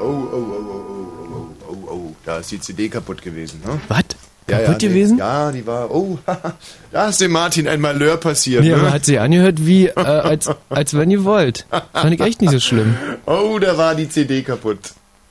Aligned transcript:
Oh, 0.00 0.04
oh, 0.04 0.36
oh, 0.36 0.54
oh, 0.58 0.86
oh, 0.90 1.34
oh, 1.34 1.66
oh, 1.68 1.90
oh, 1.90 2.14
da 2.24 2.38
ist 2.38 2.52
die 2.52 2.60
CD 2.60 2.88
kaputt 2.88 3.20
gewesen, 3.20 3.60
ne? 3.64 3.80
Was? 3.88 4.04
Ja, 4.48 4.58
Kaputt 4.60 4.82
ja, 4.82 4.88
gewesen? 4.88 5.16
Nee, 5.16 5.22
ja, 5.22 5.52
die 5.52 5.66
war, 5.66 5.90
oh, 5.90 6.18
da 6.92 7.08
ist 7.08 7.20
dem 7.20 7.32
Martin 7.32 7.68
ein 7.68 7.80
Malheur 7.80 8.16
passiert, 8.16 8.62
Nee, 8.62 8.70
ne? 8.70 8.76
aber 8.76 8.92
hat 8.92 9.04
sie 9.04 9.18
angehört 9.18 9.66
wie, 9.66 9.88
äh, 9.88 9.94
als, 9.94 10.48
als 10.70 10.94
wenn 10.94 11.10
ihr 11.10 11.24
wollt. 11.24 11.66
Fand 11.92 12.14
ich 12.14 12.20
echt 12.20 12.40
nicht 12.40 12.52
so 12.52 12.60
schlimm. 12.60 12.96
Oh, 13.26 13.58
da 13.58 13.76
war 13.76 13.94
die 13.94 14.08
CD 14.08 14.42
kaputt. 14.42 14.78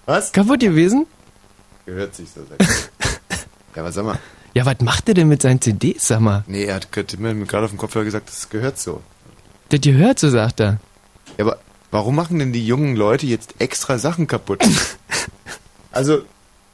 Was? 0.06 0.32
Kaputt 0.32 0.60
gewesen? 0.60 1.08
Gehört 1.86 2.14
sich 2.16 2.28
so. 2.30 2.42
ja, 3.76 3.84
was 3.84 3.96
sag 3.96 4.06
mal. 4.06 4.20
Ja, 4.54 4.66
was 4.66 4.80
macht 4.82 5.08
er 5.08 5.16
denn 5.16 5.28
mit 5.28 5.42
seinen 5.42 5.62
CDs, 5.62 6.08
sag 6.08 6.20
mal? 6.20 6.44
Nee, 6.46 6.66
er 6.66 6.76
hat 6.76 6.92
gerade 6.92 7.18
mir 7.18 7.34
gerade 7.46 7.66
auf 7.66 7.72
dem 7.72 7.80
Kopfhörer 7.80 8.06
gesagt, 8.06 8.30
das 8.30 8.50
gehört 8.50 8.78
so. 8.78 9.02
Das 9.70 9.82
gehört 9.82 10.20
so, 10.20 10.30
sagt 10.30 10.60
er. 10.60 10.80
Ja, 11.38 11.46
aber 11.46 11.58
warum 11.92 12.16
machen 12.16 12.40
denn 12.40 12.54
die 12.54 12.66
jungen 12.66 12.96
Leute 12.96 13.26
jetzt 13.26 13.56
extra 13.60 13.98
Sachen 13.98 14.28
kaputt? 14.28 14.62
also, 15.92 16.22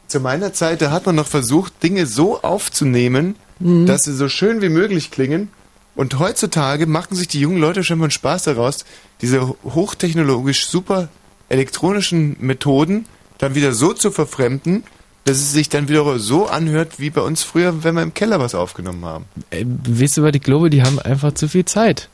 zu 0.08 0.20
meiner 0.20 0.54
Zeit, 0.54 0.82
da 0.82 0.92
hat 0.92 1.06
man 1.06 1.16
noch 1.16 1.28
versucht, 1.28 1.82
Dinge 1.82 2.06
so 2.06 2.42
aufzunehmen, 2.42 3.36
Mhm. 3.60 3.86
dass 3.86 4.04
sie 4.04 4.14
so 4.14 4.30
schön 4.30 4.62
wie 4.62 4.70
möglich 4.70 5.12
klingen. 5.12 5.50
Und 5.96 6.18
heutzutage 6.20 6.88
machen 6.88 7.16
sich 7.16 7.28
die 7.28 7.40
jungen 7.40 7.60
Leute 7.60 7.84
schon 7.84 8.00
mal 8.00 8.06
einen 8.06 8.12
Spaß 8.12 8.44
daraus, 8.44 8.84
diese 9.22 9.56
hochtechnologisch 9.64 10.66
super 10.66 11.10
elektronischen 11.50 12.36
Methoden 12.40 13.06
dann 13.38 13.54
wieder 13.56 13.74
so 13.74 13.94
zu 13.94 14.10
verfremden, 14.10 14.84
dass 15.26 15.38
es 15.38 15.52
sich 15.52 15.70
dann 15.70 15.88
wieder 15.88 16.18
so 16.20 16.48
anhört, 16.48 17.00
wie 17.00 17.10
bei 17.10 17.22
uns 17.22 17.44
früher, 17.44 17.84
wenn 17.84 17.96
wir 17.96 18.02
im 18.02 18.14
Keller 18.14 18.40
was 18.40 18.56
aufgenommen 18.56 19.06
haben. 19.06 19.26
Ey, 19.52 19.66
weißt 19.68 20.18
du 20.18 20.24
was, 20.24 20.34
ich 20.34 20.42
glaube, 20.42 20.70
die 20.70 20.82
haben 20.82 21.00
einfach 21.00 21.34
zu 21.34 21.48
viel 21.48 21.66
Zeit. 21.66 22.10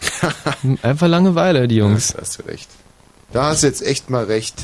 einfach 0.82 1.08
Langeweile, 1.08 1.68
die 1.68 1.76
Jungs. 1.76 2.12
Da 2.12 2.20
hast 2.20 2.38
du 2.38 2.42
recht. 2.46 2.68
Da 3.32 3.44
hast 3.46 3.62
du 3.62 3.66
jetzt 3.66 3.82
echt 3.82 4.10
mal 4.10 4.24
recht. 4.24 4.54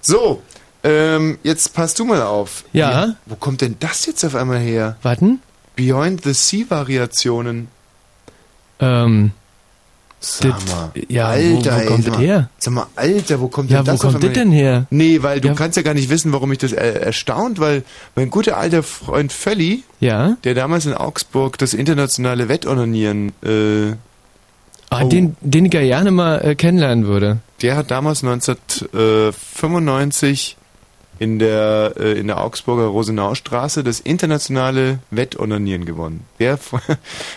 So, 0.00 0.42
ähm, 0.84 1.38
jetzt 1.42 1.74
passt 1.74 1.98
du 1.98 2.04
mal 2.04 2.22
auf. 2.22 2.64
Ja? 2.72 3.08
Wie- 3.08 3.32
Wo 3.32 3.34
kommt 3.36 3.60
denn 3.60 3.76
das 3.80 4.06
jetzt 4.06 4.24
auf 4.24 4.34
einmal 4.34 4.58
her? 4.60 4.96
Warten? 5.02 5.40
Beyond 5.76 6.24
the 6.24 6.32
Sea 6.32 6.64
Variationen. 6.68 7.68
Ähm. 8.80 9.32
Sag 10.20 10.66
mal. 10.66 10.90
ja, 11.08 11.28
Alter, 11.28 11.70
wo, 11.70 11.76
wo 11.76 11.80
ey, 11.80 11.86
kommt 11.86 12.04
sag 12.04 12.12
das 12.14 12.20
her? 12.22 12.50
Sag 12.58 12.74
mal, 12.74 12.86
Alter, 12.96 13.40
wo 13.40 13.46
kommt 13.46 13.70
Ja, 13.70 13.78
denn 13.78 13.86
wo 13.86 13.90
das 13.92 14.04
auf 14.04 14.12
kommt 14.12 14.24
das 14.24 14.32
denn 14.32 14.50
her? 14.50 14.86
Nee, 14.90 15.22
weil 15.22 15.40
du 15.40 15.46
Ja. 15.48 15.54
kannst 15.54 15.76
ja 15.76 15.82
gar 15.84 15.94
nicht 15.94 16.10
wissen, 16.10 16.32
warum 16.32 16.48
mich 16.48 16.58
das 16.58 16.72
äh, 16.72 16.94
erstaunt, 16.98 17.60
weil 17.60 17.84
mein 18.16 18.28
guter 18.28 18.56
alter 18.56 18.82
Freund 18.82 19.32
Völli, 19.32 19.84
Ja? 20.00 20.36
der 20.42 20.54
damals 20.54 20.86
in 20.86 20.94
Augsburg 20.94 21.56
das 21.58 21.72
internationale 21.72 22.48
Wettonanieren, 22.48 23.28
äh, 23.44 23.92
Ah, 24.90 25.02
Oh. 25.04 25.08
den, 25.08 25.36
den 25.40 25.64
ich 25.66 25.74
ja 25.74 25.80
gerne 25.82 26.10
mal 26.10 26.38
äh, 26.44 26.54
kennenlernen 26.54 27.06
würde. 27.06 27.38
Der 27.62 27.76
hat 27.76 27.90
damals 27.90 28.22
1995 28.24 30.56
in 31.18 31.38
der, 31.40 31.92
äh, 31.98 32.12
in 32.18 32.28
der 32.28 32.40
Augsburger 32.40 32.84
Rosenaustraße 32.86 33.82
das 33.84 33.98
internationale 34.00 35.00
Wettonanieren 35.10 35.84
gewonnen. 35.84 36.20
Der, 36.38 36.58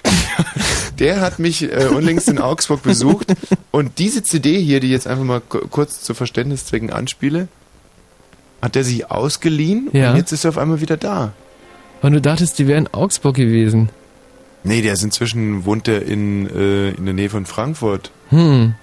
der 1.00 1.20
hat 1.22 1.40
mich 1.40 1.64
äh, 1.64 1.88
unlängst 1.88 2.30
in 2.30 2.38
Augsburg 2.38 2.84
besucht 2.84 3.34
und 3.72 3.98
diese 4.00 4.22
CD 4.24 4.60
hier, 4.62 4.80
die 4.80 4.88
ich 4.88 4.94
jetzt 4.94 5.08
einfach 5.08 5.24
mal 5.24 5.42
ku- 5.42 5.68
kurz 5.70 6.02
zu 6.04 6.14
Verständniszwecken 6.14 6.92
anspiele, 6.92 7.48
hat 8.62 8.76
er 8.76 8.84
sich 8.84 9.10
ausgeliehen 9.10 9.90
Ja. 9.94 10.12
und 10.12 10.18
jetzt 10.18 10.32
ist 10.32 10.46
er 10.46 10.50
auf 10.50 10.58
einmal 10.60 10.82
wieder 10.82 10.98
da. 10.98 11.34
Und 12.04 12.14
du 12.14 12.22
dachtest, 12.22 12.60
die 12.60 12.68
wären 12.68 12.86
in 12.86 12.94
Augsburg 12.94 13.36
gewesen. 13.36 13.90
Nee, 14.64 14.81
der 14.81 14.94
ist 14.94 15.04
inzwischen, 15.04 15.66
wohnt 15.66 15.88
er 15.88 16.04
in, 16.04 16.48
äh, 16.50 16.90
in 16.92 17.06
der 17.06 17.14
Nähe 17.14 17.30
von 17.30 17.45
Frankfurt. 17.45 18.12
Hm. 18.30 18.76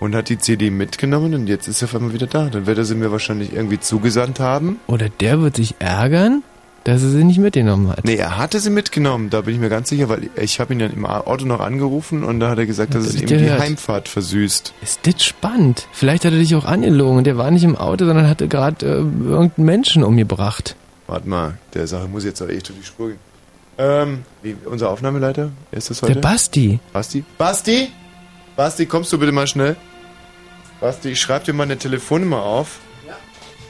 Und 0.00 0.14
hat 0.14 0.28
die 0.28 0.38
CD 0.38 0.70
mitgenommen 0.70 1.34
und 1.34 1.48
jetzt 1.48 1.66
ist 1.66 1.82
er 1.82 1.86
auf 1.86 1.94
einmal 1.96 2.12
wieder 2.12 2.28
da. 2.28 2.48
Dann 2.48 2.66
wird 2.66 2.78
er 2.78 2.84
sie 2.84 2.94
mir 2.94 3.10
wahrscheinlich 3.10 3.52
irgendwie 3.52 3.80
zugesandt 3.80 4.38
haben. 4.38 4.78
Oder 4.86 5.08
der 5.08 5.40
wird 5.40 5.56
sich 5.56 5.74
ärgern, 5.80 6.44
dass 6.84 7.02
er 7.02 7.08
sie 7.10 7.24
nicht 7.24 7.38
mitgenommen 7.40 7.88
hat. 7.88 8.04
Nee, 8.04 8.14
er 8.14 8.38
hatte 8.38 8.60
sie 8.60 8.70
mitgenommen, 8.70 9.28
da 9.28 9.40
bin 9.40 9.54
ich 9.54 9.60
mir 9.60 9.68
ganz 9.68 9.88
sicher, 9.88 10.08
weil 10.08 10.30
ich 10.40 10.60
habe 10.60 10.72
ihn 10.72 10.80
ja 10.80 10.86
im 10.86 11.04
Auto 11.04 11.44
noch 11.46 11.58
angerufen 11.60 12.22
und 12.22 12.38
da 12.38 12.50
hat 12.50 12.58
er 12.58 12.66
gesagt, 12.66 12.94
dass 12.94 13.02
Hat 13.02 13.10
es 13.10 13.16
er 13.16 13.22
ihm 13.22 13.26
die 13.26 13.34
gehört. 13.38 13.60
Heimfahrt 13.60 14.08
versüßt. 14.08 14.72
Ist 14.82 15.00
das 15.02 15.24
spannend? 15.24 15.88
Vielleicht 15.90 16.24
hat 16.24 16.32
er 16.32 16.38
dich 16.38 16.54
auch 16.54 16.64
angelogen 16.64 17.18
und 17.18 17.24
der 17.26 17.36
war 17.36 17.50
nicht 17.50 17.64
im 17.64 17.74
Auto, 17.76 18.06
sondern 18.06 18.28
hatte 18.28 18.46
gerade 18.46 18.86
äh, 18.86 18.90
irgendeinen 19.00 19.66
Menschen 19.66 20.04
umgebracht. 20.04 20.76
Warte 21.08 21.28
mal, 21.28 21.58
der 21.74 21.88
Sache 21.88 22.06
muss 22.06 22.24
jetzt 22.24 22.40
auch 22.40 22.48
echt 22.48 22.68
durch 22.68 22.78
die 22.78 22.86
Spur 22.86 23.08
gehen. 23.08 23.18
Ähm, 23.78 24.24
wie, 24.42 24.56
unser 24.64 24.90
Aufnahmeleiter, 24.90 25.50
wer 25.70 25.78
ist 25.78 25.88
das 25.88 26.02
heute? 26.02 26.14
Der 26.14 26.20
Basti. 26.20 26.80
Basti? 26.92 27.24
Basti? 27.38 27.88
Basti, 28.56 28.86
kommst 28.86 29.12
du 29.12 29.18
bitte 29.18 29.30
mal 29.30 29.46
schnell? 29.46 29.76
Basti, 30.80 31.10
ich 31.10 31.20
schreib 31.20 31.44
dir 31.44 31.52
mal 31.52 31.62
eine 31.62 31.78
Telefonnummer 31.78 32.42
auf. 32.42 32.80
Ja. 33.06 33.16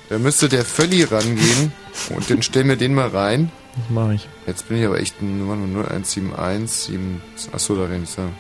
Da 0.08 0.18
müsste 0.18 0.48
der 0.48 0.64
Völli 0.64 1.04
rangehen 1.04 1.72
und 2.16 2.30
dann 2.30 2.42
stellen 2.42 2.68
wir 2.68 2.76
den 2.76 2.94
mal 2.94 3.08
rein. 3.08 3.52
Das 3.76 3.90
mache 3.90 4.14
ich. 4.14 4.28
Jetzt 4.46 4.68
bin 4.68 4.78
ich 4.78 4.86
aber 4.86 4.98
echt 4.98 5.20
ein 5.20 5.38
Nummer 5.38 5.54
0171 5.54 6.70
7. 6.70 7.22
Achso, 7.52 7.76
da 7.76 7.84
renn 7.84 8.04
ich 8.04 8.10
sagen. 8.10 8.34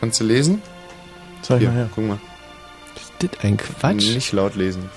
Kannst 0.00 0.18
du 0.20 0.24
lesen? 0.24 0.60
Zeig 1.42 1.60
Hier, 1.60 1.68
mal 1.68 1.76
her. 1.76 1.90
guck 1.94 2.04
mal. 2.04 2.18
Ist 2.96 3.12
das 3.20 3.44
ein 3.44 3.56
Quatsch? 3.56 4.14
Nicht 4.14 4.32
laut 4.32 4.56
lesen. 4.56 4.90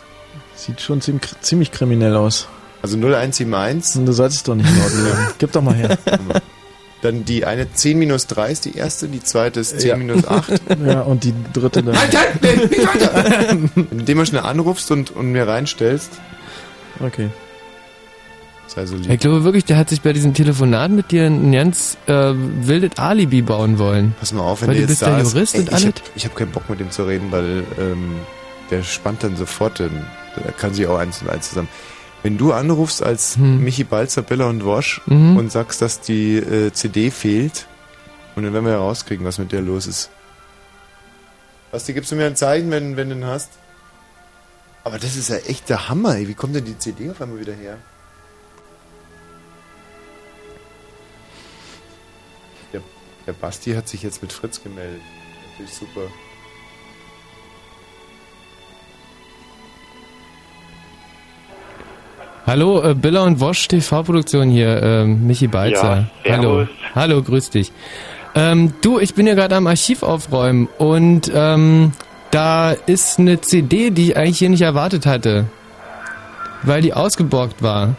Sieht 0.56 0.82
schon 0.82 1.02
ziemlich 1.02 1.72
kriminell 1.72 2.16
aus. 2.16 2.48
Also 2.86 2.98
0171. 2.98 4.00
Und 4.00 4.06
du 4.06 4.14
solltest 4.14 4.48
doch 4.48 4.56
nicht 4.56 4.70
laut. 4.70 5.36
Gib 5.40 5.52
doch 5.52 5.62
mal 5.64 5.74
her. 5.76 5.98
Dann 7.02 7.26
die 7.26 7.46
eine 7.46 7.72
10 7.72 7.98
minus 8.00 8.28
3 8.28 8.52
ist 8.52 8.66
die 8.66 8.76
erste, 8.78 9.08
die 9.08 9.22
zweite 9.24 9.60
ist 9.60 9.80
10 9.80 9.90
Ja. 9.90 9.98
minus 9.98 10.28
8. 10.28 10.54
Ja, 10.86 11.02
und 11.02 11.24
die 11.24 11.34
dritte 11.54 11.82
dann. 11.84 11.98
Halt, 11.98 12.16
halt, 12.18 12.42
nicht 12.70 12.88
weiter! 12.88 13.50
Indem 13.92 14.18
du 14.20 14.26
schnell 14.26 14.42
anrufst 14.44 14.92
und, 14.92 15.12
und 15.12 15.32
mir 15.32 15.48
reinstellst. 15.48 16.12
Okay. 17.00 17.30
Sei 18.68 18.86
so 18.86 18.96
lieb. 18.96 19.10
Ich 19.10 19.20
glaube 19.20 19.44
wirklich, 19.44 19.66
der 19.66 19.78
hat 19.78 19.90
sich 19.90 20.02
bei 20.02 20.14
diesem 20.14 20.34
Telefonat 20.34 20.92
mit 20.92 21.12
dir 21.12 21.26
ein 21.26 21.52
ganz 21.52 21.98
äh, 22.08 22.34
wildes 22.36 22.98
Alibi 22.98 23.42
bauen 23.42 23.78
wollen. 23.80 24.16
Pass 24.20 24.32
mal 24.34 24.42
auf, 24.42 24.62
wenn 24.62 24.70
Weil 24.70 24.76
der 24.78 24.86
du 24.88 24.92
jetzt 24.94 25.00
bist 25.00 25.02
da 25.04 25.18
ja 25.18 25.24
ist. 25.24 25.34
Jurist 25.34 25.54
Ey, 25.56 25.60
und 25.62 25.68
ich 25.68 25.74
alles. 25.74 25.86
hab, 25.88 25.94
ich 26.16 26.26
hab 26.26 26.36
keinen 26.36 26.52
Bock 26.52 26.70
mit 26.70 26.80
dem 26.80 26.92
zu 26.92 27.04
reden, 27.04 27.32
weil 27.32 27.64
ähm, 27.80 28.16
der 28.72 28.84
spannt 28.84 29.24
dann 29.24 29.36
sofort, 29.36 29.80
den, 29.80 29.92
da 30.36 30.52
kann 30.52 30.74
sich 30.74 30.88
auch 30.88 30.98
eins 30.98 31.22
und 31.22 31.30
eins 31.30 31.50
zusammen. 31.50 31.68
Wenn 32.26 32.40
du 32.40 32.54
anrufst 32.54 33.04
als 33.04 33.36
Hm. 33.38 33.64
Michi 33.64 33.84
Balzer, 33.84 34.24
Bella 34.24 34.48
und 34.50 34.66
Wosch 34.66 35.00
Mhm. 35.06 35.38
und 35.38 35.52
sagst, 35.52 35.80
dass 35.84 36.02
die 36.02 36.38
äh, 36.38 36.74
CD 36.74 37.12
fehlt, 37.12 37.68
und 38.36 38.42
dann 38.42 38.52
werden 38.52 38.66
wir 38.66 38.72
herauskriegen, 38.72 39.24
was 39.28 39.38
mit 39.38 39.52
der 39.52 39.62
los 39.62 39.86
ist. 39.86 40.10
Basti, 41.72 41.94
gibst 41.94 42.12
du 42.12 42.16
mir 42.16 42.26
ein 42.26 42.36
Zeichen, 42.36 42.72
wenn, 42.72 42.98
wenn 42.98 43.10
du 43.10 43.16
den 43.16 43.26
hast? 43.26 43.52
Aber 44.84 44.98
das 44.98 45.16
ist 45.16 45.30
ja 45.30 45.36
echt 45.36 45.70
der 45.70 45.88
Hammer, 45.88 46.16
ey. 46.16 46.28
Wie 46.28 46.34
kommt 46.34 46.56
denn 46.56 46.66
die 46.66 46.76
CD 46.80 47.12
auf 47.12 47.22
einmal 47.22 47.40
wieder 47.40 47.54
her? 47.54 47.78
Der, 52.74 52.82
der 53.28 53.34
Basti 53.34 53.74
hat 53.76 53.88
sich 53.88 54.02
jetzt 54.02 54.24
mit 54.24 54.34
Fritz 54.34 54.64
gemeldet. 54.64 55.02
Natürlich 55.52 55.74
super. 55.76 56.08
Hallo, 62.48 62.84
äh, 62.84 62.94
Billa 62.94 63.24
und 63.24 63.40
Wosch 63.40 63.68
TV-Produktion 63.68 64.52
hier, 64.52 64.82
ähm, 64.84 65.26
Michi 65.26 65.48
Balzer. 65.48 66.06
Ja, 66.24 66.38
Hallo. 66.38 66.68
Hallo, 66.94 67.24
grüß 67.24 67.50
dich. 67.50 67.72
Ähm, 68.36 68.74
du, 68.82 69.00
ich 69.00 69.16
bin 69.16 69.26
ja 69.26 69.34
gerade 69.34 69.56
am 69.56 69.66
Archiv 69.66 70.04
aufräumen 70.04 70.70
und 70.78 71.32
ähm, 71.34 71.94
da 72.30 72.72
ist 72.72 73.18
eine 73.18 73.42
CD, 73.42 73.90
die 73.90 74.10
ich 74.10 74.18
eigentlich 74.18 74.38
hier 74.38 74.52
nicht 74.52 74.62
erwartet 74.62 75.08
hatte, 75.08 75.46
weil 76.62 76.84
die 76.84 76.94
ausgeborgt 76.94 77.64
war. 77.64 77.96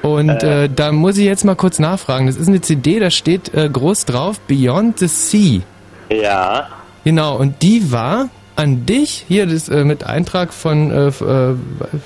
Und 0.00 0.42
äh, 0.42 0.70
da 0.74 0.90
muss 0.90 1.18
ich 1.18 1.26
jetzt 1.26 1.44
mal 1.44 1.56
kurz 1.56 1.78
nachfragen. 1.78 2.26
Das 2.26 2.36
ist 2.36 2.48
eine 2.48 2.62
CD, 2.62 2.98
da 3.00 3.10
steht 3.10 3.52
äh, 3.52 3.68
groß 3.68 4.06
drauf 4.06 4.40
Beyond 4.40 5.00
the 5.00 5.08
Sea. 5.08 5.60
Ja. 6.08 6.68
Genau, 7.04 7.36
und 7.36 7.60
die 7.60 7.92
war 7.92 8.30
an 8.58 8.86
dich, 8.86 9.24
hier 9.28 9.46
das 9.46 9.68
äh, 9.68 9.84
mit 9.84 10.04
Eintrag 10.04 10.52
von, 10.52 10.90
äh, 10.90 11.06
äh, 11.08 11.54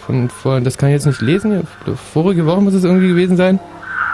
von, 0.04 0.28
von, 0.28 0.64
das 0.64 0.76
kann 0.76 0.90
ich 0.90 0.94
jetzt 0.94 1.06
nicht 1.06 1.22
lesen, 1.22 1.66
vorige 2.12 2.44
Woche 2.44 2.60
muss 2.60 2.74
es 2.74 2.84
irgendwie 2.84 3.08
gewesen 3.08 3.38
sein. 3.38 3.58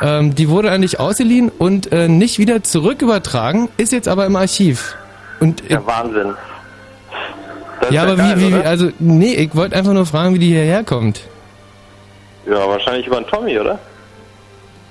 Ähm, 0.01 0.37
die 0.37 0.49
wurde 0.49 0.71
an 0.71 0.83
dich 0.83 1.01
ausgeliehen 1.01 1.51
und 1.51 1.91
äh, 1.91 2.07
nicht 2.07 2.39
wieder 2.39 2.63
zurück 2.63 3.03
übertragen, 3.03 3.69
ist 3.77 3.91
jetzt 3.91 4.07
aber 4.07 4.25
im 4.27 4.37
Archiv. 4.37 4.97
Und 5.41 5.69
äh, 5.69 5.75
Ja, 5.75 5.87
Wahnsinn. 5.87 6.35
Das 7.81 7.91
ja, 7.91 8.03
aber 8.05 8.15
geil, 8.15 8.35
wie, 8.37 8.53
wie, 8.53 8.55
oder? 8.55 8.67
also, 8.67 8.91
nee, 9.01 9.35
ich 9.35 9.57
wollte 9.57 9.75
einfach 9.75 9.93
nur 9.93 10.07
fragen, 10.07 10.35
wie 10.35 10.39
die 10.39 10.49
hierher 10.49 10.85
kommt. 10.85 11.23
Ja, 12.49 12.69
wahrscheinlich 12.69 13.07
über 13.09 13.21
den 13.21 13.27
Tommy, 13.27 13.59
oder? 13.59 13.81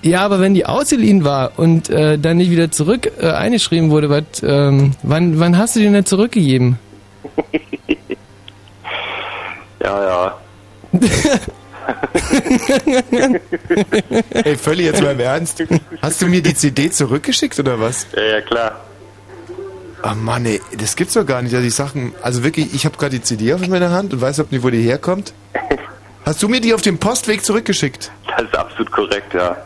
Ja, 0.02 0.22
aber 0.22 0.42
wenn 0.42 0.54
die 0.54 0.66
ausgeliehen 0.66 1.24
war 1.24 1.52
und 1.56 1.90
äh, 1.90 2.20
dann 2.20 2.38
nicht 2.38 2.52
wieder 2.52 2.72
zurück 2.72 3.10
äh, 3.22 3.32
eingeschrieben 3.32 3.90
wurde, 3.90 4.10
was, 4.10 4.44
ähm, 4.44 4.92
wann, 5.04 5.40
wann 5.40 5.58
hast 5.58 5.78
du 5.78 5.80
die 5.80 5.90
denn 5.90 6.06
zurückgegeben? 6.06 6.78
Ja, 9.80 10.04
ja. 10.04 10.38
Ey, 14.32 14.58
völlig 14.58 14.88
jetzt 14.88 15.02
mal 15.02 15.12
im 15.12 15.20
Ernst. 15.20 15.64
Hast 16.02 16.22
du 16.22 16.28
mir 16.28 16.42
die 16.42 16.54
CD 16.54 16.90
zurückgeschickt 16.92 17.58
oder 17.60 17.80
was? 17.80 18.08
Ja, 18.16 18.24
ja, 18.24 18.42
klar. 18.42 18.82
Ah 20.02 20.14
Mann, 20.14 20.46
ey, 20.46 20.62
das 20.78 20.96
gibt's 20.96 21.14
doch 21.14 21.26
gar 21.26 21.42
nicht, 21.42 21.54
dass 21.56 21.64
ich 21.64 21.74
Sachen. 21.74 22.14
Also 22.22 22.44
wirklich, 22.44 22.74
ich 22.74 22.86
habe 22.86 22.98
gerade 22.98 23.16
die 23.18 23.22
CD 23.22 23.54
auf 23.54 23.66
meiner 23.68 23.92
Hand 23.92 24.14
und 24.14 24.22
weiß 24.22 24.38
nicht, 24.52 24.64
wo 24.64 24.70
die 24.70 24.82
herkommt. 24.82 25.34
Hast 26.26 26.44
du 26.44 26.50
mir 26.50 26.60
die 26.62 26.74
auf 26.74 26.82
dem 26.82 26.98
Postweg 26.98 27.44
zurückgeschickt? 27.44 28.12
Das 28.28 28.44
ist 28.44 28.56
absolut 28.58 28.92
korrekt, 28.92 29.34
ja. 29.34 29.58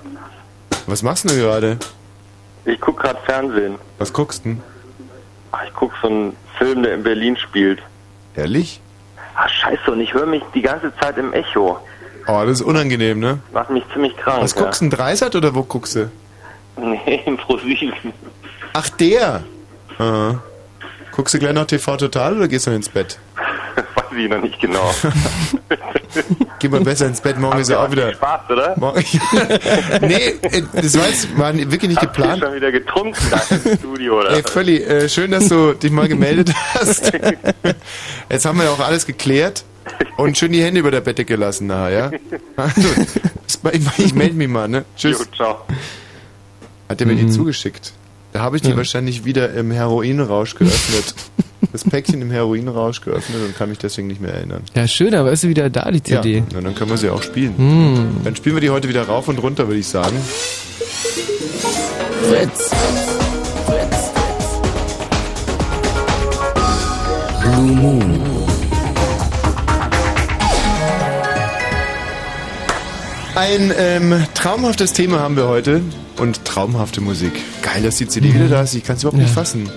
Was 0.85 1.01
machst 1.03 1.25
du 1.25 1.29
denn 1.29 1.39
gerade? 1.39 1.77
Ich 2.65 2.79
guck 2.79 2.99
gerade 2.99 3.19
Fernsehen. 3.25 3.75
Was 3.97 4.13
guckst 4.13 4.45
du 4.45 4.49
denn? 4.49 4.63
Ach, 5.51 5.63
Ich 5.65 5.73
guck 5.73 5.91
so 6.01 6.07
einen 6.07 6.35
Film, 6.57 6.83
der 6.83 6.95
in 6.95 7.03
Berlin 7.03 7.37
spielt. 7.37 7.79
Ehrlich? 8.35 8.79
Ach, 9.35 9.49
scheiße, 9.49 9.91
und 9.91 10.01
ich 10.01 10.13
höre 10.13 10.25
mich 10.25 10.43
die 10.53 10.61
ganze 10.61 10.93
Zeit 10.97 11.17
im 11.17 11.33
Echo. 11.33 11.77
Oh, 12.27 12.41
das 12.45 12.59
ist 12.59 12.61
unangenehm, 12.61 13.19
ne? 13.19 13.39
Macht 13.51 13.69
mich 13.71 13.83
ziemlich 13.93 14.15
krank. 14.17 14.41
Was 14.41 14.55
guckst 14.55 14.81
du, 14.81 14.85
ein 14.85 14.89
Dreisat 14.89 15.35
oder 15.35 15.55
wo 15.55 15.63
guckst 15.63 15.95
du? 15.95 16.11
Nee, 16.77 17.21
im 17.25 17.37
ProSieben. 17.37 18.13
Ach, 18.73 18.89
der! 18.89 19.43
Ah. 19.97 20.35
Guckst 21.11 21.33
du 21.33 21.39
gleich 21.39 21.53
noch 21.53 21.65
TV 21.65 21.97
Total 21.97 22.37
oder 22.37 22.47
gehst 22.47 22.67
du 22.67 22.71
ins 22.71 22.87
Bett? 22.89 23.19
Weiß 23.95 24.17
ich 24.17 24.29
noch 24.29 24.41
nicht 24.41 24.59
genau. 24.59 24.93
Geh 26.59 26.67
mal 26.67 26.81
besser 26.81 27.07
ins 27.07 27.21
Bett, 27.21 27.39
morgen 27.39 27.59
ist 27.59 27.69
ja 27.69 27.83
auch 27.83 27.91
wieder. 27.91 28.13
Spaß, 28.13 28.49
oder? 28.49 28.75
Morgen, 28.77 29.01
nee, 30.01 30.35
äh, 30.41 30.63
das 30.73 30.97
war 30.97 31.07
jetzt 31.07 31.37
war 31.37 31.53
wirklich 31.55 31.89
nicht 31.89 32.01
Habt 32.01 32.15
geplant. 32.15 32.43
schon 32.43 32.53
wieder 32.53 32.71
getrunken 32.71 33.21
da 33.29 33.41
im 33.55 33.77
Studio, 33.77 34.19
oder? 34.19 34.31
Ey, 34.31 34.43
Völli, 34.43 34.77
äh, 34.77 35.09
schön, 35.09 35.31
dass 35.31 35.47
du 35.47 35.73
dich 35.73 35.91
mal 35.91 36.07
gemeldet 36.07 36.53
hast. 36.73 37.11
Jetzt 38.29 38.45
haben 38.45 38.57
wir 38.57 38.65
ja 38.65 38.71
auch 38.71 38.79
alles 38.79 39.05
geklärt 39.05 39.63
und 40.17 40.37
schön 40.37 40.51
die 40.51 40.61
Hände 40.61 40.81
über 40.81 40.91
der 40.91 41.01
Bettdecke 41.01 41.33
gelassen 41.33 41.67
nachher, 41.67 42.11
ja? 42.11 42.39
Also, 42.57 42.87
ich, 43.71 44.05
ich 44.05 44.13
melde 44.13 44.35
mich 44.35 44.47
mal, 44.47 44.67
ne? 44.67 44.85
Tschüss. 44.95 45.19
Jo, 45.19 45.25
ciao. 45.35 45.65
Hat 46.89 46.99
er 46.99 47.07
mir 47.07 47.15
die 47.15 47.29
zugeschickt. 47.29 47.93
Da 48.33 48.41
habe 48.41 48.55
ich 48.55 48.61
die 48.61 48.75
wahrscheinlich 48.77 49.25
wieder 49.25 49.53
im 49.53 49.71
Heroinrausch 49.71 50.55
geöffnet. 50.55 51.15
Das 51.71 51.83
Päckchen 51.83 52.21
im 52.21 52.31
Heroinrausch 52.31 53.01
geöffnet 53.01 53.37
und 53.45 53.55
kann 53.57 53.69
mich 53.69 53.77
deswegen 53.77 54.07
nicht 54.07 54.19
mehr 54.21 54.33
erinnern. 54.33 54.63
Ja, 54.75 54.87
schön, 54.87 55.13
aber 55.15 55.31
ist 55.31 55.41
sie 55.41 55.49
wieder 55.49 55.69
da, 55.69 55.89
die 55.91 56.01
CD? 56.01 56.37
Ja, 56.37 56.43
na, 56.53 56.61
dann 56.61 56.75
können 56.75 56.89
wir 56.89 56.97
sie 56.97 57.09
auch 57.09 57.21
spielen. 57.23 57.53
Hm. 57.57 58.07
Dann 58.23 58.35
spielen 58.35 58.55
wir 58.55 58.61
die 58.61 58.69
heute 58.71 58.87
wieder 58.89 59.03
rauf 59.03 59.27
und 59.27 59.37
runter, 59.37 59.67
würde 59.67 59.79
ich 59.79 59.87
sagen. 59.87 60.17
Fritz. 62.29 62.71
Blue 67.41 67.75
Moon. 67.75 68.19
Ein 73.35 73.71
ähm, 73.77 74.25
traumhaftes 74.33 74.93
Thema 74.93 75.19
haben 75.19 75.35
wir 75.37 75.47
heute 75.47 75.81
und 76.17 76.43
traumhafte 76.43 76.99
Musik. 77.01 77.31
Geil, 77.61 77.81
dass 77.83 77.95
die 77.97 78.07
CD 78.07 78.33
wieder 78.33 78.47
da 78.49 78.61
ist. 78.61 78.75
Ich 78.75 78.83
kann 78.83 78.97
es 78.97 79.03
überhaupt 79.03 79.17
nicht 79.17 79.29
Ja. 79.29 79.33
fassen. 79.35 79.69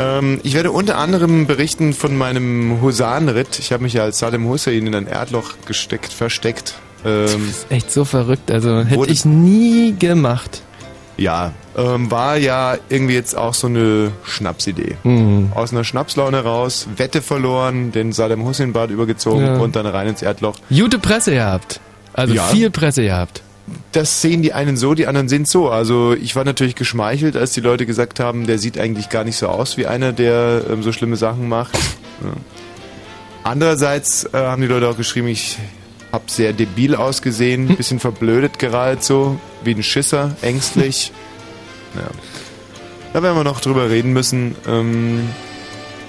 Ähm, 0.00 0.40
ich 0.42 0.54
werde 0.54 0.70
unter 0.72 0.98
anderem 0.98 1.46
berichten 1.46 1.92
von 1.92 2.16
meinem 2.16 2.80
Husarenritt. 2.80 3.58
Ich 3.58 3.72
habe 3.72 3.82
mich 3.82 3.92
ja 3.92 4.02
als 4.04 4.18
Saddam 4.18 4.46
Hussein 4.46 4.86
in 4.86 4.94
ein 4.94 5.06
Erdloch 5.06 5.52
gesteckt, 5.66 6.12
versteckt. 6.12 6.74
Ähm, 7.04 7.48
Ist 7.48 7.66
echt 7.70 7.90
so 7.92 8.04
verrückt, 8.04 8.50
also 8.50 8.80
hätte 8.84 9.10
ich 9.10 9.24
nie 9.24 9.94
gemacht. 9.98 10.62
ja, 11.16 11.52
ähm, 11.76 12.10
war 12.10 12.36
ja 12.36 12.76
irgendwie 12.88 13.14
jetzt 13.14 13.36
auch 13.36 13.54
so 13.54 13.66
eine 13.68 14.10
Schnapsidee. 14.24 14.96
Mhm. 15.04 15.52
Aus 15.54 15.72
einer 15.72 15.84
Schnapslaune 15.84 16.42
raus, 16.42 16.88
Wette 16.96 17.22
verloren, 17.22 17.92
den 17.92 18.12
Saddam 18.12 18.44
Hussein 18.44 18.72
Bad 18.72 18.90
übergezogen 18.90 19.44
Ja. 19.46 19.56
und 19.58 19.76
dann 19.76 19.86
rein 19.86 20.08
ins 20.08 20.22
Erdloch. 20.22 20.56
Gute 20.68 20.98
Presse 20.98 21.32
gehabt. 21.32 21.80
Also 22.12 22.34
Ja. 22.34 22.42
viel 22.44 22.70
Presse 22.70 23.02
gehabt. 23.02 23.42
Das 23.92 24.22
sehen 24.22 24.42
die 24.42 24.52
einen 24.52 24.76
so, 24.76 24.94
die 24.94 25.06
anderen 25.06 25.28
sehen 25.28 25.44
so. 25.44 25.68
Also 25.68 26.14
ich 26.14 26.36
war 26.36 26.44
natürlich 26.44 26.74
geschmeichelt, 26.74 27.36
als 27.36 27.52
die 27.52 27.60
Leute 27.60 27.86
gesagt 27.86 28.20
haben, 28.20 28.46
der 28.46 28.58
sieht 28.58 28.78
eigentlich 28.78 29.08
gar 29.08 29.24
nicht 29.24 29.36
so 29.36 29.48
aus 29.48 29.76
wie 29.76 29.86
einer, 29.86 30.12
der 30.12 30.62
ähm, 30.70 30.82
so 30.82 30.92
schlimme 30.92 31.16
Sachen 31.16 31.48
macht. 31.48 31.74
Ja. 32.22 32.32
Andererseits 33.42 34.24
äh, 34.32 34.36
haben 34.36 34.62
die 34.62 34.68
Leute 34.68 34.88
auch 34.88 34.96
geschrieben, 34.96 35.28
ich 35.28 35.58
habe 36.12 36.24
sehr 36.26 36.52
debil 36.52 36.94
ausgesehen, 36.94 37.68
bisschen 37.76 38.00
verblödet 38.00 38.58
geralt 38.58 39.02
so, 39.02 39.40
wie 39.64 39.74
ein 39.74 39.82
Schisser, 39.82 40.36
ängstlich. 40.42 41.12
Ja. 41.96 42.02
Da 43.12 43.20
werden 43.24 43.36
wir 43.36 43.42
noch 43.42 43.60
drüber 43.60 43.90
reden 43.90 44.12
müssen. 44.12 44.54
Ähm, 44.68 45.28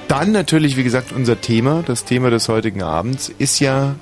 dann 0.07 0.31
natürlich, 0.31 0.77
wie 0.77 0.83
gesagt, 0.83 1.11
unser 1.11 1.41
Thema, 1.41 1.83
das 1.83 2.05
Thema 2.05 2.29
des 2.29 2.49
heutigen 2.49 2.83
Abends, 2.83 3.31
ist 3.35 3.59
ja 3.59 3.95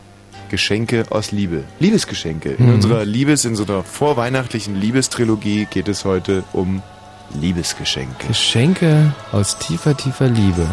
Geschenke 0.49 1.05
aus 1.09 1.31
Liebe. 1.31 1.63
Liebesgeschenke. 1.79 2.49
In 2.49 2.67
Mhm. 2.67 2.73
unserer 2.75 3.05
Liebes, 3.05 3.45
in 3.45 3.55
so 3.55 3.63
einer 3.63 3.83
vorweihnachtlichen 3.83 4.75
Liebestrilogie 4.75 5.65
geht 5.69 5.87
es 5.87 6.03
heute 6.05 6.43
um 6.53 6.81
Liebesgeschenke. 7.39 8.27
Geschenke 8.27 9.13
aus 9.31 9.57
tiefer, 9.59 9.95
tiefer 9.95 10.27
Liebe. 10.27 10.67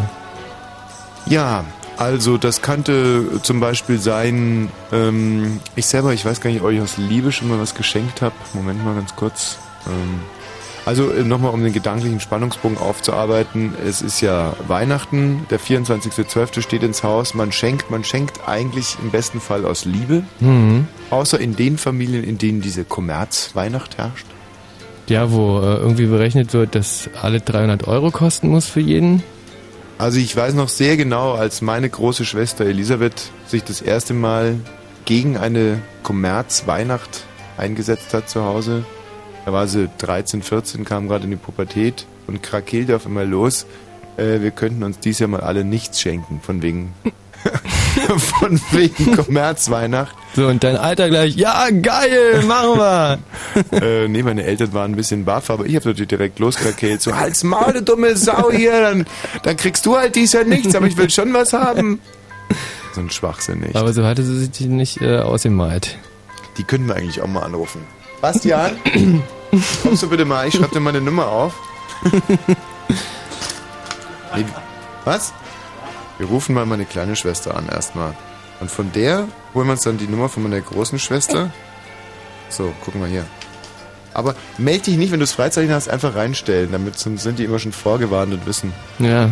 Ja, 1.27 1.63
also 1.97 2.37
das 2.37 2.61
könnte 2.61 3.41
zum 3.43 3.59
Beispiel 3.59 3.99
sein, 3.99 4.69
ähm, 4.91 5.59
ich 5.75 5.85
selber, 5.85 6.13
ich 6.13 6.25
weiß 6.25 6.41
gar 6.41 6.49
nicht, 6.49 6.61
ob 6.63 6.71
ich 6.71 6.81
aus 6.81 6.97
Liebe 6.97 7.31
schon 7.31 7.47
mal 7.49 7.59
was 7.59 7.75
geschenkt 7.75 8.21
habe. 8.21 8.35
Moment 8.53 8.83
mal 8.83 8.95
ganz 8.95 9.15
kurz. 9.15 9.57
Ähm, 9.87 10.19
also 10.87 11.11
äh, 11.11 11.23
nochmal, 11.23 11.53
um 11.53 11.61
den 11.61 11.73
gedanklichen 11.73 12.21
Spannungsbogen 12.21 12.77
aufzuarbeiten. 12.77 13.73
Es 13.85 14.01
ist 14.01 14.21
ja 14.21 14.53
Weihnachten, 14.69 15.45
der 15.49 15.59
24.12. 15.59 16.61
steht 16.61 16.81
ins 16.81 17.03
Haus. 17.03 17.33
Man 17.33 17.51
schenkt, 17.51 17.91
man 17.91 18.05
schenkt 18.05 18.47
eigentlich 18.47 18.95
im 19.03 19.11
besten 19.11 19.41
Fall 19.41 19.65
aus 19.65 19.83
Liebe. 19.83 20.23
Mhm. 20.39 20.87
Außer 21.09 21.41
in 21.41 21.57
den 21.57 21.77
Familien, 21.77 22.23
in 22.23 22.37
denen 22.37 22.61
diese 22.61 22.85
Kommerzweihnacht 22.85 23.97
herrscht. 23.97 24.25
Ja, 25.09 25.29
wo 25.29 25.59
äh, 25.59 25.75
irgendwie 25.75 26.05
berechnet 26.05 26.53
wird, 26.53 26.73
dass 26.73 27.09
alle 27.21 27.41
300 27.41 27.85
Euro 27.85 28.09
kosten 28.09 28.47
muss 28.47 28.67
für 28.67 28.79
jeden. 28.79 29.23
Also 29.97 30.19
ich 30.19 30.33
weiß 30.33 30.53
noch 30.53 30.69
sehr 30.69 30.95
genau, 30.95 31.33
als 31.33 31.61
meine 31.61 31.89
große 31.89 32.23
Schwester 32.23 32.65
Elisabeth 32.65 33.29
sich 33.45 33.65
das 33.65 33.81
erste 33.81 34.13
Mal 34.13 34.55
gegen 35.03 35.35
eine 35.35 35.79
Kommerzweihnacht 36.03 37.25
eingesetzt 37.57 38.13
hat 38.13 38.29
zu 38.29 38.45
Hause. 38.45 38.85
Da 39.47 39.53
war 39.53 39.65
sie 39.65 39.87
13, 39.99 40.41
14, 40.41 40.83
kam 40.83 41.07
gerade 41.07 41.23
in 41.23 41.29
die 41.29 41.37
Pubertät 41.37 42.05
und 42.27 42.43
krakeelte 42.43 42.97
auf 42.97 43.05
einmal 43.05 43.25
los. 43.25 43.65
Äh, 44.17 44.41
wir 44.41 44.51
könnten 44.51 44.83
uns 44.83 44.99
dies 44.99 45.19
Jahr 45.19 45.29
mal 45.29 45.39
alle 45.39 45.63
nichts 45.63 46.01
schenken, 46.01 46.41
von 46.43 46.61
wegen 46.61 46.93
von 48.17 48.59
wegen 48.71 49.15
Kommerzweihnacht. 49.15 50.13
So, 50.35 50.47
und 50.47 50.65
dein 50.65 50.75
Alter 50.75 51.07
gleich, 51.07 51.37
ja, 51.37 51.69
geil, 51.69 52.43
machen 52.45 52.77
wir. 52.77 53.19
äh, 53.81 54.09
nee, 54.09 54.21
meine 54.21 54.43
Eltern 54.43 54.73
waren 54.73 54.91
ein 54.91 54.97
bisschen 54.97 55.23
baff, 55.23 55.49
aber 55.49 55.65
ich 55.65 55.77
habe 55.77 55.87
natürlich 55.87 56.09
direkt 56.09 56.39
loskrakeelt. 56.39 57.01
So, 57.01 57.15
halt's 57.15 57.45
Maul, 57.45 57.71
du 57.71 57.83
dumme 57.83 58.17
Sau 58.17 58.51
hier, 58.51 58.81
dann, 58.81 59.05
dann 59.43 59.55
kriegst 59.55 59.85
du 59.85 59.95
halt 59.95 60.17
dies 60.17 60.33
Jahr 60.33 60.43
nichts, 60.43 60.75
aber 60.75 60.87
ich 60.87 60.97
will 60.97 61.09
schon 61.09 61.33
was 61.33 61.53
haben. 61.53 62.01
So 62.93 62.99
ein 62.99 63.09
Schwachsinn 63.09 63.61
nicht. 63.61 63.77
Aber 63.77 63.93
so 63.93 64.03
hatte 64.03 64.23
sie 64.23 64.43
sich 64.43 64.59
nicht 64.67 65.01
äh, 65.01 65.19
ausgemalt. 65.19 65.97
Die 66.57 66.65
können 66.65 66.89
wir 66.89 66.97
eigentlich 66.97 67.21
auch 67.21 67.27
mal 67.27 67.43
anrufen. 67.43 67.79
Bastian, 68.19 68.75
kommst 69.83 70.03
du 70.03 70.09
bitte 70.09 70.25
mal, 70.25 70.47
ich 70.47 70.55
schreib 70.55 70.71
dir 70.71 70.79
mal 70.79 70.89
eine 70.91 71.01
Nummer 71.01 71.27
auf. 71.27 71.53
Nee, 74.35 74.45
was? 75.05 75.33
Wir 76.17 76.27
rufen 76.27 76.53
mal 76.53 76.65
meine 76.65 76.85
kleine 76.85 77.15
Schwester 77.15 77.55
an 77.55 77.67
erstmal. 77.69 78.13
Und 78.59 78.69
von 78.69 78.91
der 78.91 79.27
holen 79.53 79.67
wir 79.67 79.71
uns 79.71 79.81
dann 79.81 79.97
die 79.97 80.07
Nummer 80.07 80.29
von 80.29 80.43
meiner 80.43 80.59
großen 80.61 80.99
Schwester. 80.99 81.51
So, 82.49 82.73
gucken 82.83 83.01
wir 83.01 83.07
hier. 83.07 83.25
Aber 84.13 84.35
melde 84.57 84.85
dich 84.85 84.97
nicht, 84.97 85.11
wenn 85.11 85.19
du 85.19 85.23
es 85.23 85.31
Freizeichen 85.31 85.71
hast, 85.71 85.89
einfach 85.89 86.15
reinstellen, 86.15 86.71
damit 86.71 86.97
sonst 86.97 87.23
sind 87.23 87.39
die 87.39 87.45
immer 87.45 87.59
schon 87.59 87.71
vorgewarnt 87.71 88.33
und 88.33 88.45
wissen. 88.45 88.73
Ja. 88.99 89.29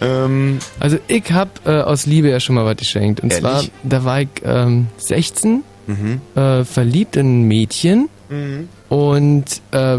Ähm, 0.00 0.60
Also 0.78 0.98
ich 1.08 1.30
hab 1.32 1.66
äh, 1.66 1.80
aus 1.82 2.06
Liebe 2.06 2.30
ja 2.30 2.40
schon 2.40 2.54
mal 2.54 2.64
was 2.64 2.76
geschenkt. 2.76 3.20
Und 3.20 3.32
Ehrlich? 3.32 3.42
zwar, 3.42 3.64
da 3.82 4.04
war 4.04 4.20
ich 4.22 4.28
ähm, 4.44 4.86
16, 4.96 5.62
mhm. 5.88 6.20
äh, 6.36 6.64
verliebt 6.64 7.16
in 7.16 7.42
ein 7.42 7.48
Mädchen 7.48 8.08
Mhm. 8.30 8.68
Und 8.88 9.44
äh, 9.72 9.98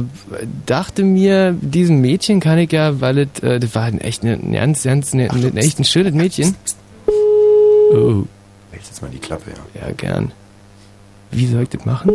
dachte 0.65 1.03
mir, 1.03 1.53
diesem 1.53 2.01
Mädchen 2.01 2.39
kann 2.39 2.57
ich 2.57 2.71
ja, 2.71 3.01
weil 3.01 3.19
es, 3.19 3.43
äh, 3.43 3.59
das 3.59 3.75
war 3.75 3.83
ein 3.83 4.01
echt 4.01 4.23
ein, 4.23 4.29
ein 4.29 4.53
ganz, 4.53 4.83
ganz, 4.83 5.13
ein, 5.13 5.29
ein, 5.29 5.57
echt 5.57 5.79
ein 5.79 5.85
schönes 5.85 6.13
Mädchen. 6.13 6.55
Oh, 7.91 8.23
Halt 8.71 8.83
jetzt 8.85 9.01
mal 9.01 9.09
die 9.11 9.19
Klappe, 9.19 9.51
ja. 9.51 9.87
ja, 9.87 9.93
gern. 9.93 10.31
Wie 11.31 11.45
soll 11.45 11.63
ich 11.63 11.69
das 11.69 11.85
machen? 11.85 12.11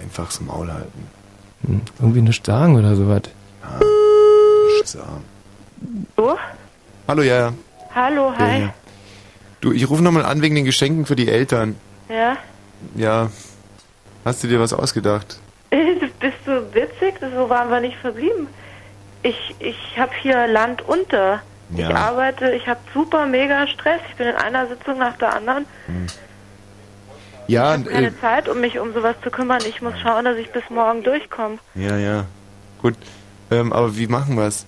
Einfach 0.00 0.26
das 0.26 0.40
Maul 0.40 0.72
halten. 0.72 1.06
Hm, 1.66 1.80
irgendwie 2.00 2.22
nichts 2.22 2.46
sagen 2.46 2.76
oder 2.76 2.96
sowas. 2.96 3.22
So. 4.84 4.98
So? 6.16 6.36
Hallo, 7.06 7.22
ja, 7.22 7.38
ja. 7.38 7.52
Hallo, 7.94 8.32
hi. 8.36 8.62
Ja. 8.62 8.74
Du, 9.60 9.72
ich 9.72 9.88
rufe 9.88 10.02
nochmal 10.02 10.24
an 10.24 10.42
wegen 10.42 10.56
den 10.56 10.64
Geschenken 10.64 11.06
für 11.06 11.14
die 11.14 11.28
Eltern. 11.28 11.76
Ja. 12.08 12.36
Ja. 12.96 13.30
Hast 14.24 14.42
du 14.42 14.48
dir 14.48 14.58
was 14.58 14.72
ausgedacht? 14.72 15.38
Bist 16.20 16.36
du 16.44 16.74
witzig? 16.74 17.14
So 17.34 17.48
waren 17.48 17.70
wir 17.70 17.80
nicht 17.80 17.96
verblieben. 17.96 18.46
Ich, 19.22 19.54
ich 19.58 19.98
habe 19.98 20.12
hier 20.20 20.46
Land 20.46 20.82
unter. 20.82 21.40
Ich 21.72 21.78
Ja. 21.78 21.90
arbeite, 21.94 22.50
ich 22.52 22.66
habe 22.68 22.80
super 22.92 23.24
mega 23.26 23.66
Stress. 23.66 24.00
Ich 24.10 24.16
bin 24.16 24.26
in 24.28 24.34
einer 24.36 24.66
Sitzung 24.66 24.98
nach 24.98 25.16
der 25.16 25.34
anderen. 25.34 25.64
Ja, 27.46 27.76
Keine 27.78 28.08
äh, 28.08 28.20
Zeit, 28.20 28.48
um 28.48 28.60
mich 28.60 28.78
um 28.78 28.92
sowas 28.92 29.16
zu 29.22 29.30
kümmern. 29.30 29.62
Ich 29.66 29.80
muss 29.80 29.94
schauen, 30.00 30.24
dass 30.26 30.36
ich 30.36 30.50
bis 30.52 30.62
morgen 30.70 31.02
durchkomme. 31.02 31.58
ja, 31.74 31.96
ja. 31.96 32.24
Gut. 32.80 32.94
Ähm, 33.50 33.72
aber 33.72 33.96
wie 33.96 34.06
machen 34.08 34.36
wir's? 34.36 34.66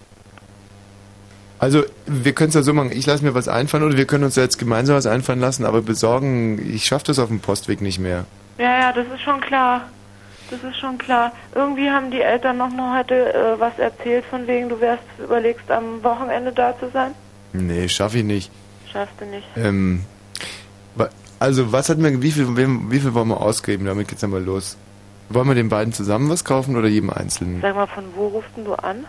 Also, 1.59 1.85
wir 2.07 2.33
können 2.33 2.49
es 2.51 2.55
ja 2.55 2.63
so 2.63 2.73
machen, 2.73 2.93
ich 2.93 3.07
lasse 3.07 3.25
mir 3.25 3.35
was 3.35 3.49
einfallen 3.49 3.85
oder 3.85 3.97
wir 3.97 4.07
können 4.07 4.25
uns 4.25 4.37
ja 4.37 4.43
jetzt 4.43 4.59
gemeinsam 4.59 4.97
was 4.97 5.07
einfallen 5.07 5.41
lassen, 5.41 5.65
aber 5.65 5.83
besorgen, 5.83 6.71
ich 6.75 6.85
schaffe 6.85 7.07
das 7.07 7.19
auf 7.19 7.29
dem 7.29 7.41
Postweg 7.41 7.81
nicht 7.81 7.99
mehr. 7.99 8.25
Ja, 8.59 8.81
ja, 8.81 8.93
das 8.93 9.07
ist 9.15 9.23
schon 9.23 9.41
klar. 9.41 9.89
Das 10.51 10.63
ist 10.63 10.77
schon 10.79 10.99
klar. 10.99 11.33
Irgendwie 11.55 11.91
haben 11.91 12.11
die 12.11 12.21
Eltern 12.21 12.59
noch 12.59 12.71
mal 12.71 12.99
heute 12.99 13.33
äh, 13.35 13.59
was 13.59 13.79
erzählt, 13.79 14.25
von 14.27 14.47
wegen, 14.47 14.69
du 14.69 14.81
wärst 14.81 15.03
überlegst, 15.19 15.71
am 15.71 16.03
Wochenende 16.05 16.53
da 16.53 16.79
zu 16.79 16.91
sein. 16.91 17.15
Nee, 17.53 17.89
schaffe 17.89 18.19
ich 18.19 18.25
nicht. 18.25 18.51
Schaffst 18.93 19.15
du 19.21 19.27
nicht. 19.27 19.47
Ähm, 19.57 20.05
also, 21.45 21.73
was 21.73 21.91
hat 21.91 21.99
mir, 21.99 22.23
wie 22.23 22.31
viel, 22.31 22.57
wie 22.57 23.01
viel 23.01 23.13
wollen 23.13 23.29
wir 23.29 23.41
ausgeben? 23.41 23.85
Damit 23.85 24.09
geht's 24.09 24.23
dann 24.23 24.31
mal 24.31 24.43
los. 24.43 24.79
Wollen 25.29 25.49
wir 25.49 25.55
den 25.55 25.69
beiden 25.69 25.93
zusammen 25.93 26.31
was 26.31 26.45
kaufen 26.45 26.75
oder 26.75 26.89
jedem 26.89 27.11
einzeln? 27.11 27.59
Sag 27.61 27.75
mal, 27.75 27.87
von 27.87 28.05
wo 28.15 28.29
rufst 28.29 28.51
du 28.57 28.75
an? 28.75 29.05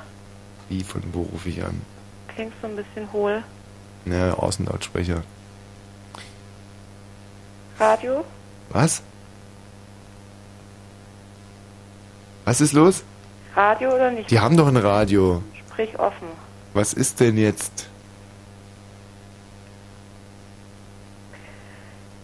Wie, 0.68 0.84
von 0.84 1.02
wo 1.14 1.22
rufe 1.22 1.48
ich 1.50 1.64
an? 1.64 1.82
Klingst 2.28 2.58
so 2.62 2.68
ein 2.68 2.76
bisschen 2.76 3.12
hohl. 3.14 3.42
Ja, 4.06 4.34
Außenlautsprecher. 4.34 5.24
Radio? 7.80 8.26
Was? 8.70 9.02
Was 12.46 12.62
ist 12.62 12.74
los? 12.74 13.04
Radio 13.56 13.94
oder 13.96 14.12
nicht? 14.12 14.30
Die 14.32 14.40
haben 14.40 14.56
doch 14.58 14.68
ein 14.68 14.78
Radio. 14.78 15.42
Sprich 15.70 15.98
offen. 16.00 16.28
Was 16.74 16.94
ist 16.94 17.20
denn 17.20 17.38
jetzt? 17.38 17.88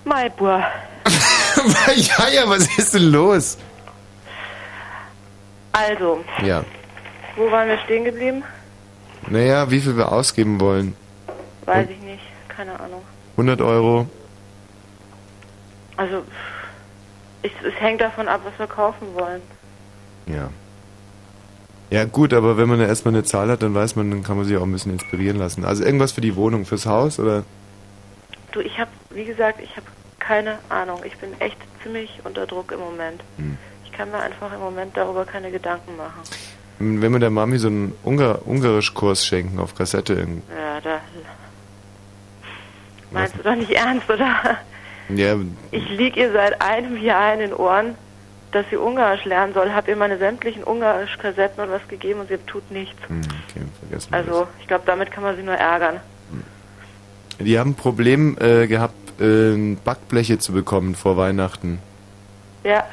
Maibur. 0.06 0.64
ja, 1.96 2.28
ja, 2.30 2.50
was 2.50 2.68
ist 2.78 2.94
denn 2.94 3.12
los? 3.12 3.58
Also, 5.72 6.24
Ja. 6.44 6.64
wo 7.36 7.50
waren 7.52 7.70
wir 7.70 7.78
stehen 7.80 8.04
geblieben? 8.04 8.44
Naja, 9.28 9.70
wie 9.72 9.80
viel 9.80 9.96
wir 9.96 10.12
ausgeben 10.12 10.60
wollen. 10.60 10.96
Weiß 11.66 11.88
ich 11.90 12.00
nicht. 12.02 12.24
Keine 12.50 12.78
Ahnung. 12.80 13.02
100 13.38 13.62
Euro. 13.62 14.08
Also, 15.96 16.24
ich, 17.44 17.52
es 17.64 17.80
hängt 17.80 18.02
davon 18.02 18.28
ab, 18.28 18.42
was 18.44 18.58
wir 18.60 18.68
kaufen 18.68 19.08
wollen. 19.14 19.42
Ja. 20.28 20.50
Ja, 21.90 22.06
gut, 22.06 22.34
aber 22.34 22.56
wenn 22.58 22.70
man 22.70 22.80
da 22.80 22.86
erstmal 22.86 23.14
eine 23.14 23.24
Zahl 23.24 23.50
hat, 23.50 23.62
dann 23.62 23.76
weiß 23.76 23.98
man, 23.98 24.10
dann 24.12 24.24
kann 24.24 24.38
man 24.38 24.46
sich 24.46 24.56
auch 24.56 24.64
ein 24.64 24.72
bisschen 24.72 24.94
inspirieren 24.94 25.38
lassen. 25.38 25.66
Also 25.66 25.84
irgendwas 25.84 26.14
für 26.14 26.22
die 26.22 26.36
Wohnung, 26.38 26.66
fürs 26.66 26.86
Haus 26.86 27.20
oder? 27.20 27.44
Du, 28.54 28.62
ich 28.62 28.80
habe, 28.80 28.92
wie 29.10 29.26
gesagt, 29.26 29.60
ich 29.62 29.72
habe 29.76 29.86
keine 30.20 30.60
Ahnung. 30.70 31.02
Ich 31.06 31.18
bin 31.18 31.30
echt 31.40 31.58
ziemlich 31.84 32.20
unter 32.24 32.46
Druck 32.46 32.72
im 32.72 32.80
Moment. 32.80 33.22
Hm. 33.38 33.58
Ich 33.86 33.92
kann 33.92 34.10
mir 34.10 34.20
einfach 34.20 34.54
im 34.54 34.60
Moment 34.60 34.96
darüber 34.96 35.26
keine 35.26 35.52
Gedanken 35.52 35.98
machen. 35.98 36.22
Wenn 36.80 37.12
wir 37.12 37.20
der 37.20 37.30
Mami 37.30 37.60
so 37.60 37.68
einen 37.68 37.94
Ungar 38.04 38.48
Ungarisch-Kurs 38.48 39.26
schenken 39.26 39.60
auf 39.60 39.76
Kassette. 39.76 40.14
irgendwie. 40.14 40.42
Ja, 40.50 40.80
da. 40.82 41.02
Meinst 43.12 43.36
du 43.38 43.44
doch 43.44 43.56
nicht 43.56 43.72
ernst, 43.72 44.10
oder? 44.10 44.58
Ja, 45.10 45.36
Ich 45.72 45.90
lieg 45.90 46.16
ihr 46.16 46.32
seit 46.32 46.62
einem 46.62 46.96
Jahr 47.02 47.34
in 47.34 47.40
den 47.42 47.54
Ohren, 47.54 47.96
dass 48.52 48.66
sie 48.70 48.76
Ungarisch 48.78 49.26
lernen 49.26 49.54
soll. 49.54 49.74
Hab 49.74 49.88
ihr 49.88 49.96
meine 49.96 50.18
sämtlichen 50.18 50.64
Ungarisch-Kassetten 50.64 51.64
und 51.64 51.72
was 51.72 51.88
gegeben 51.88 52.20
und 52.22 52.28
sie 52.30 52.38
tut 52.48 52.70
nichts. 52.72 53.00
hm, 53.08 53.22
okay, 53.50 53.98
Also, 54.12 54.48
ich 54.60 54.68
glaube, 54.68 54.84
damit 54.86 55.12
kann 55.12 55.24
man 55.24 55.36
sie 55.36 55.44
nur 55.44 55.56
ärgern. 55.56 56.00
das. 57.38 57.46
Die 57.48 57.58
haben 57.58 57.72
ein 57.72 57.76
Problem 57.76 58.38
äh, 58.40 58.68
gehabt, 58.68 59.20
äh, 59.22 59.76
Backbleche 59.84 60.38
zu 60.38 60.52
bekommen 60.54 60.96
vor 60.96 61.18
Weihnachten. 61.18 61.80
Ja, 62.64 62.84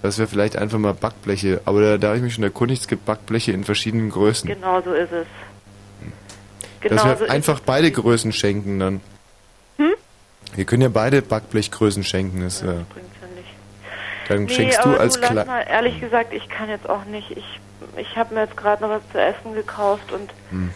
Dass 0.00 0.18
wir 0.18 0.26
vielleicht 0.28 0.56
einfach 0.56 0.78
mal 0.78 0.94
Backbleche, 0.94 1.60
aber 1.66 1.80
da, 1.82 1.98
da 1.98 2.06
habe 2.08 2.16
ich 2.18 2.22
mich 2.22 2.34
schon 2.34 2.44
erkundigt, 2.44 2.82
es 2.82 2.88
gibt 2.88 3.04
Backbleche 3.04 3.52
in 3.52 3.64
verschiedenen 3.64 4.08
Größen. 4.10 4.48
genau 4.48 4.80
so 4.80 4.92
ist 4.94 5.12
es. 5.12 5.26
Dass 6.80 6.90
Genau 6.90 7.04
wir 7.06 7.16
so 7.16 7.24
einfach 7.26 7.60
beide 7.60 7.90
Größen 7.90 8.32
schenken 8.32 8.78
dann. 8.78 9.00
Hm? 9.78 9.92
Wir 10.54 10.64
können 10.64 10.82
ja 10.82 10.88
beide 10.88 11.20
Backblechgrößen 11.22 12.04
schenken. 12.04 12.40
Das, 12.40 12.62
äh, 12.62 12.66
bringt's 12.66 12.86
ja 12.94 13.02
nicht. 13.02 13.17
Dann 14.28 14.44
Nee, 14.44 14.54
schenkst 14.54 14.84
du 14.84 14.90
als 14.96 15.20
Kleid. 15.20 15.46
ehrlich 15.68 16.00
gesagt, 16.00 16.32
ich 16.32 16.48
kann 16.48 16.68
jetzt 16.68 16.88
auch 16.88 17.04
nicht. 17.04 17.30
Ich, 17.32 17.60
ich 17.96 18.16
habe 18.16 18.34
mir 18.34 18.42
jetzt 18.42 18.56
gerade 18.56 18.82
noch 18.82 18.90
was 18.90 19.02
zu 19.12 19.20
essen 19.20 19.54
gekauft 19.54 20.12
und 20.12 20.30
Hm. 20.50 20.70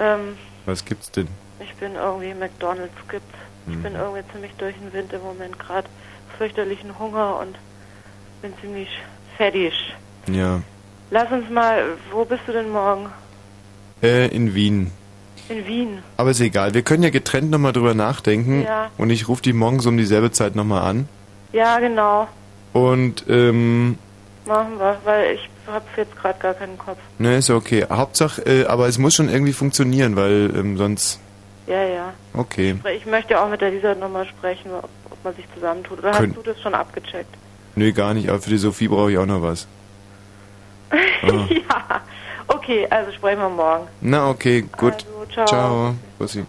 ähm, 0.00 0.36
Was 0.64 0.84
gibt's 0.84 1.10
denn? 1.10 1.28
ich 1.60 1.74
bin 1.76 1.94
irgendwie 1.94 2.34
McDonalds 2.34 2.94
gibt's. 3.08 3.34
Ich 3.68 3.74
Hm. 3.74 3.82
bin 3.82 3.94
irgendwie 3.94 4.22
ziemlich 4.32 4.52
durch 4.58 4.74
den 4.76 4.92
Wind 4.92 5.12
im 5.12 5.22
Moment 5.22 5.58
gerade. 5.58 5.88
Fürchterlichen 6.38 6.98
Hunger 6.98 7.38
und 7.40 7.56
bin 8.42 8.52
ziemlich 8.60 8.88
fertig. 9.36 9.72
Ja. 10.28 10.60
Lass 11.10 11.30
uns 11.32 11.48
mal, 11.50 11.82
wo 12.12 12.24
bist 12.24 12.42
du 12.46 12.52
denn 12.52 12.68
morgen? 12.70 13.10
Äh, 14.02 14.26
in 14.28 14.54
Wien. 14.54 14.90
In 15.48 15.66
Wien. 15.66 16.02
Aber 16.16 16.30
ist 16.30 16.40
egal. 16.40 16.74
Wir 16.74 16.82
können 16.82 17.02
ja 17.04 17.10
getrennt 17.10 17.50
nochmal 17.50 17.72
drüber 17.72 17.94
nachdenken. 17.94 18.62
Ja. 18.64 18.90
Und 18.98 19.10
ich 19.10 19.28
rufe 19.28 19.42
die 19.42 19.52
morgens 19.52 19.86
um 19.86 19.96
dieselbe 19.96 20.30
Zeit 20.32 20.56
nochmal 20.56 20.82
an. 20.82 21.08
Ja, 21.52 21.78
genau. 21.78 22.26
Und, 22.76 23.24
ähm, 23.28 23.98
Machen 24.44 24.78
wir, 24.78 24.96
weil 25.04 25.34
ich 25.34 25.48
habe 25.66 25.84
jetzt 25.96 26.14
gerade 26.16 26.38
gar 26.38 26.54
keinen 26.54 26.78
Kopf. 26.78 26.98
ne, 27.18 27.36
ist 27.38 27.48
ja 27.48 27.56
okay. 27.56 27.84
Hauptsache, 27.90 28.42
äh, 28.42 28.66
aber 28.66 28.86
es 28.86 28.98
muss 28.98 29.14
schon 29.14 29.28
irgendwie 29.28 29.52
funktionieren, 29.52 30.14
weil 30.14 30.52
ähm, 30.56 30.76
sonst. 30.76 31.18
Ja, 31.66 31.82
ja. 31.82 32.12
Okay. 32.32 32.76
Ich 32.96 33.06
möchte 33.06 33.40
auch 33.40 33.48
mit 33.50 33.60
der 33.60 33.70
Lisa 33.70 33.94
nochmal 33.96 34.24
sprechen, 34.26 34.70
ob, 34.72 34.88
ob 35.10 35.24
man 35.24 35.34
sich 35.34 35.44
zusammentut. 35.54 35.98
Oder 35.98 36.12
Können- 36.12 36.34
hast 36.36 36.46
du 36.46 36.50
das 36.52 36.60
schon 36.62 36.74
abgecheckt? 36.74 37.34
Nö, 37.74 37.92
gar 37.92 38.14
nicht. 38.14 38.28
Aber 38.28 38.40
für 38.40 38.50
die 38.50 38.58
Sophie 38.58 38.86
brauche 38.88 39.10
ich 39.10 39.18
auch 39.18 39.26
noch 39.26 39.42
was. 39.42 39.66
Ah. 40.92 41.46
ja. 41.50 42.00
Okay, 42.46 42.86
also 42.88 43.10
sprechen 43.10 43.40
wir 43.40 43.48
morgen. 43.48 43.88
Na, 44.00 44.30
okay, 44.30 44.64
gut. 44.78 44.92
Also, 44.94 45.32
ciao. 45.32 45.46
Ciao. 45.46 45.94
Bussi. 46.18 46.44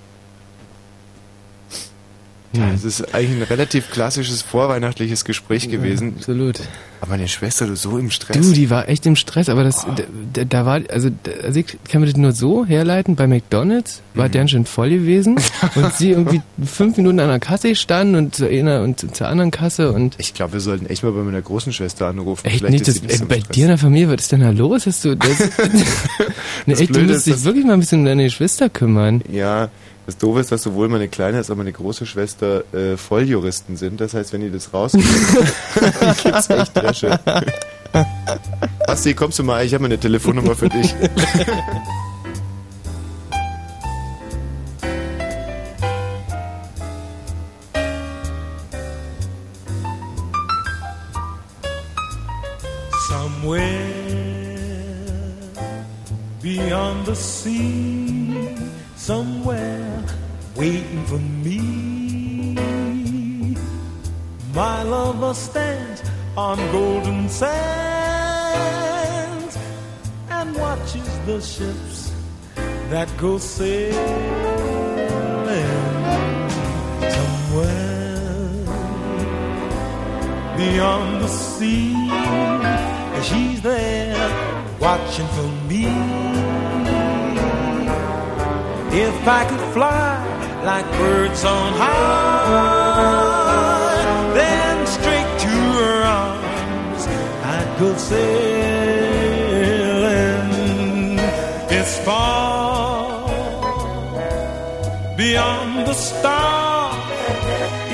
Ja, 2.58 2.72
es 2.74 2.84
ist 2.84 3.14
eigentlich 3.14 3.38
ein 3.42 3.44
relativ 3.44 3.92
klassisches 3.92 4.42
vorweihnachtliches 4.42 5.26
Gespräch 5.26 5.70
gewesen. 5.70 6.14
absolut. 6.18 6.60
Aber 7.00 7.12
meine 7.12 7.28
Schwester, 7.28 7.68
du 7.68 7.76
so 7.76 7.98
im 8.00 8.10
Stress. 8.10 8.36
Du, 8.38 8.54
die 8.54 8.72
war 8.72 8.90
echt 8.90 9.06
im 9.06 9.16
Stress, 9.16 9.50
aber 9.50 9.64
das, 9.64 9.86
da, 9.86 9.96
da- 10.34 10.46
da 10.46 10.66
war, 10.66 10.82
also, 10.90 11.10
da, 11.24 11.32
also 11.44 11.60
ich 11.60 11.68
kann 11.88 12.02
mir 12.02 12.08
das 12.08 12.18
nur 12.18 12.32
so 12.32 12.66
herleiten, 12.66 13.16
bei 13.16 13.28
McDonalds 13.28 14.02
Mhm. 14.16 14.20
war 14.20 14.30
deren 14.30 14.48
schon 14.48 14.66
voll 14.66 14.90
gewesen 14.90 15.36
und 15.76 15.94
sie 15.94 16.10
irgendwie 16.10 16.42
fünf 16.66 16.98
Minuten 16.98 17.20
an 17.20 17.30
der 17.30 17.40
Kasse 17.40 17.76
standen 17.76 18.16
und 18.16 18.34
zu 18.36 18.50
einer 18.50 18.82
und 18.82 19.16
zur 19.16 19.28
anderen 19.28 19.52
Kasse 19.52 19.92
und. 19.92 20.16
Ich 20.18 20.34
glaube, 20.34 20.54
wir 20.54 20.60
sollten 20.60 20.88
echt 20.88 21.04
mal 21.04 21.12
bei 21.12 21.22
meiner 21.22 21.42
großen 21.42 21.72
Schwester 21.72 22.08
anrufen. 22.08 22.48
Echt 22.48 22.58
Vielleicht 22.60 22.72
nicht, 22.74 22.88
das, 22.88 22.98
ey, 22.98 23.26
bei 23.28 23.36
Stress. 23.42 23.50
dir 23.56 23.64
in 23.66 23.70
der 23.70 23.78
Familie, 23.78 24.10
was 24.10 24.22
ist 24.24 24.32
denn 24.32 24.42
da 24.42 24.50
los? 24.50 24.88
Hast 24.88 25.06
du, 25.06 25.16
das, 25.16 25.38
Das 26.66 26.80
echt, 26.82 26.96
du 26.96 27.02
musst 27.02 27.28
dich 27.28 27.44
wirklich 27.44 27.66
mal 27.66 27.74
ein 27.74 27.80
bisschen 27.80 28.00
um 28.00 28.06
deine 28.06 28.24
Geschwister 28.24 28.70
kümmern. 28.70 29.22
Ja, 29.32 29.70
das 30.08 30.18
Doofe 30.18 30.40
ist, 30.40 30.54
dass 30.54 30.64
sowohl 30.64 30.88
meine 30.88 31.10
kleine 31.10 31.38
als 31.38 31.52
auch 31.52 31.56
meine 31.58 31.74
große 31.74 32.06
Schwester 32.06 32.64
äh, 32.74 32.96
Volljuristen 32.96 33.76
sind. 33.76 34.00
Das 34.00 34.14
heißt, 34.14 34.32
wenn 34.32 34.40
die 34.40 34.50
das 34.50 34.72
dann 34.72 34.92
gibt's 36.24 36.50
echt 36.50 36.76
Dresche. 36.78 37.20
Basti, 38.88 39.14
kommst 39.14 39.38
du 39.38 39.44
mal? 39.44 39.66
Ich 39.66 39.74
habe 39.74 39.84
eine 39.84 39.98
Telefonnummer 39.98 40.56
für 40.56 40.70
dich. 40.70 40.96
Somewhere 53.10 53.98
beyond 56.42 57.06
the 57.06 57.16
sea, 57.16 58.56
somewhere 58.96 59.97
waiting 60.58 61.06
for 61.06 61.20
me. 61.46 61.60
My 64.56 64.82
lover 64.82 65.34
stands 65.36 66.02
on 66.36 66.58
golden 66.72 67.30
sands 67.30 67.58
and 70.32 70.56
watches 70.58 71.20
the 71.28 71.40
ships 71.40 72.12
that 72.90 73.08
go 73.18 73.38
sailing 73.38 73.94
somewhere 77.18 78.18
beyond 80.58 81.22
the 81.24 81.28
sea. 81.28 81.94
She's 83.30 83.62
there 83.62 84.30
watching 84.80 85.28
for 85.28 85.50
me. 85.70 85.86
If 89.00 89.28
I 89.28 89.46
could 89.48 89.66
fly 89.76 90.47
like 90.64 90.90
birds 90.92 91.44
on 91.46 91.74
high, 91.74 93.14
then 94.34 94.88
straight 94.88 95.40
to 95.46 95.48
her 95.48 96.04
arms 96.04 97.08
I'd 97.54 97.76
go 97.80 97.96
sailing. 97.98 98.58
It's 101.70 101.98
far 102.00 103.28
beyond 105.16 105.88
the 105.88 105.94
star. 105.94 106.94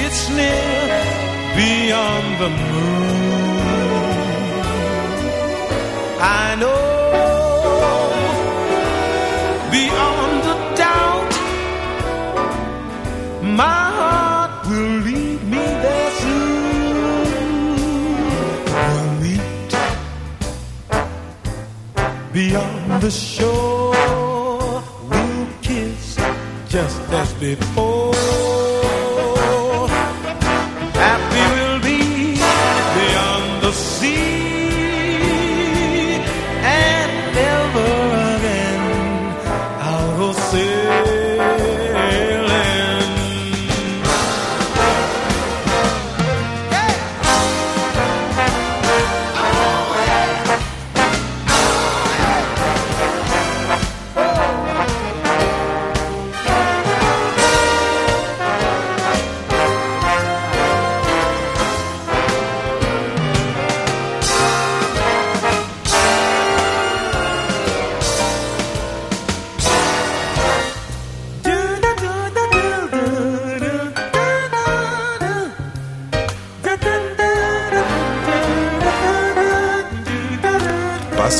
It's 0.03 0.29
near 0.29 1.03
beyond 1.55 2.27
the 2.41 2.49
moon. 2.49 3.13
I 6.19 6.55
know 6.59 6.92
My 13.55 13.83
heart 13.99 14.67
will 14.67 14.99
lead 15.05 15.43
me 15.43 15.63
there 15.83 16.11
soon. 16.21 17.33
We'll 18.87 19.13
meet 19.21 19.71
beyond 22.33 23.01
the 23.01 23.11
shore. 23.11 24.83
We'll 25.09 25.47
kiss 25.61 26.15
just 26.67 27.01
as 27.11 27.33
before. 27.35 28.12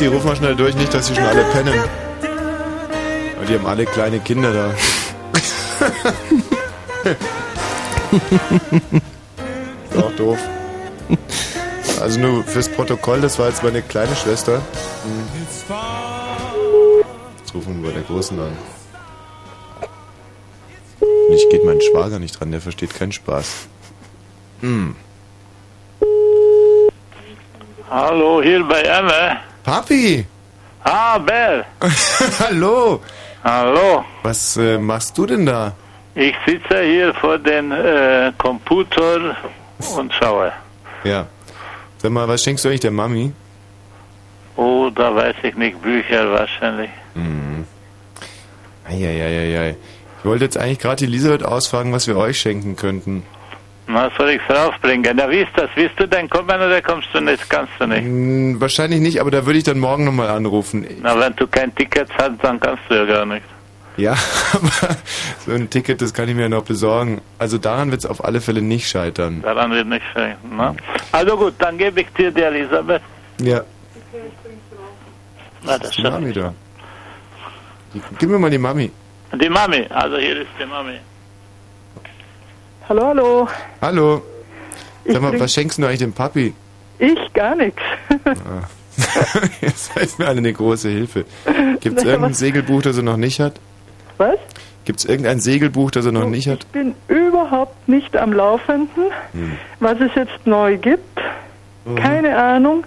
Basti, 0.03 0.07
ruf 0.07 0.23
mal 0.25 0.35
schnell 0.35 0.55
durch, 0.55 0.75
nicht, 0.75 0.93
dass 0.93 1.07
sie 1.07 1.15
schon 1.15 1.23
alle 1.23 1.43
pennen. 1.45 1.81
Weil 3.37 3.45
die 3.47 3.53
haben 3.55 3.65
alle 3.65 3.85
kleine 3.85 4.19
Kinder 4.19 4.51
da. 4.51 4.73
ist 9.89 9.97
auch 10.03 10.11
doof. 10.15 10.39
Also 12.01 12.19
nur 12.19 12.43
fürs 12.43 12.67
Protokoll, 12.69 13.21
das 13.21 13.39
war 13.39 13.47
jetzt 13.47 13.63
meine 13.63 13.81
kleine 13.81 14.15
Schwester. 14.15 14.61
Jetzt 17.39 17.55
rufen 17.55 17.81
wir 17.81 17.89
bei 17.89 17.95
der 17.95 18.03
Großen 18.03 18.37
an. 18.39 18.57
Nicht 21.29 21.49
geht 21.49 21.63
mein 21.63 21.79
Schwager 21.81 22.19
nicht 22.19 22.39
dran, 22.39 22.51
der 22.51 22.59
versteht 22.61 22.93
keinen 22.93 23.13
Spaß. 23.13 23.67
Hm. 24.61 24.95
Hallo, 27.89 28.41
hier 28.41 28.63
bei 28.65 28.81
Emme. 28.81 29.52
Papi! 29.63 30.25
Ah, 30.83 31.17
Bell. 31.17 31.65
Hallo! 32.39 33.01
Hallo. 33.43 34.05
Was 34.23 34.57
äh, 34.57 34.77
machst 34.77 35.17
du 35.17 35.25
denn 35.25 35.45
da? 35.45 35.73
Ich 36.15 36.35
sitze 36.45 36.81
hier 36.81 37.13
vor 37.15 37.37
dem 37.37 37.71
äh, 37.71 38.31
Computer 38.37 39.35
und 39.97 40.13
schaue. 40.13 40.51
Ja. 41.03 41.27
Sag 41.97 42.11
mal, 42.11 42.27
was 42.27 42.43
schenkst 42.43 42.63
du 42.63 42.69
eigentlich 42.69 42.81
der 42.81 42.91
Mami? 42.91 43.33
Oh, 44.55 44.89
da 44.93 45.15
weiß 45.15 45.35
ich 45.43 45.55
nicht, 45.55 45.81
Bücher 45.81 46.31
wahrscheinlich. 46.31 46.89
Mhm. 47.15 47.65
Eieieiei. 48.85 49.75
Ich 50.19 50.25
wollte 50.25 50.45
jetzt 50.45 50.57
eigentlich 50.57 50.79
gerade 50.79 51.03
Elisabeth 51.03 51.43
ausfragen, 51.43 51.91
was 51.91 52.07
wir 52.07 52.17
euch 52.17 52.39
schenken 52.39 52.75
könnten. 52.75 53.23
Na, 53.87 54.09
soll 54.17 54.29
ich's 54.31 54.49
raufbringen? 54.49 55.15
Na, 55.17 55.29
wie 55.29 55.39
ist 55.41 55.51
das? 55.55 55.69
Willst 55.75 55.99
du 55.99 56.07
denn 56.07 56.29
kommen 56.29 56.49
oder 56.55 56.81
kommst 56.81 57.09
du 57.13 57.19
nicht? 57.19 57.49
Kannst 57.49 57.73
du 57.79 57.85
nicht. 57.87 58.03
Hm, 58.03 58.59
wahrscheinlich 58.61 59.01
nicht, 59.01 59.19
aber 59.19 59.29
da 59.31 59.45
würde 59.45 59.57
ich 59.59 59.65
dann 59.65 59.79
morgen 59.79 60.05
nochmal 60.05 60.29
anrufen. 60.29 60.87
Na, 61.01 61.19
wenn 61.19 61.35
du 61.35 61.47
kein 61.47 61.73
Ticket 61.75 62.07
hast, 62.17 62.31
dann 62.41 62.59
kannst 62.59 62.83
du 62.89 62.95
ja 62.95 63.05
gar 63.05 63.25
nicht. 63.25 63.43
Ja, 63.97 64.13
aber 64.53 64.95
so 65.45 65.51
ein 65.51 65.69
Ticket, 65.69 66.01
das 66.01 66.13
kann 66.13 66.27
ich 66.29 66.35
mir 66.35 66.43
ja 66.43 66.49
noch 66.49 66.63
besorgen. 66.63 67.21
Also 67.37 67.57
daran 67.57 67.91
wird 67.91 67.99
es 67.99 68.05
auf 68.09 68.23
alle 68.23 68.41
Fälle 68.41 68.61
nicht 68.61 68.87
scheitern. 68.87 69.41
Daran 69.43 69.71
wird 69.71 69.87
nicht 69.87 70.03
scheitern. 70.13 70.55
Ne? 70.55 70.75
Also 71.11 71.37
gut, 71.37 71.53
dann 71.59 71.77
gebe 71.77 72.01
ich 72.01 72.07
dir 72.17 72.31
die 72.31 72.41
Elisabeth. 72.41 73.01
Ja, 73.39 73.61
Na, 75.63 75.77
das 75.77 75.89
ist 75.89 75.97
die. 75.97 76.03
Mami 76.03 76.33
da. 76.33 76.53
Gib 78.17 78.29
mir 78.29 78.39
mal 78.39 78.49
die 78.49 78.57
Mami. 78.57 78.91
Die 79.39 79.49
Mami, 79.49 79.85
also 79.89 80.17
hier 80.17 80.41
ist 80.41 80.47
die 80.59 80.65
Mami. 80.65 80.97
Hallo, 82.89 83.05
hallo. 83.07 83.47
Hallo. 83.81 84.21
Sag 85.05 85.21
mal, 85.21 85.39
was 85.39 85.53
schenkst 85.53 85.77
du 85.79 85.85
eigentlich 85.85 85.99
dem 85.99 86.13
Papi? 86.13 86.53
Ich 86.99 87.33
gar 87.33 87.55
nichts. 87.55 87.81
Ah. 88.25 88.67
Jetzt 89.61 89.93
seid 89.93 90.19
mir 90.19 90.27
alle 90.27 90.37
eine 90.37 90.53
große 90.53 90.89
Hilfe. 90.89 91.25
Gibt 91.79 91.97
es 91.99 92.03
irgendein 92.03 92.31
was- 92.31 92.39
Segelbuch, 92.39 92.81
das 92.83 92.97
er 92.97 93.03
noch 93.03 93.17
nicht 93.17 93.39
hat? 93.39 93.59
Was? 94.17 94.37
Gibt 94.85 94.99
es 94.99 95.05
irgendein 95.05 95.39
Segelbuch, 95.39 95.91
das 95.91 96.05
er 96.05 96.11
noch 96.11 96.27
nicht 96.29 96.47
hat? 96.47 96.59
Ich 96.59 96.67
bin 96.67 96.93
überhaupt 97.07 97.87
nicht 97.87 98.15
am 98.15 98.33
Laufenden, 98.33 99.05
Hm. 99.31 99.53
was 99.79 99.99
es 99.99 100.11
jetzt 100.15 100.45
neu 100.45 100.77
gibt. 100.77 101.19
Mhm. 101.85 101.95
Keine 101.95 102.37
Ahnung. 102.37 102.83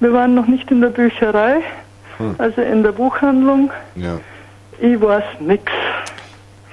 Wir 0.00 0.12
waren 0.12 0.34
noch 0.34 0.46
nicht 0.46 0.70
in 0.70 0.80
der 0.80 0.88
Bücherei, 0.90 1.62
Hm. 2.18 2.34
also 2.38 2.60
in 2.60 2.82
der 2.82 2.92
Buchhandlung. 2.92 3.70
Ja. 3.96 4.18
Ich 4.78 5.00
weiß 5.00 5.24
nix. 5.40 5.72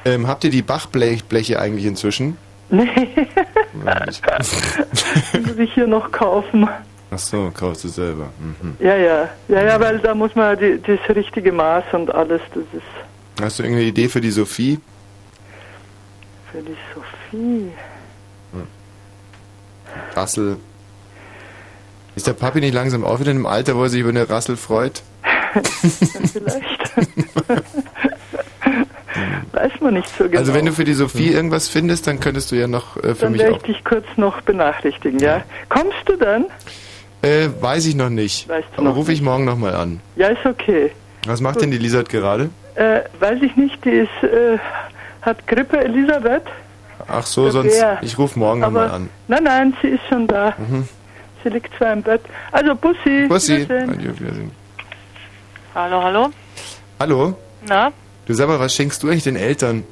Ähm, 0.05 0.27
habt 0.27 0.43
ihr 0.43 0.49
die 0.49 0.61
Bachbleche 0.61 1.59
eigentlich 1.59 1.85
inzwischen? 1.85 2.37
Nee, 2.69 2.87
muss 3.73 5.57
ich 5.57 5.73
hier 5.73 5.87
noch 5.87 6.11
kaufen. 6.11 6.67
Ach 7.11 7.19
so, 7.19 7.51
kaufst 7.53 7.83
du 7.83 7.89
selber. 7.89 8.29
Mhm. 8.39 8.75
Ja, 8.79 8.95
ja, 8.95 9.29
ja, 9.49 9.63
ja, 9.63 9.79
weil 9.79 9.99
da 9.99 10.15
muss 10.15 10.33
man 10.35 10.57
die, 10.57 10.81
das 10.81 11.15
richtige 11.15 11.51
Maß 11.51 11.83
und 11.91 12.13
alles, 12.13 12.41
das 12.53 12.63
ist 12.73 13.41
Hast 13.41 13.59
du 13.59 13.63
irgendeine 13.63 13.89
Idee 13.89 14.07
für 14.07 14.21
die 14.21 14.31
Sophie? 14.31 14.79
für 16.51 16.61
die 16.61 16.75
Sophie. 16.93 17.71
Rassel. 20.15 20.57
Ist 22.15 22.27
der 22.27 22.33
Papi 22.33 22.59
nicht 22.59 22.73
langsam 22.73 23.05
auch 23.05 23.19
wieder 23.19 23.31
in 23.31 23.37
einem 23.37 23.45
Alter, 23.45 23.75
wo 23.75 23.83
er 23.83 23.89
sich 23.89 24.01
über 24.01 24.09
eine 24.09 24.29
Rassel 24.29 24.57
freut? 24.57 25.01
Vielleicht. 26.33 26.91
Weiß 29.53 29.71
man 29.81 29.95
nicht 29.95 30.07
so 30.17 30.25
genau. 30.25 30.37
Also 30.39 30.53
wenn 30.53 30.65
du 30.65 30.71
für 30.71 30.83
die 30.85 30.93
Sophie 30.93 31.29
irgendwas 31.31 31.67
findest, 31.67 32.07
dann 32.07 32.19
könntest 32.19 32.51
du 32.51 32.55
ja 32.55 32.67
noch 32.67 32.95
äh, 32.97 33.13
für 33.15 33.23
Dann 33.23 33.31
mich 33.33 33.41
werde 33.41 33.53
auch. 33.55 33.57
ich 33.57 33.63
dich 33.63 33.83
kurz 33.83 34.05
noch 34.15 34.41
benachrichtigen, 34.41 35.19
ja? 35.19 35.43
Kommst 35.69 35.97
du 36.05 36.15
dann? 36.15 36.45
Äh, 37.21 37.49
weiß 37.59 37.85
ich 37.85 37.95
noch 37.95 38.09
nicht. 38.09 38.47
Weißt 38.47 38.67
du 38.75 38.81
Aber 38.81 38.89
noch 38.89 38.95
rufe 38.95 39.11
ich 39.11 39.21
morgen 39.21 39.43
nochmal 39.45 39.75
an. 39.75 39.99
Ja, 40.15 40.29
ist 40.29 40.45
okay. 40.45 40.91
Was 41.25 41.41
macht 41.41 41.55
Gut. 41.55 41.63
denn 41.63 41.71
die 41.71 41.77
Elisabeth 41.77 42.09
gerade? 42.09 42.49
Äh, 42.75 43.01
weiß 43.19 43.39
ich 43.41 43.55
nicht, 43.57 43.83
die 43.83 43.89
ist, 43.89 44.23
äh, 44.23 44.57
hat 45.21 45.45
Grippe, 45.47 45.77
Elisabeth. 45.83 46.43
Ach 47.07 47.25
so, 47.25 47.45
Das 47.45 47.53
sonst. 47.53 47.75
wär- 47.79 47.97
Ich 48.01 48.17
rufe 48.17 48.39
morgen 48.39 48.61
nochmal 48.61 48.89
an. 48.89 49.09
nein, 49.27 49.43
nein, 49.43 49.73
sie 49.81 49.89
ist 49.89 50.01
schon 50.07 50.27
da. 50.27 50.53
Mhm. 50.57 50.87
Sie 51.43 51.49
liegt 51.49 51.75
zwar 51.77 51.91
im 51.93 52.01
Bett. 52.03 52.21
Also, 52.51 52.73
Bussi. 52.75 53.25
Bussi. 53.27 53.57
Wiedersehen. 53.61 53.89
Adieu, 53.89 54.11
Wiedersehen. 54.17 54.51
Hallo, 55.75 56.01
hallo? 56.03 56.29
Hallo? 56.99 57.37
Na, 57.67 57.91
Du 58.25 58.33
sag 58.33 58.47
mal, 58.47 58.59
was 58.59 58.75
schenkst 58.75 59.01
du 59.03 59.09
eigentlich 59.09 59.23
den 59.23 59.35
Eltern? 59.35 59.83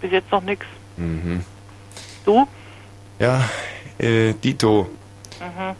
bis 0.00 0.12
jetzt 0.12 0.30
noch 0.30 0.42
nix. 0.42 0.64
Mhm. 0.96 1.44
Du? 2.24 2.46
Ja, 3.18 3.48
äh, 3.98 4.32
Dito. 4.32 4.88
Mhm. 5.40 5.74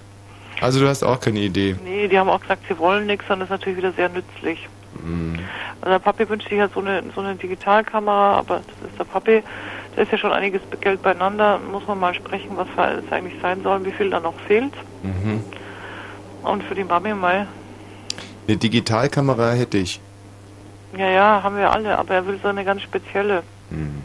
Also 0.61 0.81
du 0.81 0.89
hast 0.89 1.05
auch 1.05 1.21
keine 1.21 1.39
Idee. 1.39 1.77
Nee, 1.85 2.09
die 2.09 2.19
haben 2.19 2.29
auch 2.29 2.41
gesagt, 2.41 2.65
sie 2.69 2.77
wollen 2.79 3.07
nichts 3.07 3.27
das 3.29 3.39
ist 3.41 3.51
natürlich 3.51 3.79
wieder 3.79 3.93
sehr 3.93 4.09
nützlich. 4.09 4.69
Mhm. 5.05 5.39
Also 5.81 5.91
der 5.93 5.99
Papi 6.01 6.29
wünscht 6.29 6.49
sich 6.49 6.59
ja 6.59 6.69
so 6.69 6.81
eine, 6.81 7.05
so 7.15 7.21
eine 7.21 7.37
Digitalkamera, 7.37 8.39
aber 8.39 8.57
das 8.81 8.91
ist 8.91 8.99
der 8.99 9.05
Papi, 9.05 9.43
da 9.95 10.03
ist 10.03 10.11
ja 10.11 10.19
schon 10.19 10.33
einiges 10.33 10.63
Geld 10.81 11.03
beieinander, 11.03 11.61
muss 11.71 11.87
man 11.87 12.01
mal 12.01 12.15
sprechen, 12.15 12.51
was 12.57 12.67
es 12.77 13.13
eigentlich 13.13 13.41
sein 13.41 13.63
soll, 13.63 13.85
wie 13.85 13.93
viel 13.93 14.11
da 14.11 14.19
noch 14.19 14.35
fehlt. 14.49 14.73
Mhm. 15.05 15.45
Und 16.43 16.65
für 16.65 16.75
die 16.75 16.85
Mami 16.85 17.15
mal, 17.15 17.47
Eine 18.49 18.57
Digitalkamera 18.57 19.53
hätte 19.53 19.79
ich. 19.79 20.01
Ja, 20.99 21.09
ja, 21.09 21.43
haben 21.43 21.57
wir 21.57 21.71
alle, 21.73 21.97
aber 21.99 22.15
er 22.15 22.27
will 22.27 22.39
so 22.43 22.49
eine 22.49 22.65
ganz 22.65 22.83
spezielle. 22.83 23.43
Mhm. 23.71 24.03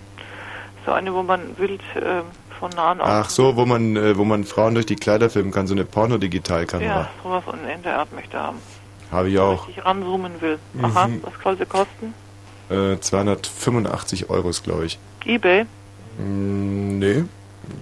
So 0.86 0.92
eine, 0.92 1.14
wo 1.14 1.24
man 1.24 1.58
wild 1.58 1.82
äh, 1.96 2.22
von 2.60 2.70
nahen 2.72 3.00
Ach 3.02 3.30
so, 3.30 3.56
wo 3.56 3.66
man, 3.66 3.96
äh, 3.96 4.18
wo 4.18 4.26
man 4.26 4.44
Frauen 4.44 4.74
durch 4.74 4.86
die 4.86 4.96
Kleider 4.96 5.30
filmen 5.30 5.52
kann, 5.52 5.66
so 5.68 5.74
eine 5.74 5.86
Pornodigitalkamera. 5.86 6.88
Ja, 6.90 7.10
sowas 7.24 7.44
in 7.76 7.82
der 7.84 8.00
Art 8.00 8.14
möchte 8.14 8.38
haben. 8.40 8.58
Habe 9.12 9.30
ich 9.30 9.40
auch. 9.40 9.68
Ich 9.70 9.84
ranzoomen 9.86 10.42
will. 10.42 10.60
Aha, 10.82 11.08
Mhm. 11.08 11.22
was 11.24 11.34
soll 11.44 11.58
sie 11.58 11.66
kosten? 11.66 12.14
Äh, 12.70 13.00
285 13.00 14.30
Euro, 14.30 14.52
glaube 14.64 14.86
ich. 14.86 15.00
Ebay? 15.26 15.66
Mm, 16.18 17.00
nee, 17.00 17.24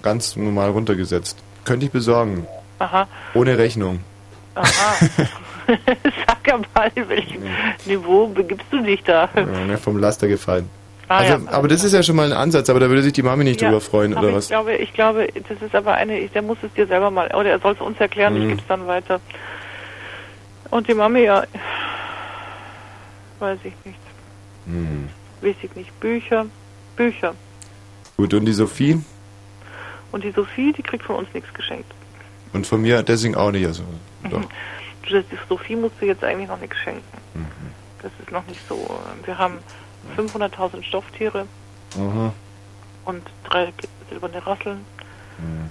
ganz 0.02 0.36
normal 0.36 0.70
runtergesetzt. 0.70 1.38
Könnte 1.64 1.86
ich 1.86 1.92
besorgen. 1.92 2.46
Aha, 2.78 3.06
Ohne 3.34 3.58
Rechnung. 3.58 4.00
aha. 4.54 4.66
Sag 6.26 6.46
ja 6.46 6.58
mal, 6.74 6.90
in 6.94 7.08
welchem 7.08 7.42
Niveau 7.86 8.26
begibst 8.28 8.66
du 8.70 8.82
dich 8.82 9.02
da? 9.04 9.28
Ja, 9.34 9.42
ne, 9.44 9.78
vom 9.78 9.98
Laster 9.98 10.28
gefallen. 10.28 10.68
Ah, 11.08 11.18
also, 11.18 11.32
ja. 11.34 11.40
aber 11.52 11.68
das 11.68 11.84
ist 11.84 11.92
ja 11.92 12.02
schon 12.02 12.16
mal 12.16 12.26
ein 12.26 12.32
Ansatz, 12.32 12.70
aber 12.70 12.80
da 12.80 12.88
würde 12.88 13.02
sich 13.02 13.12
die 13.12 13.22
Mami 13.22 13.44
nicht 13.44 13.60
Ja, 13.60 13.68
drüber 13.68 13.80
freuen, 13.80 14.14
oder 14.14 14.28
ich 14.28 14.34
was? 14.34 14.48
glaube, 14.48 14.74
ich 14.76 14.92
glaube, 14.94 15.28
das 15.48 15.60
ist 15.60 15.74
aber 15.74 15.94
eine, 15.94 16.18
ich- 16.18 16.30
der 16.32 16.42
muss 16.42 16.58
es 16.62 16.72
dir 16.74 16.86
selber 16.86 17.10
mal, 17.10 17.26
oder 17.34 17.50
er 17.50 17.58
soll 17.58 17.72
es 17.74 17.80
uns 17.80 17.98
erklären, 18.00 18.34
ich 18.36 18.42
Mhm. 18.44 18.48
gebe 18.48 18.60
es 18.60 18.66
dann 18.66 18.86
weiter. 18.86 19.20
Und 20.70 20.88
die 20.88 20.94
Mami, 20.94 21.24
ja, 21.24 21.44
weiß 23.40 23.58
ich 23.64 23.74
nicht, 23.84 23.98
Hm. 24.66 25.08
weiß 25.42 25.56
ich 25.62 25.74
nicht, 25.74 26.00
Bücher, 26.00 26.46
Bücher. 26.96 27.34
Gut, 28.16 28.32
und 28.34 28.44
die 28.44 28.52
Sophie? 28.52 29.02
Und 30.12 30.24
die 30.24 30.30
Sophie, 30.30 30.72
die 30.72 30.82
kriegt 30.82 31.04
von 31.04 31.16
uns 31.16 31.28
nichts 31.34 31.52
geschenkt. 31.54 31.90
Und 32.52 32.66
von 32.66 32.80
mir 32.82 33.02
deswegen 33.02 33.34
auch 33.34 33.50
nicht. 33.50 33.66
Also, 33.66 33.82
doch. 34.30 34.42
Mhm. 35.10 35.24
Die 35.30 35.38
Sophie 35.48 35.76
musst 35.76 35.94
du 36.00 36.06
jetzt 36.06 36.22
eigentlich 36.24 36.48
noch 36.48 36.60
nichts 36.60 36.76
schenken. 36.78 37.02
Mhm. 37.34 37.46
Das 38.02 38.12
ist 38.20 38.30
noch 38.32 38.46
nicht 38.46 38.60
so. 38.68 38.88
Wir 39.24 39.38
haben 39.38 39.58
500.000 40.16 40.82
Stofftiere 40.82 41.46
Aha. 41.96 42.32
und 43.04 43.22
drei 43.44 43.72
silberne 44.10 44.44
Rasseln. 44.46 44.84
Mhm. 45.38 45.70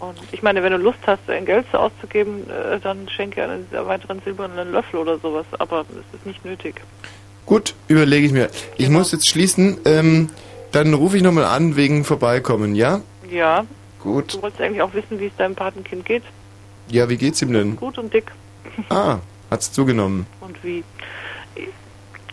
Und 0.00 0.18
ich 0.32 0.42
meine, 0.42 0.62
wenn 0.62 0.72
du 0.72 0.78
Lust 0.78 0.98
hast, 1.06 1.30
ein 1.30 1.46
Geld 1.46 1.66
so 1.72 1.78
auszugeben, 1.78 2.48
äh, 2.50 2.78
dann 2.80 3.08
schenke 3.08 3.42
einen 3.42 3.66
weiteren 3.70 4.20
silbernen 4.22 4.72
Löffel 4.72 5.00
oder 5.00 5.18
sowas. 5.18 5.46
Aber 5.58 5.80
es 5.82 6.18
ist 6.18 6.26
nicht 6.26 6.44
nötig. 6.44 6.80
Gut, 7.46 7.74
überlege 7.88 8.26
ich 8.26 8.32
mir. 8.32 8.50
Ich 8.76 8.86
Genau. 8.86 8.98
muss 8.98 9.12
jetzt 9.12 9.30
schließen. 9.30 9.78
Ähm, 9.86 10.30
dann 10.72 10.92
rufe 10.92 11.16
ich 11.16 11.22
nochmal 11.22 11.44
an 11.44 11.76
wegen 11.76 12.04
Vorbeikommen, 12.04 12.74
ja? 12.74 13.00
Ja. 13.30 13.64
Gut. 14.00 14.34
Du 14.34 14.42
wolltest 14.42 14.60
eigentlich 14.60 14.82
auch 14.82 14.92
wissen, 14.92 15.18
wie 15.20 15.26
es 15.26 15.36
deinem 15.36 15.54
Patenkind 15.54 16.04
geht. 16.04 16.24
Ja, 16.88 17.08
wie 17.08 17.16
geht's 17.16 17.40
ihm 17.40 17.52
denn? 17.52 17.76
Gut 17.76 17.96
und 17.96 18.12
dick. 18.12 18.30
Ah, 18.88 19.18
hat's 19.50 19.72
zugenommen. 19.72 20.26
Und 20.40 20.62
wie? 20.64 20.84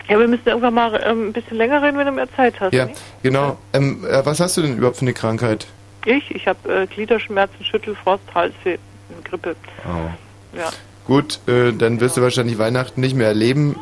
Ja, 0.08 0.18
wir 0.18 0.28
müssen 0.28 0.46
irgendwann 0.46 0.74
mal 0.74 1.00
ähm, 1.04 1.28
ein 1.28 1.32
bisschen 1.32 1.56
länger 1.56 1.82
reden, 1.82 1.96
wenn 1.96 2.06
du 2.06 2.12
mehr 2.12 2.32
Zeit 2.34 2.58
hast. 2.60 2.72
Ja, 2.74 2.86
nicht? 2.86 3.00
genau. 3.22 3.56
Ähm, 3.72 4.04
äh, 4.04 4.24
was 4.26 4.40
hast 4.40 4.56
du 4.56 4.62
denn 4.62 4.76
überhaupt 4.76 4.96
für 4.96 5.02
eine 5.02 5.14
Krankheit? 5.14 5.66
Ich? 6.04 6.30
Ich 6.34 6.46
habe 6.48 6.72
äh, 6.82 6.86
Gliederschmerzen, 6.86 7.64
Schüttelfrost, 7.64 8.24
Halsweh, 8.34 8.78
Grippe. 9.24 9.54
Oh. 9.86 10.56
Ja, 10.56 10.70
Gut, 11.06 11.40
äh, 11.48 11.72
dann 11.72 12.00
wirst 12.00 12.16
du 12.16 12.22
wahrscheinlich 12.22 12.58
Weihnachten 12.58 13.00
nicht 13.00 13.16
mehr 13.16 13.28
erleben. 13.28 13.76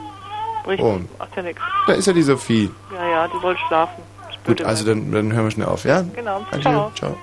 richtig. 0.67 0.85
Oh, 0.85 1.01
Macht 1.19 1.37
ja 1.37 1.43
nichts. 1.43 1.61
da 1.87 1.93
ist 1.95 2.07
ja 2.07 2.13
die 2.13 2.23
Sophie. 2.23 2.71
Ja, 2.95 3.09
ja, 3.09 3.29
die 3.29 3.41
soll 3.41 3.57
schlafen. 3.67 4.03
Gut, 4.47 4.63
also 4.63 4.85
dann, 4.87 5.13
dann 5.13 5.33
hören 5.33 5.45
wir 5.45 5.51
schnell 5.51 5.67
auf, 5.67 5.85
ja? 5.85 6.03
Genau, 6.15 6.47
ciao. 6.63 6.91
ciao. 6.95 7.17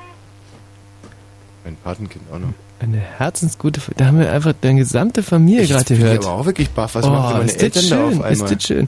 Mein 1.63 1.75
Patenkind 1.77 2.23
auch 2.31 2.37
noch. 2.39 2.53
Eine 2.79 2.97
herzensgute, 2.97 3.81
da 3.97 4.05
haben 4.05 4.19
wir 4.19 4.31
einfach 4.31 4.53
deine 4.61 4.79
gesamte 4.79 5.23
Familie 5.23 5.63
Ich 5.63 5.71
gerade 5.71 5.95
gehört. 5.95 6.25
aber 6.25 6.33
auch 6.33 6.45
wirklich 6.45 6.69
baff. 6.69 6.93
Was 6.95 7.05
oh, 7.05 7.09
machen 7.09 7.37
meine 7.37 7.45
ist 7.45 7.55
das 7.55 7.63
Eltern 7.63 7.83
schön, 7.83 7.97
da 7.97 8.05
auf 8.05 8.11
Ist 8.31 8.41
einmal? 8.41 8.55
das 8.55 8.63
schön. 8.63 8.87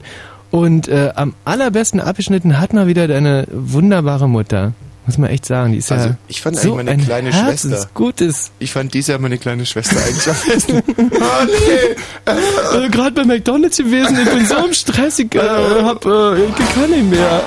Und 0.50 0.88
äh, 0.88 1.12
am 1.14 1.34
allerbesten 1.44 2.00
abgeschnitten 2.00 2.60
hat 2.60 2.72
mal 2.72 2.86
wieder 2.86 3.08
deine 3.08 3.46
wunderbare 3.50 4.28
Mutter. 4.28 4.72
Muss 5.10 5.18
man 5.18 5.30
echt 5.30 5.44
sagen. 5.44 5.72
Die 5.72 5.78
ist 5.78 5.90
Also, 5.90 6.10
ja 6.10 6.16
ich 6.28 6.40
fand 6.40 6.56
so 6.56 6.74
eigentlich 6.74 6.76
meine 6.76 6.90
ein 6.92 7.04
kleine 7.04 7.32
Schwester. 7.32 7.88
Gutes. 7.94 8.52
Ich 8.60 8.70
fand 8.72 8.94
dies 8.94 9.08
Jahr 9.08 9.18
meine 9.18 9.38
kleine 9.38 9.66
Schwester 9.66 9.96
eigentlich 9.96 10.28
am 10.28 10.36
besten. 10.46 10.82
oh, 10.86 11.46
nee. 11.66 12.84
Äh, 12.86 12.88
Gerade 12.90 13.10
bei 13.10 13.24
McDonalds 13.24 13.76
gewesen, 13.76 14.16
ich 14.22 14.30
bin 14.30 14.46
so 14.46 14.54
im 14.64 14.72
Stress, 14.72 15.18
ich, 15.18 15.34
äh, 15.34 15.40
hab, 15.40 16.06
äh, 16.06 16.44
ich 16.44 16.54
kann 16.74 16.90
nicht 16.90 17.10
mehr. 17.10 17.42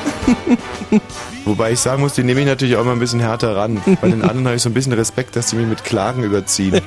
Wobei 1.45 1.71
ich 1.71 1.80
sagen 1.80 2.02
muss, 2.02 2.13
die 2.15 2.23
nehme 2.23 2.41
ich 2.41 2.47
natürlich 2.47 2.76
auch 2.76 2.84
mal 2.84 2.91
ein 2.91 2.99
bisschen 2.99 3.21
härter 3.21 3.56
ran. 3.56 3.82
Bei 4.02 4.10
den 4.10 4.21
anderen 4.23 4.45
habe 4.47 4.56
ich 4.58 4.62
so 4.62 4.69
ein 4.69 4.73
bisschen 4.73 4.91
Respekt, 4.91 5.38
dass 5.38 5.47
die 5.52 5.56
mich 5.56 5.67
mit 5.67 5.86
Klagen 5.86 6.23
überziehen. 6.23 6.82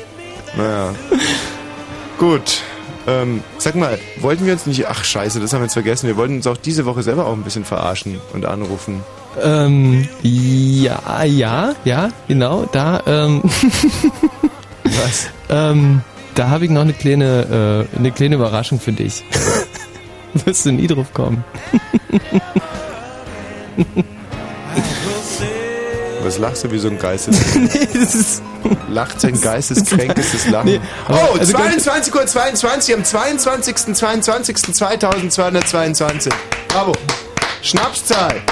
naja. 0.56 0.94
Gut. 2.18 2.60
Ähm, 3.06 3.42
sag 3.58 3.74
mal, 3.74 3.98
wollten 4.18 4.46
wir 4.46 4.52
uns 4.52 4.66
nicht. 4.66 4.86
Ach, 4.88 5.04
scheiße, 5.04 5.40
das 5.40 5.52
haben 5.52 5.60
wir 5.60 5.64
jetzt 5.64 5.74
vergessen. 5.74 6.06
Wir 6.06 6.16
wollten 6.16 6.36
uns 6.36 6.46
auch 6.46 6.56
diese 6.56 6.84
Woche 6.84 7.02
selber 7.02 7.26
auch 7.26 7.32
ein 7.32 7.42
bisschen 7.42 7.64
verarschen 7.64 8.20
und 8.32 8.44
anrufen. 8.44 9.02
Ähm, 9.40 10.08
ja, 10.22 11.24
ja, 11.24 11.74
ja, 11.84 12.10
genau, 12.26 12.66
da, 12.72 13.00
ähm, 13.06 13.42
Was? 14.84 15.28
ähm, 15.48 16.02
da 16.34 16.48
habe 16.48 16.64
ich 16.64 16.70
noch 16.70 16.80
eine 16.80 16.92
kleine, 16.92 17.86
äh, 17.94 17.96
eine 17.96 18.10
kleine 18.10 18.36
Überraschung 18.36 18.80
für 18.80 18.92
dich. 18.92 19.22
Wirst 20.44 20.66
du 20.66 20.72
nie 20.72 20.86
drauf 20.86 21.12
kommen. 21.12 21.44
Was 26.22 26.38
lachst 26.38 26.64
du 26.64 26.70
wie 26.70 26.78
so 26.78 26.88
ein 26.88 26.98
Geistes... 26.98 27.36
nee, 27.54 27.88
das 27.92 28.14
ist... 28.14 28.42
Lacht 28.88 29.20
sein 29.20 29.40
geisteskränkestes 29.40 30.46
Lachen. 30.50 30.66
Nee, 30.72 30.80
oh, 31.08 31.38
also 31.38 31.52
ganz- 31.52 31.84
22 31.84 32.14
Uhr 32.14 32.26
22 32.26 32.94
am 32.94 33.04
22. 33.04 33.76
22. 33.94 34.56
2222. 34.74 36.32
Bravo. 36.68 36.92
Schnapszahl. 37.62 38.42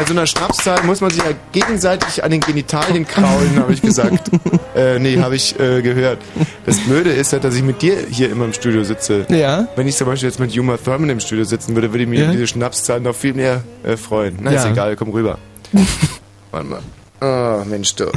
Bei 0.00 0.06
so 0.06 0.12
einer 0.14 0.26
Schnapszahl 0.26 0.82
muss 0.84 1.02
man 1.02 1.10
sich 1.10 1.22
ja 1.22 1.32
gegenseitig 1.52 2.24
an 2.24 2.30
den 2.30 2.40
Genitalien 2.40 3.06
kraulen, 3.06 3.56
habe 3.58 3.74
ich 3.74 3.82
gesagt. 3.82 4.30
äh, 4.74 4.98
nee, 4.98 5.20
habe 5.20 5.36
ich 5.36 5.60
äh, 5.60 5.82
gehört. 5.82 6.16
Das 6.64 6.78
Blöde 6.80 7.10
ist 7.12 7.32
ja, 7.34 7.38
dass 7.38 7.54
ich 7.54 7.62
mit 7.62 7.82
dir 7.82 7.98
hier 8.10 8.30
immer 8.30 8.46
im 8.46 8.54
Studio 8.54 8.82
sitze. 8.82 9.26
Ja. 9.28 9.68
Wenn 9.76 9.86
ich 9.86 9.96
zum 9.96 10.06
Beispiel 10.06 10.30
jetzt 10.30 10.40
mit 10.40 10.52
Juma 10.52 10.78
Thurman 10.78 11.10
im 11.10 11.20
Studio 11.20 11.44
sitzen 11.44 11.74
würde, 11.74 11.92
würde 11.92 12.04
ich 12.04 12.08
mich 12.08 12.20
Ja. 12.20 12.30
diese 12.32 12.46
Schnapszahl 12.46 13.00
noch 13.00 13.14
viel 13.14 13.34
mehr 13.34 13.62
äh, 13.82 13.98
freuen. 13.98 14.38
Na, 14.40 14.52
ist 14.52 14.64
Ja. 14.64 14.70
egal, 14.70 14.96
komm 14.96 15.10
rüber. 15.10 15.36
Warte 16.50 16.66
mal. 16.66 16.80
Ah, 17.20 17.62
Mensch, 17.66 17.94
du. 17.96 18.10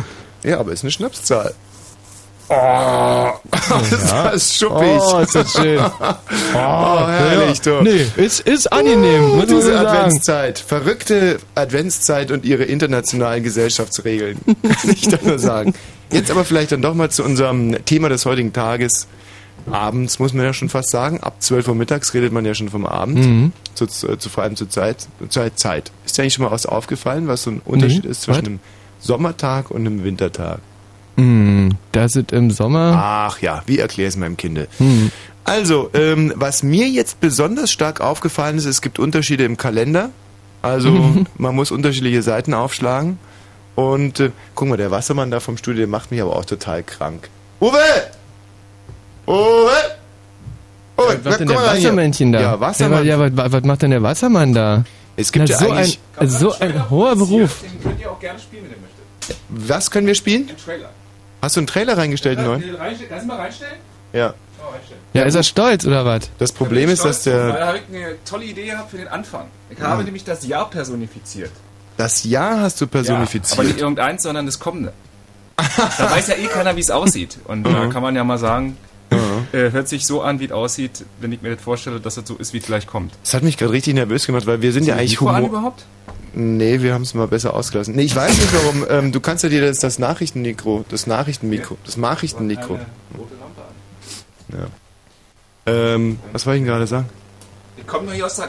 Ja, 0.43 0.61
aber 0.61 0.71
ist 0.71 0.85
eine 0.85 0.91
Schnapszahl. 0.91 1.53
Oh, 2.49 3.29
das 3.51 4.33
ist 4.35 4.57
schuppig. 4.59 4.99
Oh, 5.01 5.19
ist 5.19 5.35
das 5.35 5.53
schön. 5.53 5.79
Oh, 6.55 7.07
herrlich, 7.07 7.61
du. 7.61 7.81
Nee, 7.81 8.05
ist, 8.15 8.41
ist 8.41 8.71
angenehm, 8.71 9.39
so 9.39 9.45
Diese 9.45 9.73
sagen. 9.73 9.87
Adventszeit. 9.87 10.59
Verrückte 10.59 11.39
Adventszeit 11.55 12.29
und 12.31 12.45
ihre 12.45 12.63
internationalen 12.63 13.43
Gesellschaftsregeln. 13.43 14.39
Kann 14.61 14.91
ich 14.91 15.07
da 15.07 15.17
nur 15.23 15.39
sagen. 15.39 15.73
Jetzt 16.11 16.29
aber 16.29 16.45
vielleicht 16.45 16.71
dann 16.71 16.81
doch 16.83 16.93
mal 16.93 17.09
zu 17.09 17.23
unserem 17.23 17.83
Thema 17.85 18.09
des 18.09 18.25
heutigen 18.25 18.53
Tages. 18.53 19.07
Abends 19.71 20.19
muss 20.19 20.33
man 20.33 20.45
ja 20.45 20.53
schon 20.53 20.69
fast 20.69 20.91
sagen. 20.91 21.21
Ab 21.21 21.35
12 21.39 21.69
Uhr 21.69 21.75
mittags 21.75 22.13
redet 22.13 22.31
man 22.33 22.45
ja 22.45 22.53
schon 22.53 22.69
vom 22.69 22.85
Abend. 22.85 23.17
Mhm. 23.19 23.51
Zu, 23.73 23.87
zu, 23.87 24.15
zu, 24.17 24.29
vor 24.29 24.43
allem 24.43 24.55
zur 24.55 24.69
Zeit, 24.69 25.07
zur 25.29 25.55
Zeit. 25.55 25.91
Ist 26.05 26.17
dir 26.17 26.21
eigentlich 26.23 26.35
schon 26.35 26.45
mal 26.45 26.51
was 26.51 26.65
aufgefallen, 26.67 27.27
was 27.27 27.43
so 27.43 27.51
ein 27.51 27.61
Unterschied 27.65 28.03
Nee, 28.03 28.11
ist 28.11 28.21
zwischen 28.23 28.41
was? 28.41 28.47
einem 28.47 28.59
Sommertag 28.99 29.71
und 29.71 29.81
einem 29.87 30.03
Wintertag? 30.03 30.59
Mm, 31.15 31.69
da 31.91 32.09
sind 32.09 32.31
im 32.31 32.51
Sommer. 32.51 32.93
Ach 32.97 33.39
ja, 33.39 33.63
wie 33.65 33.79
erkläre 33.79 34.07
ich 34.07 34.15
es 34.15 34.19
meinem 34.19 34.37
Kinde? 34.37 34.67
Hm. 34.77 35.11
Also, 35.43 35.89
ähm, 35.93 36.33
was 36.35 36.63
mir 36.63 36.87
jetzt 36.87 37.19
besonders 37.19 37.71
stark 37.71 38.01
aufgefallen 38.01 38.57
ist, 38.57 38.65
es 38.65 38.81
gibt 38.81 38.97
Unterschiede 38.99 39.43
im 39.43 39.57
Kalender. 39.57 40.09
Also, 40.61 41.23
man 41.37 41.55
muss 41.55 41.71
unterschiedliche 41.71 42.21
Seiten 42.21 42.53
aufschlagen. 42.53 43.19
Und 43.75 44.19
äh, 44.19 44.31
guck 44.55 44.69
mal, 44.69 44.77
der 44.77 44.91
Wassermann 44.91 45.31
da 45.31 45.39
vom 45.39 45.57
Studio, 45.57 45.79
der 45.79 45.87
macht 45.87 46.11
mich 46.11 46.21
aber 46.21 46.35
auch 46.35 46.45
total 46.45 46.83
krank. 46.83 47.29
Uwe! 47.59 47.77
Uwe! 49.27 49.71
Uwe, 50.95 51.19
Was 51.23 51.23
macht 51.23 51.39
denn 51.39 51.47
der. 51.47 51.57
Wassermännchen 51.57 52.31
da? 52.31 52.41
Ja, 52.41 52.59
Wassermann. 52.59 53.05
Ja, 53.05 53.19
was, 53.19 53.31
was 53.51 53.63
macht 53.63 53.81
denn 53.81 53.91
der 53.91 54.03
Wassermann 54.03 54.53
da? 54.53 54.83
Es 55.15 55.31
gibt 55.31 55.49
Na, 55.49 55.53
ja 55.53 55.59
so 55.59 55.71
eigentlich... 55.71 55.99
ein, 56.17 56.29
so 56.29 56.51
ein 56.59 56.89
hoher 56.89 57.15
Beruf. 57.15 57.61
Den 57.61 57.81
könnt 57.81 57.99
ihr 57.99 58.11
auch 58.11 58.19
gerne 58.19 58.39
spielen, 58.39 58.63
wenn 58.63 58.71
ihr 58.71 58.77
möchtet. 58.77 59.37
Was 59.49 59.91
können 59.91 60.07
wir 60.07 60.15
spielen? 60.15 60.49
Im 60.49 60.57
Trailer. 60.57 60.89
Hast 61.43 61.57
du 61.57 61.59
einen 61.59 61.67
Trailer 61.67 61.97
reingestellt, 61.97 62.39
einen 62.39 62.47
neuen? 62.47 62.63
Kannst 63.09 63.23
du 63.23 63.27
mal 63.27 63.35
reinstellen? 63.35 63.75
Ja. 64.13 64.33
Oh. 64.59 64.73
Ja, 65.13 65.23
ist 65.23 65.35
er 65.35 65.43
stolz 65.43 65.85
oder 65.85 66.05
was? 66.05 66.29
Das 66.37 66.53
Problem 66.53 66.89
ist, 66.89 67.03
dass 67.03 67.25
Weil 67.25 67.33
der... 67.33 67.47
da 67.51 67.67
habe 67.67 67.79
ich 67.79 67.83
eine 67.95 68.15
tolle 68.23 68.45
Idee 68.45 68.67
gehabt 68.67 68.91
für 68.91 68.97
den 68.97 69.09
Anfang. 69.09 69.47
Ich 69.69 69.79
habe 69.81 70.05
nämlich 70.05 70.23
das 70.23 70.47
Jahr 70.47 70.69
personifiziert. 70.69 71.51
Das 71.97 72.23
Jahr 72.23 72.61
hast 72.61 72.79
du 72.79 72.85
Ja, 72.85 72.89
aber 72.91 72.99
nicht 73.19 73.31
personifiziert. 73.31 73.77
irgendeins, 73.81 74.23
sondern 74.23 74.45
das 74.45 74.57
kommende. 74.57 74.93
da 75.57 76.11
weiß 76.11 76.29
ja 76.29 76.35
eh 76.35 76.47
keiner, 76.47 76.77
wie 76.77 76.79
es 76.79 76.89
aussieht. 76.91 77.37
Und 77.43 77.63
da 77.65 77.69
Mhm. 77.87 77.89
kann 77.91 78.01
man 78.01 78.15
ja 78.15 78.23
mal 78.23 78.37
sagen, 78.37 78.77
äh, 79.51 79.69
hört 79.71 79.89
sich 79.89 80.07
so 80.07 80.21
an, 80.21 80.39
wie 80.39 80.45
es 80.45 80.51
aussieht, 80.53 81.03
wenn 81.19 81.33
ich 81.33 81.41
mir 81.41 81.55
das 81.55 81.61
vorstelle, 81.63 81.99
dass 81.99 82.15
es 82.15 82.25
so 82.25 82.35
ist, 82.37 82.53
wie 82.53 82.59
es 82.59 82.65
gleich 82.65 82.87
kommt. 82.87 83.11
Das 83.21 83.33
hat 83.33 83.43
mich 83.43 83.57
gerade 83.57 83.73
richtig 83.73 83.95
nervös 83.95 84.25
gemacht, 84.25 84.47
weil 84.47 84.61
wir 84.61 84.71
sind 84.71 84.85
ja 84.85 84.95
Ist 84.95 85.01
eigentlich 85.01 85.19
Humor... 85.19 85.39
überhaupt? 85.41 85.83
Nee, 86.35 86.81
wir 86.81 86.93
haben 86.93 87.03
es 87.03 87.13
mal 87.13 87.27
besser 87.27 87.53
ausgelassen. 87.53 87.95
Nee, 87.95 88.03
ich 88.03 88.15
weiß 88.15 88.31
nicht 88.37 88.53
warum. 88.53 88.85
Ähm, 88.89 89.11
du 89.11 89.19
kannst 89.19 89.43
ja 89.43 89.49
dir 89.49 89.61
das, 89.61 89.79
das 89.79 89.99
Nachrichtenmikro, 89.99 90.83
das 90.89 91.05
Nachrichtenmikro, 91.05 91.77
das 91.85 91.97
Nachrichtenmikro. 91.97 92.73
rote 92.73 93.35
Lampe 93.39 93.61
an. 93.61 94.69
Ja. 95.65 95.73
Ähm, 95.73 96.19
was 96.31 96.45
wollte 96.45 96.57
ich 96.57 96.63
denn 96.63 96.71
gerade 96.71 96.87
sagen? 96.87 97.09
Ich 97.77 97.85
komme 97.85 98.05
nur 98.05 98.13
hier 98.13 98.25
aus 98.25 98.35
der... 98.35 98.47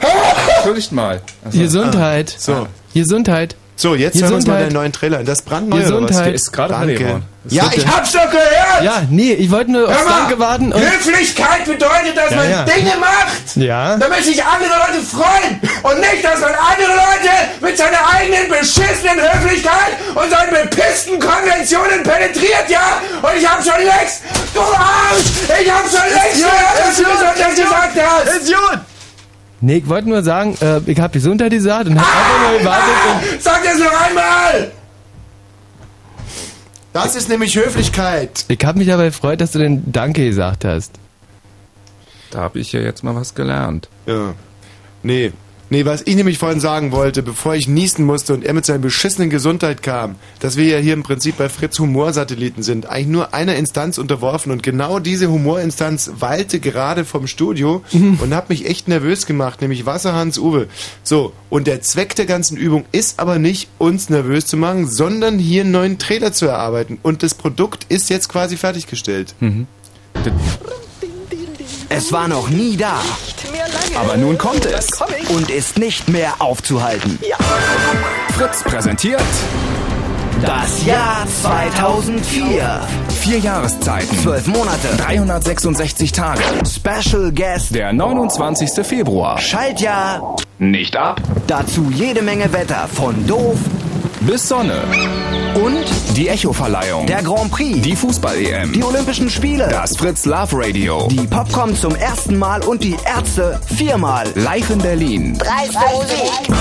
Entschuldigt 0.57 0.91
mal. 0.91 1.21
Also, 1.43 1.59
Gesundheit. 1.59 2.35
So. 2.37 2.67
Gesundheit. 2.93 3.55
So, 3.77 3.93
jetzt 3.93 4.15
hören 4.21 4.29
wir 4.29 4.35
uns 4.37 4.45
mal 4.47 4.53
Gesundheit. 4.53 4.69
den 4.71 4.73
neuen 4.73 4.91
Trailer. 4.93 5.23
Das 5.23 5.41
brandneue 5.41 5.79
oder 5.81 5.85
was? 5.85 5.91
Gesundheit. 6.07 6.25
der 6.27 6.33
ist 6.33 6.53
gerade 6.53 6.73
Danke. 6.73 7.21
Ja, 7.49 7.69
ich 7.75 7.85
hab's 7.85 8.11
doch 8.13 8.27
gehört! 8.31 8.81
Ja, 8.81 9.03
nee, 9.11 9.33
ich 9.33 9.51
wollte 9.51 9.69
nur 9.71 9.87
aufs 9.87 9.99
Hör 9.99 10.05
mal, 10.09 10.19
Danke 10.21 10.39
warten 10.39 10.71
und. 10.73 10.81
Höflichkeit 10.81 11.65
bedeutet, 11.65 12.15
dass 12.17 12.31
Ja, 12.31 12.37
man 12.37 12.49
ja. 12.49 12.63
Dinge 12.63 12.93
macht, 12.99 13.55
Ja. 13.55 13.97
damit 13.97 14.23
sich 14.23 14.43
andere 14.43 14.69
Leute 14.71 15.05
freuen 15.05 15.59
und 15.83 15.99
nicht, 15.99 16.23
dass 16.25 16.39
man 16.39 16.51
andere 16.55 16.89
Leute 16.95 17.29
mit 17.61 17.77
seiner 17.77 17.99
eigenen 18.15 18.47
beschissenen 18.49 19.19
Höflichkeit 19.21 19.93
und 20.15 20.31
seinen 20.31 20.49
bepissten 20.69 21.19
Konventionen 21.19 22.01
penetriert, 22.01 22.67
ja? 22.69 23.01
Und 23.21 23.37
ich 23.37 23.47
hab 23.47 23.63
schon 23.63 23.83
längst, 23.83 24.23
du 24.55 24.61
Arsch, 24.61 25.61
ich 25.61 25.69
hab 25.69 25.83
schon 25.83 26.09
längst 26.15 26.37
gehört, 26.41 26.79
dass 26.79 26.97
du 26.97 27.03
das 27.03 27.55
gesagt 27.55 27.97
hast. 28.07 28.37
Ist 28.41 28.47
gut! 28.47 28.79
Nee, 29.61 29.77
ich 29.77 29.87
wollte 29.89 30.09
nur 30.09 30.23
sagen, 30.23 30.57
äh, 30.61 30.79
ich 30.85 30.99
habe 30.99 31.13
Gesundheit 31.13 31.51
gesagt 31.51 31.87
und 31.87 31.99
hab 31.99 32.07
einfach 32.07 32.49
nur 32.51 32.59
gewartet. 32.59 33.41
Sag 33.41 33.63
das 33.63 33.79
noch 33.79 34.01
einmal! 34.01 34.71
Das 36.93 37.15
ist 37.15 37.27
nämlich 37.27 37.57
Höflichkeit. 37.57 38.45
Ich 38.47 38.63
habe 38.63 38.77
mich 38.79 38.93
aber 38.93 39.03
gefreut, 39.05 39.41
dass 39.41 39.51
du 39.51 39.59
den 39.59 39.91
Danke 39.91 40.25
gesagt 40.25 40.63
hast. 40.63 40.93
Da 42.31 42.39
habe 42.39 42.59
ich 42.59 42.71
ja 42.71 42.79
jetzt 42.79 43.03
mal 43.03 43.15
was 43.15 43.35
gelernt. 43.35 43.89
Ja. 44.05 44.33
Nee. 45.03 45.33
Nee, 45.71 45.83
was 45.83 46.03
ich 46.05 46.15
nämlich 46.15 46.37
vorhin 46.37 46.59
sagen 46.59 46.91
wollte, 46.91 47.23
bevor 47.23 47.55
ich 47.55 47.67
niesen 47.67 48.05
musste 48.05 48.33
und 48.35 48.45
er 48.45 48.53
mit 48.53 48.65
seiner 48.65 48.79
beschissenen 48.79 49.31
Gesundheit 49.31 49.81
kam, 49.81 50.15
dass 50.39 50.57
wir 50.57 50.65
ja 50.65 50.77
hier 50.77 50.93
im 50.93 51.01
Prinzip 51.01 51.37
bei 51.37 51.49
Fritz 51.49 51.79
Humorsatelliten 51.79 52.61
sind, 52.61 52.85
eigentlich 52.85 53.07
nur 53.07 53.33
einer 53.33 53.55
Instanz 53.55 53.97
unterworfen 53.97 54.51
und 54.51 54.61
genau 54.61 54.99
diese 54.99 55.31
Humorinstanz 55.31 56.11
weilte 56.19 56.59
gerade 56.59 57.03
vom 57.03 57.25
Studio 57.25 57.83
und 58.21 58.35
hat 58.35 58.49
mich 58.49 58.67
echt 58.67 58.87
nervös 58.87 59.25
gemacht, 59.25 59.61
nämlich 59.61 59.87
Wasserhans 59.87 60.37
Uwe. 60.37 60.67
So, 61.03 61.33
und 61.49 61.65
der 61.65 61.81
Zweck 61.81 62.15
der 62.15 62.27
ganzen 62.27 62.57
Übung 62.57 62.85
ist 62.91 63.19
aber 63.19 63.39
nicht, 63.39 63.69
uns 63.79 64.09
nervös 64.09 64.45
zu 64.45 64.57
machen, 64.57 64.87
sondern 64.87 65.39
hier 65.39 65.61
einen 65.61 65.71
neuen 65.71 65.97
Trailer 65.97 66.31
zu 66.31 66.45
erarbeiten 66.45 66.99
und 67.01 67.23
das 67.23 67.33
Produkt 67.33 67.85
ist 67.89 68.11
jetzt 68.11 68.29
quasi 68.29 68.55
fertiggestellt. 68.55 69.33
Es 71.89 72.11
war 72.11 72.27
noch 72.27 72.49
nie 72.49 72.77
da. 72.77 72.99
Aber 73.99 74.17
nun 74.17 74.37
kommt 74.37 74.65
es 74.65 74.87
und 75.29 75.49
ist 75.49 75.77
nicht 75.77 76.09
mehr 76.09 76.33
aufzuhalten. 76.39 77.19
Fritz 78.37 78.63
präsentiert 78.63 79.21
Das 80.41 80.85
Jahr 80.85 81.25
2004. 81.43 82.81
vier 83.21 83.39
Jahreszeiten, 83.39 84.17
Zwölf 84.19 84.47
Monate. 84.47 84.87
366 84.97 86.11
Tage. 86.11 86.41
Special 86.67 87.31
Guest. 87.31 87.73
Der 87.73 87.93
29. 87.93 88.85
Februar. 88.85 89.37
Schaltjahr. 89.39 90.35
Nicht 90.57 90.95
ab 90.95 91.21
Dazu 91.47 91.91
jede 91.93 92.21
Menge 92.21 92.51
Wetter. 92.53 92.87
Von 92.93 93.27
doof 93.27 93.57
bis 94.25 94.47
Sonne. 94.47 94.81
und 95.55 95.85
Die 96.17 96.27
Echo-Verleihung. 96.29 97.05
der 97.05 97.21
Grand 97.23 97.51
Prix. 97.51 97.81
Die 97.81 97.95
Fußball-EM. 97.95 98.73
Die 98.73 98.83
Olympischen 98.83 99.29
Spiele. 99.29 99.67
Das 99.69 99.95
Fritz 99.97 100.25
Love 100.25 100.57
Radio. 100.57 101.07
Die 101.09 101.27
Popcorn 101.27 101.75
zum 101.75 101.95
ersten 101.95 102.37
Mal 102.37 102.61
und 102.63 102.83
die 102.83 102.95
Ärzte 103.05 103.59
viermal. 103.75 104.27
Live 104.35 104.69
in 104.69 104.79
Berlin. 104.79 105.37
Dreiste 105.37 105.79
Musik. 105.93 106.55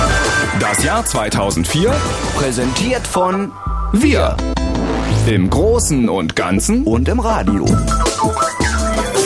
Das 0.60 0.82
Jahr 0.84 1.04
2004. 1.04 1.92
Präsentiert 2.36 3.06
von 3.06 3.52
Wir. 3.92 4.36
Im 5.26 5.48
Großen 5.48 6.08
und 6.08 6.36
Ganzen. 6.36 6.84
und 6.84 7.08
im 7.08 7.20
Radio. 7.20 7.64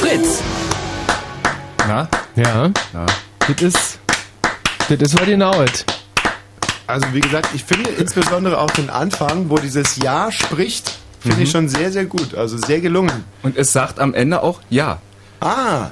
Fritz. 0.00 0.40
Na? 1.88 2.08
Ja. 2.36 2.70
Ja. 2.92 3.06
Das 3.48 3.62
ist, 3.62 3.98
das 4.88 4.98
ist 5.00 5.18
was 5.18 5.26
genauet. 5.26 5.84
Also 6.88 7.06
wie 7.12 7.20
gesagt, 7.20 7.50
ich 7.54 7.62
finde 7.64 7.90
insbesondere 7.90 8.58
auch 8.58 8.70
den 8.70 8.90
Anfang, 8.90 9.50
wo 9.50 9.58
dieses 9.58 9.96
Ja 10.02 10.32
spricht, 10.32 10.98
finde 11.20 11.42
ich 11.42 11.50
schon 11.50 11.68
sehr, 11.68 11.92
sehr 11.92 12.06
gut. 12.06 12.34
Also 12.34 12.56
sehr 12.58 12.80
gelungen. 12.80 13.24
Und 13.42 13.56
es 13.56 13.72
sagt 13.72 14.00
am 14.00 14.14
Ende 14.14 14.42
auch 14.42 14.60
Ja. 14.70 14.98
Ah, 15.40 15.88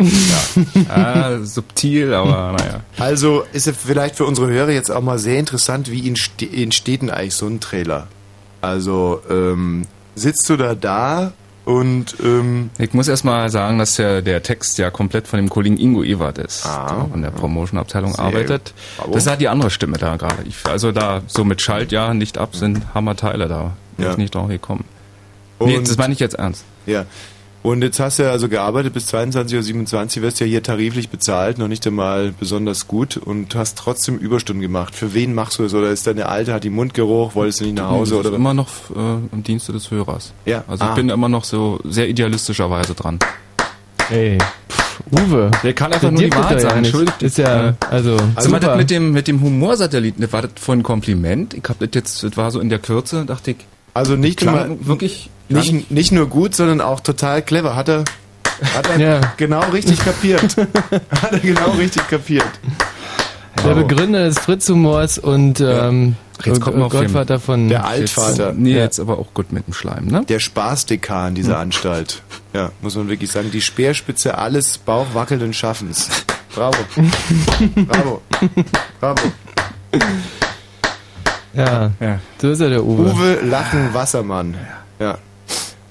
Ah, 0.88 1.38
subtil, 1.44 2.12
aber 2.14 2.52
naja. 2.58 2.80
also 2.98 3.44
ist 3.52 3.68
es 3.68 3.76
vielleicht 3.76 4.16
für 4.16 4.24
unsere 4.24 4.48
Hörer 4.48 4.70
jetzt 4.72 4.90
auch 4.90 5.02
mal 5.02 5.20
sehr 5.20 5.38
interessant, 5.38 5.88
wie 5.90 6.08
entste- 6.10 6.50
entsteht 6.52 7.02
denn 7.02 7.10
eigentlich 7.10 7.36
so 7.36 7.46
ein 7.46 7.60
Trailer? 7.60 8.08
Also 8.60 9.22
ähm, 9.30 9.82
sitzt 10.16 10.48
du 10.50 10.56
da 10.56 10.74
da 10.74 11.32
und 11.66 12.16
ähm, 12.24 12.70
Ich 12.78 12.94
muss 12.94 13.08
erstmal 13.08 13.50
sagen, 13.50 13.78
dass 13.78 13.96
der, 13.96 14.22
der 14.22 14.42
Text 14.42 14.78
ja 14.78 14.90
komplett 14.90 15.28
von 15.28 15.36
dem 15.38 15.50
Kollegen 15.50 15.76
Ingo 15.76 16.02
Ewert 16.02 16.38
ist, 16.38 16.64
Ah. 16.64 16.86
der 17.02 17.06
von 17.10 17.20
der 17.22 17.30
Promotion-Abteilung 17.30 18.14
arbeitet. 18.14 18.72
Bravo. 18.96 19.12
Das 19.12 19.24
ist 19.24 19.28
halt 19.28 19.40
die 19.42 19.48
andere 19.48 19.68
Stimme 19.70 19.98
da 19.98 20.16
gerade. 20.16 20.44
Ich, 20.46 20.64
also 20.64 20.92
da 20.92 21.20
so 21.26 21.44
mit 21.44 21.60
Schalt, 21.60 21.92
ja, 21.92 22.14
nicht 22.14 22.38
ab, 22.38 22.56
sind 22.56 22.94
Hammerteile 22.94 23.48
da. 23.48 23.76
Bin 23.98 24.06
Ja. 24.06 24.12
ich 24.12 24.16
nicht 24.16 24.34
drauf 24.34 24.48
gekommen. 24.48 24.84
Nee, 25.60 25.76
Und- 25.76 25.88
das 25.88 25.98
meine 25.98 26.12
ich 26.14 26.20
jetzt 26.20 26.34
ernst. 26.36 26.64
ja. 26.86 27.04
Und 27.66 27.82
jetzt 27.82 27.98
hast 27.98 28.20
du 28.20 28.22
ja 28.22 28.30
also 28.30 28.48
gearbeitet 28.48 28.92
bis 28.94 29.12
22.27 29.12 30.18
Uhr, 30.18 30.22
wirst 30.22 30.38
ja 30.38 30.46
hier 30.46 30.62
tariflich 30.62 31.08
bezahlt, 31.08 31.58
noch 31.58 31.66
nicht 31.66 31.84
einmal 31.84 32.30
besonders 32.38 32.86
gut 32.86 33.16
und 33.16 33.56
hast 33.56 33.76
trotzdem 33.76 34.18
Überstunden 34.18 34.62
gemacht. 34.62 34.94
Für 34.94 35.14
wen 35.14 35.34
machst 35.34 35.58
du 35.58 35.64
das? 35.64 35.74
Oder 35.74 35.90
ist 35.90 36.06
deine 36.06 36.26
Alte, 36.28 36.54
hat 36.54 36.62
die 36.62 36.70
Mundgeruch, 36.70 37.34
wolltest 37.34 37.60
du 37.60 37.64
nicht 37.64 37.74
nach 37.74 37.90
Hause? 37.90 38.14
Nee, 38.14 38.18
das 38.18 38.26
Oder 38.26 38.34
ist 38.36 38.38
immer 38.40 38.54
noch 38.54 38.68
äh, 38.94 39.18
im 39.32 39.42
Dienste 39.42 39.72
des 39.72 39.90
Hörers. 39.90 40.32
Ja. 40.44 40.62
Also 40.68 40.84
Ah. 40.84 40.90
ich 40.90 40.94
bin 40.94 41.08
immer 41.08 41.28
noch 41.28 41.42
so 41.42 41.80
sehr 41.82 42.08
idealistischerweise 42.08 42.94
dran. 42.94 43.18
Ey, 44.10 44.38
Uwe. 45.10 45.50
Der 45.64 45.72
kann 45.72 45.92
einfach 45.92 46.12
nur 46.12 46.22
die 46.22 46.32
Wahrheit 46.32 46.52
ja 46.52 46.60
sagen. 46.60 46.80
nicht. 46.82 46.90
Entschuldigt. 46.94 47.22
Ist 47.24 47.38
ja, 47.38 47.74
also, 47.90 48.16
Also 48.36 48.48
mal 48.48 48.60
das 48.60 48.76
mit 48.76 48.90
dem, 48.90 49.10
mit 49.10 49.26
dem 49.26 49.40
Humorsatelliten, 49.42 50.22
das 50.22 50.32
war 50.32 50.42
das 50.42 50.68
ein 50.68 50.84
Kompliment. 50.84 51.52
Ich 51.54 51.64
hab 51.68 51.80
das 51.80 51.88
jetzt, 51.94 52.22
das 52.22 52.36
war 52.36 52.52
so 52.52 52.60
in 52.60 52.68
der 52.68 52.78
Kürze, 52.78 53.24
dachte 53.24 53.50
ich, 53.50 53.56
Also 53.92 54.14
nicht, 54.14 54.40
immer, 54.42 54.68
wirklich 54.86 55.30
nicht, 55.48 55.90
nicht 55.90 56.12
nur 56.12 56.26
gut, 56.28 56.54
sondern 56.54 56.80
auch 56.80 57.00
total 57.00 57.42
clever. 57.42 57.76
Hat 57.76 57.88
er, 57.88 58.04
hat 58.74 58.88
er 58.90 58.98
Ja. 58.98 59.20
genau 59.36 59.60
richtig 59.70 59.98
kapiert. 60.04 60.56
hat 61.22 61.32
er 61.32 61.38
genau 61.40 61.70
richtig 61.72 62.08
kapiert. 62.08 62.46
Der 63.64 63.74
Begründer 63.74 64.24
des 64.24 64.38
Fritz-Humors 64.38 65.18
und 65.18 65.60
ähm, 65.60 66.16
Jetzt 66.44 66.60
kommt 66.60 66.76
noch 66.76 66.90
Gottvater 66.90 67.40
von... 67.40 67.68
Der 67.70 67.86
Altvater. 67.86 68.52
Nee, 68.52 68.72
Ja. 68.74 68.80
jetzt 68.84 69.00
aber 69.00 69.18
auch 69.18 69.32
gut 69.32 69.50
mit 69.52 69.66
dem 69.66 69.72
Schleim, 69.72 70.04
ne? 70.06 70.22
Der 70.28 70.38
Spaßdekan 70.38 71.34
dieser 71.34 71.58
Anstalt. 71.58 72.22
Ja, 72.52 72.70
muss 72.82 72.94
man 72.94 73.08
wirklich 73.08 73.30
sagen. 73.32 73.50
Die 73.50 73.62
Speerspitze 73.62 74.36
alles 74.36 74.76
Bauch 74.76 75.06
wackelnden 75.14 75.54
Schaffens. 75.54 76.08
Bravo. 76.54 76.76
Bravo. 77.86 78.20
Bravo. 79.00 79.22
Ja, 81.54 81.90
Ja. 82.00 82.20
so 82.40 82.50
ist 82.50 82.60
er, 82.60 82.68
der 82.68 82.84
Uwe. 82.84 83.10
Uwe 83.12 83.38
Lachen 83.42 83.94
Wassermann. 83.94 84.54
Ja. 85.00 85.18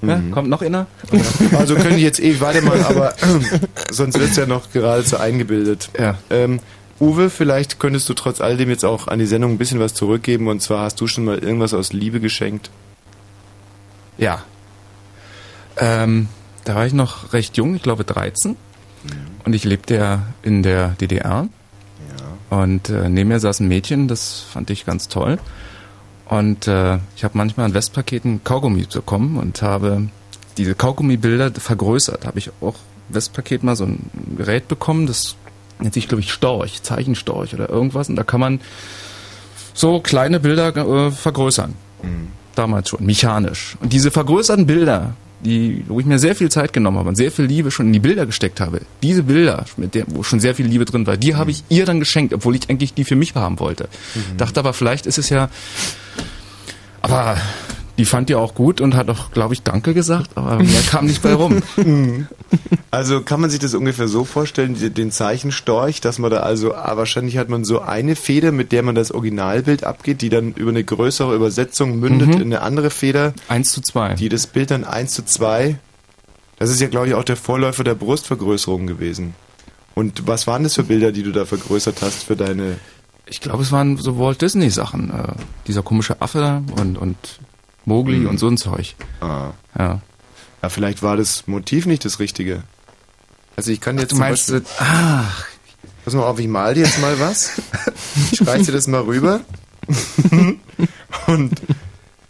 Ja 0.01 0.21
kommt 0.31 0.49
noch 0.49 0.61
inner? 0.61 0.87
Also 1.57 1.75
könnte 1.75 1.95
ich 1.95 2.03
jetzt 2.03 2.19
ewig 2.19 2.41
weitermachen, 2.41 2.83
aber 2.85 3.13
sonst 3.91 4.19
wird's 4.19 4.35
ja 4.35 4.45
noch 4.45 4.71
geradezu 4.71 5.17
eingebildet. 5.17 5.89
Ja. 5.97 6.17
Ähm, 6.29 6.59
Uwe, 6.99 7.29
vielleicht 7.29 7.79
könntest 7.79 8.07
du 8.07 8.13
trotz 8.13 8.39
alledem 8.39 8.69
jetzt 8.69 8.85
auch 8.85 9.07
an 9.07 9.19
die 9.19 9.25
Sendung 9.25 9.51
ein 9.51 9.57
bisschen 9.57 9.79
was 9.79 9.93
zurückgeben. 9.93 10.47
Und 10.47 10.61
zwar 10.61 10.81
hast 10.81 10.99
du 11.01 11.07
schon 11.07 11.25
mal 11.25 11.39
irgendwas 11.39 11.73
aus 11.73 11.91
Liebe 11.91 12.19
geschenkt. 12.19 12.69
Ja. 14.17 14.43
Ähm, 15.77 16.29
da 16.63 16.75
war 16.75 16.85
ich 16.85 16.93
noch 16.93 17.33
recht 17.33 17.57
jung, 17.57 17.75
ich 17.75 17.81
glaube 17.81 18.05
13. 18.05 18.55
Und 19.43 19.53
ich 19.53 19.65
lebte 19.65 19.95
ja 19.95 20.23
in 20.41 20.63
der 20.63 20.89
DDR. 21.01 21.47
Und 22.49 22.89
äh, 22.89 23.09
neben 23.09 23.29
mir 23.29 23.39
saß 23.39 23.59
ein 23.59 23.67
Mädchen, 23.67 24.07
das 24.07 24.39
fand 24.39 24.69
ich 24.69 24.85
ganz 24.85 25.07
toll. 25.07 25.39
Und 26.27 26.67
äh, 26.67 26.97
ich 27.15 27.23
habe 27.23 27.37
manchmal 27.37 27.67
an 27.67 27.73
Westpaketen 27.73 28.43
Kaugummi 28.43 28.85
bekommen 28.91 29.37
und 29.37 29.61
habe 29.61 30.09
diese 30.57 30.75
Kaugummibilder 30.75 31.51
vergrößert. 31.51 32.25
Habe 32.25 32.39
ich 32.39 32.51
auch 32.61 32.75
Westpaket 33.09 33.63
mal 33.63 33.75
so 33.75 33.85
ein 33.85 34.09
Gerät 34.37 34.67
bekommen, 34.67 35.05
das 35.05 35.35
nennt 35.79 35.93
sich, 35.93 36.07
glaube 36.07 36.21
ich, 36.21 36.31
Storch, 36.31 36.81
Zeichenstorch 36.81 37.53
oder 37.53 37.69
irgendwas. 37.69 38.09
Und 38.09 38.15
da 38.15 38.23
kann 38.23 38.39
man 38.39 38.61
so 39.73 39.99
kleine 39.99 40.39
Bilder 40.39 40.75
äh, 40.75 41.11
vergrößern. 41.11 41.75
Damals 42.55 42.89
schon, 42.89 43.05
mechanisch. 43.05 43.75
Und 43.81 43.91
diese 43.91 44.11
vergrößerten 44.11 44.65
Bilder, 44.65 45.15
die, 45.41 45.83
wo 45.87 45.99
ich 45.99 46.05
mir 46.05 46.19
sehr 46.19 46.35
viel 46.35 46.49
Zeit 46.49 46.73
genommen 46.73 46.97
habe 46.97 47.09
und 47.09 47.15
sehr 47.15 47.31
viel 47.31 47.45
Liebe 47.45 47.71
schon 47.71 47.87
in 47.87 47.93
die 47.93 47.99
Bilder 47.99 48.25
gesteckt 48.25 48.59
habe, 48.59 48.81
diese 49.03 49.23
Bilder, 49.23 49.65
mit 49.77 49.95
der, 49.95 50.05
wo 50.07 50.23
schon 50.23 50.39
sehr 50.39 50.55
viel 50.55 50.65
Liebe 50.65 50.85
drin 50.85 51.05
war, 51.07 51.17
die 51.17 51.35
habe 51.35 51.51
ich 51.51 51.63
ihr 51.69 51.85
dann 51.85 51.99
geschenkt, 51.99 52.33
obwohl 52.33 52.55
ich 52.55 52.69
eigentlich 52.69 52.93
die 52.93 53.03
für 53.03 53.15
mich 53.15 53.35
haben 53.35 53.59
wollte. 53.59 53.89
Dachte 54.37 54.59
aber, 54.59 54.73
vielleicht 54.73 55.05
ist 55.05 55.17
es 55.17 55.29
ja. 55.29 55.49
Aber 57.01 57.37
die 57.97 58.05
fand 58.05 58.29
die 58.29 58.35
auch 58.35 58.53
gut 58.55 58.81
und 58.81 58.95
hat 58.95 59.09
auch, 59.09 59.31
glaube 59.31 59.53
ich, 59.53 59.63
Danke 59.63 59.93
gesagt, 59.93 60.31
aber 60.35 60.57
mehr 60.57 60.81
kam 60.89 61.05
nicht 61.05 61.21
bei 61.21 61.33
rum. 61.33 61.61
Also 62.91 63.21
kann 63.21 63.41
man 63.41 63.49
sich 63.49 63.59
das 63.59 63.73
ungefähr 63.73 64.07
so 64.07 64.23
vorstellen, 64.23 64.77
den 64.93 65.11
Zeichenstorch, 65.11 65.99
dass 65.99 66.17
man 66.17 66.31
da 66.31 66.37
also, 66.37 66.73
ah, 66.75 66.95
wahrscheinlich 66.95 67.37
hat 67.37 67.49
man 67.49 67.65
so 67.65 67.81
eine 67.81 68.15
Feder, 68.15 68.53
mit 68.53 68.71
der 68.71 68.83
man 68.83 68.95
das 68.95 69.11
Originalbild 69.11 69.83
abgeht, 69.83 70.21
die 70.21 70.29
dann 70.29 70.53
über 70.53 70.69
eine 70.69 70.83
größere 70.83 71.35
Übersetzung 71.35 71.99
mündet 71.99 72.29
Mhm. 72.29 72.33
in 72.35 72.41
eine 72.43 72.61
andere 72.61 72.89
Feder, 72.91 73.33
Eins 73.49 73.73
zu 73.73 73.81
zwei. 73.81 74.13
die 74.13 74.29
das 74.29 74.47
Bild 74.47 74.71
dann 74.71 74.85
1 74.85 75.11
zu 75.13 75.25
2, 75.25 75.77
das 76.57 76.69
ist 76.69 76.79
ja 76.79 76.87
glaube 76.87 77.07
ich 77.07 77.15
auch 77.15 77.25
der 77.25 77.35
Vorläufer 77.35 77.83
der 77.83 77.95
Brustvergrößerung 77.95 78.87
gewesen. 78.87 79.33
Und 79.93 80.25
was 80.27 80.47
waren 80.47 80.63
das 80.63 80.75
für 80.75 80.83
Bilder, 80.83 81.11
die 81.11 81.23
du 81.23 81.31
da 81.33 81.43
vergrößert 81.45 82.01
hast 82.01 82.23
für 82.23 82.37
deine, 82.37 82.77
Ich 83.25 83.41
glaube, 83.41 83.63
es 83.63 83.73
waren 83.73 83.97
so 83.97 84.17
Walt 84.19 84.41
Disney 84.41 84.69
Sachen. 84.69 85.09
Äh, 85.09 85.33
dieser 85.67 85.81
komische 85.83 86.21
Affe 86.21 86.61
und, 86.79 86.97
und 86.97 87.17
Mowgli 87.85 88.17
Mhm. 88.17 88.27
und 88.27 88.37
so 88.39 88.47
ein 88.47 88.57
Zeug. 88.57 88.95
ah, 89.21 89.51
Ja. 89.77 90.01
ja 90.61 90.69
vielleicht 90.69 91.01
war 91.03 91.17
das 91.17 91.47
Motiv 91.47 91.85
nicht 91.85 92.03
das 92.05 92.19
Richtige. 92.19 92.63
Also 93.55 93.71
ich 93.71 93.79
kann 93.79 93.97
jetzt 93.97 94.11
Du 94.11 94.15
zum 94.15 94.19
meinst, 94.19 94.51
Beispiel- 94.51 94.69
ach, 94.79 95.45
Pass 96.03 96.13
mal 96.13 96.23
auf, 96.23 96.37
ich 96.39 96.47
mal 96.47 96.73
dir 96.75 96.83
jetzt 96.85 96.99
mal 97.01 97.19
was. 97.19 97.59
Ich 98.31 98.45
reiche 98.45 98.65
dir 98.65 98.71
das 98.73 98.85
mal 98.87 99.01
rüber. 99.01 99.41
und, 101.27 101.61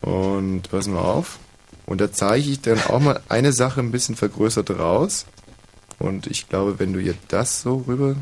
und 0.02 0.70
pass 0.70 0.88
mal 0.88 1.00
auf. 1.00 1.40
Und 1.86 2.00
da 2.02 2.12
zeige 2.12 2.50
ich 2.50 2.62
dann 2.62 2.82
auch 2.84 3.00
mal 3.00 3.22
eine 3.30 3.52
Sache 3.54 3.80
ein 3.82 3.92
bisschen 3.92 4.16
vergrößert 4.16 4.72
raus. 4.72 5.26
Und 6.00 6.28
ich 6.28 6.48
glaube, 6.50 6.80
wenn 6.80 6.94
du 6.94 7.00
jetzt 7.00 7.20
das 7.30 7.62
so 7.62 7.84
rüber 7.88 8.16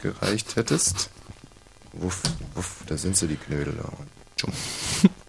gereicht 0.00 0.56
hättest. 0.56 1.10
Wuff, 1.92 2.22
wuff, 2.54 2.76
da 2.86 2.96
sind 2.96 3.16
sie, 3.16 3.26
die 3.28 3.36
Knödel. 3.36 3.74
Tschum. 4.36 4.52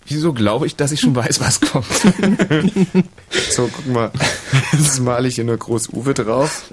Wieso 0.10 0.34
glaube 0.34 0.66
ich, 0.66 0.76
dass 0.76 0.92
ich 0.92 1.00
schon 1.00 1.16
weiß, 1.16 1.40
was 1.40 1.62
kommt? 1.62 1.86
So, 3.52 3.70
guck 3.74 3.88
mal. 3.88 4.12
Jetzt 4.74 5.00
male 5.02 5.28
ich 5.28 5.36
hier 5.36 5.44
nur 5.44 5.58
Groß 5.58 5.90
Uwe 5.94 6.14
drauf. 6.14 6.64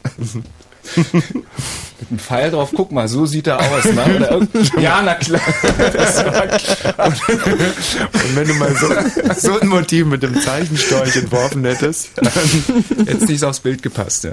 Mit 0.96 2.10
einem 2.10 2.18
Pfeil 2.18 2.50
drauf, 2.50 2.70
guck 2.74 2.92
mal, 2.92 3.08
so 3.08 3.26
sieht 3.26 3.46
er 3.46 3.58
aus, 3.60 3.84
ne? 3.84 4.48
Ja, 4.80 5.02
na 5.04 5.14
klar. 5.14 5.40
Das 5.92 6.24
war 6.24 6.46
klar. 6.46 7.08
Und 7.08 8.36
wenn 8.36 8.48
du 8.48 8.54
mal 8.54 8.74
so, 8.76 8.88
so 9.36 9.60
ein 9.60 9.68
Motiv 9.68 10.06
mit 10.06 10.22
dem 10.22 10.40
Zeichenstorch 10.40 11.16
entworfen 11.16 11.64
hättest, 11.64 12.10
dann 12.16 13.06
Jetzt 13.06 13.28
nicht 13.28 13.44
aufs 13.44 13.60
Bild 13.60 13.82
gepasst, 13.82 14.24
ja. 14.24 14.32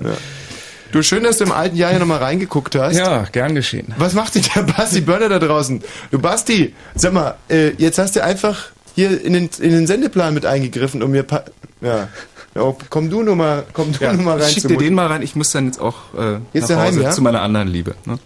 Du, 0.94 1.02
schön, 1.02 1.24
dass 1.24 1.40
du 1.40 1.46
im 1.46 1.52
alten 1.52 1.76
Jahr 1.76 1.90
hier 1.90 2.00
nochmal 2.00 2.20
reingeguckt 2.20 2.76
hast. 2.76 2.96
Ja, 2.96 3.24
gern 3.32 3.56
geschehen. 3.56 3.94
Was 3.98 4.14
macht 4.14 4.36
denn 4.36 4.46
der 4.56 4.62
Basti 4.62 5.02
Börner 5.02 5.28
da 5.28 5.40
draußen? 5.40 5.82
Du 6.12 6.20
Basti, 6.20 6.74
sag 6.94 7.14
mal, 7.14 7.36
äh, 7.50 7.70
jetzt 7.78 7.98
hast 7.98 8.16
du 8.16 8.24
einfach 8.24 8.73
hier 8.96 9.24
in 9.24 9.34
den, 9.34 9.50
in 9.60 9.72
den 9.72 9.88
Sendeplan 9.88 10.34
mit 10.34 10.46
eingegriffen, 10.46 11.02
um 11.04 11.12
mir 11.12 11.24
pa 11.24 11.44
ja. 11.82 12.08
ja. 12.56 12.76
Komm 12.90 13.10
du 13.10 13.24
nur 13.24 13.36
mal, 13.36 13.64
komm 13.74 13.92
du 13.92 14.04
Ja, 14.04 14.14
nur 14.14 14.24
mal 14.24 14.40
rein. 14.40 14.48
ich 14.48 14.54
schick 14.54 14.68
dir 14.68 14.78
den 14.78 14.94
mal 14.94 15.08
rein. 15.08 15.22
Ich 15.22 15.36
muss 15.36 15.52
dann 15.52 15.66
jetzt 15.66 15.80
auch 15.82 15.96
äh, 16.18 16.38
Jetzt 16.54 16.70
nach 16.70 16.78
daheim, 16.78 16.94
Hause 16.94 17.04
ja? 17.04 17.12
zu 17.12 17.22
meiner 17.22 17.42
anderen 17.42 17.68
Liebe. 17.68 17.96
Ne? 18.06 18.20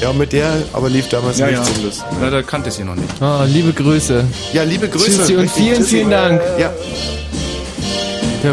Ja, 0.00 0.12
mit 0.12 0.32
der 0.32 0.52
aber 0.72 0.88
lief 0.90 1.08
damals 1.08 1.38
Ja, 1.38 1.46
nichts 1.48 1.98
ja. 1.98 2.04
Na, 2.20 2.30
da 2.30 2.42
kannte 2.42 2.68
ich 2.68 2.74
sie 2.74 2.84
noch 2.84 2.94
nicht. 2.96 3.08
Oh, 3.20 3.42
liebe 3.46 3.72
Grüße. 3.72 4.24
Ja, 4.52 4.62
liebe 4.62 4.88
Grüße. 4.88 5.06
Tschüssi 5.18 5.36
und 5.36 5.50
vielen, 5.50 5.76
tschüssi. 5.78 5.96
vielen 5.96 6.10
Dank. 6.10 6.40
Ja. 6.58 6.72
Der 8.42 8.52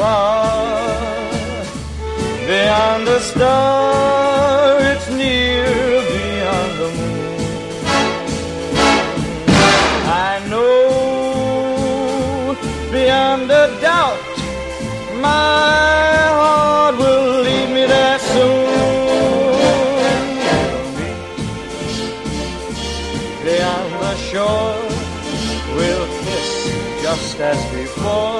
far 0.00 0.80
beyond 2.48 3.02
the 3.06 3.20
star, 3.20 4.80
it's 4.92 5.08
near 5.20 5.68
beyond 6.14 6.72
the 6.80 6.88
moon. 6.98 7.40
I 10.28 10.32
know 10.52 10.76
beyond 12.96 13.46
a 13.62 13.66
doubt 13.88 14.24
my 15.28 15.56
heart 16.40 16.94
will 17.02 17.28
lead 17.46 17.68
me 17.76 17.84
there 17.94 18.20
soon. 18.32 18.68
Beyond 23.48 23.90
the 24.04 24.14
shore, 24.28 24.80
we'll 25.76 26.08
kiss 26.24 26.50
just 27.04 27.38
as 27.50 27.60
before. 27.74 28.39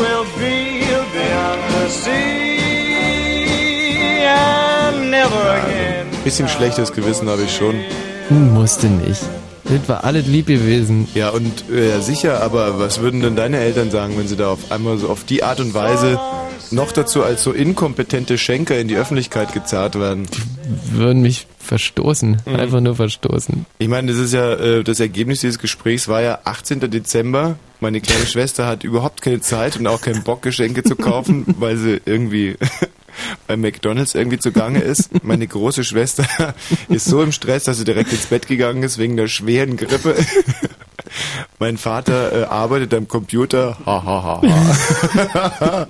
We'll 0.00 0.24
be 0.38 0.80
beyond 1.12 1.60
the 1.74 1.88
sea 1.90 2.60
and 4.24 5.10
never 5.10 5.42
again. 5.62 6.06
Bisschen 6.24 6.48
schlechtes 6.48 6.92
Gewissen 6.92 7.28
habe 7.28 7.42
ich 7.42 7.54
schon. 7.54 7.74
Hm, 8.28 8.54
Musste 8.54 8.86
nicht. 8.86 9.20
Das 9.64 9.88
war 9.88 10.04
alles 10.04 10.26
lieb 10.26 10.46
gewesen. 10.46 11.06
Ja, 11.14 11.28
und 11.30 11.70
äh, 11.70 12.00
sicher, 12.00 12.42
aber 12.42 12.78
was 12.78 13.00
würden 13.00 13.20
denn 13.20 13.36
deine 13.36 13.58
Eltern 13.58 13.90
sagen, 13.90 14.14
wenn 14.16 14.26
sie 14.26 14.36
da 14.36 14.48
auf 14.50 14.72
einmal 14.72 14.96
so 14.98 15.08
auf 15.08 15.24
die 15.24 15.42
Art 15.44 15.60
und 15.60 15.74
Weise 15.74 16.18
noch 16.72 16.92
dazu 16.92 17.22
als 17.22 17.42
so 17.42 17.52
inkompetente 17.52 18.38
Schenker 18.38 18.78
in 18.78 18.88
die 18.88 18.96
Öffentlichkeit 18.96 19.52
gezerrt 19.52 19.98
werden? 19.98 20.26
Würden 20.92 21.22
mich 21.22 21.46
verstoßen. 21.58 22.42
Mhm. 22.44 22.56
Einfach 22.56 22.80
nur 22.80 22.96
verstoßen. 22.96 23.66
Ich 23.78 23.88
meine, 23.88 24.12
das 24.12 24.20
ist 24.20 24.32
ja, 24.32 24.54
äh, 24.54 24.84
das 24.84 25.00
Ergebnis 25.00 25.40
dieses 25.40 25.58
Gesprächs 25.58 26.08
war 26.08 26.22
ja 26.22 26.40
18. 26.44 26.90
Dezember. 26.90 27.58
Meine 27.80 28.00
kleine 28.00 28.26
Schwester 28.26 28.66
hat 28.66 28.84
überhaupt 28.84 29.22
keine 29.22 29.40
Zeit 29.40 29.76
und 29.76 29.86
auch 29.86 30.00
keinen 30.00 30.22
Bock, 30.22 30.42
Geschenke 30.42 30.82
zu 30.82 30.96
kaufen, 30.96 31.44
weil 31.58 31.76
sie 31.76 32.00
irgendwie 32.04 32.56
bei 33.46 33.56
McDonalds 33.56 34.14
irgendwie 34.14 34.38
zugange 34.38 34.80
ist. 34.80 35.24
Meine 35.24 35.46
große 35.46 35.84
Schwester 35.84 36.26
ist 36.88 37.06
so 37.06 37.22
im 37.22 37.32
Stress, 37.32 37.64
dass 37.64 37.78
sie 37.78 37.84
direkt 37.84 38.12
ins 38.12 38.26
Bett 38.26 38.46
gegangen 38.46 38.82
ist 38.82 38.98
wegen 38.98 39.16
der 39.16 39.28
schweren 39.28 39.76
Grippe. 39.76 40.16
Mein 41.60 41.76
Vater 41.76 42.32
äh, 42.32 42.44
arbeitet 42.44 42.94
am 42.94 43.06
Computer. 43.06 43.76
Ha, 43.84 44.02
ha, 44.02 44.40
ha, 44.42 45.56
ha. 45.60 45.86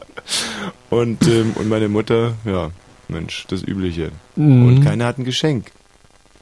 und, 0.90 1.26
ähm, 1.28 1.52
und 1.54 1.68
meine 1.68 1.88
Mutter, 1.88 2.34
ja, 2.44 2.70
Mensch, 3.06 3.46
das 3.48 3.62
Übliche. 3.62 4.10
Mhm. 4.34 4.66
Und 4.66 4.84
keiner 4.84 5.06
hat 5.06 5.18
ein 5.18 5.24
Geschenk. 5.24 5.70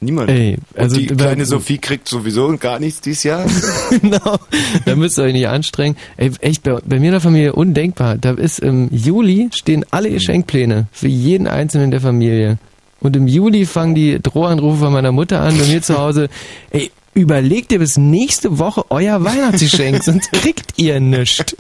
Niemand. 0.01 0.31
Ey, 0.31 0.57
also 0.77 0.97
und 0.97 1.03
die 1.03 1.15
kleine 1.15 1.45
Sophie 1.45 1.77
kriegt 1.77 2.09
sowieso 2.09 2.57
gar 2.57 2.81
nichts 2.81 3.03
dieses 3.03 3.25
Jahr. 3.25 3.45
genau. 3.91 4.39
Da 4.87 4.97
müsst 4.97 5.19
ihr 5.19 5.25
euch 5.25 5.35
nicht 5.35 5.49
anstrengen. 5.49 5.97
Ey, 6.17 6.31
echt, 6.41 6.63
bei, 6.63 6.79
bei 6.83 6.99
mir 6.99 7.07
in 7.07 7.13
der 7.13 7.21
Familie 7.21 7.53
undenkbar. 7.53 8.17
Da 8.17 8.31
ist 8.31 8.61
im 8.61 8.89
Juli 8.91 9.51
stehen 9.53 9.85
alle 9.91 10.11
Geschenkpläne 10.11 10.87
für 10.91 11.09
jeden 11.09 11.47
Einzelnen 11.47 11.91
der 11.91 12.01
Familie. 12.01 12.59
Und 13.01 13.15
im 13.15 13.27
Juli 13.27 13.67
fangen 13.67 13.95
die 13.95 14.21
Drohanrufe 14.21 14.79
von 14.79 14.93
meiner 14.93 15.13
Mutter 15.13 15.41
an, 15.41 15.59
bei 15.59 15.67
mir 15.67 15.83
zu 15.83 15.99
Hause. 15.99 16.29
Ey, 16.71 16.91
überlegt 17.15 17.73
ihr 17.73 17.79
bis 17.79 17.97
nächste 17.97 18.59
Woche 18.59 18.85
euer 18.91 19.25
Weihnachtsgeschenk, 19.25 20.03
sonst 20.05 20.33
kriegt 20.33 20.75
ihr 20.77 21.01
nichts. 21.01 21.57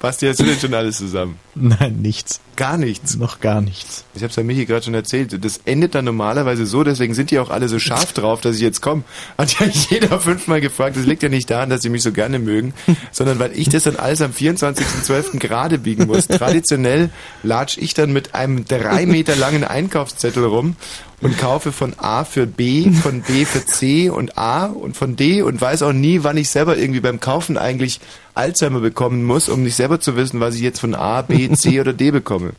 Basti, 0.00 0.26
hast 0.26 0.40
du 0.40 0.44
denn 0.44 0.58
schon 0.58 0.72
alles 0.72 0.96
zusammen? 0.96 1.38
Nein, 1.54 1.98
nichts. 2.00 2.40
Gar 2.56 2.78
nichts. 2.78 3.16
Noch 3.16 3.40
gar 3.40 3.60
nichts. 3.60 4.06
Ich 4.14 4.22
hab's 4.22 4.34
ja 4.34 4.42
Michi 4.42 4.64
gerade 4.64 4.82
schon 4.82 4.94
erzählt. 4.94 5.44
Das 5.44 5.60
endet 5.66 5.94
dann 5.94 6.06
normalerweise 6.06 6.64
so, 6.64 6.82
deswegen 6.84 7.12
sind 7.12 7.30
die 7.30 7.38
auch 7.38 7.50
alle 7.50 7.68
so 7.68 7.78
scharf 7.78 8.14
drauf, 8.14 8.40
dass 8.40 8.56
ich 8.56 8.62
jetzt 8.62 8.80
komme. 8.80 9.02
Hat 9.36 9.60
ja 9.60 9.66
jeder 9.66 10.18
fünfmal 10.18 10.62
gefragt. 10.62 10.96
Das 10.96 11.04
liegt 11.04 11.22
ja 11.22 11.28
nicht 11.28 11.50
daran, 11.50 11.68
dass 11.68 11.82
sie 11.82 11.90
mich 11.90 12.02
so 12.02 12.12
gerne 12.12 12.38
mögen, 12.38 12.72
sondern 13.12 13.38
weil 13.38 13.52
ich 13.54 13.68
das 13.68 13.82
dann 13.82 13.96
alles 13.96 14.22
am 14.22 14.30
24.12. 14.30 15.38
gerade 15.38 15.76
biegen 15.76 16.06
muss. 16.06 16.28
Traditionell 16.28 17.10
latsch 17.42 17.76
ich 17.76 17.92
dann 17.92 18.10
mit 18.10 18.34
einem 18.34 18.64
drei 18.64 19.04
Meter 19.04 19.36
langen 19.36 19.64
Einkaufszettel 19.64 20.44
rum 20.44 20.76
und 21.20 21.38
kaufe 21.38 21.72
von 21.72 21.94
A 21.98 22.24
für 22.24 22.46
B, 22.46 22.90
von 22.90 23.22
B 23.22 23.44
für 23.44 23.64
C 23.64 24.08
und 24.08 24.38
A 24.38 24.66
und 24.66 24.96
von 24.96 25.16
D 25.16 25.42
und 25.42 25.60
weiß 25.60 25.82
auch 25.82 25.92
nie, 25.92 26.20
wann 26.22 26.36
ich 26.36 26.48
selber 26.48 26.76
irgendwie 26.76 27.00
beim 27.00 27.20
Kaufen 27.20 27.58
eigentlich 27.58 28.00
Alzheimer 28.34 28.80
bekommen 28.80 29.24
muss, 29.24 29.48
um 29.48 29.62
nicht 29.62 29.74
selber 29.74 30.00
zu 30.00 30.16
wissen, 30.16 30.40
was 30.40 30.54
ich 30.54 30.62
jetzt 30.62 30.80
von 30.80 30.94
A, 30.94 31.22
B, 31.22 31.50
C 31.52 31.80
oder 31.80 31.92
D 31.92 32.10
bekomme. 32.10 32.52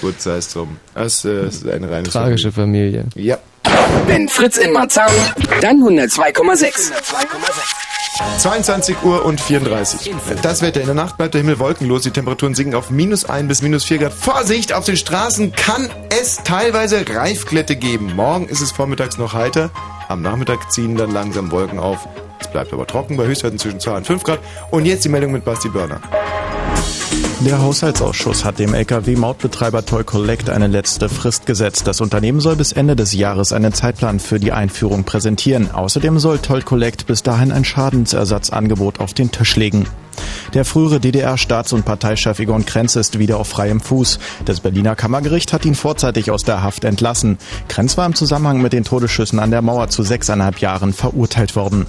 Gut, 0.00 0.20
sei 0.20 0.36
es 0.36 0.52
drum. 0.52 0.76
Das, 0.94 1.24
äh, 1.24 1.42
das 1.42 1.56
ist 1.56 1.68
eine 1.68 1.90
reine 1.90 2.08
Tragische 2.08 2.52
Familie. 2.52 3.06
Ja. 3.14 3.38
Wenn 4.06 4.28
Fritz 4.28 4.56
in 4.56 4.72
Marzahn, 4.72 5.10
dann 5.60 5.82
102,6. 5.82 6.92
22 8.38 8.96
Uhr 9.04 9.24
und 9.24 9.40
34. 9.40 10.14
Das 10.42 10.62
Wetter. 10.62 10.80
In 10.80 10.86
der 10.86 10.94
Nacht 10.94 11.16
bleibt 11.16 11.34
der 11.34 11.40
Himmel 11.40 11.58
wolkenlos. 11.58 12.02
Die 12.02 12.10
Temperaturen 12.10 12.54
sinken 12.54 12.74
auf 12.74 12.90
minus 12.90 13.24
1 13.24 13.46
bis 13.46 13.62
minus 13.62 13.84
4 13.84 13.98
Grad. 13.98 14.12
Vorsicht! 14.12 14.72
Auf 14.72 14.84
den 14.84 14.96
Straßen 14.96 15.52
kann 15.52 15.88
es 16.08 16.42
teilweise 16.42 17.04
Reifklette 17.08 17.76
geben. 17.76 18.14
Morgen 18.16 18.48
ist 18.48 18.60
es 18.60 18.72
vormittags 18.72 19.18
noch 19.18 19.34
heiter. 19.34 19.70
Am 20.08 20.22
Nachmittag 20.22 20.72
ziehen 20.72 20.96
dann 20.96 21.10
langsam 21.10 21.50
Wolken 21.52 21.78
auf. 21.78 22.08
Es 22.40 22.48
bleibt 22.48 22.72
aber 22.72 22.86
trocken 22.86 23.16
bei 23.16 23.24
Höchstwerten 23.24 23.58
zwischen 23.58 23.78
2 23.78 23.96
und 23.98 24.06
5 24.06 24.22
Grad. 24.24 24.40
Und 24.70 24.84
jetzt 24.84 25.04
die 25.04 25.10
Meldung 25.10 25.32
mit 25.32 25.44
Basti 25.44 25.68
Börner. 25.68 26.00
Der 27.40 27.62
Haushaltsausschuss 27.62 28.44
hat 28.44 28.58
dem 28.58 28.74
Lkw-Mautbetreiber 28.74 29.86
Toll 29.86 30.02
Collect 30.02 30.50
eine 30.50 30.66
letzte 30.66 31.08
Frist 31.08 31.46
gesetzt. 31.46 31.86
Das 31.86 32.00
Unternehmen 32.00 32.40
soll 32.40 32.56
bis 32.56 32.72
Ende 32.72 32.96
des 32.96 33.14
Jahres 33.14 33.52
einen 33.52 33.72
Zeitplan 33.72 34.18
für 34.18 34.40
die 34.40 34.50
Einführung 34.50 35.04
präsentieren. 35.04 35.70
Außerdem 35.70 36.18
soll 36.18 36.38
Toll 36.40 36.62
Collect 36.62 37.06
bis 37.06 37.22
dahin 37.22 37.52
ein 37.52 37.64
Schadensersatzangebot 37.64 38.98
auf 38.98 39.14
den 39.14 39.30
Tisch 39.30 39.54
legen. 39.54 39.86
Der 40.52 40.64
frühere 40.64 40.98
DDR-Staats- 40.98 41.72
und 41.72 41.84
Parteichef 41.84 42.40
Egon 42.40 42.66
Krenz 42.66 42.96
ist 42.96 43.20
wieder 43.20 43.38
auf 43.38 43.46
freiem 43.46 43.80
Fuß. 43.80 44.18
Das 44.44 44.58
Berliner 44.58 44.96
Kammergericht 44.96 45.52
hat 45.52 45.64
ihn 45.64 45.76
vorzeitig 45.76 46.32
aus 46.32 46.42
der 46.42 46.64
Haft 46.64 46.82
entlassen. 46.82 47.38
Krenz 47.68 47.96
war 47.96 48.06
im 48.06 48.16
Zusammenhang 48.16 48.60
mit 48.60 48.72
den 48.72 48.82
Todesschüssen 48.82 49.38
an 49.38 49.52
der 49.52 49.62
Mauer 49.62 49.88
zu 49.88 50.02
sechseinhalb 50.02 50.58
Jahren 50.58 50.92
verurteilt 50.92 51.54
worden. 51.54 51.86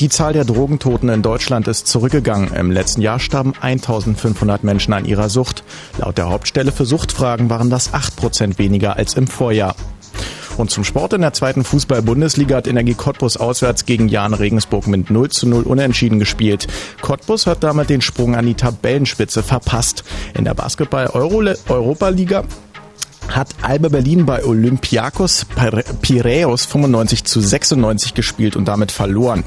Die 0.00 0.08
Zahl 0.08 0.32
der 0.32 0.44
Drogentoten 0.44 1.08
in 1.08 1.22
Deutschland 1.22 1.68
ist 1.68 1.86
zurückgegangen. 1.86 2.52
Im 2.52 2.72
letzten 2.72 3.00
Jahr 3.00 3.20
starben 3.20 3.54
1500 3.60 4.64
Menschen 4.64 4.92
an 4.92 5.04
ihrer 5.04 5.28
Sucht. 5.28 5.62
Laut 5.98 6.18
der 6.18 6.28
Hauptstelle 6.30 6.72
für 6.72 6.84
Suchtfragen 6.84 7.48
waren 7.48 7.70
das 7.70 7.94
8% 7.94 8.58
weniger 8.58 8.96
als 8.96 9.14
im 9.14 9.28
Vorjahr. 9.28 9.76
Und 10.56 10.70
zum 10.70 10.82
Sport 10.82 11.12
in 11.12 11.20
der 11.20 11.32
zweiten 11.32 11.62
Fußball-Bundesliga 11.62 12.56
hat 12.56 12.66
Energie 12.66 12.94
Cottbus 12.94 13.36
auswärts 13.36 13.86
gegen 13.86 14.08
Jan 14.08 14.34
Regensburg 14.34 14.88
mit 14.88 15.10
0 15.10 15.28
zu 15.30 15.48
0 15.48 15.62
unentschieden 15.62 16.18
gespielt. 16.18 16.66
Cottbus 17.00 17.46
hat 17.46 17.62
damit 17.62 17.88
den 17.88 18.00
Sprung 18.00 18.34
an 18.34 18.46
die 18.46 18.54
Tabellenspitze 18.54 19.44
verpasst. 19.44 20.02
In 20.36 20.44
der 20.44 20.54
Basketball-Europa-Liga 20.54 22.44
hat 23.28 23.48
Alba 23.62 23.88
Berlin 23.88 24.26
bei 24.26 24.44
Olympiakos 24.44 25.46
Piraeus 26.02 26.66
95 26.66 27.24
zu 27.24 27.40
96 27.40 28.14
gespielt 28.14 28.56
und 28.56 28.66
damit 28.66 28.92
verloren. 28.92 29.44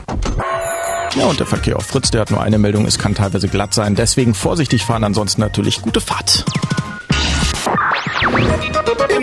Ja, 1.16 1.26
und 1.26 1.40
der 1.40 1.48
Verkehr 1.48 1.78
auf 1.78 1.86
Fritz, 1.86 2.12
der 2.12 2.22
hat 2.22 2.32
nur 2.32 2.42
eine 2.42 2.58
Meldung, 2.58 2.86
es 2.86 3.00
kann 3.00 3.16
teilweise 3.16 3.48
glatt 3.48 3.74
sein, 3.74 3.96
deswegen 3.96 4.34
vorsichtig 4.34 4.84
fahren, 4.84 5.04
ansonsten 5.04 5.42
natürlich 5.42 5.82
gute 5.82 6.02
Fahrt. 6.02 6.46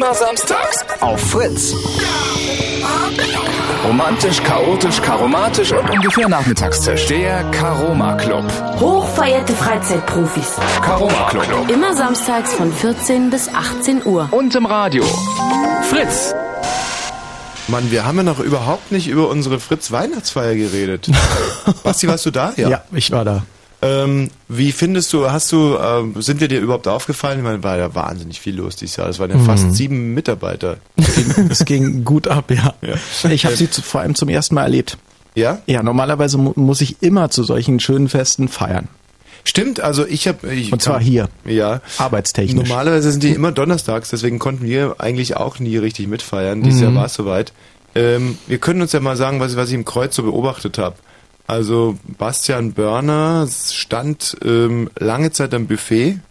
Immer 0.04 0.14
samstags 0.14 0.84
auf 1.00 1.18
Fritz. 1.18 1.74
Romantisch, 3.86 4.42
chaotisch, 4.42 5.00
karomatisch 5.00 5.72
und 5.72 5.88
ungefähr 5.88 6.28
Nachmittagstisch. 6.28 7.06
Der 7.06 7.42
Karoma 7.52 8.12
Club. 8.16 8.44
Hochverehrte 8.78 9.54
Freizeitprofis. 9.54 10.56
Karoma 10.82 11.30
Club. 11.30 11.70
Immer 11.70 11.94
samstags 11.94 12.52
von 12.52 12.70
14 12.70 13.30
bis 13.30 13.48
18 13.48 14.04
Uhr. 14.04 14.28
Und 14.30 14.54
im 14.54 14.66
Radio. 14.66 15.04
Fritz. 15.88 16.34
Mann, 17.68 17.90
wir 17.90 18.04
haben 18.04 18.18
ja 18.18 18.24
noch 18.24 18.40
überhaupt 18.40 18.92
nicht 18.92 19.08
über 19.08 19.30
unsere 19.30 19.58
Fritz-Weihnachtsfeier 19.58 20.54
geredet. 20.54 21.08
Basti, 21.82 22.08
warst 22.08 22.26
du 22.26 22.30
da? 22.30 22.52
Ja, 22.58 22.84
ich 22.92 23.10
war 23.10 23.24
da. 23.24 23.42
Ähm, 23.84 24.30
wie 24.48 24.72
findest 24.72 25.12
du, 25.12 25.30
hast 25.30 25.52
du, 25.52 25.76
ähm, 25.76 26.14
sind 26.20 26.40
wir 26.40 26.48
dir 26.48 26.60
überhaupt 26.60 26.88
aufgefallen? 26.88 27.38
Ich 27.38 27.44
meine, 27.44 27.62
war 27.62 27.76
ja 27.76 27.94
wahnsinnig 27.94 28.40
viel 28.40 28.56
los 28.56 28.76
dieses 28.76 28.96
Jahr. 28.96 29.06
Das 29.08 29.18
waren 29.18 29.30
ja 29.30 29.36
Mhm. 29.36 29.44
fast 29.44 29.74
sieben 29.74 30.14
Mitarbeiter. 30.14 30.78
Es 31.50 31.64
ging 31.64 32.04
gut 32.04 32.28
ab, 32.28 32.50
ja. 32.50 32.74
Ich 33.30 33.44
habe 33.44 33.56
sie 33.56 33.70
zu, 33.70 33.82
vor 33.82 34.00
allem 34.00 34.14
zum 34.14 34.28
ersten 34.28 34.54
Mal 34.54 34.62
erlebt. 34.62 34.96
Ja? 35.34 35.58
Ja, 35.66 35.82
normalerweise 35.82 36.38
mu 36.38 36.52
muss 36.56 36.80
ich 36.80 37.02
immer 37.02 37.28
zu 37.30 37.42
solchen 37.44 37.80
schönen 37.80 38.08
Festen 38.08 38.48
feiern. 38.48 38.88
Stimmt, 39.46 39.80
also 39.80 40.06
ich 40.06 40.26
habe... 40.26 40.38
Und 40.70 40.80
zwar 40.80 41.00
hier. 41.00 41.28
Ja. 41.44 41.82
Arbeitstechnisch. 41.98 42.66
Normalerweise 42.68 43.10
sind 43.12 43.22
die 43.22 43.30
immer 43.32 43.52
donnerstags, 43.52 44.08
deswegen 44.08 44.38
konnten 44.38 44.64
wir 44.64 44.96
eigentlich 44.98 45.36
auch 45.36 45.58
nie 45.58 45.76
richtig 45.76 46.06
mitfeiern. 46.06 46.62
Dieses 46.62 46.80
Mhm. 46.80 46.86
Jahr 46.86 46.94
war 46.94 47.06
es 47.06 47.14
soweit. 47.14 47.52
Ähm, 47.94 48.38
wir 48.46 48.56
können 48.58 48.80
uns 48.80 48.92
ja 48.92 49.00
mal 49.00 49.16
sagen, 49.16 49.40
was, 49.40 49.54
was 49.56 49.68
ich 49.68 49.74
im 49.74 49.84
Kreuz 49.84 50.16
so 50.16 50.22
beobachtet 50.22 50.78
habe. 50.78 50.96
Also 51.46 51.98
Bastian 52.18 52.72
Börner 52.72 53.46
stand 53.48 54.36
ähm, 54.44 54.90
lange 54.98 55.30
Zeit 55.32 55.54
am 55.54 55.66
Buffet. 55.66 56.18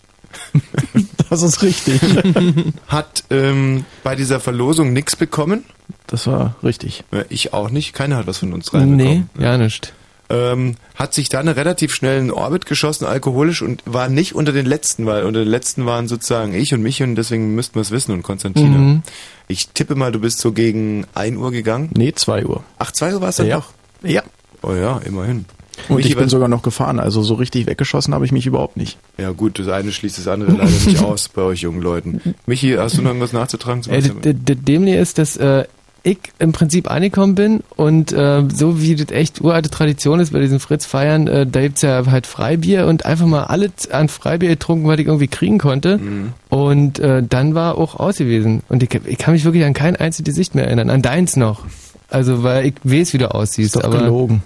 Das 1.29 1.41
ist 1.41 1.63
richtig. 1.63 1.99
hat 2.87 3.23
ähm, 3.31 3.85
bei 4.03 4.15
dieser 4.15 4.39
Verlosung 4.39 4.93
nichts 4.93 5.15
bekommen. 5.15 5.63
Das 6.05 6.27
war 6.27 6.55
richtig. 6.61 7.03
Ich 7.29 7.53
auch 7.53 7.71
nicht. 7.71 7.93
Keiner 7.93 8.17
hat 8.17 8.27
was 8.27 8.37
von 8.39 8.53
uns 8.53 8.71
reinbekommen. 8.71 9.29
Nee, 9.35 9.43
ja 9.43 9.57
nicht. 9.57 9.93
Ähm, 10.29 10.75
hat 10.95 11.13
sich 11.15 11.29
dann 11.29 11.47
relativ 11.47 11.93
schnell 11.93 12.19
in 12.19 12.29
Orbit 12.29 12.67
geschossen, 12.67 13.05
alkoholisch, 13.05 13.63
und 13.63 13.81
war 13.85 14.09
nicht 14.09 14.35
unter 14.35 14.51
den 14.51 14.67
Letzten, 14.67 15.07
weil 15.07 15.23
unter 15.23 15.39
den 15.39 15.49
Letzten 15.49 15.87
waren 15.87 16.07
sozusagen 16.07 16.53
ich 16.53 16.71
und 16.73 16.83
mich 16.83 17.01
und 17.01 17.15
deswegen 17.15 17.55
müssten 17.55 17.75
wir 17.75 17.81
es 17.81 17.89
wissen 17.89 18.11
und 18.11 18.21
Konstantina. 18.21 18.77
Mhm. 18.77 19.03
Ich 19.47 19.69
tippe 19.69 19.95
mal, 19.95 20.11
du 20.11 20.19
bist 20.19 20.37
so 20.39 20.51
gegen 20.51 21.05
1 21.15 21.35
Uhr 21.37 21.51
gegangen. 21.51 21.89
Nee, 21.95 22.13
2 22.13 22.45
Uhr. 22.45 22.63
Ach, 22.77 22.91
2 22.91 23.15
Uhr 23.15 23.21
war 23.21 23.29
es 23.29 23.37
dann 23.37 23.47
Ja. 23.47 23.57
doch? 23.57 23.67
Ja. 24.03 24.21
Oh 24.63 24.73
ja, 24.73 24.97
immerhin. 25.05 25.45
Und 25.89 25.97
Michi, 25.97 26.09
ich 26.09 26.15
bin 26.15 26.29
sogar 26.29 26.47
noch 26.47 26.61
gefahren, 26.61 26.99
also 26.99 27.23
so 27.23 27.33
richtig 27.33 27.65
weggeschossen 27.65 28.13
habe 28.13 28.25
ich 28.25 28.31
mich 28.31 28.45
überhaupt 28.45 28.77
nicht. 28.77 28.97
Ja 29.17 29.31
gut, 29.31 29.57
das 29.59 29.67
eine 29.67 29.91
schließt 29.91 30.17
das 30.19 30.27
andere 30.27 30.51
leider 30.51 30.65
nicht 30.65 30.99
aus 31.03 31.29
bei 31.29 31.41
euch 31.41 31.61
jungen 31.61 31.81
Leuten. 31.81 32.21
Michi, 32.45 32.75
hast 32.77 32.97
du 32.97 33.01
noch 33.01 33.09
irgendwas 33.09 33.33
nachzutragen? 33.33 33.81
Äh, 33.89 34.01
d- 34.01 34.09
d- 34.09 34.33
d- 34.33 34.55
Dämliche 34.55 34.97
ist, 34.99 35.17
dass 35.17 35.35
äh, 35.35 35.65
ich 36.03 36.19
im 36.37 36.51
Prinzip 36.51 36.91
angekommen 36.91 37.33
bin 37.33 37.63
und 37.75 38.13
äh, 38.13 38.43
so 38.53 38.81
wie 38.81 38.95
das 38.95 39.09
echt 39.09 39.41
uralte 39.41 39.69
Tradition 39.71 40.19
ist 40.19 40.31
bei 40.31 40.39
diesen 40.41 40.59
Fritz-Feiern, 40.59 41.27
äh, 41.27 41.47
da 41.47 41.61
gibt's 41.61 41.81
ja 41.81 42.05
halt 42.05 42.27
Freibier 42.27 42.85
und 42.87 43.05
einfach 43.05 43.25
mal 43.25 43.45
alles 43.45 43.89
an 43.89 44.09
Freibier 44.09 44.49
getrunken, 44.49 44.87
was 44.87 44.99
ich 44.99 45.07
irgendwie 45.07 45.27
kriegen 45.27 45.57
konnte. 45.57 45.97
Mhm. 45.97 46.33
Und 46.49 46.99
äh, 46.99 47.23
dann 47.27 47.55
war 47.55 47.77
auch 47.79 47.95
aus 47.99 48.17
gewesen. 48.17 48.61
Und 48.69 48.83
ich, 48.83 48.89
ich 49.05 49.17
kann 49.17 49.33
mich 49.33 49.43
wirklich 49.43 49.63
an 49.65 49.73
kein 49.73 49.95
einziges 49.95 50.35
Gesicht 50.35 50.53
mehr 50.55 50.65
erinnern, 50.65 50.89
an 50.91 51.01
deins 51.01 51.35
noch. 51.35 51.65
Also 52.13 52.43
weil 52.43 52.67
ich 52.67 52.75
weiß, 52.83 53.13
wie 53.13 53.17
du 53.17 53.33
aussiehst. 53.33 53.75
Ist 53.75 53.83
doch 53.83 53.83
aber 53.83 53.99
gelogen. 53.99 54.43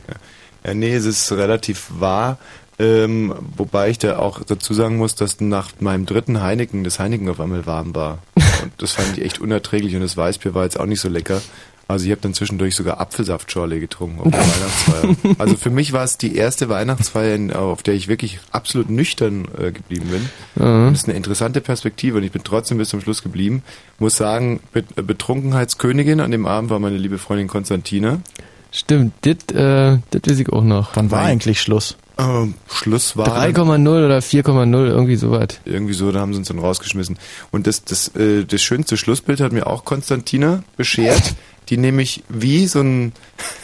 Ja, 0.66 0.74
nee, 0.74 0.94
es 0.94 1.06
ist 1.06 1.32
relativ 1.34 1.92
wahr. 2.00 2.38
Ähm, 2.80 3.34
wobei 3.58 3.90
ich 3.90 3.98
da 3.98 4.20
auch 4.20 4.44
dazu 4.44 4.74
sagen 4.74 4.98
muss, 4.98 5.16
dass 5.16 5.42
nach 5.42 5.72
meinem 5.80 6.06
dritten 6.06 6.42
Heineken 6.42 6.84
das 6.84 7.00
Heineken 7.00 7.28
auf 7.28 7.40
einmal 7.40 7.66
warm 7.66 7.94
war. 7.94 8.20
Und 8.64 8.72
das 8.78 8.94
fand 8.94 9.18
ich 9.18 9.26
echt 9.26 9.40
unerträglich 9.40 9.96
und 9.96 10.02
das 10.02 10.18
Weißbier 10.18 10.54
war 10.56 10.64
jetzt 10.64 10.80
auch 10.80 10.86
nicht 10.86 11.02
so 11.02 11.10
lecker. 11.10 11.42
Also 11.88 12.06
ich 12.06 12.12
habe 12.12 12.22
dann 12.22 12.34
zwischendurch 12.34 12.76
sogar 12.76 13.00
Apfelsaftschorle 13.00 13.80
getrunken 13.80 14.20
auf 14.20 14.32
der 14.32 14.40
Weihnachtsfeier. 14.42 15.36
Also 15.40 15.56
für 15.56 15.70
mich 15.70 15.94
war 15.94 16.04
es 16.04 16.18
die 16.18 16.36
erste 16.36 16.68
Weihnachtsfeier, 16.70 17.58
auf 17.58 17.84
der 17.84 17.94
ich 17.94 18.08
wirklich 18.08 18.40
absolut 18.52 18.90
nüchtern 18.90 19.48
äh, 19.58 19.72
geblieben 19.72 20.08
bin. 20.10 20.30
Mhm. 20.56 20.92
Das 20.92 21.02
ist 21.02 21.08
eine 21.08 21.18
interessante 21.18 21.62
Perspektive 21.62 22.18
und 22.18 22.24
ich 22.24 22.32
bin 22.32 22.44
trotzdem 22.44 22.78
bis 22.78 22.90
zum 22.90 23.02
Schluss 23.02 23.24
geblieben. 23.24 23.64
Muss 24.00 24.18
sagen, 24.18 24.60
Bet 24.74 24.86
äh, 24.98 25.02
Betrunkenheitskönigin 25.02 26.20
an 26.20 26.32
dem 26.32 26.46
Abend 26.46 26.70
war 26.70 26.80
meine 26.80 26.98
liebe 26.98 27.18
Freundin 27.18 27.48
Konstantina. 27.48 28.20
Stimmt, 28.72 29.14
das 29.22 29.56
äh, 29.56 30.00
das 30.12 30.22
weiß 30.28 30.40
ich 30.40 30.50
auch 30.50 30.64
noch. 30.64 30.96
Wann 30.96 31.10
war 31.10 31.22
eigentlich 31.22 31.62
Schluss? 31.62 31.96
Ähm, 32.20 32.56
Schluss 32.70 33.16
war. 33.16 33.28
3,0 33.28 34.06
oder 34.06 34.18
4,0, 34.18 34.88
irgendwie 34.88 35.16
sowas. 35.16 35.48
Irgendwie 35.66 35.94
so, 35.94 36.12
da 36.12 36.20
haben 36.20 36.34
sie 36.34 36.40
uns 36.40 36.48
dann 36.48 36.60
rausgeschmissen. 36.60 37.18
Und 37.52 37.68
das, 37.68 37.84
das, 37.84 38.10
äh, 38.16 38.44
das 38.44 38.62
schönste 38.62 38.98
Schlussbild 38.98 39.40
hat 39.40 39.52
mir 39.52 39.68
auch 39.68 39.86
Konstantina 39.86 40.64
beschert, 40.76 41.36
die 41.70 41.78
nämlich 41.78 42.24
wie 42.30 42.68
so 42.68 42.82
ein, 42.82 43.14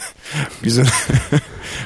wie 0.60 0.70
so, 0.70 0.82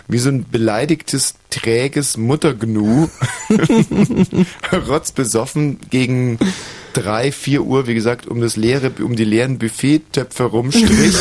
wie 0.08 0.18
so 0.18 0.30
ein 0.30 0.46
beleidigtes, 0.50 1.34
träges 1.50 2.16
Muttergnu 2.16 3.08
rotzbesoffen 4.88 5.78
gegen 5.90 6.38
drei, 6.92 7.32
vier 7.32 7.62
Uhr, 7.62 7.86
wie 7.86 7.94
gesagt, 7.94 8.26
um 8.26 8.40
das 8.40 8.56
leere, 8.56 8.90
um 9.02 9.16
die 9.16 9.24
leeren 9.24 9.58
Buffettöpfe 9.58 10.44
rumstrich 10.44 11.16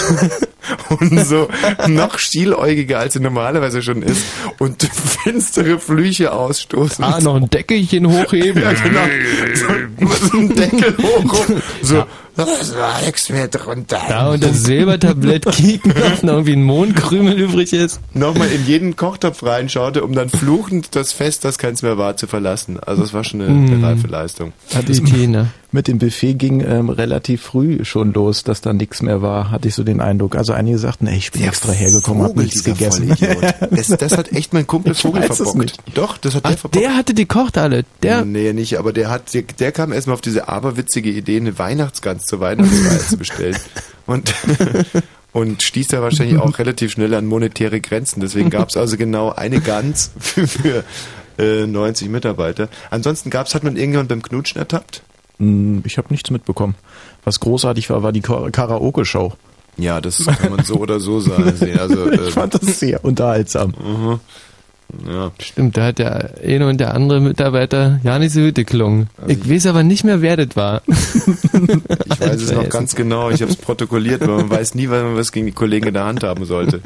und 0.89 1.25
so 1.25 1.47
noch 1.87 2.17
stieläugiger, 2.17 2.99
als 2.99 3.15
er 3.15 3.21
normalerweise 3.21 3.81
schon 3.81 4.01
ist 4.01 4.23
und 4.59 4.83
finstere 5.23 5.79
Flüche 5.79 6.33
ausstoßen. 6.33 7.03
Ah, 7.03 7.19
noch 7.21 7.35
ein 7.35 7.49
Deckelchen 7.49 8.07
hochheben. 8.07 8.57
Ja, 8.67 8.73
genau. 8.73 9.05
So, 9.53 10.27
so 10.27 10.37
ein 10.37 10.55
Deckel 10.55 10.95
hoch. 10.97 11.45
So, 11.81 12.05
das 12.35 12.75
war 12.75 13.01
nichts 13.01 13.29
mehr 13.29 13.47
drunter. 13.47 14.01
Da 14.07 14.29
und 14.31 14.43
das 14.43 14.63
Silbertablett 14.63 15.45
kicken, 15.45 15.91
ob 15.91 16.23
noch 16.23 16.33
irgendwie 16.33 16.53
ein 16.53 16.63
Mondkrümel 16.63 17.39
übrig 17.39 17.71
ist. 17.73 17.99
Nochmal 18.13 18.51
in 18.57 18.65
jeden 18.65 18.95
Kochtopf 18.95 19.43
reinschaute, 19.43 20.03
um 20.03 20.13
dann 20.13 20.29
fluchend 20.29 20.95
das 20.95 21.11
Fest, 21.13 21.45
das 21.45 21.57
keins 21.57 21.81
mehr 21.81 21.97
war, 21.97 22.17
zu 22.17 22.27
verlassen. 22.27 22.79
Also 22.79 23.03
es 23.03 23.13
war 23.13 23.23
schon 23.23 23.41
eine, 23.41 23.49
eine 23.71 23.81
reife 23.85 24.07
Leistung. 24.07 24.53
Hat 24.73 24.87
die 24.87 25.01
Tina. 25.01 25.47
mit 25.71 25.87
dem 25.87 25.99
Buffet 25.99 26.33
ging 26.33 26.61
ähm, 26.61 26.89
relativ 26.89 27.41
früh 27.43 27.85
schon 27.85 28.13
los, 28.13 28.43
dass 28.43 28.61
da 28.61 28.73
nichts 28.73 29.01
mehr 29.01 29.21
war, 29.21 29.51
hatte 29.51 29.67
ich 29.67 29.75
so 29.75 29.83
den 29.83 30.01
Eindruck. 30.01 30.35
Also 30.35 30.53
einige 30.53 30.77
sagten, 30.77 31.07
ey, 31.07 31.17
ich 31.17 31.31
bin 31.31 31.43
extra 31.43 31.71
hergekommen, 31.71 32.23
hab 32.23 32.29
Vogel, 32.31 32.43
nichts 32.45 32.63
dieser 32.63 32.75
gegessen. 32.75 33.15
Das, 33.71 33.87
das 33.99 34.17
hat 34.17 34.31
echt 34.33 34.53
mein 34.53 34.65
Kumpel 34.67 34.93
Ich 34.93 35.01
Vogel 35.01 35.23
verbockt. 35.23 35.57
nicht. 35.57 35.77
Doch, 35.93 36.17
das 36.17 36.35
hat 36.35 36.45
der 36.45 36.51
Ach, 36.51 36.57
verbockt. 36.57 36.83
der 36.83 36.95
hatte 36.95 37.13
die 37.13 37.25
kocht 37.25 37.57
alle. 37.57 37.85
Der, 38.03 38.25
Nee, 38.25 38.53
nicht, 38.53 38.77
aber 38.77 38.91
der 38.93 39.09
hat, 39.09 39.33
der, 39.33 39.43
der 39.43 39.71
kam 39.71 39.91
erstmal 39.91 40.15
auf 40.15 40.21
diese 40.21 40.47
aberwitzige 40.49 41.09
Idee, 41.11 41.37
eine 41.37 41.57
Weihnachtsgans 41.59 42.25
zur 42.25 42.39
Weihnachtsfeier 42.39 42.99
zu 42.99 43.17
bestellen. 43.17 43.57
Und, 44.05 44.33
und 45.37 45.61
stieß 45.61 45.89
da 45.89 46.01
wahrscheinlich 46.01 46.39
auch 46.39 46.57
relativ 46.59 46.91
schnell 46.91 47.13
an 47.13 47.25
monetäre 47.27 47.79
Grenzen. 47.81 48.21
Deswegen 48.21 48.49
gab 48.49 48.69
es 48.69 48.77
also 48.77 48.97
genau 48.97 49.31
eine 49.33 49.61
Gans 49.61 50.11
für, 50.19 50.47
für 50.47 50.83
äh, 51.37 51.67
90 51.67 52.09
Mitarbeiter. 52.09 52.69
Ansonsten 52.89 53.29
gab's, 53.29 53.53
hat 53.53 53.63
man 53.63 53.75
irgendjemand 53.77 54.09
beim 54.09 54.21
Knutschen 54.23 54.57
ertappt? 54.59 55.03
Hm, 55.39 55.83
Ich 55.85 55.97
habe 55.97 56.07
nichts 56.09 56.31
mitbekommen. 56.31 56.75
Was 57.23 57.39
großartig 57.39 57.89
war, 57.89 58.01
war 58.03 58.11
die 58.11 58.21
Ka- 58.21 58.49
Karaoke-Show. 58.49 59.33
Ja, 59.77 60.01
das 60.01 60.25
kann 60.25 60.55
man 60.55 60.65
so 60.65 60.75
oder 60.77 60.99
so 60.99 61.19
sagen. 61.19 61.51
sehen. 61.55 61.77
Also, 61.77 62.09
äh, 62.09 62.27
Ich 62.27 62.33
fand 62.33 62.55
das 62.55 62.79
sehr 62.79 63.03
unterhaltsam. 63.05 63.75
mhm. 63.79 64.19
Ja. 65.05 65.31
Stimmt, 65.39 65.75
da 65.77 65.87
hat 65.87 65.99
der 65.99 66.35
eine 66.43 66.67
und 66.67 66.77
der 66.79 66.93
andere 66.93 67.19
Mitarbeiter 67.19 67.99
ja 68.03 68.17
nicht 68.19 68.31
so 68.31 68.41
gut 68.41 68.55
geklungen. 68.55 69.07
ich 69.27 69.49
weiß 69.49 69.65
aber 69.67 69.83
nicht 69.83 70.03
mehr, 70.03 70.21
wer 70.21 70.37
das 70.37 70.55
war. 70.55 70.81
Ich 72.09 72.19
weiß 72.21 72.41
es 72.41 72.51
noch 72.51 72.69
ganz 72.69 72.95
genau, 72.95 73.29
ich 73.29 73.41
habe 73.41 73.51
es 73.51 73.57
protokolliert, 73.57 74.21
weil 74.21 74.37
man 74.37 74.49
weiß 74.49 74.75
nie, 74.75 74.89
wann 74.89 75.03
man 75.03 75.15
was 75.17 75.31
gegen 75.31 75.45
die 75.45 75.51
Kollegen 75.51 75.87
in 75.87 75.93
der 75.93 76.05
Hand 76.05 76.23
haben 76.23 76.45
sollte. 76.45 76.81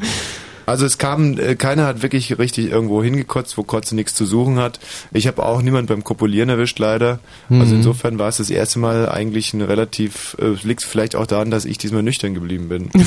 Also 0.66 0.86
es 0.86 0.96
kam, 0.98 1.38
äh, 1.38 1.56
keiner 1.56 1.86
hat 1.86 2.02
wirklich 2.02 2.38
richtig 2.38 2.70
irgendwo 2.70 3.02
hingekotzt, 3.02 3.58
wo 3.58 3.62
Kotze 3.64 3.94
nichts 3.96 4.14
zu 4.14 4.24
suchen 4.26 4.58
hat. 4.58 4.78
Ich 5.12 5.26
habe 5.26 5.44
auch 5.44 5.60
niemand 5.60 5.88
beim 5.88 6.04
Kopulieren 6.04 6.48
erwischt, 6.48 6.78
leider. 6.78 7.18
Also 7.50 7.66
Mhm. 7.72 7.76
insofern 7.78 8.18
war 8.18 8.28
es 8.28 8.36
das 8.36 8.48
erste 8.50 8.78
Mal 8.78 9.08
eigentlich 9.08 9.52
ein 9.54 9.60
relativ, 9.62 10.36
äh, 10.40 10.54
liegt 10.66 10.84
vielleicht 10.84 11.16
auch 11.16 11.26
daran, 11.26 11.50
dass 11.50 11.64
ich 11.64 11.78
diesmal 11.78 12.02
nüchtern 12.04 12.34
geblieben 12.34 12.68
bin. 12.68 12.90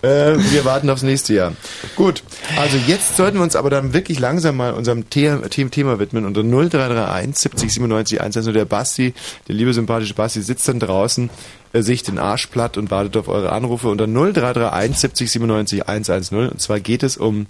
Äh, 0.00 0.36
wir 0.52 0.64
warten 0.64 0.88
aufs 0.90 1.02
nächste 1.02 1.34
Jahr. 1.34 1.52
Gut, 1.96 2.22
also 2.56 2.76
jetzt 2.76 3.16
sollten 3.16 3.38
wir 3.38 3.42
uns 3.42 3.56
aber 3.56 3.68
dann 3.68 3.92
wirklich 3.92 4.20
langsam 4.20 4.56
mal 4.56 4.72
unserem 4.72 5.04
The 5.12 5.38
The 5.50 5.64
Thema 5.64 5.98
widmen. 5.98 6.24
Unter 6.24 6.42
0331 6.42 7.36
70 7.36 7.72
97 7.72 8.20
110 8.20 8.54
der 8.54 8.64
Basti, 8.64 9.14
der 9.48 9.56
liebe 9.56 9.74
sympathische 9.74 10.14
Basti, 10.14 10.40
sitzt 10.40 10.68
dann 10.68 10.78
draußen, 10.78 11.30
äh, 11.72 11.82
sich 11.82 12.04
den 12.04 12.18
Arsch 12.18 12.46
platt 12.46 12.76
und 12.76 12.92
wartet 12.92 13.16
auf 13.16 13.26
eure 13.26 13.50
Anrufe 13.50 13.88
unter 13.88 14.06
0331 14.06 14.96
70 14.96 15.30
97 15.32 15.88
110. 15.88 16.50
Und 16.50 16.60
zwar 16.60 16.78
geht 16.78 17.02
es 17.02 17.16
um 17.16 17.46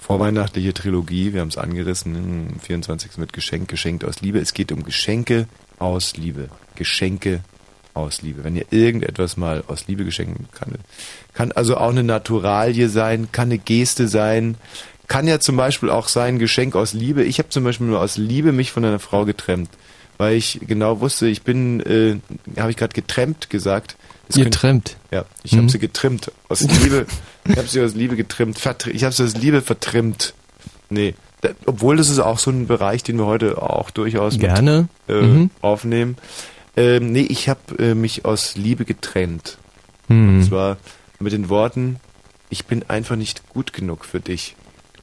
vorweihnachtliche 0.00 0.72
Trilogie. 0.72 1.34
Wir 1.34 1.42
haben 1.42 1.48
es 1.48 1.58
angerissen, 1.58 2.16
am 2.16 2.60
24. 2.60 3.18
mit 3.18 3.34
Geschenk, 3.34 3.68
geschenkt 3.68 4.04
aus 4.04 4.20
Liebe. 4.22 4.38
Es 4.38 4.54
geht 4.54 4.72
um 4.72 4.82
Geschenke 4.82 5.46
aus 5.78 6.16
Liebe. 6.16 6.48
Geschenke 6.74 7.40
aus 7.94 8.22
Liebe. 8.22 8.44
Wenn 8.44 8.56
ihr 8.56 8.66
irgendetwas 8.70 9.36
mal 9.36 9.62
aus 9.68 9.86
Liebe 9.86 10.04
geschenken 10.04 10.48
kann, 10.52 10.72
kann 11.34 11.52
also 11.52 11.76
auch 11.76 11.90
eine 11.90 12.02
Naturalie 12.02 12.88
sein, 12.88 13.28
kann 13.32 13.48
eine 13.48 13.58
Geste 13.58 14.08
sein, 14.08 14.56
kann 15.08 15.26
ja 15.26 15.40
zum 15.40 15.56
Beispiel 15.56 15.90
auch 15.90 16.08
sein 16.08 16.38
Geschenk 16.38 16.74
aus 16.74 16.92
Liebe. 16.94 17.22
Ich 17.24 17.38
habe 17.38 17.48
zum 17.50 17.64
Beispiel 17.64 17.86
nur 17.86 18.00
aus 18.00 18.16
Liebe 18.16 18.52
mich 18.52 18.72
von 18.72 18.84
einer 18.84 18.98
Frau 18.98 19.24
getrennt, 19.26 19.68
weil 20.18 20.36
ich 20.36 20.60
genau 20.66 21.00
wusste, 21.00 21.26
ich 21.26 21.42
bin, 21.42 21.80
äh, 21.80 22.16
habe 22.60 22.70
ich 22.70 22.76
gerade 22.76 22.94
getrennt 22.94 23.50
gesagt. 23.50 23.96
Das 24.28 24.36
Getrennt. 24.36 24.96
Ja, 25.10 25.26
ich 25.42 25.52
habe 25.52 25.64
Mhm. 25.64 25.68
sie 25.68 25.78
getrimmt. 25.78 26.32
Aus 26.48 26.60
Liebe, 26.62 27.06
ich 27.44 27.56
habe 27.58 27.68
sie 27.68 27.82
aus 27.82 27.94
Liebe 27.94 28.16
getrimmt. 28.16 28.56
Ich 28.86 29.04
habe 29.04 29.12
sie 29.14 29.24
aus 29.24 29.34
Liebe 29.36 29.60
vertrimmt. 29.60 30.32
Nee, 30.88 31.14
obwohl 31.66 31.96
das 31.96 32.08
ist 32.08 32.20
auch 32.20 32.38
so 32.38 32.50
ein 32.50 32.66
Bereich, 32.66 33.02
den 33.02 33.18
wir 33.18 33.26
heute 33.26 33.60
auch 33.60 33.90
durchaus 33.90 34.34
mit, 34.34 34.42
Gerne. 34.42 34.88
äh, 35.08 35.20
Mhm. 35.20 35.50
aufnehmen. 35.60 36.16
Ähm, 36.76 37.12
nee, 37.12 37.26
ich 37.28 37.48
habe 37.48 37.78
äh, 37.78 37.94
mich 37.94 38.24
aus 38.24 38.56
Liebe 38.56 38.84
getrennt. 38.84 39.58
Hm. 40.08 40.36
Und 40.36 40.44
zwar 40.44 40.78
mit 41.20 41.32
den 41.32 41.48
Worten, 41.48 41.96
ich 42.50 42.66
bin 42.66 42.84
einfach 42.88 43.16
nicht 43.16 43.48
gut 43.48 43.72
genug 43.72 44.04
für 44.04 44.20
dich. 44.20 44.56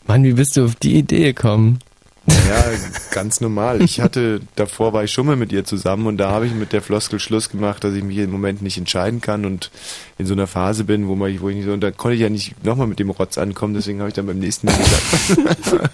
Mann, 0.07 0.23
wie 0.23 0.33
bist 0.33 0.57
du 0.57 0.65
auf 0.65 0.75
die 0.75 0.95
Idee 0.95 1.33
gekommen? 1.33 1.79
Ja, 2.27 2.63
ganz 3.11 3.41
normal. 3.41 3.81
Ich 3.81 4.01
hatte, 4.01 4.41
davor 4.55 4.93
war 4.93 5.03
ich 5.03 5.11
schon 5.11 5.25
mal 5.25 5.35
mit 5.35 5.51
ihr 5.51 5.65
zusammen 5.65 6.05
und 6.07 6.17
da 6.17 6.31
habe 6.31 6.45
ich 6.45 6.53
mit 6.53 6.73
der 6.73 6.81
Floskel 6.81 7.19
Schluss 7.19 7.49
gemacht, 7.49 7.83
dass 7.83 7.93
ich 7.93 8.03
mich 8.03 8.17
im 8.17 8.31
Moment 8.31 8.61
nicht 8.61 8.77
entscheiden 8.77 9.21
kann 9.21 9.45
und 9.45 9.71
in 10.17 10.25
so 10.25 10.33
einer 10.33 10.47
Phase 10.47 10.83
bin, 10.83 11.07
wo, 11.07 11.15
man, 11.15 11.39
wo 11.41 11.49
ich 11.49 11.55
nicht 11.55 11.65
so, 11.65 11.73
und 11.73 11.81
da 11.81 11.91
konnte 11.91 12.15
ich 12.15 12.21
ja 12.21 12.29
nicht 12.29 12.63
nochmal 12.63 12.87
mit 12.87 12.99
dem 12.99 13.09
Rotz 13.09 13.37
ankommen, 13.37 13.73
deswegen 13.73 13.99
habe 13.99 14.09
ich 14.09 14.15
dann 14.15 14.27
beim 14.27 14.39
nächsten 14.39 14.67
Mal 14.67 14.77
gesagt. 14.77 15.91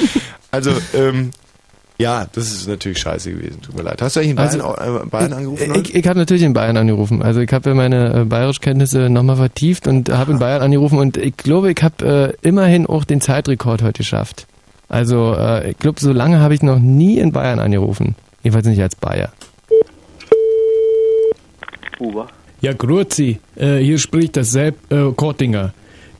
also, 0.50 0.72
ähm, 0.94 1.30
ja, 1.98 2.26
das 2.32 2.50
ist 2.52 2.68
natürlich 2.68 2.98
scheiße 2.98 3.30
gewesen, 3.32 3.60
tut 3.62 3.74
mir 3.76 3.82
leid. 3.82 4.02
Hast 4.02 4.16
du 4.16 4.20
eigentlich 4.20 4.30
in 4.30 4.36
Bayern, 4.36 4.60
Also, 4.60 5.02
äh, 5.02 5.06
Bayern 5.06 5.32
angerufen? 5.32 5.68
heute? 5.70 5.80
Ich, 5.80 5.94
ich 5.94 6.06
habe 6.06 6.18
natürlich 6.18 6.42
in 6.42 6.52
Bayern 6.52 6.76
angerufen. 6.76 7.22
Also 7.22 7.40
ich 7.40 7.52
habe 7.52 7.70
ja 7.70 7.74
meine 7.74 8.20
äh, 8.20 8.24
Bayerischkenntnisse 8.24 9.08
nochmal 9.08 9.36
vertieft 9.36 9.86
und 9.86 10.10
habe 10.10 10.32
in 10.32 10.38
Bayern 10.38 10.62
angerufen 10.62 10.98
und 10.98 11.16
ich 11.16 11.36
glaube, 11.36 11.70
ich 11.72 11.82
habe 11.82 12.34
äh, 12.42 12.46
immerhin 12.46 12.86
auch 12.86 13.04
den 13.04 13.20
Zeitrekord 13.20 13.82
heute 13.82 13.98
geschafft. 13.98 14.46
Also 14.88 15.34
äh, 15.34 15.70
ich 15.70 15.78
glaube, 15.78 15.98
so 16.00 16.12
lange 16.12 16.40
habe 16.40 16.54
ich 16.54 16.62
noch 16.62 16.78
nie 16.78 17.18
in 17.18 17.32
Bayern 17.32 17.58
angerufen. 17.58 18.14
Jedenfalls 18.42 18.66
nicht 18.66 18.80
als 18.82 18.94
Bayer. 18.96 19.32
Huber. 21.98 22.26
Ja, 22.60 22.72
grüezi. 22.72 23.38
Äh, 23.56 23.78
hier 23.78 23.98
spricht 23.98 24.36
das 24.36 24.52
Sepp 24.52 24.76
äh, 24.92 25.12
Kottinger. 25.12 25.72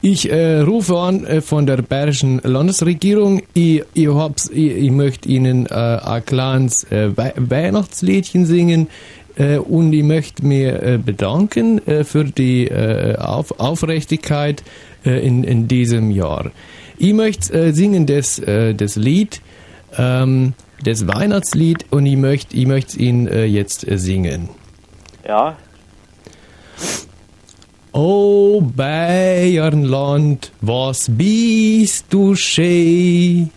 Ich 0.03 0.31
äh, 0.31 0.61
rufe 0.61 0.97
an 0.99 1.25
äh, 1.25 1.41
von 1.41 1.67
der 1.67 1.79
Bayerischen 1.79 2.41
Landesregierung. 2.45 3.43
Ich, 3.55 3.83
ich, 3.95 4.09
hab's, 4.09 4.49
ich, 4.51 4.77
ich 4.77 4.91
möchte 4.91 5.29
Ihnen 5.29 5.67
äh, 5.67 5.73
ein 5.75 6.25
kleines 6.25 6.85
äh, 6.85 7.17
Wei- 7.17 7.35
Weihnachtsliedchen 7.37 8.47
singen 8.47 8.89
äh, 9.37 9.57
und 9.57 9.93
ich 9.93 10.05
möchte 10.05 10.45
mir 10.47 10.83
äh, 10.83 10.99
bedanken 10.99 11.81
für 12.05 12.25
die 12.25 12.71
Auf 13.19 13.59
Aufrichtigkeit 13.59 14.63
in, 15.05 15.45
in 15.45 15.69
diesem 15.69 16.11
Jahr. 16.11 16.51
Ich 16.99 17.13
möchte 17.13 17.73
singen 17.73 18.07
das, 18.07 18.41
das 18.45 18.97
Lied, 18.97 19.41
ähm, 19.97 20.55
das 20.85 21.07
Weihnachtslied 21.07 21.87
und 21.91 22.07
ich 22.07 22.17
möchte 22.17 22.57
ich 22.57 22.67
möchte 22.67 22.99
Ihnen 22.99 23.29
jetzt 23.49 23.87
singen. 23.89 24.49
Ja, 25.27 25.57
O 27.99 28.61
Bayernland, 28.61 30.53
was 30.61 31.09
bist 31.09 32.05
du 32.11 32.35
schön? 32.35 33.51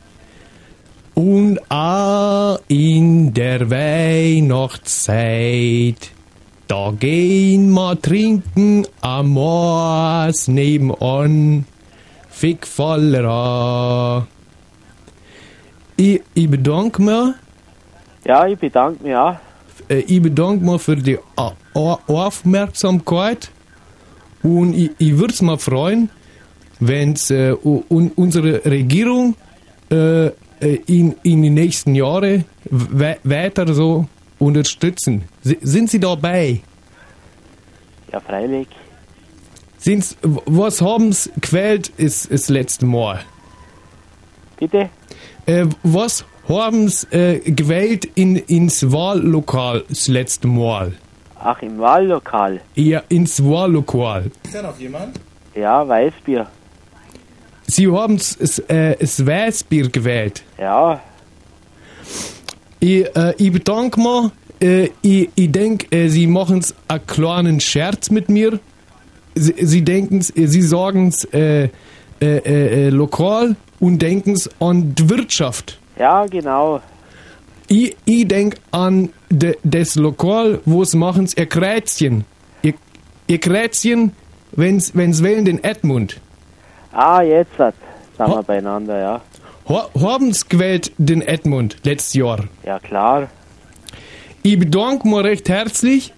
Und 1.13 1.59
auch 1.69 2.57
in 2.69 3.33
der 3.33 3.69
Weihnachtszeit, 3.69 6.11
da 6.69 6.93
gehen 6.97 7.69
wir 7.71 8.01
trinken 8.01 8.87
am 9.01 9.31
Moos 9.31 10.47
nebenan, 10.47 11.65
fick 12.29 12.65
voller 12.65 14.25
ich, 15.97 16.21
ich 16.33 16.49
bedanke 16.49 17.01
mich 17.01 17.33
ja, 18.25 18.47
ich 18.47 18.57
bedanke 18.57 19.03
mich 19.03 19.17
auch. 19.17 19.35
äh, 19.89 19.99
ich 19.99 20.21
bedanke 20.21 20.63
mich 20.63 20.81
für 20.81 20.95
die 20.95 21.19
Aufmerksamkeit 21.73 23.51
und 24.43 24.73
ich, 24.73 24.91
ich 24.97 25.17
würde 25.17 25.33
es 25.33 25.41
mal 25.41 25.57
freuen, 25.57 26.09
wenn 26.79 27.15
äh, 27.29 27.51
un, 27.51 28.11
unsere 28.15 28.63
Regierung 28.65 29.35
äh, 29.91 30.27
äh, 30.27 30.31
in, 30.87 31.15
in 31.23 31.41
den 31.41 31.53
nächsten 31.53 31.95
Jahren 31.95 32.45
we 32.69 33.17
weiter 33.23 33.73
so 33.73 34.07
unterstützen. 34.37 35.23
S 35.43 35.55
sind 35.61 35.89
Sie 35.89 35.99
dabei? 35.99 36.61
Ja, 38.11 38.19
freilich. 38.19 38.67
Sind's, 39.77 40.17
was 40.21 40.81
haben 40.81 41.11
Sie 41.13 41.29
gewählt 41.39 41.91
ist 41.97 42.31
das 42.31 42.49
letzte 42.49 42.85
Mal? 42.85 43.21
Bitte? 44.57 44.89
Äh, 45.45 45.67
was 45.83 46.25
haben 46.47 46.89
Sie 46.89 47.07
äh, 47.11 47.51
gewählt 47.51 48.05
in, 48.15 48.35
ins 48.35 48.91
Wahllokal 48.91 49.83
das 49.87 50.07
letzte 50.07 50.47
Mal? 50.47 50.93
Ach, 51.41 51.61
im 51.61 51.79
Wahllokal. 51.79 52.59
Ja, 52.75 53.01
ins 53.09 53.41
Wahllokal. 53.43 54.29
Ist 54.43 54.55
da 54.55 54.61
noch 54.61 54.77
jemand? 54.77 55.19
Ja, 55.55 55.87
Weißbier. 55.87 56.47
Sie 57.67 57.87
haben 57.87 58.17
das 58.17 58.59
äh, 58.67 58.95
Weißbier 58.99 59.89
gewählt. 59.89 60.43
Ja, 60.57 60.99
Ich, 62.79 63.05
äh, 63.15 63.33
ich 63.37 63.51
bedanke 63.51 63.99
mich. 63.99 64.31
Äh, 64.61 64.89
ich 65.01 65.29
ich 65.35 65.51
denke, 65.51 65.87
äh, 65.95 66.09
Sie 66.09 66.27
machen 66.27 66.63
einen 66.87 67.07
kleinen 67.07 67.59
Scherz 67.59 68.09
mit 68.09 68.27
mir. 68.29 68.59
Sie, 69.35 69.53
Sie 69.61 69.83
denken, 69.83 70.21
Sie 70.21 70.61
sagen 70.61 71.07
es 71.09 71.23
äh, 71.33 71.65
äh, 71.65 71.69
äh, 72.21 72.87
äh, 72.87 72.89
lokal 72.89 73.55
und 73.79 74.01
denken 74.01 74.35
an 74.59 74.93
die 74.95 75.09
Wirtschaft. 75.09 75.79
ja, 75.97 76.25
genau. 76.25 76.81
Ich, 77.67 77.95
ich 78.05 78.27
denke 78.27 78.57
an 78.71 79.09
de, 79.29 79.57
das 79.63 79.95
Lokal, 79.95 80.59
wo 80.65 80.81
es 80.81 80.93
machen 80.93 81.27
ihr 81.35 81.45
Kreuzchen. 81.45 82.25
Ihr, 82.61 82.73
ihr 83.27 83.39
Kreuzchen, 83.39 84.13
wenn's, 84.51 84.95
wenn's 84.95 85.23
wählen 85.23 85.45
den 85.45 85.63
Edmund. 85.63 86.19
Ah, 86.91 87.21
jetzt 87.21 87.55
sind 87.57 87.73
wir 88.17 88.43
beieinander, 88.43 88.99
ja. 88.99 89.21
Ha, 89.69 89.89
haben 90.01 90.33
Sie 90.33 90.45
gewählt 90.49 90.91
den 90.97 91.21
Edmund 91.21 91.77
letztes 91.83 92.15
Jahr? 92.15 92.45
Ja, 92.65 92.79
klar. 92.79 93.29
ich 94.41 94.57
bedanke 94.57 95.07
mich 95.07 95.23
recht 95.23 95.49
herzlich 95.49 96.13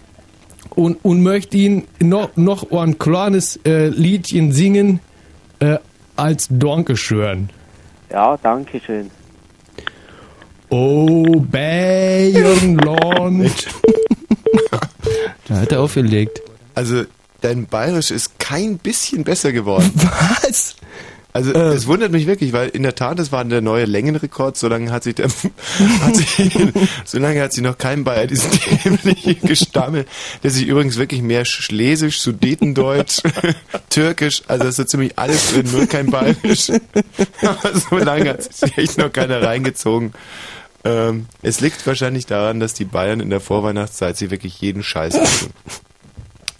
und, 0.69 1.03
und 1.03 1.21
möchte 1.21 1.57
Ihnen 1.57 1.87
noch, 1.99 2.35
noch 2.37 2.71
ein 2.71 2.97
kleines 2.97 3.57
äh, 3.65 3.87
Liedchen 3.87 4.51
singen 4.51 5.01
äh, 5.59 5.77
als 6.15 6.47
Dankeschön. 6.49 7.49
Ja, 8.09 8.37
danke 8.41 8.79
Oh, 10.73 11.41
Bayernland. 11.51 12.87
da 15.47 15.55
hat 15.55 15.71
er 15.73 15.81
aufgelegt. 15.81 16.41
Also, 16.73 17.03
dein 17.41 17.65
Bayerisch 17.65 18.09
ist 18.09 18.39
kein 18.39 18.77
bisschen 18.77 19.25
besser 19.25 19.51
geworden. 19.51 19.91
Was? 19.95 20.77
Also, 21.33 21.51
es 21.53 21.87
wundert 21.87 22.13
mich 22.13 22.25
wirklich, 22.25 22.53
weil 22.53 22.69
in 22.69 22.83
der 22.83 22.95
Tat, 22.95 23.19
das 23.19 23.33
war 23.33 23.43
der 23.43 23.59
neue 23.59 23.83
Längenrekord. 23.83 24.55
So 24.57 24.69
lange 24.69 24.91
hat 24.91 25.03
sich 25.03 25.15
der, 25.15 25.27
hat 26.01 26.15
sich, 26.15 26.57
so 27.03 27.19
lange 27.19 27.41
hat 27.41 27.51
sich 27.51 27.63
noch 27.63 27.77
kein 27.77 28.05
Bayer 28.05 28.27
diesen 28.27 28.51
dämlichen 28.83 29.45
Gestammel, 29.45 30.05
der 30.41 30.51
sich 30.51 30.67
übrigens 30.67 30.95
wirklich 30.95 31.21
mehr 31.21 31.43
Schlesisch, 31.43 32.21
Sudetendeutsch, 32.21 33.19
Türkisch, 33.89 34.41
also 34.47 34.67
ist 34.67 34.77
so 34.77 34.85
ziemlich 34.85 35.19
alles 35.19 35.51
drin, 35.51 35.69
nur 35.69 35.85
kein 35.85 36.07
Bayerisch. 36.07 36.69
Aber 37.41 37.77
so 37.77 37.97
lange 37.97 38.29
hat 38.29 38.53
sich 38.53 38.77
echt 38.77 38.97
noch 38.97 39.11
keiner 39.11 39.41
reingezogen. 39.41 40.13
Ähm, 40.83 41.27
es 41.41 41.61
liegt 41.61 41.85
wahrscheinlich 41.85 42.25
daran, 42.25 42.59
dass 42.59 42.73
die 42.73 42.85
Bayern 42.85 43.19
in 43.19 43.29
der 43.29 43.39
Vorweihnachtszeit 43.39 44.17
sie 44.17 44.31
wirklich 44.31 44.59
jeden 44.61 44.83
Scheiß 44.83 45.13
tun. 45.13 45.49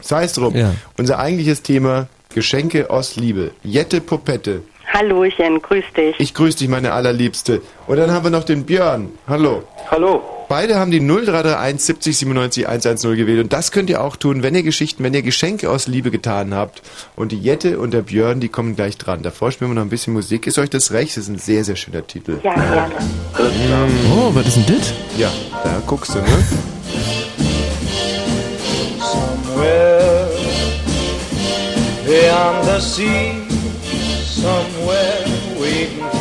Sei 0.01 0.23
es 0.23 0.33
drum. 0.33 0.55
Ja. 0.55 0.73
Unser 0.97 1.19
eigentliches 1.19 1.61
Thema 1.61 2.07
Geschenke 2.33 2.89
aus 2.89 3.15
Liebe. 3.15 3.51
Jette 3.63 4.01
Popette. 4.01 4.63
Hallöchen, 4.93 5.61
grüß 5.61 5.85
dich. 5.95 6.15
Ich 6.19 6.33
grüße 6.33 6.59
dich, 6.59 6.67
meine 6.67 6.91
allerliebste. 6.91 7.61
Und 7.87 7.97
dann 7.97 8.11
haben 8.11 8.25
wir 8.25 8.31
noch 8.31 8.43
den 8.43 8.65
Björn. 8.65 9.09
Hallo. 9.27 9.63
Hallo. 9.89 10.21
Beide 10.51 10.77
haben 10.77 10.91
die 10.91 10.99
0331 10.99 11.79
70 11.79 12.17
97 12.17 12.67
110 12.67 13.15
gewählt. 13.15 13.41
Und 13.41 13.53
das 13.53 13.71
könnt 13.71 13.89
ihr 13.89 14.03
auch 14.03 14.17
tun, 14.17 14.43
wenn 14.43 14.53
ihr 14.53 14.63
Geschichten, 14.63 15.01
wenn 15.01 15.13
ihr 15.13 15.21
Geschenke 15.21 15.69
aus 15.69 15.87
Liebe 15.87 16.11
getan 16.11 16.53
habt. 16.53 16.81
Und 17.15 17.31
die 17.31 17.39
Jette 17.39 17.79
und 17.79 17.91
der 17.91 18.01
Björn, 18.01 18.41
die 18.41 18.49
kommen 18.49 18.75
gleich 18.75 18.97
dran. 18.97 19.23
Davor 19.23 19.53
spielen 19.53 19.71
wir 19.71 19.75
noch 19.75 19.83
ein 19.83 19.89
bisschen 19.89 20.11
Musik. 20.11 20.47
Ist 20.47 20.59
euch 20.59 20.69
das 20.69 20.91
recht? 20.91 21.15
Das 21.15 21.23
ist 21.23 21.29
ein 21.29 21.37
sehr, 21.37 21.63
sehr 21.63 21.77
schöner 21.77 22.05
Titel. 22.05 22.37
Ja, 22.43 22.53
gerne. 22.53 22.95
Oh, 24.13 24.35
was 24.35 24.45
ist 24.45 24.57
denn 24.57 24.75
das? 24.75 24.93
Ja, 25.17 25.31
da 25.63 25.81
guckst 25.87 26.13
du, 26.15 26.19
ne? 26.19 26.25
Somewhere 28.99 30.27
beyond 32.05 32.65
the 32.65 32.81
sea, 32.81 33.47
somewhere 34.25 35.23
waiting. 35.57 36.20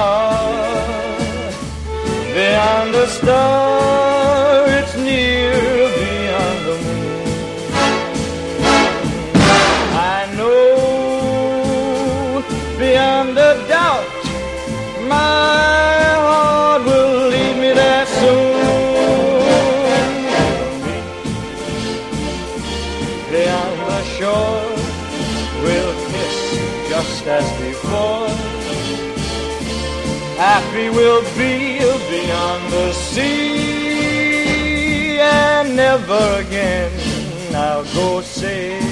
It's 0.00 0.06
far 0.06 1.52
beyond 2.32 2.94
the 2.94 3.06
star, 3.06 4.19
We'll 30.72 31.22
be 31.36 31.78
beyond 32.08 32.72
the 32.72 32.92
sea, 32.92 33.98
and 35.18 35.74
never 35.74 36.36
again 36.38 36.92
I'll 37.54 37.84
go 37.92 38.20
sailing. 38.20 38.89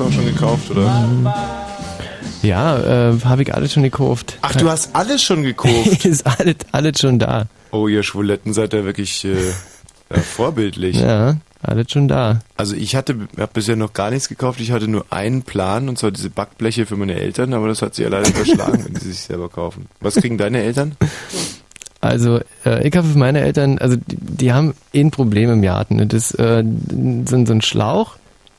Auch 0.00 0.12
schon 0.12 0.26
gekauft, 0.26 0.70
oder? 0.70 1.08
Ja, 2.42 3.10
äh, 3.10 3.20
habe 3.24 3.42
ich 3.42 3.54
alles 3.54 3.72
schon 3.72 3.82
gekauft. 3.82 4.38
Ach, 4.42 4.54
du 4.54 4.68
hast 4.68 4.94
alles 4.94 5.22
schon 5.22 5.42
gekauft? 5.42 6.04
Ist 6.04 6.26
alles, 6.26 6.56
alles 6.72 7.00
schon 7.00 7.18
da. 7.18 7.46
Oh, 7.70 7.88
ihr 7.88 8.02
Schwuletten 8.02 8.52
seid 8.52 8.72
ja 8.72 8.84
wirklich 8.84 9.24
äh, 9.24 9.34
ja, 10.14 10.20
vorbildlich. 10.20 11.00
Ja, 11.00 11.36
alles 11.62 11.90
schon 11.90 12.08
da. 12.08 12.40
Also 12.56 12.76
ich 12.76 12.94
hatte, 12.94 13.16
habe 13.38 13.50
bisher 13.52 13.76
noch 13.76 13.92
gar 13.94 14.10
nichts 14.10 14.28
gekauft. 14.28 14.60
Ich 14.60 14.70
hatte 14.70 14.86
nur 14.86 15.06
einen 15.10 15.42
Plan 15.42 15.88
und 15.88 15.98
zwar 15.98 16.10
diese 16.10 16.30
Backbleche 16.30 16.86
für 16.86 16.96
meine 16.96 17.14
Eltern, 17.14 17.54
aber 17.54 17.68
das 17.68 17.80
hat 17.82 17.94
sich 17.94 18.04
ja 18.04 18.10
leider 18.10 18.30
verschlagen, 18.30 18.84
wenn 18.86 18.94
die 18.94 19.00
sich 19.00 19.20
selber 19.20 19.48
kaufen. 19.48 19.86
Was 20.00 20.16
kriegen 20.16 20.36
deine 20.38 20.62
Eltern? 20.62 20.96
Also, 22.02 22.40
äh, 22.64 22.86
ich 22.86 22.94
habe 22.96 23.08
für 23.08 23.18
meine 23.18 23.40
Eltern, 23.40 23.78
also 23.78 23.96
die, 23.96 24.16
die 24.20 24.52
haben 24.52 24.74
eh 24.92 25.00
ein 25.00 25.10
Problem 25.10 25.50
im 25.50 25.62
Garten. 25.62 25.96
ne? 25.96 26.06
Das 26.06 26.30
ist 26.32 26.38
äh, 26.38 26.62
so, 27.24 27.46
so 27.46 27.52
ein 27.52 27.62
Schlauch, 27.62 28.16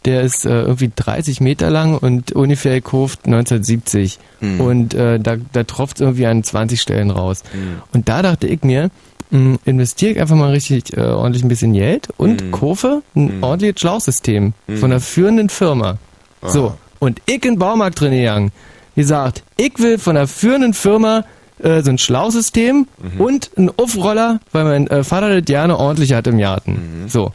der 0.07 0.21
ist 0.23 0.45
äh, 0.45 0.61
irgendwie 0.61 0.91
30 0.95 1.39
Meter 1.41 1.69
lang 1.69 1.95
und 1.97 2.31
ungefähr 2.31 2.73
gekauft 2.73 3.19
1970. 3.25 4.17
Hm. 4.39 4.59
Und 4.61 4.93
äh, 4.95 5.19
da, 5.19 5.35
da 5.53 5.63
tropft 5.63 6.01
irgendwie 6.01 6.25
an 6.25 6.43
20 6.43 6.81
Stellen 6.81 7.11
raus. 7.11 7.43
Hm. 7.51 7.81
Und 7.93 8.09
da 8.09 8.21
dachte 8.23 8.47
ich 8.47 8.63
mir, 8.63 8.89
mh, 9.29 9.57
investiere 9.65 10.13
ich 10.13 10.19
einfach 10.19 10.35
mal 10.35 10.49
richtig 10.51 10.97
äh, 10.97 11.01
ordentlich 11.01 11.43
ein 11.43 11.49
bisschen 11.49 11.73
Geld 11.73 12.07
und 12.17 12.41
Hm. 12.41 12.51
kaufe 12.51 13.03
ein 13.15 13.43
ordentliches 13.43 13.81
Schlauchsystem 13.81 14.53
Hm. 14.67 14.77
von 14.77 14.91
einer 14.91 15.01
führenden 15.01 15.49
Firma. 15.49 15.97
So, 16.41 16.75
und 16.99 17.21
ich 17.25 17.35
in 17.35 17.41
den 17.53 17.59
Baumarkt 17.59 17.99
drin 17.99 18.11
gegangen. 18.13 18.51
Wie 18.95 19.01
gesagt, 19.01 19.43
ich 19.57 19.73
will 19.77 19.97
von 19.99 20.17
einer 20.17 20.27
führenden 20.27 20.73
Firma 20.73 21.25
äh, 21.59 21.81
so 21.81 21.89
ein 21.91 21.97
Schlausystem 21.97 22.87
und 23.17 23.51
einen 23.57 23.71
Aufroller, 23.77 24.39
weil 24.53 24.63
mein 24.63 24.87
äh, 24.87 25.03
Vater 25.03 25.29
das 25.35 25.45
gerne 25.45 25.77
ordentlich 25.77 26.13
hat 26.13 26.27
im 26.27 26.37
Garten. 26.37 27.05
So. 27.07 27.31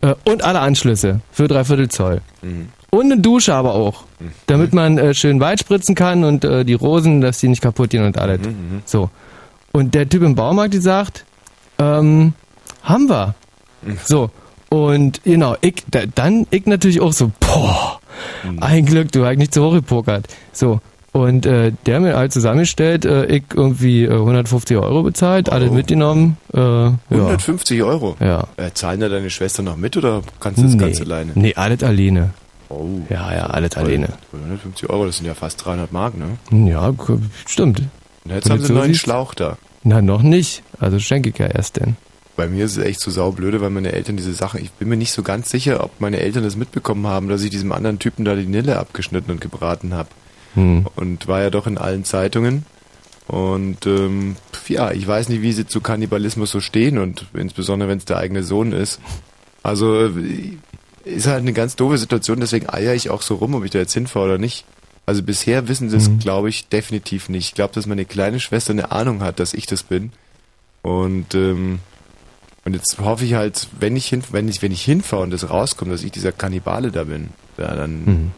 Äh, 0.00 0.14
und 0.24 0.44
alle 0.44 0.60
Anschlüsse 0.60 1.20
für 1.32 1.48
dreiviertel 1.48 1.88
Zoll. 1.88 2.20
Und 2.90 3.12
eine 3.12 3.20
Dusche 3.20 3.54
aber 3.54 3.74
auch. 3.74 4.04
Damit 4.46 4.72
man 4.72 4.98
äh, 4.98 5.14
schön 5.14 5.40
weit 5.40 5.60
spritzen 5.60 5.94
kann 5.94 6.24
und 6.24 6.44
äh, 6.44 6.64
die 6.64 6.74
Rosen, 6.74 7.20
dass 7.20 7.38
die 7.38 7.48
nicht 7.48 7.62
kaputt 7.62 7.90
gehen 7.90 8.04
und 8.04 8.16
alles. 8.18 8.40
So. 8.84 9.10
Und 9.72 9.94
der 9.94 10.08
Typ 10.08 10.22
im 10.22 10.34
Baumarkt, 10.34 10.74
die 10.74 10.78
sagt, 10.78 11.24
ähm, 11.78 12.32
haben 12.82 13.08
wir. 13.08 13.34
So. 14.04 14.30
Und 14.70 15.22
genau, 15.24 15.56
ich, 15.60 15.84
da, 15.90 16.00
dann 16.14 16.46
ich 16.50 16.66
natürlich 16.66 17.00
auch 17.00 17.12
so, 17.12 17.30
boah, 17.40 18.00
ein 18.60 18.84
Glück, 18.86 19.12
du 19.12 19.24
hast 19.24 19.36
nicht 19.38 19.54
zu 19.54 19.62
hoch 19.64 19.74
gepokert. 19.74 20.26
So. 20.52 20.80
Und 21.12 21.46
äh, 21.46 21.72
der 21.86 22.00
mir 22.00 22.16
halt 22.16 22.32
zusammengestellt, 22.32 23.04
äh, 23.04 23.24
ich 23.26 23.44
irgendwie 23.54 24.04
äh, 24.04 24.12
150 24.12 24.76
Euro 24.76 25.02
bezahlt, 25.02 25.50
alles 25.50 25.70
mitgenommen. 25.70 26.36
Äh, 26.52 26.58
ja. 26.60 26.94
150 27.10 27.82
Euro? 27.82 28.16
Ja. 28.20 28.46
Äh, 28.56 28.70
zahlen 28.74 29.00
da 29.00 29.08
deine 29.08 29.30
Schwester 29.30 29.62
noch 29.62 29.76
mit 29.76 29.96
oder 29.96 30.22
kannst 30.38 30.58
du 30.58 30.64
das 30.64 30.72
nee, 30.74 30.78
ganz 30.78 31.00
alleine? 31.00 31.32
Nee, 31.34 31.54
alles 31.54 31.82
alleine. 31.82 32.30
Oh. 32.68 32.86
Ja, 33.08 33.34
ja, 33.34 33.46
alles 33.46 33.76
alleine. 33.76 34.08
150 34.32 34.90
Euro, 34.90 35.06
das 35.06 35.16
sind 35.16 35.26
ja 35.26 35.34
fast 35.34 35.64
300 35.64 35.90
Mark, 35.92 36.14
ne? 36.18 36.36
Ja, 36.68 36.92
stimmt. 37.46 37.80
Und 38.24 38.32
jetzt 38.34 38.44
Wenn 38.44 38.52
haben 38.52 38.60
sie 38.60 38.66
einen 38.66 38.78
neuen 38.78 38.92
siehst- 38.92 39.00
Schlauch 39.00 39.34
da. 39.34 39.56
Na, 39.84 40.02
noch 40.02 40.22
nicht. 40.22 40.62
Also 40.78 40.98
schenke 40.98 41.30
ich 41.30 41.38
ja 41.38 41.46
erst 41.46 41.76
denn. 41.80 41.96
Bei 42.36 42.46
mir 42.46 42.66
ist 42.66 42.76
es 42.76 42.84
echt 42.84 43.00
so 43.00 43.10
saublöde, 43.10 43.60
weil 43.62 43.70
meine 43.70 43.92
Eltern 43.92 44.16
diese 44.16 44.34
Sache, 44.34 44.60
ich 44.60 44.70
bin 44.72 44.88
mir 44.90 44.96
nicht 44.96 45.12
so 45.12 45.22
ganz 45.22 45.50
sicher, 45.50 45.82
ob 45.82 46.00
meine 46.00 46.20
Eltern 46.20 46.44
das 46.44 46.54
mitbekommen 46.56 47.06
haben, 47.06 47.28
dass 47.28 47.42
ich 47.42 47.50
diesem 47.50 47.72
anderen 47.72 47.98
Typen 47.98 48.24
da 48.24 48.34
die 48.36 48.46
Nille 48.46 48.78
abgeschnitten 48.78 49.30
und 49.32 49.40
gebraten 49.40 49.94
habe. 49.94 50.10
Hm. 50.58 50.86
Und 50.96 51.28
war 51.28 51.40
ja 51.40 51.50
doch 51.50 51.66
in 51.66 51.78
allen 51.78 52.04
Zeitungen. 52.04 52.66
Und 53.26 53.86
ähm, 53.86 54.36
ja, 54.68 54.90
ich 54.90 55.06
weiß 55.06 55.28
nicht, 55.28 55.42
wie 55.42 55.52
sie 55.52 55.66
zu 55.66 55.80
Kannibalismus 55.80 56.50
so 56.50 56.60
stehen 56.60 56.98
und 56.98 57.26
insbesondere 57.34 57.88
wenn 57.88 57.98
es 57.98 58.06
der 58.06 58.16
eigene 58.16 58.42
Sohn 58.42 58.72
ist. 58.72 59.00
Also 59.62 60.06
äh, 60.06 60.56
ist 61.04 61.26
halt 61.26 61.40
eine 61.40 61.52
ganz 61.52 61.76
doofe 61.76 61.98
Situation, 61.98 62.40
deswegen 62.40 62.68
eier 62.68 62.94
ich 62.94 63.10
auch 63.10 63.22
so 63.22 63.36
rum, 63.36 63.54
ob 63.54 63.64
ich 63.64 63.70
da 63.70 63.78
jetzt 63.78 63.92
hinfahre 63.94 64.26
oder 64.26 64.38
nicht. 64.38 64.64
Also 65.06 65.22
bisher 65.22 65.68
wissen 65.68 65.88
sie 65.88 65.96
es, 65.96 66.10
glaube 66.20 66.50
ich, 66.50 66.68
definitiv 66.68 67.28
nicht. 67.30 67.48
Ich 67.48 67.54
glaube, 67.54 67.72
dass 67.74 67.86
meine 67.86 68.04
kleine 68.04 68.40
Schwester 68.40 68.72
eine 68.72 68.92
Ahnung 68.92 69.22
hat, 69.22 69.40
dass 69.40 69.54
ich 69.54 69.66
das 69.66 69.82
bin. 69.82 70.12
Und 70.82 71.34
ähm, 71.34 71.80
und 72.64 72.74
jetzt 72.74 72.98
hoffe 72.98 73.24
ich 73.24 73.32
halt, 73.32 73.68
wenn 73.78 73.96
ich 73.96 74.06
hin, 74.06 74.22
wenn 74.32 74.48
ich 74.48 74.60
wenn 74.60 74.72
ich 74.72 74.82
hinfahre 74.82 75.22
und 75.22 75.30
das 75.30 75.48
rauskommt, 75.48 75.90
dass 75.90 76.02
ich 76.02 76.12
dieser 76.12 76.32
Kannibale 76.32 76.90
da 76.90 77.04
bin, 77.04 77.30
ja, 77.56 77.74
dann 77.74 78.04
Mhm. 78.04 78.30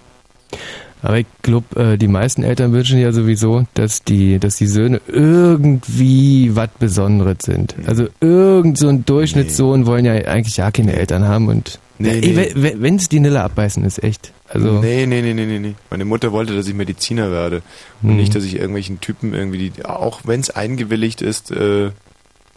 Aber 1.02 1.18
ich 1.18 1.26
glaube, 1.42 1.80
äh, 1.92 1.96
die 1.96 2.08
meisten 2.08 2.42
Eltern 2.42 2.72
wünschen 2.72 2.98
ja 2.98 3.12
sowieso, 3.12 3.64
dass 3.74 4.02
die, 4.02 4.38
dass 4.38 4.56
die 4.56 4.66
Söhne 4.66 5.00
irgendwie 5.08 6.54
was 6.54 6.68
Besonderes 6.78 7.38
sind. 7.42 7.74
Also 7.86 8.08
irgend 8.20 8.78
so 8.78 8.88
ein 8.88 9.04
Durchschnittssohn 9.04 9.86
wollen 9.86 10.04
ja 10.04 10.12
eigentlich 10.12 10.56
ja 10.58 10.70
keine 10.70 10.94
Eltern 10.94 11.26
haben 11.26 11.48
und 11.48 11.78
Nee, 12.02 12.18
ja, 12.20 12.46
nee. 12.54 12.74
wenn 12.78 12.96
es 12.96 13.10
die 13.10 13.20
Nille 13.20 13.42
abbeißen 13.42 13.84
ist, 13.84 14.02
echt. 14.02 14.32
Also 14.48 14.80
nee, 14.80 15.04
nee, 15.04 15.20
nee, 15.20 15.34
nee, 15.34 15.44
nee, 15.44 15.58
nee. 15.58 15.74
Meine 15.90 16.06
Mutter 16.06 16.32
wollte, 16.32 16.56
dass 16.56 16.66
ich 16.66 16.72
Mediziner 16.74 17.30
werde 17.30 17.60
und 18.02 18.12
Mhm. 18.12 18.16
nicht, 18.16 18.34
dass 18.34 18.42
ich 18.44 18.54
irgendwelchen 18.54 19.00
Typen 19.02 19.34
irgendwie, 19.34 19.68
die, 19.68 19.84
auch 19.84 20.22
wenn 20.24 20.40
es 20.40 20.48
eingewilligt 20.48 21.20
ist, 21.20 21.50
äh, 21.50 21.86
äh, 21.88 21.90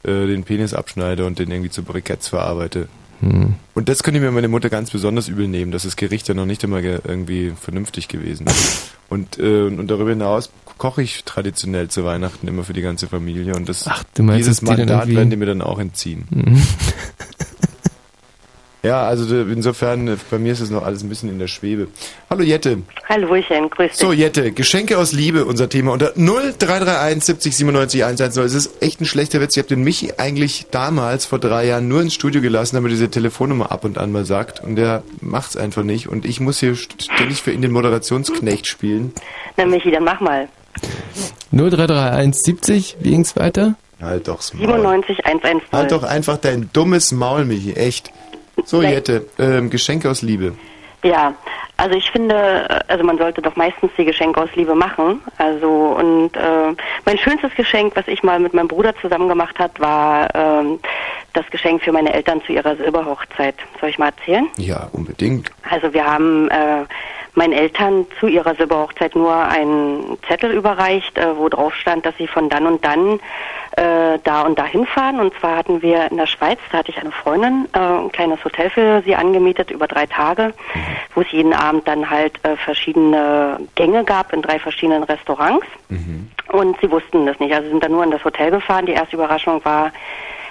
den 0.03 0.43
Penis 0.45 0.73
abschneide 0.73 1.25
und 1.25 1.39
den 1.39 1.51
irgendwie 1.51 1.69
zu 1.69 1.83
Briketts 1.83 2.29
verarbeite. 2.29 2.87
Hm. 3.31 3.53
Und 3.73 3.89
das 3.89 4.03
könnte 4.03 4.19
mir 4.19 4.31
meine 4.31 4.47
Mutter 4.47 4.69
ganz 4.69 4.91
besonders 4.91 5.27
übel 5.27 5.47
nehmen, 5.47 5.71
dass 5.71 5.83
das 5.83 5.95
Gericht 5.95 6.27
ja 6.27 6.33
noch 6.33 6.45
nicht 6.45 6.63
immer 6.63 6.81
ge 6.81 6.99
irgendwie 7.03 7.53
vernünftig 7.59 8.07
gewesen 8.07 8.47
ist. 8.47 8.95
Und, 9.09 9.39
äh, 9.39 9.63
und 9.63 9.87
darüber 9.89 10.09
hinaus 10.09 10.49
koche 10.77 11.03
ich 11.03 11.23
traditionell 11.23 11.87
zu 11.87 12.03
Weihnachten 12.03 12.47
immer 12.47 12.63
für 12.63 12.73
die 12.73 12.81
ganze 12.81 13.07
Familie 13.07 13.55
und 13.55 13.69
das 13.69 13.87
Ach, 13.87 14.03
meinst, 14.17 14.39
dieses 14.39 14.61
Mandat 14.61 15.07
werden 15.07 15.29
die 15.29 15.35
mir 15.37 15.45
dann 15.45 15.61
auch 15.61 15.79
entziehen. 15.79 16.25
Ja, 18.83 19.03
also 19.03 19.33
insofern, 19.43 20.09
äh, 20.09 20.17
bei 20.29 20.37
mir 20.37 20.51
ist 20.51 20.59
es 20.59 20.69
noch 20.69 20.83
alles 20.83 21.03
ein 21.03 21.09
bisschen 21.09 21.29
in 21.29 21.39
der 21.39 21.47
Schwebe. 21.47 21.87
Hallo 22.29 22.43
Jette. 22.43 22.81
Hallöchen, 23.07 23.69
grüß 23.69 23.91
dich. 23.91 23.97
So, 23.97 24.11
Jette, 24.11 24.51
Geschenke 24.51 24.97
aus 24.97 25.13
Liebe, 25.13 25.45
unser 25.45 25.69
Thema. 25.69 25.93
Unter 25.93 26.11
0331 26.17 27.23
70 27.23 27.55
97 27.55 28.03
110. 28.03 28.43
Es 28.43 28.53
ist 28.53 28.83
echt 28.83 28.99
ein 28.99 29.05
schlechter 29.05 29.39
Witz. 29.39 29.55
Ich 29.55 29.63
habe 29.63 29.69
den 29.69 29.85
Michi 29.85 30.11
eigentlich 30.17 30.65
damals 30.69 31.25
vor 31.25 31.39
drei 31.39 31.65
Jahren 31.65 31.87
nur 31.87 32.01
ins 32.01 32.13
Studio 32.13 32.41
gelassen, 32.41 32.75
damit 32.75 32.91
er 32.91 32.95
diese 32.95 33.09
Telefonnummer 33.09 33.71
ab 33.71 33.85
und 33.85 33.97
an 33.97 34.11
mal 34.11 34.25
sagt. 34.25 34.61
Und 34.61 34.75
der 34.75 35.03
macht's 35.21 35.55
einfach 35.55 35.83
nicht. 35.83 36.09
Und 36.09 36.25
ich 36.25 36.41
muss 36.41 36.59
hier 36.59 36.75
ständig 36.75 37.41
für 37.41 37.51
ihn 37.51 37.61
den 37.61 37.71
Moderationsknecht 37.71 38.67
spielen. 38.67 39.13
Na 39.55 39.65
Michi, 39.65 39.91
dann 39.91 40.03
mach 40.03 40.19
mal. 40.19 40.49
0331 41.51 42.35
70, 42.43 42.97
wie 42.99 43.11
ging's 43.11 43.37
weiter? 43.37 43.75
Halt 44.01 44.27
doch's 44.27 44.53
Maul. 44.53 44.67
97 44.67 45.25
110. 45.25 45.61
Halt 45.71 45.91
doch 45.93 46.03
einfach 46.03 46.35
dein 46.35 46.69
dummes 46.73 47.13
Maul, 47.13 47.45
Michi, 47.45 47.73
echt. 47.75 48.11
So, 48.65 48.81
Jette, 48.81 49.27
ähm, 49.39 49.69
Geschenke 49.69 50.09
aus 50.09 50.21
Liebe. 50.21 50.53
Ja, 51.03 51.33
also 51.75 51.97
ich 51.97 52.09
finde, 52.11 52.35
äh, 52.35 52.79
also 52.87 53.03
man 53.03 53.17
sollte 53.17 53.41
doch 53.41 53.55
meistens 53.55 53.91
die 53.97 54.05
Geschenke 54.05 54.41
aus 54.41 54.49
Liebe 54.55 54.73
machen. 54.73 55.21
Also 55.37 55.97
und 55.99 56.35
äh, 56.35 56.75
mein 57.05 57.17
schönstes 57.17 57.53
Geschenk, 57.55 57.95
was 57.95 58.07
ich 58.07 58.23
mal 58.23 58.39
mit 58.39 58.53
meinem 58.53 58.67
Bruder 58.69 58.95
zusammen 59.01 59.27
gemacht 59.27 59.59
hat, 59.59 59.79
war 59.79 60.33
ähm, 60.33 60.79
das 61.33 61.45
Geschenk 61.49 61.83
für 61.83 61.91
meine 61.91 62.13
Eltern 62.13 62.41
zu 62.45 62.53
ihrer 62.53 62.75
Silberhochzeit. 62.77 63.55
Soll 63.81 63.89
ich 63.89 63.99
mal 63.99 64.13
erzählen? 64.17 64.47
Ja, 64.57 64.87
unbedingt. 64.93 65.51
Also 65.69 65.93
wir 65.93 66.05
haben 66.05 66.49
äh, 66.49 66.85
meinen 67.35 67.53
Eltern 67.53 68.05
zu 68.19 68.27
ihrer 68.27 68.55
Silberhochzeit 68.55 69.15
nur 69.15 69.33
einen 69.33 70.17
Zettel 70.27 70.51
überreicht, 70.51 71.17
äh, 71.17 71.35
wo 71.35 71.49
drauf 71.49 71.73
stand, 71.75 72.05
dass 72.05 72.15
sie 72.17 72.27
von 72.27 72.49
dann 72.49 72.67
und 72.67 72.85
dann 72.85 73.19
äh, 73.75 74.19
da 74.23 74.41
und 74.41 74.59
da 74.59 74.65
hinfahren. 74.65 75.19
Und 75.19 75.33
zwar 75.39 75.57
hatten 75.57 75.81
wir 75.81 76.11
in 76.11 76.17
der 76.17 76.27
Schweiz, 76.27 76.59
da 76.71 76.79
hatte 76.79 76.91
ich 76.91 76.99
eine 76.99 77.11
Freundin, 77.11 77.67
äh, 77.73 77.79
ein 77.79 78.11
kleines 78.11 78.43
Hotel 78.45 78.69
für 78.69 79.01
sie 79.03 79.15
angemietet 79.15 79.71
über 79.71 79.87
drei 79.87 80.05
Tage, 80.05 80.53
wo 81.15 81.21
es 81.21 81.31
jeden 81.31 81.53
Abend 81.53 81.87
dann 81.87 82.09
halt 82.09 82.33
äh, 82.43 82.55
verschiedene 82.55 83.59
Gänge 83.75 84.03
gab 84.03 84.31
in 84.33 84.41
drei 84.41 84.59
verschiedenen 84.59 85.03
Restaurants. 85.03 85.65
Und 86.51 86.79
sie 86.81 86.91
wussten 86.91 87.25
das 87.25 87.39
nicht. 87.39 87.51
Also 87.51 87.65
sie 87.65 87.71
sind 87.71 87.83
dann 87.83 87.91
nur 87.91 88.03
in 88.03 88.11
das 88.11 88.23
Hotel 88.23 88.51
gefahren. 88.51 88.85
Die 88.85 88.91
erste 88.91 89.15
Überraschung 89.15 89.63
war, 89.65 89.91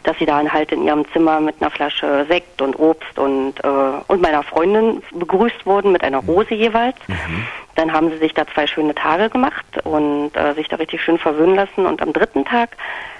dass 0.05 0.19
sie 0.19 0.27
dann 0.27 0.53
halt 0.53 0.73
in 0.73 0.85
ihrem 0.85 1.05
Zimmer 1.13 1.41
mit 1.41 1.57
einer 1.61 1.71
Flasche 1.71 2.27
Sekt 2.29 2.61
und 2.61 2.79
Obst 2.79 3.19
und, 3.19 3.55
äh, 3.65 3.69
und 4.09 4.21
meiner 4.21 4.43
Freundin 4.43 5.03
begrüßt 5.13 5.65
wurden 5.67 5.93
mit 5.93 6.03
einer 6.03 6.19
Rose 6.19 6.55
jeweils. 6.55 6.97
Dann 7.75 7.93
haben 7.93 8.11
sie 8.11 8.19
sich 8.19 8.35
da 8.35 8.47
zwei 8.47 8.67
schöne 8.67 8.95
Tage 8.95 9.31
gemacht 9.31 9.65
und 9.85 10.37
äh, 10.37 10.55
sich 10.55 10.69
da 10.69 10.77
richtig 10.77 11.03
schön 11.03 11.19
verwöhnen 11.19 11.55
lassen. 11.55 11.87
Und 11.87 12.03
am 12.03 12.13
dritten 12.13 12.45
Tag 12.45 12.77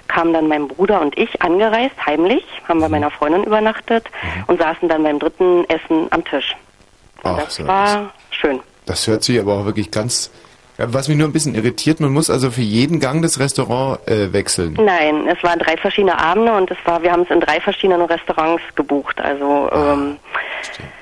kamen 0.07 0.33
dann 0.33 0.47
mein 0.47 0.67
Bruder 0.67 1.01
und 1.01 1.17
ich 1.17 1.41
angereist, 1.41 1.95
heimlich, 2.05 2.45
haben 2.67 2.79
bei 2.79 2.89
meiner 2.89 3.09
Freundin 3.09 3.43
übernachtet 3.43 4.05
und 4.47 4.59
saßen 4.61 4.89
dann 4.89 5.03
beim 5.03 5.17
dritten 5.19 5.65
Essen 5.69 6.07
am 6.11 6.23
Tisch. 6.23 6.55
Ach, 7.23 7.37
Das 7.37 7.55
so, 7.55 7.67
war 7.67 8.13
schön. 8.31 8.59
Das 8.85 9.07
hört 9.07 9.23
sich 9.23 9.39
aber 9.39 9.53
auch 9.53 9.65
wirklich 9.65 9.89
ganz. 9.89 10.31
Was 10.89 11.07
mich 11.07 11.17
nur 11.17 11.27
ein 11.27 11.33
bisschen 11.33 11.55
irritiert, 11.55 11.99
man 11.99 12.11
muss 12.11 12.29
also 12.29 12.51
für 12.51 12.61
jeden 12.61 12.99
Gang 12.99 13.21
das 13.21 13.39
Restaurant 13.39 14.05
äh, 14.07 14.33
wechseln. 14.33 14.77
Nein, 14.79 15.27
es 15.27 15.41
waren 15.43 15.59
drei 15.59 15.77
verschiedene 15.77 16.17
Abende 16.17 16.53
und 16.53 16.71
es 16.71 16.77
war, 16.85 17.01
wir 17.03 17.11
haben 17.11 17.23
es 17.23 17.29
in 17.29 17.39
drei 17.39 17.59
verschiedenen 17.59 18.01
Restaurants 18.01 18.63
gebucht. 18.75 19.19
Also 19.21 19.69
ähm, 19.73 20.17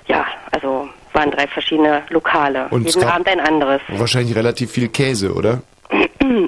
ja, 0.07 0.25
also 0.51 0.89
waren 1.13 1.31
drei 1.31 1.47
verschiedene 1.47 2.03
Lokale. 2.09 2.67
Und 2.69 2.85
Jeden 2.85 3.03
Abend 3.03 3.27
ein 3.27 3.39
anderes. 3.39 3.81
Wahrscheinlich 3.87 4.35
relativ 4.35 4.71
viel 4.71 4.87
Käse, 4.89 5.33
oder? 5.33 5.61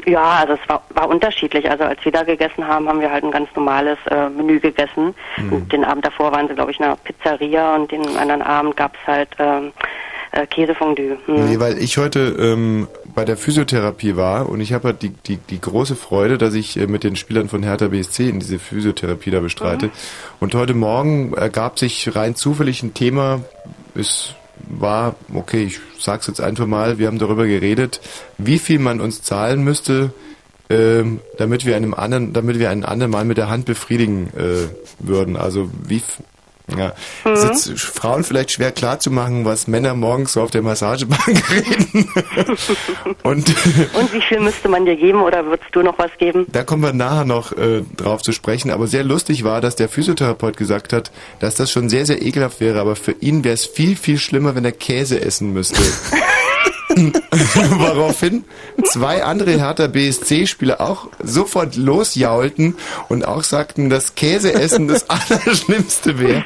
Ja, 0.06 0.40
also 0.42 0.54
es 0.54 0.70
war, 0.70 0.84
war 0.90 1.10
unterschiedlich. 1.10 1.70
Also 1.70 1.84
als 1.84 2.04
wir 2.06 2.12
da 2.12 2.24
gegessen 2.24 2.66
haben, 2.66 2.88
haben 2.88 3.02
wir 3.02 3.12
halt 3.12 3.24
ein 3.24 3.32
ganz 3.32 3.50
normales 3.56 3.98
äh, 4.10 4.30
Menü 4.30 4.60
gegessen. 4.60 5.14
Mhm. 5.38 5.68
Den 5.68 5.84
Abend 5.84 6.06
davor 6.06 6.32
waren 6.32 6.48
sie, 6.48 6.54
glaube 6.54 6.72
ich, 6.72 6.80
in 6.80 6.86
einer 6.86 6.96
Pizzeria 6.96 7.76
und 7.76 7.92
den 7.92 8.16
anderen 8.16 8.42
Abend 8.42 8.78
gab 8.78 8.96
es 8.96 9.08
halt 9.08 9.30
ähm, 9.40 9.74
äh, 10.34 10.48
Käsefondue. 10.48 11.18
Hm. 11.26 11.46
Nee, 11.46 11.60
weil 11.60 11.78
ich 11.78 11.98
heute 11.98 12.20
ähm, 12.40 12.88
bei 13.14 13.24
der 13.24 13.38
Physiotherapie 13.38 14.16
war 14.16 14.50
und 14.50 14.62
ich 14.62 14.74
habe 14.74 14.90
halt 14.90 15.02
die, 15.04 15.10
die, 15.10 15.38
die 15.38 15.62
große 15.62 15.96
Freude, 15.96 16.38
dass 16.38 16.56
ich 16.56 16.78
äh, 16.78 16.88
mit 16.88 17.04
den 17.04 17.16
Spielern 17.16 17.50
von 17.50 17.64
Hertha 17.64 17.88
BSC 17.88 18.30
in 18.30 18.40
diese 18.40 18.60
Physiotherapie 18.60 19.32
da 19.32 19.40
bestreite. 19.40 19.92
Und 20.40 20.56
heute 20.56 20.74
Morgen 20.74 21.34
ergab 21.34 21.78
sich 21.78 22.16
rein 22.16 22.36
zufällig 22.36 22.82
ein 22.84 22.94
Thema, 22.94 23.42
es 23.96 24.34
war, 24.68 25.16
okay, 25.34 25.66
ich 25.66 25.80
sag's 26.00 26.28
jetzt 26.28 26.42
einfach 26.42 26.66
mal, 26.66 26.98
wir 26.98 27.08
haben 27.08 27.20
darüber 27.20 27.46
geredet, 27.46 28.02
wie 28.38 28.58
viel 28.58 28.80
man 28.80 29.02
uns 29.02 29.22
zahlen 29.22 29.64
müsste, 29.64 30.14
ähm, 30.70 31.20
damit 31.38 31.66
wir 31.66 31.76
einem 31.76 31.94
anderen, 31.94 32.34
damit 32.34 32.58
wir 32.58 32.72
einen 32.72 32.86
anderen 32.86 33.12
Mal 33.12 33.26
mit 33.26 33.38
der 33.38 33.50
Hand 33.50 33.66
befriedigen 33.66 34.32
äh, 34.36 34.68
würden. 35.00 35.36
Also 35.36 35.70
wie 35.88 36.02
ja, 36.76 36.94
es 37.26 37.44
ist 37.44 37.68
jetzt 37.68 37.82
Frauen 37.82 38.24
vielleicht 38.24 38.52
schwer 38.52 38.72
klarzumachen, 38.72 39.46
was 39.46 39.68
Männer 39.68 39.94
morgens 39.94 40.34
so 40.34 40.42
auf 40.42 40.52
der 40.52 40.62
Massagebank 40.62 41.44
reden. 41.52 42.10
Und 43.24 43.54
Und 43.94 44.14
wie 44.14 44.22
viel 44.22 44.40
müsste 44.40 44.70
man 44.70 44.86
dir 44.86 44.96
geben 44.96 45.22
oder 45.22 45.46
würdest 45.46 45.70
du 45.74 45.82
noch 45.82 45.98
was 45.98 46.12
geben? 46.18 46.46
da 46.52 46.64
kommen 46.64 46.84
wir 46.84 46.94
nachher 46.94 47.26
noch 47.26 47.52
äh, 47.54 47.82
drauf 47.98 48.22
zu 48.22 48.32
sprechen. 48.32 48.72
Aber 48.72 48.88
sehr 48.88 49.04
lustig 49.04 49.44
war, 49.44 49.62
dass 49.62 49.76
der 49.76 49.90
Physiotherapeut 49.90 50.58
gesagt 50.58 50.94
hat, 50.94 51.12
dass 51.40 51.56
das 51.56 51.72
schon 51.72 51.90
sehr, 51.90 52.06
sehr 52.06 52.22
ekelhaft 52.22 52.60
wäre. 52.60 52.80
Aber 52.80 52.96
für 52.96 53.14
ihn 53.20 53.44
wäre 53.44 53.54
es 53.54 53.66
viel, 53.66 53.96
viel 53.96 54.18
schlimmer, 54.18 54.56
wenn 54.56 54.66
er 54.66 54.72
Käse 54.72 55.22
essen 55.22 55.54
müsste. 55.54 55.82
Woraufhin 57.32 58.44
zwei 58.86 59.24
andere 59.24 59.52
Hertha 59.52 59.88
BSC-Spieler 59.88 60.82
auch 60.82 61.08
sofort 61.24 61.76
losjaulten 61.76 62.76
und 63.10 63.26
auch 63.28 63.44
sagten, 63.44 63.90
dass 63.90 64.16
Käseessen 64.16 64.88
das 64.88 65.10
Allerschlimmste 65.10 66.20
wäre. 66.20 66.44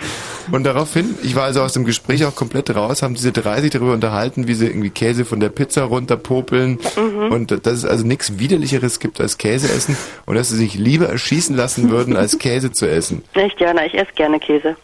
Und 0.51 0.63
daraufhin, 0.63 1.15
ich 1.23 1.35
war 1.35 1.43
also 1.43 1.61
aus 1.61 1.73
dem 1.73 1.83
Gespräch 1.83 2.23
auch 2.23 2.33
komplett 2.33 2.73
raus, 2.73 3.01
haben 3.01 3.15
diese 3.15 3.33
drei 3.33 3.59
sich 3.61 3.71
darüber 3.71 3.91
unterhalten, 3.91 4.47
wie 4.47 4.53
sie 4.53 4.67
irgendwie 4.67 4.89
Käse 4.89 5.25
von 5.25 5.41
der 5.41 5.49
Pizza 5.49 5.83
runterpopeln 5.83 6.79
Mhm. 6.95 7.31
und 7.31 7.51
dass 7.65 7.73
es 7.73 7.85
also 7.85 8.05
nichts 8.05 8.39
Widerlicheres 8.39 8.99
gibt 8.99 9.19
als 9.19 9.37
Käse 9.37 9.67
essen 9.67 9.97
und 10.25 10.35
dass 10.35 10.49
sie 10.49 10.55
sich 10.55 10.75
lieber 10.75 11.07
erschießen 11.09 11.55
lassen 11.55 11.89
würden, 11.89 12.15
als 12.15 12.39
Käse 12.39 12.71
zu 12.71 12.89
essen. 12.89 13.23
Echt, 13.33 13.59
ja, 13.59 13.73
na, 13.73 13.85
ich 13.85 13.93
esse 13.93 14.11
gerne 14.15 14.39
Käse. 14.39 14.75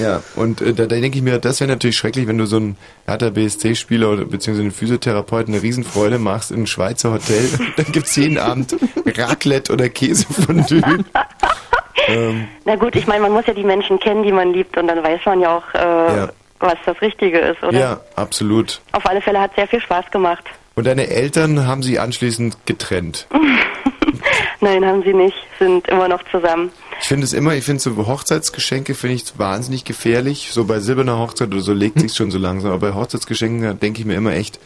Ja, 0.00 0.22
und 0.36 0.60
äh, 0.60 0.72
da, 0.74 0.86
da 0.86 0.96
denke 0.96 1.18
ich 1.18 1.22
mir, 1.24 1.38
das 1.38 1.60
wäre 1.60 1.70
natürlich 1.70 1.96
schrecklich, 1.96 2.26
wenn 2.26 2.38
du 2.38 2.46
so 2.46 2.56
einen 2.56 2.76
Hertha 3.06 3.30
BSC-Spieler 3.30 4.10
oder 4.10 4.24
beziehungsweise 4.24 4.62
einen 4.62 4.72
Physiotherapeuten 4.72 5.54
eine 5.54 5.62
Riesenfreude 5.62 6.18
machst 6.18 6.50
in 6.50 6.58
einem 6.58 6.66
Schweizer 6.66 7.12
Hotel. 7.12 7.48
Dann 7.76 7.86
gibt's 7.92 8.16
jeden 8.16 8.38
Abend 8.38 8.76
Raclette 9.06 9.72
oder 9.72 9.88
Käsefondue. 9.88 10.82
ähm, 12.08 12.48
Na 12.64 12.76
gut, 12.76 12.96
ich 12.96 13.06
meine, 13.06 13.22
man 13.22 13.32
muss 13.32 13.46
ja 13.46 13.54
die 13.54 13.64
Menschen 13.64 13.98
kennen, 14.00 14.22
die 14.22 14.32
man 14.32 14.52
liebt 14.52 14.76
und 14.76 14.86
dann 14.88 15.02
weiß 15.02 15.20
man 15.26 15.40
ja 15.40 15.56
auch, 15.56 15.74
äh, 15.74 16.16
Ja. 16.16 16.28
was 16.60 16.76
das 16.86 17.00
Richtige 17.00 17.38
ist, 17.38 17.62
oder? 17.62 17.78
ja, 17.78 18.00
absolut. 18.16 18.80
Auf 18.92 19.06
alle 19.06 19.20
Fälle 19.20 19.40
hat 19.40 19.54
sehr 19.56 19.66
viel 19.68 19.80
Spaß 19.80 20.10
gemacht. 20.10 20.44
Und 20.76 20.86
deine 20.86 21.06
Eltern 21.08 21.66
haben 21.66 21.82
sie 21.82 21.98
anschließend 21.98 22.66
getrennt. 22.66 23.26
Nein, 24.60 24.84
haben 24.84 25.02
sie 25.04 25.12
nicht, 25.14 25.36
sind 25.58 25.86
immer 25.88 26.08
noch 26.08 26.22
zusammen. 26.30 26.70
Ich 27.04 27.08
finde 27.08 27.24
es 27.24 27.34
immer, 27.34 27.54
ich 27.54 27.64
finde 27.64 27.82
so 27.82 27.94
Hochzeitsgeschenke 27.94 28.94
finde 28.94 29.16
ich 29.16 29.38
wahnsinnig 29.38 29.84
gefährlich. 29.84 30.48
So 30.52 30.64
bei 30.64 30.80
silberner 30.80 31.18
Hochzeit 31.18 31.48
oder 31.48 31.60
so 31.60 31.74
legt 31.74 32.00
sich's 32.00 32.16
schon 32.16 32.30
so 32.30 32.38
langsam. 32.38 32.70
Aber 32.70 32.88
bei 32.90 32.94
Hochzeitsgeschenken 32.94 33.78
denke 33.78 34.00
ich 34.00 34.06
mir 34.06 34.14
immer 34.14 34.32
echt, 34.32 34.58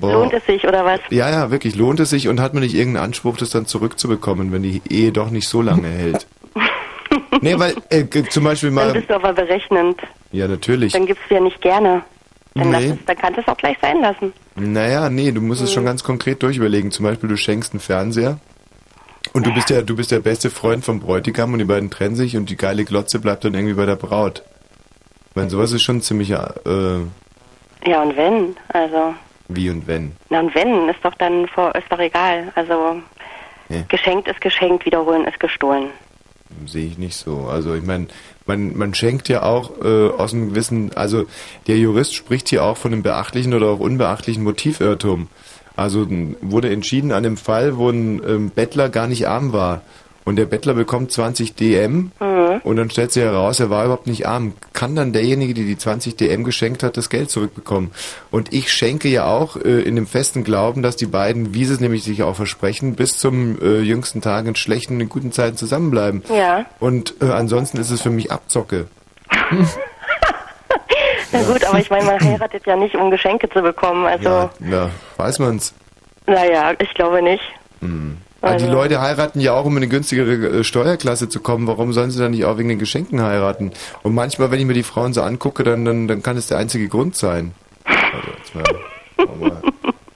boah. 0.00 0.14
Lohnt 0.14 0.32
es 0.32 0.46
sich, 0.46 0.66
oder 0.66 0.86
was? 0.86 1.00
Ja, 1.10 1.28
ja, 1.30 1.50
wirklich, 1.50 1.76
lohnt 1.76 2.00
es 2.00 2.08
sich 2.08 2.28
und 2.28 2.40
hat 2.40 2.54
man 2.54 2.62
nicht 2.62 2.74
irgendeinen 2.74 3.04
Anspruch, 3.04 3.36
das 3.36 3.50
dann 3.50 3.66
zurückzubekommen, 3.66 4.50
wenn 4.50 4.62
die 4.62 4.80
Ehe 4.88 5.12
doch 5.12 5.28
nicht 5.28 5.46
so 5.46 5.60
lange 5.60 5.88
hält? 5.88 6.26
nee, 7.42 7.58
weil 7.58 7.74
äh, 7.90 8.06
zum 8.30 8.44
Beispiel 8.44 8.70
Dann 8.70 8.74
mal. 8.76 8.92
bist 8.94 9.10
du 9.10 9.16
aber 9.16 9.34
berechnend. 9.34 10.00
Ja, 10.32 10.48
natürlich. 10.48 10.94
Dann 10.94 11.04
gibst 11.04 11.24
du 11.28 11.34
ja 11.34 11.40
nicht 11.42 11.60
gerne. 11.60 12.02
Dann, 12.54 12.70
Nee. 12.70 12.92
es, 12.92 13.04
dann 13.04 13.18
kannst 13.18 13.36
du 13.36 13.42
es 13.42 13.48
auch 13.48 13.58
gleich 13.58 13.76
sein 13.82 14.00
lassen. 14.00 14.32
Naja, 14.56 15.10
nee, 15.10 15.32
du 15.32 15.42
musst 15.42 15.60
es 15.60 15.70
schon 15.70 15.84
ganz 15.84 16.02
konkret 16.02 16.42
durchüberlegen. 16.42 16.92
Zum 16.92 17.04
Beispiel, 17.04 17.28
du 17.28 17.36
schenkst 17.36 17.74
einen 17.74 17.80
Fernseher 17.80 18.38
und 19.32 19.46
du 19.46 19.52
bist 19.52 19.70
ja, 19.70 19.82
du 19.82 19.96
bist 19.96 20.10
der 20.10 20.20
beste 20.20 20.50
Freund 20.50 20.84
vom 20.84 21.00
Bräutigam 21.00 21.52
und 21.52 21.58
die 21.58 21.64
beiden 21.64 21.90
trennen 21.90 22.14
sich 22.16 22.36
und 22.36 22.50
die 22.50 22.56
geile 22.56 22.84
Glotze 22.84 23.18
bleibt 23.18 23.44
dann 23.44 23.54
irgendwie 23.54 23.74
bei 23.74 23.86
der 23.86 23.96
Braut. 23.96 24.42
Ich 25.30 25.36
meine, 25.36 25.50
sowas 25.50 25.72
ist 25.72 25.82
schon 25.82 26.00
ziemlich 26.02 26.30
äh, 26.30 26.36
Ja, 27.86 28.02
und 28.02 28.16
wenn? 28.16 28.56
Also, 28.68 29.14
wie 29.48 29.70
und 29.70 29.86
wenn. 29.86 30.12
na 30.30 30.40
und 30.40 30.54
wenn, 30.54 30.88
ist 30.88 31.00
doch 31.02 31.14
dann 31.16 31.48
vor, 31.48 31.74
ist 31.74 31.90
doch 31.90 31.98
egal. 31.98 32.52
Also, 32.54 33.00
Ja. 33.68 33.82
geschenkt 33.88 34.28
ist 34.28 34.40
geschenkt, 34.40 34.86
wiederholen 34.86 35.26
ist 35.26 35.40
gestohlen. 35.40 35.88
Sehe 36.66 36.86
ich 36.86 36.98
nicht 36.98 37.16
so. 37.16 37.48
Also 37.50 37.74
ich 37.74 37.82
meine, 37.82 38.06
man, 38.46 38.76
man 38.76 38.94
schenkt 38.94 39.28
ja 39.28 39.42
auch 39.42 39.72
äh, 39.82 40.08
aus 40.10 40.32
einem 40.32 40.50
gewissen, 40.50 40.92
also 40.94 41.24
der 41.66 41.78
Jurist 41.78 42.14
spricht 42.14 42.48
hier 42.48 42.62
auch 42.62 42.76
von 42.76 42.92
einem 42.92 43.02
beachtlichen 43.02 43.54
oder 43.54 43.66
auch 43.66 43.80
unbeachtlichen 43.80 44.44
Motivirrtum. 44.44 45.28
Also 45.76 46.06
wurde 46.40 46.70
entschieden 46.70 47.12
an 47.12 47.22
dem 47.24 47.36
Fall, 47.36 47.76
wo 47.76 47.90
ein 47.90 48.22
ähm, 48.26 48.50
Bettler 48.54 48.88
gar 48.88 49.06
nicht 49.06 49.26
arm 49.28 49.52
war. 49.52 49.82
Und 50.26 50.36
der 50.36 50.46
Bettler 50.46 50.72
bekommt 50.72 51.12
20 51.12 51.54
DM 51.54 52.10
Mhm. 52.18 52.60
und 52.64 52.76
dann 52.76 52.88
stellt 52.88 53.12
sich 53.12 53.22
heraus, 53.22 53.60
er 53.60 53.68
war 53.68 53.84
überhaupt 53.84 54.06
nicht 54.06 54.26
arm. 54.26 54.54
Kann 54.72 54.96
dann 54.96 55.12
derjenige, 55.12 55.52
der 55.52 55.64
die 55.64 55.76
20 55.76 56.16
DM 56.16 56.44
geschenkt 56.44 56.82
hat, 56.82 56.96
das 56.96 57.10
Geld 57.10 57.30
zurückbekommen? 57.30 57.90
Und 58.30 58.52
ich 58.54 58.72
schenke 58.72 59.08
ja 59.08 59.26
auch 59.26 59.56
äh, 59.56 59.82
in 59.82 59.96
dem 59.96 60.06
festen 60.06 60.42
Glauben, 60.42 60.80
dass 60.82 60.96
die 60.96 61.04
beiden, 61.06 61.52
wie 61.52 61.66
sie 61.66 61.74
es 61.74 61.80
nämlich 61.80 62.04
sich 62.04 62.22
auch 62.22 62.36
versprechen, 62.36 62.94
bis 62.94 63.18
zum 63.18 63.60
äh, 63.60 63.80
jüngsten 63.80 64.22
Tag 64.22 64.46
in 64.46 64.54
schlechten 64.56 64.94
und 64.94 65.00
in 65.02 65.08
guten 65.10 65.30
Zeiten 65.32 65.58
zusammenbleiben. 65.58 66.22
Ja. 66.34 66.64
Und 66.80 67.16
äh, 67.20 67.26
ansonsten 67.26 67.76
ist 67.76 67.90
es 67.90 68.00
für 68.00 68.10
mich 68.10 68.32
Abzocke. 68.32 68.86
Na 71.34 71.42
gut, 71.52 71.64
aber 71.64 71.78
ich 71.78 71.90
meine, 71.90 72.04
man 72.06 72.20
heiratet 72.20 72.66
ja 72.66 72.76
nicht, 72.76 72.94
um 72.94 73.10
Geschenke 73.10 73.48
zu 73.50 73.60
bekommen. 73.62 74.06
Also, 74.06 74.28
Ja, 74.28 74.50
ja 74.70 74.90
weiß 75.18 75.38
man's. 75.40 75.74
naja, 76.26 76.72
ich 76.78 76.92
glaube 76.94 77.20
nicht. 77.22 77.42
Hm. 77.80 78.16
Aber 78.40 78.56
die 78.56 78.64
Also- 78.64 78.74
Leute 78.74 79.00
heiraten 79.00 79.40
ja 79.40 79.52
auch, 79.54 79.64
um 79.64 79.72
in 79.76 79.82
eine 79.82 79.88
günstigere 79.88 80.58
äh, 80.60 80.64
Steuerklasse 80.64 81.28
zu 81.28 81.40
kommen. 81.40 81.66
Warum 81.66 81.92
sollen 81.92 82.10
sie 82.10 82.18
dann 82.20 82.30
nicht 82.32 82.44
auch 82.44 82.58
wegen 82.58 82.68
den 82.68 82.78
Geschenken 82.78 83.22
heiraten? 83.22 83.72
Und 84.02 84.14
manchmal, 84.14 84.50
wenn 84.50 84.60
ich 84.60 84.66
mir 84.66 84.74
die 84.74 84.82
Frauen 84.82 85.12
so 85.14 85.22
angucke, 85.22 85.62
dann, 85.64 85.84
dann, 85.84 86.08
dann 86.08 86.22
kann 86.22 86.36
es 86.36 86.46
der 86.48 86.58
einzige 86.58 86.88
Grund 86.88 87.16
sein. 87.16 87.52
Also, 87.84 88.28
jetzt 88.38 88.54
mal, 88.54 88.64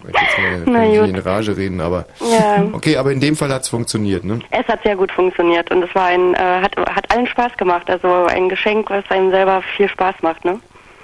möchte 0.03 0.21
jetzt 0.25 0.39
mal 0.39 0.63
Na 0.67 1.01
gut. 1.01 1.09
in 1.09 1.17
Rage 1.19 1.57
reden, 1.57 1.81
aber 1.81 2.05
Ja. 2.21 2.65
okay, 2.73 2.97
aber 2.97 3.13
in 3.13 3.21
dem 3.21 3.35
Fall 3.37 3.51
hat's 3.53 3.69
funktioniert, 3.69 4.25
ne? 4.25 4.41
Es 4.51 4.67
hat 4.69 4.83
sehr 4.83 4.97
gut 4.97 5.11
funktioniert 5.13 5.71
und 5.71 5.83
es 5.83 5.95
war 5.95 6.07
ein, 6.07 6.35
äh, 6.35 6.39
hat, 6.39 6.77
hat 6.77 7.11
allen 7.11 7.27
Spaß 7.27 7.57
gemacht. 7.57 7.89
Also 7.91 8.27
ein 8.27 8.49
Geschenk, 8.49 8.91
was 8.91 9.05
einem 9.11 9.31
selber 9.31 9.63
viel 9.77 9.89
Spaß 9.89 10.17
macht, 10.23 10.45
ne? 10.45 10.61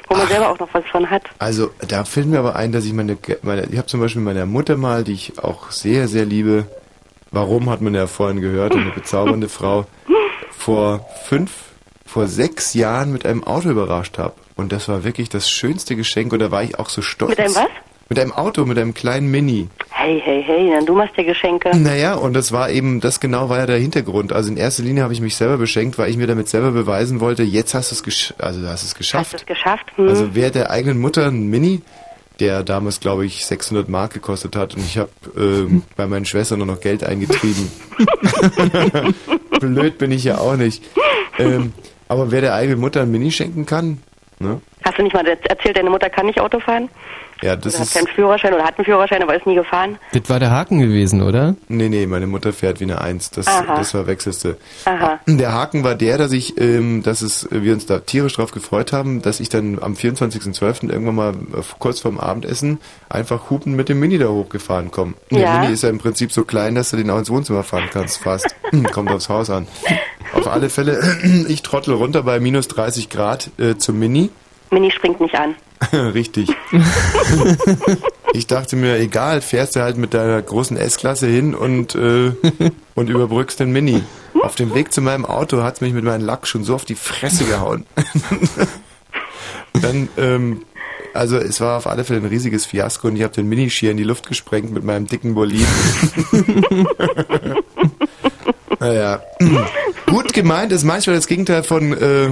Wo 0.09 0.16
man 0.16 0.28
selber 0.28 0.50
auch 0.50 0.59
noch 0.59 0.68
was 0.72 0.84
von 0.86 1.09
hat. 1.09 1.22
Also 1.38 1.70
da 1.86 2.05
fällt 2.05 2.26
mir 2.26 2.38
aber 2.38 2.57
ein, 2.57 2.72
dass 2.72 2.84
ich 2.84 2.92
meine, 2.92 3.16
meine 3.42 3.66
ich 3.70 3.78
habe 3.78 3.86
zum 3.86 4.00
Beispiel 4.00 4.22
meiner 4.22 4.46
Mutter 4.46 4.76
mal, 4.76 5.05
die 5.05 5.12
ich 5.12 5.38
auch 5.38 5.70
sehr, 5.70 6.09
sehr 6.09 6.24
liebe, 6.24 6.66
warum 7.30 7.70
hat 7.70 7.80
man 7.80 7.94
ja 7.94 8.07
vorhin 8.07 8.40
gehört, 8.40 8.74
eine 8.74 8.90
bezaubernde 8.94 9.48
Frau, 9.48 9.86
vor 10.50 11.07
fünf, 11.24 11.52
vor 12.07 12.26
sechs 12.26 12.74
Jahren 12.74 13.12
mit 13.12 13.26
einem 13.26 13.44
Auto 13.44 13.70
überrascht 13.70 14.18
habe. 14.18 14.34
Und 14.57 14.72
das 14.72 14.88
war 14.88 15.05
wirklich 15.05 15.28
das 15.28 15.50
schönste 15.50 15.96
Geschenk 15.96 16.32
und 16.32 16.38
da 16.38 16.50
war 16.50 16.62
ich 16.62 16.78
auch 16.78 16.88
so 16.88 17.02
stolz. 17.02 17.30
Mit 17.30 17.40
einem 17.40 17.55
was? 17.55 17.68
Mit 18.09 18.18
einem 18.18 18.32
Auto, 18.32 18.64
mit 18.66 18.78
einem 18.78 18.94
kleinen 18.94 19.30
Mini. 19.30 19.68
Hey, 20.05 20.20
hey, 20.22 20.42
hey, 20.46 20.70
dann 20.70 20.84
du 20.84 20.94
machst 20.94 21.16
dir 21.16 21.24
Geschenke. 21.24 21.74
Naja, 21.74 22.12
und 22.16 22.34
das 22.34 22.52
war 22.52 22.68
eben, 22.68 23.00
das 23.00 23.20
genau 23.20 23.48
war 23.48 23.61
ja 23.61 23.64
der 23.64 23.78
Hintergrund. 23.78 24.34
Also 24.34 24.50
in 24.50 24.59
erster 24.59 24.82
Linie 24.82 25.02
habe 25.02 25.14
ich 25.14 25.22
mich 25.22 25.34
selber 25.34 25.57
beschenkt, 25.57 25.96
weil 25.96 26.11
ich 26.11 26.18
mir 26.18 26.26
damit 26.26 26.46
selber 26.50 26.72
beweisen 26.72 27.20
wollte, 27.20 27.42
jetzt 27.42 27.72
hast 27.72 27.90
du 27.90 27.94
es 27.94 28.02
gesch 28.02 28.34
also 28.36 28.61
du 28.61 28.68
hast 28.68 28.84
es 28.84 28.94
geschafft. 28.94 29.24
Hast 29.24 29.32
du 29.32 29.36
es 29.38 29.46
geschafft? 29.46 29.86
Hm. 29.96 30.09
Also 30.09 30.34
wer 30.34 30.50
der 30.50 30.70
eigenen 30.70 31.00
Mutter 31.00 31.28
ein 31.28 31.48
Mini, 31.48 31.80
der 32.38 32.64
damals 32.64 33.00
glaube 33.00 33.24
ich 33.24 33.46
600 33.46 33.88
Mark 33.88 34.12
gekostet 34.12 34.57
hat 34.57 34.74
und 34.74 34.82
ich 34.82 34.98
habe 34.98 35.09
ähm, 35.38 35.84
bei 35.96 36.07
meinen 36.07 36.26
Schwestern 36.26 36.59
nur 36.59 36.66
noch 36.66 36.80
Geld 36.80 37.02
eingetrieben. 37.02 37.72
Blöd 39.59 39.96
bin 39.96 40.12
ich 40.12 40.24
ja 40.24 40.36
auch 40.36 40.57
nicht. 40.57 40.84
Ähm, 41.38 41.72
aber 42.09 42.30
wer 42.30 42.42
der 42.42 42.52
eigenen 42.52 42.78
Mutter 42.78 43.00
ein 43.00 43.11
Mini 43.11 43.30
schenken 43.30 43.64
kann, 43.64 44.02
ne? 44.38 44.61
Hast 44.84 44.98
du 44.98 45.02
nicht 45.02 45.14
mal 45.14 45.26
erzählt, 45.26 45.78
deine 45.78 45.88
Mutter 45.88 46.11
kann 46.11 46.26
nicht 46.26 46.38
Auto 46.38 46.61
fahren? 46.61 46.90
Ja, 47.45 47.57
das 47.57 47.74
Oder 47.74 47.80
hat 47.80 47.88
ist. 47.88 47.95
keinen 47.95 48.07
Führerschein 48.07 48.55
oder 48.55 48.64
hat 48.64 48.78
einen 48.78 48.86
Führerschein, 48.86 49.22
aber 49.22 49.36
ist 49.36 49.45
nie 49.47 49.55
gefahren? 49.55 49.99
Das 50.14 50.22
war 50.30 50.40
der 50.40 50.51
Haken 50.51 50.80
gewesen, 50.80 51.20
oder? 51.20 51.55
Nee, 51.68 51.90
nee, 51.90 52.07
meine 52.07 52.26
Mutter 52.26 52.55
fährt 52.55 52.80
wie 52.80 52.84
eine 52.84 53.03
Eins. 53.03 53.30
Das, 53.32 53.47
Aha. 53.47 53.76
das 53.76 53.90
verwechselste. 53.90 54.57
Aha. 54.86 55.20
Der 55.26 55.53
Haken 55.53 55.84
war 55.84 55.95
der, 55.95 56.16
dass 56.16 56.32
ich, 56.32 56.59
ähm, 56.59 57.03
dass 57.03 57.20
es, 57.20 57.47
wir 57.51 57.74
uns 57.74 57.84
da 57.84 57.99
tierisch 57.99 58.32
drauf 58.36 58.51
gefreut 58.51 58.95
haben, 58.95 59.20
dass 59.20 59.40
ich 59.40 59.51
dann 59.51 59.78
am 59.82 59.92
24.12. 59.92 60.90
irgendwann 60.90 61.14
mal 61.14 61.30
äh, 61.32 61.61
kurz 61.78 62.01
vorm 62.01 62.18
Abendessen 62.18 62.78
einfach 63.11 63.51
hupen 63.51 63.76
mit 63.76 63.90
dem 63.90 64.01
Mini 64.01 64.16
da 64.16 64.28
hochgefahren 64.28 64.90
komme. 64.90 65.12
Der 65.30 65.40
Ja. 65.40 65.59
Mini 65.61 65.74
ist 65.74 65.82
ja 65.82 65.90
im 65.90 65.99
Prinzip 65.99 66.32
so 66.32 66.45
klein, 66.45 66.74
dass 66.74 66.92
du 66.92 66.97
den 66.97 67.11
auch 67.11 67.18
ins 67.18 67.28
Wohnzimmer 67.28 67.62
fahren 67.62 67.90
kannst, 67.92 68.22
fast. 68.22 68.57
Kommt 68.92 69.11
aufs 69.11 69.28
Haus 69.28 69.51
an. 69.51 69.68
Auf 70.32 70.47
alle 70.49 70.70
Fälle, 70.70 70.99
ich 71.49 71.61
trottel 71.61 71.92
runter 71.92 72.22
bei 72.22 72.40
minus 72.40 72.68
30 72.68 73.11
Grad 73.11 73.51
äh, 73.59 73.76
zum 73.76 73.99
Mini. 73.99 74.30
Mini 74.70 74.90
springt 74.90 75.20
nicht 75.20 75.34
an. 75.34 75.54
Richtig. 75.92 76.50
ich 78.32 78.46
dachte 78.46 78.76
mir, 78.76 78.98
egal, 78.98 79.40
fährst 79.40 79.76
du 79.76 79.80
halt 79.80 79.96
mit 79.96 80.14
deiner 80.14 80.40
großen 80.40 80.76
S-Klasse 80.76 81.26
hin 81.26 81.54
und, 81.54 81.94
äh, 81.94 82.32
und 82.94 83.10
überbrückst 83.10 83.60
den 83.60 83.72
Mini. 83.72 84.02
Auf 84.42 84.54
dem 84.54 84.74
Weg 84.74 84.92
zu 84.92 85.00
meinem 85.00 85.24
Auto 85.24 85.62
hat's 85.62 85.80
mich 85.80 85.92
mit 85.92 86.04
meinem 86.04 86.24
Lack 86.24 86.46
schon 86.46 86.64
so 86.64 86.74
auf 86.74 86.84
die 86.84 86.96
Fresse 86.96 87.44
gehauen. 87.44 87.86
Dann, 89.72 90.08
ähm, 90.18 90.62
also 91.14 91.36
es 91.36 91.60
war 91.60 91.78
auf 91.78 91.86
alle 91.86 92.04
Fälle 92.04 92.20
ein 92.20 92.26
riesiges 92.26 92.66
Fiasko 92.66 93.08
und 93.08 93.16
ich 93.16 93.22
habe 93.22 93.32
den 93.32 93.48
Mini 93.48 93.70
schier 93.70 93.92
in 93.92 93.96
die 93.96 94.04
Luft 94.04 94.26
gesprengt 94.26 94.72
mit 94.72 94.84
meinem 94.84 95.06
dicken 95.06 95.34
Boliden. 95.34 95.66
naja, 98.80 99.22
gut 100.06 100.32
gemeint 100.32 100.72
ist 100.72 100.84
manchmal 100.84 101.16
das 101.16 101.26
Gegenteil 101.26 101.62
von 101.62 101.92
äh, 101.92 102.30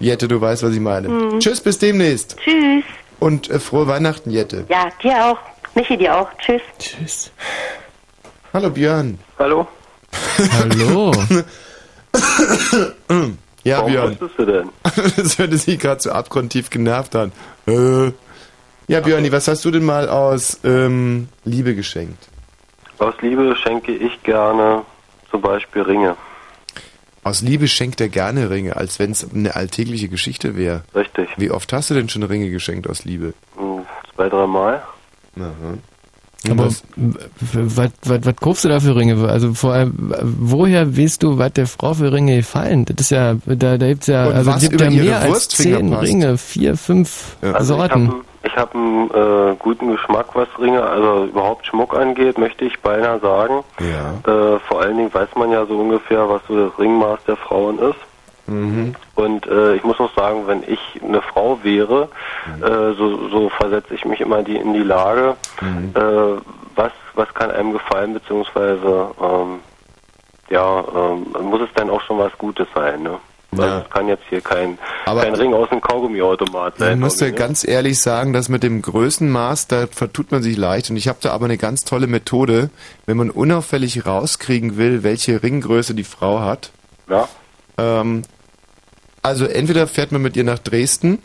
Jette, 0.00 0.28
du 0.28 0.40
weißt, 0.40 0.62
was 0.62 0.72
ich 0.72 0.80
meine. 0.80 1.08
Mhm. 1.08 1.40
Tschüss, 1.40 1.60
bis 1.60 1.78
demnächst. 1.78 2.36
Tschüss. 2.38 2.84
Und 3.20 3.50
äh, 3.50 3.60
frohe 3.60 3.86
Weihnachten, 3.86 4.30
Jette. 4.30 4.64
Ja, 4.68 4.88
dir 5.02 5.26
auch. 5.26 5.38
Michi, 5.74 5.96
dir 5.96 6.16
auch. 6.16 6.28
Tschüss. 6.38 6.62
Tschüss. 6.78 7.30
Hallo 8.54 8.70
Björn. 8.70 9.18
Hallo. 9.38 9.68
Hallo. 10.58 11.12
ja, 13.62 13.76
Warum 13.76 13.92
Björn. 13.92 14.10
wusstest 14.12 14.38
du 14.38 14.46
denn? 14.46 14.70
das 15.16 15.38
hörte 15.38 15.56
sich 15.58 15.78
gerade 15.78 16.00
so 16.00 16.10
abgrundtief 16.10 16.70
genervt 16.70 17.14
an. 17.14 17.32
Äh. 17.66 18.12
Ja, 18.88 19.00
Björni, 19.00 19.30
was 19.30 19.46
hast 19.46 19.64
du 19.66 19.70
denn 19.70 19.84
mal 19.84 20.08
aus 20.08 20.58
ähm, 20.64 21.28
Liebe 21.44 21.74
geschenkt? 21.76 22.28
Aus 22.98 23.14
Liebe 23.20 23.54
schenke 23.54 23.92
ich 23.92 24.20
gerne 24.24 24.82
zum 25.30 25.42
Beispiel 25.42 25.82
Ringe. 25.82 26.16
Aus 27.22 27.42
Liebe 27.42 27.68
schenkt 27.68 28.00
er 28.00 28.08
gerne 28.08 28.48
Ringe, 28.50 28.76
als 28.76 28.98
wenn 28.98 29.10
es 29.10 29.26
eine 29.34 29.54
alltägliche 29.54 30.08
Geschichte 30.08 30.56
wäre. 30.56 30.82
Richtig. 30.94 31.28
Wie 31.36 31.50
oft 31.50 31.72
hast 31.72 31.90
du 31.90 31.94
denn 31.94 32.08
schon 32.08 32.22
Ringe 32.22 32.50
geschenkt 32.50 32.88
aus 32.88 33.04
Liebe? 33.04 33.34
Hm, 33.56 33.82
Zwei, 34.14 34.28
dreimal. 34.28 34.82
Aber 36.50 36.66
was- 36.66 36.82
was, 36.96 37.90
was, 38.04 38.24
was 38.24 38.36
kaufst 38.36 38.64
du 38.64 38.68
da 38.70 38.80
für 38.80 38.96
Ringe? 38.96 39.28
Also 39.28 39.52
vor 39.52 39.74
allem, 39.74 40.14
woher 40.22 40.96
weißt 40.96 41.22
du, 41.22 41.36
was 41.36 41.52
der 41.52 41.66
Frau 41.66 41.92
für 41.92 42.10
Ringe 42.10 42.36
gefallen? 42.36 42.86
Das 42.86 42.96
ist 43.02 43.10
ja, 43.10 43.34
da, 43.44 43.76
da 43.76 43.86
gibt's 43.88 44.06
ja, 44.06 44.26
Und 44.26 44.34
also 44.34 44.50
es 44.52 44.60
gibt 44.70 44.80
ja 44.80 44.90
mehr 44.90 45.20
als 45.20 45.48
zehn. 45.48 45.92
Ringe, 45.92 46.38
vier, 46.38 46.78
fünf 46.78 47.36
Also 47.42 47.76
Sorten. 47.76 48.12
Ich 48.42 48.56
habe 48.56 48.74
einen 48.74 49.10
äh, 49.10 49.56
guten 49.58 49.92
Geschmack, 49.92 50.26
was 50.34 50.48
Ringe, 50.58 50.82
also 50.82 51.24
überhaupt 51.24 51.66
Schmuck 51.66 51.94
angeht, 51.94 52.38
möchte 52.38 52.64
ich 52.64 52.80
beinahe 52.80 53.18
sagen. 53.20 53.64
Ja. 53.80 54.20
Äh, 54.32 54.58
vor 54.60 54.80
allen 54.80 54.96
Dingen 54.96 55.12
weiß 55.12 55.28
man 55.36 55.50
ja 55.52 55.66
so 55.66 55.78
ungefähr, 55.78 56.28
was 56.28 56.40
so 56.48 56.68
das 56.68 56.78
Ringmaß 56.78 57.18
der 57.26 57.36
Frauen 57.36 57.78
ist. 57.78 57.98
Mhm. 58.46 58.94
Und 59.14 59.46
äh, 59.46 59.74
ich 59.76 59.84
muss 59.84 60.00
auch 60.00 60.10
sagen, 60.16 60.46
wenn 60.46 60.62
ich 60.66 60.80
eine 61.02 61.20
Frau 61.22 61.58
wäre, 61.62 62.08
Mhm. 62.46 62.64
äh, 62.64 62.92
so, 62.94 63.28
so 63.28 63.48
versetze 63.50 63.94
ich 63.94 64.04
mich 64.06 64.20
immer 64.20 64.42
die, 64.42 64.56
in 64.56 64.72
die 64.72 64.82
Lage, 64.82 65.36
Mhm. 65.60 65.92
äh, 65.94 66.40
was, 66.74 66.92
was 67.14 67.32
kann 67.34 67.50
einem 67.50 67.72
gefallen, 67.74 68.14
beziehungsweise 68.14 69.10
ähm, 69.22 69.60
ja, 70.48 70.82
ähm, 70.96 71.26
muss 71.42 71.60
es 71.60 71.68
dann 71.74 71.90
auch 71.90 72.00
schon 72.00 72.18
was 72.18 72.36
Gutes 72.38 72.66
sein, 72.74 73.02
ne? 73.02 73.18
Also 73.52 73.64
es 73.64 73.90
kann 73.90 74.06
jetzt 74.08 74.22
hier 74.28 74.40
kein, 74.40 74.78
Aber- 75.06 75.22
kein 75.22 75.34
Ring 75.34 75.52
aus 75.54 75.68
dem 75.70 75.80
Kaugummiautomat 75.80 76.74
Ich 76.74 76.78
sein. 76.80 77.00
muss 77.00 77.14
dir 77.16 77.26
Tommy, 77.26 77.30
ne? 77.32 77.36
ganz 77.38 77.66
ehrlich 77.66 78.00
sagen, 78.00 78.32
dass 78.32 78.48
mit 78.48 78.62
dem 78.62 78.80
Größenmaß, 78.80 79.66
da 79.66 79.86
vertut 79.88 80.30
man 80.30 80.42
sich 80.42 80.56
leicht. 80.56 80.88
Und 80.90 80.96
ich 80.96 81.08
habe 81.08 81.18
da 81.20 81.32
aber 81.32 81.46
eine 81.46 81.58
ganz 81.58 81.80
tolle 81.80 82.06
Methode, 82.06 82.70
wenn 83.06 83.16
man 83.16 83.28
unauffällig 83.30 84.06
rauskriegen 84.06 84.76
will, 84.76 85.02
welche 85.02 85.42
Ringgröße 85.42 85.94
die 85.94 86.04
Frau 86.04 86.40
hat. 86.40 86.70
Ja. 87.08 87.28
Ähm, 87.76 88.22
also 89.22 89.46
entweder 89.46 89.86
fährt 89.86 90.12
man 90.12 90.22
mit 90.22 90.36
ihr 90.36 90.44
nach 90.44 90.58
Dresden. 90.60 91.18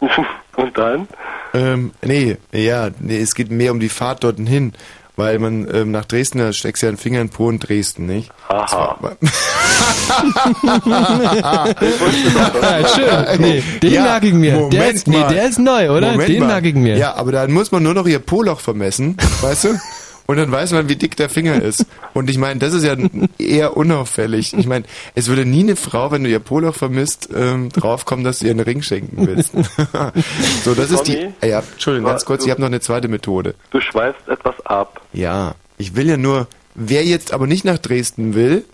Und 0.56 0.76
dann? 0.78 1.06
Ähm, 1.54 1.92
nee, 2.02 2.36
ja, 2.52 2.90
nee, 2.98 3.20
es 3.20 3.34
geht 3.34 3.50
mehr 3.50 3.72
um 3.72 3.80
die 3.80 3.88
Fahrt 3.88 4.24
dorthin 4.24 4.46
hin. 4.46 4.72
Weil 5.16 5.38
man 5.38 5.66
ähm, 5.74 5.90
nach 5.92 6.04
Dresden, 6.04 6.38
da 6.38 6.52
steckst 6.52 6.82
du 6.82 6.86
ja 6.86 6.90
einen 6.90 6.98
Finger 6.98 7.22
in 7.22 7.30
Po 7.30 7.48
in 7.48 7.58
Dresden, 7.58 8.04
nicht? 8.04 8.30
Aha. 8.48 8.98
ja, 12.62 12.88
schön. 12.88 13.40
Nee, 13.40 13.62
den 13.82 13.92
Ja, 13.94 14.18
ich 14.22 14.34
mir. 14.34 14.52
Der 14.52 14.60
Moment 14.60 14.94
ist, 14.94 15.08
nee, 15.08 15.24
der 15.30 15.48
ist 15.48 15.58
neu, 15.58 15.90
oder? 15.90 16.12
Moment 16.12 16.28
den 16.28 16.46
mal. 16.46 16.66
ich 16.66 16.74
mir. 16.74 16.98
Ja, 16.98 17.14
aber 17.14 17.32
dann 17.32 17.50
muss 17.50 17.72
man 17.72 17.82
nur 17.82 17.94
noch 17.94 18.06
ihr 18.06 18.18
Po-Loch 18.18 18.60
vermessen, 18.60 19.16
weißt 19.40 19.64
du? 19.64 19.68
Und 20.26 20.36
dann 20.38 20.50
weiß 20.50 20.72
man, 20.72 20.88
wie 20.88 20.96
dick 20.96 21.16
der 21.16 21.28
Finger 21.28 21.62
ist. 21.62 21.86
Und 22.12 22.28
ich 22.28 22.36
meine, 22.36 22.58
das 22.58 22.72
ist 22.74 22.82
ja 22.84 22.96
eher 23.38 23.76
unauffällig. 23.76 24.54
Ich 24.58 24.66
meine, 24.66 24.84
es 25.14 25.28
würde 25.28 25.44
nie 25.44 25.60
eine 25.60 25.76
Frau, 25.76 26.10
wenn 26.10 26.24
du 26.24 26.30
ihr 26.30 26.40
Po-Loch 26.40 26.74
vermisst, 26.74 27.28
ähm, 27.34 27.68
draufkommen, 27.70 28.24
dass 28.24 28.40
du 28.40 28.46
ihr 28.46 28.50
einen 28.50 28.60
Ring 28.60 28.82
schenken 28.82 29.26
willst. 29.26 29.52
so, 30.64 30.74
das 30.74 30.90
ist 30.90 31.04
die. 31.04 31.14
Tommy? 31.14 31.32
Äh, 31.42 31.50
Ja, 31.50 31.60
Entschuldigung, 31.72 32.10
ganz 32.10 32.24
kurz, 32.24 32.40
du- 32.40 32.46
ich 32.46 32.50
habe 32.50 32.60
noch 32.60 32.66
eine 32.66 32.80
zweite 32.80 33.06
Methode. 33.08 33.54
Du 33.70 33.80
schweifst 33.80 34.26
etwas 34.28 34.54
ab. 34.66 35.00
Ja, 35.12 35.54
ich 35.78 35.94
will 35.94 36.08
ja 36.08 36.16
nur, 36.16 36.48
wer 36.74 37.04
jetzt 37.04 37.32
aber 37.32 37.46
nicht 37.46 37.64
nach 37.64 37.78
Dresden 37.78 38.34
will, 38.34 38.64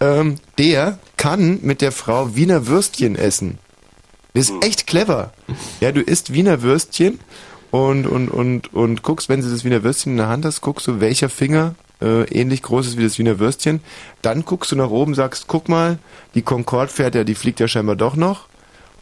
ähm, 0.00 0.36
der 0.58 0.98
kann 1.16 1.58
mit 1.62 1.80
der 1.80 1.92
Frau 1.92 2.34
Wiener 2.36 2.66
Würstchen 2.66 3.16
essen. 3.16 3.58
Das 4.34 4.48
ist 4.48 4.64
echt 4.64 4.86
clever. 4.86 5.32
Ja, 5.80 5.90
du 5.92 6.00
isst 6.00 6.32
Wiener 6.32 6.62
Würstchen 6.62 7.18
und, 7.70 8.06
und, 8.06 8.28
und, 8.28 8.72
und 8.74 9.02
guckst, 9.02 9.28
wenn 9.28 9.40
du 9.40 9.48
das 9.48 9.64
Wiener 9.64 9.82
Würstchen 9.82 10.12
in 10.12 10.18
der 10.18 10.28
Hand 10.28 10.44
hast, 10.44 10.60
guckst 10.60 10.86
du, 10.86 11.00
welcher 11.00 11.28
Finger 11.28 11.74
äh, 12.02 12.24
ähnlich 12.24 12.62
groß 12.62 12.86
ist 12.86 12.98
wie 12.98 13.04
das 13.04 13.18
Wiener 13.18 13.38
Würstchen. 13.38 13.80
Dann 14.22 14.44
guckst 14.44 14.72
du 14.72 14.76
nach 14.76 14.90
oben, 14.90 15.14
sagst, 15.14 15.46
guck 15.46 15.68
mal, 15.68 15.98
die 16.34 16.42
Concorde 16.42 16.90
fährt 16.90 17.14
ja, 17.14 17.24
die 17.24 17.34
fliegt 17.34 17.60
ja 17.60 17.68
scheinbar 17.68 17.96
doch 17.96 18.16
noch. 18.16 18.46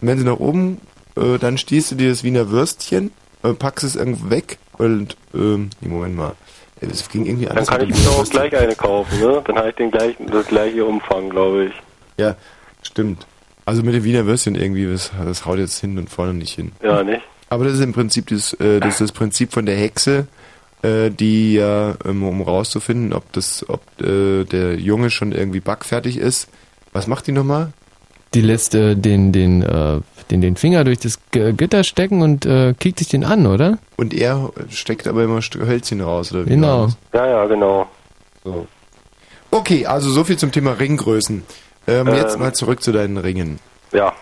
Und 0.01 0.09
wenn 0.09 0.19
sie 0.19 0.25
nach 0.25 0.39
oben, 0.39 0.81
äh, 1.17 1.39
dann 1.39 1.59
stießt 1.59 1.93
du 1.93 1.95
dir 1.95 2.11
das 2.11 2.25
Wiener 2.25 2.51
Würstchen, 2.51 3.11
äh, 3.43 3.53
packst 3.53 3.85
es 3.85 3.97
irgendwo 3.97 4.31
weg 4.31 4.59
und, 4.77 5.17
ähm, 5.35 5.71
Moment 5.81 6.17
mal. 6.17 6.35
Es 6.81 7.09
ging 7.09 7.27
irgendwie 7.27 7.47
Dann 7.47 7.59
anders. 7.59 7.69
kann 7.69 7.81
mit 7.81 7.97
ich 7.97 8.05
mir 8.05 8.11
auch 8.11 8.29
gleich 8.29 8.57
eine 8.57 8.75
kaufen, 8.77 9.19
ne? 9.21 9.43
Dann 9.45 9.57
habe 9.57 9.71
ich 9.71 9.75
den 9.75 9.91
gleichen, 9.91 10.27
das 10.29 10.47
gleiche 10.47 10.85
Umfang, 10.85 11.29
glaube 11.31 11.67
ich. 11.67 11.73
Ja, 12.19 12.37
stimmt. 12.83 13.27
Also 13.65 13.83
mit 13.83 13.95
dem 13.95 14.05
Wiener 14.05 14.27
Würstchen 14.27 14.55
irgendwie, 14.55 14.87
das, 14.87 15.11
das 15.25 15.45
haut 15.45 15.59
jetzt 15.59 15.81
hin 15.81 15.99
und 15.99 16.09
vorne 16.09 16.35
nicht 16.35 16.55
hin. 16.55 16.73
Ja, 16.83 17.03
nicht? 17.03 17.23
Aber 17.51 17.65
das 17.65 17.75
ist 17.75 17.81
im 17.81 17.93
Prinzip 17.93 18.29
das, 18.29 18.53
äh, 18.55 18.81
das, 18.81 18.95
ist 18.95 19.01
das 19.01 19.13
Prinzip 19.13 19.53
von 19.53 19.67
der 19.67 19.77
Hexe, 19.77 20.27
äh, 20.83 21.11
die 21.11 21.55
ja, 21.55 21.95
ähm, 22.05 22.23
um 22.23 22.43
rauszufinden, 22.43 23.13
ob 23.13 23.33
das, 23.33 23.69
ob 23.69 23.81
äh, 24.01 24.45
der 24.45 24.77
Junge 24.77 25.11
schon 25.11 25.33
irgendwie 25.33 25.61
backfertig 25.61 26.19
ist. 26.19 26.49
Was 26.93 27.07
macht 27.07 27.27
die 27.27 27.33
nochmal? 27.33 27.73
Die 28.35 28.43
lässt 28.43 28.75
äh, 28.75 28.95
den, 28.95 29.33
den, 29.33 29.63
äh, 29.63 30.01
den, 30.31 30.41
den 30.41 30.57
Finger 30.57 30.85
durch 30.85 30.99
das 30.99 31.19
G 31.31 31.53
Gitter 31.53 31.83
stecken 31.85 32.21
und 32.21 32.45
äh, 32.45 32.75
kickt 32.79 32.99
sich 32.99 33.09
den 33.09 33.25
an, 33.25 33.47
oder? 33.47 33.79
Und 33.97 34.13
er 34.13 34.53
steckt 34.69 35.07
aber 35.07 35.25
immer 35.25 35.41
Hölzchen 35.41 36.03
raus, 36.03 36.33
oder 36.33 36.45
wie? 36.45 36.51
Genau. 36.51 36.89
Ja, 37.15 37.27
ja, 37.27 37.47
genau. 37.47 37.87
So. 38.45 38.67
Okay, 39.51 39.87
also 39.87 40.11
so 40.11 40.25
viel 40.25 40.37
zum 40.37 40.53
Thema 40.53 40.73
Ringgrößen. 40.73 41.43
Ähm, 41.87 42.07
Ähm. 42.07 42.15
jetzt 42.15 42.39
mal 42.39 42.53
zurück 42.53 42.83
zu 42.83 42.93
deinen 42.93 43.17
Ringen. 43.17 43.59
Ja. 43.93 44.13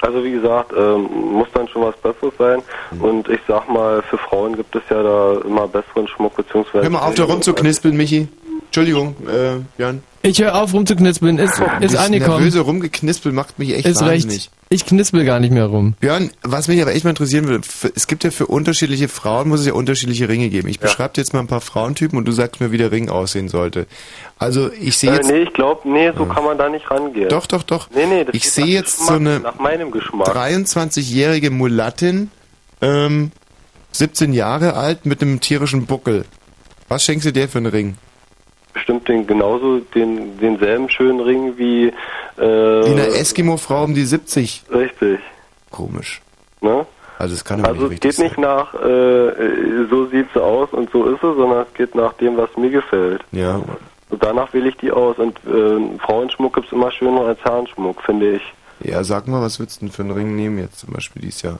Also 0.00 0.22
wie 0.24 0.32
gesagt, 0.32 0.72
ähm, 0.76 1.08
muss 1.32 1.48
dann 1.54 1.68
schon 1.68 1.82
was 1.82 1.96
Besseres 1.96 2.34
sein. 2.38 2.62
Mhm. 2.92 3.00
Und 3.00 3.28
ich 3.28 3.40
sag 3.48 3.68
mal, 3.68 4.02
für 4.02 4.18
Frauen 4.18 4.56
gibt 4.56 4.74
es 4.76 4.82
ja 4.90 5.02
da 5.02 5.40
immer 5.44 5.66
besseren 5.66 6.06
Schmuck, 6.08 6.36
beziehungsweise... 6.36 6.84
Hör 6.84 6.90
mal 6.90 7.00
auf, 7.00 7.14
da 7.14 7.24
rumzuknispeln, 7.24 7.96
Michi. 7.96 8.28
Entschuldigung, 8.68 9.16
äh, 9.26 9.60
Björn. 9.76 10.02
Ich 10.22 10.40
höre 10.42 10.54
auf 10.60 10.74
rumzuknispeln, 10.74 11.38
ist, 11.38 11.54
ist 11.80 11.94
Das 11.94 11.96
angekommen. 11.96 12.36
nervöse 12.38 12.60
Rumgeknispel 12.60 13.32
macht 13.32 13.58
mich 13.58 13.74
echt 13.74 13.86
Ist 13.86 14.00
wahnsinnig. 14.02 14.36
recht. 14.36 14.50
Ich 14.68 14.84
knispel 14.84 15.24
gar 15.24 15.40
nicht 15.40 15.52
mehr 15.52 15.64
rum. 15.64 15.94
Björn, 16.00 16.30
was 16.42 16.68
mich 16.68 16.82
aber 16.82 16.92
echt 16.94 17.04
mal 17.04 17.10
interessieren 17.10 17.46
würde, 17.48 17.66
es 17.94 18.06
gibt 18.06 18.24
ja 18.24 18.30
für 18.30 18.46
unterschiedliche 18.46 19.08
Frauen, 19.08 19.48
muss 19.48 19.60
es 19.60 19.66
ja 19.66 19.72
unterschiedliche 19.72 20.28
Ringe 20.28 20.50
geben. 20.50 20.68
Ich 20.68 20.80
beschreibe 20.80 21.14
dir 21.14 21.22
jetzt 21.22 21.32
mal 21.32 21.40
ein 21.40 21.46
paar 21.46 21.62
Frauentypen 21.62 22.18
und 22.18 22.26
du 22.28 22.32
sagst 22.32 22.60
mir, 22.60 22.70
wie 22.70 22.76
der 22.76 22.90
Ring 22.92 23.08
aussehen 23.08 23.48
sollte. 23.48 23.86
Also 24.38 24.70
ich 24.78 24.98
sehe 24.98 25.12
Äh, 25.12 25.14
jetzt... 25.14 25.30
nee, 25.30 25.38
ich 25.44 25.52
glaube, 25.54 25.88
nee, 25.88 26.12
so 26.14 26.26
kann 26.26 26.44
man 26.44 26.58
da 26.58 26.68
nicht 26.68 26.90
rangehen. 26.90 27.30
Doch, 27.30 27.46
doch, 27.46 27.62
doch. 27.62 27.88
Nee, 27.94 28.04
nee, 28.06 28.24
das 28.24 28.34
Ich 28.34 28.50
sehe 28.50 28.64
nach 28.66 28.70
jetzt 28.72 28.98
Geschmack, 28.98 29.08
so 29.08 29.14
eine 29.14 29.40
Nach 29.40 29.58
meinem 29.58 29.90
Geschmack. 29.90 30.28
23-jährige 30.28 31.50
Mulattin, 31.50 32.30
ähm, 32.82 33.30
17 33.92 34.34
Jahre 34.34 34.74
alt, 34.74 35.06
mit 35.06 35.22
einem 35.22 35.40
tierischen 35.40 35.86
Buckel. 35.86 36.26
Was 36.88 37.04
schenkst 37.04 37.26
du 37.26 37.32
der 37.32 37.48
für 37.48 37.58
einen 37.58 37.66
Ring? 37.68 37.96
Bestimmt 38.72 39.08
den, 39.08 39.26
genauso 39.26 39.78
den, 39.78 40.38
denselben 40.38 40.88
schönen 40.88 41.20
Ring 41.20 41.56
wie... 41.56 41.88
Äh, 42.36 42.40
Wie 42.40 42.92
eine 42.92 43.06
Eskimo-Frau 43.06 43.84
um 43.84 43.94
die 43.94 44.04
70. 44.04 44.64
Richtig. 44.72 45.20
Komisch. 45.70 46.20
Ne? 46.60 46.86
Also 47.18 47.34
es 47.34 47.44
kann 47.44 47.64
Also 47.64 47.86
es 47.86 47.90
nicht 47.90 48.04
richtig 48.04 48.16
geht 48.16 48.24
nicht 48.24 48.38
nach, 48.38 48.74
äh, 48.74 49.86
so 49.90 50.06
sieht 50.06 50.28
sie 50.32 50.42
aus 50.42 50.68
und 50.72 50.90
so 50.90 51.04
ist 51.06 51.20
sie, 51.20 51.34
sondern 51.34 51.66
es 51.66 51.74
geht 51.74 51.94
nach 51.94 52.12
dem, 52.14 52.36
was 52.36 52.56
mir 52.56 52.70
gefällt. 52.70 53.22
Ja. 53.32 53.60
Und 54.10 54.22
danach 54.22 54.52
wähle 54.54 54.68
ich 54.68 54.76
die 54.76 54.92
aus. 54.92 55.18
Und 55.18 55.36
äh, 55.46 55.98
Frauenschmuck 55.98 56.54
gibt 56.54 56.66
es 56.68 56.72
immer 56.72 56.90
schöner 56.90 57.22
als 57.22 57.42
Herrenschmuck, 57.44 58.02
finde 58.02 58.36
ich. 58.36 58.42
Ja, 58.80 59.02
sag 59.02 59.26
mal, 59.26 59.42
was 59.42 59.58
würdest 59.58 59.80
du 59.80 59.86
denn 59.86 59.92
für 59.92 60.02
einen 60.02 60.12
Ring 60.12 60.36
nehmen 60.36 60.58
jetzt 60.58 60.78
zum 60.78 60.92
Beispiel 60.92 61.22
dieses 61.22 61.42
Jahr? 61.42 61.58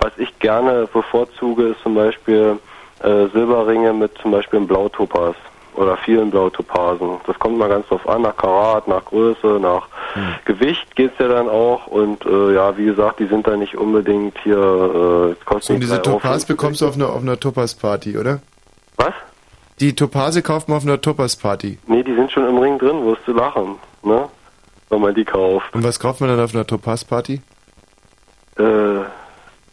Was 0.00 0.12
ich 0.18 0.38
gerne 0.38 0.86
bevorzuge, 0.92 1.68
ist 1.68 1.80
zum 1.82 1.94
Beispiel 1.94 2.58
äh, 3.00 3.26
Silberringe 3.32 3.94
mit 3.94 4.12
zum 4.20 4.32
Beispiel 4.32 4.58
einem 4.58 4.68
Blautopaz 4.68 5.36
oder 5.78 5.96
vielen 5.98 6.30
Blautopasen. 6.30 7.08
Das 7.26 7.38
kommt 7.38 7.58
mal 7.58 7.68
ganz 7.68 7.86
drauf 7.88 8.06
an, 8.08 8.22
nach 8.22 8.36
Karat, 8.36 8.88
nach 8.88 9.04
Größe, 9.04 9.58
nach 9.60 9.86
Hm. 10.14 10.22
Gewicht 10.46 10.96
geht's 10.96 11.18
ja 11.18 11.28
dann 11.28 11.48
auch. 11.48 11.86
Und 11.86 12.24
äh, 12.24 12.54
ja, 12.54 12.76
wie 12.78 12.86
gesagt, 12.86 13.20
die 13.20 13.26
sind 13.26 13.46
da 13.46 13.56
nicht 13.56 13.76
unbedingt 13.76 14.36
hier, 14.42 14.56
äh, 14.56 15.44
kosten 15.44 15.74
und 15.74 15.80
diese 15.80 16.00
Topaz 16.00 16.44
bekommst 16.46 16.80
du 16.80 16.86
auf 16.86 16.94
einer, 16.94 17.10
auf 17.10 17.20
einer 17.22 17.38
Topaz-Party, 17.38 18.16
oder? 18.16 18.40
Was? 18.96 19.12
Die 19.80 19.94
Topase 19.94 20.42
kauft 20.42 20.68
man 20.68 20.78
auf 20.78 20.84
einer 20.84 21.00
Topaz-Party. 21.00 21.78
Nee, 21.86 22.02
die 22.02 22.14
sind 22.14 22.32
schon 22.32 22.48
im 22.48 22.58
Ring 22.58 22.78
drin, 22.78 23.04
wirst 23.06 23.22
du 23.26 23.32
lachen, 23.32 23.76
ne? 24.02 24.28
Wenn 24.88 25.00
man 25.02 25.14
die 25.14 25.24
kauft. 25.24 25.72
Und 25.74 25.84
was 25.84 26.00
kauft 26.00 26.20
man 26.20 26.30
dann 26.30 26.40
auf 26.40 26.54
einer 26.54 26.66
Topaz-Party? 26.66 27.40
Äh, 28.58 28.62
äh, 28.62 29.04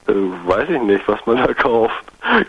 weiß 0.08 0.70
ich 0.70 0.82
nicht, 0.82 1.08
was 1.08 1.20
man 1.26 1.38
da 1.38 1.54
kauft. 1.54 1.96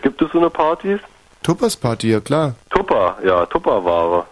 Gibt 0.01 0.21
es 0.21 0.31
so 0.31 0.39
eine 0.39 0.49
Partys? 0.49 0.99
Topaz-Party, 1.43 2.11
ja 2.11 2.19
klar. 2.19 2.55
Tupper, 2.77 3.17
ja, 3.25 3.45
Tupperware. 3.47 4.25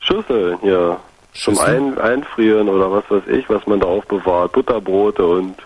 Schüsseln 0.00 0.58
hier. 0.60 0.98
Zum? 1.32 1.58
Ein 1.58 1.98
Einfrieren 1.98 2.68
oder 2.68 2.92
was 2.92 3.04
weiß 3.08 3.22
ich, 3.28 3.48
was 3.48 3.66
man 3.66 3.80
da 3.80 3.86
aufbewahrt. 3.86 4.52
Butterbrote 4.52 5.24
und. 5.24 5.56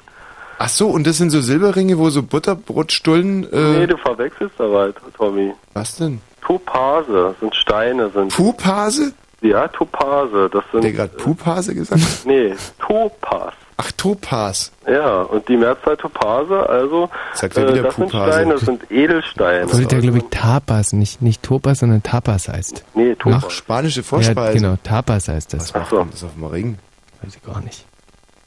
Ach 0.60 0.68
so, 0.68 0.88
und 0.88 1.06
das 1.06 1.18
sind 1.18 1.30
so 1.30 1.40
Silberringe, 1.40 1.98
wo 1.98 2.08
so 2.10 2.22
Butterbrotstullen... 2.22 3.52
Äh, 3.52 3.78
nee, 3.80 3.86
du 3.86 3.96
verwechselst 3.96 4.54
da 4.58 4.72
weiter, 4.72 5.00
Tommy. 5.16 5.52
was 5.74 5.96
denn? 5.96 6.20
Topase 6.40 7.34
sind 7.40 7.54
Steine, 7.54 8.10
sind. 8.10 8.34
Pupase? 8.34 9.12
Ja, 9.40 9.68
Topase, 9.68 10.48
das 10.50 10.64
sind. 10.72 10.82
Der 10.82 10.92
gerade 10.92 11.16
Pupase 11.16 11.74
gesagt? 11.74 12.02
Nee, 12.24 12.54
Topaz. 12.80 13.54
Ach, 13.80 13.92
Topaz. 13.92 14.72
Ja, 14.88 15.22
und 15.22 15.48
die 15.48 15.56
Mehrzahl 15.56 15.96
Topase, 15.96 16.68
also 16.68 17.08
Sagt 17.32 17.56
er 17.56 17.68
wieder 17.72 17.84
das 17.84 17.94
sind. 17.94 18.10
Steine, 18.10 18.52
das 18.54 18.62
sind 18.62 18.90
Edelsteine. 18.90 19.68
Sollte 19.68 19.94
ja, 19.94 20.00
glaube 20.02 20.18
ich, 20.18 20.24
Tapas, 20.30 20.92
nicht, 20.92 21.22
nicht 21.22 21.44
Topas, 21.44 21.78
sondern 21.78 22.02
Tapas 22.02 22.48
heißt. 22.48 22.84
Nee, 22.94 23.16
Ach, 23.24 23.48
spanische 23.50 24.02
Vorspeise. 24.02 24.40
Ja, 24.40 24.52
genau, 24.52 24.76
Tapas 24.82 25.28
heißt 25.28 25.54
das. 25.54 25.72
Was 25.74 25.80
macht 25.80 25.92
denn 25.92 26.10
das 26.10 26.24
auf 26.24 26.34
dem 26.34 26.44
Ring? 26.44 26.78
Weiß 27.22 27.36
ich 27.36 27.42
gar 27.44 27.60
nicht. 27.60 27.86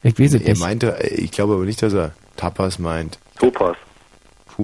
Ich 0.02 0.18
weiß 0.18 0.34
es 0.34 0.42
Er 0.42 0.50
nicht. 0.50 0.60
meinte, 0.60 1.02
äh, 1.02 1.14
ich 1.14 1.30
glaube 1.30 1.54
aber 1.54 1.64
nicht, 1.64 1.82
dass 1.82 1.94
er 1.94 2.12
Tapas 2.36 2.78
meint. 2.78 3.18
Wieder. 3.40 3.74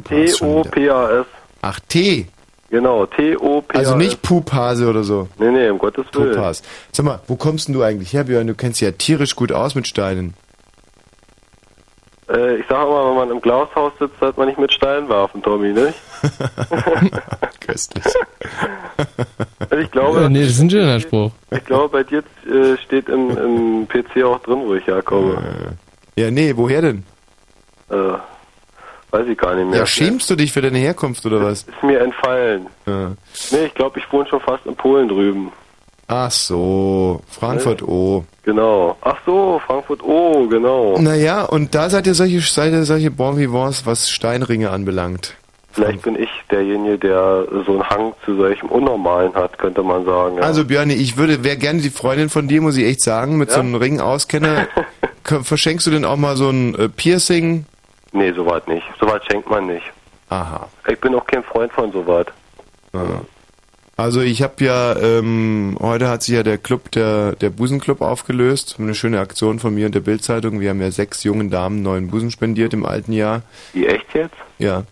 T-O-P-A-S. 0.04 1.26
Ach, 1.62 1.80
T. 1.88 2.26
Genau, 2.70 3.06
T-O-P-A-S. 3.06 3.78
Also 3.78 3.96
nicht 3.96 4.20
Pupase 4.20 4.86
oder 4.88 5.02
so. 5.02 5.28
Nee, 5.38 5.50
nee, 5.50 5.70
um 5.70 5.78
Gottes 5.78 6.04
Willen. 6.12 6.34
Pupas. 6.34 6.62
Sag 6.92 7.06
mal, 7.06 7.20
wo 7.26 7.36
kommst 7.36 7.68
denn 7.68 7.74
du 7.74 7.82
eigentlich 7.82 8.12
her, 8.12 8.24
Björn? 8.24 8.46
Du 8.46 8.54
kennst 8.54 8.80
dich 8.80 8.86
ja 8.86 8.92
tierisch 8.92 9.34
gut 9.34 9.50
aus 9.52 9.74
mit 9.74 9.86
Steinen. 9.86 10.34
Äh, 12.30 12.56
ich 12.56 12.66
sage 12.68 12.86
immer, 12.90 13.08
wenn 13.08 13.14
man 13.16 13.30
im 13.30 13.40
Glashaus 13.40 13.92
sitzt, 13.98 14.18
sollte 14.20 14.38
man 14.38 14.48
nicht 14.48 14.58
mit 14.58 14.72
Steinen 14.72 15.08
werfen, 15.08 15.42
Tommy, 15.42 15.72
nicht? 15.72 15.94
Köstlich. 17.60 18.04
Also 19.58 19.76
ich 19.76 19.90
glaube, 19.90 20.20
Ja, 20.22 20.28
nee, 20.28 20.42
das 20.42 20.50
ist 20.52 20.60
ein 20.60 20.70
schöner 20.70 21.00
Spruch. 21.00 21.30
ich 21.50 21.64
glaube, 21.64 21.88
bei 21.88 22.02
dir 22.04 22.22
äh, 22.50 22.76
steht 22.78 23.08
im, 23.08 23.30
im 23.36 23.88
PC 23.88 24.22
auch 24.24 24.40
drin, 24.40 24.62
wo 24.66 24.74
ich 24.74 24.86
herkomme. 24.86 25.76
Ja, 26.16 26.30
nee, 26.30 26.52
woher 26.56 26.82
denn? 26.82 27.04
Äh, 27.90 27.94
weiß 29.10 29.26
ich 29.28 29.38
gar 29.38 29.54
nicht 29.54 29.70
mehr. 29.70 29.80
Ja, 29.80 29.86
schämst 29.86 30.28
du 30.30 30.36
dich 30.36 30.52
für 30.52 30.60
deine 30.60 30.78
Herkunft 30.78 31.24
oder 31.24 31.42
was? 31.42 31.62
Ist 31.62 31.82
mir 31.82 32.00
entfallen. 32.00 32.66
Ja. 32.86 33.12
Nee, 33.52 33.64
ich 33.66 33.74
glaube, 33.74 33.98
ich 33.98 34.12
wohne 34.12 34.28
schon 34.28 34.40
fast 34.40 34.66
in 34.66 34.74
Polen 34.76 35.08
drüben. 35.08 35.52
Ach 36.08 36.30
so, 36.30 37.20
Frankfurt 37.28 37.82
O. 37.82 38.24
Genau. 38.44 38.96
Ach 39.02 39.16
so, 39.26 39.60
Frankfurt, 39.66 40.02
oh, 40.02 40.46
genau. 40.48 40.98
Naja, 40.98 41.44
und 41.44 41.74
da 41.74 41.90
seid 41.90 42.06
ihr 42.06 42.14
solche, 42.14 42.40
seid 42.40 42.72
ihr 42.72 42.84
solche 42.84 43.10
Bon 43.10 43.36
Vivants, 43.36 43.84
was 43.84 44.10
Steinringe 44.10 44.70
anbelangt. 44.70 45.34
Vielleicht 45.72 46.02
bin 46.02 46.16
ich 46.20 46.30
derjenige, 46.50 46.98
der 46.98 47.44
so 47.66 47.72
einen 47.72 47.88
Hang 47.88 48.12
zu 48.24 48.34
solchem 48.36 48.68
Unnormalen 48.70 49.34
hat, 49.34 49.58
könnte 49.58 49.82
man 49.82 50.04
sagen. 50.06 50.38
Ja. 50.38 50.42
Also 50.42 50.64
Björn, 50.64 50.90
ich 50.90 51.16
würde, 51.18 51.44
wäre 51.44 51.56
gerne 51.58 51.80
die 51.82 51.90
Freundin 51.90 52.30
von 52.30 52.48
dir, 52.48 52.60
muss 52.62 52.76
ich 52.78 52.84
echt 52.86 53.02
sagen, 53.02 53.36
mit 53.36 53.50
Ja? 53.50 53.56
so 53.56 53.60
einem 53.60 53.74
Ring-Auskenner. 53.76 54.66
K- 55.24 55.42
Verschenkst 55.44 55.86
du 55.86 55.90
denn 55.90 56.04
auch 56.06 56.16
mal 56.16 56.36
so 56.36 56.48
ein 56.48 56.74
äh, 56.74 56.88
Piercing? 56.88 57.66
Nee, 58.12 58.32
soweit 58.32 58.66
nicht. 58.66 58.82
Soweit 58.98 59.22
schenkt 59.30 59.48
man 59.50 59.66
nicht. 59.66 59.84
Aha. 60.30 60.66
Ich 60.88 60.98
bin 61.00 61.14
auch 61.14 61.26
kein 61.26 61.44
Freund 61.44 61.70
von 61.72 61.92
soweit. 61.92 62.28
Ja. 62.94 63.20
Also 63.98 64.20
ich 64.20 64.42
habe 64.42 64.64
ja, 64.64 64.96
ähm, 64.96 65.76
heute 65.80 66.08
hat 66.08 66.22
sich 66.22 66.36
ja 66.36 66.44
der 66.44 66.56
Club, 66.56 66.92
der, 66.92 67.34
der 67.34 67.50
Busenclub 67.50 68.00
aufgelöst. 68.00 68.76
Eine 68.78 68.94
schöne 68.94 69.18
Aktion 69.18 69.58
von 69.58 69.74
mir 69.74 69.86
und 69.86 69.94
der 69.96 70.00
Bildzeitung. 70.00 70.60
Wir 70.60 70.70
haben 70.70 70.80
ja 70.80 70.92
sechs 70.92 71.24
jungen 71.24 71.50
Damen 71.50 71.82
neuen 71.82 72.06
Busen 72.06 72.30
spendiert 72.30 72.72
im 72.72 72.86
alten 72.86 73.12
Jahr. 73.12 73.42
Wie 73.72 73.88
echt 73.88 74.14
jetzt? 74.14 74.36
Ja. 74.60 74.84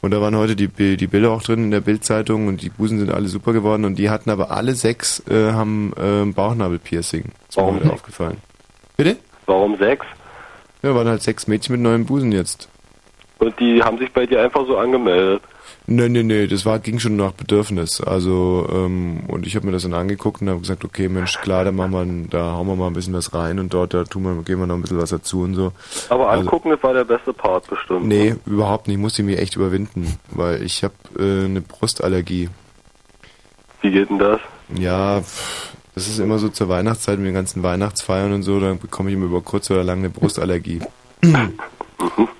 Und 0.00 0.12
da 0.12 0.20
waren 0.22 0.34
heute 0.34 0.56
die, 0.56 0.96
die 0.96 1.06
Bilder 1.06 1.32
auch 1.32 1.42
drin 1.42 1.64
in 1.64 1.72
der 1.72 1.82
Bildzeitung 1.82 2.46
und 2.46 2.62
die 2.62 2.70
Busen 2.70 2.98
sind 2.98 3.12
alle 3.12 3.28
super 3.28 3.52
geworden 3.52 3.84
und 3.84 3.96
die 3.96 4.08
hatten 4.08 4.30
aber 4.30 4.50
alle 4.50 4.72
sechs 4.72 5.22
äh, 5.28 5.52
haben 5.52 5.92
äh, 5.98 6.24
Bauchnabelpiercing. 6.32 7.24
Das 7.24 7.50
ist 7.50 7.56
mir 7.58 7.62
Warum 7.64 7.74
heute 7.74 7.84
sechs? 7.84 7.94
aufgefallen. 7.94 8.36
Bitte? 8.96 9.16
Warum 9.44 9.76
sechs? 9.76 10.06
Ja, 10.82 10.94
waren 10.94 11.08
halt 11.08 11.22
sechs 11.22 11.46
Mädchen 11.46 11.74
mit 11.74 11.82
neuen 11.82 12.06
Busen 12.06 12.32
jetzt. 12.32 12.70
Und 13.40 13.60
die 13.60 13.82
haben 13.82 13.98
sich 13.98 14.10
bei 14.10 14.24
dir 14.24 14.40
einfach 14.40 14.66
so 14.66 14.78
angemeldet. 14.78 15.42
Nee, 15.86 16.08
nee, 16.08 16.22
nee, 16.22 16.46
das 16.46 16.64
war, 16.64 16.78
ging 16.78 16.98
schon 16.98 17.16
nach 17.16 17.32
Bedürfnis. 17.32 18.00
Also, 18.00 18.66
ähm, 18.72 19.24
und 19.28 19.46
ich 19.46 19.54
habe 19.54 19.66
mir 19.66 19.72
das 19.72 19.82
dann 19.82 19.92
angeguckt 19.92 20.40
und 20.40 20.48
habe 20.48 20.60
gesagt, 20.60 20.82
okay, 20.82 21.10
Mensch, 21.10 21.38
klar, 21.42 21.64
da 21.64 21.72
machen 21.72 21.92
wir, 21.92 22.00
ein- 22.00 22.30
da 22.30 22.52
hauen 22.52 22.66
wir 22.68 22.74
mal 22.74 22.86
ein 22.86 22.94
bisschen 22.94 23.12
was 23.12 23.34
rein 23.34 23.58
und 23.58 23.74
dort, 23.74 23.92
da 23.92 24.04
tun 24.04 24.22
wir, 24.22 24.42
geben 24.44 24.60
wir 24.62 24.66
noch 24.66 24.76
ein 24.76 24.80
bisschen 24.80 24.96
was 24.98 25.10
dazu 25.10 25.42
und 25.42 25.54
so. 25.54 25.72
Aber 26.08 26.30
Also- 26.30 26.40
angucken, 26.40 26.70
das 26.70 26.82
war 26.82 26.94
der 26.94 27.04
beste 27.04 27.34
Part 27.34 27.68
bestimmt. 27.68 28.06
Nee, 28.06 28.34
überhaupt 28.46 28.88
nicht. 28.88 28.94
Ich 28.96 29.00
musste 29.00 29.22
mich 29.24 29.38
echt 29.38 29.56
überwinden, 29.56 30.16
weil 30.30 30.62
ich 30.62 30.82
habe 30.84 30.94
äh, 31.18 31.44
eine 31.44 31.60
Brustallergie. 31.60 32.48
Wie 33.82 33.90
geht 33.90 34.08
denn 34.08 34.18
das? 34.18 34.40
Ja, 34.78 35.18
das 35.94 36.08
ist 36.08 36.18
immer 36.18 36.38
so 36.38 36.48
zur 36.48 36.70
Weihnachtszeit 36.70 37.18
mit 37.18 37.26
den 37.26 37.34
ganzen 37.34 37.62
Weihnachtsfeiern 37.62 38.32
und 38.32 38.42
so, 38.42 38.58
dann 38.58 38.78
bekomme 38.78 39.10
ich 39.10 39.16
immer 39.16 39.26
über 39.26 39.42
kurz 39.42 39.70
oder 39.70 39.84
lang 39.84 39.98
eine 39.98 40.08
Brustallergie. 40.08 40.80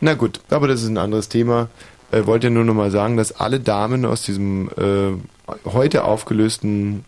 Na 0.01 0.15
gut, 0.15 0.41
aber 0.51 0.69
das 0.69 0.83
ist 0.83 0.89
ein 0.89 0.99
anderes 0.99 1.29
Thema. 1.29 1.69
Äh, 2.15 2.27
wollte 2.27 2.47
ja 2.47 2.53
nur 2.53 2.65
noch 2.65 2.75
mal 2.75 2.91
sagen, 2.91 3.17
dass 3.17 3.33
alle 3.33 3.61
Damen 3.61 4.05
aus 4.05 4.23
diesem 4.23 4.69
äh, 4.77 5.12
heute 5.65 6.05
aufgelösten 6.05 7.05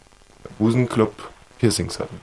Busenclub 0.59 1.13
Piercings 1.59 2.01
hatten. 2.01 2.21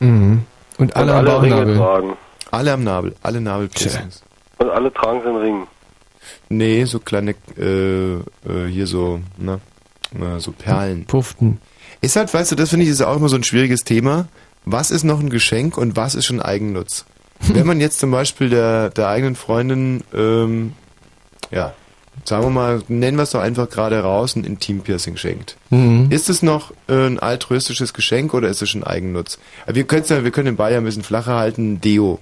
Mhm. 0.00 0.44
Und 0.78 0.96
alle 0.96 1.14
am 1.14 1.24
Bauchnabel. 1.24 1.76
tragen. 1.76 2.12
Alle 2.50 2.72
am 2.72 2.84
Nabel, 2.84 3.14
alle 3.22 3.40
Nabelpiercings. 3.40 4.22
Und 4.58 4.70
alle 4.70 4.92
tragen 4.92 5.20
sie 5.22 5.28
einen 5.28 5.36
Ring. 5.36 5.66
Nee, 6.48 6.84
so 6.84 6.98
kleine, 6.98 7.34
äh, 7.58 8.14
äh, 8.14 8.22
hier 8.68 8.86
so, 8.86 9.20
ne, 9.36 9.60
äh, 10.14 10.38
so 10.38 10.52
Perlen. 10.52 11.06
Puften. 11.06 11.60
Ist 12.00 12.16
halt, 12.16 12.32
weißt 12.32 12.52
du, 12.52 12.56
das 12.56 12.70
finde 12.70 12.84
ich 12.84 12.90
ist 12.90 13.02
auch 13.02 13.16
immer 13.16 13.28
so 13.28 13.36
ein 13.36 13.44
schwieriges 13.44 13.84
Thema. 13.84 14.28
Was 14.64 14.90
ist 14.90 15.04
noch 15.04 15.20
ein 15.20 15.30
Geschenk 15.30 15.78
und 15.78 15.96
was 15.96 16.14
ist 16.14 16.26
schon 16.26 16.40
Eigennutz? 16.40 17.04
Wenn 17.40 17.66
man 17.66 17.80
jetzt 17.80 18.00
zum 18.00 18.10
Beispiel 18.10 18.48
der, 18.48 18.90
der 18.90 19.08
eigenen 19.08 19.36
Freundin, 19.36 20.02
ähm, 20.14 20.72
ja, 21.50 21.74
sagen 22.24 22.44
wir 22.44 22.50
mal, 22.50 22.82
nennen 22.88 23.16
wir 23.16 23.24
es 23.24 23.30
doch 23.30 23.40
einfach 23.40 23.68
gerade 23.68 24.00
raus, 24.00 24.36
ein 24.36 24.44
Intimpiercing 24.44 25.16
schenkt. 25.16 25.56
Mhm. 25.70 26.08
Ist 26.10 26.28
es 26.28 26.42
noch 26.42 26.72
äh, 26.88 27.06
ein 27.06 27.18
altruistisches 27.18 27.92
Geschenk 27.92 28.34
oder 28.34 28.48
ist 28.48 28.62
es 28.62 28.70
schon 28.70 28.84
Eigennutz? 28.84 29.38
Wir 29.66 29.84
können 29.84 30.04
ja, 30.06 30.24
wir 30.24 30.30
können 30.30 30.46
den 30.46 30.56
Ball 30.56 30.72
ja 30.72 30.78
ein 30.78 30.84
bisschen 30.84 31.02
flacher 31.02 31.36
halten, 31.36 31.74
ein 31.74 31.80
Deo. 31.80 32.18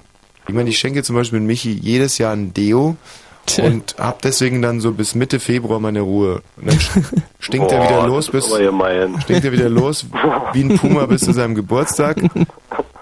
Ich 0.46 0.54
meine, 0.54 0.68
ich 0.68 0.78
schenke 0.78 1.02
zum 1.02 1.16
Beispiel 1.16 1.40
Michi 1.40 1.72
jedes 1.72 2.18
Jahr 2.18 2.32
ein 2.32 2.52
Deo 2.52 2.96
und 3.62 3.96
hab 3.98 4.22
deswegen 4.22 4.62
dann 4.62 4.80
so 4.80 4.92
bis 4.92 5.14
Mitte 5.14 5.40
Februar 5.40 5.80
meine 5.80 6.00
Ruhe. 6.00 6.42
Und 6.56 6.68
dann 6.68 6.80
stinkt 7.38 7.72
er 7.72 7.84
wieder 7.84 8.06
los 8.06 8.30
bis 8.30 8.46
stinkt 8.46 9.44
er 9.44 9.52
wieder 9.52 9.68
los 9.68 10.06
wie 10.52 10.64
ein 10.64 10.76
Puma 10.78 11.06
bis 11.06 11.22
zu 11.22 11.32
seinem 11.32 11.54
Geburtstag. 11.54 12.18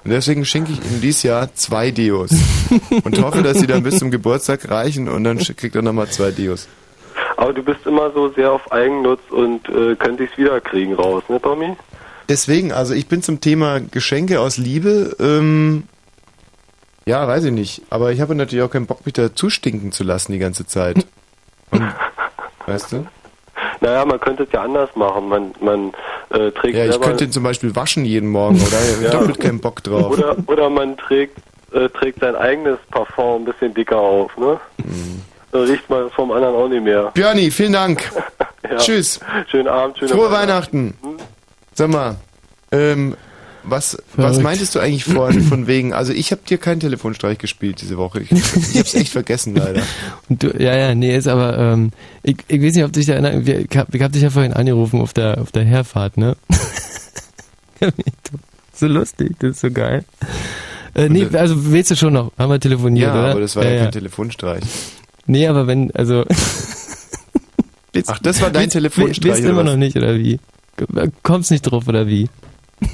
Und 0.04 0.10
deswegen 0.10 0.44
schenke 0.44 0.72
ich 0.72 0.78
ihm 0.78 1.00
dieses 1.00 1.22
Jahr 1.22 1.54
zwei 1.54 1.92
Deos 1.92 2.32
und 3.04 3.22
hoffe, 3.22 3.44
dass 3.44 3.60
sie 3.60 3.68
dann 3.68 3.84
bis 3.84 4.00
zum 4.00 4.10
Geburtstag 4.10 4.68
reichen 4.68 5.08
und 5.08 5.22
dann 5.22 5.38
kriegt 5.38 5.76
er 5.76 5.82
nochmal 5.82 6.08
zwei 6.08 6.32
Deos. 6.32 6.66
Aber 7.42 7.52
du 7.52 7.64
bist 7.64 7.84
immer 7.86 8.12
so 8.12 8.28
sehr 8.28 8.52
auf 8.52 8.70
Eigennutz 8.70 9.18
und 9.30 9.68
äh, 9.68 9.96
könnte 9.96 10.22
ich's 10.22 10.38
wiederkriegen 10.38 10.94
raus, 10.94 11.24
ne, 11.28 11.42
Tommy? 11.42 11.76
Deswegen, 12.28 12.70
also 12.70 12.94
ich 12.94 13.08
bin 13.08 13.20
zum 13.20 13.40
Thema 13.40 13.80
Geschenke 13.80 14.38
aus 14.38 14.58
Liebe, 14.58 15.16
ähm, 15.18 15.82
ja, 17.04 17.26
weiß 17.26 17.46
ich 17.46 17.52
nicht. 17.52 17.82
Aber 17.90 18.12
ich 18.12 18.20
habe 18.20 18.36
natürlich 18.36 18.64
auch 18.64 18.70
keinen 18.70 18.86
Bock, 18.86 19.04
mich 19.04 19.14
da 19.14 19.34
zustinken 19.34 19.90
zu 19.90 20.04
lassen 20.04 20.30
die 20.30 20.38
ganze 20.38 20.68
Zeit. 20.68 21.04
Und, 21.72 21.92
weißt 22.66 22.92
du? 22.92 23.06
Naja, 23.80 24.04
man 24.04 24.20
könnte 24.20 24.44
es 24.44 24.52
ja 24.52 24.62
anders 24.62 24.94
machen. 24.94 25.28
Man, 25.28 25.52
man 25.60 25.92
äh, 26.30 26.52
trägt 26.52 26.76
Ja, 26.76 26.84
ich 26.84 27.00
könnte 27.00 27.24
ihn 27.24 27.32
zum 27.32 27.42
Beispiel 27.42 27.74
waschen 27.74 28.04
jeden 28.04 28.28
Morgen, 28.28 28.54
oder? 28.60 28.78
Ich 28.88 29.02
Ja. 29.02 29.10
doppelt 29.10 29.40
keinen 29.40 29.58
Bock 29.58 29.82
drauf. 29.82 30.12
Oder, 30.12 30.36
oder 30.46 30.70
man 30.70 30.96
trägt, 30.96 31.38
äh, 31.72 31.88
trägt 31.88 32.20
sein 32.20 32.36
eigenes 32.36 32.78
Parfum 32.92 33.42
ein 33.42 33.44
bisschen 33.46 33.74
dicker 33.74 33.98
auf, 33.98 34.36
ne? 34.36 34.60
Mhm. 34.78 35.22
Riecht 35.52 35.88
man 35.90 36.06
es 36.06 36.12
vom 36.14 36.30
anderen 36.32 36.54
auch 36.54 36.68
nicht 36.68 36.82
mehr. 36.82 37.10
Björni, 37.14 37.50
vielen 37.50 37.72
Dank. 37.72 38.10
Ja. 38.70 38.76
Tschüss. 38.78 39.18
Schönen 39.50 39.66
Abend, 39.68 39.98
schöne 39.98 40.12
Frohe 40.12 40.30
Weihnachten. 40.30 40.94
Sag 41.74 41.90
mal, 41.90 42.14
ähm, 42.70 43.16
was, 43.64 43.98
was 44.14 44.40
meintest 44.40 44.74
du 44.74 44.78
eigentlich 44.78 45.04
vorhin 45.04 45.42
von 45.42 45.66
wegen, 45.66 45.92
also 45.92 46.12
ich 46.12 46.30
habe 46.30 46.40
dir 46.48 46.56
keinen 46.58 46.78
Telefonstreich 46.80 47.36
gespielt 47.38 47.82
diese 47.82 47.98
Woche. 47.98 48.20
Ich, 48.22 48.30
ich 48.32 48.78
hab's 48.78 48.94
echt 48.94 49.12
vergessen 49.12 49.56
leider. 49.56 49.82
Und 50.30 50.42
du, 50.44 50.50
ja, 50.56 50.74
ja, 50.76 50.94
nee, 50.94 51.14
ist 51.14 51.26
aber, 51.28 51.58
ähm, 51.58 51.90
ich, 52.22 52.36
ich 52.48 52.62
weiß 52.62 52.74
nicht, 52.76 52.84
ob 52.84 52.92
du 52.92 53.00
dich 53.00 53.06
da 53.08 53.14
erinnerst, 53.14 53.44
wir- 53.46 53.60
ich 53.68 53.76
hab, 53.76 53.92
ich 53.94 54.00
hab 54.00 54.12
dich 54.12 54.22
ja 54.22 54.30
vorhin 54.30 54.52
angerufen 54.54 55.00
auf 55.02 55.12
der, 55.12 55.38
auf 55.42 55.50
der 55.52 55.64
Herfahrt, 55.64 56.16
ne? 56.16 56.36
so 58.72 58.86
lustig, 58.86 59.32
das 59.40 59.50
ist 59.50 59.60
so 59.60 59.70
geil. 59.70 60.04
Äh, 60.94 61.08
nee, 61.08 61.26
also 61.32 61.56
willst 61.72 61.90
du 61.90 61.96
schon 61.96 62.12
noch, 62.14 62.32
haben 62.38 62.50
wir 62.50 62.60
telefoniert, 62.60 63.08
Ja, 63.12 63.20
oder? 63.20 63.30
aber 63.32 63.40
das 63.40 63.56
war 63.56 63.64
ja, 63.66 63.82
kein 63.82 63.92
Telefonstreich. 63.92 64.62
Nee, 65.26 65.46
aber 65.46 65.66
wenn, 65.66 65.90
also. 65.92 66.24
Ach, 68.06 68.18
das 68.20 68.40
war 68.40 68.50
dein 68.50 68.70
Telefonstreich, 68.70 69.24
Willst 69.24 69.44
du 69.44 69.50
immer 69.50 69.64
noch 69.64 69.76
nicht, 69.76 69.96
oder 69.96 70.16
wie? 70.16 70.40
Kommst 71.22 71.50
nicht 71.50 71.62
drauf, 71.62 71.86
oder 71.88 72.06
wie? 72.06 72.28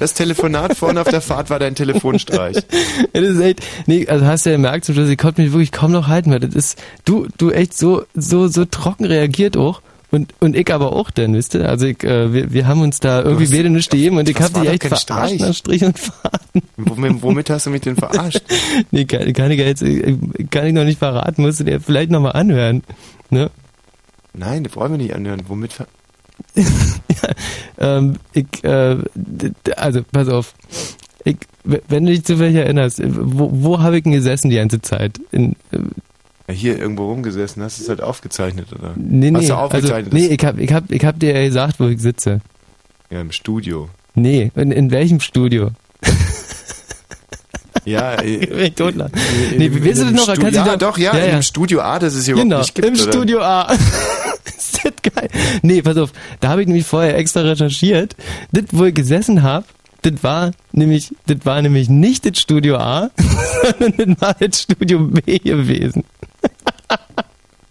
Das 0.00 0.14
Telefonat 0.14 0.76
vorne 0.76 1.00
auf 1.00 1.09
der 1.09 1.20
Fahrt 1.20 1.50
war 1.50 1.59
dein 1.59 1.74
Telefonstreich. 1.74 2.56
Das 3.12 3.22
ist 3.22 3.40
echt, 3.40 3.62
nee, 3.86 4.06
also 4.06 4.26
hast 4.26 4.44
du 4.46 4.50
ja 4.50 4.56
gemerkt 4.56 4.84
zum 4.84 4.94
Schluss, 4.94 5.09
ich 5.09 5.18
konnte 5.18 5.42
mich 5.42 5.52
wirklich 5.52 5.72
kaum 5.72 5.92
noch 5.92 6.06
halten, 6.09 6.30
weil 6.30 6.40
das 6.40 6.55
ist, 6.55 6.78
du, 7.05 7.26
du 7.38 7.50
echt 7.50 7.76
so, 7.76 8.05
so, 8.14 8.48
so 8.48 8.64
trocken 8.64 9.05
reagiert 9.05 9.56
auch. 9.56 9.82
Und, 10.10 10.35
und 10.40 10.56
ich 10.56 10.72
aber 10.72 10.93
auch 10.93 11.10
denn, 11.10 11.35
wisst 11.35 11.55
ihr? 11.55 11.68
Also 11.68 11.86
ich, 11.86 12.02
äh, 12.02 12.32
wir, 12.32 12.52
wir 12.52 12.66
haben 12.66 12.80
uns 12.80 12.98
da 12.98 13.22
irgendwie 13.22 13.47
beide 13.47 13.68
nicht 13.68 13.90
gegeben 13.90 14.16
und 14.16 14.28
ich 14.28 14.40
hab 14.40 14.55
dich 14.55 14.68
echt 14.68 14.85
verarscht 14.85 15.02
Streich. 15.02 15.40
nach 15.40 15.55
Strich 15.55 15.85
und 15.85 15.98
Faden. 15.98 16.62
Womit, 16.78 17.22
womit 17.22 17.51
hast 17.51 17.66
du 17.66 17.70
mich 17.70 17.82
denn 17.82 17.97
verarscht? 17.97 18.43
Nee, 18.90 19.05
kann, 19.05 19.30
kann 19.35 19.51
ich 19.51 19.59
ja 19.59 19.66
jetzt, 19.66 19.82
äh, 19.82 20.16
kann 20.51 20.66
ich 20.66 20.72
noch 20.72 20.85
nicht 20.85 20.98
verraten, 20.98 21.43
musst 21.43 21.60
du 21.60 21.64
dir 21.64 21.80
vielleicht 21.80 22.10
nochmal 22.10 22.32
anhören. 22.32 22.82
Ne? 23.28 23.51
Nein, 24.32 24.64
das 24.64 24.76
wollen 24.76 24.93
wir 24.93 24.98
nicht 24.98 25.14
anhören. 25.14 25.43
Womit 25.47 25.72
ver 25.72 25.86
Ähm, 27.78 28.16
ich, 28.32 28.64
äh, 28.64 28.97
also, 29.76 30.02
pass 30.10 30.28
auf. 30.28 30.55
Ich, 31.24 31.36
wenn 31.64 32.06
du 32.06 32.12
dich 32.12 32.24
zufällig 32.24 32.56
erinnerst, 32.56 33.01
äh, 33.01 33.06
wo, 33.09 33.51
wo 33.52 33.80
habe 33.80 33.98
ich 33.98 34.02
denn 34.02 34.12
gesessen 34.12 34.51
die 34.51 34.56
ganze 34.56 34.80
Zeit? 34.80 35.20
In, 35.30 35.52
äh, 35.70 35.78
ja, 36.48 36.54
hier 36.54 36.78
irgendwo 36.78 37.06
rumgesessen, 37.10 37.62
hast 37.62 37.78
du 37.78 37.82
es 37.84 37.88
halt 37.88 38.00
aufgezeichnet, 38.02 38.68
oder? 38.72 38.94
nee, 38.96 39.30
nee, 39.30 39.36
Hast 39.38 39.48
du 39.50 39.54
also, 39.54 39.64
aufgezeichnet? 39.76 40.12
nee, 40.12 40.26
ich 40.28 40.44
hab, 40.44 40.58
ich 40.58 40.72
hab, 40.72 40.90
ich 40.90 41.04
hab 41.04 41.20
dir 41.20 41.34
ja 41.38 41.44
gesagt, 41.46 41.78
wo 41.78 41.86
ich 41.88 42.00
sitze. 42.00 42.40
ja, 43.10 43.20
im 43.20 43.32
Studio. 43.32 43.88
Nee, 44.14 44.50
in, 44.56 44.72
in 44.72 44.90
welchem 44.90 45.20
Studio? 45.20 45.70
Ja, 47.84 48.14
äh, 48.22 48.66
ich 48.66 48.74
totlachen. 48.74 49.12
äh, 49.14 49.56
Nee, 49.56 49.72
wie 49.72 49.82
willst 49.82 50.02
du 50.02 50.06
das 50.06 50.12
noch? 50.14 50.26
Kannst 50.26 50.42
du 50.42 50.56
ja, 50.56 50.64
da- 50.64 50.76
doch, 50.76 50.98
ja, 50.98 51.16
Ja, 51.16 51.24
ja. 51.26 51.36
im 51.36 51.42
Studio 51.42 51.80
A, 51.80 51.98
das 51.98 52.14
es 52.14 52.26
hier 52.26 52.34
Genau, 52.34 52.58
nicht 52.58 52.74
gibt. 52.74 52.86
im 52.86 52.94
oder? 52.94 53.02
Studio 53.02 53.40
A. 53.40 53.72
ist 54.44 54.80
das 54.84 54.92
geil? 55.14 55.28
Nee, 55.62 55.80
pass 55.80 55.96
auf, 55.96 56.12
da 56.40 56.48
habe 56.48 56.60
ich 56.60 56.66
nämlich 56.66 56.84
vorher 56.86 57.16
extra 57.16 57.40
recherchiert. 57.42 58.14
Das, 58.52 58.64
wo 58.72 58.84
ich 58.84 58.94
gesessen 58.94 59.42
habe, 59.42 59.64
das 60.02 60.14
war 60.22 60.50
nämlich, 60.72 61.14
das 61.26 61.38
war 61.44 61.62
nämlich 61.62 61.88
nicht 61.88 62.26
das 62.26 62.38
Studio 62.38 62.76
A, 62.76 63.10
sondern 63.78 64.16
das 64.16 64.20
war 64.20 64.34
das 64.38 64.62
Studio 64.62 65.00
B 65.06 65.38
gewesen. 65.38 66.04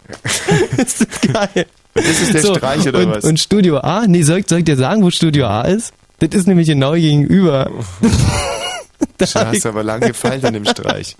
ist 0.76 1.00
das 1.00 1.20
geil? 1.32 1.66
Und 1.94 2.06
das 2.06 2.20
ist 2.20 2.34
der 2.34 2.54
Streich, 2.54 2.88
oder 2.88 3.00
und, 3.00 3.10
was? 3.10 3.24
Und 3.24 3.40
Studio 3.40 3.78
A, 3.78 4.06
nee, 4.06 4.22
soll 4.22 4.38
ich, 4.38 4.48
soll 4.48 4.60
ich 4.60 4.64
dir 4.64 4.76
sagen, 4.76 5.02
wo 5.02 5.10
Studio 5.10 5.46
A 5.46 5.62
ist? 5.62 5.92
Das 6.20 6.30
ist 6.30 6.46
nämlich 6.46 6.68
genau 6.68 6.92
gegenüber. 6.92 7.70
Da 9.16 9.26
hast 9.46 9.64
du 9.64 9.68
aber 9.68 9.84
lang 9.84 10.00
gefeilt 10.00 10.44
an 10.44 10.54
dem 10.54 10.64
Streich. 10.64 11.16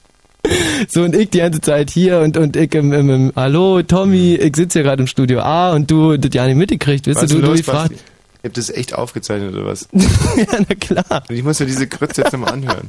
So 0.89 1.03
und 1.03 1.15
ich 1.15 1.31
die 1.31 1.39
ganze 1.39 1.61
Zeit 1.61 1.91
hier 1.91 2.21
und 2.21 2.37
und 2.37 2.57
ich 2.57 2.75
im, 2.75 2.93
im, 2.93 3.11
im 3.11 3.33
Hallo 3.37 3.83
Tommy, 3.83 4.35
ich 4.35 4.57
sitze 4.57 4.79
hier 4.79 4.85
gerade 4.85 5.03
im 5.03 5.07
Studio 5.07 5.41
A 5.41 5.73
und 5.73 5.91
du 5.91 6.17
das 6.17 6.33
ja 6.33 6.47
nicht 6.47 6.57
mitgekriegt, 6.57 7.07
weißt 7.07 7.23
Was 7.23 7.29
du, 7.29 7.37
du, 7.37 7.43
du 7.43 7.47
los, 7.49 7.59
gefragt. 7.59 7.91
Basti? 7.91 8.05
Ihr 8.43 8.49
habt 8.49 8.57
das 8.57 8.71
echt 8.71 8.95
aufgezeichnet, 8.95 9.53
oder 9.53 9.67
was? 9.67 9.89
ja, 9.93 10.47
na 10.69 10.75
klar. 10.77 11.25
Und 11.29 11.35
ich 11.35 11.43
muss 11.43 11.59
mir 11.59 11.67
diese 11.67 11.89
Grütze 11.89 12.23
jetzt 12.23 12.33
nochmal 12.33 12.53
anhören. 12.53 12.89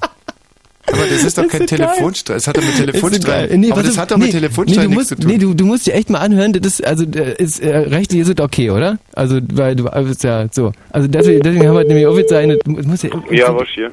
Aber 0.91 1.07
das 1.07 1.24
ist 1.24 1.38
doch 1.38 1.44
Das 1.44 1.52
kein 1.52 1.61
ist. 1.61 1.70
Telefonstreich. 1.70 2.36
Das 2.38 2.48
hat 2.48 2.57
doch 2.57 2.64
mit 2.64 2.76
so 2.76 3.28
geil. 3.28 3.49
Nee, 3.57 3.72
aber 3.72 3.84
das 3.84 3.98
hat 3.98 4.11
doch 4.11 4.18
nee, 4.18 4.26
mit 4.26 4.32
Telefonstreich 4.32 4.78
nee, 4.78 4.84
du 4.84 4.90
nichts 4.90 5.10
musst, 5.11 5.22
zu 5.22 5.28
tun. 5.28 5.32
Nee, 5.32 5.38
du, 5.38 5.53
du 5.53 5.66
musst 5.66 5.88
dir 5.88 5.94
echt 5.94 6.10
mal 6.10 6.20
anhören, 6.20 6.53
das 6.53 6.66
ist, 6.80 6.86
also, 6.86 7.06
äh, 7.06 7.36
ist, 7.38 7.60
äh, 7.60 7.78
rechtlich 7.78 8.22
ist 8.22 8.30
es 8.30 8.40
okay, 8.40 8.70
oder? 8.72 8.98
Also, 9.14 9.40
weil 9.53 9.76
du 9.76 9.84
bist 9.84 10.24
ja 10.24 10.48
so. 10.52 10.72
Also, 10.91 11.07
deswegen, 11.07 11.41
deswegen 11.41 11.68
haben 11.68 11.78
wir 11.78 11.86
nämlich 11.86 12.07
aufgezeichnet. 12.07 12.61
Es 12.78 12.86
muss 12.86 13.03
ja, 13.03 13.10
Ja, 13.30 13.56
was 13.56 13.68
hier? 13.74 13.91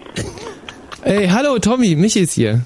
Ey, 1.02 1.28
hallo 1.28 1.58
Tommy, 1.58 1.94
Michi 1.94 2.20
ist 2.20 2.32
hier. 2.32 2.62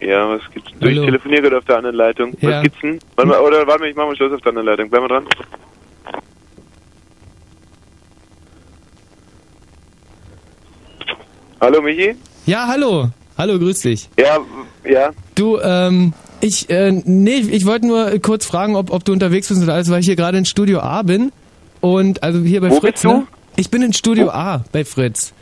Ja, 0.00 0.28
was 0.30 0.40
gibt's? 0.52 0.70
Du, 0.80 0.88
ich 0.88 0.96
Hallo. 0.96 1.06
telefoniere 1.06 1.42
gerade 1.42 1.58
auf 1.58 1.64
der 1.64 1.76
anderen 1.76 1.96
Leitung. 1.96 2.32
Ja. 2.40 2.50
Was 2.50 2.62
gibt's 2.62 2.80
denn? 2.80 2.98
Warte 3.16 3.28
mal, 3.28 3.40
oder 3.40 3.66
warte 3.66 3.80
mal, 3.80 3.90
ich 3.90 3.96
mach 3.96 4.06
mal 4.06 4.16
Schluss 4.16 4.32
auf 4.32 4.40
der 4.40 4.48
anderen 4.50 4.66
Leitung. 4.66 4.88
Bleib 4.88 5.02
mal 5.02 5.08
dran. 5.08 5.26
Hallo 11.60 11.82
Michi? 11.82 12.14
Ja, 12.46 12.66
hallo. 12.66 13.08
Hallo, 13.40 13.58
grüß 13.58 13.80
dich. 13.80 14.10
Ja, 14.18 14.36
ja. 14.84 15.12
Du, 15.34 15.58
ähm, 15.60 16.12
ich, 16.42 16.68
äh, 16.68 16.92
nee, 16.92 17.36
ich 17.36 17.64
wollte 17.64 17.86
nur 17.86 18.18
kurz 18.18 18.44
fragen, 18.44 18.76
ob, 18.76 18.92
ob 18.92 19.02
du 19.02 19.14
unterwegs 19.14 19.48
bist 19.48 19.62
oder 19.62 19.72
alles, 19.72 19.90
weil 19.90 20.00
ich 20.00 20.06
hier 20.06 20.14
gerade 20.14 20.36
in 20.36 20.44
Studio 20.44 20.80
A 20.80 21.00
bin. 21.00 21.32
Und, 21.80 22.22
also 22.22 22.40
hier 22.40 22.60
bei 22.60 22.68
Wo 22.68 22.80
Fritz, 22.80 23.00
bist 23.00 23.04
du? 23.04 23.08
ne? 23.08 23.26
Ich 23.56 23.70
bin 23.70 23.80
in 23.80 23.94
Studio 23.94 24.28
A 24.28 24.62
bei 24.72 24.84
Fritz. 24.84 25.32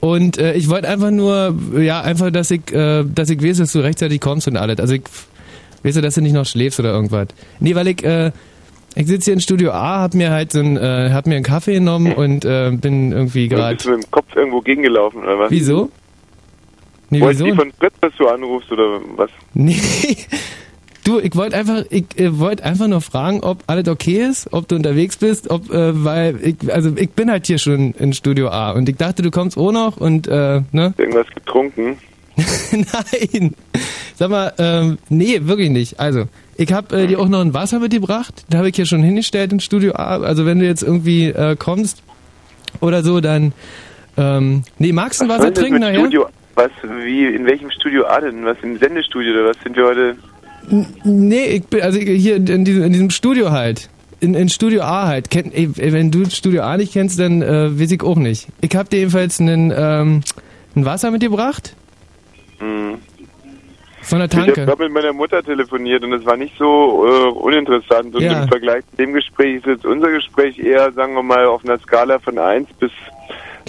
Und 0.00 0.36
äh, 0.36 0.52
ich 0.52 0.68
wollte 0.68 0.86
einfach 0.86 1.10
nur, 1.10 1.54
ja, 1.78 2.02
einfach, 2.02 2.30
dass 2.30 2.50
ich, 2.50 2.70
äh, 2.74 3.04
dass 3.04 3.30
ich 3.30 3.42
weiß, 3.42 3.56
dass 3.56 3.72
du 3.72 3.78
rechtzeitig 3.78 4.20
kommst 4.20 4.46
und 4.48 4.58
alles. 4.58 4.78
Also 4.78 4.92
ich 4.92 5.04
weiß 5.82 5.94
dass 5.94 6.14
du 6.14 6.20
nicht 6.20 6.34
noch 6.34 6.44
schläfst 6.44 6.78
oder 6.78 6.92
irgendwas. 6.92 7.28
Nee, 7.58 7.74
weil 7.74 7.88
ich, 7.88 8.04
äh, 8.04 8.32
ich 8.96 9.06
sitze 9.06 9.24
hier 9.24 9.32
in 9.32 9.40
Studio 9.40 9.70
A, 9.70 10.00
hab 10.00 10.12
mir 10.12 10.30
halt 10.30 10.52
so 10.52 10.60
ein, 10.60 10.76
äh, 10.76 11.08
hab 11.10 11.26
mir 11.26 11.36
einen 11.36 11.44
Kaffee 11.44 11.72
genommen 11.72 12.12
und 12.12 12.44
äh, 12.44 12.70
bin 12.78 13.12
irgendwie 13.12 13.48
gerade. 13.48 13.76
bist 13.76 13.86
du 13.86 13.92
mit 13.92 14.04
dem 14.04 14.10
Kopf 14.10 14.36
irgendwo 14.36 14.60
gegengelaufen, 14.60 15.22
oder 15.22 15.38
was? 15.38 15.50
Wieso? 15.50 15.90
Nee, 17.10 17.20
Wolltest 17.20 17.44
wieso? 17.44 17.54
die 17.54 17.60
von 17.60 17.72
Fritz, 17.72 17.94
dass 18.00 18.12
du 18.16 18.28
anrufst, 18.28 18.72
oder 18.72 19.00
was? 19.16 19.30
Nee. 19.54 19.76
Du, 21.04 21.20
ich 21.20 21.36
wollte 21.36 21.56
einfach, 21.56 21.84
ich 21.88 22.06
äh, 22.18 22.36
wollte 22.36 22.64
einfach 22.64 22.88
nur 22.88 23.00
fragen, 23.00 23.40
ob 23.44 23.62
alles 23.68 23.86
okay 23.86 24.26
ist, 24.28 24.52
ob 24.52 24.66
du 24.66 24.74
unterwegs 24.74 25.16
bist, 25.16 25.48
ob, 25.50 25.70
äh, 25.70 26.04
weil 26.04 26.36
ich, 26.42 26.56
also 26.74 26.92
ich 26.96 27.10
bin 27.10 27.30
halt 27.30 27.46
hier 27.46 27.58
schon 27.58 27.92
in 27.92 28.12
Studio 28.12 28.48
A 28.48 28.72
und 28.72 28.88
ich 28.88 28.96
dachte, 28.96 29.22
du 29.22 29.30
kommst 29.30 29.56
auch 29.56 29.70
noch 29.70 29.98
und 29.98 30.26
äh, 30.26 30.62
ne? 30.72 30.94
Irgendwas 30.98 31.28
getrunken? 31.32 31.98
Nein. 32.72 33.54
Sag 34.16 34.30
mal, 34.30 34.52
ähm, 34.58 34.98
nee, 35.08 35.38
wirklich 35.42 35.70
nicht. 35.70 36.00
Also, 36.00 36.24
ich 36.56 36.72
habe 36.72 36.96
äh, 37.02 37.06
dir 37.06 37.20
auch 37.20 37.28
noch 37.28 37.40
ein 37.40 37.54
Wasser 37.54 37.78
mitgebracht, 37.78 38.44
da 38.50 38.58
habe 38.58 38.70
ich 38.70 38.74
hier 38.74 38.86
schon 38.86 39.04
hingestellt 39.04 39.52
in 39.52 39.60
Studio 39.60 39.92
A. 39.94 40.18
Also 40.22 40.44
wenn 40.44 40.58
du 40.58 40.66
jetzt 40.66 40.82
irgendwie 40.82 41.26
äh, 41.26 41.54
kommst 41.54 42.02
oder 42.80 43.04
so, 43.04 43.20
dann 43.20 43.52
ähm, 44.16 44.64
nee, 44.78 44.92
magst 44.92 45.20
du 45.20 45.24
ein 45.24 45.28
Was 45.30 45.38
Wasser 45.38 45.54
trinken 45.54 45.80
nachher? 45.80 46.00
Studio, 46.00 46.26
was, 46.56 46.70
wie, 47.04 47.26
in 47.26 47.46
welchem 47.46 47.70
Studio 47.70 48.06
A 48.06 48.20
denn? 48.20 48.44
Was, 48.44 48.56
im 48.62 48.76
Sendestudio 48.78 49.32
oder 49.34 49.50
was 49.50 49.56
sind 49.62 49.76
wir 49.76 49.84
heute? 49.84 50.16
N- 50.70 50.86
Nee, 51.04 51.44
ich 51.46 51.64
bin, 51.66 51.82
also 51.82 51.98
hier 52.00 52.36
in 52.36 52.64
diesem, 52.64 52.82
in 52.82 52.92
diesem 52.92 53.10
Studio 53.10 53.50
halt. 53.52 53.88
In, 54.18 54.34
in 54.34 54.48
Studio 54.48 54.80
A 54.82 55.06
halt. 55.06 55.30
Kenn, 55.30 55.52
ey, 55.52 55.68
wenn 55.76 56.10
du 56.10 56.24
Studio 56.30 56.62
A 56.62 56.76
nicht 56.76 56.92
kennst, 56.94 57.20
dann 57.20 57.42
äh, 57.42 57.78
weiß 57.78 57.92
ich 57.92 58.02
auch 58.02 58.16
nicht. 58.16 58.48
Ich 58.62 58.74
habe 58.74 58.88
dir 58.88 58.96
jedenfalls 58.98 59.38
einen, 59.40 59.72
ähm, 59.76 60.22
ein 60.74 60.84
Wasser 60.86 61.10
mitgebracht. 61.10 61.76
Hm. 62.58 62.96
Von 64.02 64.18
der 64.20 64.28
Ich 64.28 64.36
habe 64.36 64.52
Tanke. 64.52 64.76
mit 64.84 64.92
meiner 64.92 65.12
Mutter 65.12 65.42
telefoniert 65.42 66.02
und 66.04 66.12
es 66.12 66.24
war 66.24 66.36
nicht 66.36 66.54
so 66.58 67.04
äh, 67.06 67.28
uninteressant. 67.38 68.14
Und 68.14 68.22
Ja. 68.22 68.42
im 68.42 68.48
Vergleich 68.48 68.84
zu 68.90 68.96
dem 68.96 69.12
Gespräch 69.12 69.56
ist 69.56 69.66
jetzt 69.66 69.84
unser 69.84 70.10
Gespräch 70.10 70.58
eher, 70.58 70.90
sagen 70.92 71.14
wir 71.14 71.22
mal, 71.24 71.44
auf 71.46 71.64
einer 71.64 71.78
Skala 71.80 72.18
von 72.20 72.38
1 72.38 72.68
bis, 72.78 72.92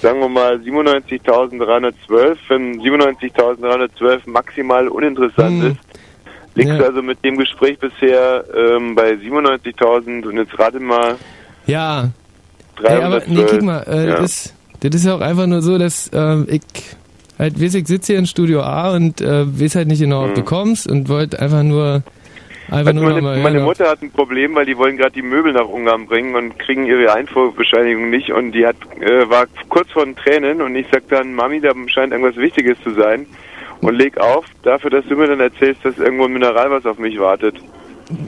sagen 0.01 0.19
wir 0.19 0.29
mal, 0.29 0.55
97.312. 0.57 2.37
Wenn 2.47 2.79
97.312 2.81 4.19
maximal 4.29 4.87
uninteressant 4.87 5.63
ist, 5.63 5.77
liegst 6.55 6.73
Ja. 6.79 6.85
also 6.85 7.01
mit 7.01 7.23
dem 7.23 7.37
Gespräch 7.37 7.77
bisher 7.79 8.43
ähm, 8.55 8.95
bei 8.95 9.11
97.000 9.13 10.25
und 10.25 10.37
jetzt 10.37 10.57
rate 10.59 10.79
mal, 10.79 11.15
Ja. 11.65 12.09
Ey, 12.83 13.01
aber 13.01 13.19
312. 13.21 13.27
nee, 13.29 13.45
guck 13.49 13.61
mal, 13.63 13.79
äh, 13.87 14.07
ja. 14.09 14.15
das, 14.21 14.53
das 14.81 14.95
ist 14.95 15.05
ja 15.05 15.15
auch 15.15 15.21
einfach 15.21 15.47
nur 15.47 15.61
so, 15.63 15.77
dass 15.79 16.11
ähm, 16.13 16.45
ich 16.49 16.61
halt 17.39 17.59
weiß, 17.61 17.73
ich 17.73 17.87
sitze 17.87 18.13
hier 18.13 18.19
in 18.19 18.27
Studio 18.27 18.61
A 18.61 18.91
und 18.95 19.19
äh, 19.21 19.45
weiß 19.47 19.75
halt 19.75 19.87
nicht 19.87 19.99
genau, 19.99 20.25
ob 20.25 20.35
du 20.35 20.43
kommst 20.43 20.87
und 20.89 21.09
wollte 21.09 21.39
einfach 21.39 21.63
nur 21.63 22.03
einfach 22.69 22.93
Also 22.93 23.01
meine, 23.21 23.21
meine 23.41 23.59
Mutter 23.61 23.89
hat 23.89 24.01
ein 24.01 24.11
Problem, 24.11 24.55
weil 24.55 24.65
die 24.65 24.77
wollen 24.77 24.97
gerade 24.97 25.11
die 25.13 25.21
Möbel 25.21 25.53
nach 25.53 25.67
Ungarn 25.67 26.05
bringen 26.07 26.35
und 26.35 26.57
kriegen 26.59 26.85
ihre 26.85 27.11
Einfuhrbescheinigung 27.13 28.09
nicht 28.09 28.31
und 28.31 28.51
die 28.51 28.65
hat 28.65 28.75
äh, 28.99 29.29
war 29.29 29.45
kurz 29.69 29.89
vor 29.91 30.05
den 30.05 30.15
Tränen 30.15 30.61
und 30.61 30.75
ich 30.75 30.85
sag 30.91 31.07
dann, 31.09 31.33
Mami, 31.33 31.61
da 31.61 31.71
scheint 31.87 32.11
irgendwas 32.11 32.35
Wichtiges 32.37 32.77
zu 32.83 32.91
sein 32.93 33.25
und 33.81 33.95
leg 33.95 34.17
auf, 34.17 34.45
dafür, 34.63 34.89
dass 34.89 35.05
du 35.05 35.15
mir 35.15 35.27
dann 35.27 35.39
erzählst, 35.39 35.83
dass 35.85 35.97
irgendwo 35.97 36.25
ein 36.25 36.33
Mineralwasser 36.33 36.91
auf 36.91 36.99
mich 36.99 37.19
wartet. 37.19 37.55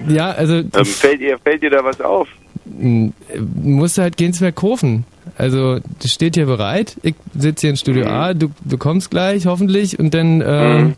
Ja, 0.08 0.32
also 0.32 0.56
Ähm, 0.56 0.86
fällt 0.86 1.22
ihr 1.22 1.38
fällt 1.40 1.64
dir 1.64 1.70
da 1.70 1.84
was 1.84 2.02
auf? 2.02 2.28
m, 2.80 3.14
musst 3.64 3.98
du 3.98 4.02
halt 4.04 4.18
Gensberg 4.18 4.56
kaufen. 4.56 5.06
Also, 5.38 5.80
das 6.02 6.12
steht 6.12 6.36
hier 6.36 6.48
bereit. 6.48 6.98
Ich 7.02 7.16
sitze 7.34 7.62
hier 7.62 7.70
in 7.70 7.78
Studio 7.78 8.06
Mhm. 8.06 8.12
A, 8.12 8.34
du, 8.34 8.50
du 8.66 8.78
kommst 8.78 9.10
gleich, 9.10 9.46
hoffentlich, 9.46 9.98
und 10.00 10.14
dann, 10.14 10.42
äh, 10.42 10.90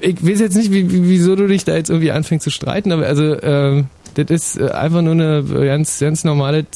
ich 0.00 0.26
weiß 0.26 0.40
jetzt 0.40 0.56
nicht, 0.56 0.72
wie, 0.72 0.90
wie, 0.92 1.08
wieso 1.08 1.36
du 1.36 1.46
dich 1.46 1.64
da 1.64 1.74
jetzt 1.76 1.90
irgendwie 1.90 2.10
anfängst 2.12 2.44
zu 2.44 2.50
streiten, 2.50 2.92
aber 2.92 3.06
also, 3.06 3.24
äh, 3.34 3.84
das 4.14 4.30
ist 4.30 4.60
äh, 4.60 4.70
einfach 4.70 5.02
nur 5.02 5.12
eine 5.12 5.42
ganz, 5.44 5.98
ganz 6.00 6.24
normales 6.24 6.66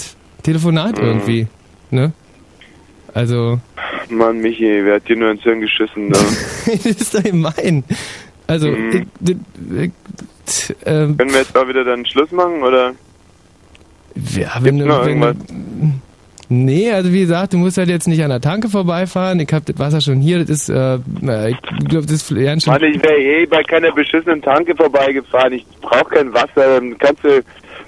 Telefonat 0.43 0.98
Mhm. 0.98 1.05
irgendwie, 1.05 1.47
ne? 1.90 2.12
Also, 3.14 3.60
Mann, 4.09 4.39
Michi, 4.40 4.64
wer 4.84 4.97
hat 4.97 5.09
dir 5.09 5.16
nur 5.16 5.30
ins 5.30 5.43
Hirn 5.43 5.60
geschissen? 5.60 6.09
Ne? 6.09 6.16
das 6.66 6.86
ist 6.86 7.14
doch 7.14 7.22
gemein. 7.22 7.84
Also, 8.47 8.68
Mhm. 8.68 9.06
ich, 9.20 9.36
ich, 9.78 9.90
t- 10.47 10.74
ähm, 10.86 11.16
Können 11.16 11.32
wir 11.32 11.40
jetzt 11.40 11.55
mal 11.55 11.68
wieder 11.68 11.84
dann 11.84 12.05
Schluss 12.06 12.30
machen 12.32 12.62
oder? 12.62 12.93
Ja, 14.36 14.51
wenn 14.60 14.78
wenn 14.80 14.89
irgendwas? 14.89 15.36
du, 15.47 15.93
nee, 16.52 16.90
also 16.92 17.12
wie 17.12 17.20
gesagt, 17.20 17.52
du 17.52 17.58
musst 17.58 17.78
halt 17.78 17.88
jetzt 17.88 18.06
nicht 18.08 18.22
an 18.22 18.30
der 18.30 18.40
Tanke 18.40 18.68
vorbeifahren. 18.68 19.40
Ich 19.40 19.52
hab 19.52 19.64
das 19.66 19.78
Wasser 19.78 20.00
schon 20.00 20.20
hier, 20.20 20.38
das 20.40 20.50
ist, 20.50 20.68
äh, 20.68 20.96
ich 21.50 21.60
glaube, 21.88 22.06
das 22.06 22.12
ist 22.12 22.34
ganz 22.34 22.64
schön. 22.64 22.72
Mann, 22.72 22.82
ich 22.84 23.02
wäre 23.02 23.18
eh 23.18 23.46
bei 23.46 23.62
keiner 23.62 23.92
beschissenen 23.92 24.42
Tanke 24.42 24.74
vorbeigefahren. 24.76 25.54
Ich 25.54 25.66
brauche 25.80 26.10
kein 26.10 26.32
Wasser. 26.32 26.78
Dann 26.80 26.96
kannst 26.98 27.24
du 27.24 27.42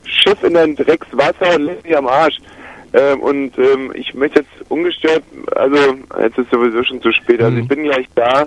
Schiff 0.04 0.42
in 0.42 0.54
dein 0.54 0.74
Dreckswasser 0.76 1.56
und 1.56 1.66
leg 1.66 1.82
dich 1.84 1.96
am 1.96 2.06
Arsch. 2.06 2.38
Ähm, 2.92 3.20
und 3.20 3.58
ähm, 3.58 3.90
ich 3.94 4.14
möchte 4.14 4.40
jetzt 4.40 4.70
ungestört, 4.70 5.22
also 5.56 5.76
jetzt 6.22 6.38
ist 6.38 6.50
sowieso 6.52 6.82
schon 6.84 7.02
zu 7.02 7.10
spät, 7.12 7.42
also 7.42 7.56
ich 7.58 7.66
bin 7.66 7.82
gleich 7.82 8.06
da. 8.14 8.44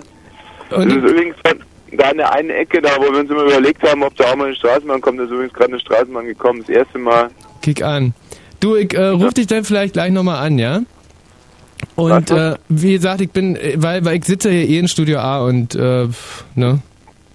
Das 0.70 0.84
ist 0.86 0.94
übrigens 0.94 1.36
von- 1.46 1.62
da 1.96 2.10
an 2.10 2.16
der 2.18 2.32
einen 2.34 2.50
Ecke, 2.50 2.80
da 2.82 2.90
wo 2.98 3.12
wir 3.12 3.20
uns 3.20 3.30
immer 3.30 3.42
überlegt 3.44 3.82
haben, 3.88 4.02
ob 4.02 4.14
da 4.16 4.24
auch 4.32 4.36
mal 4.36 4.46
eine 4.46 4.54
Straßenbahn 4.56 5.00
kommt, 5.00 5.18
da 5.20 5.24
ist 5.24 5.30
übrigens 5.30 5.52
gerade 5.54 5.72
eine 5.72 5.80
Straßenbahn 5.80 6.26
gekommen, 6.26 6.60
das 6.60 6.68
erste 6.70 6.98
Mal. 6.98 7.28
Kick 7.62 7.82
an. 7.82 8.14
Du, 8.60 8.76
ich 8.76 8.92
äh, 8.94 9.08
ruf 9.08 9.34
dich 9.34 9.46
dann 9.46 9.64
vielleicht 9.64 9.92
gleich 9.94 10.10
nochmal 10.10 10.44
an, 10.44 10.58
ja? 10.58 10.82
Und 11.94 12.30
äh, 12.30 12.56
wie 12.68 12.92
gesagt, 12.92 13.20
ich 13.20 13.30
bin, 13.30 13.58
weil, 13.76 14.04
weil 14.04 14.16
ich 14.16 14.24
sitze 14.24 14.50
hier 14.50 14.68
eh 14.68 14.78
in 14.78 14.88
Studio 14.88 15.18
A 15.18 15.40
und, 15.40 15.74
äh, 15.74 16.08
ne? 16.54 16.80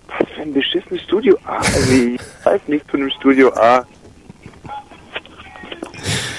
Was 0.08 0.30
für 0.36 0.42
ein 0.42 0.54
beschissenes 0.54 1.02
Studio 1.04 1.38
A. 1.46 1.58
Also 1.58 1.92
ich 1.92 2.20
weiß 2.44 2.62
nichts 2.68 2.90
von 2.90 3.00
dem 3.00 3.10
Studio 3.10 3.54
A. 3.54 3.86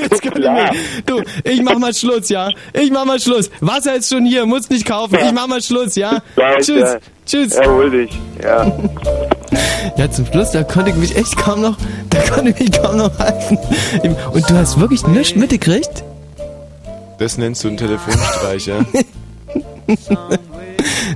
Jetzt 0.00 0.24
mir- 0.38 0.70
Du, 1.06 1.22
ich 1.44 1.62
mach 1.62 1.78
mal 1.78 1.94
Schluss, 1.94 2.28
ja? 2.28 2.48
Ich 2.72 2.90
mach 2.90 3.04
mal 3.04 3.18
Schluss. 3.20 3.50
Wasser 3.60 3.94
ist 3.96 4.10
schon 4.12 4.24
hier, 4.26 4.44
muss 4.46 4.68
nicht 4.70 4.86
kaufen. 4.86 5.18
Ich 5.24 5.32
mach 5.32 5.46
mal 5.46 5.62
Schluss, 5.62 5.94
ja? 5.96 6.18
Ja, 6.36 6.56
Tschüss. 6.56 6.80
ja. 6.80 6.98
Tschüss. 7.26 7.52
Erhol 7.54 7.90
dich, 7.90 8.10
ja. 8.42 8.70
Ja, 9.96 10.10
zum 10.10 10.26
Schluss, 10.26 10.50
da 10.50 10.62
konnte 10.64 10.90
ich 10.90 10.96
mich 10.96 11.14
echt 11.16 11.36
kaum 11.36 11.60
noch, 11.60 11.76
da 12.10 12.18
konnte 12.22 12.50
ich 12.50 12.58
mich 12.58 12.72
kaum 12.82 12.96
noch 12.96 13.16
halten. 13.18 13.56
Und 14.32 14.50
du 14.50 14.54
hast 14.56 14.80
wirklich 14.80 15.06
nichts 15.06 15.36
mitgekriegt? 15.36 16.02
Das 17.18 17.38
nennst 17.38 17.62
du 17.62 17.68
einen 17.68 17.76
Telefonstreich, 17.76 18.66
ja? 18.66 18.84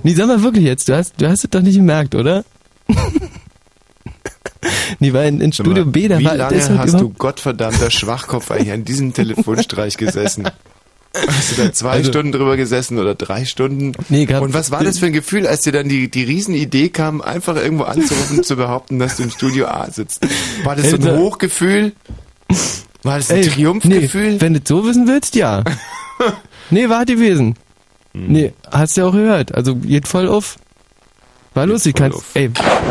nee, 0.05 0.15
sag 0.15 0.29
mal 0.29 0.43
wirklich 0.43 0.65
jetzt, 0.65 0.89
du 0.89 0.97
hast, 0.97 1.15
du 1.21 1.29
hast 1.29 1.43
es 1.45 1.51
doch 1.51 1.61
nicht 1.63 1.77
gemerkt, 1.77 2.15
oder? 2.15 2.45
nee, 4.99 5.13
weil 5.13 5.29
in, 5.29 5.41
in 5.41 5.53
Sag 5.53 5.67
mal, 5.67 5.73
Studio 5.73 5.91
B, 5.91 6.09
da 6.09 6.19
Wie 6.19 6.25
war 6.25 6.37
lange 6.37 6.57
das 6.57 6.69
halt 6.69 6.79
hast 6.81 7.01
du 7.01 7.11
gottverdammter 7.11 7.91
Schwachkopf 7.91 8.51
eigentlich 8.51 8.73
an 8.73 8.85
diesem 8.85 9.13
Telefonstreich 9.13 9.97
gesessen? 9.97 10.49
Hast 11.15 11.57
du 11.57 11.63
da 11.63 11.73
zwei 11.73 11.91
Also- 11.93 12.11
Stunden 12.11 12.33
drüber 12.33 12.57
gesessen 12.57 12.99
oder 12.99 13.15
drei 13.15 13.45
Stunden? 13.45 13.93
Nee, 14.09 14.27
grad- 14.27 14.43
Und 14.43 14.55
was 14.55 14.71
war 14.71 14.85
das 14.85 14.99
für 14.99 15.07
ein 15.07 15.13
Gefühl, 15.13 15.47
als 15.47 15.63
dir 15.63 15.73
dann 15.73 15.89
die, 15.89 16.11
die 16.11 16.23
Riesenidee 16.23 16.91
kam, 16.91 17.21
einfach 17.23 17.57
irgendwo 17.57 17.85
anzurufen, 17.85 18.43
zu 18.43 18.57
behaupten, 18.57 18.99
dass 18.99 19.17
du 19.17 19.23
im 19.25 19.31
Studio 19.31 19.67
A 19.67 19.91
sitzt? 19.91 20.27
War 20.65 20.77
das 20.77 20.91
so 20.91 20.97
ein 20.97 21.03
Alter. 21.05 21.19
Hochgefühl? 21.19 21.93
War 23.03 23.19
das 23.19 23.31
ein 23.31 23.39
Ey, 23.39 23.49
Triumphgefühl? 23.49 24.33
Nee, 24.35 24.41
wenn 24.41 24.55
du 24.55 24.61
so 24.65 24.85
wissen 24.87 25.07
willst, 25.07 25.35
ja. 25.35 25.65
nee, 26.71 26.89
war 26.89 27.05
gewesen. 27.05 27.55
Hm. 28.13 28.27
Nee, 28.29 28.53
hast 28.71 28.97
du 28.97 29.01
ja 29.03 29.07
auch 29.07 29.13
gehört. 29.13 29.55
Also 29.55 29.77
geht 29.77 30.09
voll 30.09 30.29
auf. 30.29 30.57
War 31.55 31.67
lustig, 31.67 31.97
kannst, 31.97 32.21
ey, 32.35 32.51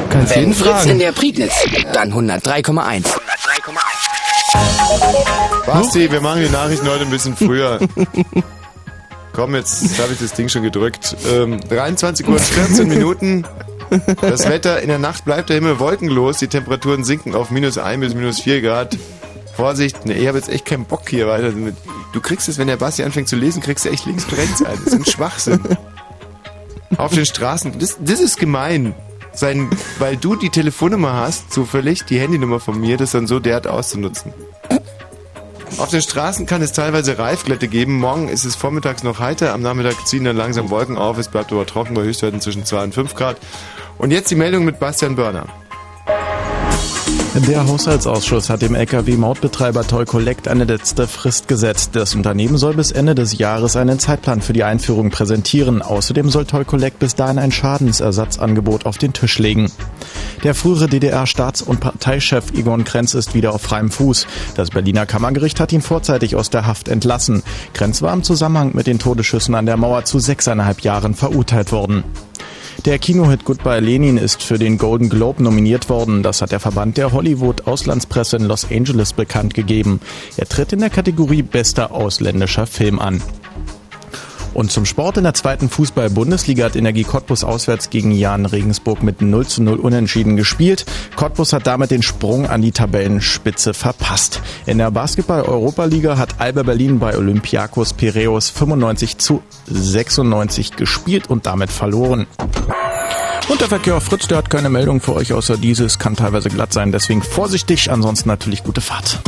kannst 0.09 0.35
Wenn 0.35 0.39
jeden 0.41 0.53
Fritz 0.53 0.67
fragen. 0.69 0.89
in 0.91 0.99
der 0.99 1.11
Prignitz, 1.11 1.53
dann 1.93 2.11
103,1. 2.13 3.05
Basti, 5.65 6.11
wir 6.11 6.21
machen 6.21 6.41
die 6.41 6.49
Nachrichten 6.49 6.87
heute 6.87 7.03
ein 7.03 7.09
bisschen 7.09 7.35
früher. 7.35 7.79
Komm, 9.33 9.55
jetzt 9.55 9.99
habe 10.01 10.13
ich 10.13 10.19
das 10.19 10.33
Ding 10.33 10.49
schon 10.49 10.63
gedrückt. 10.63 11.15
Ähm, 11.31 11.59
23 11.69 12.27
Uhr 12.27 12.33
und 12.33 12.41
14 12.41 12.87
Minuten. 12.87 13.45
Das 14.21 14.49
Wetter, 14.49 14.81
in 14.81 14.87
der 14.89 14.99
Nacht 14.99 15.25
bleibt 15.25 15.49
der 15.49 15.55
Himmel 15.57 15.79
wolkenlos. 15.79 16.37
Die 16.39 16.47
Temperaturen 16.47 17.03
sinken 17.03 17.35
auf 17.35 17.51
minus 17.51 17.77
1 17.77 18.01
bis 18.01 18.15
minus 18.15 18.39
4 18.41 18.61
Grad. 18.61 18.97
Vorsicht, 19.55 20.05
nee, 20.05 20.13
ich 20.13 20.27
habe 20.27 20.37
jetzt 20.37 20.49
echt 20.49 20.65
keinen 20.65 20.85
Bock 20.85 21.09
hier 21.09 21.27
weiter. 21.27 21.51
Du 22.13 22.21
kriegst 22.21 22.49
es, 22.49 22.57
wenn 22.57 22.67
der 22.67 22.77
Basti 22.77 23.03
anfängt 23.03 23.27
zu 23.29 23.35
lesen, 23.35 23.61
kriegst 23.61 23.85
du 23.85 23.89
echt 23.89 24.05
links 24.05 24.25
und 24.25 24.37
rechts 24.37 24.61
ein. 24.63 24.77
Das 24.83 24.93
ist 24.93 24.99
ein 24.99 25.05
Schwachsinn. 25.05 25.59
Auf 26.95 27.13
den 27.13 27.25
Straßen, 27.25 27.77
das, 27.79 27.97
das 27.99 28.21
ist 28.21 28.37
gemein. 28.37 28.95
Sein, 29.33 29.69
weil 29.99 30.17
du 30.17 30.35
die 30.35 30.49
Telefonnummer 30.49 31.13
hast, 31.13 31.51
zufällig, 31.51 32.05
die 32.05 32.19
Handynummer 32.19 32.59
von 32.59 32.79
mir, 32.79 32.97
das 32.97 33.11
dann 33.11 33.27
so 33.27 33.39
derart 33.39 33.67
auszunutzen. 33.67 34.33
Auf 35.77 35.89
den 35.89 36.01
Straßen 36.01 36.47
kann 36.47 36.63
es 36.63 36.71
teilweise 36.71 37.19
Reifglätte 37.19 37.67
geben. 37.67 37.99
Morgen 37.99 38.29
ist 38.29 38.45
es 38.45 38.55
vormittags 38.55 39.03
noch 39.03 39.19
heiter, 39.19 39.53
am 39.53 39.61
Nachmittag 39.61 40.07
ziehen 40.07 40.23
dann 40.23 40.35
langsam 40.35 40.71
Wolken 40.71 40.97
auf. 40.97 41.19
Es 41.19 41.27
bleibt 41.27 41.51
aber 41.51 41.67
trocken 41.67 41.93
bei 41.93 42.01
Höchstwerten 42.01 42.41
zwischen 42.41 42.65
2 42.65 42.85
und 42.85 42.93
5 42.95 43.13
Grad. 43.13 43.37
Und 43.99 44.09
jetzt 44.09 44.31
die 44.31 44.35
Meldung 44.35 44.65
mit 44.65 44.79
Bastian 44.79 45.15
Börner. 45.15 45.45
Der 47.35 47.67
Haushaltsausschuss 47.67 48.49
hat 48.49 48.61
dem 48.61 48.73
Lkw-Mautbetreiber 48.73 49.85
Toll 49.85 50.05
Collect 50.05 50.47
eine 50.47 50.63
letzte 50.63 51.07
Frist 51.07 51.47
gesetzt. 51.47 51.91
Das 51.93 52.15
Unternehmen 52.15 52.57
soll 52.57 52.73
bis 52.73 52.91
Ende 52.91 53.15
des 53.15 53.37
Jahres 53.37 53.75
einen 53.75 53.99
Zeitplan 53.99 54.41
für 54.41 54.53
die 54.53 54.63
Einführung 54.63 55.11
präsentieren. 55.11 55.81
Außerdem 55.81 56.29
soll 56.29 56.45
Toll 56.45 56.65
Collect 56.65 56.99
bis 56.99 57.15
dahin 57.15 57.37
ein 57.37 57.51
Schadensersatzangebot 57.51 58.85
auf 58.85 58.97
den 58.97 59.13
Tisch 59.13 59.37
legen. 59.39 59.71
Der 60.43 60.55
frühere 60.55 60.87
DDR-Staats- 60.87 61.61
und 61.61 61.79
Parteichef 61.79 62.51
Egon 62.53 62.83
Krenz 62.83 63.13
ist 63.13 63.33
wieder 63.33 63.53
auf 63.53 63.61
freiem 63.61 63.91
Fuß. 63.91 64.25
Das 64.55 64.71
Berliner 64.71 65.05
Kammergericht 65.05 65.59
hat 65.59 65.71
ihn 65.73 65.81
vorzeitig 65.81 66.35
aus 66.35 66.49
der 66.49 66.65
Haft 66.65 66.87
entlassen. 66.87 67.43
Krenz 67.73 68.01
war 68.01 68.13
im 68.13 68.23
Zusammenhang 68.23 68.71
mit 68.73 68.87
den 68.87 68.99
Todesschüssen 68.99 69.55
an 69.55 69.65
der 69.65 69.77
Mauer 69.77 70.05
zu 70.05 70.19
sechseinhalb 70.19 70.81
Jahren 70.81 71.13
verurteilt 71.13 71.71
worden. 71.71 72.03
Der 72.85 72.99
Kinohit 72.99 73.43
Goodbye 73.43 73.79
Lenin 73.79 74.17
ist 74.17 74.43
für 74.43 74.57
den 74.57 74.77
Golden 74.77 75.09
Globe 75.09 75.43
nominiert 75.43 75.89
worden. 75.89 76.23
Das 76.23 76.41
hat 76.41 76.51
der 76.51 76.59
Verband 76.59 76.97
der 76.97 77.11
Hollywood-Auslandspresse 77.11 78.37
in 78.37 78.45
Los 78.45 78.69
Angeles 78.71 79.13
bekannt 79.13 79.53
gegeben. 79.53 79.99
Er 80.37 80.47
tritt 80.47 80.73
in 80.73 80.79
der 80.79 80.89
Kategorie 80.89 81.41
bester 81.41 81.91
ausländischer 81.91 82.67
Film 82.67 82.99
an. 82.99 83.21
Und 84.57 84.71
zum 84.71 84.85
Sport 84.85 85.17
in 85.17 85.23
der 85.23 85.35
zweiten 85.35 85.69
Fußball-Bundesliga 85.69 86.65
hat 86.65 86.75
Energie 86.75 87.03
Cottbus 87.03 87.43
auswärts 87.43 87.91
gegen 87.91 88.09
Jan 88.09 88.47
Regensburg 88.47 89.03
mit 89.03 89.21
0 89.21 89.45
zu 89.45 89.61
0 89.61 89.77
unentschieden 89.77 90.35
gespielt. 90.35 90.87
Cottbus 91.15 91.53
hat 91.53 91.67
damit 91.67 91.91
den 91.91 92.01
Sprung 92.01 92.47
an 92.47 92.63
die 92.63 92.71
Tabellenspitze 92.71 93.75
verpasst. 93.75 94.41
In 94.65 94.79
der 94.79 94.89
Basketball-Europa-Liga 94.89 96.17
hat 96.17 96.39
Alba 96.39 96.63
Berlin 96.63 96.97
bei 96.97 97.15
Olympiakos 97.15 97.93
Piraeus 97.93 98.49
95 98.49 99.19
zu 99.19 99.43
96 99.67 100.75
gespielt 100.75 101.29
und 101.29 101.45
damit 101.45 101.69
verloren. 101.69 102.25
Und 103.49 103.61
der 103.61 103.67
Verkehr 103.67 103.97
auf 103.97 104.05
Fritz, 104.05 104.27
der 104.27 104.39
hat 104.39 104.49
keine 104.49 104.71
Meldung 104.71 105.01
für 105.01 105.13
euch 105.13 105.33
außer 105.33 105.57
dieses, 105.57 105.99
kann 105.99 106.15
teilweise 106.15 106.49
glatt 106.49 106.73
sein, 106.73 106.91
deswegen 106.91 107.21
vorsichtig, 107.21 107.91
ansonsten 107.91 108.27
natürlich 108.27 108.63
gute 108.63 108.81
Fahrt. 108.81 109.19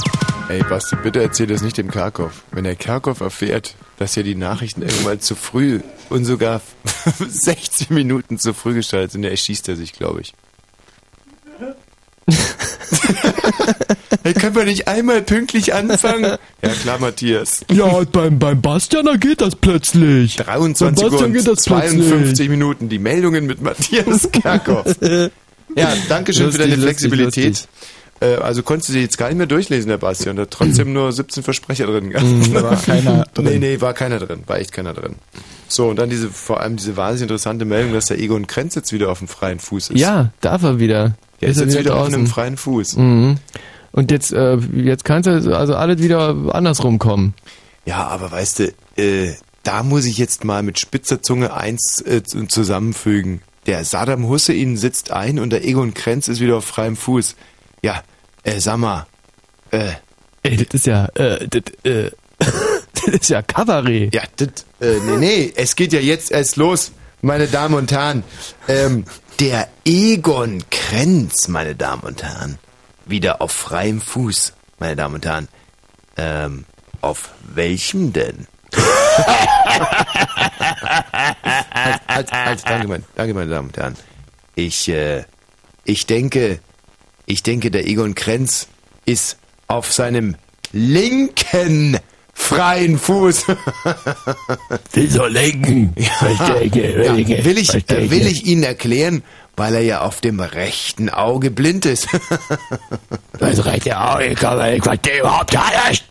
Ey, 0.49 0.63
Basti, 0.67 0.95
bitte 0.95 1.21
erzähl 1.21 1.45
das 1.45 1.61
nicht 1.61 1.77
dem 1.77 1.91
Karkow. 1.91 2.31
Wenn 2.51 2.63
der 2.63 2.75
Karkow 2.75 3.21
erfährt, 3.21 3.75
dass 3.99 4.13
hier 4.13 4.23
die 4.23 4.35
Nachrichten 4.35 4.81
irgendwann 4.81 5.19
zu 5.19 5.35
früh 5.35 5.81
und 6.09 6.23
sogar 6.25 6.61
60 7.19 7.89
Minuten 7.89 8.39
zu 8.39 8.53
früh 8.53 8.73
gestaltet 8.73 9.11
sind, 9.11 9.21
der 9.23 9.31
erschießt 9.31 9.67
er 9.67 9.75
sich, 9.75 9.93
glaube 9.93 10.21
ich. 10.21 10.33
hey, 14.23 14.33
können 14.33 14.55
wir 14.55 14.63
nicht 14.63 14.87
einmal 14.87 15.21
pünktlich 15.21 15.73
anfangen? 15.73 16.37
Ja 16.61 16.69
klar, 16.81 16.99
Matthias. 16.99 17.65
Ja, 17.71 18.01
beim, 18.11 18.39
beim 18.39 18.61
Bastian, 18.61 19.05
da 19.05 19.15
geht 19.15 19.41
das 19.41 19.55
plötzlich. 19.55 20.37
23 20.37 20.79
Beim 20.79 21.03
Uhr 21.03 21.09
Bastian 21.11 21.31
und 21.31 21.33
geht 21.37 21.47
das 21.47 21.63
52 21.63 22.23
plötzlich. 22.23 22.49
Minuten. 22.49 22.87
Die 22.89 22.99
Meldungen 22.99 23.45
mit 23.47 23.61
Matthias 23.61 24.29
Karkow. 24.31 24.85
ja, 25.75 25.93
danke 26.07 26.33
schön 26.33 26.51
für 26.51 26.57
Lustig, 26.57 26.61
deine 26.61 26.75
lustig, 26.75 26.83
Flexibilität. 26.83 27.47
lustig. 27.47 27.69
Äh, 28.21 28.35
also 28.35 28.63
konntest 28.63 28.89
du 28.89 28.93
sie 28.93 29.01
jetzt 29.01 29.17
gar 29.17 29.27
nicht 29.29 29.37
mehr 29.37 29.47
durchlesen, 29.47 29.89
der 29.89 29.97
Bastian. 29.97 30.35
Da 30.35 30.41
hat 30.43 30.51
trotzdem 30.51 30.91
nur 30.93 31.11
17 31.11 31.43
Versprecher 31.43 31.87
drin 31.87 32.09
gehabt. 32.09 32.25
Mm, 32.27 32.53
war 32.53 32.75
keiner 32.75 33.25
drin. 33.33 33.45
Nee, 33.45 33.59
nee, 33.59 33.81
war 33.81 33.93
keiner 33.93 34.19
drin. 34.19 34.43
War 34.47 34.59
echt 34.59 34.71
keiner 34.73 34.93
drin. 34.93 35.15
So, 35.67 35.87
und 35.89 35.97
dann 35.99 36.09
diese, 36.09 36.29
vor 36.29 36.59
allem 36.61 36.75
diese 36.77 36.97
wahnsinnig 36.97 37.23
interessante 37.29 37.63
Meldung, 37.65 37.93
dass 37.93 38.07
der 38.07 38.19
Egon 38.19 38.47
Krenz 38.47 38.75
jetzt 38.75 38.91
wieder 38.91 39.09
auf 39.11 39.19
dem 39.19 39.27
freien 39.27 39.59
Fuß 39.59 39.91
ist. 39.91 39.99
Ja, 39.99 40.31
darf 40.41 40.63
er 40.63 40.79
wieder. 40.79 41.15
Der 41.41 41.49
ist, 41.49 41.57
er 41.57 41.67
jetzt 41.67 41.77
wieder 41.79 41.93
auf 41.95 42.01
draußen. 42.05 42.15
einem 42.15 42.27
freien 42.27 42.57
Fuß. 42.57 42.97
Mhm. 42.97 43.37
Und 43.91 44.11
jetzt, 44.11 44.33
äh, 44.33 44.57
jetzt 44.75 45.05
kann 45.05 45.21
es 45.25 45.47
also 45.47 45.75
alles 45.75 46.01
wieder 46.01 46.35
andersrum 46.53 46.99
kommen. 46.99 47.33
Ja, 47.85 48.07
aber 48.07 48.31
weißt 48.31 48.59
du, 48.59 48.73
äh, 48.97 49.33
da 49.63 49.83
muss 49.83 50.05
ich 50.05 50.17
jetzt 50.17 50.43
mal 50.43 50.61
mit 50.63 50.79
spitzer 50.79 51.21
Zunge 51.21 51.53
eins 51.53 52.01
äh, 52.05 52.21
zu- 52.23 52.45
zusammenfügen. 52.47 53.41
Der 53.65 53.83
Saddam 53.85 54.27
Hussein 54.27 54.77
sitzt 54.77 55.11
ein 55.11 55.39
und 55.39 55.51
der 55.51 55.65
Egon 55.65 55.93
Krenz 55.93 56.27
ist 56.27 56.39
wieder 56.39 56.57
auf 56.57 56.65
freiem 56.65 56.95
Fuß. 56.95 57.35
Ja, 57.81 58.01
äh, 58.49 58.59
sag 58.59 58.77
mal, 58.77 59.05
äh. 59.71 59.91
Ey, 60.43 60.57
das 60.57 60.73
ist 60.73 60.85
ja, 60.87 61.05
äh, 61.15 61.47
das, 61.47 61.61
äh, 61.83 62.11
das 62.39 63.03
ist 63.03 63.29
ja 63.29 63.41
Kabarett. 63.41 64.13
Ja, 64.13 64.23
das, 64.37 64.65
äh, 64.81 64.99
nee, 64.99 65.17
nee, 65.17 65.53
es 65.55 65.75
geht 65.75 65.93
ja 65.93 65.99
jetzt 65.99 66.31
erst 66.31 66.55
los, 66.55 66.91
meine 67.21 67.47
Damen 67.47 67.75
und 67.75 67.91
Herren. 67.91 68.23
Ähm, 68.67 69.05
der 69.39 69.67
Egon 69.85 70.63
Krenz, 70.69 71.47
meine 71.47 71.75
Damen 71.75 72.03
und 72.03 72.23
Herren, 72.23 72.57
wieder 73.05 73.41
auf 73.41 73.51
freiem 73.51 74.01
Fuß, 74.01 74.53
meine 74.79 74.95
Damen 74.95 75.15
und 75.15 75.25
Herren. 75.25 75.47
Ähm, 76.17 76.65
auf 77.01 77.31
welchem 77.41 78.13
denn? 78.13 78.47
halt, 78.77 78.87
halt, 82.07 82.31
halt, 82.31 82.63
danke, 82.65 82.87
mein, 82.87 83.05
danke, 83.15 83.33
meine 83.33 83.49
Damen 83.49 83.67
und 83.69 83.77
Herren. 83.77 83.95
Ich, 84.55 84.89
äh, 84.89 85.23
ich 85.85 86.05
denke, 86.05 86.59
ich 87.29 87.43
denke, 87.43 87.69
der 87.69 87.87
Egon 87.87 88.15
Krenz 88.15 88.67
ist 89.05 89.37
auf 89.67 89.93
seinem 89.93 90.35
linken 90.71 91.99
freien 92.33 92.97
Fuß. 92.97 93.45
Wieso 94.93 95.27
lenken? 95.27 95.93
Verstecke, 95.95 97.03
ja, 97.03 97.13
lenke, 97.13 97.45
will, 97.45 97.59
ich, 97.59 97.71
will 97.71 98.25
ich 98.25 98.47
Ihnen 98.47 98.63
erklären, 98.63 99.21
weil 99.55 99.75
er 99.75 99.81
ja 99.81 100.01
auf 100.01 100.21
dem 100.21 100.39
rechten 100.39 101.09
Auge 101.09 101.51
blind 101.51 101.85
ist. 101.85 102.07
Das 103.37 103.63
rechte 103.63 103.97
Auge 103.97 104.35
kann 104.35 104.57
man 104.57 104.75
überhaupt 104.75 105.51
gar 105.51 105.89
nicht. 105.89 106.03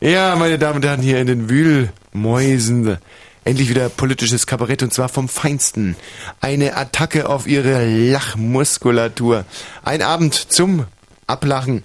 Ja, 0.00 0.36
meine 0.36 0.58
Damen 0.58 0.76
und 0.76 0.86
Herren, 0.86 1.02
hier 1.02 1.20
in 1.20 1.26
den 1.26 1.50
Wühlmäusen. 1.50 2.96
Endlich 3.44 3.68
wieder 3.68 3.88
politisches 3.88 4.46
Kabarett 4.46 4.82
und 4.82 4.92
zwar 4.92 5.08
vom 5.08 5.28
Feinsten. 5.28 5.96
Eine 6.40 6.76
Attacke 6.76 7.28
auf 7.28 7.46
ihre 7.46 7.86
Lachmuskulatur. 7.86 9.44
Ein 9.82 10.02
Abend 10.02 10.34
zum 10.34 10.86
Ablachen. 11.26 11.84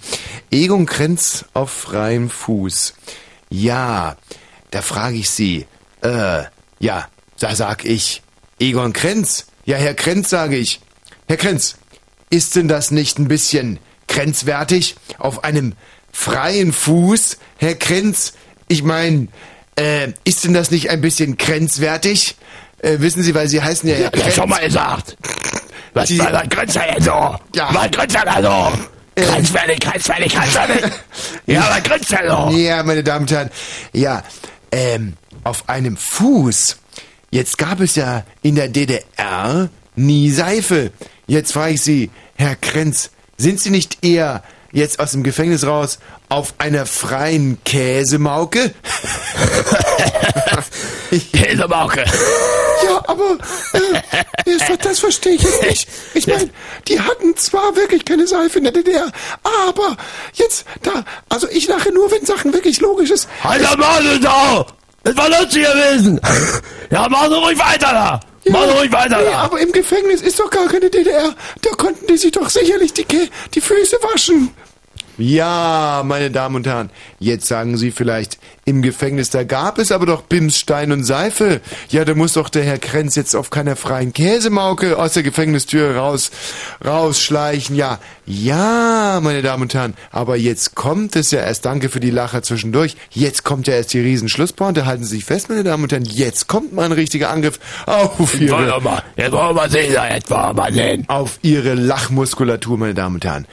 Egon 0.51 0.85
Krenz 0.85 1.45
auf 1.53 1.71
freiem 1.71 2.29
Fuß. 2.29 2.93
Ja, 3.49 4.17
da 4.71 4.81
frage 4.81 5.17
ich 5.17 5.29
Sie. 5.29 5.67
Äh, 6.01 6.43
ja, 6.79 7.07
da 7.39 7.55
sag 7.55 7.85
ich. 7.85 8.23
Egon 8.59 8.93
Krenz? 8.93 9.47
Ja, 9.65 9.77
Herr 9.77 9.93
Krenz, 9.93 10.29
sage 10.29 10.57
ich. 10.57 10.81
Herr 11.27 11.37
Krenz, 11.37 11.77
ist 12.29 12.55
denn 12.55 12.67
das 12.67 12.91
nicht 12.91 13.19
ein 13.19 13.27
bisschen 13.27 13.79
grenzwertig? 14.07 14.95
Auf 15.17 15.43
einem 15.43 15.73
freien 16.11 16.73
Fuß, 16.73 17.37
Herr 17.57 17.75
Krenz? 17.75 18.33
Ich 18.67 18.83
meine, 18.83 19.27
äh, 19.75 20.09
ist 20.23 20.43
denn 20.43 20.53
das 20.53 20.71
nicht 20.71 20.89
ein 20.89 21.01
bisschen 21.01 21.37
grenzwertig? 21.37 22.35
Äh, 22.79 22.99
wissen 22.99 23.23
Sie, 23.23 23.33
weil 23.33 23.47
Sie 23.47 23.61
heißen 23.61 23.87
ja 23.89 23.97
Ja, 23.97 24.09
Krenz. 24.09 24.35
schon 24.35 24.49
mal 24.49 24.63
gesagt. 24.65 25.17
Was, 25.93 26.09
Sie- 26.09 26.19
was, 26.19 26.31
was 26.33 26.49
grenzt 26.49 26.75
denn 26.75 27.01
so? 27.03 27.11
Ja. 27.55 27.69
Was 27.71 27.91
grenzt 27.91 28.15
er 28.15 28.25
da 28.25 28.41
so? 28.71 28.77
Äh. 29.15 29.25
Grenzwertig, 29.25 29.79
grenzwertig, 29.79 30.33
grenzwertig. 30.35 30.91
ja, 31.45 31.67
was 31.69 31.83
grenzt 31.83 32.11
er 32.11 32.29
so? 32.51 32.57
Ja, 32.57 32.83
meine 32.83 33.03
Damen 33.03 33.21
und 33.25 33.31
Herren. 33.31 33.49
Ja, 33.93 34.23
ähm, 34.71 35.13
auf 35.43 35.69
einem 35.69 35.97
Fuß. 35.97 36.77
jetzt 37.31 37.57
gab 37.57 37.79
es 37.79 37.95
ja 37.95 38.23
in 38.41 38.55
der 38.55 38.69
DDR 38.69 39.69
nie 39.95 40.31
Seife. 40.31 40.91
Jetzt 41.27 41.53
frage 41.53 41.73
ich 41.75 41.81
Sie, 41.81 42.09
Herr 42.35 42.55
Krenz, 42.55 43.11
sind 43.37 43.59
Sie 43.59 43.69
nicht 43.69 44.03
eher 44.03 44.43
jetzt 44.71 44.99
aus 44.99 45.11
dem 45.11 45.21
Gefängnis 45.23 45.65
raus 45.65 45.99
auf 46.33 46.55
einer 46.57 46.87
freien 46.87 47.59
Käsemauke? 47.63 48.73
Käsemauke. 51.31 52.03
Ja, 52.85 53.03
aber 53.05 53.37
äh, 53.73 54.01
das, 54.45 54.77
das 54.81 54.99
verstehe 54.99 55.33
ich 55.33 55.43
jetzt 55.43 55.61
nicht. 55.61 55.87
Ich 56.15 56.25
meine, 56.25 56.49
die 56.87 56.99
hatten 56.99 57.37
zwar 57.37 57.75
wirklich 57.75 58.03
keine 58.03 58.25
Seife 58.25 58.57
in 58.57 58.63
der 58.63 58.73
DDR, 58.73 59.11
aber 59.43 59.95
jetzt 60.33 60.65
da, 60.81 61.05
also 61.29 61.47
ich 61.49 61.67
lache 61.67 61.93
nur, 61.93 62.09
wenn 62.11 62.25
Sachen 62.25 62.51
wirklich 62.51 62.81
logisch 62.81 63.11
ist. 63.11 63.29
Alter 63.43 63.77
Mann, 63.77 64.19
da! 64.21 64.65
Das 65.03 65.15
war 65.15 65.29
lustig 65.29 65.63
gewesen! 65.65 66.19
Ja, 66.89 67.07
mach 67.09 67.27
so 67.27 67.39
ruhig 67.41 67.59
weiter 67.59 67.91
da! 67.91 68.19
Mach 68.49 68.65
so 68.65 68.71
ruhig 68.71 68.91
weiter 68.91 69.19
nee, 69.19 69.29
da! 69.31 69.37
aber 69.39 69.59
im 69.59 69.71
Gefängnis 69.71 70.21
ist 70.21 70.39
doch 70.39 70.49
gar 70.49 70.67
keine 70.67 70.89
DDR. 70.89 71.35
Da 71.61 71.69
konnten 71.71 72.07
die 72.07 72.17
sich 72.17 72.31
doch 72.31 72.49
sicherlich 72.49 72.91
die, 72.93 73.05
Kä- 73.05 73.29
die 73.53 73.61
Füße 73.61 73.97
waschen. 74.01 74.49
Ja, 75.17 76.01
meine 76.05 76.31
Damen 76.31 76.55
und 76.55 76.67
Herren, 76.67 76.89
jetzt 77.19 77.47
sagen 77.47 77.77
Sie 77.77 77.91
vielleicht, 77.91 78.39
im 78.65 78.81
Gefängnis, 78.81 79.29
da 79.29 79.43
gab 79.43 79.77
es 79.77 79.91
aber 79.91 80.05
doch 80.05 80.21
Bims, 80.21 80.57
Stein 80.57 80.91
und 80.91 81.03
Seife. 81.03 81.61
Ja, 81.89 82.05
da 82.05 82.15
muss 82.15 82.33
doch 82.33 82.49
der 82.49 82.63
Herr 82.63 82.77
Krenz 82.77 83.15
jetzt 83.15 83.35
auf 83.35 83.49
keiner 83.49 83.75
freien 83.75 84.13
Käsemauke 84.13 84.97
aus 84.97 85.13
der 85.13 85.23
Gefängnistür 85.23 85.97
raus, 85.97 86.31
rausschleichen. 86.83 87.75
Ja, 87.75 87.99
ja, 88.25 89.19
meine 89.21 89.41
Damen 89.41 89.63
und 89.63 89.73
Herren, 89.73 89.95
aber 90.11 90.37
jetzt 90.37 90.75
kommt 90.75 91.15
es 91.15 91.31
ja 91.31 91.41
erst, 91.41 91.65
danke 91.65 91.89
für 91.89 91.99
die 91.99 92.09
Lacher 92.09 92.41
zwischendurch, 92.41 92.95
jetzt 93.11 93.43
kommt 93.43 93.67
ja 93.67 93.73
erst 93.73 93.93
die 93.93 93.99
Riesenschlusspointe, 93.99 94.85
halten 94.85 95.03
Sie 95.03 95.17
sich 95.17 95.25
fest, 95.25 95.49
meine 95.49 95.63
Damen 95.63 95.83
und 95.83 95.91
Herren, 95.91 96.05
jetzt 96.05 96.47
kommt 96.47 96.73
mal 96.73 96.85
ein 96.85 96.93
richtiger 96.93 97.29
Angriff 97.29 97.59
auf 97.85 98.33
Jetzt 98.39 98.51
wollen 98.51 98.67
Ihre... 98.67 98.77
wir 98.77 98.81
mal, 98.81 99.03
jetzt 99.17 99.31
wollen 99.33 99.49
wir 99.49 99.53
mal 99.53 99.69
sehen, 99.69 99.93
jetzt 99.93 100.29
wollen 100.31 100.41
wir 100.41 100.53
mal 100.53 100.73
sehen. 100.73 101.03
Auf 101.07 101.39
Ihre 101.41 101.73
Lachmuskulatur, 101.73 102.77
meine 102.77 102.93
Damen 102.93 103.15
und 103.15 103.25
Herren. 103.25 103.45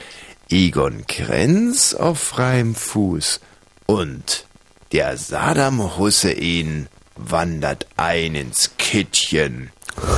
Egon 0.51 1.05
Krenz 1.07 1.93
auf 1.93 2.19
freiem 2.19 2.75
Fuß 2.75 3.39
und 3.85 4.45
der 4.91 5.17
Saddam 5.17 5.97
Hussein 5.97 6.87
wandert 7.15 7.87
ein 7.97 8.35
ins 8.35 8.71
Kittchen. 8.77 9.71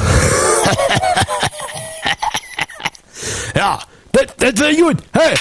Ja, 3.56 3.80
das, 4.12 4.26
das 4.38 4.60
wäre 4.60 4.76
gut. 4.76 4.98
Hey, 5.14 5.36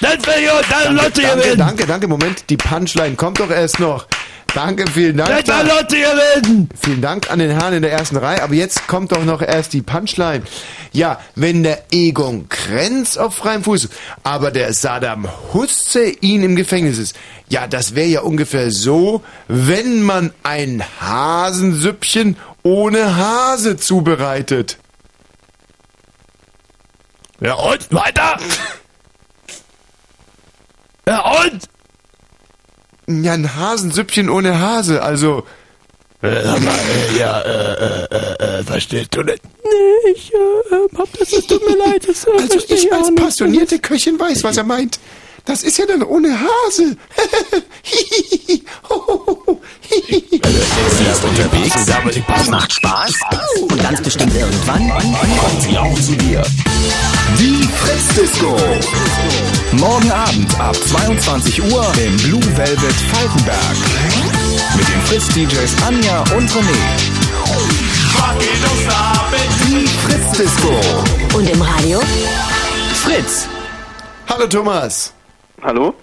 das 0.00 0.26
wäre 0.26 0.40
gut, 0.42 0.70
das 0.70 0.84
Danke, 0.84 1.02
Leute 1.02 1.22
danke, 1.22 1.56
danke, 1.56 1.86
danke, 1.86 2.08
Moment, 2.08 2.50
die 2.50 2.56
Punchline 2.56 3.16
kommt 3.16 3.40
doch 3.40 3.50
erst 3.50 3.80
noch. 3.80 4.06
Danke, 4.54 4.84
vielen 4.88 5.16
Dank. 5.16 5.48
War 5.48 5.64
Leute 5.64 5.96
gewesen. 5.96 6.68
Vielen 6.80 7.02
Dank 7.02 7.28
an 7.30 7.40
den 7.40 7.50
Herrn 7.50 7.74
in 7.74 7.82
der 7.82 7.90
ersten 7.90 8.16
Reihe, 8.16 8.40
aber 8.40 8.54
jetzt 8.54 8.86
kommt 8.86 9.10
doch 9.10 9.24
noch 9.24 9.42
erst 9.42 9.72
die 9.72 9.82
Punchline. 9.82 10.44
Ja, 10.92 11.18
wenn 11.34 11.64
der 11.64 11.86
Egon 11.90 12.48
Krenz 12.48 13.16
auf 13.16 13.34
freiem 13.34 13.64
Fuß, 13.64 13.88
aber 14.22 14.52
der 14.52 14.72
Saddam 14.72 15.28
Hussein 15.52 16.14
im 16.20 16.54
Gefängnis 16.54 16.98
ist, 16.98 17.16
ja, 17.48 17.66
das 17.66 17.96
wäre 17.96 18.06
ja 18.06 18.20
ungefähr 18.20 18.70
so, 18.70 19.22
wenn 19.48 20.02
man 20.02 20.32
ein 20.44 20.84
Hasensüppchen 21.00 22.36
ohne 22.62 23.16
Hase 23.16 23.76
zubereitet. 23.76 24.78
Ja, 27.40 27.54
und 27.54 27.92
weiter. 27.92 28.38
Ja, 31.06 31.42
und? 31.42 31.68
Ja, 33.06 33.32
ein 33.32 33.54
Hasensüppchen 33.56 34.28
ohne 34.30 34.58
Hase, 34.60 35.02
also... 35.02 35.44
Äh, 36.22 36.42
sag 36.42 36.60
mal, 36.62 36.72
äh, 36.72 37.18
ja, 37.18 37.40
äh, 37.40 38.04
äh, 38.04 38.60
äh, 38.60 38.64
verstehst 38.64 39.14
du 39.14 39.22
nicht? 39.22 39.42
Nee, 39.62 40.12
ich 40.14 40.32
äh, 40.32 40.96
hab 40.96 41.18
das, 41.18 41.32
es 41.34 41.46
tut 41.46 41.60
mir 41.68 41.76
leid. 41.76 42.08
Das, 42.08 42.24
äh, 42.24 42.30
Also 42.38 42.58
ich 42.66 42.90
als 42.90 43.14
passionierte 43.14 43.78
Köchin 43.78 44.18
weiß, 44.18 44.42
was 44.42 44.56
er 44.56 44.64
meint. 44.64 44.98
Das 45.46 45.62
ist 45.62 45.76
ja 45.78 45.84
dann 45.86 46.02
ohne 46.02 46.28
Hase. 46.40 46.96
Sie 47.82 48.64
ist 51.04 51.24
unterwegs, 51.24 51.74
es 52.40 52.48
macht 52.48 52.72
Spaß 52.72 53.12
und 53.60 53.82
ganz 53.82 54.00
bestimmt 54.02 54.34
irgendwann 54.34 54.88
kommt 54.90 55.62
sie 55.62 55.76
auch 55.76 56.00
zu 56.00 56.12
dir. 56.16 56.42
Die 57.38 57.68
Fritz-Disco. 57.68 58.56
Morgen 59.72 60.10
Abend 60.10 60.60
ab 60.60 60.76
22 60.76 61.62
Uhr 61.62 61.92
im 62.04 62.16
Blue 62.18 62.56
Velvet 62.56 62.94
Falkenberg. 63.12 63.76
Mit 64.76 64.88
den 64.88 65.02
Fritz-DJs 65.02 65.82
Anja 65.86 66.20
und 66.36 66.50
René. 66.50 66.78
Die 69.66 69.86
Fritz-Disco. 69.86 71.36
Und 71.36 71.50
im 71.50 71.60
Radio? 71.60 72.00
Fritz. 73.02 73.46
Hallo 74.28 74.46
Thomas. 74.46 75.13
Hallo? 75.62 75.94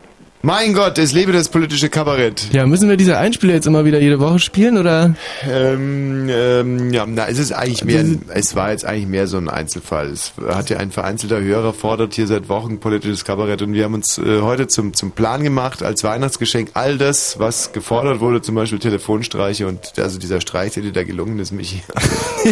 Mein 0.44 0.73
Gott, 0.73 0.98
es 0.98 1.14
lebe 1.14 1.32
das 1.34 1.49
politische 1.49 1.90
Kabarett. 1.90 2.48
Ja, 2.52 2.65
müssen 2.65 2.90
wir 2.90 2.98
diese 2.98 3.15
Einspieler 3.15 3.53
jetzt 3.53 3.68
immer 3.68 3.86
wieder 3.86 3.99
jede 3.99 4.19
Woche 4.19 4.40
spielen 4.40 4.80
oder? 4.80 5.14
Ähm, 5.48 6.28
ähm, 6.32 6.91
ja, 6.91 7.06
na, 7.07 7.28
es 7.28 7.38
ist 7.38 7.52
eigentlich 7.52 7.84
mehr, 7.86 8.03
es 8.34 8.56
war 8.56 8.72
jetzt 8.72 8.84
eigentlich 8.84 9.06
mehr 9.06 9.28
so 9.28 9.38
ein 9.38 9.49
Einzelfall. 9.49 10.07
Es 10.07 10.32
hat 10.49 10.72
ja 10.72 10.78
ein 10.78 10.90
vereinzelter 10.90 11.40
Hörer 11.41 11.73
fordert 11.73 12.15
hier 12.15 12.26
seit 12.26 12.49
Wochen 12.49 12.80
politisches 12.80 13.23
Kabarett 13.23 13.61
und 13.61 13.73
wir 13.76 13.84
haben 13.84 13.94
uns 13.94 14.18
äh, 14.18 14.41
heute 14.41 14.65
zum, 14.68 14.95
zum 14.95 15.11
Plan 15.11 15.44
gemacht, 15.44 15.84
als 15.84 16.03
Weihnachtsgeschenk 16.03 16.72
all 16.73 16.98
das, 16.98 17.38
was 17.38 17.72
gefordert 17.72 18.19
wurde, 18.19 18.41
zum 18.41 18.56
Beispiel 18.56 18.80
Telefonstreiche 18.80 19.68
und 19.68 19.99
also 19.99 20.18
dieser 20.18 20.41
Streich, 20.41 20.73
der 20.73 20.82
dir 20.82 20.91
da 20.91 21.03
gelungen 21.03 21.38
ist, 21.38 21.52
Michi. 21.52 21.84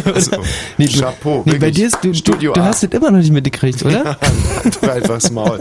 Also, 0.05 0.33
Nee, 0.77 0.85
du- 0.85 0.99
Chapeau. 0.99 1.41
Nee, 1.45 1.57
bei 1.57 1.71
dir 1.71 1.87
ist, 1.87 1.97
du, 2.03 2.09
du, 2.09 2.13
Studio 2.13 2.53
du 2.53 2.61
A. 2.61 2.65
hast 2.65 2.83
das 2.83 2.91
immer 2.91 3.09
noch 3.09 3.17
nicht 3.17 3.31
mitgekriegt, 3.33 3.83
oder? 3.83 4.03
Ja, 4.05 4.17
halt 4.83 4.89
einfach 4.91 5.15
das 5.15 5.31
Maul. 5.31 5.59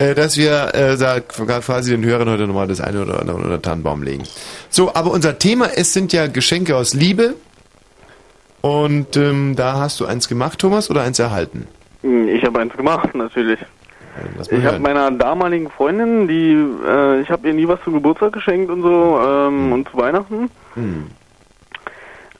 Äh, 0.00 0.14
Dass 0.14 0.36
wir 0.38 0.74
äh, 0.74 0.96
da 0.96 1.20
quasi 1.20 1.90
den 1.90 2.04
Hörern 2.04 2.28
heute 2.30 2.46
nochmal 2.46 2.66
das 2.66 2.80
eine 2.80 3.02
oder 3.02 3.20
andere 3.20 3.36
unter 3.36 3.48
den 3.50 3.62
Tannenbaum 3.62 4.02
legen. 4.02 4.24
So, 4.70 4.94
aber 4.94 5.10
unser 5.10 5.38
Thema, 5.38 5.66
es 5.76 5.92
sind 5.92 6.12
ja 6.14 6.26
Geschenke 6.26 6.74
aus 6.76 6.94
Liebe. 6.94 7.34
Und 8.62 9.16
ähm, 9.16 9.54
da 9.56 9.74
hast 9.74 10.00
du 10.00 10.06
eins 10.06 10.26
gemacht, 10.28 10.58
Thomas, 10.58 10.90
oder 10.90 11.02
eins 11.02 11.18
erhalten? 11.18 11.66
Hm, 12.02 12.28
Ich 12.28 12.42
habe 12.44 12.60
eins 12.60 12.74
gemacht, 12.74 13.14
natürlich. 13.14 13.60
Ich 14.50 14.64
habe 14.64 14.80
meiner 14.80 15.10
damaligen 15.12 15.70
Freundin, 15.70 16.26
die, 16.26 16.52
äh, 16.86 17.20
ich 17.20 17.30
habe 17.30 17.46
ihr 17.48 17.54
nie 17.54 17.68
was 17.68 17.80
zum 17.84 17.92
Geburtstag 17.94 18.32
geschenkt 18.32 18.70
und 18.70 18.82
so 18.82 19.20
ähm, 19.22 19.72
und 19.72 19.88
zu 19.88 19.96
Weihnachten. 19.98 20.50
Hm. 20.74 21.06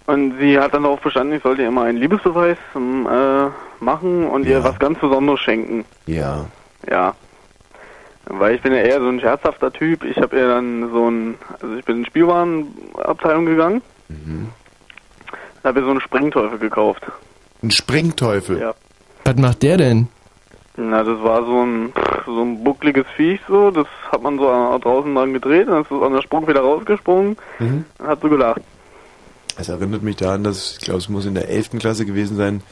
Und 0.07 0.39
sie 0.41 0.59
hat 0.59 0.74
dann 0.74 0.82
darauf 0.82 1.01
bestanden, 1.01 1.35
ich 1.37 1.43
sollte 1.43 1.62
ihr 1.62 1.69
immer 1.69 1.82
einen 1.85 1.99
Liebesbeweis 1.99 2.57
ähm, 2.74 3.07
äh, 3.07 3.49
machen 3.85 4.27
und 4.28 4.47
ihr 4.47 4.65
was 4.65 4.78
ganz 4.78 4.99
Besonderes 4.99 5.41
schenken. 5.41 5.85
Ja. 6.07 6.47
Ja. 6.91 7.15
Weil 8.32 8.55
ich 8.55 8.62
bin 8.62 8.73
ja 8.73 8.78
eher 8.78 9.01
so 9.01 9.09
ein 9.09 9.19
scherzhafter 9.20 9.73
Typ. 9.73 10.05
Ich 10.05 10.16
habe 10.19 10.36
ihr 10.36 10.47
dann 10.47 10.89
so 10.93 11.11
ein, 11.11 11.35
also 11.61 11.74
ich 11.74 11.85
bin 11.85 11.97
in 11.97 12.02
die 12.05 12.11
Spielwarenabteilung 12.11 13.44
gegangen, 13.47 13.82
Mhm. 14.09 14.48
habe 15.65 15.81
ihr 15.81 15.85
so 15.85 15.90
einen 15.90 16.01
Springteufel 16.01 16.59
gekauft. 16.59 17.02
Ein 17.62 17.70
Springteufel? 17.73 18.61
Ja. 18.61 18.74
Was 19.24 19.36
macht 19.36 19.62
der 19.62 19.77
denn? 19.78 20.09
Na, 20.77 21.02
das 21.02 21.20
war 21.23 21.44
so 21.44 21.61
ein 21.65 21.93
so 22.27 22.43
ein 22.43 22.62
buckliges 22.62 23.07
Viech 23.16 23.40
so, 23.48 23.70
das 23.73 23.86
hat 24.12 24.23
man 24.23 24.39
so 24.39 24.44
draußen 24.78 25.12
dran 25.15 25.32
gedreht, 25.32 25.66
dann 25.69 25.82
ist 25.82 25.90
es 25.90 26.01
an 26.02 26.12
der 26.12 26.23
Sprung 26.23 26.47
wieder 26.47 26.61
rausgesprungen 26.61 27.36
Mhm. 27.59 27.85
und 27.98 28.07
hat 28.07 28.20
so 28.20 28.28
gelacht. 28.28 28.61
Es 29.59 29.69
erinnert 29.69 30.02
mich 30.02 30.16
daran, 30.16 30.44
dass, 30.44 30.74
ich 30.78 30.85
glaube, 30.85 30.98
es 31.01 31.09
muss 31.09 31.27
in 31.27 31.35
der 31.35 31.48
11. 31.48 31.78
Klasse 31.81 32.07
gewesen 32.07 32.36
sein, 32.36 32.62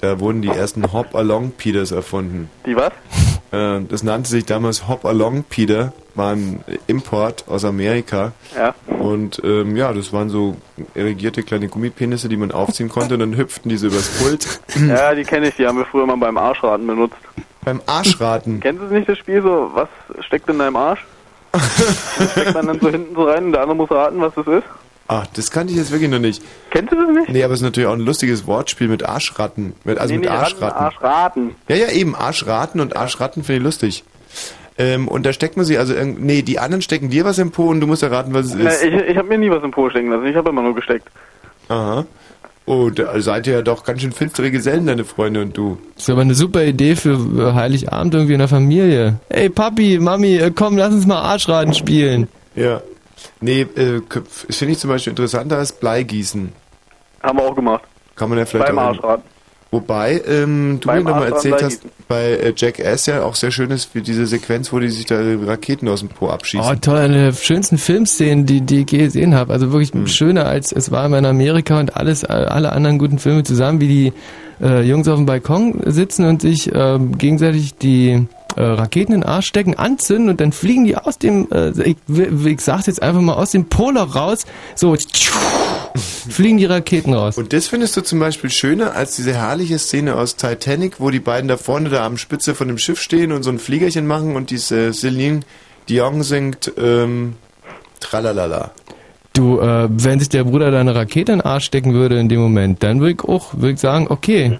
da 0.00 0.20
wurden 0.20 0.40
die 0.42 0.48
ersten 0.48 0.92
Hop-Along-Peters 0.92 1.90
erfunden. 1.90 2.48
Die 2.64 2.76
was? 2.76 2.92
Äh, 3.52 3.80
Das 3.88 4.02
nannte 4.02 4.28
sich 4.30 4.44
damals 4.46 4.88
Hop-Along-Peter, 4.88 5.92
war 6.14 6.32
ein 6.32 6.64
Import 6.86 7.44
aus 7.48 7.64
Amerika. 7.64 8.32
Ja. 8.56 8.74
Und 8.98 9.40
ähm, 9.44 9.76
ja, 9.76 9.92
das 9.92 10.12
waren 10.12 10.28
so 10.28 10.56
irrigierte 10.94 11.42
kleine 11.42 11.68
Gummipenisse, 11.68 12.28
die 12.28 12.36
man 12.36 12.52
aufziehen 12.52 12.88
konnte 12.88 13.14
und 13.14 13.20
dann 13.20 13.36
hüpften 13.36 13.68
diese 13.68 13.88
übers 13.88 14.08
Pult. 14.18 14.60
ja, 14.88 15.14
die 15.14 15.24
kenne 15.24 15.48
ich, 15.48 15.56
die 15.56 15.66
haben 15.66 15.78
wir 15.78 15.86
früher 15.86 16.06
mal 16.06 16.16
beim 16.16 16.36
Arschraten 16.38 16.86
benutzt. 16.86 17.16
Beim 17.64 17.80
Arschraten? 17.86 18.60
Kennst 18.60 18.82
du 18.82 18.86
nicht, 18.86 19.08
das 19.08 19.18
Spiel 19.18 19.42
so, 19.42 19.70
was 19.74 19.88
steckt 20.24 20.48
in 20.48 20.58
deinem 20.58 20.76
Arsch? 20.76 21.04
das 21.52 22.30
steckt 22.32 22.54
man 22.54 22.66
dann 22.66 22.80
so 22.80 22.88
hinten 22.90 23.14
so 23.14 23.24
rein 23.24 23.46
und 23.46 23.52
der 23.52 23.62
andere 23.62 23.76
muss 23.76 23.90
raten, 23.90 24.20
was 24.20 24.34
das 24.34 24.46
ist. 24.46 24.64
Ach, 25.12 25.26
das 25.34 25.50
kannte 25.50 25.72
ich 25.72 25.78
jetzt 25.78 25.90
wirklich 25.90 26.08
noch 26.08 26.20
nicht. 26.20 26.40
Kennst 26.70 26.92
du 26.92 26.96
das 26.96 27.12
nicht? 27.12 27.30
Nee, 27.30 27.42
aber 27.42 27.52
es 27.54 27.58
ist 27.60 27.64
natürlich 27.64 27.88
auch 27.88 27.94
ein 27.94 28.00
lustiges 28.00 28.46
Wortspiel 28.46 28.86
mit 28.86 29.04
Arschratten. 29.04 29.72
Mit, 29.82 29.98
also 29.98 30.14
Nee, 30.14 30.20
mit 30.20 30.28
nee, 30.30 30.34
Ratten, 30.36 30.44
Arschratten. 30.62 30.78
Arschraten. 30.84 31.50
Ja, 31.68 31.74
ja, 31.76 31.88
eben, 31.88 32.14
Arschraten 32.14 32.80
und 32.80 32.94
Arschratten 32.96 33.42
finde 33.42 33.58
ich 33.58 33.64
lustig. 33.64 34.04
Ähm, 34.78 35.08
und 35.08 35.26
da 35.26 35.32
steckt 35.32 35.56
man 35.56 35.66
sich, 35.66 35.80
also, 35.80 35.94
irgend- 35.94 36.22
nee, 36.24 36.42
die 36.42 36.60
anderen 36.60 36.80
stecken 36.80 37.10
dir 37.10 37.24
was 37.24 37.38
im 37.38 37.50
Po 37.50 37.64
und 37.66 37.80
du 37.80 37.88
musst 37.88 38.04
erraten, 38.04 38.32
was 38.34 38.46
es 38.46 38.54
ist. 38.54 38.84
Ich 38.84 38.94
ich 38.94 39.16
habe 39.16 39.26
mir 39.26 39.38
nie 39.38 39.50
was 39.50 39.64
im 39.64 39.72
Po 39.72 39.90
stecken 39.90 40.10
lassen, 40.10 40.26
ich 40.26 40.36
habe 40.36 40.48
immer 40.50 40.62
nur 40.62 40.76
gesteckt. 40.76 41.08
Aha. 41.68 42.06
Oh, 42.66 42.88
da 42.88 43.20
seid 43.20 43.48
ihr 43.48 43.54
ja 43.54 43.62
doch 43.62 43.82
ganz 43.84 44.00
schön 44.02 44.12
finstere 44.12 44.52
Gesellen, 44.52 44.86
deine 44.86 45.04
Freunde 45.04 45.42
und 45.42 45.56
du. 45.56 45.76
Das 45.96 46.04
ist 46.04 46.10
aber 46.10 46.20
eine 46.20 46.34
super 46.34 46.62
Idee 46.62 46.94
für 46.94 47.52
Heiligabend 47.54 48.14
irgendwie 48.14 48.34
in 48.34 48.38
der 48.38 48.46
Familie. 48.48 49.16
Ey, 49.28 49.48
Papi, 49.48 49.98
Mami, 49.98 50.36
äh, 50.36 50.52
komm, 50.54 50.76
lass 50.76 50.94
uns 50.94 51.04
mal 51.06 51.20
Arschraten 51.20 51.74
spielen. 51.74 52.28
Ja. 52.54 52.80
Nee, 53.40 53.62
äh, 53.62 54.00
finde 54.50 54.72
ich 54.72 54.78
zum 54.78 54.90
Beispiel 54.90 55.10
interessanter 55.12 55.58
als 55.58 55.72
Bleigießen. 55.72 56.52
Haben 57.22 57.38
wir 57.38 57.44
auch 57.44 57.54
gemacht. 57.54 57.82
Kann 58.16 58.28
man 58.28 58.38
ja 58.38 58.44
vielleicht 58.44 58.68
Beim 58.68 58.78
auch. 58.78 58.88
Arschrad. 58.88 59.22
Wobei, 59.72 60.20
ähm, 60.26 60.78
du 60.80 60.88
Beim 60.88 61.04
mir 61.04 61.10
nochmal 61.10 61.32
erzählt 61.32 61.62
hast, 61.62 61.82
bei 62.08 62.32
äh, 62.32 62.52
Jackass 62.56 63.06
ja 63.06 63.22
auch 63.22 63.36
sehr 63.36 63.52
schön 63.52 63.70
ist 63.70 63.84
für 63.84 64.02
diese 64.02 64.26
Sequenz, 64.26 64.72
wo 64.72 64.80
die 64.80 64.88
sich 64.88 65.06
da 65.06 65.20
Raketen 65.46 65.88
aus 65.88 66.00
dem 66.00 66.08
Po 66.08 66.28
abschießen. 66.28 66.68
Oh, 66.68 66.74
toll, 66.80 66.98
eine 66.98 67.26
der 67.26 67.32
schönsten 67.32 67.78
Filmszenen, 67.78 68.46
die, 68.46 68.62
die 68.62 68.80
ich 68.80 68.90
je 68.90 68.98
gesehen 68.98 69.34
habe. 69.36 69.52
Also 69.52 69.70
wirklich 69.70 69.92
Hm. 69.92 70.08
schöner 70.08 70.46
als 70.46 70.72
es 70.72 70.90
war 70.90 71.06
in 71.06 71.24
Amerika 71.24 71.78
und 71.78 71.96
alles, 71.96 72.24
äh, 72.24 72.32
alle 72.32 72.72
anderen 72.72 72.98
guten 72.98 73.20
Filme 73.20 73.44
zusammen, 73.44 73.80
wie 73.80 73.86
die 73.86 74.12
äh, 74.60 74.82
Jungs 74.82 75.06
auf 75.06 75.16
dem 75.16 75.26
Balkon 75.26 75.80
sitzen 75.86 76.24
und 76.24 76.42
sich 76.42 76.70
ähm, 76.74 77.16
gegenseitig 77.16 77.76
die 77.76 78.26
äh, 78.56 78.62
Raketen 78.62 79.12
in 79.12 79.20
den 79.20 79.28
Arsch 79.28 79.46
stecken, 79.46 79.74
anzünden 79.74 80.30
und 80.30 80.40
dann 80.40 80.52
fliegen 80.52 80.84
die 80.84 80.96
aus 80.96 81.18
dem, 81.18 81.48
äh, 81.50 81.70
ich, 81.82 81.96
ich 82.08 82.60
sag's 82.60 82.86
jetzt 82.86 83.02
einfach 83.02 83.20
mal, 83.20 83.34
aus 83.34 83.52
dem 83.52 83.66
Polo 83.66 84.02
raus, 84.02 84.46
so 84.74 84.96
fliegen 86.28 86.58
die 86.58 86.66
Raketen 86.66 87.14
raus. 87.14 87.36
Und 87.38 87.52
das 87.52 87.68
findest 87.68 87.96
du 87.96 88.02
zum 88.02 88.18
Beispiel 88.18 88.50
schöner 88.50 88.94
als 88.94 89.16
diese 89.16 89.34
herrliche 89.34 89.78
Szene 89.78 90.16
aus 90.16 90.36
Titanic, 90.36 91.00
wo 91.00 91.10
die 91.10 91.20
beiden 91.20 91.48
da 91.48 91.56
vorne 91.56 91.88
da 91.88 92.04
am 92.04 92.16
Spitze 92.16 92.54
von 92.54 92.68
dem 92.68 92.78
Schiff 92.78 93.00
stehen 93.00 93.32
und 93.32 93.42
so 93.42 93.50
ein 93.50 93.58
Fliegerchen 93.58 94.06
machen 94.06 94.36
und 94.36 94.50
diese 94.50 94.92
Celine 94.92 95.40
Dion 95.88 96.22
singt 96.22 96.72
ähm, 96.78 97.34
Tralalala. 97.98 98.72
Du, 99.32 99.60
äh, 99.60 99.88
wenn 99.90 100.18
sich 100.18 100.28
der 100.28 100.44
Bruder 100.44 100.70
deine 100.70 100.94
Rakete 100.94 101.32
in 101.32 101.38
den 101.38 101.46
Arsch 101.46 101.66
stecken 101.66 101.94
würde 101.94 102.18
in 102.18 102.28
dem 102.28 102.40
Moment, 102.40 102.82
dann 102.82 103.00
würde 103.00 103.12
ich 103.12 103.24
auch 103.24 103.54
würd 103.54 103.74
ich 103.74 103.80
sagen, 103.80 104.06
okay. 104.08 104.58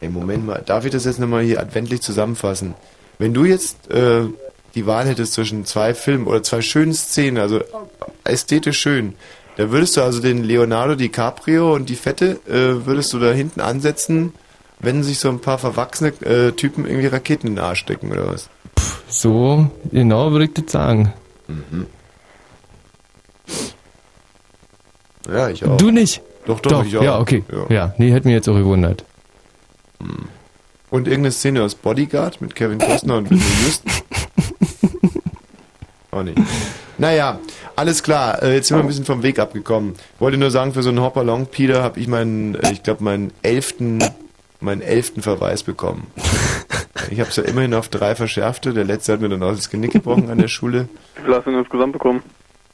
Ey, 0.00 0.08
Moment 0.08 0.46
mal, 0.46 0.62
darf 0.64 0.84
ich 0.84 0.90
das 0.90 1.04
jetzt 1.04 1.20
nochmal 1.20 1.44
hier 1.44 1.60
adventlich 1.60 2.02
zusammenfassen? 2.02 2.74
Wenn 3.18 3.34
du 3.34 3.44
jetzt 3.44 3.90
äh, 3.90 4.22
die 4.74 4.86
Wahl 4.86 5.06
hättest 5.06 5.32
zwischen 5.32 5.64
zwei 5.64 5.94
Filmen 5.94 6.26
oder 6.26 6.42
zwei 6.42 6.62
schönen 6.62 6.94
Szenen, 6.94 7.38
also 7.38 7.60
ästhetisch 8.24 8.78
schön, 8.78 9.14
da 9.56 9.70
würdest 9.70 9.96
du 9.96 10.02
also 10.02 10.20
den 10.20 10.44
Leonardo 10.44 10.94
DiCaprio 10.94 11.74
und 11.74 11.88
die 11.88 11.96
Fette, 11.96 12.38
äh, 12.46 12.86
würdest 12.86 13.12
du 13.12 13.18
da 13.18 13.32
hinten 13.32 13.60
ansetzen, 13.60 14.32
wenn 14.78 15.02
sich 15.02 15.18
so 15.18 15.28
ein 15.28 15.40
paar 15.40 15.58
verwachsene 15.58 16.10
äh, 16.20 16.52
Typen 16.52 16.86
irgendwie 16.86 17.08
Raketen 17.08 17.48
in 17.48 17.56
den 17.56 17.64
Arsch 17.64 17.80
stecken 17.80 18.12
oder 18.12 18.28
was? 18.28 18.48
So, 19.08 19.68
genau 19.90 20.30
würde 20.30 20.44
ich 20.44 20.54
das 20.54 20.70
sagen. 20.70 21.12
Mhm. 21.48 21.86
Ja, 25.28 25.50
ich 25.50 25.64
auch. 25.64 25.76
Du 25.76 25.90
nicht? 25.90 26.22
Doch, 26.46 26.60
doch, 26.60 26.84
ich 26.84 26.96
auch. 26.96 27.02
Ja, 27.02 27.18
okay. 27.18 27.44
Ja. 27.50 27.74
Ja. 27.74 27.94
nee, 27.98 28.12
hätte 28.12 28.28
mich 28.28 28.34
jetzt 28.34 28.48
auch 28.48 28.54
gewundert. 28.54 29.04
Und 30.90 31.06
irgendeine 31.06 31.32
Szene 31.32 31.62
aus 31.62 31.74
Bodyguard 31.74 32.40
mit 32.40 32.54
Kevin 32.54 32.78
Costner 32.78 33.18
und 33.18 33.30
Whitney 33.30 33.44
Houston? 33.64 33.92
Auch 36.10 36.22
nicht. 36.22 36.38
Naja, 36.96 37.38
alles 37.76 38.02
klar. 38.02 38.42
Äh, 38.42 38.54
jetzt 38.54 38.68
sind 38.68 38.78
wir 38.78 38.82
ein 38.82 38.88
bisschen 38.88 39.04
vom 39.04 39.22
Weg 39.22 39.38
abgekommen. 39.38 39.94
Wollte 40.18 40.38
nur 40.38 40.50
sagen, 40.50 40.72
für 40.72 40.82
so 40.82 40.88
einen 40.88 41.00
Hopalong, 41.00 41.46
Peter, 41.46 41.82
habe 41.82 42.00
ich 42.00 42.08
meinen, 42.08 42.54
äh, 42.56 42.72
ich 42.72 42.82
glaube, 42.82 43.04
meinen 43.04 43.32
elften, 43.42 44.02
meinen 44.60 44.82
elften 44.82 45.22
Verweis 45.22 45.62
bekommen. 45.62 46.08
Ich 47.10 47.20
habe 47.20 47.30
es 47.30 47.36
ja 47.36 47.44
immerhin 47.44 47.74
auf 47.74 47.88
drei 47.88 48.14
verschärfte. 48.14 48.74
Der 48.74 48.84
letzte 48.84 49.12
hat 49.12 49.20
mir 49.20 49.28
dann 49.28 49.42
auch 49.42 49.52
das 49.52 49.70
Genick 49.70 49.92
gebrochen 49.92 50.30
an 50.30 50.38
der 50.38 50.48
Schule. 50.48 50.88
Wie 51.14 51.22
viel 51.22 51.34
hast 51.34 51.46
du 51.46 51.50
denn 51.50 51.60
insgesamt 51.60 51.92
bekommen? 51.92 52.22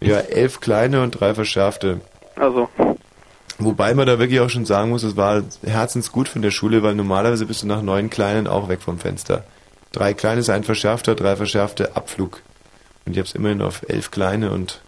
Ja, 0.00 0.18
elf 0.18 0.60
kleine 0.60 1.02
und 1.02 1.10
drei 1.12 1.34
verschärfte. 1.34 2.00
Also, 2.36 2.68
Wobei 3.58 3.94
man 3.94 4.06
da 4.06 4.18
wirklich 4.18 4.40
auch 4.40 4.50
schon 4.50 4.66
sagen 4.66 4.90
muss, 4.90 5.04
es 5.04 5.16
war 5.16 5.42
herzensgut 5.64 6.28
von 6.28 6.42
der 6.42 6.50
Schule, 6.50 6.82
weil 6.82 6.94
normalerweise 6.94 7.46
bist 7.46 7.62
du 7.62 7.66
nach 7.66 7.82
neun 7.82 8.10
Kleinen 8.10 8.46
auch 8.46 8.68
weg 8.68 8.82
vom 8.82 8.98
Fenster. 8.98 9.44
Drei 9.92 10.12
Kleine 10.12 10.40
ist 10.40 10.50
ein 10.50 10.64
verschärfter, 10.64 11.14
drei 11.14 11.36
verschärfte 11.36 11.94
Abflug. 11.94 12.42
Und 13.06 13.12
ich 13.12 13.18
habe 13.18 13.28
es 13.28 13.34
immerhin 13.34 13.62
auf 13.62 13.82
elf 13.88 14.10
Kleine 14.10 14.50
und 14.50 14.80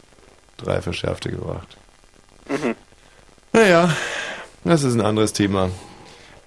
drei 0.56 0.82
verschärfte 0.82 1.30
gebracht. 1.30 1.76
mhm. 2.48 2.74
Naja, 3.52 3.90
das 4.64 4.82
ist 4.82 4.94
ein 4.94 5.00
anderes 5.00 5.32
Thema. 5.32 5.70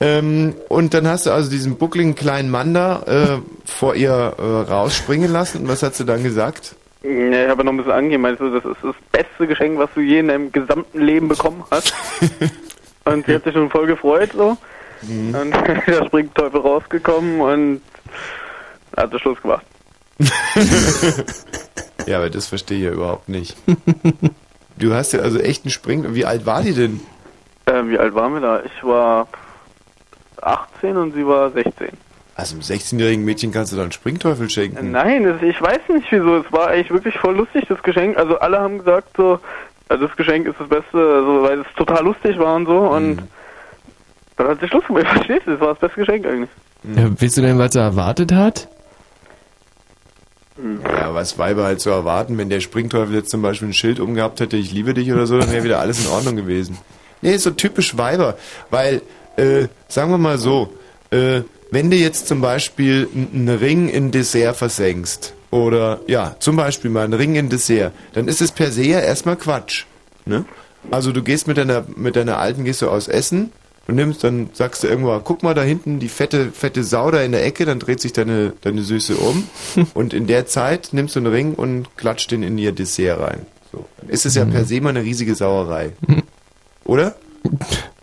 Ähm, 0.01 0.55
und 0.67 0.93
dann 0.93 1.07
hast 1.07 1.25
du 1.25 1.31
also 1.31 1.49
diesen 1.49 1.77
buckligen 1.77 2.15
kleinen 2.15 2.49
Mann 2.49 2.73
da 2.73 3.01
äh, 3.03 3.41
vor 3.65 3.95
ihr 3.95 4.11
äh, 4.37 4.41
rausspringen 4.41 5.31
lassen. 5.31 5.61
Und 5.61 5.67
was 5.67 5.83
hat 5.83 5.95
sie 5.95 6.05
dann 6.05 6.23
gesagt? 6.23 6.75
Ja, 7.01 7.43
ich 7.43 7.49
habe 7.49 7.63
noch 7.63 7.71
ein 7.71 7.77
bisschen. 7.77 8.21
Meinst 8.21 8.41
du, 8.41 8.49
das 8.51 8.65
ist 8.65 8.83
das 8.83 8.95
beste 9.11 9.47
Geschenk, 9.47 9.77
was 9.79 9.89
du 9.95 10.01
je 10.01 10.19
in 10.19 10.27
deinem 10.27 10.51
gesamten 10.51 10.99
Leben 10.99 11.27
bekommen 11.27 11.63
hast? 11.71 11.93
und 13.05 13.25
sie 13.25 13.35
hat 13.35 13.43
sich 13.43 13.53
schon 13.53 13.69
voll 13.69 13.87
gefreut, 13.87 14.31
so. 14.33 14.57
Mhm. 15.03 15.33
Und 15.33 15.51
da 15.87 16.05
springt 16.05 16.35
Teufel 16.35 16.59
rausgekommen 16.59 17.39
und 17.39 17.81
hat 18.97 19.11
sie 19.11 19.19
Schluss 19.19 19.41
gemacht. 19.41 19.65
Ja, 22.05 22.17
aber 22.17 22.29
das 22.29 22.47
verstehe 22.47 22.77
ich 22.77 22.83
ja 22.85 22.91
überhaupt 22.91 23.29
nicht. 23.29 23.55
Du 24.77 24.93
hast 24.93 25.11
ja 25.11 25.19
also 25.19 25.37
echt 25.37 25.65
einen 25.65 25.71
Spring. 25.71 26.15
Wie 26.15 26.25
alt 26.25 26.45
war 26.45 26.63
die 26.63 26.73
denn? 26.73 27.01
Äh, 27.65 27.85
wie 27.85 27.99
alt 27.99 28.15
waren 28.15 28.33
wir 28.33 28.41
da? 28.41 28.63
Ich 28.63 28.83
war 28.83 29.27
18 30.41 30.97
und 30.97 31.13
sie 31.13 31.27
war 31.27 31.51
16. 31.51 31.89
Also 32.39 32.55
einem 32.55 32.61
16-jährigen 32.61 33.25
Mädchen 33.25 33.51
kannst 33.51 33.73
du 33.73 33.75
dann 33.75 33.83
einen 33.83 33.91
Springteufel 33.91 34.49
schenken. 34.49 34.91
Nein, 34.91 35.25
das, 35.25 35.41
ich 35.41 35.61
weiß 35.61 35.79
nicht 35.89 36.09
wieso. 36.09 36.37
Es 36.37 36.51
war 36.53 36.69
eigentlich 36.69 36.89
wirklich 36.89 37.17
voll 37.17 37.35
lustig, 37.35 37.65
das 37.67 37.83
Geschenk. 37.83 38.17
Also 38.17 38.39
alle 38.39 38.59
haben 38.59 38.77
gesagt 38.77 39.09
so, 39.17 39.39
also 39.89 40.07
das 40.07 40.15
Geschenk 40.15 40.47
ist 40.47 40.57
das 40.57 40.69
Beste, 40.69 40.97
also, 40.97 41.43
weil 41.43 41.59
es 41.59 41.67
total 41.75 42.01
lustig 42.05 42.39
war 42.39 42.55
und 42.55 42.65
so. 42.65 42.77
Und 42.77 43.23
dann 44.37 44.47
hat 44.47 44.61
sie 44.61 44.69
Schluss 44.69 44.85
gemacht. 44.87 45.07
Verstehst 45.13 45.47
du? 45.47 45.51
Das 45.51 45.59
war 45.59 45.67
das 45.69 45.79
beste 45.79 45.99
Geschenk 45.99 46.25
eigentlich. 46.25 46.49
Ja, 46.95 47.21
weißt 47.21 47.37
du 47.37 47.41
denn, 47.41 47.59
was 47.59 47.75
er 47.75 47.83
erwartet 47.83 48.31
hat? 48.31 48.69
Ja, 50.83 51.13
was 51.13 51.37
Weiber 51.37 51.65
halt 51.65 51.81
so 51.81 51.89
erwarten, 51.89 52.37
wenn 52.37 52.49
der 52.49 52.61
Springteufel 52.61 53.15
jetzt 53.15 53.31
zum 53.31 53.41
Beispiel 53.41 53.67
ein 53.67 53.73
Schild 53.73 53.99
umgehabt 53.99 54.39
hätte, 54.39 54.55
ich 54.55 54.71
liebe 54.71 54.93
dich 54.93 55.11
oder 55.11 55.25
so, 55.25 55.37
dann 55.37 55.51
wäre 55.51 55.63
wieder 55.65 55.79
alles 55.79 56.05
in 56.05 56.11
Ordnung 56.11 56.37
gewesen. 56.37 56.77
Nee, 57.21 57.33
ist 57.33 57.43
so 57.43 57.51
typisch 57.51 57.97
Weiber, 57.97 58.37
weil, 58.69 59.01
äh, 59.35 59.67
sagen 59.89 60.11
wir 60.11 60.17
mal 60.17 60.37
so, 60.37 60.73
äh, 61.11 61.41
wenn 61.71 61.89
du 61.89 61.97
jetzt 61.97 62.27
zum 62.27 62.41
Beispiel 62.41 63.07
einen 63.13 63.49
Ring 63.49 63.89
in 63.89 64.11
Dessert 64.11 64.55
versenkst, 64.55 65.33
oder, 65.51 66.01
ja, 66.07 66.35
zum 66.39 66.55
Beispiel 66.55 66.91
mal 66.91 67.05
einen 67.05 67.13
Ring 67.13 67.35
in 67.35 67.49
Dessert, 67.49 67.93
dann 68.13 68.27
ist 68.27 68.41
es 68.41 68.51
per 68.51 68.71
se 68.71 68.83
ja 68.83 68.99
erstmal 68.99 69.35
Quatsch, 69.35 69.85
ne? 70.25 70.45
Also 70.91 71.11
du 71.11 71.21
gehst 71.21 71.47
mit 71.47 71.57
deiner, 71.57 71.83
mit 71.95 72.15
deiner 72.15 72.37
Alten, 72.37 72.63
gehst 72.63 72.81
du 72.81 72.89
aus 72.89 73.07
Essen, 73.07 73.51
und 73.89 73.95
nimmst, 73.95 74.23
dann 74.23 74.51
sagst 74.53 74.83
du 74.83 74.87
irgendwo, 74.87 75.19
guck 75.19 75.41
mal 75.41 75.55
da 75.55 75.63
hinten, 75.63 75.99
die 75.99 76.09
fette, 76.09 76.51
fette 76.51 76.83
Sau 76.83 77.09
da 77.09 77.21
in 77.21 77.31
der 77.31 77.43
Ecke, 77.43 77.65
dann 77.65 77.79
dreht 77.79 77.99
sich 77.99 78.13
deine, 78.13 78.53
deine 78.61 78.83
Süße 78.83 79.15
um 79.15 79.47
und 79.95 80.13
in 80.13 80.27
der 80.27 80.45
Zeit 80.45 80.89
nimmst 80.91 81.15
du 81.15 81.19
einen 81.19 81.33
Ring 81.33 81.53
und 81.55 81.97
klatscht 81.97 82.31
den 82.31 82.43
in 82.43 82.57
ihr 82.59 82.71
Dessert 82.71 83.19
rein. 83.19 83.47
So. 83.71 83.85
Dann 83.97 84.09
ist 84.09 84.27
es 84.27 84.35
ja 84.35 84.45
per 84.45 84.63
se 84.65 84.79
mal 84.79 84.89
eine 84.89 85.03
riesige 85.03 85.33
Sauerei. 85.33 85.93
Oder? 86.85 87.15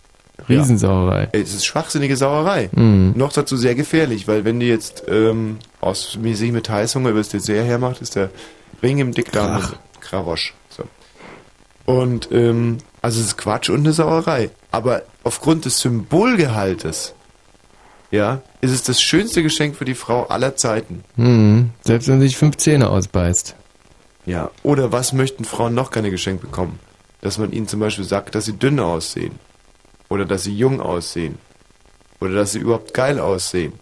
Riesensauerei. 0.49 1.29
Es 1.31 1.53
ist 1.53 1.65
schwachsinnige 1.65 2.15
Sauerei. 2.15 2.69
Mhm. 2.71 3.13
Noch 3.15 3.33
dazu 3.33 3.57
sehr 3.57 3.75
gefährlich, 3.75 4.27
weil 4.27 4.45
wenn 4.45 4.59
die 4.59 4.67
jetzt 4.67 5.03
ähm, 5.07 5.59
aus 5.81 6.17
sich 6.21 6.51
mit 6.51 6.69
Heißhunger 6.69 7.09
über 7.09 7.19
das 7.19 7.29
Dessert 7.29 7.65
hermacht, 7.65 8.01
ist 8.01 8.15
der 8.15 8.29
Ring 8.81 8.99
im 8.99 9.13
Dickdarm 9.13 9.61
Krawosch. 9.99 10.53
So. 10.69 10.83
Und 11.85 12.29
ähm, 12.31 12.77
also 13.01 13.19
es 13.19 13.27
ist 13.27 13.37
Quatsch 13.37 13.69
und 13.69 13.79
eine 13.79 13.93
Sauerei. 13.93 14.49
Aber 14.71 15.03
aufgrund 15.23 15.65
des 15.65 15.79
Symbolgehaltes, 15.79 17.13
ja, 18.11 18.41
ist 18.61 18.71
es 18.71 18.83
das 18.83 19.01
schönste 19.01 19.43
Geschenk 19.43 19.75
für 19.75 19.85
die 19.85 19.95
Frau 19.95 20.27
aller 20.27 20.55
Zeiten. 20.55 21.03
Hm, 21.15 21.71
selbst 21.81 22.07
wenn 22.07 22.19
sie 22.19 22.27
sich 22.27 22.37
fünf 22.37 22.57
Zähne 22.57 22.89
ausbeißt. 22.89 23.55
Ja. 24.25 24.51
Oder 24.63 24.91
was 24.91 25.13
möchten 25.13 25.45
Frauen 25.45 25.73
noch 25.73 25.91
gerne 25.91 26.11
geschenkt 26.11 26.41
bekommen? 26.41 26.79
Dass 27.21 27.37
man 27.37 27.51
ihnen 27.51 27.67
zum 27.67 27.79
Beispiel 27.79 28.05
sagt, 28.05 28.35
dass 28.35 28.45
sie 28.45 28.57
dünn 28.57 28.79
aussehen. 28.79 29.39
Oder 30.09 30.25
dass 30.25 30.43
sie 30.43 30.55
jung 30.55 30.79
aussehen. 30.81 31.37
Oder 32.19 32.35
dass 32.35 32.53
sie 32.53 32.59
überhaupt 32.59 32.93
geil 32.93 33.19
aussehen. 33.19 33.73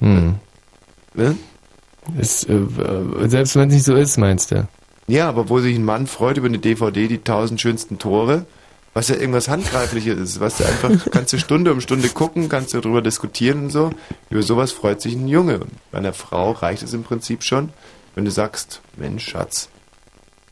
Hm. 0.00 0.36
Ne? 1.14 1.36
Ist, 2.18 2.48
äh, 2.48 2.58
selbst 3.26 3.56
wenn 3.56 3.68
es 3.68 3.74
nicht 3.74 3.84
so 3.84 3.94
ist, 3.94 4.16
meinst 4.18 4.50
du? 4.50 4.66
Ja, 5.06 5.28
aber 5.28 5.48
wo 5.48 5.60
sich 5.60 5.76
ein 5.76 5.84
Mann 5.84 6.06
freut 6.06 6.36
über 6.36 6.46
eine 6.46 6.58
DVD, 6.58 7.08
die 7.08 7.18
tausend 7.18 7.60
schönsten 7.60 7.98
Tore, 7.98 8.46
was 8.94 9.08
ja 9.08 9.16
irgendwas 9.16 9.48
Handgreifliches 9.48 10.18
ist, 10.18 10.40
was 10.40 10.58
du 10.58 10.64
einfach, 10.64 10.90
kannst 11.10 11.32
du 11.32 11.38
Stunde 11.38 11.72
um 11.72 11.80
Stunde 11.80 12.08
gucken, 12.08 12.48
kannst 12.48 12.74
du 12.74 12.80
darüber 12.80 13.02
diskutieren 13.02 13.64
und 13.64 13.70
so. 13.70 13.90
Über 14.30 14.42
sowas 14.42 14.72
freut 14.72 15.00
sich 15.00 15.14
ein 15.14 15.28
Junge. 15.28 15.60
Und 15.60 15.70
bei 15.92 15.98
einer 15.98 16.12
Frau 16.12 16.52
reicht 16.52 16.82
es 16.82 16.92
im 16.92 17.02
Prinzip 17.04 17.44
schon, 17.44 17.70
wenn 18.14 18.24
du 18.24 18.30
sagst, 18.30 18.80
Mensch, 18.96 19.28
Schatz, 19.28 19.68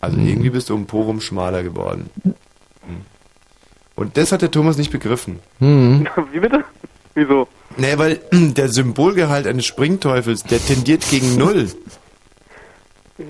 also 0.01 0.17
Mhm. 0.19 0.29
irgendwie 0.29 0.51
bist 0.51 0.71
du 0.71 0.75
um 0.75 0.87
Porum 0.87 1.21
schmaler 1.21 1.63
geworden. 1.63 2.11
Und 3.99 4.16
das 4.16 4.31
hat 4.31 4.43
der 4.43 4.53
Thomas 4.53 4.79
nicht 4.79 4.93
begriffen. 4.93 5.41
Hm. 5.59 6.07
Wie 6.33 6.39
bitte? 6.39 6.62
Wieso? 7.15 7.49
Nee, 7.77 7.95
weil 7.97 8.20
der 8.33 8.69
Symbolgehalt 8.69 9.49
eines 9.49 9.66
Springteufels, 9.66 10.45
der 10.45 10.61
tendiert 10.65 11.05
gegen 11.11 11.37
Null. 11.37 11.66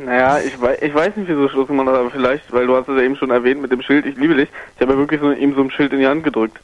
Naja, 0.04 0.40
ich 0.40 0.60
weiß, 0.60 0.82
ich 0.82 0.94
weiß 0.94 1.16
nicht, 1.16 1.26
wieso 1.26 1.46
ich 1.46 1.52
Schluss 1.52 1.68
gemacht 1.68 1.88
habe, 1.88 2.00
aber 2.00 2.10
vielleicht, 2.10 2.52
weil 2.52 2.66
du 2.66 2.76
hast 2.76 2.86
es 2.86 2.96
ja 2.98 3.02
eben 3.02 3.16
schon 3.16 3.30
erwähnt 3.30 3.62
mit 3.62 3.72
dem 3.72 3.80
Schild, 3.80 4.04
ich 4.04 4.16
liebe 4.16 4.34
dich. 4.34 4.50
Ich 4.74 4.82
habe 4.82 4.92
ja 4.92 4.98
wirklich 4.98 5.22
so, 5.22 5.32
ihm 5.32 5.54
so 5.54 5.62
ein 5.62 5.70
Schild 5.70 5.94
in 5.94 6.00
die 6.00 6.06
Hand 6.06 6.22
gedrückt. 6.22 6.60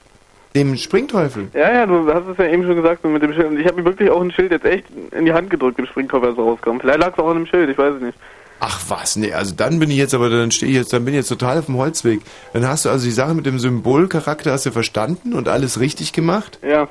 Dem 0.54 0.76
Springteufel? 0.76 1.48
Ja, 1.54 1.72
ja, 1.72 1.86
du 1.86 2.06
hast 2.12 2.26
es 2.26 2.36
ja 2.36 2.44
eben 2.44 2.64
schon 2.64 2.76
gesagt 2.76 3.00
so 3.02 3.08
mit 3.08 3.22
dem 3.22 3.32
Schild. 3.32 3.46
Und 3.46 3.58
ich 3.58 3.66
habe 3.66 3.80
ihm 3.80 3.86
wirklich 3.86 4.10
auch 4.10 4.20
ein 4.20 4.32
Schild 4.32 4.52
jetzt 4.52 4.66
echt 4.66 4.84
in 5.12 5.24
die 5.24 5.32
Hand 5.32 5.48
gedrückt, 5.48 5.78
dem 5.78 5.86
Springteufel, 5.86 6.28
als 6.28 6.36
er 6.38 6.44
rauskam. 6.44 6.78
Vielleicht 6.78 6.98
lag 6.98 7.14
es 7.14 7.18
auch 7.18 7.30
an 7.30 7.36
dem 7.36 7.46
Schild, 7.46 7.70
ich 7.70 7.78
weiß 7.78 7.94
es 7.94 8.02
nicht. 8.02 8.18
Ach 8.60 8.80
was, 8.88 9.16
nee, 9.16 9.32
also 9.32 9.54
dann 9.54 9.78
bin 9.78 9.90
ich 9.90 9.96
jetzt 9.98 10.14
aber, 10.14 10.30
dann 10.30 10.50
stehe 10.50 10.70
ich 10.70 10.76
jetzt, 10.78 10.92
dann 10.92 11.04
bin 11.04 11.12
ich 11.14 11.18
jetzt 11.18 11.28
total 11.28 11.58
auf 11.58 11.66
dem 11.66 11.76
Holzweg. 11.76 12.20
Dann 12.52 12.66
hast 12.66 12.84
du 12.84 12.88
also 12.88 13.04
die 13.04 13.10
Sache 13.12 13.34
mit 13.34 13.44
dem 13.46 13.58
Symbolcharakter 13.58 14.52
hast 14.52 14.64
du 14.64 14.70
verstanden 14.70 15.34
und 15.34 15.48
alles 15.48 15.80
richtig 15.80 16.12
gemacht? 16.12 16.58
Ja. 16.66 16.88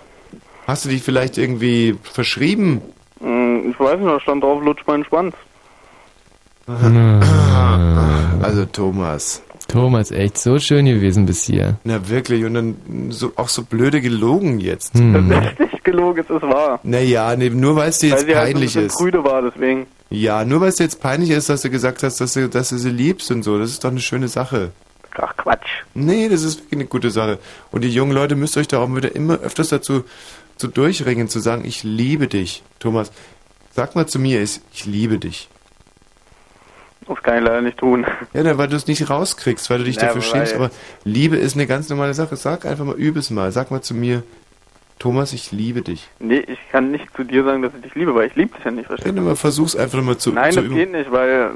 Hast 0.67 0.85
du 0.85 0.89
dich 0.89 1.01
vielleicht 1.01 1.37
irgendwie 1.37 1.97
verschrieben? 2.03 2.81
Hm, 3.21 3.71
Ich 3.71 3.79
weiß 3.79 3.97
nicht, 3.99 4.07
da 4.09 4.19
stand 4.19 4.43
drauf, 4.43 4.61
lutsch 4.63 4.85
meinen 4.85 5.03
Schwanz. 5.05 5.35
Also 8.41 8.65
Thomas. 8.71 9.41
Thomas, 9.73 10.11
echt 10.11 10.37
so 10.37 10.59
schön 10.59 10.85
gewesen 10.85 11.25
bis 11.25 11.43
hier. 11.43 11.77
Na 11.83 12.07
wirklich, 12.09 12.45
und 12.45 12.53
dann 12.53 12.75
so, 13.09 13.31
auch 13.35 13.49
so 13.49 13.63
blöde 13.63 14.01
gelogen 14.01 14.59
jetzt. 14.59 14.93
Hm. 14.97 15.29
Das 15.29 15.51
ist 15.53 15.59
nicht 15.73 15.83
gelogen, 15.83 16.23
es 16.23 16.29
ist 16.35 16.41
wahr. 16.43 16.79
Naja, 16.83 17.35
nee, 17.35 17.49
nur 17.49 17.75
weil 17.75 17.89
es 17.89 17.99
dir 17.99 18.11
Weil 18.11 18.19
jetzt 18.19 18.27
sie 18.27 18.35
halt 18.35 18.47
so 18.47 18.53
peinlich 18.53 18.75
ist. 18.75 18.97
prüde 18.97 19.23
war, 19.23 19.41
deswegen. 19.41 19.87
Ja, 20.09 20.45
nur 20.45 20.61
weil 20.61 20.69
es 20.69 20.75
dir 20.75 20.83
jetzt 20.83 21.01
peinlich 21.01 21.31
ist, 21.31 21.49
dass 21.49 21.61
du 21.63 21.69
gesagt 21.69 22.03
hast, 22.03 22.21
dass 22.21 22.33
du, 22.33 22.47
dass 22.47 22.69
du 22.69 22.77
sie 22.77 22.89
liebst 22.91 23.31
und 23.31 23.43
so. 23.43 23.57
Das 23.57 23.69
ist 23.71 23.83
doch 23.83 23.89
eine 23.91 23.99
schöne 23.99 24.27
Sache. 24.27 24.71
Ach, 25.15 25.35
Quatsch. 25.37 25.67
Nee, 25.93 26.29
das 26.29 26.43
ist 26.43 26.59
wirklich 26.59 26.73
eine 26.73 26.85
gute 26.85 27.09
Sache. 27.11 27.39
Und 27.71 27.83
die 27.83 27.89
jungen 27.89 28.13
Leute 28.13 28.35
müsst 28.35 28.57
euch 28.57 28.67
da 28.67 28.79
auch 28.79 28.95
wieder 28.95 29.15
immer 29.15 29.39
öfters 29.39 29.69
dazu 29.69 30.03
zu 30.57 30.67
durchringen, 30.67 31.27
zu 31.29 31.39
sagen, 31.39 31.65
ich 31.65 31.83
liebe 31.83 32.27
dich. 32.27 32.63
Thomas, 32.79 33.11
sag 33.71 33.95
mal 33.95 34.07
zu 34.07 34.19
mir, 34.19 34.41
ich 34.41 34.59
ich 34.73 34.85
liebe 34.85 35.17
dich. 35.17 35.49
Das 37.07 37.21
kann 37.23 37.37
ich 37.37 37.43
leider 37.43 37.61
nicht 37.61 37.77
tun. 37.77 38.05
Ja, 38.33 38.43
na, 38.43 38.57
weil 38.57 38.67
du 38.67 38.75
es 38.75 38.87
nicht 38.87 39.09
rauskriegst, 39.09 39.69
weil 39.69 39.79
du 39.79 39.83
dich 39.85 39.95
Ja, 39.97 40.07
dafür 40.07 40.21
schämst. 40.21 40.53
Aber 40.55 40.71
Liebe 41.03 41.35
ist 41.37 41.55
eine 41.55 41.67
ganz 41.67 41.89
normale 41.89 42.13
Sache. 42.13 42.35
Sag 42.35 42.65
einfach 42.65 42.85
mal, 42.85 42.95
übe 42.95 43.19
es 43.19 43.29
mal. 43.29 43.51
Sag 43.51 43.71
mal 43.71 43.81
zu 43.81 43.93
mir, 43.93 44.23
Thomas, 44.99 45.33
ich 45.33 45.51
liebe 45.51 45.81
dich. 45.81 46.07
Nee, 46.19 46.39
ich 46.47 46.59
kann 46.71 46.91
nicht 46.91 47.05
zu 47.15 47.23
dir 47.23 47.43
sagen, 47.43 47.61
dass 47.61 47.73
ich 47.75 47.81
dich 47.81 47.95
liebe, 47.95 48.15
weil 48.15 48.27
ich 48.27 48.35
liebe 48.35 48.55
dich 48.55 48.63
ja 48.63 48.71
nicht, 48.71 48.83
Ja, 48.83 48.87
verstehst 48.89 49.15
na, 49.15 49.21
mal 49.21 49.35
versuch's 49.35 49.75
einfach 49.75 50.01
mal 50.01 50.17
zu, 50.17 50.31
Nein, 50.31 50.51
zu 50.53 50.59
das 50.61 50.65
üben. 50.67 50.75
geht 50.77 50.91
nicht, 50.91 51.11
weil. 51.11 51.51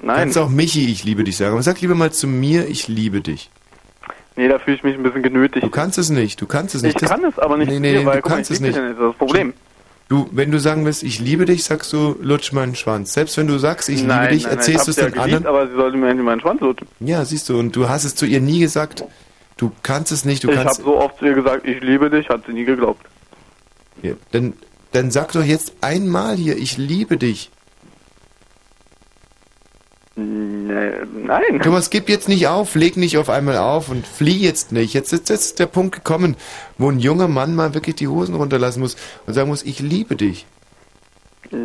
Nein. 0.00 0.16
Kannst 0.16 0.38
auch 0.38 0.48
Michi, 0.48 0.90
ich 0.90 1.04
liebe 1.04 1.24
dich 1.24 1.36
sagen. 1.36 1.52
Aber 1.52 1.62
sag 1.62 1.80
lieber 1.80 1.94
mal 1.94 2.12
zu 2.12 2.26
mir, 2.26 2.66
ich 2.68 2.88
liebe 2.88 3.20
dich. 3.20 3.50
Nee, 4.36 4.46
da 4.48 4.58
fühle 4.60 4.76
ich 4.76 4.84
mich 4.84 4.94
ein 4.94 5.02
bisschen 5.02 5.22
genötigt. 5.22 5.64
Du 5.66 5.68
kannst 5.70 5.98
es 5.98 6.10
nicht, 6.10 6.40
du 6.40 6.46
kannst 6.46 6.74
es 6.76 6.82
nicht. 6.82 7.02
Ich 7.02 7.08
kann 7.08 7.24
es 7.24 7.38
aber 7.40 7.56
nicht 7.56 7.70
Nee, 7.70 7.80
nee, 7.80 7.90
dir, 7.98 8.06
weil 8.06 8.20
du 8.22 8.28
mal, 8.28 8.34
kannst 8.36 8.50
ich 8.52 8.56
es 8.56 8.60
nicht. 8.60 8.76
ja 8.76 8.82
nicht, 8.82 8.92
das 8.98 9.04
ist 9.06 9.10
das 9.10 9.18
Problem. 9.18 9.52
Du, 10.08 10.26
wenn 10.32 10.50
du 10.50 10.58
sagen 10.58 10.86
willst, 10.86 11.02
ich 11.02 11.20
liebe 11.20 11.44
dich, 11.44 11.64
sagst 11.64 11.92
du, 11.92 12.16
lutsch 12.20 12.52
meinen 12.52 12.74
Schwanz. 12.74 13.12
Selbst 13.12 13.36
wenn 13.36 13.46
du 13.46 13.58
sagst, 13.58 13.90
ich 13.90 14.02
nein, 14.02 14.22
liebe 14.22 14.34
dich, 14.34 14.44
nein, 14.44 14.56
erzählst 14.56 14.86
du 14.86 14.90
ich 14.92 14.96
es 14.96 15.02
hab's 15.02 15.12
den 15.12 15.18
ja 15.18 15.24
geliebt, 15.24 15.46
anderen. 15.46 15.46
aber 15.54 15.68
sie 15.68 15.76
sollte 15.76 15.96
mir 15.98 16.14
meinen 16.14 16.40
Schwanz 16.40 16.60
lutschen. 16.62 16.88
Ja, 17.00 17.24
siehst 17.26 17.48
du, 17.50 17.58
und 17.58 17.76
du 17.76 17.88
hast 17.90 18.04
es 18.04 18.14
zu 18.14 18.24
ihr 18.24 18.40
nie 18.40 18.60
gesagt. 18.60 19.04
Du 19.58 19.70
kannst 19.82 20.10
es 20.12 20.24
nicht, 20.24 20.44
du 20.44 20.50
ich 20.50 20.56
habe 20.56 20.66
kannst. 20.66 20.82
so 20.82 20.96
oft 20.96 21.18
zu 21.18 21.26
ihr 21.26 21.34
gesagt, 21.34 21.66
ich 21.66 21.82
liebe 21.82 22.08
dich, 22.08 22.28
hat 22.30 22.42
sie 22.46 22.52
nie 22.52 22.64
geglaubt. 22.64 23.04
Ja, 24.02 24.12
dann, 24.32 24.54
dann 24.92 25.10
sag 25.10 25.32
doch 25.32 25.44
jetzt 25.44 25.74
einmal 25.82 26.36
hier, 26.36 26.56
ich 26.56 26.78
liebe 26.78 27.18
dich. 27.18 27.50
Nein. 30.18 31.60
Thomas, 31.62 31.90
gib 31.90 32.08
jetzt 32.08 32.28
nicht 32.28 32.48
auf, 32.48 32.74
leg 32.74 32.96
nicht 32.96 33.18
auf 33.18 33.30
einmal 33.30 33.56
auf 33.58 33.88
und 33.88 34.06
flieh 34.06 34.36
jetzt 34.38 34.72
nicht. 34.72 34.92
Jetzt 34.94 35.12
ist, 35.12 35.28
jetzt 35.28 35.44
ist 35.44 35.58
der 35.60 35.66
Punkt 35.66 35.94
gekommen, 35.94 36.36
wo 36.76 36.90
ein 36.90 36.98
junger 36.98 37.28
Mann 37.28 37.54
mal 37.54 37.74
wirklich 37.74 37.96
die 37.96 38.08
Hosen 38.08 38.34
runterlassen 38.34 38.80
muss 38.80 38.96
und 39.26 39.34
sagen 39.34 39.48
muss, 39.48 39.62
ich 39.62 39.80
liebe 39.80 40.16
dich. 40.16 40.46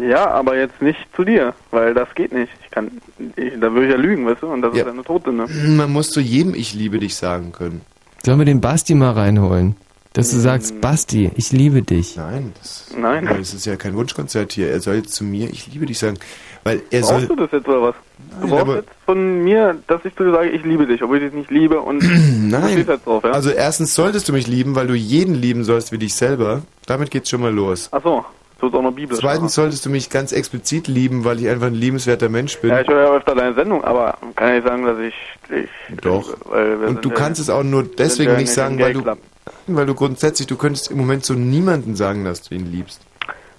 Ja, 0.08 0.30
aber 0.30 0.56
jetzt 0.58 0.82
nicht 0.82 1.00
zu 1.16 1.24
dir, 1.26 1.54
weil 1.72 1.94
das 1.94 2.08
geht 2.16 2.32
nicht. 2.32 2.52
Ich 2.64 2.72
kann, 2.72 3.02
ich, 3.36 3.54
da 3.60 3.74
würde 3.74 3.86
ich 3.88 3.92
ja 3.92 3.98
lügen, 3.98 4.26
weißt 4.26 4.42
du, 4.44 4.48
und 4.48 4.62
das 4.62 4.76
Ja. 4.76 4.84
ist 4.84 4.92
eine 4.92 5.04
Todsünde. 5.04 5.48
Man 5.48 5.92
muss 5.92 6.10
zu 6.12 6.22
jedem 6.22 6.54
ich 6.56 6.74
liebe 6.74 7.00
dich 7.00 7.16
sagen 7.16 7.52
können. 7.52 7.82
Sollen 8.24 8.40
wir 8.40 8.46
den 8.46 8.62
Basti 8.62 8.94
mal 8.96 9.12
reinholen? 9.12 9.76
Dass 10.14 10.30
du 10.30 10.38
sagst, 10.38 10.80
Basti, 10.80 11.32
ich 11.36 11.52
liebe 11.52 11.82
dich. 11.82 12.16
Nein, 12.18 12.54
das, 12.62 12.86
Nein. 12.96 13.26
das 13.26 13.54
ist 13.56 13.66
ja 13.66 13.76
kein 13.78 13.96
Wunschkonzert 13.96 14.54
hier. 14.54 14.70
Er 14.70 14.80
soll 14.80 14.96
jetzt 14.96 15.16
zu 15.16 15.24
mir, 15.24 15.50
ich 15.50 15.66
liebe 15.74 15.88
dich 15.88 15.98
sagen. 15.98 16.18
Weil 16.64 16.84
er 16.92 17.02
Brauchst 17.02 17.10
soll. 17.28 17.28
du 17.28 17.36
das 17.36 17.52
jetzt 17.52 17.68
oder 17.68 17.82
was? 17.82 17.96
Du 17.96 18.40
Nein, 18.42 18.50
brauchst 18.50 18.62
aber- 18.62 18.76
jetzt 18.76 18.90
von 19.06 19.44
mir, 19.44 19.76
dass 19.88 20.06
ich 20.06 20.16
zu 20.16 20.24
dir 20.24 20.32
sage, 20.32 20.50
ich 20.52 20.64
liebe 20.64 20.86
dich, 20.86 21.02
obwohl 21.02 21.18
ich 21.18 21.24
dich 21.24 21.34
nicht 21.34 21.50
liebe 21.52 21.80
und 21.82 22.00
du 22.04 22.08
Nein. 22.08 22.86
jetzt 22.88 23.06
drauf, 23.08 23.24
ja? 23.24 23.32
Also 23.32 23.50
erstens 23.50 23.96
solltest 23.96 24.30
du 24.30 24.34
mich 24.34 24.46
lieben, 24.48 24.76
weil 24.76 24.86
du 24.86 24.94
jeden 24.94 25.34
lieben 25.34 25.64
sollst 25.64 25.92
wie 25.92 25.98
dich 25.98 26.14
selber. 26.14 26.62
Damit 26.86 27.10
geht's 27.10 27.30
schon 27.32 27.42
mal 27.42 27.52
los. 27.52 27.90
Ach 27.92 28.02
so, 28.04 28.24
so 28.62 28.68
ist 28.68 28.74
auch 28.76 28.82
noch 28.84 28.92
Bibel. 28.94 29.18
Zweitens 29.18 29.56
solltest 29.56 29.84
du 29.86 29.90
mich 29.90 30.12
ganz 30.12 30.32
explizit 30.32 30.88
lieben, 30.88 31.26
weil 31.26 31.40
ich 31.40 31.50
einfach 31.50 31.68
ein 31.68 31.74
liebenswerter 31.74 32.30
Mensch 32.30 32.56
bin. 32.62 32.70
Ja, 32.70 32.82
ich 32.82 32.88
höre 32.88 33.04
ja 33.10 33.12
öfter 33.16 33.34
deine 33.34 33.56
Sendung, 33.56 33.84
aber 33.84 34.16
kann 34.36 34.50
ja 34.50 34.54
nicht 34.56 34.68
sagen, 34.68 34.86
dass 34.86 35.00
ich, 35.00 35.16
ich 35.50 35.98
Doch. 36.02 36.38
weil 36.46 36.80
wir 36.82 36.88
Und 36.88 37.04
du 37.04 37.10
ja- 37.10 37.16
kannst 37.16 37.42
es 37.42 37.50
auch 37.50 37.64
nur 37.64 37.82
deswegen 37.84 38.36
nicht 38.38 38.52
sagen, 38.54 38.80
weil 38.80 38.94
du, 38.94 39.02
Club. 39.02 39.18
Weil 39.68 39.86
du 39.86 39.94
grundsätzlich, 39.96 40.48
du 40.48 40.56
könntest 40.58 40.92
im 40.92 40.98
Moment 40.98 41.26
zu 41.26 41.34
niemanden 41.34 41.96
sagen, 41.96 42.24
dass 42.26 42.42
du 42.44 42.56
ihn 42.56 42.72
liebst. 42.72 43.02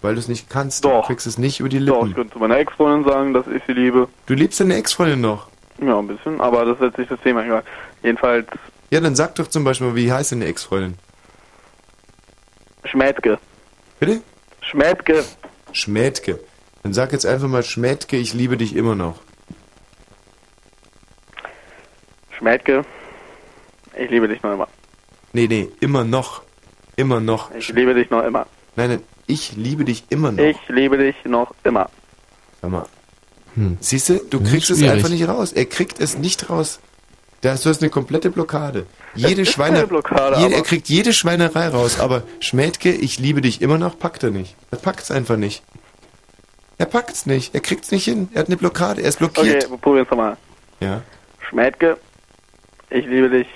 Weil 0.02 0.14
du 0.14 0.20
es 0.20 0.28
nicht 0.28 0.50
kannst. 0.50 0.84
Du 0.84 1.00
kriegst 1.02 1.26
es 1.26 1.38
nicht 1.38 1.60
über 1.60 1.68
die 1.70 1.78
Doch, 1.84 2.02
ich 2.02 2.08
Lippen. 2.08 2.14
könnte 2.14 2.32
zu 2.34 2.38
meiner 2.38 2.58
Ex-Freundin 2.58 3.10
sagen, 3.10 3.32
dass 3.32 3.46
ich 3.46 3.62
sie 3.66 3.72
liebe. 3.72 4.08
Du 4.26 4.34
liebst 4.34 4.60
deine 4.60 4.74
Ex-Freundin 4.76 5.20
noch. 5.22 5.48
Ja, 5.80 5.98
ein 5.98 6.06
bisschen, 6.06 6.40
aber 6.40 6.64
das 6.66 6.76
ist 6.76 6.82
jetzt 6.82 6.98
nicht 6.98 7.10
das 7.10 7.20
Thema, 7.20 7.42
egal. 7.44 7.62
Jedenfalls 8.02 8.46
Ja, 8.90 9.00
dann 9.00 9.14
sag 9.16 9.34
doch 9.36 9.46
zum 9.48 9.64
Beispiel 9.64 9.88
mal, 9.88 9.96
wie 9.96 10.12
heißt 10.12 10.32
deine 10.32 10.44
Ex-Freundin? 10.44 10.96
Schmädke. 12.84 13.38
Bitte? 13.98 14.20
Schmädke. 14.60 15.24
Schmädke. 15.72 16.38
Dann 16.82 16.92
sag 16.92 17.12
jetzt 17.12 17.24
einfach 17.24 17.48
mal, 17.48 17.62
Schmädke, 17.62 18.16
ich 18.18 18.34
liebe 18.34 18.58
dich 18.58 18.76
immer 18.76 18.94
noch. 18.94 19.20
Schmädke. 22.36 22.84
Ich 23.96 24.10
liebe 24.10 24.28
dich 24.28 24.42
noch 24.42 24.52
immer. 24.52 24.68
Nee, 25.34 25.48
nee, 25.48 25.68
immer 25.80 26.04
noch. 26.04 26.42
Immer 26.96 27.20
noch. 27.20 27.52
Ich 27.54 27.68
liebe 27.68 27.92
dich 27.92 28.08
noch 28.08 28.22
immer. 28.24 28.46
Nein, 28.76 28.88
nein, 28.90 29.02
ich 29.26 29.56
liebe 29.56 29.84
dich 29.84 30.04
immer 30.08 30.30
noch. 30.32 30.42
Ich 30.42 30.56
liebe 30.68 30.96
dich 30.96 31.16
noch 31.24 31.52
immer. 31.64 31.90
Sag 32.62 32.70
mal. 32.70 32.86
Siehst 33.80 34.08
du, 34.08 34.18
du 34.30 34.40
ist 34.40 34.50
kriegst 34.50 34.70
es 34.70 34.82
einfach 34.82 35.08
nicht 35.08 35.28
raus. 35.28 35.52
Er 35.52 35.66
kriegt 35.66 36.00
es 36.00 36.16
nicht 36.16 36.50
raus. 36.50 36.80
Da 37.40 37.50
hast 37.50 37.64
du 37.66 37.70
hast 37.70 37.82
eine 37.82 37.90
komplette 37.90 38.30
Blockade. 38.30 38.86
Jede 39.14 39.42
ist 39.42 39.52
Schweine 39.52 39.76
keine 39.76 39.86
Blockade, 39.86 40.40
jede, 40.40 40.54
er 40.54 40.62
kriegt 40.62 40.88
jede 40.88 41.12
Schweinerei 41.12 41.68
raus, 41.68 42.00
aber 42.00 42.22
Schmädke, 42.40 42.90
ich 42.90 43.18
liebe 43.18 43.42
dich 43.42 43.60
immer 43.60 43.76
noch, 43.76 43.98
packt 43.98 44.22
er 44.22 44.30
nicht. 44.30 44.56
Er 44.70 44.78
packt 44.78 45.00
es 45.02 45.10
einfach 45.10 45.36
nicht. 45.36 45.62
Er 46.78 46.86
packt 46.86 47.10
es 47.10 47.26
nicht. 47.26 47.54
Er 47.54 47.60
kriegt 47.60 47.84
es 47.84 47.90
nicht 47.92 48.04
hin. 48.04 48.28
Er 48.34 48.40
hat 48.40 48.46
eine 48.48 48.56
Blockade. 48.56 49.02
Er 49.02 49.08
ist 49.08 49.20
Okay, 49.20 49.30
blockiert. 49.32 49.70
wir 49.70 49.78
probieren 49.78 50.04
es 50.04 50.10
nochmal. 50.10 50.36
Ja. 50.80 51.02
Schmädke. 51.48 51.98
Ich 52.90 53.04
liebe 53.06 53.28
dich. 53.30 53.46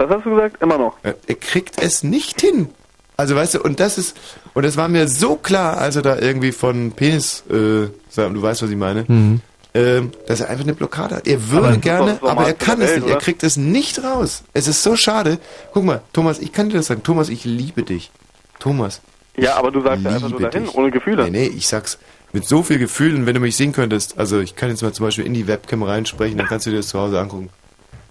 Was 0.00 0.10
hast 0.10 0.24
du 0.24 0.30
gesagt? 0.30 0.62
Immer 0.62 0.78
noch. 0.78 0.96
Er, 1.02 1.14
er 1.26 1.34
kriegt 1.34 1.82
es 1.82 2.02
nicht 2.02 2.40
hin. 2.40 2.70
Also 3.16 3.36
weißt 3.36 3.54
du, 3.54 3.62
und 3.62 3.80
das 3.80 3.98
ist, 3.98 4.16
und 4.54 4.64
das 4.64 4.78
war 4.78 4.88
mir 4.88 5.06
so 5.08 5.36
klar, 5.36 5.76
als 5.76 5.96
er 5.96 6.02
da 6.02 6.18
irgendwie 6.18 6.52
von 6.52 6.92
Penis, 6.92 7.44
äh, 7.50 7.88
sagt, 8.08 8.34
du 8.34 8.40
weißt, 8.40 8.62
was 8.62 8.70
ich 8.70 8.76
meine, 8.76 9.04
Mhm. 9.06 9.40
ähm, 9.74 10.10
dass 10.26 10.40
er 10.40 10.48
einfach 10.48 10.64
eine 10.64 10.72
Blockade 10.72 11.16
hat. 11.16 11.26
Er 11.28 11.50
würde 11.50 11.68
Aber 11.68 11.76
gerne, 11.76 12.18
aber 12.22 12.46
er 12.46 12.54
kann 12.54 12.80
es 12.80 12.88
Welt, 12.88 12.96
nicht. 13.02 13.08
Er 13.10 13.16
oder? 13.16 13.20
kriegt 13.24 13.42
es 13.42 13.58
nicht 13.58 14.02
raus. 14.02 14.42
Es 14.54 14.68
ist 14.68 14.82
so 14.82 14.96
schade. 14.96 15.38
Guck 15.74 15.84
mal, 15.84 16.00
Thomas, 16.14 16.38
ich 16.38 16.50
kann 16.52 16.70
dir 16.70 16.78
das 16.78 16.86
sagen. 16.86 17.02
Thomas, 17.02 17.28
ich 17.28 17.44
liebe 17.44 17.82
dich. 17.82 18.10
Thomas. 18.58 19.02
Ja, 19.36 19.56
aber 19.56 19.70
du 19.70 19.82
sagst 19.82 20.02
ja 20.04 20.10
einfach 20.12 20.30
nur 20.30 20.40
dahin, 20.40 20.64
dich. 20.64 20.74
ohne 20.74 20.90
Gefühle. 20.90 21.24
Nee, 21.24 21.30
nee, 21.30 21.46
ich 21.54 21.66
sag's 21.68 21.98
mit 22.32 22.46
so 22.46 22.62
viel 22.62 22.78
Gefühlen, 22.78 23.26
wenn 23.26 23.34
du 23.34 23.40
mich 23.40 23.56
sehen 23.56 23.72
könntest. 23.72 24.18
Also 24.18 24.40
ich 24.40 24.56
kann 24.56 24.70
jetzt 24.70 24.80
mal 24.82 24.92
zum 24.94 25.04
Beispiel 25.06 25.26
in 25.26 25.34
die 25.34 25.46
Webcam 25.46 25.82
reinsprechen, 25.82 26.38
dann 26.38 26.46
kannst 26.46 26.64
du 26.64 26.70
dir 26.70 26.76
das 26.78 26.88
zu 26.88 26.98
Hause 26.98 27.20
angucken. 27.20 27.50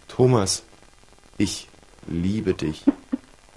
Thomas, 0.08 0.62
ich 1.38 1.68
liebe 2.10 2.54
dich. 2.54 2.84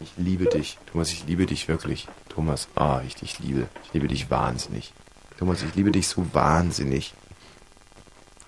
Ich 0.01 0.13
liebe 0.17 0.47
dich. 0.47 0.79
Thomas, 0.91 1.13
ich 1.13 1.25
liebe 1.27 1.47
dich 1.47 1.69
wirklich. 1.69 2.09
Thomas, 2.29 2.69
ah, 2.75 3.01
ich 3.07 3.15
dich 3.15 3.39
liebe. 3.39 3.69
Ich 3.85 3.93
liebe 3.93 4.09
dich 4.09 4.31
wahnsinnig. 4.31 4.93
Thomas, 5.39 5.63
ich 5.63 5.75
liebe 5.75 5.91
dich 5.93 6.09
so 6.09 6.27
wahnsinnig. 6.33 7.15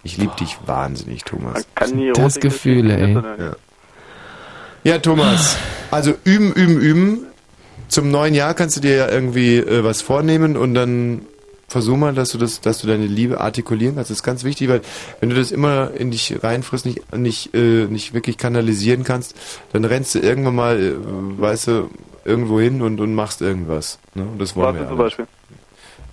Ich 0.02 0.18
liebe 0.18 0.34
dich 0.38 0.58
wahnsinnig, 0.66 1.24
Thomas. 1.24 1.66
Das 2.14 2.38
Gefühl, 2.40 2.90
ey. 2.90 3.14
Ja. 3.14 3.56
ja, 4.84 4.98
Thomas. 4.98 5.56
Also 5.90 6.14
üben, 6.24 6.52
üben, 6.52 6.78
üben. 6.78 7.26
Zum 7.88 8.10
neuen 8.10 8.34
Jahr 8.34 8.54
kannst 8.54 8.76
du 8.76 8.80
dir 8.80 8.96
ja 8.96 9.08
irgendwie 9.08 9.56
äh, 9.56 9.84
was 9.84 10.02
vornehmen 10.02 10.56
und 10.56 10.74
dann 10.74 11.22
versuch 11.68 11.96
mal, 11.96 12.14
dass 12.14 12.30
du 12.30 12.38
das, 12.38 12.60
dass 12.60 12.78
du 12.78 12.86
deine 12.86 13.06
Liebe 13.06 13.40
artikulieren 13.40 13.96
kannst. 13.96 14.10
Das 14.10 14.18
ist 14.18 14.22
ganz 14.22 14.44
wichtig, 14.44 14.68
weil 14.68 14.80
wenn 15.20 15.30
du 15.30 15.36
das 15.36 15.50
immer 15.50 15.90
in 15.92 16.10
dich 16.10 16.42
reinfrisst, 16.42 16.86
nicht, 16.86 17.16
nicht, 17.16 17.54
äh, 17.54 17.86
nicht 17.86 18.14
wirklich 18.14 18.38
kanalisieren 18.38 19.04
kannst, 19.04 19.34
dann 19.72 19.84
rennst 19.84 20.14
du 20.14 20.20
irgendwann 20.20 20.54
mal, 20.54 20.80
äh, 20.80 20.94
weißt 21.40 21.68
du, 21.68 21.90
irgendwo 22.24 22.60
hin 22.60 22.82
und, 22.82 23.00
und 23.00 23.14
machst 23.14 23.40
irgendwas. 23.42 23.98
Ne? 24.14 24.22
Und 24.24 24.40
das 24.40 24.56
wollen 24.56 24.68
Was 24.68 24.74
wir 24.74 24.82
ja 24.82 24.88
zum. 24.88 24.98
Beispiel? 24.98 25.26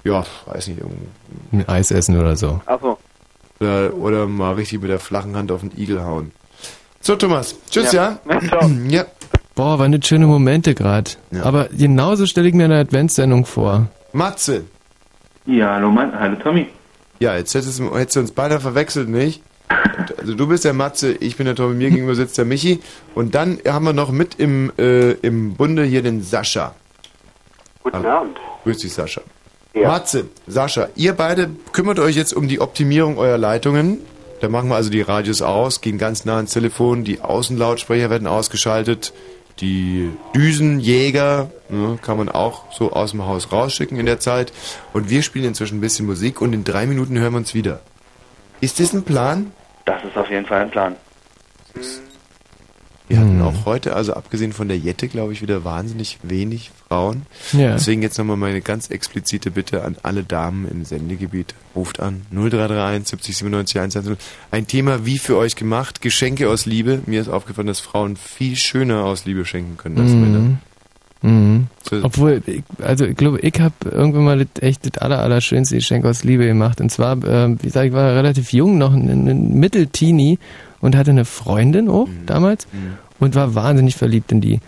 Ja, 0.04 0.26
weiß 0.48 0.68
nicht, 0.68 0.80
irgendwo. 0.80 0.98
Ein 1.52 1.70
Eis 1.70 1.92
essen 1.92 2.20
oder 2.20 2.36
so. 2.36 2.60
Achso. 2.66 2.98
Oder, 3.60 3.94
oder 3.94 4.28
mal 4.28 4.54
richtig 4.56 4.82
mit 4.82 4.90
der 4.90 5.00
flachen 5.00 5.36
Hand 5.36 5.52
auf 5.52 5.62
den 5.62 5.72
Igel 5.78 6.04
hauen. 6.04 6.32
So, 7.00 7.16
Thomas. 7.16 7.56
Tschüss, 7.70 7.92
ja? 7.92 8.20
Ja. 8.28 8.40
Ciao. 8.42 8.70
Ja. 8.90 9.06
Boah, 9.54 9.80
waren 9.80 9.92
das 9.92 10.08
schöne 10.08 10.28
Momente 10.28 10.74
gerade. 10.74 11.12
Aber 11.44 11.68
genauso 11.68 12.26
stelle 12.26 12.48
ich 12.48 12.54
mir 12.54 12.66
eine 12.66 12.80
Adventssendung 12.80 13.46
vor. 13.46 13.88
Matze. 14.14 14.64
Ja, 15.46 15.74
hallo 15.76 15.90
Mann, 15.92 16.18
hallo 16.20 16.36
Tommy. 16.36 16.68
Ja, 17.20 17.36
jetzt 17.36 17.54
hättest, 17.54 17.80
du- 17.80 17.96
hättest 17.96 18.16
du 18.16 18.20
uns 18.22 18.32
beide 18.32 18.60
verwechselt, 18.60 19.10
nicht? 19.10 19.42
Also 20.18 20.34
du 20.36 20.48
bist 20.48 20.66
der 20.66 20.74
Matze, 20.74 21.14
ich 21.14 21.38
bin 21.38 21.46
der 21.46 21.56
Tommy, 21.56 21.76
mir 21.76 21.90
gegenüber 21.90 22.16
sitzt 22.16 22.38
der 22.38 22.46
Michi. 22.46 22.80
Und 23.16 23.34
dann 23.36 23.60
haben 23.68 23.86
wir 23.86 23.94
noch 23.94 24.12
mit 24.12 24.36
im, 24.36 24.72
äh, 24.78 25.12
im 25.14 25.56
Bunde 25.56 25.84
hier 25.84 26.02
den 26.04 26.22
Sascha. 26.22 26.76
Guten 27.84 28.06
Abend. 28.06 28.38
Grüß 28.64 28.78
dich, 28.80 28.94
Sascha. 28.94 29.22
Matze, 29.74 30.26
Sascha, 30.48 30.90
ihr 30.96 31.14
beide 31.14 31.50
kümmert 31.72 31.98
euch 32.00 32.16
jetzt 32.18 32.34
um 32.34 32.48
die 32.50 32.60
Optimierung 32.60 33.18
eurer 33.18 33.38
Leitungen. 33.38 34.00
Da 34.42 34.50
machen 34.50 34.70
wir 34.70 34.76
also 34.76 34.90
die 34.90 35.02
Radios 35.02 35.42
aus, 35.42 35.82
gehen 35.82 35.98
ganz 35.98 36.26
nah 36.26 36.36
ans 36.38 36.52
Telefon, 36.52 37.04
die 37.04 37.22
Außenlautsprecher 37.22 38.10
werden 38.10 38.28
ausgeschaltet, 38.28 39.14
die 39.62 40.12
Düsenjäger 40.36 41.50
ne, 41.70 41.98
kann 42.02 42.18
man 42.18 42.30
auch 42.30 42.72
so 42.72 42.92
aus 42.92 43.12
dem 43.12 43.26
Haus 43.26 43.52
rausschicken 43.52 43.98
in 44.00 44.06
der 44.06 44.20
Zeit. 44.20 44.52
Und 44.94 45.10
wir 45.10 45.22
spielen 45.22 45.46
inzwischen 45.46 45.78
ein 45.78 45.82
bisschen 45.82 46.06
Musik 46.06 46.42
und 46.42 46.54
in 46.54 46.64
drei 46.64 46.86
Minuten 46.86 47.18
hören 47.18 47.34
wir 47.34 47.38
uns 47.38 47.54
wieder. 47.54 47.80
Ist 48.60 48.80
das 48.80 48.94
ein 48.94 49.04
Plan? 49.04 49.52
Das 49.86 50.04
ist 50.04 50.18
auf 50.18 50.30
jeden 50.30 50.46
Fall 50.46 50.62
ein 50.62 50.72
Plan. 50.72 50.96
Wir 53.12 53.20
hatten 53.20 53.42
auch 53.42 53.66
heute, 53.66 53.96
also 53.96 54.14
abgesehen 54.14 54.54
von 54.54 54.68
der 54.68 54.78
Jette, 54.78 55.08
glaube 55.08 55.34
ich, 55.34 55.42
wieder 55.42 55.64
wahnsinnig 55.64 56.18
wenig 56.24 56.72
Frauen. 56.88 57.24
Ja. 57.54 57.74
Deswegen 57.74 58.02
jetzt 58.02 58.18
nochmal 58.18 58.38
meine 58.38 58.62
ganz 58.62 58.90
explizite 58.90 59.52
Bitte 59.52 59.84
an 59.84 59.98
alle 60.04 60.24
Damen 60.24 60.68
im 60.70 60.86
Sendegebiet. 60.86 61.54
Ruft 61.76 62.00
an 62.00 62.22
0331 62.32 63.08
70 63.10 63.38
97 63.38 63.78
110. 63.80 64.18
Ein 64.52 64.68
Thema 64.68 65.06
wie 65.06 65.18
für 65.18 65.38
euch 65.38 65.56
gemacht, 65.56 66.02
Geschenke 66.02 66.50
aus 66.50 66.66
Liebe. 66.66 67.02
Mir 67.06 67.22
ist 67.22 67.30
aufgefallen, 67.30 67.68
dass 67.68 67.80
Frauen 67.80 68.16
viel 68.18 68.56
schöner 68.56 69.04
aus 69.06 69.26
Liebe 69.26 69.46
schenken 69.46 69.78
können 69.78 69.98
als 70.00 70.12
Männer. 70.12 70.40
Mhm. 70.40 70.58
Mhm. 71.24 71.68
So- 71.88 72.04
Obwohl, 72.04 72.42
ich, 72.48 72.64
also 72.82 73.06
ich 73.06 73.16
glaube, 73.16 73.40
ich 73.42 73.54
habe 73.60 73.76
irgendwann 73.92 74.24
mal 74.24 74.38
das, 74.40 74.64
echt 74.64 74.86
das 74.86 75.02
aller, 75.02 75.20
allerschönste 75.20 75.76
Geschenk 75.76 76.04
aus 76.06 76.24
Liebe 76.24 76.46
gemacht. 76.48 76.82
Und 76.82 76.90
zwar, 76.92 77.18
ähm, 77.28 77.58
wie 77.62 77.68
gesagt, 77.68 77.86
ich 77.88 77.94
war 77.94 78.16
relativ 78.16 78.54
jung, 78.54 78.78
noch 78.80 78.94
ein, 78.94 79.08
ein 79.28 79.54
Mittelteenie 79.60 80.40
und 80.82 80.96
hatte 80.96 81.12
eine 81.12 81.26
Freundin 81.26 81.88
auch 81.88 82.08
Mhm. 82.08 82.26
damals 82.26 82.68
und 83.20 83.36
war 83.36 83.54
wahnsinnig 83.54 83.96
verliebt 83.96 84.32
in 84.32 84.42
die. 84.42 84.60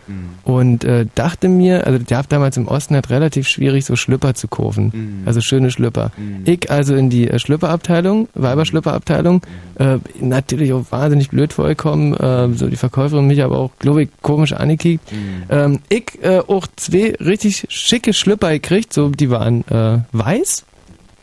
Und 0.43 0.83
äh, 0.83 1.07
dachte 1.15 1.49
mir, 1.49 1.87
also 1.87 1.97
der 1.97 2.19
hat 2.19 2.31
damals 2.31 2.55
im 2.55 2.67
Osten 2.67 2.93
halt 2.93 3.09
relativ 3.09 3.47
schwierig, 3.47 3.83
so 3.85 3.95
Schlüpper 3.95 4.35
zu 4.35 4.47
kaufen. 4.47 4.91
Mhm. 4.93 5.27
Also 5.27 5.41
schöne 5.41 5.71
Schlüpper. 5.71 6.11
Ich 6.45 6.69
also 6.69 6.93
in 6.93 7.09
die 7.09 7.27
äh, 7.27 7.39
Schlüpperabteilung, 7.39 8.27
Weiberschlüpperabteilung, 8.35 9.41
äh, 9.79 9.97
natürlich 10.19 10.71
auch 10.73 10.85
wahnsinnig 10.91 11.29
blöd 11.29 11.51
vorgekommen, 11.53 12.13
äh, 12.15 12.53
so 12.55 12.67
die 12.67 12.75
Verkäuferin 12.75 13.25
mich 13.25 13.41
aber 13.41 13.57
auch, 13.57 13.71
glaube 13.79 14.03
ich, 14.03 14.09
komisch 14.21 14.53
angekickt. 14.53 15.03
Ähm, 15.49 15.79
ich 15.89 16.19
äh, 16.21 16.39
auch 16.39 16.67
zwei 16.75 17.15
richtig 17.19 17.65
schicke 17.69 18.13
Schlüpper 18.13 18.51
gekriegt, 18.51 18.93
so 18.93 19.09
die 19.09 19.31
waren 19.31 19.67
äh, 19.67 19.99
weiß, 20.11 20.65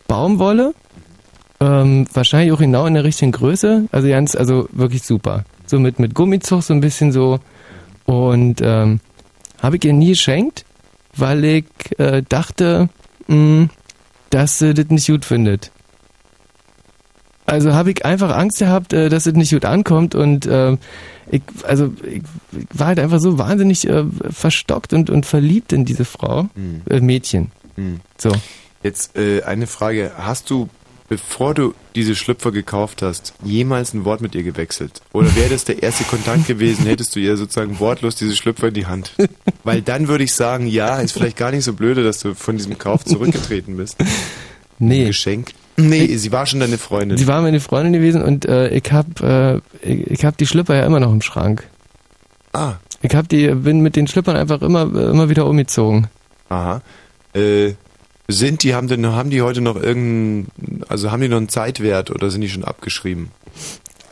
Baumwolle, 0.08 0.74
ähm, 1.60 2.06
wahrscheinlich 2.12 2.52
auch 2.52 2.58
genau 2.58 2.86
in 2.86 2.94
der 2.94 3.04
richtigen 3.04 3.32
Größe, 3.32 3.86
also 3.92 4.08
ganz, 4.08 4.34
also 4.34 4.68
wirklich 4.72 5.02
super. 5.02 5.44
So 5.66 5.78
mit, 5.78 5.98
mit 5.98 6.14
Gummizug 6.14 6.62
so 6.62 6.74
ein 6.74 6.80
bisschen 6.80 7.12
so 7.12 7.40
und 8.04 8.60
ähm, 8.62 9.00
habe 9.62 9.76
ich 9.76 9.84
ihr 9.84 9.92
nie 9.92 10.08
geschenkt, 10.08 10.64
weil 11.16 11.44
ich 11.44 11.66
äh, 11.98 12.22
dachte, 12.28 12.88
mh, 13.28 13.68
dass 14.30 14.58
sie 14.58 14.74
das 14.74 14.86
nicht 14.88 15.06
gut 15.06 15.24
findet. 15.24 15.70
Also 17.46 17.74
habe 17.74 17.90
ich 17.90 18.04
einfach 18.04 18.34
Angst 18.36 18.58
gehabt, 18.58 18.92
äh, 18.92 19.08
dass 19.08 19.26
es 19.26 19.34
nicht 19.34 19.52
gut 19.52 19.64
ankommt 19.64 20.14
und 20.14 20.46
äh, 20.46 20.76
ich, 21.30 21.42
also 21.64 21.92
ich, 22.04 22.22
war 22.72 22.88
halt 22.88 22.98
einfach 23.00 23.20
so 23.20 23.38
wahnsinnig 23.38 23.88
äh, 23.88 24.04
verstockt 24.30 24.92
und, 24.92 25.10
und 25.10 25.26
verliebt 25.26 25.72
in 25.72 25.84
diese 25.84 26.04
Frau, 26.04 26.48
Mhm. 26.54 26.82
Mädchen. 27.06 27.50
Hm. 27.76 28.00
So. 28.18 28.32
Jetzt 28.82 29.16
äh, 29.16 29.42
eine 29.42 29.66
Frage. 29.66 30.12
Hast 30.16 30.50
du, 30.50 30.68
bevor 31.10 31.54
du 31.54 31.74
diese 31.96 32.14
Schlüpfer 32.14 32.52
gekauft 32.52 33.02
hast, 33.02 33.34
jemals 33.44 33.92
ein 33.92 34.04
Wort 34.04 34.22
mit 34.22 34.34
ihr 34.34 34.44
gewechselt? 34.44 35.02
Oder 35.12 35.34
wäre 35.34 35.50
das 35.50 35.64
der 35.64 35.82
erste 35.82 36.04
Kontakt 36.04 36.46
gewesen, 36.46 36.86
hättest 36.86 37.14
du 37.16 37.20
ihr 37.20 37.36
sozusagen 37.36 37.80
wortlos 37.80 38.14
diese 38.14 38.36
Schlüpfer 38.36 38.68
in 38.68 38.74
die 38.74 38.86
Hand? 38.86 39.12
Weil 39.64 39.82
dann 39.82 40.08
würde 40.08 40.24
ich 40.24 40.32
sagen, 40.32 40.66
ja, 40.66 41.00
ist 41.00 41.12
vielleicht 41.12 41.36
gar 41.36 41.50
nicht 41.50 41.64
so 41.64 41.72
blöde, 41.74 42.04
dass 42.04 42.20
du 42.20 42.34
von 42.34 42.56
diesem 42.56 42.78
Kauf 42.78 43.04
zurückgetreten 43.04 43.76
bist. 43.76 43.96
Nee. 44.78 45.08
Geschenk. 45.08 45.50
Nee, 45.76 46.16
sie 46.16 46.32
war 46.32 46.46
schon 46.46 46.60
deine 46.60 46.78
Freundin. 46.78 47.18
Sie 47.18 47.26
war 47.26 47.42
meine 47.42 47.60
Freundin 47.60 47.92
gewesen 47.92 48.22
und 48.22 48.46
äh, 48.46 48.68
ich 48.68 48.90
hab 48.92 49.20
äh, 49.20 49.60
ich, 49.82 50.24
hab 50.24 50.38
die 50.38 50.46
Schlüpper 50.46 50.76
ja 50.76 50.86
immer 50.86 51.00
noch 51.00 51.12
im 51.12 51.22
Schrank. 51.22 51.68
Ah. 52.52 52.74
Ich 53.02 53.14
hab 53.14 53.28
die, 53.28 53.48
bin 53.48 53.80
mit 53.80 53.96
den 53.96 54.06
Schlüppern 54.06 54.36
einfach 54.36 54.62
immer, 54.62 54.82
immer 54.82 55.28
wieder 55.28 55.46
umgezogen. 55.46 56.08
Aha. 56.50 56.82
Äh, 57.34 57.74
sind 58.32 58.62
die, 58.62 58.74
haben 58.74 58.89
denn, 58.89 59.07
haben 59.07 59.31
die 59.31 59.43
heute 59.43 59.61
noch 59.61 59.77
irgendeinen, 59.77 60.48
also 60.89 61.11
haben 61.11 61.20
die 61.23 61.28
noch 61.28 61.36
einen 61.39 61.48
Zeitwert 61.48 62.11
oder 62.11 62.31
sind 62.31 62.40
die 62.40 62.48
schon 62.48 62.65
abgeschrieben? 62.65 63.31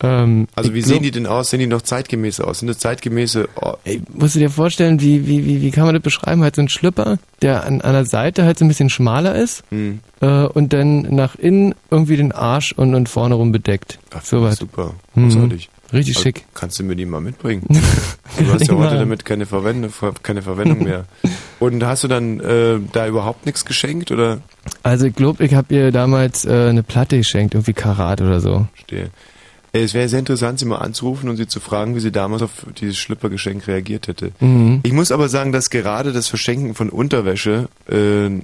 Ähm, 0.01 0.47
Also 0.55 0.75
wie 0.75 0.83
sehen 0.83 1.03
die 1.03 1.11
denn 1.11 1.27
aus? 1.27 1.51
Sehen 1.51 1.59
die 1.59 1.67
noch 1.67 1.83
zeitgemäß 1.83 2.41
aus? 2.41 2.61
Sind 2.61 2.69
das 2.69 2.79
zeitgemäße? 2.79 3.49
Oh, 3.61 3.73
Musst 4.15 4.37
du 4.37 4.39
dir 4.39 4.49
vorstellen, 4.51 5.01
wie, 5.01 5.27
wie, 5.27 5.45
wie, 5.45 5.61
wie 5.61 5.71
kann 5.73 5.87
man 5.87 5.95
das 5.95 6.05
beschreiben? 6.05 6.43
Halt 6.43 6.55
so 6.55 6.63
ein 6.63 6.69
Schlüpper, 6.69 7.19
der 7.43 7.65
an, 7.67 7.81
an 7.81 7.95
der 7.95 8.05
Seite 8.07 8.45
halt 8.45 8.59
so 8.59 8.65
ein 8.65 8.69
bisschen 8.69 8.91
schmaler 8.91 9.35
ist 9.35 9.65
Hm. 9.71 9.99
äh, 10.21 10.45
und 10.45 10.73
dann 10.73 11.01
nach 11.15 11.35
innen 11.35 11.75
irgendwie 11.91 12.17
den 12.17 12.31
Arsch 12.31 12.73
und, 12.73 12.95
und 12.95 13.09
vorne 13.09 13.35
rum 13.35 13.51
bedeckt. 13.51 13.99
so 14.23 14.41
was. 14.43 14.59
super, 14.59 14.95
Mhm. 15.17 15.59
Richtig 15.93 16.17
Also, 16.17 16.23
schick. 16.29 16.45
Kannst 16.55 16.79
du 16.79 16.85
mir 16.85 16.97
die 16.97 17.07
mal 17.07 17.21
mitbringen? 17.21 17.63
du 18.39 18.53
hast 18.53 18.69
ja 18.69 18.75
heute 18.77 18.97
damit 18.99 19.25
keine 19.25 19.47
Verwendung, 19.47 19.91
keine 20.23 20.43
Verwendung 20.43 20.85
mehr. 20.85 21.07
Und 21.61 21.83
hast 21.85 22.05
du 22.05 22.09
dann 22.09 22.41
äh, 22.41 22.79
da 22.93 23.07
überhaupt 23.07 23.47
nichts 23.47 23.65
geschenkt 23.65 24.11
oder? 24.13 24.41
Also 24.83 25.07
ich 25.07 25.15
glaube, 25.15 25.45
ich 25.45 25.55
habe 25.55 25.75
ihr 25.75 25.91
damals 25.91 26.45
äh, 26.45 26.69
eine 26.69 26.83
Platte 26.83 27.17
geschenkt, 27.17 27.55
irgendwie 27.55 27.73
Karat 27.73 28.21
oder 28.21 28.41
so. 28.41 28.67
Verstehe. 28.75 29.11
Äh, 29.73 29.81
Es 29.83 29.95
wäre 29.95 30.09
sehr 30.09 30.19
interessant, 30.21 30.59
sie 30.59 30.67
mal 30.67 30.77
anzurufen 30.77 31.29
und 31.29 31.37
sie 31.37 31.47
zu 31.49 31.59
fragen, 31.61 31.97
wie 31.97 32.01
sie 32.01 32.13
damals 32.13 32.43
auf 32.43 32.51
dieses 32.81 32.97
Schlüppergeschenk 32.99 33.67
reagiert 33.67 34.09
hätte. 34.09 34.33
Mhm. 34.41 34.81
Ich 34.83 34.93
muss 34.93 35.11
aber 35.11 35.29
sagen, 35.29 35.53
dass 35.53 35.71
gerade 35.71 36.13
das 36.13 36.29
Verschenken 36.29 36.75
von 36.75 36.91
Unterwäsche 36.91 37.69
äh, 37.91 37.97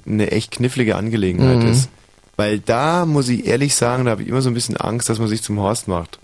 eine 0.09 0.31
echt 0.31 0.51
knifflige 0.51 0.95
Angelegenheit 0.95 1.59
Mhm. 1.63 1.67
ist. 1.69 1.89
Weil 2.37 2.59
da 2.59 3.05
muss 3.05 3.29
ich 3.29 3.45
ehrlich 3.47 3.75
sagen, 3.75 4.03
da 4.05 4.11
habe 4.11 4.23
ich 4.23 4.27
immer 4.27 4.41
so 4.41 4.49
ein 4.49 4.53
bisschen 4.55 4.75
Angst, 4.75 5.07
dass 5.07 5.19
man 5.19 5.29
sich 5.29 5.41
zum 5.41 5.57
Horst 5.59 5.87
macht. 5.87 6.19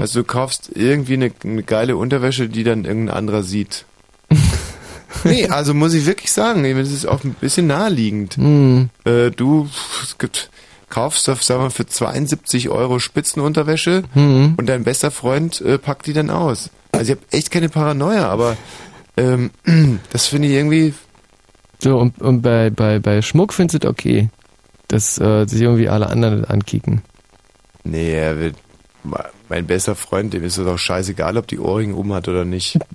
Also 0.00 0.20
du 0.20 0.24
kaufst 0.26 0.70
irgendwie 0.74 1.14
eine, 1.14 1.32
eine 1.44 1.62
geile 1.62 1.96
Unterwäsche, 1.96 2.48
die 2.48 2.64
dann 2.64 2.84
irgendein 2.84 3.16
anderer 3.16 3.42
sieht. 3.42 3.84
nee, 5.24 5.48
also 5.48 5.74
muss 5.74 5.94
ich 5.94 6.06
wirklich 6.06 6.32
sagen, 6.32 6.62
das 6.76 6.90
ist 6.90 7.06
auch 7.06 7.24
ein 7.24 7.34
bisschen 7.34 7.66
naheliegend. 7.66 8.38
Mhm. 8.38 8.90
Äh, 9.04 9.30
du 9.30 9.68
es 10.02 10.18
gibt, 10.18 10.50
kaufst, 10.88 11.24
sagen 11.24 11.40
wir 11.44 11.58
mal, 11.58 11.70
für 11.70 11.86
72 11.86 12.68
Euro 12.70 12.98
Spitzenunterwäsche 12.98 14.04
Mhm. 14.14 14.54
und 14.56 14.66
dein 14.68 14.84
bester 14.84 15.10
Freund 15.10 15.60
äh, 15.60 15.78
packt 15.78 16.06
die 16.06 16.12
dann 16.12 16.30
aus. 16.30 16.70
Also 16.92 17.12
ich 17.12 17.18
habe 17.18 17.26
echt 17.30 17.50
keine 17.50 17.68
Paranoia, 17.68 18.28
aber 18.28 18.56
ähm, 19.16 19.50
das 20.12 20.26
finde 20.26 20.48
ich 20.48 20.54
irgendwie... 20.54 20.94
So, 21.82 21.98
und, 21.98 22.20
und 22.22 22.40
bei, 22.40 22.70
bei, 22.70 22.98
bei 22.98 23.20
Schmuck 23.20 23.52
findest 23.52 23.84
du 23.84 23.88
okay, 23.88 24.30
dass 24.88 25.18
äh, 25.18 25.44
sich 25.46 25.60
irgendwie 25.60 25.88
alle 25.88 26.08
anderen 26.08 26.44
ankicken. 26.44 27.02
Nee, 27.84 28.12
er 28.14 28.38
wird... 28.38 28.56
Mein 29.48 29.66
bester 29.66 29.94
Freund, 29.94 30.32
dem 30.32 30.44
ist 30.44 30.58
es 30.58 30.66
auch 30.66 30.78
scheißegal, 30.78 31.36
ob 31.36 31.46
die 31.46 31.58
Ohrringe 31.58 31.94
oben 31.94 32.12
hat 32.12 32.28
oder 32.28 32.44
nicht. 32.44 32.78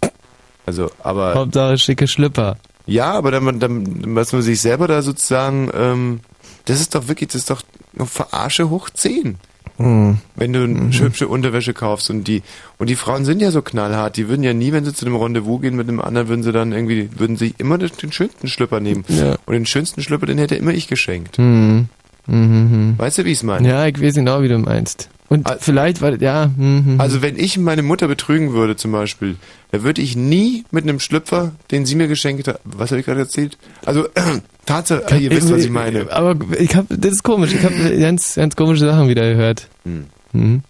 Also, 0.63 0.91
aber... 1.01 1.33
Hauptsache 1.33 1.79
schicke 1.79 2.07
Schlüpper. 2.07 2.55
Ja, 2.85 3.13
aber 3.13 3.31
dann, 3.31 3.59
dann, 3.59 4.15
was 4.15 4.31
man 4.31 4.43
sich 4.43 4.61
selber 4.61 4.87
da 4.87 5.01
sozusagen, 5.01 5.71
ähm, 5.73 6.19
das 6.65 6.79
ist 6.79 6.93
doch 6.93 7.07
wirklich, 7.07 7.29
das 7.29 7.37
ist 7.37 7.49
doch 7.49 7.63
Verarsche 8.05 8.69
hoch 8.69 8.91
10. 8.91 9.37
Mhm. 9.77 10.19
Wenn 10.35 10.53
du 10.53 10.63
eine 10.63 10.91
hübsche 10.91 11.27
Unterwäsche 11.27 11.73
kaufst 11.73 12.09
und 12.09 12.27
die, 12.27 12.43
und 12.77 12.89
die 12.89 12.95
Frauen 12.95 13.25
sind 13.25 13.41
ja 13.41 13.51
so 13.51 13.61
knallhart, 13.61 14.17
die 14.17 14.27
würden 14.27 14.43
ja 14.43 14.53
nie, 14.53 14.71
wenn 14.71 14.85
sie 14.85 14.93
zu 14.93 15.05
einem 15.05 15.15
Rendezvous 15.15 15.61
gehen 15.61 15.75
mit 15.75 15.87
einem 15.87 15.99
anderen, 15.99 16.27
würden 16.27 16.43
sie 16.43 16.51
dann 16.51 16.71
irgendwie, 16.71 17.09
würden 17.17 17.37
sich 17.37 17.59
immer 17.59 17.77
den, 17.77 17.89
den 18.01 18.11
schönsten 18.11 18.47
Schlüpper 18.47 18.79
nehmen. 18.79 19.03
Ja. 19.07 19.37
Und 19.45 19.53
den 19.53 19.65
schönsten 19.65 20.01
Schlüpper, 20.01 20.25
den 20.25 20.37
hätte 20.37 20.55
immer 20.55 20.71
ich 20.71 20.87
geschenkt. 20.87 21.39
Mhm. 21.39 21.89
Mhm. 22.27 22.37
mhm. 22.37 22.93
Weißt 22.97 23.17
du, 23.17 23.25
wie 23.25 23.31
ich 23.31 23.37
es 23.37 23.43
meine? 23.43 23.67
Ja, 23.67 23.85
ich 23.87 24.01
weiß 24.01 24.15
genau, 24.15 24.41
wie 24.41 24.47
du 24.47 24.57
meinst. 24.57 25.09
Und 25.31 25.47
vielleicht, 25.61 26.01
weil, 26.01 26.21
ja, 26.21 26.51
mhm. 26.57 26.99
Also 26.99 27.21
wenn 27.21 27.39
ich 27.39 27.57
meine 27.57 27.83
Mutter 27.83 28.09
betrügen 28.09 28.51
würde 28.51 28.75
zum 28.75 28.91
Beispiel, 28.91 29.37
da 29.71 29.81
würde 29.81 30.01
ich 30.01 30.17
nie 30.17 30.65
mit 30.71 30.83
einem 30.83 30.99
Schlüpfer, 30.99 31.53
den 31.71 31.85
sie 31.85 31.95
mir 31.95 32.09
geschenkt 32.09 32.49
hat, 32.49 32.59
was 32.65 32.91
habe 32.91 32.99
ich 32.99 33.05
gerade 33.05 33.21
erzählt? 33.21 33.57
Also 33.85 34.09
Tatsache, 34.65 35.05
äh, 35.09 35.19
ihr 35.19 35.31
wisst, 35.31 35.49
was 35.49 35.63
ich 35.63 35.69
meine. 35.69 36.11
Aber 36.11 36.35
ich 36.59 36.75
hab, 36.75 36.87
das 36.89 37.13
ist 37.13 37.23
komisch, 37.23 37.53
ich 37.53 37.63
habe 37.63 37.97
ganz, 37.97 38.35
ganz 38.35 38.57
komische 38.57 38.85
Sachen 38.85 39.07
wieder 39.07 39.21
gehört. 39.21 39.69
Hm. 39.85 40.07
Mhm. 40.33 40.63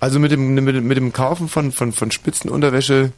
Also 0.00 0.18
mit 0.18 0.32
dem, 0.32 0.52
mit, 0.52 0.84
mit 0.84 0.96
dem 0.98 1.14
Kaufen 1.14 1.48
von, 1.48 1.72
von, 1.72 1.92
von 1.92 2.10
Spitzenunterwäsche. 2.10 3.12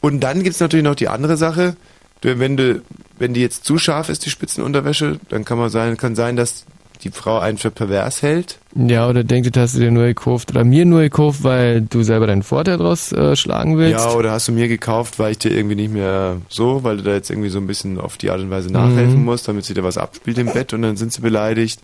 Und 0.00 0.20
dann 0.20 0.42
gibt's 0.42 0.60
natürlich 0.60 0.84
noch 0.84 0.94
die 0.94 1.08
andere 1.08 1.38
Sache. 1.38 1.74
Wenn 2.20 2.58
du, 2.58 2.82
wenn 3.18 3.32
die 3.32 3.40
jetzt 3.40 3.64
zu 3.64 3.78
scharf 3.78 4.10
ist, 4.10 4.26
die 4.26 4.30
Spitzenunterwäsche, 4.30 5.20
dann 5.30 5.46
kann 5.46 5.56
man 5.56 5.70
sein, 5.70 5.96
kann 5.96 6.16
sein, 6.16 6.36
dass 6.36 6.66
die 7.04 7.10
Frau 7.10 7.38
einen 7.38 7.58
für 7.58 7.70
pervers 7.70 8.22
hält. 8.22 8.58
Ja, 8.74 9.08
oder 9.08 9.24
denkt, 9.24 9.54
das 9.56 9.62
hast 9.70 9.76
du 9.76 9.80
dir 9.80 9.90
nur 9.90 10.06
gekauft 10.06 10.50
oder 10.50 10.64
mir 10.64 10.84
nur 10.84 11.00
gekauft, 11.00 11.42
weil 11.44 11.80
du 11.82 12.02
selber 12.02 12.26
deinen 12.26 12.42
Vorteil 12.42 12.76
draus 12.78 13.12
äh, 13.12 13.34
schlagen 13.36 13.78
willst. 13.78 14.04
Ja, 14.04 14.12
oder 14.12 14.32
hast 14.32 14.48
du 14.48 14.52
mir 14.52 14.68
gekauft, 14.68 15.18
weil 15.18 15.32
ich 15.32 15.38
dir 15.38 15.50
irgendwie 15.52 15.76
nicht 15.76 15.92
mehr 15.92 16.38
so, 16.48 16.84
weil 16.84 16.98
du 16.98 17.02
da 17.04 17.12
jetzt 17.14 17.30
irgendwie 17.30 17.48
so 17.50 17.58
ein 17.58 17.66
bisschen 17.66 17.98
auf 18.00 18.16
die 18.16 18.30
Art 18.30 18.40
und 18.40 18.50
Weise 18.50 18.70
nachhelfen 18.72 19.20
Mhm. 19.20 19.24
musst, 19.24 19.48
damit 19.48 19.64
sie 19.64 19.74
da 19.74 19.82
was 19.84 19.96
abspielt 19.98 20.38
im 20.38 20.46
Bett 20.52 20.72
und 20.72 20.82
dann 20.82 20.96
sind 20.96 21.12
sie 21.12 21.20
beleidigt. 21.20 21.80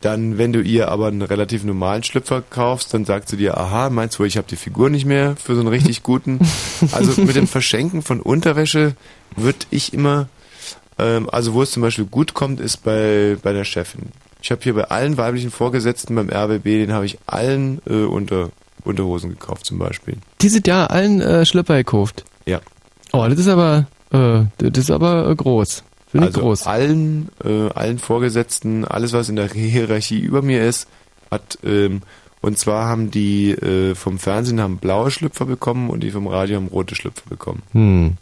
Dann, 0.00 0.38
wenn 0.38 0.52
du 0.52 0.60
ihr 0.60 0.88
aber 0.92 1.08
einen 1.08 1.22
relativ 1.22 1.64
normalen 1.64 2.04
Schlüpfer 2.04 2.40
kaufst, 2.48 2.94
dann 2.94 3.04
sagt 3.04 3.28
sie 3.28 3.36
dir, 3.36 3.58
aha, 3.58 3.90
meinst 3.90 4.18
du, 4.18 4.24
ich 4.24 4.36
habe 4.36 4.46
die 4.48 4.54
Figur 4.56 4.90
nicht 4.90 5.04
mehr 5.06 5.34
für 5.36 5.54
so 5.54 5.60
einen 5.60 5.68
richtig 5.68 6.02
guten? 6.04 6.38
Also 6.92 7.20
mit 7.20 7.34
dem 7.34 7.48
Verschenken 7.48 8.02
von 8.02 8.20
Unterwäsche 8.20 8.94
würde 9.36 9.58
ich 9.70 9.92
immer, 9.92 10.28
Ähm, 11.00 11.28
also 11.30 11.54
wo 11.54 11.62
es 11.62 11.70
zum 11.72 11.82
Beispiel 11.82 12.04
gut 12.06 12.34
kommt, 12.34 12.58
ist 12.60 12.78
bei, 12.84 13.36
bei 13.42 13.52
der 13.52 13.64
Chefin. 13.64 14.10
Ich 14.40 14.50
habe 14.50 14.62
hier 14.62 14.74
bei 14.74 14.84
allen 14.84 15.16
weiblichen 15.16 15.50
Vorgesetzten 15.50 16.14
beim 16.14 16.30
RBB, 16.30 16.64
den 16.64 16.92
habe 16.92 17.06
ich 17.06 17.18
allen 17.26 17.80
äh, 17.86 18.04
unter, 18.04 18.50
Unterhosen 18.84 19.30
gekauft 19.30 19.66
zum 19.66 19.78
Beispiel. 19.78 20.16
Die 20.40 20.48
sind 20.48 20.66
ja 20.66 20.86
allen 20.86 21.20
äh, 21.20 21.44
Schlüpper 21.44 21.76
gekauft. 21.76 22.24
Ja. 22.46 22.60
Oh, 23.12 23.26
das 23.28 23.38
ist 23.38 23.48
aber, 23.48 23.86
äh, 24.12 24.44
das 24.58 24.84
ist 24.84 24.90
aber 24.90 25.28
äh, 25.28 25.34
groß. 25.34 25.82
Finde 26.06 26.28
ich 26.28 26.34
also 26.34 26.46
groß. 26.46 26.66
allen, 26.66 27.28
äh, 27.44 27.68
allen 27.70 27.98
Vorgesetzten, 27.98 28.84
alles 28.84 29.12
was 29.12 29.28
in 29.28 29.36
der 29.36 29.48
Hierarchie 29.52 30.20
über 30.20 30.42
mir 30.42 30.64
ist, 30.64 30.88
hat 31.30 31.58
ähm, 31.64 32.02
und 32.40 32.58
zwar 32.58 32.86
haben 32.86 33.10
die 33.10 33.50
äh, 33.50 33.94
vom 33.94 34.18
Fernsehen 34.18 34.60
haben 34.60 34.78
blaue 34.78 35.10
Schlüpfer 35.10 35.44
bekommen 35.44 35.90
und 35.90 36.00
die 36.00 36.10
vom 36.10 36.26
Radio 36.26 36.56
haben 36.56 36.68
rote 36.68 36.94
Schlüpfer 36.94 37.28
bekommen. 37.28 37.62
Hm. 37.72 38.16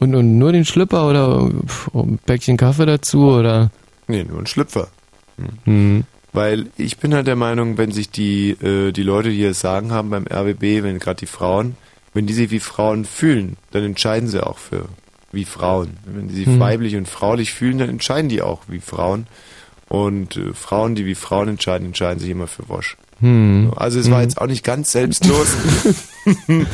Und, 0.00 0.14
und 0.14 0.38
nur 0.38 0.52
den 0.52 0.64
Schlüpper 0.64 1.08
oder 1.08 1.48
pf, 1.66 1.88
ein 1.94 2.18
Päckchen 2.24 2.56
Kaffee 2.56 2.86
dazu 2.86 3.30
oder? 3.30 3.70
Nee, 4.06 4.24
nur 4.24 4.40
ein 4.40 4.46
Schlüpfer. 4.46 4.88
Hm. 5.64 6.04
Weil 6.32 6.66
ich 6.76 6.98
bin 6.98 7.14
halt 7.14 7.26
der 7.28 7.36
Meinung, 7.36 7.78
wenn 7.78 7.92
sich 7.92 8.10
die, 8.10 8.50
äh, 8.50 8.90
die 8.92 9.02
Leute, 9.04 9.30
die 9.30 9.44
es 9.44 9.60
sagen 9.60 9.92
haben 9.92 10.10
beim 10.10 10.26
RBB, 10.26 10.82
wenn 10.82 10.98
gerade 10.98 11.20
die 11.20 11.26
Frauen, 11.26 11.76
wenn 12.12 12.26
die 12.26 12.32
sich 12.34 12.50
wie 12.50 12.60
Frauen 12.60 13.04
fühlen, 13.04 13.56
dann 13.70 13.84
entscheiden 13.84 14.28
sie 14.28 14.44
auch 14.44 14.58
für 14.58 14.86
wie 15.32 15.44
Frauen. 15.44 15.96
Wenn 16.06 16.28
die 16.28 16.34
sich 16.34 16.46
Hm. 16.46 16.60
weiblich 16.60 16.96
und 16.96 17.08
fraulich 17.08 17.52
fühlen, 17.54 17.78
dann 17.78 17.88
entscheiden 17.88 18.28
die 18.28 18.42
auch 18.42 18.62
wie 18.68 18.80
Frauen. 18.80 19.26
Und 19.88 20.36
äh, 20.36 20.52
Frauen, 20.54 20.94
die 20.94 21.06
wie 21.06 21.14
Frauen 21.14 21.48
entscheiden, 21.48 21.86
entscheiden 21.88 22.18
sich 22.20 22.30
immer 22.30 22.46
für 22.46 22.68
Wosch. 22.68 22.96
Hm. 23.20 23.72
Also 23.76 24.00
es 24.00 24.10
war 24.10 24.18
Hm. 24.18 24.24
jetzt 24.24 24.40
auch 24.40 24.46
nicht 24.46 24.64
ganz 24.64 24.90
selbstlos. 24.92 25.48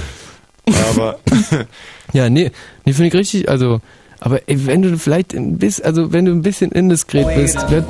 aber 0.90 1.18
Ja, 2.12 2.28
nee, 2.28 2.50
nee 2.84 2.92
finde 2.92 3.08
ich 3.08 3.14
richtig, 3.14 3.48
also, 3.48 3.80
aber 4.20 4.40
ey, 4.48 4.66
wenn 4.66 4.82
du 4.82 4.96
vielleicht 4.98 5.34
ein 5.34 5.58
bisschen, 5.58 5.84
also 5.84 6.12
wenn 6.12 6.24
du 6.24 6.32
ein 6.32 6.42
bisschen 6.42 6.72
indiskret 6.72 7.34
bist, 7.34 7.70
wird, 7.70 7.86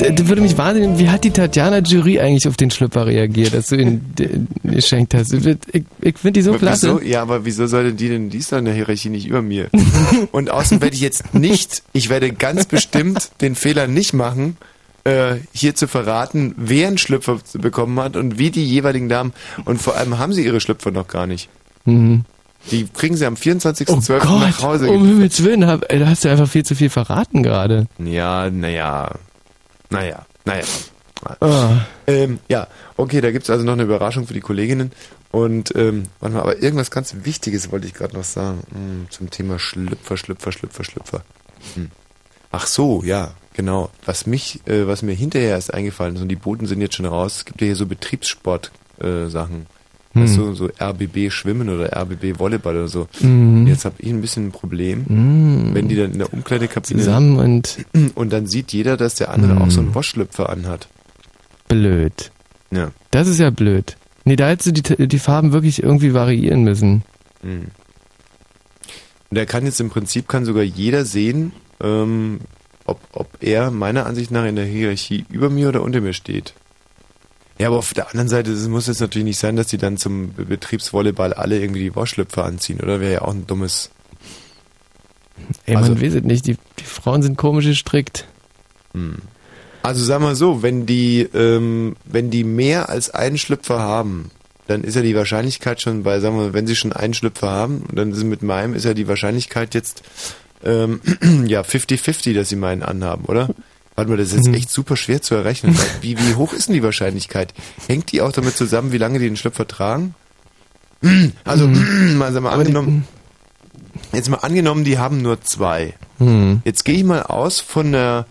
die 0.00 0.28
würde 0.28 0.42
mich 0.42 0.56
wahnsinnig, 0.58 0.98
wie 0.98 1.08
hat 1.08 1.24
die 1.24 1.30
Tatjana 1.30 1.78
Jury 1.78 2.20
eigentlich 2.20 2.46
auf 2.48 2.56
den 2.56 2.70
Schlüpper 2.70 3.06
reagiert, 3.06 3.54
dass 3.54 3.68
du 3.68 3.76
ihn 3.76 4.14
geschenkt 4.62 5.14
hast? 5.14 5.32
Ich, 5.32 5.84
ich 6.00 6.18
finde 6.18 6.32
die 6.32 6.42
so 6.42 6.50
Aber 6.50 6.58
klasse. 6.58 6.96
Wieso? 7.00 7.06
Ja, 7.06 7.22
aber 7.22 7.44
wieso 7.44 7.66
sollte 7.66 7.92
die 7.94 8.08
denn, 8.08 8.30
die 8.30 8.38
ist 8.38 8.52
doch 8.52 8.58
in 8.58 8.64
der 8.64 8.74
Hierarchie 8.74 9.08
nicht 9.08 9.26
über 9.26 9.42
mir. 9.42 9.68
Und 10.32 10.50
außerdem 10.50 10.82
werde 10.82 10.94
ich 10.94 11.02
jetzt 11.02 11.34
nicht, 11.34 11.82
ich 11.92 12.08
werde 12.08 12.32
ganz 12.32 12.66
bestimmt 12.66 13.30
den 13.40 13.54
Fehler 13.54 13.86
nicht 13.86 14.12
machen, 14.12 14.56
äh, 15.04 15.36
hier 15.52 15.74
zu 15.74 15.86
verraten, 15.86 16.54
wer 16.56 16.88
einen 16.88 16.98
Schlüpfer 16.98 17.38
bekommen 17.54 17.98
hat 18.00 18.16
und 18.16 18.38
wie 18.38 18.50
die 18.50 18.66
jeweiligen 18.66 19.08
Damen, 19.08 19.32
und 19.64 19.80
vor 19.80 19.96
allem 19.96 20.18
haben 20.18 20.32
sie 20.32 20.44
ihre 20.44 20.60
Schlüpfer 20.60 20.90
noch 20.90 21.06
gar 21.06 21.26
nicht. 21.26 21.48
Mhm. 21.84 22.24
Die 22.70 22.86
kriegen 22.86 23.16
sie 23.16 23.26
am 23.26 23.34
24.12. 23.34 24.18
Gott, 24.18 24.40
nach 24.40 24.62
Hause. 24.62 24.90
um 24.90 25.06
Himmels 25.06 25.44
Willen, 25.44 25.66
hab, 25.66 25.84
ey, 25.92 26.00
da 26.00 26.08
hast 26.08 26.24
du 26.24 26.28
einfach 26.28 26.48
viel 26.48 26.64
zu 26.64 26.74
viel 26.74 26.90
verraten 26.90 27.44
gerade. 27.44 27.86
Ja, 27.98 28.50
naja, 28.50 29.12
naja, 29.90 30.26
naja. 30.44 30.64
Ah. 31.40 31.86
Ähm, 32.06 32.38
ja, 32.48 32.68
okay, 32.96 33.20
da 33.20 33.30
gibt's 33.30 33.50
also 33.50 33.64
noch 33.64 33.72
eine 33.72 33.84
Überraschung 33.84 34.26
für 34.26 34.34
die 34.34 34.40
Kolleginnen. 34.40 34.92
Und, 35.32 35.74
ähm, 35.76 36.04
warte 36.20 36.34
mal, 36.34 36.42
aber 36.42 36.62
irgendwas 36.62 36.90
ganz 36.90 37.14
Wichtiges 37.24 37.70
wollte 37.72 37.86
ich 37.86 37.94
gerade 37.94 38.14
noch 38.14 38.24
sagen. 38.24 38.62
Hm, 38.72 39.06
zum 39.10 39.30
Thema 39.30 39.58
Schlüpfer, 39.58 40.16
Schlüpfer, 40.16 40.52
Schlüpfer, 40.52 40.84
Schlüpfer. 40.84 41.22
Hm. 41.74 41.90
Ach 42.52 42.66
so, 42.66 43.02
ja, 43.02 43.34
genau. 43.54 43.90
Was 44.04 44.26
mich, 44.26 44.66
äh, 44.66 44.86
was 44.86 45.02
mir 45.02 45.14
hinterher 45.14 45.50
erst 45.50 45.74
eingefallen 45.74 46.16
ist, 46.16 46.22
und 46.22 46.28
die 46.28 46.36
Boten 46.36 46.66
sind 46.66 46.80
jetzt 46.80 46.94
schon 46.94 47.06
raus, 47.06 47.38
es 47.38 47.44
gibt 47.44 47.60
ja 47.60 47.66
hier 47.66 47.76
so 47.76 47.86
Betriebssport-Sachen. 47.86 49.62
Äh. 49.62 49.75
Hm. 50.16 50.22
Weißt 50.24 50.36
du, 50.38 50.54
so 50.54 50.68
RBB 50.80 51.30
Schwimmen 51.30 51.68
oder 51.68 51.92
RBB 51.96 52.38
Volleyball 52.38 52.74
oder 52.76 52.88
so. 52.88 53.06
Mhm. 53.20 53.66
Jetzt 53.66 53.84
habe 53.84 53.96
ich 53.98 54.08
ein 54.10 54.20
bisschen 54.20 54.48
ein 54.48 54.52
Problem, 54.52 55.04
Mhm. 55.08 55.74
wenn 55.74 55.88
die 55.88 55.96
dann 55.96 56.12
in 56.12 56.18
der 56.18 56.32
Umkleidekabine 56.32 56.98
Zusammen 57.00 57.38
und 57.38 57.78
und 58.14 58.32
dann 58.32 58.46
sieht 58.46 58.72
jeder, 58.72 58.96
dass 58.96 59.14
der 59.16 59.30
andere 59.30 59.60
auch 59.60 59.70
so 59.70 59.80
Mhm. 59.80 59.88
einen 59.88 59.94
Waschlüpfer 59.94 60.48
anhat. 60.50 60.88
blöd. 61.68 62.30
Ja. 62.70 62.90
Das 63.10 63.28
ist 63.28 63.38
ja 63.40 63.50
blöd. 63.50 63.96
Nee, 64.24 64.36
da 64.36 64.48
hättest 64.48 64.76
du 64.78 64.94
die, 64.96 65.08
die 65.08 65.18
Farben 65.18 65.52
wirklich 65.52 65.82
irgendwie 65.82 66.14
variieren 66.14 66.62
müssen. 66.64 67.02
Mhm. 67.42 67.66
Und 69.30 69.36
er 69.36 69.46
kann 69.46 69.64
jetzt 69.66 69.80
im 69.80 69.90
Prinzip, 69.90 70.28
kann 70.28 70.44
sogar 70.44 70.62
jeder 70.62 71.04
sehen, 71.04 71.52
ähm, 71.82 72.40
ob, 72.84 73.00
ob 73.12 73.28
er 73.40 73.70
meiner 73.70 74.06
Ansicht 74.06 74.30
nach 74.30 74.44
in 74.46 74.56
der 74.56 74.64
Hierarchie 74.64 75.24
über 75.30 75.50
mir 75.50 75.68
oder 75.68 75.82
unter 75.82 76.00
mir 76.00 76.12
steht. 76.12 76.54
Ja, 77.58 77.68
aber 77.68 77.78
auf 77.78 77.94
der 77.94 78.08
anderen 78.10 78.28
Seite 78.28 78.50
muss 78.68 78.86
es 78.88 79.00
natürlich 79.00 79.24
nicht 79.24 79.38
sein, 79.38 79.56
dass 79.56 79.68
die 79.68 79.78
dann 79.78 79.96
zum 79.96 80.32
Be- 80.34 80.44
Betriebsvolleyball 80.44 81.32
alle 81.32 81.58
irgendwie 81.58 81.80
die 81.84 81.96
Waschlüpfer 81.96 82.44
anziehen, 82.44 82.80
oder? 82.80 83.00
Wäre 83.00 83.12
ja 83.14 83.22
auch 83.22 83.32
ein 83.32 83.46
dummes. 83.46 83.90
Ey, 85.64 85.76
Also- 85.76 85.92
man 85.92 86.02
weiß 86.02 86.14
es 86.14 86.22
nicht, 86.22 86.46
die, 86.46 86.56
die 86.78 86.84
Frauen 86.84 87.22
sind 87.22 87.36
komisch 87.36 87.64
gestrickt. 87.66 88.26
Hm. 88.92 89.16
Also 89.82 90.04
sag 90.04 90.20
mal 90.20 90.34
so, 90.34 90.62
wenn 90.62 90.84
die, 90.84 91.20
ähm, 91.32 91.96
wenn 92.04 92.30
die 92.30 92.44
mehr 92.44 92.88
als 92.88 93.10
einen 93.10 93.38
Schlüpfer 93.38 93.78
haben, 93.78 94.30
dann 94.66 94.82
ist 94.82 94.96
ja 94.96 95.02
die 95.02 95.14
Wahrscheinlichkeit 95.14 95.80
schon 95.80 96.02
bei, 96.02 96.18
sagen 96.18 96.36
wir, 96.38 96.52
wenn 96.52 96.66
sie 96.66 96.74
schon 96.74 96.92
einen 96.92 97.14
Schlüpfer 97.14 97.48
haben, 97.50 97.84
dann 97.92 98.10
ist 98.10 98.24
mit 98.24 98.42
meinem 98.42 98.74
ist 98.74 98.84
ja 98.84 98.94
die 98.94 99.06
Wahrscheinlichkeit 99.06 99.74
jetzt 99.74 100.02
ähm, 100.64 101.00
ja 101.46 101.60
50-50, 101.60 102.34
dass 102.34 102.48
sie 102.48 102.56
meinen 102.56 102.82
anhaben, 102.82 103.26
oder? 103.26 103.48
Warte 103.96 104.10
mal, 104.10 104.18
das 104.18 104.28
ist 104.28 104.46
jetzt 104.46 104.54
echt 104.54 104.70
super 104.70 104.96
schwer 104.96 105.22
zu 105.22 105.34
errechnen. 105.34 105.76
Wie, 106.02 106.18
wie 106.18 106.34
hoch 106.34 106.52
ist 106.52 106.68
denn 106.68 106.74
die 106.74 106.82
Wahrscheinlichkeit? 106.82 107.54
Hängt 107.86 108.12
die 108.12 108.20
auch 108.20 108.30
damit 108.30 108.56
zusammen, 108.56 108.92
wie 108.92 108.98
lange 108.98 109.18
die 109.18 109.24
den 109.24 109.36
Schlüpfer 109.36 109.66
tragen? 109.66 110.14
Also, 111.44 111.66
mal, 112.16 112.32
sag 112.32 112.42
mal 112.42 112.52
angenommen, 112.52 113.06
jetzt 114.12 114.28
mal 114.28 114.38
angenommen, 114.38 114.84
die 114.84 114.98
haben 114.98 115.22
nur 115.22 115.40
zwei. 115.42 115.94
Hm. 116.18 116.62
Jetzt 116.64 116.84
gehe 116.84 116.96
ich 116.96 117.04
mal 117.04 117.22
aus 117.22 117.60
von 117.60 117.92
der, 117.92 118.26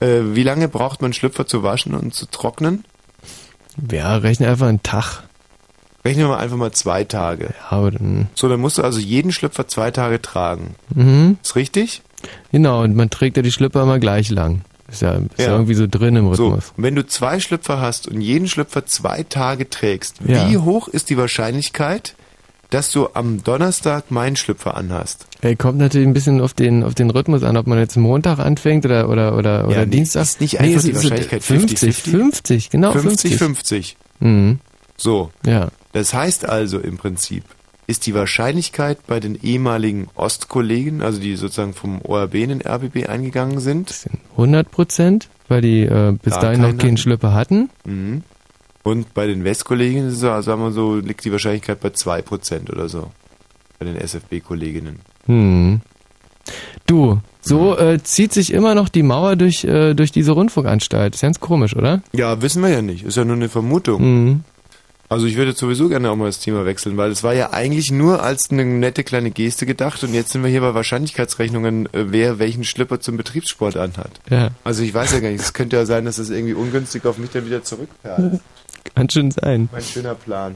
äh, 0.00 0.20
wie 0.22 0.42
lange 0.42 0.68
braucht 0.68 1.02
man 1.02 1.12
Schlüpfer 1.12 1.46
zu 1.46 1.62
waschen 1.62 1.94
und 1.94 2.14
zu 2.14 2.26
trocknen? 2.26 2.84
Ja, 3.90 4.16
rechne 4.16 4.48
einfach 4.48 4.66
einen 4.66 4.82
Tag. 4.82 5.22
Rechnen 6.04 6.24
wir 6.24 6.28
mal 6.28 6.38
einfach 6.38 6.56
mal 6.56 6.72
zwei 6.72 7.04
Tage. 7.04 7.54
Ja, 7.58 7.76
aber 7.76 7.90
dann. 7.90 8.28
So, 8.34 8.48
dann 8.48 8.60
musst 8.60 8.78
du 8.78 8.82
also 8.82 9.00
jeden 9.00 9.32
Schlüpfer 9.32 9.68
zwei 9.68 9.90
Tage 9.90 10.20
tragen. 10.22 10.74
Mhm. 10.94 11.38
Ist 11.42 11.56
richtig? 11.56 12.02
Genau, 12.52 12.82
und 12.82 12.96
man 12.96 13.10
trägt 13.10 13.36
ja 13.36 13.42
die 13.42 13.52
Schlüpper 13.52 13.82
immer 13.82 13.98
gleich 13.98 14.30
lang. 14.30 14.62
Ist 14.90 15.02
ja, 15.02 15.12
ist 15.14 15.22
ja. 15.38 15.44
Ja. 15.46 15.52
irgendwie 15.52 15.74
so 15.74 15.86
drin 15.86 16.16
im 16.16 16.34
So, 16.34 16.46
Rhythmus. 16.48 16.72
und 16.76 16.82
wenn 16.84 16.94
du 16.94 17.06
zwei 17.06 17.38
Schlüpfer 17.40 17.80
hast 17.80 18.08
und 18.08 18.20
jeden 18.20 18.48
Schlüpfer 18.48 18.86
zwei 18.86 19.22
Tage 19.22 19.68
trägst, 19.70 20.16
Ja. 20.26 20.48
wie 20.50 20.58
hoch 20.58 20.88
ist 20.88 21.10
die 21.10 21.16
Wahrscheinlichkeit, 21.16 22.14
dass 22.70 22.92
du 22.92 23.08
am 23.14 23.42
Donnerstag 23.42 24.10
meinen 24.10 24.36
Schlüpfer 24.36 24.76
anhast? 24.76 25.26
Ey, 25.42 25.56
kommt 25.56 25.78
natürlich 25.78 26.06
ein 26.06 26.12
bisschen 26.14 26.40
auf 26.40 26.54
den, 26.54 26.84
auf 26.84 26.94
den 26.94 27.10
Rhythmus 27.10 27.42
an, 27.42 27.56
ob 27.56 27.66
man 27.66 27.78
jetzt 27.78 27.96
Montag 27.96 28.38
anfängt 28.38 28.84
oder, 28.84 29.08
oder, 29.08 29.36
oder, 29.36 29.66
oder 29.66 29.86
nee, 29.86 29.90
Dienstag. 29.90 30.22
ist 30.22 30.40
nicht 30.40 30.60
einfach 30.60 30.76
es 30.78 30.84
die 30.84 30.94
Wahrscheinlichkeit 30.94 31.42
50, 31.42 31.78
50, 31.94 32.02
50, 32.12 32.70
genau, 32.70 32.92
50. 32.92 33.34
50-50. 33.40 33.94
Mhm. 34.20 34.60
So. 34.96 35.30
Ja. 35.44 35.68
Das 35.92 36.14
heißt 36.14 36.48
also 36.48 36.78
im 36.78 36.96
Prinzip, 36.96 37.42
ist 37.90 38.06
die 38.06 38.14
Wahrscheinlichkeit 38.14 39.06
bei 39.06 39.18
den 39.18 39.34
ehemaligen 39.42 40.08
Ostkollegen, 40.14 41.02
also 41.02 41.20
die 41.20 41.34
sozusagen 41.34 41.74
vom 41.74 42.00
ORB 42.02 42.36
in 42.36 42.50
den 42.50 42.62
RBB 42.62 43.08
eingegangen 43.08 43.58
sind, 43.58 44.06
100 44.32 44.70
Prozent, 44.70 45.28
weil 45.48 45.60
die 45.60 45.82
äh, 45.82 46.12
bis 46.22 46.34
Gar 46.34 46.42
dahin 46.42 46.60
noch 46.60 46.68
keinen 46.68 46.78
keinen 46.78 46.88
hatten. 46.90 46.96
Schlüpper 46.96 47.34
hatten. 47.34 47.70
Mhm. 47.84 48.22
Und 48.82 49.12
bei 49.12 49.26
den 49.26 49.44
Westkollegen 49.44 50.06
ist 50.06 50.14
es, 50.14 50.20
so, 50.20 50.40
sagen 50.40 50.62
wir 50.62 50.70
so, 50.70 50.96
liegt 50.96 51.24
die 51.24 51.32
Wahrscheinlichkeit 51.32 51.80
bei 51.80 51.88
2% 51.88 52.70
oder 52.70 52.88
so. 52.88 53.10
Bei 53.78 53.84
den 53.84 53.96
SFB-Kolleginnen. 53.96 55.00
Hm. 55.26 55.80
Du, 56.86 57.20
so 57.40 57.76
äh, 57.76 58.02
zieht 58.02 58.32
sich 58.32 58.52
immer 58.52 58.74
noch 58.74 58.88
die 58.88 59.02
Mauer 59.02 59.36
durch, 59.36 59.64
äh, 59.64 59.94
durch 59.94 60.12
diese 60.12 60.32
Rundfunkanstalt. 60.32 61.14
Ist 61.14 61.20
ganz 61.20 61.40
komisch, 61.40 61.76
oder? 61.76 62.02
Ja, 62.12 62.40
wissen 62.40 62.62
wir 62.62 62.70
ja 62.70 62.82
nicht. 62.82 63.04
Ist 63.04 63.16
ja 63.16 63.24
nur 63.24 63.36
eine 63.36 63.48
Vermutung. 63.48 64.02
Mhm. 64.02 64.44
Also 65.12 65.26
ich 65.26 65.36
würde 65.36 65.54
sowieso 65.54 65.88
gerne 65.88 66.08
auch 66.08 66.14
mal 66.14 66.26
das 66.26 66.38
Thema 66.38 66.64
wechseln, 66.64 66.96
weil 66.96 67.10
es 67.10 67.24
war 67.24 67.34
ja 67.34 67.52
eigentlich 67.52 67.90
nur 67.90 68.22
als 68.22 68.52
eine 68.52 68.64
nette 68.64 69.02
kleine 69.02 69.32
Geste 69.32 69.66
gedacht 69.66 70.04
und 70.04 70.14
jetzt 70.14 70.30
sind 70.30 70.44
wir 70.44 70.50
hier 70.50 70.60
bei 70.60 70.72
Wahrscheinlichkeitsrechnungen, 70.72 71.86
äh, 71.86 72.12
wer 72.12 72.38
welchen 72.38 72.62
Schlipper 72.62 73.00
zum 73.00 73.16
Betriebssport 73.16 73.76
anhat. 73.76 74.12
Ja. 74.30 74.50
Also 74.62 74.84
ich 74.84 74.94
weiß 74.94 75.12
ja 75.12 75.18
gar 75.18 75.30
nicht, 75.30 75.40
es 75.40 75.52
könnte 75.52 75.74
ja 75.74 75.84
sein, 75.84 76.04
dass 76.04 76.16
das 76.16 76.30
irgendwie 76.30 76.54
ungünstig 76.54 77.04
auf 77.06 77.18
mich 77.18 77.30
dann 77.30 77.44
wieder 77.44 77.64
zurückperlt. 77.64 78.40
Kann 78.94 79.10
schon 79.10 79.32
sein. 79.32 79.68
Mein 79.72 79.82
schöner 79.82 80.14
Plan. 80.14 80.54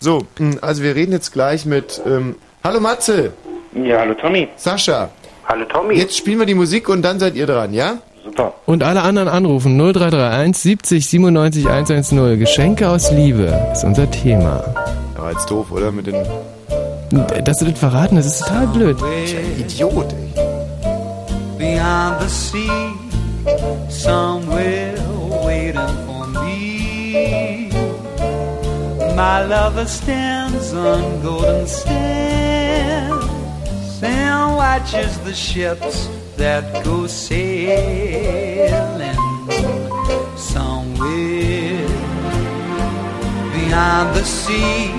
So, 0.00 0.26
mh, 0.36 0.56
also 0.62 0.82
wir 0.82 0.96
reden 0.96 1.12
jetzt 1.12 1.32
gleich 1.32 1.64
mit, 1.64 2.02
ähm, 2.04 2.34
hallo 2.64 2.80
Matze. 2.80 3.32
Ja, 3.72 4.00
hallo 4.00 4.14
Tommy. 4.14 4.48
Sascha. 4.56 5.12
Hallo 5.44 5.64
Tommy. 5.66 5.94
Jetzt 5.94 6.16
spielen 6.16 6.40
wir 6.40 6.46
die 6.46 6.54
Musik 6.54 6.88
und 6.88 7.02
dann 7.02 7.20
seid 7.20 7.36
ihr 7.36 7.46
dran, 7.46 7.72
ja? 7.72 7.98
Super. 8.24 8.54
Und 8.66 8.82
alle 8.82 9.02
anderen 9.02 9.28
anrufen 9.28 9.76
0331 9.76 10.56
70 10.62 11.06
97 11.06 11.68
110. 11.68 12.38
Geschenke 12.38 12.88
aus 12.88 13.10
Liebe 13.10 13.52
ist 13.72 13.84
unser 13.84 14.10
Thema. 14.10 14.62
Aber 15.16 15.32
jetzt 15.32 15.50
doof, 15.50 15.70
oder? 15.70 15.90
Mit 15.90 16.06
den... 16.06 16.16
Dass 17.44 17.58
du 17.58 17.66
das 17.66 17.78
verraten, 17.78 18.16
das 18.16 18.26
ist 18.26 18.38
total 18.38 18.66
blöd. 18.68 18.96
Idiot, 19.58 20.12
ey. 20.12 20.52
beyond 21.62 22.20
the 22.20 22.28
sea, 22.28 22.92
somewhere 23.88 24.96
waiting 25.46 25.94
for 26.06 26.26
me. 26.26 27.70
My 29.14 29.44
lover 29.44 29.86
stands 29.86 30.72
on 30.74 31.22
golden 31.22 31.66
sands 31.68 33.26
and 34.02 34.56
watches 34.56 35.18
the 35.20 35.34
ships 35.34 36.08
that 36.42 36.84
go 36.84 37.06
sailing 37.06 37.38
somewhere 40.36 41.86
beyond 43.54 44.06
the 44.16 44.24
sea. 44.24 44.90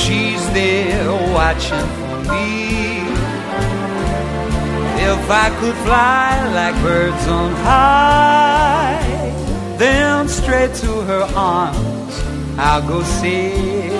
She's 0.00 0.42
there 0.54 1.12
watching 1.36 1.88
for 1.98 2.16
me. 2.32 2.48
If 5.10 5.22
I 5.44 5.48
could 5.60 5.76
fly 5.84 6.30
like 6.58 6.76
birds 6.82 7.24
on 7.28 7.52
high, 7.68 9.04
then 9.76 10.28
straight 10.28 10.72
to 10.76 10.92
her 11.10 11.24
arms 11.36 12.14
I'll 12.56 12.88
go 12.88 13.02
sailing. 13.02 13.98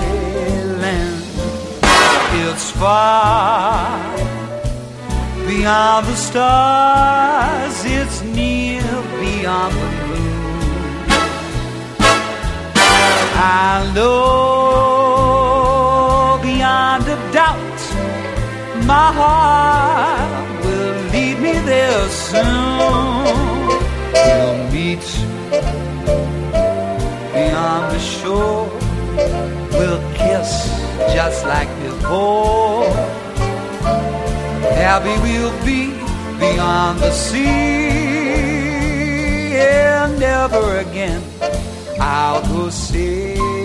It's 2.41 2.71
far 2.71 4.38
beyond 5.49 6.05
the 6.05 6.15
stars, 6.15 7.77
it's 7.83 8.21
near 8.21 8.83
beyond 9.19 9.73
the 9.81 9.89
moon. 10.07 11.07
I 13.61 13.91
know 13.95 14.09
beyond 16.43 17.03
a 17.15 17.17
doubt 17.39 17.79
my 18.93 19.09
heart 19.19 20.63
will 20.63 20.97
lead 21.13 21.37
me 21.45 21.53
there 21.71 22.07
soon. 22.09 23.23
We'll 24.13 24.57
meet 24.75 25.05
beyond 27.33 27.83
the 27.95 28.01
shore. 28.13 28.69
We'll 29.77 30.03
kiss 30.13 30.51
just 31.15 31.39
like 31.45 31.71
before. 31.81 33.18
Happy 34.75 35.15
we'll 35.21 35.65
be 35.65 35.91
beyond 36.39 36.99
the 36.99 37.11
sea. 37.11 37.47
And 39.57 40.19
never 40.19 40.77
again 40.79 41.21
I'll 41.99 42.41
go 42.47 42.69
sailing. 42.69 43.58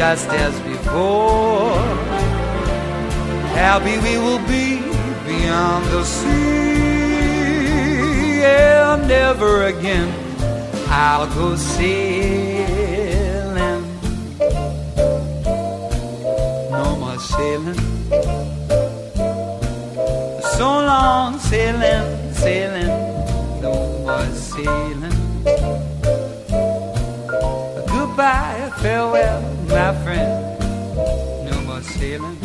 Just 0.00 0.30
as 0.30 0.58
before. 0.60 1.76
Happy 3.52 3.96
we 4.06 4.16
will 4.16 4.42
be 4.48 4.80
beyond 5.28 5.84
the 5.92 6.02
sea, 6.04 7.20
and 8.42 9.06
never 9.06 9.64
again 9.64 10.08
I'll 10.88 11.26
go 11.34 11.54
sailing. 11.54 12.84
No 16.70 16.96
more 16.96 17.18
sailing. 17.18 17.80
So 20.56 20.66
long 20.92 21.38
sailing, 21.38 22.32
sailing. 22.32 22.92
No 23.60 23.72
more 24.06 24.30
sailing. 24.32 25.16
Goodbye, 27.92 28.70
farewell, 28.80 29.42
my 29.70 29.94
friend. 30.02 30.58
No 31.48 31.60
more 31.66 31.82
sailing. 31.82 32.38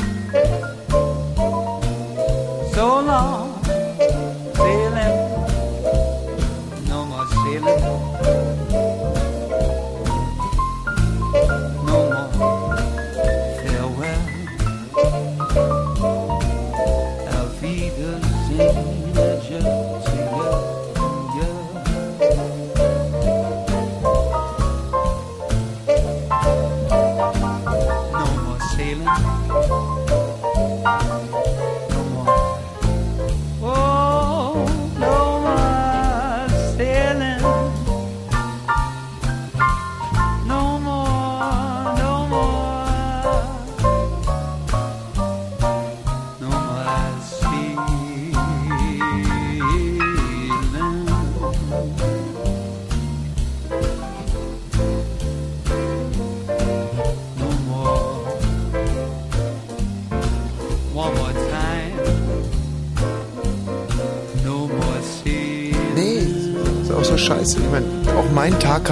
So 2.73 3.02
long 3.02 3.44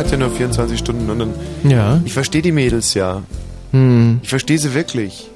hat 0.04 0.12
ja 0.12 0.18
nur 0.18 0.30
24 0.32 0.78
Stunden 0.78 1.10
und 1.10 1.20
dann. 1.20 1.34
Ja. 1.64 2.02
Ich 2.06 2.14
verstehe 2.14 2.42
die 2.42 2.52
Mädels 2.52 2.94
ja. 2.94 3.24
Hm. 3.72 4.20
Ich 4.24 4.30
verstehe 4.30 4.58
sie 4.58 4.74
wirklich. 4.74 5.30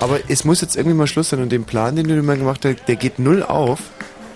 Aber 0.00 0.18
es 0.28 0.44
muss 0.44 0.60
jetzt 0.62 0.76
irgendwie 0.76 0.96
mal 0.96 1.06
Schluss 1.06 1.28
sein 1.30 1.40
und 1.42 1.52
den 1.52 1.64
Plan, 1.64 1.94
den 1.96 2.08
du 2.08 2.14
dir 2.14 2.22
mal 2.22 2.38
gemacht 2.38 2.64
hast, 2.64 2.76
der 2.88 2.96
geht 2.96 3.18
null 3.18 3.42
auf. 3.42 3.80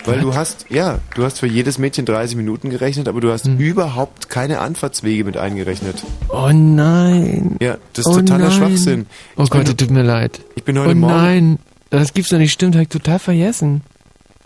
Weil 0.07 0.20
du 0.20 0.35
hast, 0.35 0.66
ja, 0.69 0.99
du 1.15 1.24
hast 1.24 1.39
für 1.39 1.47
jedes 1.47 1.78
Mädchen 1.78 2.05
30 2.05 2.36
Minuten 2.36 2.69
gerechnet, 2.69 3.09
aber 3.09 3.23
du 3.23 3.32
hast 3.32 3.47
Hm. 3.47 3.57
überhaupt 3.57 4.28
keine 4.28 4.59
Anfahrtswege 4.59 5.24
mit 5.24 5.39
eingerechnet. 5.39 5.97
Oh 6.28 6.51
nein. 6.53 7.57
Ja, 7.62 7.78
das 7.95 8.05
ist 8.07 8.12
oh 8.12 8.16
totaler 8.16 8.49
nein. 8.49 8.53
Schwachsinn. 8.53 9.07
Oh 9.39 9.45
Ich 9.45 9.51
Gott, 9.51 9.61
bin- 9.61 9.65
das 9.65 9.77
tut 9.77 9.91
mir 9.91 10.03
leid. 10.03 10.41
Ich 10.57 10.65
bin 10.65 10.78
heute 10.78 10.91
oh 10.91 10.95
Morgen- 10.95 11.12
nein. 11.16 11.59
Das 11.89 12.12
gibt's 12.12 12.28
doch 12.31 12.36
nicht, 12.39 12.53
stimmt, 12.53 12.74
hab 12.74 12.82
ich 12.82 12.89
total 12.89 13.19
vergessen. 13.19 13.81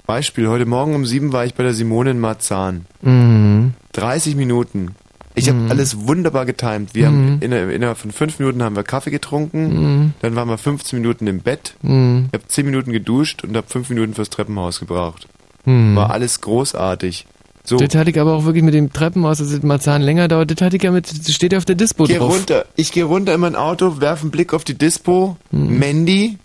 Beispiel, 0.07 0.49
heute 0.49 0.65
Morgen 0.65 0.95
um 0.95 1.05
sieben 1.05 1.33
war 1.33 1.45
ich 1.45 1.55
bei 1.55 1.65
der 1.65 1.75
Simone 1.75 2.13
in 2.13 2.21
Marzahn. 2.21 2.87
Mhm. 3.03 3.73
30 3.95 4.37
Minuten. 4.37 4.95
Ich 5.39 5.49
habe 5.49 5.59
Mhm. 5.59 5.71
alles 5.71 6.07
wunderbar 6.07 6.45
getimt. 6.47 6.95
Wir 6.95 7.11
Mhm. 7.11 7.15
haben 7.33 7.39
inner- 7.43 7.71
innerhalb 7.71 7.99
von 7.99 8.11
fünf 8.13 8.39
Minuten 8.39 8.63
haben 8.63 8.77
wir 8.77 8.83
Kaffee 8.83 9.11
getrunken, 9.11 9.69
Mhm. 10.03 10.13
dann 10.21 10.35
waren 10.37 10.49
wir 10.49 10.59
15 10.59 11.01
Minuten 11.01 11.27
im 11.27 11.41
Bett, 11.41 11.75
Mhm. 11.83 12.27
ich 12.33 12.39
habe 12.39 12.49
10 12.49 12.67
Minuten 12.67 12.93
geduscht 12.93 13.45
und 13.45 13.57
habe 13.57 13.67
5 13.69 13.89
Minuten 13.91 14.15
fürs 14.15 14.31
Treppenhaus 14.31 14.81
gebraucht. 14.81 15.27
Mhm. 15.65 15.97
War 15.97 16.11
alles 16.11 16.41
großartig. 16.41 17.27
So, 17.65 17.77
Das 17.77 17.95
hatte 17.95 18.11
ich 18.11 18.19
aber 18.19 18.33
auch 18.35 18.45
wirklich 18.47 18.65
mit 18.65 18.73
dem 18.73 18.93
Treppenhaus, 18.95 19.39
dass 19.39 19.51
es 19.51 19.63
mal 19.63 19.79
Zahn 19.79 20.01
länger 20.01 20.27
dauert. 20.29 20.51
Das 20.51 20.65
hatte 20.65 20.77
ich 20.77 20.83
ja 20.83 20.91
mit, 20.91 21.07
das 21.27 21.35
steht 21.35 21.53
ja 21.53 21.59
auf 21.59 21.67
der 21.67 21.75
Dispo 21.77 22.05
geh 22.05 22.17
drauf. 22.17 22.33
runter. 22.35 22.65
Ich 22.77 22.93
gehe 22.93 23.05
runter 23.05 23.35
in 23.35 23.41
mein 23.41 23.57
Auto, 23.57 24.01
werfe 24.01 24.23
einen 24.23 24.31
Blick 24.31 24.55
auf 24.55 24.65
die 24.65 24.73
Dispo, 24.79 25.37
Mandy. 25.51 26.39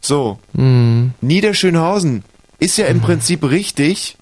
So, 0.00 0.38
Mhm. 0.52 1.12
Niederschönhausen 1.20 2.22
ist 2.60 2.76
ja 2.78 2.86
im 2.86 3.00
Prinzip 3.00 3.42
richtig, 3.48 4.16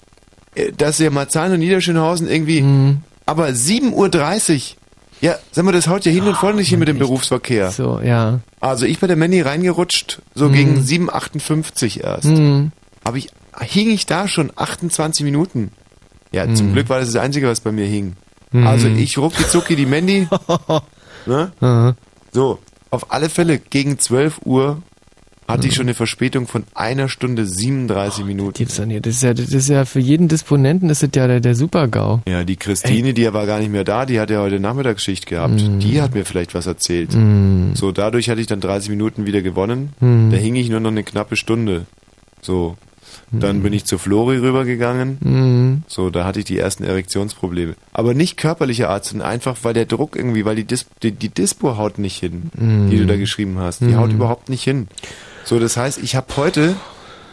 äh, 0.54 0.72
dass 0.72 0.98
ja 0.98 1.10
Marzahn 1.10 1.52
und 1.52 1.58
Niederschönhausen 1.60 2.26
irgendwie, 2.28 2.62
Mhm. 2.62 2.98
Aber 3.30 3.46
7.30 3.48 4.54
Uhr. 4.54 4.76
Ja, 5.22 5.36
sag 5.52 5.64
mal, 5.66 5.72
das 5.72 5.86
haut 5.86 6.04
ja 6.06 6.12
hin 6.12 6.24
und 6.26 6.34
vorne 6.36 6.56
nicht 6.56 6.68
hin 6.70 6.78
mit 6.78 6.88
dem 6.88 6.98
Berufsverkehr. 6.98 7.70
So, 7.70 8.00
ja. 8.02 8.40
Also 8.58 8.86
ich 8.86 8.98
bei 9.00 9.06
der 9.06 9.16
Mandy 9.16 9.40
reingerutscht, 9.42 10.22
so 10.34 10.48
Mhm. 10.48 10.52
gegen 10.52 10.80
7.58 10.80 12.00
erst. 12.02 12.24
Mhm. 12.24 12.72
Aber 13.04 13.16
ich, 13.18 13.28
hing 13.60 13.90
ich 13.90 14.06
da 14.06 14.28
schon 14.28 14.50
28 14.56 15.24
Minuten. 15.24 15.72
Ja, 16.32 16.52
zum 16.54 16.68
Mhm. 16.68 16.72
Glück 16.72 16.88
war 16.88 16.98
das 17.00 17.12
das 17.12 17.22
Einzige, 17.22 17.48
was 17.48 17.60
bei 17.60 17.70
mir 17.72 17.84
hing. 17.86 18.16
Mhm. 18.52 18.66
Also 18.66 18.88
ich 18.88 19.18
rucki 19.18 19.46
zucki 19.46 19.76
die 19.76 19.86
Mandy 19.86 20.26
Ne? 21.26 21.52
Aha. 21.60 21.94
So, 22.32 22.58
auf 22.90 23.12
alle 23.12 23.28
Fälle, 23.28 23.58
gegen 23.58 23.98
12 23.98 24.40
Uhr 24.44 24.82
hatte 25.50 25.62
Mhm. 25.64 25.68
ich 25.68 25.74
schon 25.74 25.84
eine 25.86 25.94
Verspätung 25.94 26.46
von 26.46 26.64
einer 26.74 27.08
Stunde 27.08 27.46
37 27.46 28.24
Minuten. 28.24 28.54
Gibt's 28.54 28.76
doch 28.76 28.86
nicht. 28.86 29.04
Das 29.06 29.14
ist 29.16 29.22
ja, 29.22 29.34
das 29.34 29.52
ist 29.52 29.68
ja 29.68 29.84
für 29.84 30.00
jeden 30.00 30.28
Disponenten 30.28 30.88
ist 30.90 31.02
das 31.02 31.10
ja 31.14 31.26
der, 31.26 31.40
der 31.40 31.54
Super-GAU. 31.54 32.20
Ja, 32.28 32.44
die 32.44 32.56
Christine, 32.56 33.12
die 33.14 33.32
war 33.32 33.46
gar 33.46 33.58
nicht 33.60 33.70
mehr 33.70 33.84
da, 33.84 34.06
die 34.06 34.18
hat 34.20 34.30
ja 34.30 34.40
heute 34.40 34.60
Nachmittagsschicht 34.60 35.26
gehabt. 35.26 35.60
Mhm. 35.62 35.78
Die 35.80 36.00
hat 36.00 36.14
mir 36.14 36.24
vielleicht 36.24 36.54
was 36.54 36.66
erzählt. 36.66 37.14
Mhm. 37.14 37.72
So, 37.74 37.92
dadurch 37.92 38.28
hatte 38.30 38.40
ich 38.40 38.46
dann 38.46 38.60
30 38.60 38.90
Minuten 38.90 39.26
wieder 39.26 39.42
gewonnen. 39.42 39.92
Mhm. 40.00 40.30
Da 40.30 40.36
hing 40.36 40.54
ich 40.56 40.68
nur 40.70 40.80
noch 40.80 40.90
eine 40.90 41.02
knappe 41.04 41.36
Stunde. 41.36 41.86
So. 42.42 42.76
Dann 43.32 43.62
bin 43.62 43.72
ich 43.72 43.84
zu 43.84 43.96
Flori 43.98 44.38
rübergegangen. 44.38 45.18
Mhm. 45.20 45.82
So, 45.86 46.10
da 46.10 46.24
hatte 46.24 46.40
ich 46.40 46.44
die 46.46 46.58
ersten 46.58 46.82
Erektionsprobleme. 46.84 47.74
Aber 47.92 48.12
nicht 48.14 48.36
körperlicher 48.36 48.88
Art, 48.90 49.04
sondern 49.04 49.28
einfach, 49.28 49.56
weil 49.62 49.72
der 49.74 49.84
Druck 49.86 50.16
irgendwie, 50.16 50.44
weil 50.44 50.56
die, 50.56 50.64
Dis 50.64 50.86
die, 51.02 51.12
die 51.12 51.28
Dispo 51.28 51.76
haut 51.76 51.98
nicht 51.98 52.18
hin, 52.18 52.50
Mhm. 52.58 52.90
die 52.90 52.98
du 52.98 53.06
da 53.06 53.16
geschrieben 53.16 53.58
hast. 53.58 53.80
Die 53.82 53.86
Mhm. 53.86 53.96
haut 53.96 54.12
überhaupt 54.12 54.48
nicht 54.48 54.64
hin. 54.64 54.88
So, 55.50 55.58
das 55.58 55.76
heißt, 55.76 55.98
ich 55.98 56.14
habe 56.14 56.28
heute, 56.36 56.76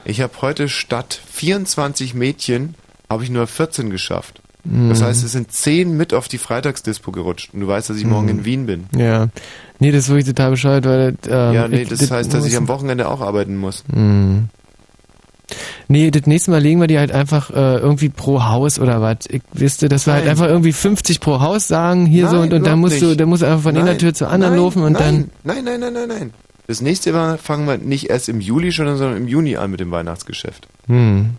ich 0.04 0.22
habe 0.22 0.34
heute 0.42 0.70
statt 0.70 1.22
24 1.32 2.16
Mädchen, 2.16 2.74
habe 3.12 3.24
ich 3.24 3.30
nur 3.30 3.46
14 3.46 3.92
geschafft. 3.92 4.42
Das 4.64 5.00
Mhm. 5.02 5.04
heißt, 5.06 5.24
es 5.24 5.32
sind 5.34 5.52
10 5.52 5.96
mit 5.96 6.16
auf 6.16 6.28
die 6.28 6.40
Freitagsdispo 6.40 7.12
gerutscht. 7.12 7.54
Und 7.54 7.60
du 7.60 7.68
weißt, 7.68 7.92
dass 7.92 7.98
ich 7.98 8.06
morgen 8.06 8.24
Mhm. 8.26 8.32
in 8.40 8.46
Wien 8.46 8.66
bin. 8.66 8.86
Ja. 8.98 9.28
Nee, 9.78 9.92
das 9.92 10.06
ist 10.06 10.10
wirklich 10.10 10.26
total 10.26 10.50
bescheuert, 10.50 10.86
weil 10.86 11.16
ähm, 11.30 11.54
ja, 11.54 11.68
nee, 11.68 11.84
ich- 11.84 11.90
das 11.90 12.10
heißt, 12.10 12.34
dass 12.34 12.44
ich 12.48 12.58
am 12.58 12.68
Wochenende 12.68 13.08
auch 13.08 13.22
arbeiten 13.22 13.56
muss. 13.56 13.84
Mhm. 13.94 14.50
Nee, 15.88 16.10
das 16.10 16.26
nächste 16.26 16.50
Mal 16.50 16.60
legen 16.60 16.82
wir 16.82 16.88
die 16.88 16.98
halt 16.98 17.12
einfach 17.12 17.52
äh, 17.52 17.78
irgendwie 17.78 18.10
pro 18.10 18.44
Haus 18.46 18.80
oder 18.80 19.00
was. 19.00 19.18
Ich 19.30 19.44
wüsste, 19.54 19.90
dass 19.90 20.08
wir 20.08 20.14
halt 20.14 20.24
Nein. 20.24 20.32
einfach 20.32 20.48
irgendwie 20.48 20.74
50 20.74 21.20
pro 21.20 21.40
Haus 21.40 21.68
sagen, 21.68 22.08
hier 22.08 22.28
so 22.30 22.38
Nein, 22.38 22.46
und, 22.46 22.54
und 22.54 22.66
dann 22.66 22.80
musst 22.80 23.00
du, 23.00 23.06
nicht. 23.10 23.20
dann 23.20 23.30
musst 23.30 23.44
du 23.44 23.46
einfach 23.46 23.62
von 23.62 23.78
einer 23.78 23.96
Tür 23.98 24.16
zur 24.16 24.30
anderen 24.32 24.56
laufen 24.56 24.82
und 24.82 24.94
nein, 24.94 25.30
Nein, 25.44 25.64
nein, 25.64 25.80
nein, 25.80 25.94
nein, 25.94 26.08
nein. 26.10 26.34
Das 26.68 26.82
nächste 26.82 27.14
Mal 27.14 27.38
fangen 27.38 27.66
wir 27.68 27.78
nicht 27.78 28.10
erst 28.10 28.28
im 28.30 28.42
Juli 28.42 28.72
schon, 28.74 28.88
an, 28.88 28.98
sondern 28.98 29.18
im 29.18 29.28
Juni 29.28 29.56
an 29.56 29.70
mit 29.72 29.80
dem 29.80 29.92
Weihnachtsgeschäft. 29.92 30.68
Hm. 30.88 31.36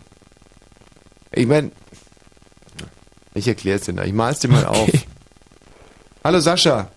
Ich 1.31 1.45
meine, 1.45 1.71
ich 3.35 3.47
erkläre 3.47 3.77
es 3.77 3.83
dir. 3.85 3.93
Ich 4.03 4.13
mal's 4.13 4.39
dir 4.39 4.47
mal 4.47 4.65
auf. 4.65 4.89
Hallo 6.23 6.39
Sascha. 6.39 6.87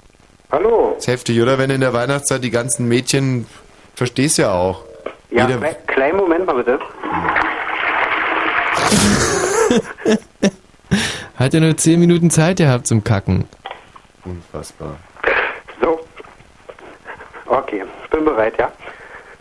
Hallo. 0.51 0.95
Ist 0.99 1.07
heftig, 1.09 1.41
oder? 1.43 1.59
Wenn 1.59 1.69
in 1.71 1.81
der 1.83 1.93
Weihnachtszeit 1.93 2.43
die 2.43 2.51
ganzen 2.51 2.89
Mädchen, 2.89 3.47
verstehst 3.95 4.39
ja 4.39 4.53
auch. 4.53 4.85
Ja, 5.31 5.47
Jeder- 5.49 5.61
kle- 5.61 5.75
kleinen 5.87 6.17
Moment 6.17 6.47
mal 6.47 6.55
bitte. 6.55 6.79
Hat 11.37 11.53
ja 11.55 11.61
nur 11.61 11.77
10 11.77 11.99
Minuten 12.01 12.31
Zeit 12.31 12.57
gehabt 12.59 12.87
zum 12.87 13.03
Kacken. 13.05 13.45
Unfassbar. 14.25 14.97
Okay, 17.53 17.85
ich 18.03 18.11
bin 18.11 18.25
bereit, 18.25 18.55
ja? 18.59 18.73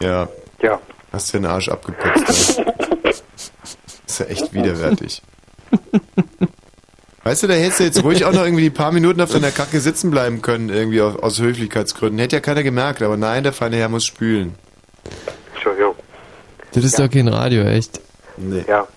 Ja. 0.02 0.28
Ja. 0.62 0.80
Hast 1.14 1.34
dir 1.34 1.40
den 1.40 1.46
Arsch 1.46 1.70
abgeputzt. 1.70 2.60
ist 4.06 4.20
ja 4.20 4.26
echt 4.26 4.54
widerwärtig. 4.54 5.22
Weißt 7.24 7.44
du, 7.44 7.48
da 7.48 7.54
hättest 7.54 7.80
du 7.80 7.84
jetzt 7.86 8.04
ruhig 8.04 8.26
auch 8.26 8.34
noch 8.34 8.44
irgendwie 8.44 8.66
ein 8.66 8.74
paar 8.74 8.92
Minuten 8.92 9.22
auf 9.22 9.32
deiner 9.32 9.52
Kacke 9.52 9.80
sitzen 9.80 10.12
bleiben 10.12 10.42
können, 10.42 10.68
irgendwie 10.68 11.02
aus, 11.02 11.16
aus 11.16 11.40
Höflichkeitsgründen. 11.40 12.20
Hätte 12.20 12.36
ja 12.36 12.42
keiner 12.42 12.64
gemerkt, 12.64 13.02
aber 13.02 13.16
nein, 13.16 13.44
der 13.44 13.54
feine 13.54 13.78
Herr 13.78 13.88
muss 13.88 14.06
spülen. 14.06 14.56
Entschuldigung. 15.54 15.96
Das 16.74 16.84
ist 16.84 17.00
doch 17.00 17.10
kein 17.10 17.30
Radio, 17.30 17.64
echt. 17.64 18.02
Nee. 18.36 18.66
Ja. 18.68 18.90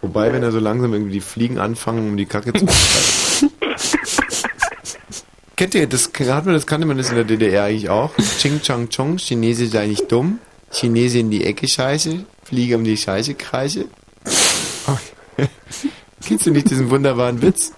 Wobei, 0.00 0.32
wenn 0.32 0.42
er 0.42 0.50
so 0.50 0.58
langsam 0.58 0.92
irgendwie 0.92 1.12
die 1.12 1.20
Fliegen 1.20 1.60
anfangen, 1.60 2.08
um 2.08 2.16
die 2.16 2.26
Kacke 2.26 2.52
zu. 2.52 2.66
Kennt 5.60 5.74
ihr, 5.74 5.86
das, 5.86 6.10
hat 6.20 6.46
man, 6.46 6.54
das 6.54 6.66
kannte 6.66 6.86
man 6.86 6.96
das 6.96 7.10
in 7.10 7.16
der 7.16 7.24
DDR 7.24 7.64
eigentlich 7.64 7.90
auch? 7.90 8.12
Ching 8.38 8.62
Chang 8.62 8.88
Chong, 8.88 9.18
Chinese 9.18 9.66
sei 9.66 9.88
nicht 9.88 10.10
dumm, 10.10 10.38
Chinese 10.72 11.18
in 11.18 11.30
die 11.30 11.44
Ecke 11.44 11.68
scheiße, 11.68 12.24
Fliege 12.44 12.76
um 12.76 12.84
die 12.84 12.96
Scheiße 12.96 13.34
kreise. 13.34 13.84
Oh. 14.86 14.96
Kennst 16.26 16.46
du 16.46 16.50
nicht 16.50 16.70
diesen 16.70 16.88
wunderbaren 16.88 17.42
Witz? 17.42 17.74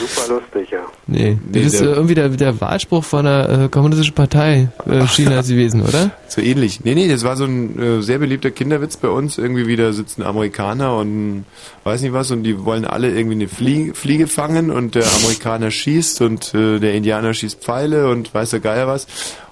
Super 0.00 0.34
lustig, 0.40 0.70
ja. 0.70 0.80
Nee, 1.06 1.36
Nee, 1.52 1.62
das 1.64 1.74
ist 1.74 1.80
äh, 1.80 1.84
der- 1.84 1.94
irgendwie 1.96 2.14
der, 2.14 2.28
der 2.30 2.60
Wahlspruch 2.60 3.04
von 3.04 3.24
der 3.26 3.48
äh, 3.64 3.68
kommunistischen 3.68 4.14
Partei 4.14 4.68
äh, 4.88 5.04
Chinas 5.06 5.48
gewesen, 5.48 5.82
oder? 5.82 6.10
So 6.28 6.40
ähnlich. 6.40 6.80
Nee, 6.84 6.94
nee, 6.94 7.06
das 7.08 7.22
war 7.22 7.36
so 7.36 7.44
ein 7.44 7.78
äh, 7.78 8.02
sehr 8.02 8.18
beliebter 8.18 8.50
Kinderwitz 8.50 8.96
bei 8.96 9.08
uns. 9.08 9.36
Irgendwie 9.38 9.66
wieder 9.66 9.92
sitzen 9.92 10.22
Amerikaner 10.22 10.96
und 10.96 11.44
weiß 11.84 12.00
nicht 12.02 12.12
was 12.12 12.30
und 12.30 12.42
die 12.44 12.64
wollen 12.64 12.84
alle 12.84 13.10
irgendwie 13.10 13.34
eine 13.36 13.48
Fliege, 13.48 13.94
Fliege 13.94 14.26
fangen 14.26 14.70
und 14.70 14.94
der 14.94 15.04
Amerikaner 15.20 15.70
schießt 15.70 16.22
und 16.22 16.54
äh, 16.54 16.78
der 16.78 16.94
Indianer 16.94 17.34
schießt 17.34 17.60
Pfeile 17.62 18.08
und 18.08 18.32
weiß 18.32 18.50
der 18.50 18.60
Geier 18.60 18.86
was. 18.86 19.06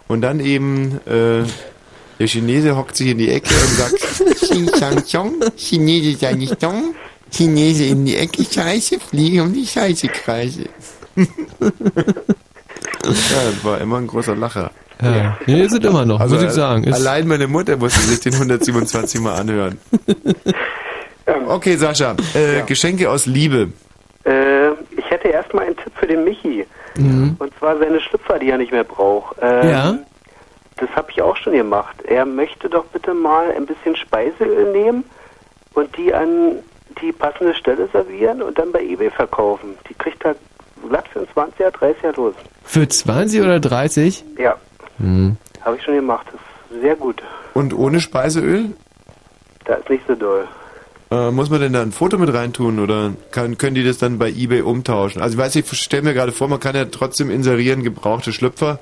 Und 0.08 0.22
dann 0.22 0.40
eben 0.40 1.00
äh, 1.06 1.42
der 2.18 2.26
Chinese 2.26 2.76
hockt 2.76 2.96
sich 2.96 3.08
in 3.08 3.18
die 3.18 3.28
Ecke 3.28 3.52
und 3.54 3.70
sagt 3.76 4.34
Xing 4.40 4.66
Chang 4.78 5.02
Chong, 5.10 5.34
Chinese 5.56 6.16
sei 6.18 6.32
nicht 6.32 6.60
dumm, 6.62 6.94
Chinese 7.32 7.84
in 7.84 8.04
die 8.06 8.16
Ecke 8.16 8.44
scheiße, 8.44 8.98
Fliege 9.00 9.42
um 9.42 9.52
die 9.52 9.66
Scheiße 9.66 10.08
kreise. 10.08 10.64
ja, 11.16 11.70
das 13.04 13.64
war 13.64 13.80
immer 13.80 13.98
ein 13.98 14.06
großer 14.06 14.36
Lacher. 14.36 14.70
Ja. 15.00 15.38
Nee, 15.46 15.66
sind 15.68 15.84
immer 15.84 16.04
noch, 16.04 16.18
muss 16.26 16.42
ich 16.42 16.50
sagen. 16.50 16.82
Ist, 16.84 16.94
Also, 16.94 17.08
allein 17.08 17.28
meine 17.28 17.46
Mutter 17.46 17.76
musste 17.76 18.00
sich 18.00 18.20
den 18.20 18.34
127 18.34 19.20
Mal 19.20 19.34
anhören. 19.34 19.78
Okay, 21.46 21.76
Sascha, 21.76 22.16
äh, 22.34 22.62
Geschenke 22.64 23.10
aus 23.10 23.26
Liebe. 23.26 23.68
Äh, 24.24 24.70
ich 24.96 25.10
hätte 25.10 25.28
erstmal 25.28 25.66
einen 25.66 25.76
Tipp 25.76 25.92
für 26.00 26.06
den 26.06 26.24
Michi. 26.24 26.66
Mhm. 26.96 27.36
Und 27.38 27.52
zwar 27.58 27.78
seine 27.78 28.00
Schlüpfer, 28.00 28.38
die 28.38 28.48
er 28.48 28.56
nicht 28.56 28.72
mehr 28.72 28.84
braucht. 28.84 29.36
Ähm, 29.42 29.68
Ja. 29.68 29.98
Das 30.76 30.88
habe 30.96 31.10
ich 31.10 31.20
auch 31.20 31.36
schon 31.36 31.52
gemacht. 31.52 31.96
Er 32.06 32.24
möchte 32.24 32.70
doch 32.70 32.84
bitte 32.86 33.12
mal 33.12 33.50
ein 33.54 33.66
bisschen 33.66 33.94
Speiseöl 33.96 34.72
nehmen 34.72 35.04
und 35.74 35.94
die 35.98 36.14
an 36.14 36.60
die 37.00 37.12
passende 37.12 37.54
Stelle 37.54 37.88
servieren 37.92 38.42
und 38.42 38.58
dann 38.58 38.72
bei 38.72 38.82
eBay 38.82 39.10
verkaufen. 39.10 39.70
Die 39.88 39.94
kriegt 39.94 40.24
er 40.24 40.34
glatt 40.88 41.06
für 41.12 41.20
ein 41.20 41.26
20er, 41.34 41.70
30er 41.70 42.16
los. 42.16 42.34
Für 42.64 42.88
20 42.88 43.40
oder 43.42 43.60
30? 43.60 44.24
Ja, 44.38 44.56
Hm. 44.98 45.36
habe 45.62 45.76
ich 45.76 45.82
schon 45.82 45.94
gemacht. 45.94 46.26
Das 46.32 46.76
ist 46.76 46.82
sehr 46.82 46.96
gut. 46.96 47.22
Und 47.54 47.72
ohne 47.74 48.00
Speiseöl? 48.00 48.66
Da 49.64 49.74
ist 49.74 49.88
nicht 49.90 50.04
so 50.08 50.14
doll. 50.14 50.46
Äh, 51.10 51.30
muss 51.30 51.48
man 51.48 51.60
denn 51.60 51.72
da 51.72 51.80
ein 51.82 51.92
Foto 51.92 52.18
mit 52.18 52.32
reintun 52.34 52.78
oder 52.78 53.12
kann, 53.30 53.56
können 53.56 53.74
die 53.74 53.84
das 53.84 53.96
dann 53.98 54.18
bei 54.18 54.28
eBay 54.28 54.60
umtauschen? 54.60 55.22
Also 55.22 55.34
ich 55.36 55.38
weiß, 55.42 55.56
ich 55.56 55.66
stelle 55.80 56.02
mir 56.02 56.14
gerade 56.14 56.32
vor, 56.32 56.48
man 56.48 56.60
kann 56.60 56.76
ja 56.76 56.84
trotzdem 56.84 57.30
inserieren 57.30 57.82
gebrauchte 57.82 58.32
Schlüpfer 58.32 58.78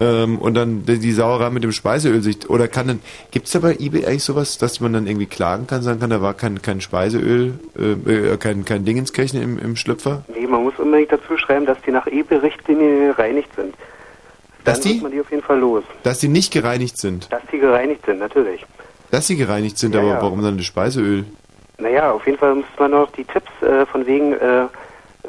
ähm, 0.00 0.38
und 0.38 0.54
dann 0.54 0.84
die, 0.86 1.12
Sauerei 1.12 1.50
mit 1.50 1.64
dem 1.64 1.72
Speiseöl 1.72 2.22
sich 2.22 2.48
oder 2.50 2.68
kann 2.68 2.88
dann 2.88 3.00
gibt's 3.30 3.52
da 3.52 3.60
bei 3.60 3.76
eBay 3.78 4.06
eigentlich 4.06 4.24
sowas, 4.24 4.58
dass 4.58 4.80
man 4.80 4.92
dann 4.92 5.06
irgendwie 5.06 5.26
klagen 5.26 5.66
kann, 5.66 5.82
sagen 5.82 6.00
kann, 6.00 6.10
da 6.10 6.20
war 6.20 6.34
kein 6.34 6.60
kein 6.62 6.80
Speiseöl, 6.80 7.54
äh, 7.78 8.32
äh, 8.32 8.36
kein 8.36 8.64
kein 8.64 8.84
Dingenskirchen 8.84 9.42
im, 9.42 9.58
im 9.58 9.76
Schlüpfer? 9.76 10.24
Nee, 10.28 10.46
man 10.46 10.64
muss 10.64 10.74
unbedingt 10.78 11.12
dazu 11.12 11.36
schreiben, 11.38 11.66
dass 11.66 11.78
die 11.86 11.90
nach 11.92 12.06
eBay-Richtlinien 12.06 13.08
gereinigt 13.08 13.48
sind. 13.56 13.74
Dann 14.64 14.74
Dass 14.74 14.80
die? 14.80 15.00
man 15.00 15.12
die 15.12 15.20
auf 15.20 15.30
jeden 15.30 15.44
Fall 15.44 15.60
los. 15.60 15.84
Dass 16.02 16.18
die 16.18 16.26
nicht 16.28 16.52
gereinigt 16.52 16.98
sind. 16.98 17.32
Dass 17.32 17.42
die 17.52 17.58
gereinigt 17.58 18.04
sind, 18.04 18.18
natürlich. 18.18 18.66
Dass 19.12 19.28
sie 19.28 19.36
gereinigt 19.36 19.78
sind, 19.78 19.94
Ja, 19.94 20.00
aber 20.00 20.10
ja. 20.10 20.22
warum 20.22 20.42
dann 20.42 20.56
das 20.56 20.66
Speiseöl? 20.66 21.24
Naja, 21.78 22.10
auf 22.10 22.26
jeden 22.26 22.36
Fall 22.38 22.56
müsste 22.56 22.72
man 22.78 22.90
noch 22.90 23.12
die 23.12 23.24
Tipps 23.24 23.50
äh, 23.62 23.86
von 23.86 24.04
wegen, 24.06 24.32
äh, 24.32 24.66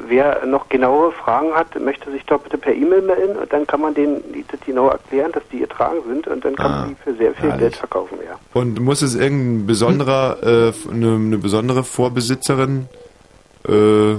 wer 0.07 0.45
noch 0.45 0.69
genauere 0.69 1.11
Fragen 1.11 1.53
hat, 1.53 1.79
möchte 1.79 2.11
sich 2.11 2.23
doch 2.25 2.39
bitte 2.41 2.57
per 2.57 2.73
E-Mail 2.73 3.01
melden 3.01 3.35
und 3.37 3.51
dann 3.51 3.65
kann 3.67 3.81
man 3.81 3.93
denen 3.93 4.21
die, 4.33 4.45
das 4.49 4.59
genau 4.65 4.87
erklären, 4.89 5.31
dass 5.31 5.43
die 5.51 5.59
getragen 5.59 5.97
sind 6.07 6.27
und 6.27 6.43
dann 6.45 6.55
kann 6.55 6.71
Ah, 6.71 6.79
man 6.81 6.89
die 6.89 6.95
für 7.03 7.15
sehr 7.15 7.33
viel 7.33 7.45
herrlich. 7.49 7.59
Geld 7.59 7.75
verkaufen, 7.77 8.17
ja. 8.25 8.37
Und 8.53 8.79
muss 8.79 9.01
es 9.01 9.15
irgendein 9.15 9.65
besonderer, 9.67 10.37
äh, 10.43 10.73
eine, 10.91 11.15
eine 11.15 11.37
besondere 11.37 11.83
Vorbesitzerin 11.83 12.87
äh, 13.67 14.15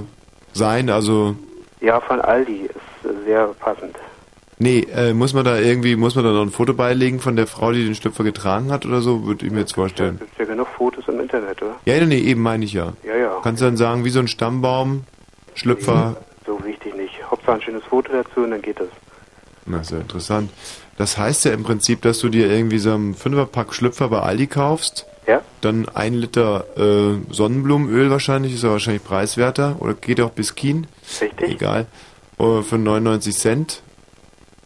sein? 0.53 0.89
Also, 0.89 1.35
Ja, 1.81 1.99
von 2.01 2.19
Aldi 2.21 2.65
ist 2.65 3.25
sehr 3.25 3.45
passend. 3.59 3.95
nee, 4.57 4.85
äh, 4.93 5.13
muss 5.13 5.33
man 5.33 5.45
da 5.45 5.57
irgendwie, 5.57 5.95
muss 5.95 6.15
man 6.15 6.25
da 6.25 6.31
noch 6.31 6.41
ein 6.41 6.49
Foto 6.51 6.73
beilegen 6.73 7.19
von 7.19 7.35
der 7.35 7.47
Frau, 7.47 7.71
die 7.71 7.85
den 7.85 7.95
Schlüpfer 7.95 8.23
getragen 8.23 8.71
hat 8.71 8.85
oder 8.85 9.01
so? 9.01 9.25
Würde 9.25 9.45
ich 9.45 9.51
mir 9.51 9.59
jetzt 9.61 9.75
vorstellen. 9.75 10.19
Gibt 10.19 10.37
ja 10.37 10.45
genug 10.45 10.67
Fotos 10.67 11.05
im 11.07 11.19
Internet, 11.21 11.61
oder? 11.61 11.75
Ja, 11.85 12.03
nee, 12.05 12.19
eben 12.19 12.41
meine 12.41 12.65
ich 12.65 12.73
ja. 12.73 12.93
Ja, 13.03 13.15
ja. 13.15 13.37
Kannst 13.41 13.61
du 13.61 13.65
dann 13.65 13.77
sagen, 13.77 14.03
wie 14.03 14.09
so 14.09 14.19
ein 14.19 14.27
Stammbaum, 14.27 15.03
Schlüpfer. 15.59 16.17
So 16.45 16.63
wichtig 16.63 16.95
nicht. 16.95 17.13
Hauptsache 17.29 17.55
ein 17.55 17.61
schönes 17.61 17.83
Foto 17.83 18.11
dazu 18.11 18.41
und 18.41 18.51
dann 18.51 18.61
geht 18.61 18.79
das. 18.79 18.87
Na, 19.65 19.81
ja 19.81 19.97
interessant. 19.97 20.49
Das 20.97 21.17
heißt 21.17 21.45
ja 21.45 21.53
im 21.53 21.63
Prinzip, 21.63 22.01
dass 22.01 22.19
du 22.19 22.29
dir 22.29 22.49
irgendwie 22.49 22.79
so 22.79 22.93
einen 22.93 23.13
Fünferpack 23.13 23.73
Schlüpfer 23.73 24.09
bei 24.09 24.19
Aldi 24.19 24.47
kaufst. 24.47 25.05
Ja. 25.27 25.41
Dann 25.61 25.87
ein 25.89 26.13
Liter 26.13 26.65
äh, 26.75 27.33
Sonnenblumenöl 27.33 28.09
wahrscheinlich, 28.09 28.55
ist 28.55 28.63
ja 28.63 28.71
wahrscheinlich 28.71 29.03
preiswerter. 29.03 29.75
Oder 29.79 29.93
geht 29.93 30.21
auch 30.21 30.31
bis 30.31 30.55
Kien. 30.55 30.87
Richtig. 31.21 31.49
Egal. 31.49 31.85
Äh, 32.39 32.61
für 32.63 32.77
99 32.77 33.37
Cent. 33.37 33.83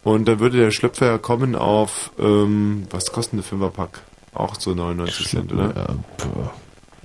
Und 0.04 0.26
dann 0.26 0.38
würde 0.38 0.58
der 0.58 0.70
Schlüpfer 0.70 1.06
ja 1.06 1.18
kommen 1.18 1.54
auf, 1.54 2.12
ähm, 2.18 2.86
was 2.90 3.12
kostet 3.12 3.40
ein 3.40 3.42
Fünferpack? 3.42 4.00
Auch 4.32 4.54
so 4.58 4.74
99 4.74 5.28
Cent, 5.28 5.52
oder? 5.52 5.72
Ja, 5.74 5.86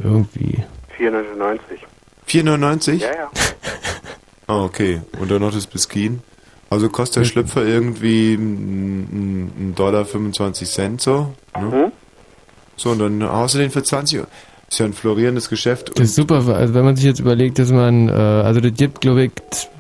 irgendwie. 0.04 0.64
4,99. 0.98 1.60
4,99? 2.30 2.94
Ja, 2.96 3.08
ja. 3.08 3.32
Ah, 4.48 4.64
okay. 4.64 5.02
Und 5.20 5.30
dann 5.30 5.42
noch 5.42 5.54
das 5.54 5.68
Biskin. 5.68 6.22
Also 6.70 6.90
kostet 6.90 7.24
der 7.24 7.26
Schlüpfer 7.26 7.66
irgendwie 7.66 8.34
einen 8.34 9.74
Dollar 9.76 10.06
25 10.06 10.70
Cent 10.70 11.02
so. 11.02 11.34
Ne? 11.56 11.66
Mhm. 11.66 11.92
So, 12.76 12.92
und 12.92 13.00
dann 13.00 13.24
haust 13.24 13.56
du 13.56 13.60
den 13.60 13.72
für 13.72 13.84
20 13.84 14.20
Euro. 14.20 14.28
Ist 14.70 14.80
ja 14.80 14.86
ein 14.86 14.94
florierendes 14.94 15.50
Geschäft. 15.50 15.92
Das 15.96 16.10
ist 16.10 16.16
super, 16.16 16.46
also 16.48 16.74
wenn 16.76 16.86
man 16.86 16.96
sich 16.96 17.06
jetzt 17.06 17.20
überlegt, 17.20 17.58
dass 17.58 17.72
man, 17.72 18.08
äh, 18.08 18.12
also 18.12 18.60
das 18.60 18.74
gibt, 18.74 19.02
glaube 19.02 19.26
ich, 19.26 19.32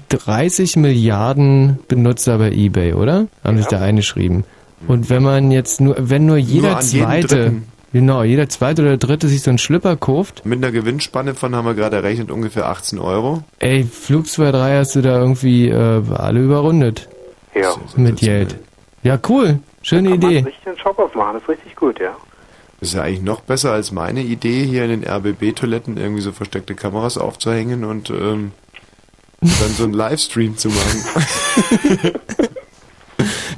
30 0.09 0.77
Milliarden 0.77 1.79
Benutzer 1.87 2.39
bei 2.39 2.51
eBay, 2.51 2.93
oder? 2.93 3.27
Haben 3.43 3.57
sich 3.57 3.67
da 3.67 3.79
eingeschrieben. 3.79 4.43
Und 4.87 5.09
wenn 5.09 5.21
man 5.21 5.51
jetzt 5.51 5.81
nur, 5.81 5.95
wenn 5.99 6.25
nur 6.25 6.37
jeder 6.37 6.77
an 6.77 6.85
jeden 6.85 7.05
zweite, 7.05 7.27
Dritten. 7.27 7.67
Genau, 7.91 8.23
jeder 8.23 8.49
zweite 8.49 8.81
oder 8.81 8.97
dritte 8.97 9.27
sich 9.27 9.41
so 9.41 9.49
einen 9.51 9.57
Schlüpper 9.57 9.95
kauft, 9.97 10.45
Mit 10.45 10.57
einer 10.63 10.71
Gewinnspanne 10.71 11.35
von 11.35 11.55
haben 11.55 11.65
wir 11.65 11.73
gerade 11.75 11.97
errechnet 11.97 12.31
ungefähr 12.31 12.67
18 12.67 12.99
Euro. 12.99 13.43
ey, 13.59 13.83
Flug 13.83 14.27
2, 14.27 14.51
3 14.51 14.77
hast 14.77 14.95
du 14.95 15.01
da 15.01 15.19
irgendwie 15.19 15.69
äh, 15.69 16.01
alle 16.13 16.39
überrundet. 16.41 17.09
Ja. 17.55 17.73
Mit 17.95 18.17
Geld. 18.19 18.57
Ja, 19.03 19.17
cool. 19.29 19.59
Schöne 19.81 20.09
Kann 20.11 20.19
man 20.19 20.29
Idee. 20.31 20.45
richtig 20.45 20.67
einen 20.67 20.77
Shop 20.77 20.99
aufmachen, 20.99 21.33
das 21.35 21.43
ist 21.43 21.49
richtig 21.49 21.75
gut, 21.75 21.99
ja. 21.99 22.15
Das 22.79 22.89
ist 22.89 22.95
ja 22.95 23.01
eigentlich 23.03 23.21
noch 23.23 23.41
besser 23.41 23.71
als 23.73 23.91
meine 23.91 24.21
Idee, 24.21 24.63
hier 24.65 24.85
in 24.85 25.01
den 25.01 25.03
RBB-Toiletten 25.09 25.97
irgendwie 25.97 26.21
so 26.21 26.31
versteckte 26.31 26.75
Kameras 26.75 27.17
aufzuhängen 27.17 27.83
und 27.83 28.09
ähm, 28.09 28.51
dann 29.41 29.69
so 29.75 29.83
einen 29.85 29.93
Livestream 29.93 30.55
zu 30.57 30.69
machen. 30.69 31.03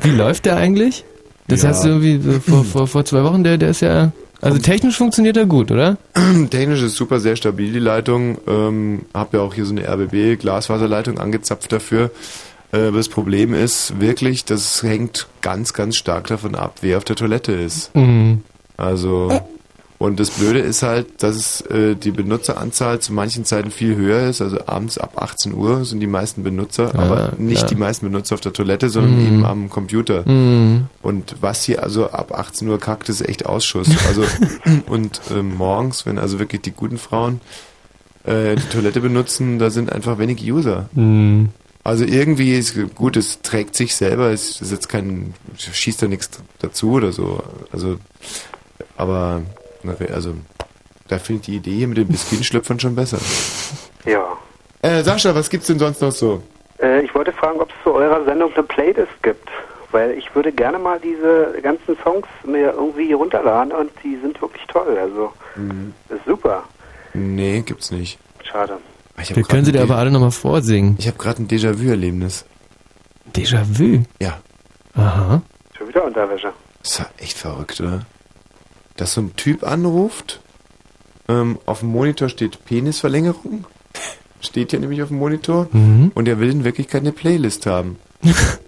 Wie 0.02 0.10
läuft 0.12 0.46
der 0.46 0.58
eigentlich? 0.58 1.06
Das 1.48 1.64
Ja. 1.64 1.70
hast 1.70 1.84
du 1.84 1.90
irgendwie 1.90 2.20
so 2.20 2.40
vor, 2.40 2.64
vor, 2.64 2.88
vor 2.88 3.06
zwei 3.06 3.24
Wochen, 3.24 3.44
der, 3.44 3.58
der 3.58 3.70
ist 3.70 3.82
ja, 3.82 4.12
also 4.42 4.58
technisch 4.58 4.98
funktioniert 4.98 5.38
er 5.38 5.46
gut, 5.46 5.72
oder? 5.72 5.98
Technisch 6.50 6.82
ist 6.82 6.96
super, 6.96 7.20
sehr 7.20 7.36
stabil 7.36 7.72
die 7.72 7.80
Leitung. 7.80 8.38
Ähm, 8.48 9.06
hab 9.14 9.34
ja 9.34 9.42
auch 9.42 9.54
hier 9.54 9.66
so 9.66 9.72
eine 9.72 9.88
RBB-Glasfaserleitung 9.88 11.20
angezapft 11.20 11.72
dafür. 11.72 12.12
Äh, 12.74 12.88
aber 12.88 12.98
das 12.98 13.10
Problem 13.10 13.54
ist 13.54 14.00
wirklich, 14.00 14.46
das 14.46 14.82
hängt 14.84 15.28
ganz, 15.42 15.74
ganz 15.74 15.96
stark 15.96 16.28
davon 16.28 16.56
ab, 16.56 16.78
wer 16.82 16.98
auf 16.98 17.04
der 17.04 17.16
Toilette 17.16 17.52
ist. 17.52 17.94
Mhm. 17.96 18.44
Also, 18.78 19.42
und 20.02 20.20
das 20.20 20.32
Blöde 20.32 20.60
ist 20.60 20.82
halt, 20.84 21.22
dass 21.22 21.62
äh, 21.62 21.96
die 21.96 22.12
Benutzeranzahl 22.12 23.00
zu 23.00 23.14
manchen 23.14 23.46
Zeiten 23.46 23.70
viel 23.72 23.96
höher 23.96 24.28
ist. 24.30 24.42
Also 24.42 24.58
abends 24.66 24.98
ab 24.98 25.14
18 25.22 25.54
Uhr 25.54 25.86
sind 25.86 26.00
die 26.00 26.08
meisten 26.08 26.44
Benutzer, 26.44 26.92
Ja, 26.94 27.00
aber 27.00 27.34
nicht 27.38 27.62
ja. 27.62 27.68
die 27.68 27.76
meisten 27.76 28.08
Benutzer 28.10 28.34
auf 28.36 28.42
der 28.42 28.52
Toilette, 28.54 28.90
sondern 28.90 29.20
Mhm. 29.20 29.28
eben 29.28 29.46
am 29.46 29.70
Computer. 29.70 30.28
Mhm. 30.28 30.88
Und 31.02 31.36
was 31.42 31.64
hier 31.64 31.84
also 31.84 32.10
ab 32.10 32.34
18 32.34 32.68
Uhr 32.68 32.80
kackt, 32.80 33.10
ist 33.10 33.22
echt 33.22 33.46
Ausschuss. 33.46 33.88
Also, 34.08 34.24
und 34.88 35.22
ähm, 35.32 35.56
morgens, 35.56 36.06
wenn 36.06 36.18
also 36.18 36.40
wirklich 36.40 36.62
die 36.62 36.72
guten 36.72 36.98
Frauen 36.98 37.40
äh, 38.24 38.56
die 38.56 38.70
Toilette 38.70 39.02
benutzen, 39.02 39.60
da 39.60 39.70
sind 39.70 39.92
einfach 39.92 40.18
wenig 40.18 40.42
User. 40.52 40.90
Mhm. 40.94 41.50
Also 41.84 42.06
irgendwie 42.06 42.54
ist 42.54 42.76
gut, 42.96 43.18
es 43.18 43.42
trägt 43.42 43.76
sich 43.76 43.96
selber, 43.96 44.32
es 44.32 44.62
ist 44.62 44.72
jetzt 44.72 44.90
kein, 44.90 45.34
schießt 45.58 46.02
da 46.04 46.08
nichts 46.08 46.30
dazu 46.60 46.92
oder 46.92 47.12
so. 47.12 47.42
Also, 47.72 47.98
aber, 48.98 49.42
also, 50.14 50.36
da 51.08 51.20
finde 51.20 51.42
ich 51.42 51.46
die 51.46 51.56
Idee 51.58 51.76
hier 51.78 51.88
mit 51.88 51.98
den 51.98 52.08
Biskuitschlöpfern 52.08 52.80
schon 52.80 52.96
besser. 52.96 53.20
Ja. 54.06 54.38
Äh, 54.82 55.04
Sascha, 55.04 55.36
was 55.36 55.50
gibt's 55.50 55.68
denn 55.68 55.80
sonst 55.80 56.02
noch 56.02 56.12
so? 56.12 56.42
Äh, 56.82 57.02
ich 57.02 57.14
wollte 57.14 57.32
fragen, 57.32 57.60
ob 57.60 57.70
es 57.70 57.76
zu 57.84 57.94
eurer 57.94 58.24
Sendung 58.26 58.54
eine 58.54 58.64
Playlist 58.64 59.22
gibt. 59.22 59.50
Weil 59.92 60.12
ich 60.12 60.34
würde 60.34 60.54
gerne 60.54 60.80
mal 60.80 61.00
diese 61.02 61.54
ganzen 61.62 61.98
Songs 62.02 62.26
mir 62.46 62.72
irgendwie 62.72 63.12
runterladen 63.12 63.74
und 63.74 63.92
die 64.02 64.18
sind 64.22 64.42
wirklich 64.42 64.66
toll. 64.68 64.98
Also, 64.98 65.34
das 66.08 66.18
ist 66.18 66.26
super. 66.26 66.64
Nee, 67.14 67.62
gibt's 67.62 67.92
nicht. 67.92 68.18
Schade. 68.42 68.78
Wir 69.18 69.44
können 69.44 69.66
sie 69.66 69.74
dir 69.74 69.82
aber 69.82 69.98
alle 69.98 70.10
nochmal 70.10 70.32
vorsingen. 70.32 70.96
Ich 70.98 71.08
habe 71.08 71.18
gerade 71.18 71.44
ein 71.44 71.48
Déjà-vu-Erlebnis. 71.50 72.46
Déjà-vu? 73.36 74.04
Ja. 74.22 74.40
Aha. 74.96 75.42
Schon 75.78 75.88
wieder 75.90 76.06
Unterwäsche. 76.06 76.54
Das 76.82 76.92
ist 76.92 77.00
ja 77.00 77.06
echt 77.18 77.38
verrückt, 77.38 77.82
oder? 77.82 78.06
Dass 79.02 79.14
so 79.14 79.22
ein 79.22 79.36
Typ 79.36 79.64
anruft, 79.64 80.42
ähm, 81.28 81.58
auf 81.66 81.80
dem 81.80 81.90
Monitor 81.90 82.30
steht 82.30 82.64
Penisverlängerung, 82.66 83.66
steht 84.42 84.70
hier 84.70 84.80
nämlich 84.80 85.02
auf 85.02 85.08
dem 85.08 85.18
Monitor, 85.18 85.68
Mhm. 85.72 86.12
und 86.14 86.28
er 86.28 86.40
will 86.40 86.52
in 86.52 86.64
Wirklichkeit 86.64 87.02
eine 87.02 87.12
Playlist 87.12 87.66
haben. 87.66 87.98
das 88.28 88.60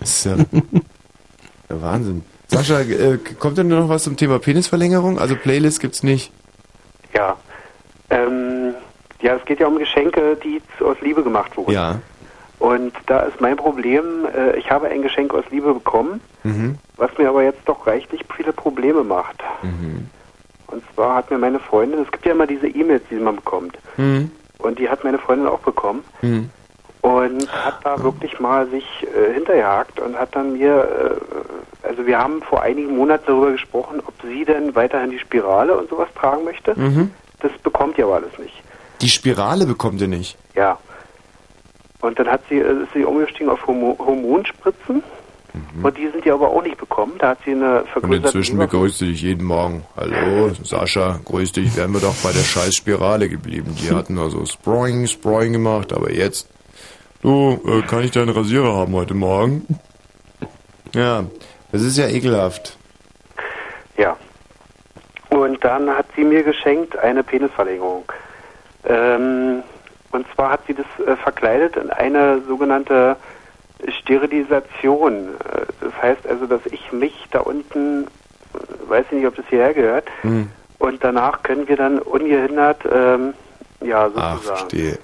ist 0.00 0.24
ja 0.24 0.36
der 1.68 1.82
Wahnsinn. 1.82 2.24
Sascha, 2.48 2.80
äh, 2.80 3.18
kommt 3.38 3.58
denn 3.58 3.68
noch 3.68 3.90
was 3.90 4.04
zum 4.04 4.16
Thema 4.16 4.38
Penisverlängerung? 4.38 5.18
Also 5.18 5.36
Playlist 5.36 5.80
gibt's 5.80 6.02
nicht. 6.02 6.32
Ja. 7.14 7.36
Ähm, 8.08 8.72
ja, 9.20 9.36
es 9.36 9.44
geht 9.44 9.60
ja 9.60 9.66
um 9.66 9.76
Geschenke, 9.78 10.38
die 10.42 10.62
aus 10.82 10.96
Liebe 11.02 11.22
gemacht 11.22 11.54
wurden. 11.58 11.70
Ja. 11.72 12.00
Und 12.60 12.92
da 13.06 13.20
ist 13.20 13.40
mein 13.40 13.56
Problem, 13.56 14.26
äh, 14.36 14.56
ich 14.58 14.70
habe 14.70 14.86
ein 14.88 15.02
Geschenk 15.02 15.32
aus 15.34 15.44
Liebe 15.50 15.72
bekommen, 15.74 16.20
Mhm. 16.44 16.78
was 16.96 17.10
mir 17.18 17.28
aber 17.30 17.42
jetzt 17.42 17.62
doch 17.66 17.86
reichlich 17.86 18.20
viele 18.36 18.52
Probleme 18.52 19.02
macht. 19.02 19.42
Mhm. 19.62 20.08
Und 20.68 20.82
zwar 20.94 21.16
hat 21.16 21.30
mir 21.30 21.38
meine 21.38 21.58
Freundin, 21.58 22.00
es 22.02 22.10
gibt 22.12 22.24
ja 22.26 22.32
immer 22.32 22.46
diese 22.46 22.68
E-Mails, 22.68 23.02
die 23.10 23.16
man 23.16 23.36
bekommt. 23.36 23.76
Mhm. 23.96 24.30
Und 24.58 24.78
die 24.78 24.88
hat 24.88 25.02
meine 25.04 25.18
Freundin 25.18 25.48
auch 25.48 25.58
bekommen. 25.60 26.04
Mhm. 26.22 26.50
Und 27.00 27.50
hat 27.50 27.78
da 27.82 28.02
wirklich 28.02 28.38
mal 28.40 28.68
sich 28.68 28.84
äh, 29.16 29.32
hinterjagt 29.32 29.98
und 30.00 30.18
hat 30.18 30.36
dann 30.36 30.52
mir, 30.52 31.18
äh, 31.82 31.86
also 31.88 32.06
wir 32.06 32.18
haben 32.18 32.42
vor 32.42 32.60
einigen 32.60 32.94
Monaten 32.94 33.24
darüber 33.26 33.52
gesprochen, 33.52 34.02
ob 34.06 34.12
sie 34.22 34.44
denn 34.44 34.74
weiterhin 34.74 35.10
die 35.10 35.18
Spirale 35.18 35.74
und 35.78 35.88
sowas 35.88 36.08
tragen 36.14 36.44
möchte. 36.44 36.78
Mhm. 36.78 37.10
Das 37.40 37.52
bekommt 37.62 37.96
ihr 37.96 38.04
aber 38.04 38.16
alles 38.16 38.38
nicht. 38.38 38.62
Die 39.00 39.08
Spirale 39.08 39.64
bekommt 39.64 39.98
ihr 40.02 40.08
nicht. 40.08 40.36
Ja. 40.54 40.78
Und 42.00 42.18
dann 42.18 42.28
hat 42.28 42.40
sie, 42.48 42.58
äh, 42.58 42.82
ist 42.82 42.92
sie 42.94 43.04
umgestiegen 43.04 43.50
auf 43.50 43.66
Hormo 43.66 43.96
Hormonspritzen. 43.98 45.02
Und 45.82 45.98
die 45.98 46.08
sind 46.08 46.24
ihr 46.24 46.34
aber 46.34 46.48
auch 46.48 46.62
nicht 46.62 46.78
bekommen. 46.78 47.14
Da 47.18 47.30
hat 47.30 47.38
sie 47.44 47.50
eine 47.50 47.80
Und 47.80 47.88
vergrößerte 47.88 48.26
inzwischen 48.28 48.56
Leber- 48.58 48.66
begrüße 48.70 49.04
ich 49.06 49.22
jeden 49.22 49.44
Morgen. 49.44 49.84
Hallo, 49.96 50.50
Sascha, 50.62 51.18
grüß 51.24 51.50
dich. 51.52 51.76
Wären 51.76 51.92
wir 51.92 52.00
doch 52.00 52.14
bei 52.22 52.30
der 52.30 52.38
scheiß 52.44 52.76
Spirale 52.76 53.28
geblieben. 53.28 53.74
Die 53.80 53.92
hatten 53.92 54.14
nur 54.14 54.30
so 54.30 54.46
Sproing, 54.46 55.08
Sproing 55.08 55.52
gemacht, 55.52 55.92
aber 55.92 56.12
jetzt. 56.12 56.48
Du, 57.22 57.60
äh, 57.66 57.82
kann 57.82 58.04
ich 58.04 58.12
deinen 58.12 58.28
Rasierer 58.28 58.76
haben 58.76 58.94
heute 58.94 59.14
Morgen? 59.14 59.66
Ja, 60.94 61.24
das 61.72 61.82
ist 61.82 61.98
ja 61.98 62.06
ekelhaft. 62.06 62.76
Ja. 63.98 64.16
Und 65.30 65.62
dann 65.64 65.90
hat 65.90 66.06
sie 66.14 66.22
mir 66.22 66.44
geschenkt 66.44 66.96
eine 66.96 67.24
Penisverlängerung. 67.24 68.04
Ähm, 68.84 69.62
und 70.12 70.26
zwar 70.34 70.50
hat 70.52 70.60
sie 70.66 70.74
das 70.74 70.86
äh, 71.06 71.16
verkleidet 71.16 71.76
in 71.76 71.90
eine 71.90 72.40
sogenannte 72.48 73.16
Sterilisation. 74.00 75.28
Äh, 75.28 75.66
das 75.80 75.92
heißt 76.02 76.26
also, 76.28 76.46
dass 76.46 76.60
ich 76.66 76.92
mich 76.92 77.26
da 77.30 77.40
unten, 77.40 78.04
äh, 78.04 78.88
weiß 78.90 79.06
ich 79.10 79.18
nicht, 79.18 79.26
ob 79.26 79.36
das 79.36 79.46
hierher 79.48 79.74
gehört, 79.74 80.08
Hm. 80.22 80.48
und 80.78 81.02
danach 81.04 81.42
können 81.42 81.68
wir 81.68 81.76
dann 81.76 81.98
ungehindert, 81.98 82.82
ähm, 82.90 83.34
ja, 83.82 84.10
Ach, 84.14 84.34
sozusagen. 84.36 84.58
verstehe. 84.58 84.98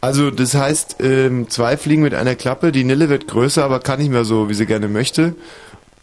Also 0.00 0.30
das 0.32 0.54
heißt, 0.56 0.96
ähm, 1.00 1.48
zwei 1.48 1.76
Fliegen 1.76 2.02
mit 2.02 2.12
einer 2.14 2.34
Klappe. 2.34 2.72
Die 2.72 2.82
Nille 2.82 3.08
wird 3.08 3.28
größer, 3.28 3.62
aber 3.64 3.78
kann 3.78 4.00
nicht 4.00 4.10
mehr 4.10 4.24
so, 4.24 4.48
wie 4.48 4.54
sie 4.54 4.66
gerne 4.66 4.88
möchte. 4.88 5.36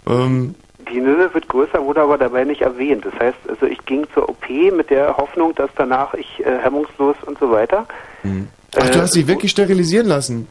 Ähm, 0.08 0.56
Die 0.90 1.02
Nille 1.02 1.34
wird 1.34 1.50
größer, 1.50 1.84
wurde 1.84 2.02
aber 2.02 2.18
dabei 2.18 2.46
nicht 2.46 2.62
erwähnt. 2.62 3.06
Das 3.06 3.14
heißt, 3.20 3.38
also 3.50 3.66
ich 3.66 3.84
ging 3.86 4.08
zur 4.14 4.30
OP 4.30 4.48
mit 4.72 4.90
der 4.90 5.18
Hoffnung, 5.18 5.54
dass 5.54 5.70
danach 5.76 6.14
ich 6.14 6.44
äh, 6.46 6.60
hemmungslos 6.60 7.18
und 7.26 7.38
so 7.40 7.52
weiter. 7.52 7.86
Ach, 8.24 8.90
du 8.90 8.98
Äh, 8.98 9.02
hast 9.02 9.16
dich 9.16 9.28
wirklich 9.28 9.52
sterilisieren 9.52 10.08
lassen? 10.08 10.48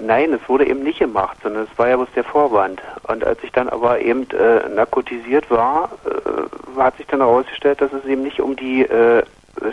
Nein, 0.00 0.32
es 0.32 0.48
wurde 0.48 0.66
eben 0.66 0.84
nicht 0.84 1.00
gemacht, 1.00 1.36
sondern 1.42 1.64
es 1.64 1.78
war 1.78 1.88
ja 1.88 1.96
bloß 1.96 2.08
der 2.14 2.24
Vorwand. 2.24 2.80
Und 3.08 3.24
als 3.24 3.38
ich 3.42 3.50
dann 3.50 3.68
aber 3.68 4.00
eben 4.00 4.26
äh, 4.30 4.68
narkotisiert 4.68 5.50
war, 5.50 5.90
äh, 6.06 6.80
hat 6.80 6.96
sich 6.98 7.06
dann 7.06 7.18
herausgestellt, 7.20 7.80
dass 7.80 7.92
es 7.92 8.04
eben 8.04 8.22
nicht 8.22 8.40
um 8.40 8.54
die 8.54 8.82
äh, 8.82 9.24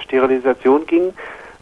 Sterilisation 0.03 0.87
ging, 0.87 1.13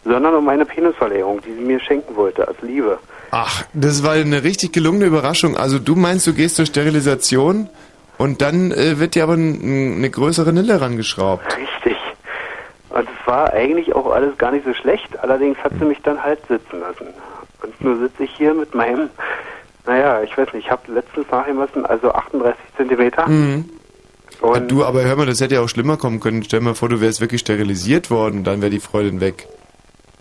sondern 0.04 0.34
um 0.34 0.48
eine 0.48 0.64
Penisverlängerung, 0.64 1.42
die 1.42 1.52
sie 1.52 1.60
mir 1.60 1.78
schenken 1.80 2.16
wollte, 2.16 2.48
als 2.48 2.56
Liebe. 2.62 2.98
Ach, 3.30 3.64
das 3.74 4.02
war 4.02 4.12
eine 4.12 4.44
richtig 4.44 4.72
gelungene 4.72 5.06
Überraschung. 5.06 5.56
Also 5.56 5.78
du 5.78 5.94
meinst, 5.94 6.26
du 6.26 6.32
gehst 6.32 6.56
zur 6.56 6.66
Sterilisation 6.66 7.68
und 8.16 8.40
dann 8.40 8.70
äh, 8.70 8.98
wird 8.98 9.14
dir 9.14 9.24
aber 9.24 9.34
eine 9.34 10.08
größere 10.08 10.52
Nille 10.54 10.80
rangeschraubt. 10.80 11.44
Richtig. 11.56 11.93
Und 12.94 13.08
es 13.08 13.26
war 13.26 13.52
eigentlich 13.52 13.92
auch 13.92 14.12
alles 14.12 14.38
gar 14.38 14.52
nicht 14.52 14.64
so 14.64 14.72
schlecht, 14.72 15.18
allerdings 15.18 15.58
hat 15.58 15.72
sie 15.80 15.84
mich 15.84 16.00
dann 16.02 16.22
halt 16.22 16.38
sitzen 16.46 16.78
lassen. 16.78 17.08
Und 17.60 17.80
nur 17.80 17.98
sitze 17.98 18.22
ich 18.22 18.30
hier 18.36 18.54
mit 18.54 18.72
meinem, 18.72 19.10
naja, 19.84 20.22
ich 20.22 20.38
weiß 20.38 20.52
nicht, 20.52 20.66
ich 20.66 20.70
habe 20.70 20.92
letztens 20.92 21.26
nachgemessen, 21.28 21.84
also 21.84 22.12
38 22.12 22.56
Zentimeter. 22.76 23.26
Mhm. 23.26 23.68
Ja, 24.40 24.60
du, 24.60 24.84
aber 24.84 25.02
hör 25.02 25.16
mal, 25.16 25.26
das 25.26 25.40
hätte 25.40 25.56
ja 25.56 25.60
auch 25.62 25.68
schlimmer 25.68 25.96
kommen 25.96 26.20
können. 26.20 26.44
Stell 26.44 26.60
dir 26.60 26.66
mal 26.66 26.74
vor, 26.74 26.88
du 26.88 27.00
wärst 27.00 27.20
wirklich 27.20 27.40
sterilisiert 27.40 28.12
worden, 28.12 28.44
dann 28.44 28.62
wäre 28.62 28.70
die 28.70 28.78
Freundin 28.78 29.20
weg. 29.20 29.48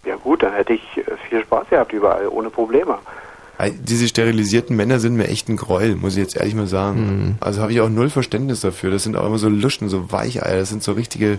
Ja 0.04 0.16
gut, 0.16 0.42
dann 0.42 0.54
hätte 0.54 0.74
ich 0.74 0.98
äh, 0.98 1.04
viel 1.30 1.44
Spaß 1.44 1.70
gehabt 1.70 1.94
überall, 1.94 2.28
ohne 2.28 2.50
Probleme. 2.50 2.98
Diese 3.82 4.08
sterilisierten 4.08 4.76
Männer 4.76 5.00
sind 5.00 5.16
mir 5.16 5.28
echt 5.28 5.48
ein 5.48 5.58
Gräuel, 5.58 5.96
muss 5.96 6.14
ich 6.14 6.24
jetzt 6.24 6.36
ehrlich 6.36 6.56
mal 6.56 6.66
sagen. 6.66 7.38
Also 7.40 7.62
habe 7.62 7.72
ich 7.72 7.82
auch 7.82 7.88
null 7.88 8.10
Verständnis 8.10 8.62
dafür. 8.62 8.90
Das 8.90 9.04
sind 9.04 9.16
auch 9.16 9.26
immer 9.28 9.38
so 9.38 9.48
Luschen, 9.48 9.90
so 9.90 10.12
Weicheier, 10.12 10.58
das 10.58 10.70
sind 10.70 10.82
so 10.82 10.94
richtige 10.94 11.38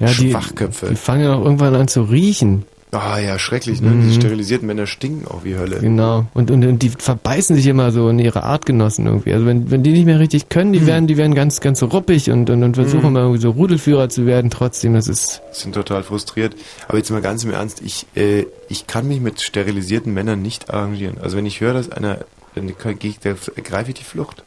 Ja, 0.00 0.06
die, 0.08 0.30
Schwachköpfe. 0.30 0.86
die 0.90 0.96
fangen 0.96 1.24
ja 1.24 1.34
auch 1.34 1.44
irgendwann 1.44 1.74
an 1.74 1.88
zu 1.88 2.02
riechen. 2.02 2.64
Ah 2.94 3.18
ja, 3.18 3.38
schrecklich, 3.38 3.80
ne? 3.80 3.88
Mhm. 3.88 4.08
Die 4.08 4.14
sterilisierten 4.14 4.66
Männer 4.66 4.86
stinken 4.86 5.26
auch 5.26 5.44
wie 5.44 5.56
Hölle. 5.56 5.78
Genau. 5.78 6.26
Und, 6.34 6.50
und, 6.50 6.62
und 6.62 6.82
die 6.82 6.90
verbeißen 6.90 7.56
sich 7.56 7.66
immer 7.66 7.90
so 7.90 8.06
in 8.10 8.18
ihre 8.18 8.42
Artgenossen 8.42 9.06
irgendwie. 9.06 9.32
Also 9.32 9.46
wenn, 9.46 9.70
wenn 9.70 9.82
die 9.82 9.92
nicht 9.92 10.04
mehr 10.04 10.18
richtig 10.20 10.50
können, 10.50 10.74
die 10.74 10.80
Mhm. 10.80 10.86
werden, 10.86 11.06
die 11.06 11.16
werden 11.16 11.34
ganz, 11.34 11.60
ganz 11.60 11.82
ruppig 11.82 12.30
und, 12.30 12.50
und, 12.50 12.62
und 12.62 12.74
versuchen 12.74 13.00
Mhm. 13.00 13.06
immer 13.08 13.20
irgendwie 13.20 13.40
so 13.40 13.48
Rudelführer 13.50 14.10
zu 14.10 14.26
werden 14.26 14.50
trotzdem. 14.50 14.92
Das 14.92 15.08
ist, 15.08 15.40
sind 15.52 15.74
total 15.74 16.02
frustriert. 16.02 16.54
Aber 16.86 16.98
jetzt 16.98 17.10
mal 17.10 17.22
ganz 17.22 17.44
im 17.44 17.52
Ernst, 17.52 17.80
ich, 17.80 18.04
äh, 18.14 18.44
ich 18.68 18.86
kann 18.86 19.08
mich 19.08 19.20
mit 19.22 19.40
sterilisierten 19.40 20.12
Männern 20.12 20.42
nicht 20.42 20.68
arrangieren. 20.68 21.16
Also 21.18 21.38
wenn 21.38 21.46
ich 21.46 21.62
höre, 21.62 21.72
dass 21.72 21.90
einer, 21.90 22.18
dann 22.54 22.70
gehe 22.98 23.10
ich, 23.10 23.20
da 23.20 23.30
ergreife 23.56 23.92
ich 23.92 23.94
die 23.96 24.04
Flucht. 24.04 24.44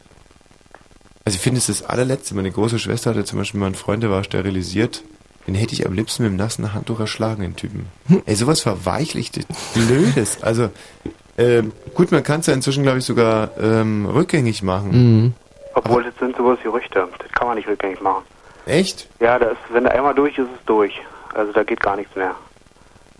Also 1.23 1.37
ich 1.37 1.41
finde, 1.41 1.57
es 1.57 1.67
ist 1.67 1.81
das 1.81 1.89
allerletzte. 1.89 2.35
Meine 2.35 2.51
große 2.51 2.77
Schwester 2.77 3.09
hatte 3.09 3.23
zum 3.25 3.39
Beispiel 3.39 3.59
mal 3.59 3.65
einen 3.65 3.73
Freund, 3.75 4.03
der 4.03 4.11
war 4.11 4.23
sterilisiert. 4.23 5.01
Den 5.47 5.55
hätte 5.55 5.73
ich 5.73 5.85
am 5.85 5.93
liebsten 5.93 6.23
mit 6.23 6.31
dem 6.31 6.37
nassen 6.37 6.73
Handtuch 6.73 6.99
erschlagen, 6.99 7.41
den 7.41 7.55
Typen. 7.55 7.87
Ey, 8.25 8.35
sowas 8.35 8.61
verweichlichtes, 8.61 9.45
blödes. 9.73 10.41
Also, 10.41 10.69
ähm, 11.37 11.71
gut, 11.93 12.11
man 12.11 12.23
kann 12.23 12.39
es 12.39 12.47
ja 12.47 12.53
inzwischen, 12.53 12.83
glaube 12.83 12.99
ich, 12.99 13.05
sogar 13.05 13.51
ähm, 13.59 14.05
rückgängig 14.05 14.63
machen. 14.63 14.91
Mhm. 14.91 15.33
Obwohl, 15.75 16.03
das 16.03 16.13
sind 16.19 16.35
sowas 16.35 16.57
Gerüchte. 16.63 17.07
Das 17.19 17.31
kann 17.33 17.47
man 17.47 17.57
nicht 17.57 17.67
rückgängig 17.67 18.01
machen. 18.01 18.23
Echt? 18.65 19.07
Ja, 19.19 19.37
da 19.37 19.47
ist, 19.47 19.59
wenn 19.71 19.83
der 19.83 19.93
einmal 19.93 20.15
durch 20.15 20.37
ist, 20.37 20.45
ist 20.45 20.59
es 20.59 20.65
durch. 20.65 20.93
Also 21.33 21.51
da 21.51 21.63
geht 21.63 21.81
gar 21.81 21.95
nichts 21.95 22.15
mehr. 22.15 22.33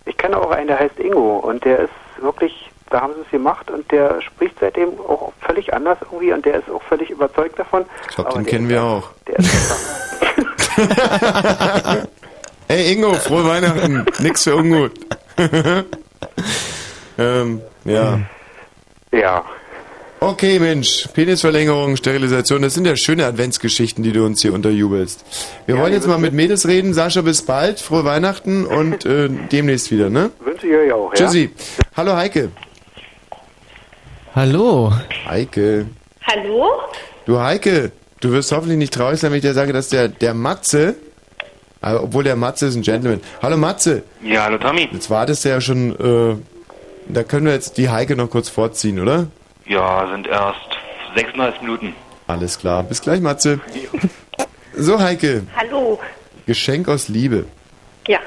Ich 0.06 0.16
kenne 0.16 0.38
auch 0.38 0.50
einen, 0.50 0.68
der 0.68 0.78
heißt 0.78 0.98
Ingo 0.98 1.36
und 1.38 1.64
der 1.64 1.80
ist 1.80 1.92
wirklich, 2.20 2.70
da 2.90 3.00
haben 3.00 3.14
sie 3.14 3.22
es 3.22 3.30
gemacht 3.30 3.70
und 3.70 3.90
der 3.90 4.20
spricht 4.22 4.56
seitdem 4.60 4.88
auch 5.00 5.32
völlig 5.40 5.74
anders 5.74 5.98
irgendwie 6.02 6.32
und 6.32 6.44
der 6.44 6.56
ist 6.56 6.70
auch 6.70 6.82
völlig 6.82 7.10
überzeugt 7.10 7.58
davon. 7.58 7.84
Ich 8.08 8.14
glaube, 8.14 8.32
den 8.34 8.46
kennen 8.46 8.68
wir 8.68 8.82
auch. 8.82 9.10
Der 9.26 9.38
ist 9.38 9.82
Hey 12.68 12.92
Ingo, 12.92 13.14
frohe 13.14 13.44
Weihnachten. 13.44 14.04
Nix 14.18 14.42
für 14.44 14.56
ungut. 14.56 14.92
ähm, 17.18 17.60
ja. 17.84 18.20
Ja. 19.12 19.44
Okay, 20.18 20.58
Mensch. 20.58 21.08
Penisverlängerung, 21.12 21.96
Sterilisation, 21.96 22.62
das 22.62 22.74
sind 22.74 22.86
ja 22.86 22.96
schöne 22.96 23.26
Adventsgeschichten, 23.26 24.02
die 24.02 24.12
du 24.12 24.24
uns 24.24 24.42
hier 24.42 24.52
unterjubelst. 24.52 25.24
Wir 25.66 25.78
wollen 25.78 25.92
jetzt 25.92 26.08
mal 26.08 26.18
mit 26.18 26.32
Mädels 26.32 26.66
reden. 26.66 26.94
Sascha, 26.94 27.20
bis 27.20 27.42
bald. 27.42 27.80
Frohe 27.80 28.04
Weihnachten 28.04 28.64
und 28.66 29.04
äh, 29.06 29.28
demnächst 29.28 29.90
wieder, 29.90 30.10
ne? 30.10 30.30
Wünsche 30.40 30.66
ich 30.66 30.74
euch 30.74 30.92
auch, 30.92 31.12
ja? 31.12 31.16
Tschüssi. 31.16 31.50
Hallo 31.96 32.16
Heike. 32.16 32.50
Hallo. 34.36 34.92
Heike. 35.26 35.86
Hallo? 36.26 36.70
Du 37.24 37.40
Heike, 37.40 37.90
du 38.20 38.32
wirst 38.32 38.52
hoffentlich 38.52 38.76
nicht 38.76 38.92
traurig 38.92 39.18
sein, 39.18 39.30
wenn 39.30 39.38
ich 39.38 39.42
dir 39.42 39.54
sage, 39.54 39.72
dass 39.72 39.88
der, 39.88 40.08
der 40.08 40.34
Matze, 40.34 40.94
äh, 41.80 41.94
obwohl 41.94 42.22
der 42.22 42.36
Matze 42.36 42.66
ist 42.66 42.76
ein 42.76 42.82
Gentleman. 42.82 43.22
Hallo 43.40 43.56
Matze. 43.56 44.02
Ja, 44.22 44.44
hallo 44.44 44.58
Tommy. 44.58 44.90
Jetzt 44.92 45.08
wartest 45.08 45.46
du 45.46 45.48
ja 45.48 45.62
schon, 45.62 45.98
äh, 45.98 46.36
da 47.08 47.22
können 47.22 47.46
wir 47.46 47.54
jetzt 47.54 47.78
die 47.78 47.88
Heike 47.88 48.14
noch 48.14 48.28
kurz 48.28 48.50
vorziehen, 48.50 49.00
oder? 49.00 49.28
Ja, 49.64 50.06
sind 50.12 50.26
erst 50.26 50.68
36 51.14 51.62
Minuten. 51.62 51.94
Alles 52.26 52.58
klar. 52.58 52.82
Bis 52.82 53.00
gleich, 53.00 53.22
Matze. 53.22 53.60
So, 54.76 55.00
Heike. 55.00 55.44
Hallo? 55.56 55.98
Geschenk 56.44 56.90
aus 56.90 57.08
Liebe. 57.08 57.46
Ja? 58.06 58.20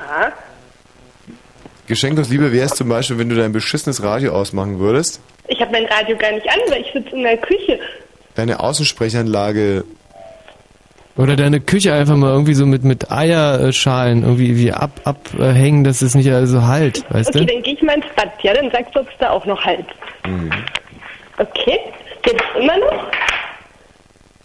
Geschenk 1.90 2.18
aus 2.20 2.30
Liebe 2.30 2.54
wäre 2.54 2.66
es 2.68 2.74
zum 2.76 2.88
Beispiel, 2.88 3.18
wenn 3.18 3.28
du 3.30 3.36
dein 3.36 3.52
beschissenes 3.52 4.02
Radio 4.04 4.32
ausmachen 4.32 4.80
würdest, 4.80 5.20
Ich 5.48 5.60
habe 5.60 5.72
mein 5.72 5.86
Radio 5.86 6.16
gar 6.18 6.32
nicht 6.32 6.48
an, 6.48 6.60
weil 6.70 6.82
ich 6.82 6.94
sitze 6.94 7.10
in 7.16 7.24
der 7.24 7.36
Küche. 7.38 7.80
deine 8.36 8.60
Außensprechanlage 8.62 9.84
Oder 11.18 11.36
deine 11.36 11.60
Küche 11.60 11.92
einfach 11.94 12.16
mal 12.16 12.30
irgendwie 12.32 12.54
so 12.54 12.66
mit, 12.68 12.84
mit 12.84 13.12
Eierschalen 13.12 14.22
irgendwie 14.24 14.56
wie 14.58 14.72
ab, 14.72 15.02
abhängen, 15.04 15.84
dass 15.84 16.02
es 16.02 16.14
nicht 16.16 16.30
so 16.46 16.64
halt, 16.68 17.04
weißt 17.12 17.30
okay, 17.30 17.40
du? 17.40 17.54
dann 17.54 17.64
gehe 17.64 17.74
ich 17.74 17.82
mal 17.82 17.96
ins 17.96 18.06
Bad, 18.16 18.32
ja? 18.44 18.54
Dann 18.54 18.70
sagst 18.72 18.96
du, 18.96 19.00
ob 19.02 19.10
es 19.10 19.16
da 19.20 19.32
auch 19.32 19.46
noch 19.46 19.60
halt. 19.66 19.86
Mhm. 20.26 20.52
Okay? 21.38 21.80
Jetzt 22.26 22.44
immer 22.60 22.78
noch? 22.78 23.12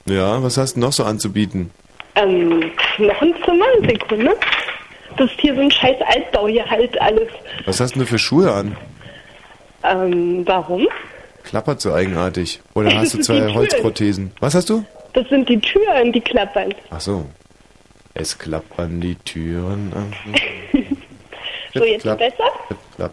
Ja, 0.07 0.43
was 0.43 0.57
hast 0.57 0.77
du 0.77 0.81
noch 0.81 0.93
so 0.93 1.05
anzubieten? 1.05 1.71
Ähm, 2.17 2.71
noch 2.99 3.21
ein 3.23 3.35
Zimmer? 3.45 3.67
Sekunde. 3.89 4.31
Das 5.17 5.31
ist 5.31 5.41
hier 5.41 5.55
so 5.55 5.61
ein 5.61 5.71
scheiß 5.71 5.97
Altbau 6.07 6.49
hier 6.49 6.69
halt 6.69 7.01
alles. 7.01 7.29
Was 7.67 7.81
hast 7.81 7.95
denn 7.95 8.01
du 8.01 8.07
für 8.07 8.19
Schuhe 8.19 8.53
an? 8.53 8.77
Ähm, 9.83 10.43
warum? 10.47 10.87
Klappert 11.45 11.81
so 11.81 11.93
eigenartig. 11.93 12.61
Oder 12.75 12.95
hast 12.97 13.15
du 13.15 13.19
zwei. 13.21 13.53
Holzprothesen? 13.53 14.33
Was 14.41 14.55
hast 14.55 14.71
du? 14.71 14.85
Das 15.13 15.29
sind 15.29 15.49
die 15.49 15.61
Türen, 15.61 16.13
die 16.13 16.21
klappern. 16.21 16.75
Ach 16.91 17.01
so. 17.01 17.27
Es 18.15 18.39
klappern 18.39 19.01
die 19.01 19.17
Türen. 19.17 19.93
So, 21.77 21.83
jetzt 21.85 22.03
klapp, 22.03 22.19
besser? 22.19 22.45
klapp. 22.95 23.13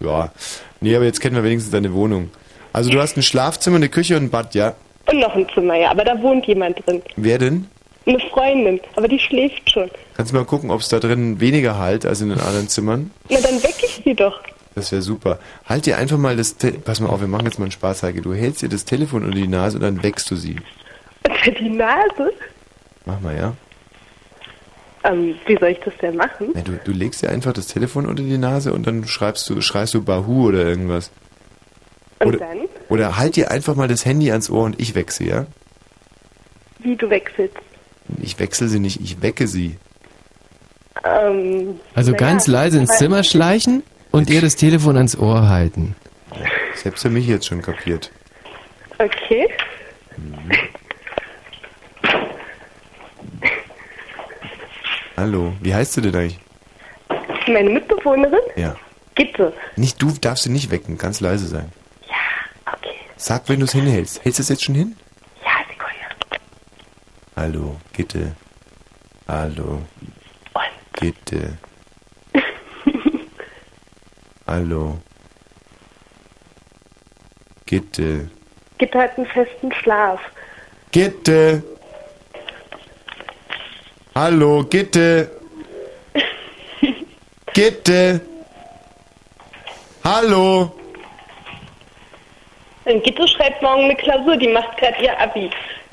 Ja. 0.00 0.32
Nee, 0.80 0.96
aber 0.96 1.04
jetzt 1.04 1.20
kennen 1.20 1.36
wir 1.36 1.44
wenigstens 1.44 1.70
deine 1.70 1.92
Wohnung. 1.92 2.30
Also 2.72 2.88
du 2.90 2.98
hast 2.98 3.18
ein 3.18 3.22
Schlafzimmer, 3.22 3.76
eine 3.76 3.90
Küche 3.90 4.16
und 4.16 4.24
ein 4.24 4.30
Bad, 4.30 4.54
ja? 4.54 4.74
Und 5.10 5.18
noch 5.20 5.34
ein 5.34 5.46
Zimmer, 5.52 5.74
ja, 5.74 5.90
aber 5.90 6.04
da 6.04 6.20
wohnt 6.22 6.46
jemand 6.46 6.78
drin. 6.86 7.02
Wer 7.16 7.36
denn? 7.36 7.68
Eine 8.06 8.18
Freundin, 8.18 8.80
aber 8.96 9.08
die 9.08 9.18
schläft 9.18 9.70
schon. 9.70 9.90
Kannst 10.16 10.32
du 10.32 10.36
mal 10.36 10.44
gucken, 10.44 10.70
ob 10.70 10.80
es 10.80 10.88
da 10.88 10.98
drin 10.98 11.38
weniger 11.40 11.78
halt 11.78 12.06
als 12.06 12.20
in 12.20 12.30
den 12.30 12.40
anderen 12.40 12.68
Zimmern? 12.68 13.10
Na, 13.28 13.38
dann 13.40 13.62
weck 13.62 13.74
ich 13.82 14.00
sie 14.04 14.14
doch. 14.14 14.40
Das 14.74 14.90
wäre 14.92 15.02
super. 15.02 15.38
Halt 15.66 15.86
dir 15.86 15.98
einfach 15.98 16.16
mal 16.16 16.36
das... 16.36 16.56
Te 16.56 16.72
Pass 16.72 17.00
mal 17.00 17.08
auf, 17.08 17.20
wir 17.20 17.28
machen 17.28 17.44
jetzt 17.44 17.58
mal 17.58 17.64
einen 17.66 17.72
Spaß, 17.72 18.02
Heike. 18.02 18.22
Du 18.22 18.32
hältst 18.32 18.62
dir 18.62 18.68
das 18.68 18.84
Telefon 18.84 19.24
unter 19.24 19.36
die 19.36 19.48
Nase 19.48 19.76
und 19.76 19.82
dann 19.82 20.02
wächst 20.02 20.30
du 20.30 20.36
sie. 20.36 20.56
Unter 21.28 21.50
die 21.50 21.68
Nase? 21.68 22.32
Mach 23.04 23.20
mal, 23.20 23.36
ja? 23.36 23.52
Ähm, 25.02 25.34
wie 25.46 25.56
soll 25.58 25.70
ich 25.70 25.80
das 25.80 25.94
denn 26.00 26.16
machen? 26.16 26.50
Na, 26.54 26.60
du, 26.60 26.72
du 26.84 26.92
legst 26.92 27.22
dir 27.22 27.30
einfach 27.30 27.52
das 27.52 27.66
Telefon 27.66 28.06
unter 28.06 28.22
die 28.22 28.38
Nase 28.38 28.72
und 28.72 28.86
dann 28.86 29.06
schreibst 29.06 29.48
du, 29.48 29.60
schreist 29.60 29.94
du 29.94 30.02
Bahu 30.02 30.48
oder 30.48 30.64
irgendwas. 30.64 31.10
Und 32.20 32.28
Oder, 32.28 32.38
dann? 32.38 32.58
oder 32.90 33.16
halt 33.16 33.36
dir 33.36 33.50
einfach 33.50 33.74
mal 33.74 33.88
das 33.88 34.04
Handy 34.04 34.30
ans 34.30 34.50
Ohr 34.50 34.64
und 34.64 34.78
ich 34.78 34.94
wechsle, 34.94 35.26
ja? 35.26 35.46
Wie 36.80 36.96
du 36.96 37.08
wechselst? 37.08 37.56
Ich 38.22 38.38
wechsle 38.38 38.68
sie 38.68 38.80
nicht, 38.80 39.00
ich 39.00 39.22
wecke 39.22 39.46
sie. 39.46 39.76
Ähm, 41.04 41.80
Also 41.94 42.12
ganz 42.14 42.46
leise 42.46 42.78
ins 42.78 42.96
Zimmer 42.98 43.22
schleichen 43.22 43.82
und 44.10 44.30
ihr 44.30 44.40
das 44.40 44.56
Telefon 44.56 44.96
ans 44.96 45.16
Ohr 45.16 45.48
halten. 45.48 45.94
Selbst 46.74 47.02
für 47.02 47.10
mich 47.10 47.26
jetzt 47.26 47.46
schon 47.46 47.62
kapiert. 47.62 48.10
Okay. 48.98 49.48
Hallo, 55.16 55.52
wie 55.60 55.74
heißt 55.74 55.96
du 55.96 56.00
denn 56.00 56.14
eigentlich? 56.16 56.38
Meine 57.48 57.70
Mitbewohnerin? 57.70 58.40
Ja. 58.56 58.76
Gitte. 59.14 59.52
Nicht 59.76 60.00
du 60.00 60.10
darfst 60.20 60.44
sie 60.44 60.50
nicht 60.50 60.70
wecken, 60.70 60.96
ganz 60.96 61.20
leise 61.20 61.46
sein. 61.46 61.70
Ja, 62.08 62.72
okay. 62.74 62.94
Sag, 63.16 63.48
wenn 63.48 63.58
du 63.60 63.66
es 63.66 63.72
hinhältst. 63.72 64.24
Hältst 64.24 64.38
du 64.38 64.42
es 64.42 64.48
jetzt 64.48 64.64
schon 64.64 64.74
hin? 64.74 64.96
Hallo, 67.40 67.80
Gitte. 67.94 68.36
Hallo. 69.26 69.80
Gitte. 70.92 71.56
Hallo. 74.46 74.98
Gitte. 77.64 78.28
Gitte 78.76 78.98
hat 78.98 79.16
einen 79.16 79.26
festen 79.28 79.72
Schlaf. 79.72 80.20
Gitte. 80.90 81.62
Hallo, 84.14 84.62
Gitte. 84.64 85.30
Gitte. 87.54 88.20
Hallo. 90.04 90.76
Und 92.84 93.02
Gitte 93.02 93.26
schreibt 93.28 93.62
morgen 93.62 93.84
eine 93.84 93.96
Klausur, 93.96 94.36
die 94.36 94.48
macht 94.48 94.76
gerade 94.76 95.02
ihr 95.02 95.18
Abi. 95.18 95.50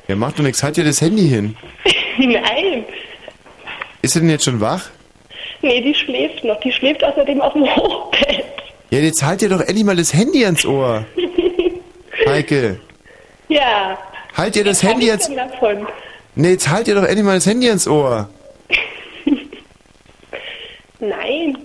Ja, 0.08 0.16
mach 0.16 0.32
doch 0.32 0.42
nichts. 0.42 0.62
Halt 0.62 0.76
dir 0.76 0.84
das 0.84 1.00
Handy 1.00 1.28
hin. 1.28 1.56
Nein. 2.18 2.84
Ist 4.02 4.14
sie 4.14 4.20
denn 4.20 4.30
jetzt 4.30 4.44
schon 4.44 4.60
wach? 4.60 4.88
Nee, 5.62 5.80
die 5.82 5.94
schläft 5.94 6.44
noch. 6.44 6.58
Die 6.60 6.72
schläft 6.72 7.04
außerdem 7.04 7.40
auf 7.40 7.52
dem 7.52 7.64
Hochbett. 7.64 8.44
Ja, 8.90 9.00
jetzt 9.00 9.22
halt 9.22 9.42
dir 9.42 9.50
doch 9.50 9.60
endlich 9.60 9.84
mal 9.84 9.96
das 9.96 10.14
Handy 10.14 10.44
ans 10.44 10.64
Ohr. 10.64 11.04
Heike, 12.26 12.80
ja. 13.48 13.98
halt 14.34 14.54
dir 14.54 14.64
das 14.64 14.82
Handy 14.82 15.10
ans... 15.10 15.26
denn 15.26 15.36
davon? 15.36 15.86
Nee, 16.34 16.50
jetzt 16.50 16.68
halt 16.68 16.86
dir 16.86 16.94
doch 16.94 17.04
endlich 17.04 17.24
mal 17.24 17.34
das 17.34 17.46
Handy 17.46 17.68
ans 17.68 17.86
Ohr. 17.86 18.28
Nein. 21.00 21.58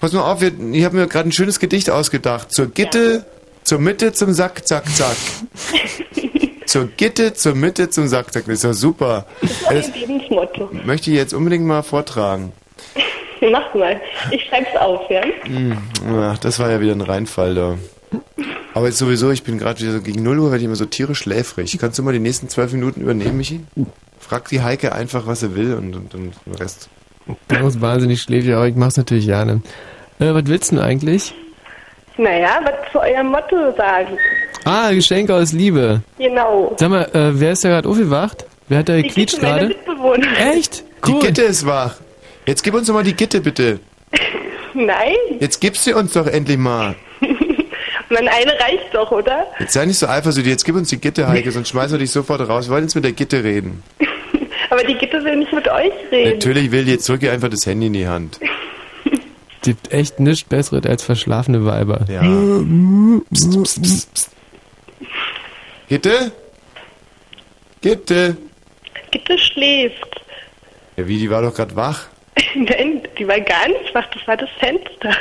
Pass 0.00 0.12
mal 0.12 0.30
auf, 0.30 0.40
wir, 0.40 0.52
ich 0.72 0.84
habe 0.84 0.96
mir 0.96 1.06
gerade 1.06 1.28
ein 1.28 1.32
schönes 1.32 1.60
Gedicht 1.60 1.90
ausgedacht. 1.90 2.52
Zur 2.52 2.70
Gitte, 2.70 3.24
zur 3.64 3.78
Mitte, 3.78 4.12
zum 4.12 4.32
Sack, 4.32 4.66
zack, 4.66 4.88
zack. 4.94 5.16
Zur 6.70 6.86
Gitte, 6.86 7.32
zur 7.32 7.56
Mitte, 7.56 7.90
zum 7.90 8.06
Sack, 8.06 8.32
zack. 8.32 8.44
Das 8.46 8.54
ist 8.54 8.62
ja 8.62 8.72
super. 8.72 9.26
Das 9.40 9.88
ist 9.88 9.96
ihr 9.96 10.06
Lebensmotto. 10.06 10.70
möchte 10.84 11.10
ich 11.10 11.16
jetzt 11.16 11.34
unbedingt 11.34 11.64
mal 11.64 11.82
vortragen. 11.82 12.52
Mach 13.50 13.74
mal. 13.74 14.00
Ich 14.30 14.44
schreib's 14.44 14.76
auf, 14.78 15.10
ja? 15.10 15.22
Hm, 15.42 15.76
Ach, 16.06 16.38
das 16.38 16.60
war 16.60 16.70
ja 16.70 16.80
wieder 16.80 16.92
ein 16.92 17.00
Reinfall 17.00 17.54
da. 17.56 17.78
Aber 18.72 18.86
jetzt 18.86 18.98
sowieso, 18.98 19.32
ich 19.32 19.42
bin 19.42 19.58
gerade 19.58 19.80
wieder 19.80 19.92
so 19.92 20.00
gegen 20.00 20.22
0 20.22 20.38
Uhr, 20.38 20.50
werde 20.50 20.58
ich 20.58 20.66
immer 20.66 20.76
so 20.76 20.84
tierisch 20.84 21.18
schläfrig. 21.18 21.76
Kannst 21.78 21.98
du 21.98 22.04
mal 22.04 22.12
die 22.12 22.20
nächsten 22.20 22.48
zwölf 22.48 22.72
Minuten 22.72 23.00
übernehmen, 23.00 23.36
Michi? 23.36 23.60
Frag 24.20 24.48
die 24.48 24.62
Heike 24.62 24.92
einfach, 24.92 25.26
was 25.26 25.40
sie 25.40 25.56
will 25.56 25.74
und, 25.74 25.96
und, 25.96 26.14
und 26.14 26.34
den 26.46 26.54
Rest. 26.54 26.88
Du 27.48 27.58
musst 27.58 27.80
wahnsinnig 27.80 28.22
schläfrig, 28.22 28.54
aber 28.54 28.68
ich 28.68 28.76
mach's 28.76 28.96
natürlich 28.96 29.26
gerne. 29.26 29.62
Äh, 30.20 30.34
was 30.34 30.46
willst 30.46 30.70
du 30.70 30.76
denn 30.76 30.84
eigentlich? 30.84 31.34
Naja, 32.20 32.60
was 32.62 32.92
zu 32.92 33.00
eurem 33.00 33.28
Motto 33.28 33.74
sagen. 33.78 34.18
Ah, 34.64 34.90
Geschenke 34.92 35.34
aus 35.34 35.52
Liebe. 35.52 36.02
Genau. 36.18 36.76
Sag 36.78 36.90
mal, 36.90 37.04
äh, 37.14 37.40
wer 37.40 37.52
ist 37.52 37.64
da 37.64 37.70
gerade 37.70 37.88
aufgewacht? 37.88 38.44
Wer 38.68 38.80
hat 38.80 38.90
da 38.90 38.96
gequietscht 39.00 39.40
meine 39.40 39.74
gerade? 39.86 40.20
Echt? 40.54 40.84
Die 41.06 41.18
Gitte 41.18 41.42
ist 41.42 41.66
wach. 41.66 41.96
Jetzt 42.44 42.62
gib 42.62 42.74
uns 42.74 42.88
doch 42.88 42.94
mal 42.94 43.04
die 43.04 43.14
Gitte, 43.14 43.40
bitte. 43.40 43.80
Nein, 44.74 45.14
Jetzt 45.38 45.60
gib 45.60 45.78
sie 45.78 45.94
uns 45.94 46.12
doch 46.12 46.26
endlich 46.26 46.58
mal. 46.58 46.94
meine 48.10 48.30
eine 48.30 48.52
reicht 48.52 48.92
doch, 48.92 49.10
oder? 49.10 49.46
Jetzt 49.58 49.72
sei 49.72 49.86
nicht 49.86 49.98
so 49.98 50.06
eifersüchtig, 50.06 50.52
jetzt 50.52 50.64
gib 50.64 50.76
uns 50.76 50.90
die 50.90 51.00
Gitte, 51.00 51.26
Heike, 51.26 51.50
sonst 51.50 51.70
schmeißen 51.70 51.92
wir 51.92 52.00
dich 52.00 52.10
sofort 52.10 52.46
raus. 52.46 52.68
Wir 52.68 52.74
wollen 52.74 52.84
jetzt 52.84 52.94
mit 52.94 53.04
der 53.04 53.12
Gitte 53.12 53.42
reden. 53.42 53.82
Aber 54.70 54.84
die 54.84 54.94
Gitte 54.94 55.24
will 55.24 55.36
nicht 55.36 55.54
mit 55.54 55.66
euch 55.68 55.92
reden. 56.12 56.34
Natürlich 56.34 56.70
will 56.70 56.84
die 56.84 56.92
jetzt 56.92 57.06
zurück 57.06 57.22
ihr 57.22 57.32
einfach 57.32 57.48
das 57.48 57.64
Handy 57.64 57.86
in 57.86 57.94
die 57.94 58.06
Hand. 58.06 58.38
Gibt 59.62 59.92
echt 59.92 60.20
nichts 60.20 60.44
Besseres 60.48 60.86
als 60.86 61.02
verschlafene 61.04 61.64
Weiber. 61.66 62.06
Ja. 62.08 62.22
Psst, 63.32 63.50
psst, 63.62 63.82
psst, 63.82 64.14
psst. 64.14 64.30
Gitte? 65.88 66.32
Gitte? 67.80 68.36
Gitte 69.10 69.38
schläft. 69.38 70.22
Ja, 70.96 71.06
wie, 71.06 71.18
die 71.18 71.30
war 71.30 71.42
doch 71.42 71.54
gerade 71.54 71.74
wach. 71.76 72.06
Nein, 72.54 73.02
die 73.18 73.26
war 73.26 73.40
gar 73.40 73.68
nicht 73.68 73.94
wach, 73.94 74.06
das 74.14 74.26
war 74.26 74.36
das 74.36 74.48
Fenster. 74.58 75.16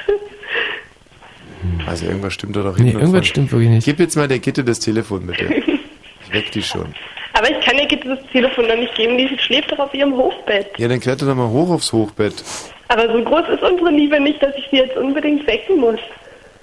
Also 1.85 2.05
irgendwas 2.05 2.33
stimmt 2.33 2.55
da 2.55 2.61
doch 2.63 2.77
Nee, 2.77 2.83
hinten 2.85 2.97
und 2.97 3.01
irgendwas 3.01 3.11
vorne. 3.19 3.25
stimmt 3.25 3.51
wirklich 3.51 3.69
nicht. 3.69 3.85
Gib 3.85 3.99
jetzt 3.99 4.15
mal 4.15 4.27
der 4.27 4.39
Gitte 4.39 4.63
das 4.63 4.79
Telefon, 4.79 5.25
bitte. 5.27 5.49
Ich 6.31 6.33
weck 6.35 6.51
die 6.51 6.61
schon. 6.61 6.93
Aber 7.33 7.49
ich 7.49 7.65
kann 7.65 7.75
ihr 7.79 7.87
Gitte 7.87 8.07
das 8.15 8.19
Telefon 8.31 8.67
noch 8.67 8.75
nicht 8.75 8.93
geben, 8.93 9.17
die 9.17 9.35
schläft 9.39 9.71
doch 9.71 9.79
auf 9.79 9.93
ihrem 9.95 10.13
Hochbett. 10.13 10.67
Ja, 10.77 10.87
dann 10.87 10.99
kletter 10.99 11.25
doch 11.25 11.33
mal 11.33 11.47
hoch 11.49 11.71
aufs 11.71 11.91
Hochbett. 11.91 12.43
Aber 12.89 13.07
so 13.11 13.23
groß 13.23 13.47
ist 13.49 13.61
unsere 13.63 13.91
Liebe 13.91 14.19
nicht, 14.19 14.41
dass 14.41 14.53
ich 14.55 14.67
sie 14.71 14.77
jetzt 14.77 14.97
unbedingt 14.97 15.45
wecken 15.47 15.77
muss. 15.79 15.99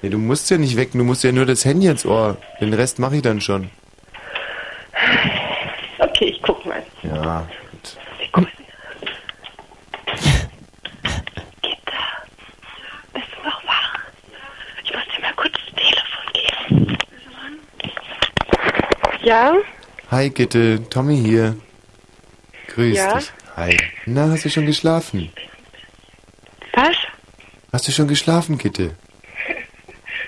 Nee, 0.03 0.11
du 0.11 0.19
musst 0.19 0.51
ja 0.51 0.59
nicht 0.59 0.77
wecken, 0.77 0.99
du 0.99 1.05
musst 1.05 1.25
ja 1.25 1.33
nur 1.33 1.47
das 1.47 1.65
Handy 1.65 1.87
ins 1.87 2.05
Ohr. 2.05 2.37
Den 2.61 2.75
Rest 2.75 2.99
mache 2.99 3.17
ich 3.17 3.23
dann 3.23 3.41
schon. 3.41 3.71
Okay, 5.99 6.27
ich 6.27 6.43
guck 6.43 6.65
mal. 6.67 6.83
Ja. 7.03 7.47
Bist 13.13 13.27
du 13.37 13.43
noch 13.49 13.65
wach? 13.65 13.99
Ich 14.85 14.93
muss 14.93 15.03
dir 15.17 15.23
mal 15.23 15.33
kurz 15.37 15.53
das 15.55 15.85
Telefon 15.85 16.27
geben. 16.79 16.99
Ja? 19.23 19.55
Hi 20.11 20.31
Gitte, 20.31 20.83
Tommy 20.91 21.17
hier. 21.17 21.57
Grüß 22.69 22.97
Ja? 22.97 23.19
dich. 23.19 23.33
Hi. 23.57 23.77
Na, 24.07 24.29
hast 24.31 24.45
du 24.45 24.51
schon 24.51 24.67
geschlafen? 24.67 25.31
Was? 26.77 26.95
Hast 27.73 27.89
du 27.89 27.93
schon 27.93 28.07
geschlafen, 28.09 28.57
Gitte? 28.59 28.95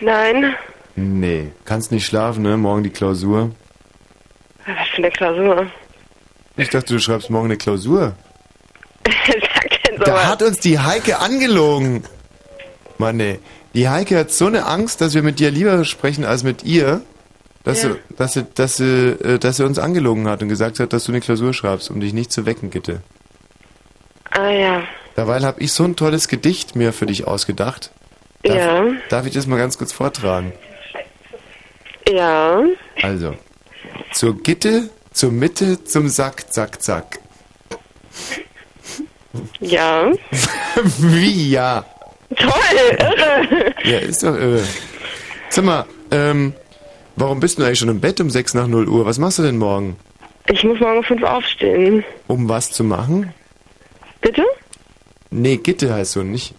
Nein. 0.00 0.54
Nee, 0.96 1.52
kannst 1.64 1.92
nicht 1.92 2.04
schlafen, 2.06 2.42
ne? 2.42 2.56
Morgen 2.56 2.82
die 2.82 2.90
Klausur. 2.90 3.52
Was 4.66 4.88
für 4.88 4.96
eine 4.98 5.10
Klausur? 5.10 5.66
Ich 6.56 6.68
dachte, 6.70 6.92
du 6.94 6.98
schreibst 6.98 7.30
morgen 7.30 7.46
eine 7.46 7.56
Klausur. 7.56 8.14
Sag 9.06 9.82
denn 9.86 9.98
Da 10.00 10.06
sowas. 10.06 10.26
hat 10.26 10.42
uns 10.42 10.58
die 10.60 10.78
Heike 10.78 11.18
angelogen. 11.20 12.02
Mann, 12.98 13.20
ey. 13.20 13.38
Die 13.74 13.88
Heike 13.88 14.18
hat 14.18 14.30
so 14.32 14.46
eine 14.46 14.66
Angst, 14.66 15.00
dass 15.00 15.14
wir 15.14 15.22
mit 15.22 15.38
dir 15.38 15.50
lieber 15.52 15.84
sprechen 15.84 16.24
als 16.24 16.42
mit 16.42 16.64
ihr, 16.64 17.02
dass, 17.62 17.82
Ja. 17.84 17.90
sie, 17.90 17.98
dass, 18.16 18.32
sie, 18.32 18.46
dass, 18.54 18.76
sie, 18.76 18.84
äh, 19.10 19.38
dass 19.38 19.56
sie 19.58 19.64
uns 19.64 19.78
angelogen 19.78 20.26
hat 20.28 20.42
und 20.42 20.48
gesagt 20.48 20.80
hat, 20.80 20.92
dass 20.92 21.04
du 21.04 21.12
eine 21.12 21.20
Klausur 21.20 21.54
schreibst, 21.54 21.90
um 21.90 22.00
dich 22.00 22.12
nicht 22.12 22.32
zu 22.32 22.44
wecken, 22.46 22.70
Gitte. 22.70 23.02
Ah 24.30 24.48
ja. 24.50 24.82
Derweil 25.18 25.44
habe 25.44 25.60
ich 25.60 25.72
so 25.72 25.82
ein 25.82 25.96
tolles 25.96 26.28
Gedicht 26.28 26.76
mir 26.76 26.92
für 26.92 27.04
dich 27.06 27.26
ausgedacht. 27.26 27.90
Darf, 28.44 28.56
Ja. 28.56 28.84
Darf 29.08 29.26
ich 29.26 29.32
das 29.34 29.48
mal 29.48 29.56
ganz 29.58 29.76
kurz 29.76 29.92
vortragen? 29.92 30.52
Ja. 32.08 32.62
Also, 33.02 33.34
zur 34.12 34.40
Gitte, 34.40 34.90
zur 35.12 35.32
Mitte, 35.32 35.82
zum 35.82 36.08
Sack, 36.08 36.52
zack, 36.52 36.80
zack. 36.80 37.18
Ja. 39.58 40.12
Wie 40.98 41.50
ja? 41.50 41.84
Toll, 42.36 42.52
irre. 42.96 43.74
Ja, 43.82 43.98
ist 43.98 44.22
doch 44.22 44.36
irre. 44.36 44.62
Sag 45.48 45.64
mal, 45.64 45.84
ähm, 46.12 46.54
warum 47.16 47.40
bist 47.40 47.58
du 47.58 47.64
eigentlich 47.64 47.80
schon 47.80 47.88
im 47.88 47.98
Bett 48.00 48.20
um 48.20 48.30
6 48.30 48.54
nach 48.54 48.68
0 48.68 48.88
Uhr? 48.88 49.04
Was 49.04 49.18
machst 49.18 49.40
du 49.40 49.42
denn 49.42 49.58
morgen? 49.58 49.96
Ich 50.46 50.62
muss 50.62 50.78
morgen 50.78 50.98
um 50.98 51.04
fünf 51.04 51.24
aufstehen. 51.24 52.04
Um 52.28 52.48
was 52.48 52.70
zu 52.70 52.84
machen? 52.84 53.34
Bitte? 54.20 54.44
Nee, 55.30 55.56
Gitte 55.58 55.92
heißt 55.92 56.12
so 56.12 56.22
nicht. 56.22 56.54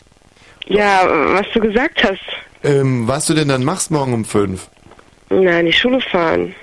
Ja, 0.68 1.02
was 1.34 1.48
du 1.54 1.60
gesagt 1.60 2.04
hast. 2.04 2.22
Ähm, 2.64 3.08
was 3.08 3.26
du 3.26 3.34
denn 3.34 3.48
dann 3.48 3.64
machst 3.64 3.90
morgen 3.91 4.14
um 4.14 4.26
5? 4.26 4.70
Na, 5.30 5.60
in 5.60 5.68
die 5.68 5.74
Schule 5.74 6.02
fahren. 6.02 6.54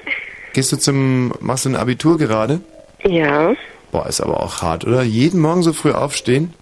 Gehst 0.52 0.72
du 0.72 0.76
zum, 0.76 1.32
machst 1.40 1.64
du 1.64 1.70
ein 1.70 1.76
Abitur 1.76 2.18
gerade? 2.18 2.60
Ja. 3.04 3.54
Boah, 3.92 4.06
ist 4.06 4.20
aber 4.20 4.42
auch 4.42 4.62
hart, 4.62 4.86
oder? 4.86 5.02
Jeden 5.02 5.40
Morgen 5.40 5.62
so 5.62 5.72
früh 5.72 5.92
aufstehen? 5.92 6.54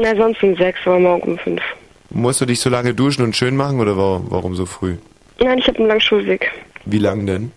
Na, 0.00 0.14
sonst 0.16 0.42
um 0.42 0.56
sechs, 0.56 0.80
aber 0.84 0.98
morgen 0.98 1.32
um 1.32 1.38
fünf. 1.38 1.62
Musst 2.10 2.40
du 2.40 2.46
dich 2.46 2.60
so 2.60 2.70
lange 2.70 2.94
duschen 2.94 3.24
und 3.24 3.36
schön 3.36 3.56
machen 3.56 3.80
oder 3.80 3.96
warum, 3.96 4.30
warum 4.30 4.54
so 4.54 4.66
früh? 4.66 4.96
Nein, 5.40 5.58
ich 5.58 5.68
habe 5.68 5.78
einen 5.78 5.88
langen 5.88 6.00
Schulweg. 6.00 6.50
Wie 6.84 6.98
lang 6.98 7.26
denn? 7.26 7.52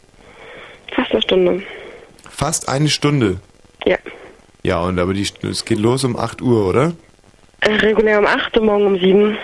Fast 0.93 1.11
eine 1.11 1.21
Stunde. 1.21 1.63
Fast 2.29 2.67
eine 2.67 2.89
Stunde. 2.89 3.39
Ja. 3.85 3.97
Ja, 4.63 4.81
und 4.81 4.99
aber 4.99 5.13
die, 5.13 5.27
es 5.43 5.65
geht 5.65 5.79
los 5.79 6.03
um 6.03 6.15
8 6.17 6.41
Uhr, 6.41 6.67
oder? 6.67 6.93
Äh, 7.61 7.73
regulär 7.75 8.19
um 8.19 8.25
acht 8.25 8.57
und 8.57 8.65
morgen 8.65 8.85
um 8.87 8.99
sieben. 8.99 9.37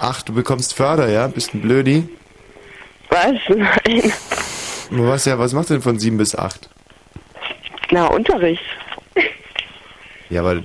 Ach, 0.00 0.22
du 0.22 0.32
bekommst 0.32 0.74
Förder, 0.74 1.08
ja? 1.08 1.26
Bist 1.28 1.54
ein 1.54 1.60
Blödi? 1.60 2.08
Was? 3.10 3.34
Nein. 3.48 4.12
Was, 4.90 5.24
ja, 5.24 5.38
was 5.38 5.52
macht 5.52 5.70
denn 5.70 5.82
von 5.82 5.98
7 5.98 6.16
bis 6.16 6.34
8? 6.36 6.68
Na, 7.90 8.06
Unterricht. 8.06 8.62
Ja, 10.30 10.40
aber 10.40 10.62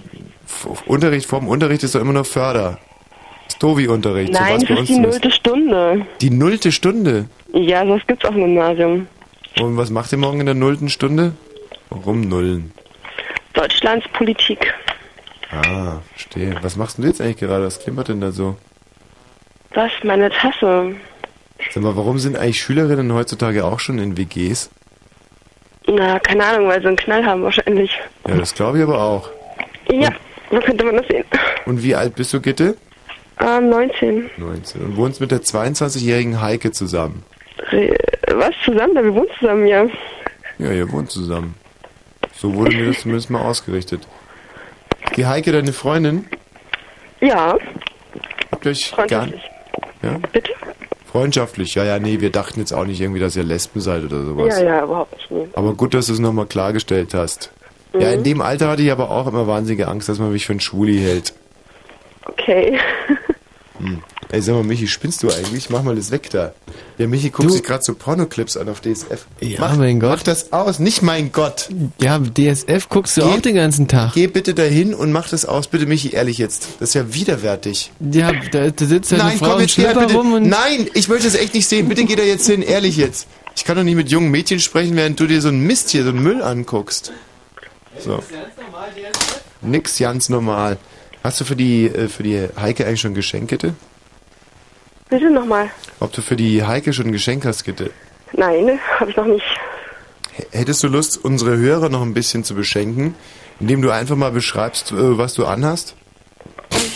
Unterricht 0.86 1.26
vorm 1.26 1.48
Unterricht 1.48 1.84
ist 1.84 1.96
doch 1.96 2.02
immer 2.02 2.14
noch 2.14 2.26
Förder. 2.26 2.80
Stovi-Unterricht. 3.52 4.34
Nein, 4.34 4.60
so 4.62 4.68
das 4.68 4.80
ist 4.82 4.90
die 4.90 5.00
nullte 5.00 5.32
Stunde. 5.32 6.06
Die 6.22 6.30
nullte 6.30 6.72
Stunde? 6.72 7.28
Ja, 7.54 7.86
sowas 7.86 8.02
gibt's 8.08 8.26
auf 8.26 8.34
dem 8.34 8.44
Gymnasium. 8.44 9.08
Und 9.60 9.78
was 9.78 9.90
macht 9.90 10.12
ihr 10.12 10.18
morgen 10.18 10.40
in 10.40 10.46
der 10.48 10.56
nullten 10.56 10.90
Stunde? 10.90 11.34
Warum 11.90 12.22
Nullen? 12.22 12.72
Deutschlands 13.54 14.08
Politik. 14.14 14.74
Ah, 15.66 16.02
verstehe. 16.12 16.56
Was 16.62 16.76
machst 16.76 16.98
denn 16.98 17.04
du 17.04 17.10
jetzt 17.10 17.22
eigentlich 17.22 17.38
gerade? 17.38 17.66
Was 17.66 17.80
klimpert 17.80 18.08
denn 18.10 18.22
da 18.22 18.32
so? 18.32 18.56
Was? 19.74 19.92
Meine 20.04 20.30
Tasse. 20.30 20.96
Sag 21.72 21.84
mal, 21.84 21.96
warum 21.96 22.20
sind 22.20 22.38
eigentlich 22.38 22.62
Schülerinnen 22.62 23.14
heutzutage 23.14 23.66
auch 23.66 23.80
schon 23.80 24.00
in 24.00 24.18
WGs? 24.18 24.70
Na, 25.88 26.20
keine 26.20 26.46
Ahnung, 26.46 26.68
weil 26.68 26.82
sie 26.82 26.88
einen 26.88 26.98
Knall 26.98 27.26
haben 27.26 27.44
wahrscheinlich. 27.44 27.92
Ja, 28.28 28.38
das 28.38 28.54
glaube 28.54 28.78
ich 28.78 28.84
aber 28.84 29.02
auch. 29.02 29.30
Ja, 29.92 30.10
so 30.50 30.60
könnte 30.60 30.86
man 30.86 30.98
das 30.98 31.08
sehen. 31.08 31.26
Und 31.66 31.84
wie 31.84 31.96
alt 31.96 32.16
bist 32.16 32.34
du, 32.34 32.42
Gitte? 32.42 32.78
Ähm, 33.40 33.70
19. 33.70 34.30
19. 34.38 34.82
Und 34.82 34.98
wohnst 34.98 35.20
mit 35.20 35.32
der 35.32 35.42
22-jährigen 35.42 36.42
Heike 36.42 36.72
zusammen? 36.72 37.24
Re 37.72 37.96
was? 38.28 38.54
Zusammen? 38.64 38.96
Ja, 38.96 39.04
wir 39.04 39.14
wohnen 39.14 39.30
zusammen, 39.40 39.68
ja. 39.68 39.86
Ja, 40.60 40.72
ihr 40.72 40.92
wohnt 40.92 41.12
zusammen. 41.12 41.56
So 42.34 42.54
wurde 42.54 42.76
mir 42.76 42.88
das 42.88 43.02
zumindest 43.02 43.30
mal 43.30 43.42
ausgerichtet. 43.42 44.08
Die 45.16 45.26
Heike, 45.26 45.52
deine 45.52 45.74
Freundin, 45.74 46.26
Ja, 47.22 47.58
habt 48.52 48.66
ihr 48.66 48.72
euch 48.72 48.94
gar. 49.08 49.28
Ja? 50.02 50.18
Bitte? 50.32 50.52
Freundschaftlich, 51.12 51.76
ja, 51.76 51.84
ja, 51.84 52.00
nee, 52.00 52.20
wir 52.22 52.32
dachten 52.32 52.60
jetzt 52.60 52.74
auch 52.74 52.86
nicht 52.86 53.00
irgendwie, 53.00 53.20
dass 53.20 53.36
ihr 53.36 53.44
Lesben 53.44 53.80
seid 53.82 54.04
oder 54.04 54.24
sowas. 54.24 54.60
ja, 54.60 54.66
ja, 54.66 54.84
überhaupt 54.84 55.14
nicht. 55.14 55.30
Nee. 55.32 55.48
Aber 55.54 55.74
gut, 55.76 55.94
dass 55.94 56.08
du 56.08 56.14
es 56.14 56.20
nochmal 56.20 56.48
klargestellt 56.48 57.14
hast. 57.14 57.52
Ja, 57.94 58.10
in 58.10 58.20
Mhm. 58.22 58.24
dem 58.24 58.42
Alter 58.42 58.70
hatte 58.70 58.82
ich 58.82 58.92
aber 58.92 59.12
auch 59.12 59.28
immer 59.28 59.46
wahnsinnige 59.48 59.88
Angst, 59.88 60.10
dass 60.10 60.18
man 60.18 60.32
mich 60.32 60.48
für 60.48 60.54
einen 60.54 60.60
Schwuli 60.60 60.98
hält. 61.00 61.34
Okay. 62.26 62.80
Hm. 63.84 64.02
Ey, 64.32 64.42
sag 64.42 64.54
mal, 64.56 64.64
Michi, 64.64 64.88
spinnst 64.88 65.22
du 65.22 65.30
eigentlich? 65.30 65.70
Mach 65.70 65.84
mal 65.84 65.96
das 65.96 66.10
weg 66.10 66.30
da. 66.32 66.54
Der 66.98 67.08
Michi 67.08 67.30
guckt 67.30 67.52
sich 67.52 67.62
gerade 67.62 67.84
so 67.84 67.94
Pornoclips 67.94 68.58
an 68.58 68.68
auf 68.70 68.80
DSF. 68.82 69.26
Ja, 69.42 69.60
mach, 69.60 69.76
mein 69.78 70.00
Gott. 70.00 70.10
Mach 70.12 70.24
das 70.24 70.52
aus, 70.54 70.80
nicht 70.80 71.02
mein 71.04 71.32
Gott. 71.32 71.70
Ja, 72.02 72.18
DSF 72.20 72.90
guckst 72.90 73.18
du 73.18 73.22
Geh- 73.22 73.28
auch 73.28 73.42
den 73.42 73.56
ganzen 73.56 73.88
Tag. 73.88 74.14
Geh 74.14 74.28
bitte 74.28 74.54
dahin 74.56 74.94
und 74.96 75.12
mach 75.12 75.30
das 75.30 75.46
aus, 75.46 75.68
bitte 75.68 75.86
Michi, 75.86 76.12
ehrlich 76.12 76.38
jetzt. 76.40 76.68
Das 76.80 76.90
ist 76.90 76.96
ja 76.96 77.14
widerwärtig. 77.14 77.92
Ja, 78.12 78.32
da, 78.52 78.70
da 78.72 78.86
sitzt 78.86 79.12
halt 79.12 79.22
Nein, 79.22 79.32
eine 79.32 79.38
Frau 79.40 79.50
komm 79.52 79.62
jetzt 79.62 79.78
her, 79.78 79.94
bitte. 79.94 80.14
rum 80.16 80.34
und... 80.34 80.48
Nein, 80.48 80.88
ich 80.94 81.08
möchte 81.10 81.26
das 81.26 81.36
echt 81.36 81.54
nicht 81.54 81.68
sehen. 81.68 81.88
Bitte 81.90 82.06
geh 82.06 82.16
da 82.16 82.24
jetzt 82.24 82.48
hin, 82.48 82.62
ehrlich 82.64 82.98
jetzt. 82.98 83.28
Ich 83.56 83.66
kann 83.66 83.76
doch 83.76 83.84
nicht 83.84 83.96
mit 83.96 84.10
jungen 84.10 84.32
Mädchen 84.32 84.60
sprechen, 84.60 84.96
während 84.96 85.20
du 85.20 85.28
dir 85.28 85.42
so 85.42 85.50
einen 85.50 85.62
Mist 85.68 85.90
hier, 85.92 86.04
so 86.04 86.10
einen 86.10 86.24
Müll 86.24 86.42
anguckst. 86.42 87.12
So. 88.00 88.24
Nix 89.62 90.00
ganz 90.00 90.30
normal. 90.30 90.78
Hast 91.24 91.40
du 91.40 91.46
für 91.46 91.56
die, 91.56 91.88
äh, 91.88 92.10
für 92.10 92.24
die 92.24 92.48
Heike 92.60 92.86
eigentlich 92.86 93.02
schon 93.02 93.12
ein 93.12 93.16
Geschenk, 93.16 93.50
Gitte? 93.50 93.74
Bitte 95.10 95.30
nochmal. 95.30 95.70
Ob 96.00 96.12
du 96.12 96.22
für 96.22 96.36
die 96.36 96.64
Heike 96.64 96.92
schon 96.92 97.08
ein 97.08 97.12
Geschenk 97.12 97.46
hast, 97.46 97.64
Gitte? 97.64 97.92
Nein, 98.34 98.80
habe 99.00 99.12
ich 99.12 99.18
noch 99.18 99.26
nicht. 99.26 99.46
Hättest 100.52 100.84
du 100.84 100.88
Lust, 100.88 101.24
unsere 101.24 101.58
Hörer 101.58 101.90
noch 101.90 102.02
ein 102.02 102.14
bisschen 102.14 102.44
zu 102.44 102.56
beschenken, 102.56 103.16
indem 103.60 103.82
du 103.82 103.92
einfach 103.92 104.16
mal 104.16 104.32
beschreibst, 104.32 104.92
äh, 104.92 105.18
was 105.18 105.34
du 105.34 105.46
anhast? 105.46 105.96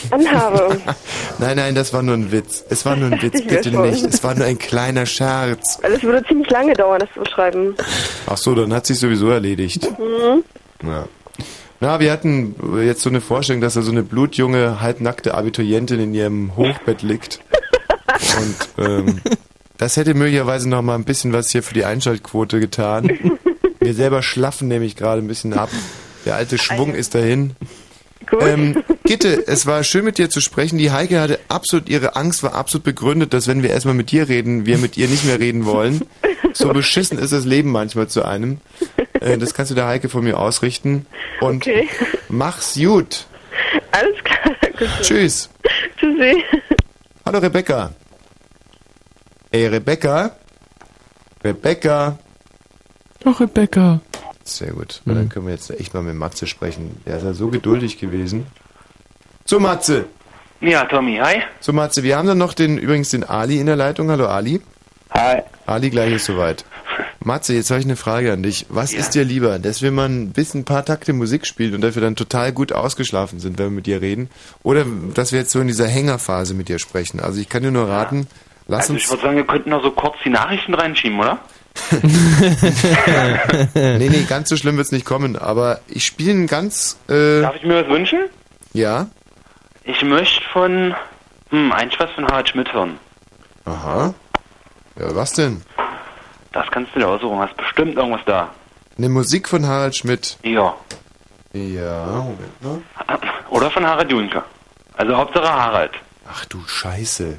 anhabe. 0.09 0.81
Nein, 1.39 1.55
nein, 1.57 1.75
das 1.75 1.93
war 1.93 2.01
nur 2.01 2.15
ein 2.15 2.31
Witz. 2.31 2.65
Es 2.69 2.85
war 2.85 2.95
nur 2.95 3.11
ein 3.11 3.21
Witz, 3.21 3.43
bitte 3.43 3.69
nicht. 3.69 4.03
Es 4.05 4.23
war 4.23 4.33
nur 4.33 4.45
ein 4.45 4.57
kleiner 4.57 5.05
Scherz. 5.05 5.77
Weil 5.81 5.93
es 5.93 6.03
würde 6.03 6.25
ziemlich 6.27 6.49
lange 6.49 6.73
dauern, 6.73 6.99
das 6.99 7.09
zu 7.13 7.19
beschreiben. 7.19 7.75
Ach 8.25 8.37
so, 8.37 8.55
dann 8.55 8.73
hat 8.73 8.87
sich 8.87 8.99
sowieso 8.99 9.29
erledigt. 9.29 9.87
Mhm. 9.99 10.43
Ja. 10.87 11.07
Na, 11.79 11.99
wir 11.99 12.11
hatten 12.11 12.55
jetzt 12.83 13.01
so 13.01 13.09
eine 13.09 13.21
Vorstellung, 13.21 13.61
dass 13.61 13.75
da 13.75 13.81
so 13.83 13.91
eine 13.91 14.03
blutjunge, 14.03 14.81
halbnackte 14.81 15.35
Abiturientin 15.35 15.99
in 15.99 16.13
ihrem 16.13 16.55
Hochbett 16.55 17.03
liegt. 17.03 17.39
Und 18.39 18.85
ähm, 18.85 19.21
das 19.77 19.95
hätte 19.95 20.15
möglicherweise 20.15 20.67
noch 20.67 20.81
mal 20.81 20.95
ein 20.95 21.03
bisschen 21.03 21.33
was 21.33 21.51
hier 21.51 21.61
für 21.61 21.75
die 21.75 21.85
Einschaltquote 21.85 22.59
getan. 22.59 23.11
Wir 23.79 23.93
selber 23.93 24.23
schlaffen 24.23 24.67
nämlich 24.67 24.95
gerade 24.95 25.21
ein 25.21 25.27
bisschen 25.27 25.53
ab. 25.53 25.69
Der 26.25 26.35
alte 26.35 26.57
Schwung 26.57 26.95
ist 26.95 27.13
dahin. 27.13 27.55
Ähm, 28.41 28.83
Gitte, 29.03 29.47
es 29.47 29.65
war 29.65 29.83
schön 29.83 30.03
mit 30.05 30.17
dir 30.17 30.29
zu 30.29 30.41
sprechen. 30.41 30.77
Die 30.77 30.91
Heike 30.91 31.19
hatte 31.21 31.39
absolut, 31.47 31.87
ihre 31.89 32.15
Angst 32.15 32.43
war 32.43 32.53
absolut 32.55 32.83
begründet, 32.83 33.33
dass 33.33 33.47
wenn 33.47 33.63
wir 33.63 33.69
erstmal 33.69 33.93
mit 33.93 34.11
dir 34.11 34.27
reden, 34.27 34.65
wir 34.65 34.77
mit 34.77 34.97
ihr 34.97 35.07
nicht 35.07 35.23
mehr 35.25 35.39
reden 35.39 35.65
wollen. 35.65 36.01
So 36.53 36.69
beschissen 36.73 37.17
ist 37.17 37.31
das 37.33 37.45
Leben 37.45 37.71
manchmal 37.71 38.07
zu 38.07 38.23
einem. 38.25 38.59
Äh, 39.21 39.37
das 39.37 39.53
kannst 39.53 39.71
du 39.71 39.75
der 39.75 39.87
Heike 39.87 40.09
von 40.09 40.23
mir 40.23 40.37
ausrichten. 40.39 41.05
Und 41.39 41.65
Okay. 41.67 41.87
mach's 42.27 42.75
gut. 42.75 43.25
Alles 43.91 44.23
klar, 44.23 44.55
danke 44.61 44.87
schön. 44.87 45.01
Tschüss. 45.03 45.49
Tschüssi. 45.97 46.43
Hallo 47.25 47.39
Rebecca. 47.39 47.91
Ey, 49.51 49.67
Rebecca? 49.67 50.35
Rebecca? 51.43 52.19
Ach, 53.23 53.39
Rebecca. 53.39 54.01
Sehr 54.47 54.71
gut. 54.71 55.01
Na, 55.05 55.13
Dann 55.13 55.29
können 55.29 55.45
wir 55.45 55.53
jetzt 55.53 55.69
echt 55.69 55.93
mal 55.93 56.03
mit 56.03 56.15
Matze 56.15 56.47
sprechen. 56.47 57.01
Der 57.05 57.17
ist 57.17 57.23
ja 57.23 57.33
so 57.33 57.49
geduldig 57.49 57.99
gewesen. 57.99 58.47
So, 59.45 59.59
Matze. 59.59 60.05
Ja, 60.61 60.85
Tommy, 60.85 61.17
hi. 61.21 61.41
So, 61.59 61.73
Matze, 61.73 62.01
wir 62.03 62.17
haben 62.17 62.27
dann 62.27 62.37
noch 62.37 62.53
den, 62.53 62.77
übrigens 62.77 63.09
den 63.09 63.23
Ali 63.23 63.59
in 63.59 63.65
der 63.65 63.75
Leitung. 63.75 64.09
Hallo, 64.09 64.25
Ali. 64.27 64.61
Hi. 65.11 65.41
Ali, 65.65 65.89
gleich 65.89 66.13
ist 66.13 66.25
soweit. 66.25 66.65
Matze, 67.19 67.53
jetzt 67.53 67.69
habe 67.69 67.81
ich 67.81 67.85
eine 67.85 67.97
Frage 67.97 68.31
an 68.31 68.41
dich. 68.41 68.65
Was 68.69 68.93
ist 68.93 69.13
dir 69.15 69.25
lieber, 69.25 69.59
dass 69.59 69.81
wir 69.81 69.91
mal 69.91 70.07
ein 70.07 70.31
bisschen 70.31 70.61
ein 70.61 70.65
paar 70.65 70.85
Takte 70.85 71.11
Musik 71.11 71.45
spielen 71.45 71.75
und 71.75 71.81
dafür 71.81 72.01
dann 72.01 72.15
total 72.15 72.53
gut 72.53 72.71
ausgeschlafen 72.71 73.39
sind, 73.39 73.59
wenn 73.59 73.65
wir 73.65 73.71
mit 73.71 73.85
dir 73.85 74.01
reden? 74.01 74.29
Oder 74.63 74.85
dass 75.13 75.33
wir 75.33 75.39
jetzt 75.39 75.51
so 75.51 75.59
in 75.59 75.67
dieser 75.67 75.87
Hängerphase 75.87 76.53
mit 76.53 76.69
dir 76.69 76.79
sprechen? 76.79 77.19
Also 77.19 77.41
ich 77.41 77.49
kann 77.49 77.63
dir 77.63 77.71
nur 77.71 77.89
raten, 77.89 78.27
lass 78.67 78.83
also 78.83 78.93
uns... 78.93 79.03
ich 79.03 79.09
würde 79.09 79.23
sagen, 79.23 79.35
wir 79.35 79.45
könnten 79.45 79.69
noch 79.69 79.83
so 79.83 79.91
kurz 79.91 80.15
die 80.23 80.29
Nachrichten 80.29 80.73
reinschieben, 80.73 81.19
oder? 81.19 81.39
nee, 83.73 84.09
nee, 84.09 84.23
ganz 84.27 84.49
so 84.49 84.57
schlimm 84.57 84.77
wird's 84.77 84.91
nicht 84.91 85.05
kommen, 85.05 85.35
aber 85.35 85.79
ich 85.87 86.05
spiele 86.05 86.31
ein 86.31 86.47
ganz... 86.47 86.97
Äh, 87.09 87.41
Darf 87.41 87.55
ich 87.55 87.63
mir 87.63 87.83
was 87.83 87.89
wünschen? 87.91 88.19
ja? 88.73 89.07
Ich 89.83 90.03
möchte 90.03 90.41
von, 90.51 90.93
hm, 91.49 91.71
eigentlich 91.71 91.99
was 91.99 92.11
von 92.11 92.25
Harald 92.27 92.49
Schmidt 92.49 92.73
hören. 92.73 92.99
Aha. 93.65 94.13
Ja, 94.99 95.15
was 95.15 95.31
denn? 95.33 95.61
Das 96.51 96.65
kannst 96.71 96.93
du 96.93 96.99
dir 96.99 97.07
aussuchen, 97.07 97.39
hast 97.39 97.55
bestimmt 97.55 97.95
irgendwas 97.95 98.21
da. 98.25 98.49
Eine 98.97 99.09
Musik 99.09 99.47
von 99.47 99.65
Harald 99.65 99.95
Schmidt. 99.95 100.37
Ja. 100.43 100.75
Ja, 101.53 102.05
Moment 102.05 102.61
mal. 102.63 102.79
Oder 103.49 103.71
von 103.71 103.85
Harald 103.85 104.11
Junke. 104.11 104.43
Also 104.97 105.15
Hauptsache 105.15 105.47
Harald. 105.49 105.91
Ach 106.29 106.43
du 106.45 106.61
Scheiße. 106.67 107.37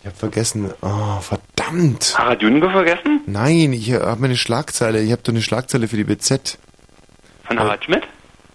Ich 0.00 0.06
hab 0.06 0.16
vergessen. 0.16 0.70
Oh, 0.80 1.20
verdammt. 1.20 2.14
Harald 2.18 2.42
Junke 2.42 2.70
vergessen? 2.70 3.20
Nein, 3.26 3.72
ich 3.72 3.92
habe 3.92 4.24
eine 4.24 4.36
Schlagzeile. 4.36 5.02
Ich 5.02 5.12
habe 5.12 5.22
doch 5.22 5.32
eine 5.32 5.42
Schlagzeile 5.42 5.88
für 5.88 5.96
die 5.96 6.04
BZ. 6.04 6.58
Von 7.44 7.58
Harald 7.58 7.84
Schmidt? 7.84 8.04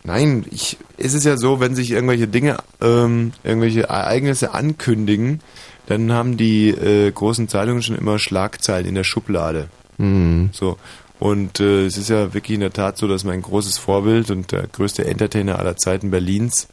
Nein, 0.04 0.46
ich, 0.52 0.78
es 0.98 1.14
ist 1.14 1.26
ja 1.26 1.38
so, 1.38 1.60
wenn 1.60 1.76
sich 1.76 1.92
irgendwelche 1.92 2.28
Dinge, 2.28 2.58
ähm, 2.82 3.34
irgendwelche 3.44 3.84
Ereignisse 3.84 4.54
ankündigen, 4.54 5.42
dann 5.88 6.12
haben 6.12 6.38
die 6.38 6.70
äh, 6.70 7.12
großen 7.12 7.48
Zeitungen 7.48 7.82
schon 7.82 7.98
immer 7.98 8.20
Schlagzeilen 8.20 8.88
in 8.88 8.96
der 8.96 9.04
Schublade. 9.04 9.70
Mhm. 9.98 10.50
So. 10.52 10.78
Und 11.20 11.60
äh, 11.60 11.86
es 11.86 11.98
ist 11.98 12.10
ja 12.10 12.34
wirklich 12.34 12.56
in 12.56 12.62
der 12.62 12.74
Tat 12.74 12.98
so, 12.98 13.08
dass 13.08 13.24
mein 13.24 13.42
großes 13.42 13.78
Vorbild 13.78 14.32
und 14.32 14.52
der 14.52 14.68
größte 14.68 15.06
Entertainer 15.06 15.60
aller 15.60 15.78
Zeiten 15.78 16.12
Berlins, 16.12 16.68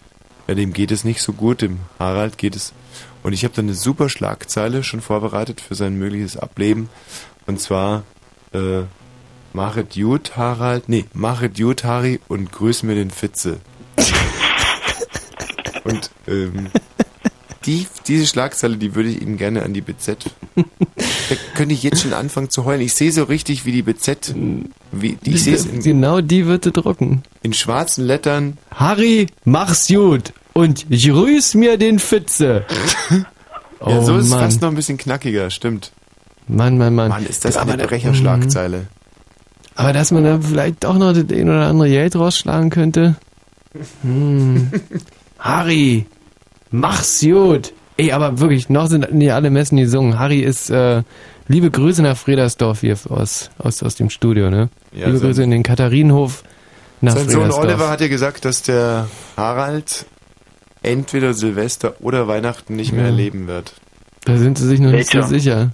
ja, 0.49 0.55
dem 0.55 0.73
geht 0.73 0.90
es 0.90 1.05
nicht 1.05 1.20
so 1.20 1.32
gut, 1.32 1.62
dem 1.62 1.78
Harald 1.99 2.39
geht 2.39 2.57
es. 2.57 2.73
Und 3.23 3.32
ich 3.32 3.44
habe 3.44 3.55
dann 3.55 3.66
eine 3.66 3.74
super 3.74 4.09
Schlagzeile 4.09 4.82
schon 4.82 5.01
vorbereitet 5.01 5.61
für 5.61 5.74
sein 5.74 5.97
mögliches 5.97 6.36
Ableben. 6.36 6.89
Und 7.47 7.61
zwar, 7.61 8.05
äh, 8.53 8.82
machet 9.53 9.94
gut, 9.94 10.36
Harald, 10.36 10.89
nee, 10.89 11.05
machet 11.12 11.57
gut, 11.57 11.85
Harry 11.85 12.20
und 12.28 12.51
grüß 12.53 12.82
mir 12.82 12.94
den 12.94 13.11
Fitze. 13.11 13.61
und 15.85 16.11
ähm, 16.27 16.69
die, 17.65 17.86
diese 18.09 18.27
Schlagzeile, 18.27 18.77
die 18.77 18.94
würde 18.94 19.11
ich 19.11 19.23
Ihnen 19.23 19.36
gerne 19.36 19.62
an 19.62 19.73
die 19.73 19.82
BZ. 19.82 20.31
Da 20.57 21.36
könnte 21.55 21.74
ich 21.74 21.82
jetzt 21.85 22.03
schon 22.03 22.12
anfangen 22.12 22.51
zu 22.51 22.65
heulen. 22.65 22.81
Ich 22.81 22.94
sehe 22.94 23.12
so 23.12 23.24
richtig, 23.24 23.65
wie 23.65 23.73
die 23.73 23.82
BZ, 23.82 24.35
wie, 24.90 25.12
die, 25.15 25.35
ich 25.35 25.44
sehe 25.44 25.59
Genau 25.59 26.20
die 26.20 26.47
wird 26.47 26.77
drucken. 26.77 27.23
in 27.43 27.53
schwarzen 27.53 28.05
Lettern. 28.05 28.59
Harry, 28.70 29.28
mach's 29.44 29.86
gut 29.86 30.32
und 30.53 30.87
grüß 30.91 31.55
mir 31.55 31.79
den 31.79 31.99
Fitze. 31.99 32.65
ja, 33.87 34.01
so 34.03 34.16
ist 34.16 34.27
es 34.27 34.31
Oh 34.33 34.37
Mann. 34.37 34.45
fast 34.45 34.62
noch 34.62 34.69
ein 34.69 34.74
bisschen 34.74 34.99
knackiger, 34.99 35.51
stimmt. 35.51 35.93
Mann, 36.49 36.77
Mann, 36.79 36.95
Mann. 36.95 37.09
Mann, 37.09 37.27
ist 37.27 37.45
das 37.45 37.57
Aber 37.57 37.73
eine 37.73 37.87
Brecherschlagzeile. 37.87 38.79
Mhm. 38.79 38.87
Aber 39.74 39.93
dass 39.93 40.11
man 40.11 40.24
da 40.24 40.39
vielleicht 40.41 40.85
doch 40.85 40.99
noch 40.99 41.12
den 41.15 41.49
oder 41.49 41.66
andere 41.66 41.89
Geld 41.89 42.15
rausschlagen 42.16 42.70
könnte. 42.70 43.16
Hm. 44.03 44.70
Harry, 45.39 46.07
mach's 46.70 47.20
gut. 47.20 47.73
Ey, 47.97 48.12
aber 48.12 48.39
wirklich, 48.39 48.69
noch 48.69 48.87
sind 48.87 49.12
nicht 49.15 49.33
alle 49.33 49.51
Messen 49.51 49.79
gesungen. 49.79 50.19
Harry 50.19 50.41
ist, 50.41 50.70
äh, 50.70 51.03
liebe 51.49 51.70
Grüße 51.70 52.03
nach 52.03 52.16
Fredersdorf 52.16 52.81
hier 52.81 52.97
aus, 53.09 53.51
aus, 53.59 53.83
aus 53.83 53.95
dem 53.97 54.11
Studio, 54.11 54.51
ne? 54.51 54.69
Ja, 54.93 55.07
liebe 55.07 55.20
Grüße 55.20 55.43
in 55.43 55.51
den 55.51 55.62
Katharinenhof 55.62 56.43
nach 57.01 57.16
Sein 57.16 57.29
Sohn. 57.29 57.51
Oliver 57.51 57.91
hat 57.91 58.01
ja 58.01 58.09
gesagt, 58.09 58.45
dass 58.45 58.62
der 58.62 59.09
Harald 59.37 60.07
entweder 60.82 61.34
Silvester 61.34 61.94
oder 62.00 62.28
Weihnachten 62.28 62.76
nicht 62.76 62.92
mehr 62.92 63.04
Ja. 63.04 63.10
erleben 63.10 63.46
wird. 63.46 63.74
Da 64.24 64.36
sind 64.36 64.59
sie 64.59 64.66
sich 64.66 64.80
noch 64.80 64.92
nicht 64.92 65.10
so 65.10 65.22
sicher. 65.22 65.70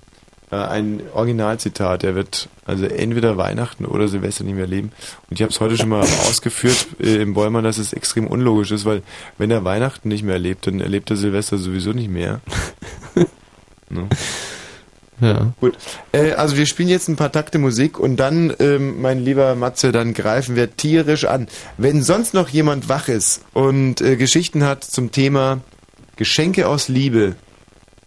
Ein 0.50 1.02
Originalzitat, 1.12 2.04
er 2.04 2.14
wird 2.14 2.48
also 2.64 2.86
entweder 2.86 3.36
Weihnachten 3.36 3.84
oder 3.84 4.08
Silvester 4.08 4.44
nicht 4.44 4.54
mehr 4.56 4.66
leben. 4.66 4.92
Und 5.28 5.34
ich 5.38 5.42
habe 5.42 5.52
es 5.52 5.60
heute 5.60 5.76
schon 5.76 5.90
mal 5.90 6.00
ausgeführt 6.28 6.86
äh, 7.00 7.16
im 7.20 7.34
Bäumer, 7.34 7.60
dass 7.60 7.76
es 7.76 7.92
extrem 7.92 8.26
unlogisch 8.26 8.70
ist, 8.70 8.86
weil 8.86 9.02
wenn 9.36 9.50
er 9.50 9.64
Weihnachten 9.64 10.08
nicht 10.08 10.22
mehr 10.22 10.34
erlebt, 10.34 10.66
dann 10.66 10.80
erlebt 10.80 11.10
er 11.10 11.16
Silvester 11.16 11.58
sowieso 11.58 11.92
nicht 11.92 12.08
mehr. 12.08 12.40
ne? 13.90 14.08
Ja. 15.20 15.52
Gut. 15.60 15.76
Äh, 16.12 16.32
also 16.32 16.56
wir 16.56 16.66
spielen 16.66 16.88
jetzt 16.88 17.08
ein 17.08 17.16
paar 17.16 17.32
Takte 17.32 17.58
Musik 17.58 17.98
und 17.98 18.16
dann, 18.16 18.52
ähm, 18.60 19.00
mein 19.00 19.18
lieber 19.18 19.54
Matze, 19.54 19.92
dann 19.92 20.14
greifen 20.14 20.56
wir 20.56 20.76
tierisch 20.76 21.24
an. 21.24 21.48
Wenn 21.76 22.02
sonst 22.02 22.34
noch 22.34 22.48
jemand 22.48 22.88
wach 22.88 23.08
ist 23.08 23.42
und 23.52 24.00
äh, 24.00 24.16
Geschichten 24.16 24.64
hat 24.64 24.84
zum 24.84 25.10
Thema 25.10 25.60
Geschenke 26.16 26.68
aus 26.68 26.88
Liebe, 26.88 27.36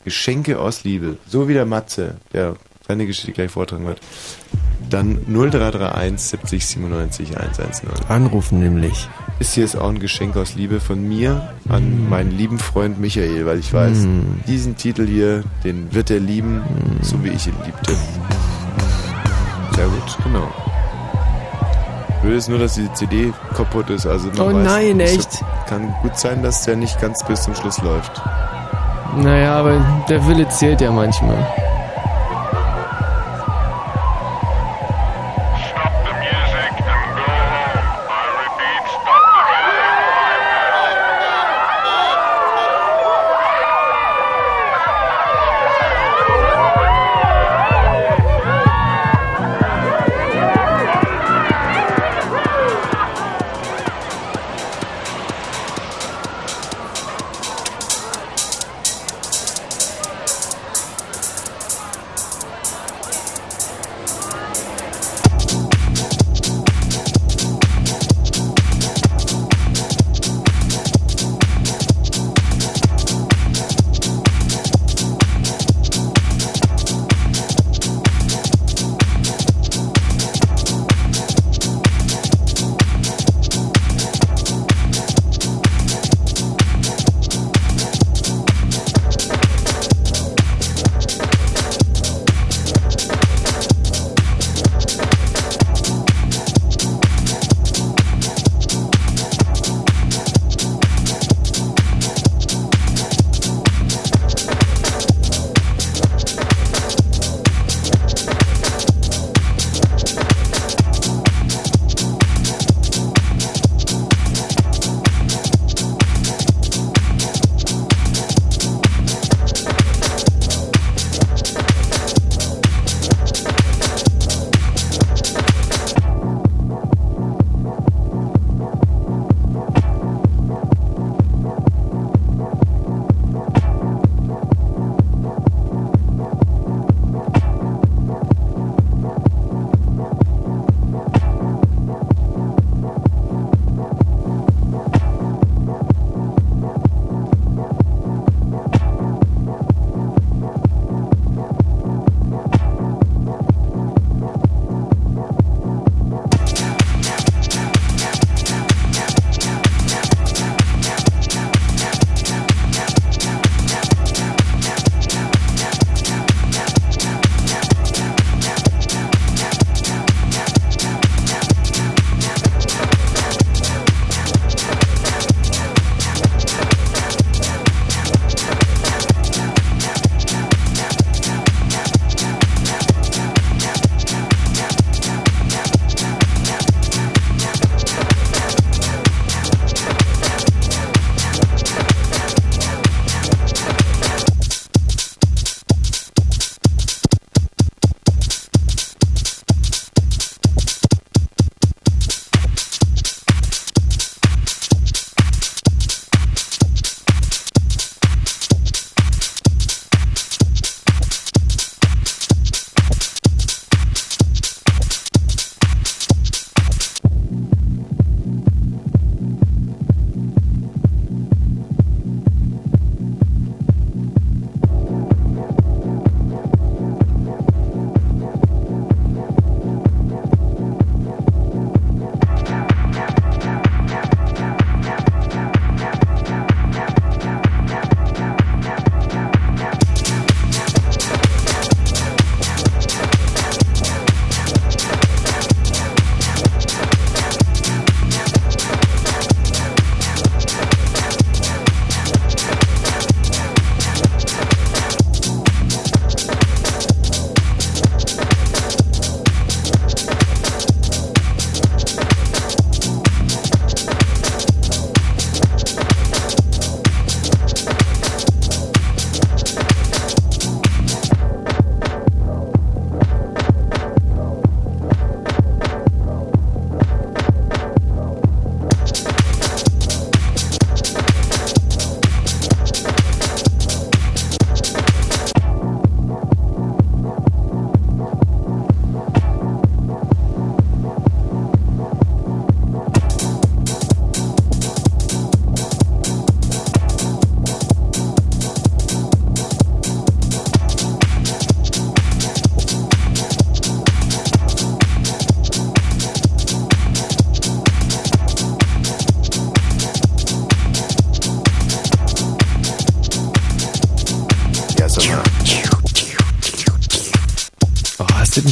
Geschenke 0.03 0.59
aus 0.59 0.83
Liebe, 0.83 1.17
so 1.27 1.47
wie 1.47 1.53
der 1.53 1.65
Matze, 1.65 2.15
der 2.33 2.55
seine 2.87 3.05
Geschichte 3.05 3.31
gleich 3.31 3.51
vortragen 3.51 3.85
wird, 3.85 3.99
dann 4.89 5.25
0331 5.27 6.19
70 6.19 6.65
97 6.65 7.37
110. 7.37 7.89
Anrufen 8.09 8.59
nämlich. 8.59 9.07
Ist 9.41 9.55
hier 9.55 9.65
ist 9.65 9.75
auch 9.75 9.89
ein 9.89 9.97
Geschenk 9.97 10.37
aus 10.37 10.53
Liebe 10.53 10.79
von 10.79 11.01
mir 11.07 11.49
an 11.67 12.07
meinen 12.07 12.29
lieben 12.29 12.59
Freund 12.59 12.99
Michael, 12.99 13.47
weil 13.47 13.57
ich 13.57 13.73
weiß, 13.73 13.97
Mm. 14.05 14.43
diesen 14.47 14.77
Titel 14.77 15.07
hier, 15.07 15.43
den 15.63 15.91
wird 15.95 16.11
er 16.11 16.19
lieben, 16.19 16.61
so 17.01 17.23
wie 17.23 17.29
ich 17.29 17.47
ihn 17.47 17.55
liebte. 17.65 17.93
Sehr 19.75 19.85
gut, 19.87 20.17
genau. 20.23 20.47
Blöd 22.21 22.37
ist 22.37 22.49
nur, 22.49 22.59
dass 22.59 22.75
die 22.75 22.87
CD 22.93 23.33
kaputt 23.57 23.89
ist. 23.89 24.05
Also 24.05 24.27
man 24.27 24.39
Oh 24.39 24.53
weiß, 24.53 24.63
nein, 24.63 24.99
echt? 24.99 25.31
So, 25.31 25.45
kann 25.67 25.91
gut 26.03 26.19
sein, 26.19 26.43
dass 26.43 26.63
der 26.65 26.75
nicht 26.75 27.01
ganz 27.01 27.25
bis 27.25 27.41
zum 27.41 27.55
Schluss 27.55 27.81
läuft. 27.81 28.21
Naja, 29.17 29.55
aber 29.55 29.83
der 30.07 30.25
Wille 30.27 30.47
zählt 30.49 30.81
ja 30.81 30.91
manchmal. 30.91 31.47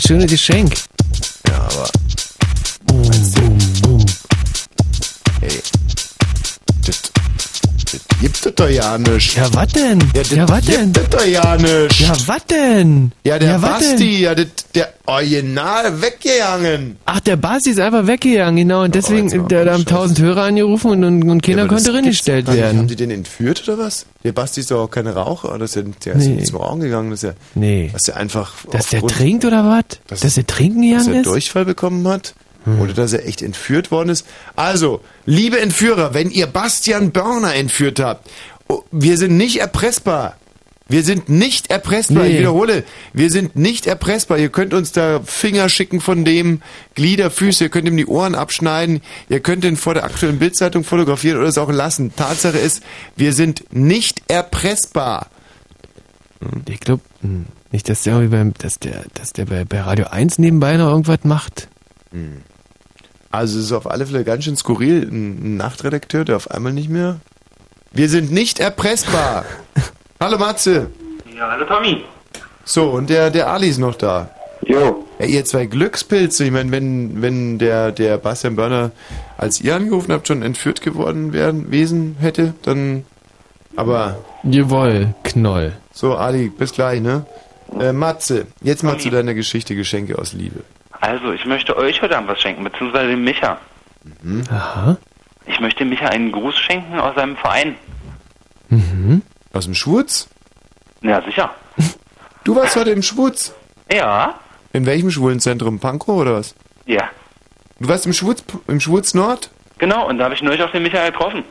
Ist 0.09 0.23
das 0.23 0.29
schönes 0.29 0.31
Geschenk. 0.31 0.73
Ja, 1.47 1.55
aber. 1.59 1.89
Ey. 5.41 5.49
Das, 6.85 7.01
das 7.91 8.01
gibt 8.21 8.45
es 8.45 8.55
doch 8.55 8.69
ja 8.69 8.97
nicht. 8.97 9.35
Ja, 9.35 9.47
was 9.53 9.67
denn? 9.73 9.99
Ja, 10.13 10.21
das 10.21 10.29
Ja, 10.31 10.49
was 10.49 10.65
denn? 10.65 10.93
gibt 10.93 10.97
es 10.97 11.09
doch 11.19 11.25
ja 11.25 11.55
nicht. 11.57 11.99
Ja, 12.01 12.13
was 12.27 12.45
denn? 12.47 13.11
Ja, 13.23 13.39
der 13.39 13.49
Ja, 13.51 13.57
Basti, 13.57 14.21
ja, 14.21 14.35
das, 14.35 14.47
der 14.75 14.93
Original 15.05 16.01
weggegangen. 16.01 16.97
Ach, 17.05 17.19
der 17.21 17.35
Basti 17.37 17.71
ist 17.71 17.79
einfach 17.79 18.05
weggegangen, 18.07 18.55
genau. 18.67 18.83
Und 18.83 18.95
deswegen, 18.95 19.47
der, 19.47 19.65
da 19.65 19.73
haben 19.73 19.85
tausend 19.85 20.19
Hörer 20.19 20.43
angerufen 20.43 20.91
und, 20.91 21.03
und, 21.03 21.29
und 21.29 21.43
keiner 21.43 21.63
Ja, 21.63 21.67
das 21.67 21.83
konnte 21.83 21.93
reingestellt 21.97 22.47
nicht. 22.47 22.57
Haben 22.63 22.75
werden. 22.75 22.87
die 22.87 22.95
den 22.95 23.11
entführt 23.11 23.63
oder 23.67 23.77
was? 23.79 24.05
Der 24.23 24.33
Basti 24.33 24.59
ist 24.61 24.71
doch 24.71 24.83
auch 24.83 24.91
kein 24.91 25.07
Raucher, 25.07 25.49
oder? 25.49 25.59
Das 25.59 25.75
ist 25.75 26.05
ja, 26.05 26.13
der 26.13 26.15
Nee. 26.17 26.41
ist 26.41 26.47
zum 26.49 26.57
Rauchen 26.57 26.81
gegangen, 26.81 27.09
das 27.11 27.23
ist 27.23 27.29
ja, 27.29 27.33
Nee. 27.55 27.89
dass 27.93 28.07
er 28.09 28.17
einfach 28.17 28.51
Dass 28.71 28.87
der 28.87 29.01
trinkt 29.01 29.45
oder 29.45 29.65
was? 29.65 29.99
Dass, 30.21 30.37
er 30.37 30.45
trinken 30.47 30.81
dass 30.81 31.05
gegangen 31.05 31.13
er 31.15 31.21
ist? 31.21 31.25
Hm. 31.25 31.31
Durchfall 31.33 31.65
bekommen 31.65 32.07
hat 32.07 32.33
oder 32.79 32.93
dass 32.93 33.13
er 33.13 33.25
echt 33.25 33.41
entführt 33.41 33.91
worden 33.91 34.09
ist. 34.09 34.25
Also, 34.55 35.01
liebe 35.25 35.59
Entführer, 35.59 36.13
wenn 36.13 36.29
ihr 36.29 36.47
Bastian 36.47 37.11
Börner 37.11 37.55
entführt 37.55 37.99
habt, 37.99 38.29
oh, 38.67 38.83
wir 38.91 39.17
sind 39.17 39.37
nicht 39.37 39.57
erpressbar. 39.57 40.35
Wir 40.87 41.03
sind 41.03 41.29
nicht 41.29 41.69
erpressbar. 41.69 42.23
Nee. 42.23 42.31
Ich 42.31 42.39
wiederhole, 42.39 42.83
wir 43.13 43.29
sind 43.29 43.55
nicht 43.55 43.85
erpressbar. 43.85 44.39
Ihr 44.39 44.49
könnt 44.49 44.73
uns 44.73 44.91
da 44.91 45.21
Finger 45.23 45.69
schicken 45.69 46.01
von 46.01 46.25
dem, 46.25 46.61
Glieder, 46.95 47.29
Füße, 47.29 47.65
ihr 47.65 47.69
könnt 47.69 47.87
ihm 47.87 47.95
die 47.95 48.07
Ohren 48.07 48.33
abschneiden, 48.33 49.01
ihr 49.29 49.39
könnt 49.39 49.63
ihn 49.65 49.77
vor 49.77 49.93
der 49.93 50.03
aktuellen 50.03 50.39
Bildzeitung 50.39 50.83
fotografieren 50.83 51.37
oder 51.37 51.47
es 51.47 51.59
auch 51.59 51.71
lassen. 51.71 52.15
Tatsache 52.15 52.57
ist, 52.57 52.81
wir 53.15 53.33
sind 53.33 53.65
nicht 53.71 54.23
erpressbar. 54.27 55.27
Ich 56.67 56.79
glaube 56.79 57.03
nicht, 57.71 57.89
dass 57.89 58.03
der, 58.03 58.13
irgendwie 58.13 58.35
beim, 58.35 58.53
dass 58.55 58.79
der, 58.79 59.03
dass 59.13 59.33
der 59.33 59.45
bei, 59.45 59.65
bei 59.65 59.81
Radio 59.81 60.07
1 60.07 60.39
nebenbei 60.39 60.77
noch 60.77 60.89
irgendwas 60.89 61.23
macht. 61.23 61.67
Also 63.31 63.59
es 63.59 63.65
ist 63.65 63.71
auf 63.71 63.89
alle 63.89 64.05
Fälle 64.05 64.23
ganz 64.23 64.43
schön 64.43 64.55
skurril, 64.55 65.07
ein 65.07 65.53
ein 65.53 65.57
Nachtredakteur, 65.57 66.25
der 66.25 66.35
auf 66.35 66.49
einmal 66.49 66.73
nicht 66.73 66.89
mehr. 66.89 67.19
Wir 67.91 68.09
sind 68.09 68.31
nicht 68.31 68.59
erpressbar. 68.59 69.45
Hallo 70.19 70.37
Matze. 70.37 70.89
Ja, 71.35 71.49
hallo 71.49 71.65
Tommy. 71.65 72.03
So, 72.65 72.89
und 72.89 73.09
der, 73.09 73.29
der 73.31 73.49
Ali 73.49 73.69
ist 73.69 73.77
noch 73.77 73.95
da. 73.95 74.29
Jo. 74.65 75.05
Ja, 75.19 75.25
ihr 75.25 75.45
zwei 75.45 75.65
Glückspilze. 75.65 76.43
Ich 76.43 76.51
meine, 76.51 76.71
wenn, 76.71 77.21
wenn 77.21 77.57
der, 77.57 77.91
der 77.93 78.17
Bastian 78.17 78.55
Börner, 78.55 78.91
als 79.37 79.61
ihr 79.61 79.75
angerufen 79.75 80.11
habt, 80.11 80.27
schon 80.27 80.43
entführt 80.43 80.81
geworden 80.81 81.31
wären, 81.31 81.71
Wesen 81.71 82.17
hätte, 82.19 82.53
dann. 82.63 83.05
Aber. 83.75 84.17
Jawohl, 84.43 85.13
Knoll. 85.23 85.73
So, 85.93 86.15
Ali, 86.15 86.49
bis 86.49 86.73
gleich, 86.73 87.01
ne? 87.01 87.25
Äh, 87.77 87.93
Matze, 87.93 88.47
jetzt 88.61 88.83
mal 88.83 88.97
zu 88.97 89.09
deiner 89.09 89.33
Geschichte 89.33 89.75
Geschenke 89.75 90.17
aus 90.17 90.33
Liebe. 90.33 90.63
Also, 91.01 91.31
ich 91.31 91.45
möchte 91.45 91.77
euch 91.77 92.01
heute 92.01 92.17
Abend 92.17 92.29
was 92.29 92.41
schenken, 92.41 92.63
beziehungsweise 92.63 93.09
dem 93.09 93.23
Micha. 93.23 93.57
Mhm. 94.21 94.43
Aha. 94.49 94.97
Ich 95.45 95.59
möchte 95.59 95.85
Micha 95.85 96.07
einen 96.07 96.31
Gruß 96.31 96.57
schenken 96.57 96.99
aus 96.99 97.15
seinem 97.15 97.37
Verein. 97.37 97.75
Mhm. 98.69 99.21
Aus 99.53 99.65
dem 99.65 99.75
Schwutz? 99.75 100.29
Ja, 101.01 101.21
sicher. 101.21 101.53
Du 102.45 102.55
warst 102.55 102.75
heute 102.77 102.89
im 102.91 103.03
Schwutz? 103.03 103.53
Ja? 103.91 104.39
In 104.73 104.85
welchem 104.87 105.11
Schwulenzentrum? 105.11 105.79
Pankow 105.79 106.21
oder 106.21 106.35
was? 106.35 106.55
Ja. 106.87 107.09
Du 107.79 107.87
warst 107.87 108.05
im 108.07 108.13
Schwutz, 108.13 108.43
im 108.67 108.79
Schwutz 108.79 109.13
Nord? 109.13 109.51
Genau, 109.77 110.07
und 110.07 110.17
da 110.17 110.23
habe 110.23 110.33
ich 110.33 110.41
neulich 110.41 110.63
auch 110.63 110.71
den 110.71 110.81
Micha 110.81 111.05
getroffen. 111.05 111.43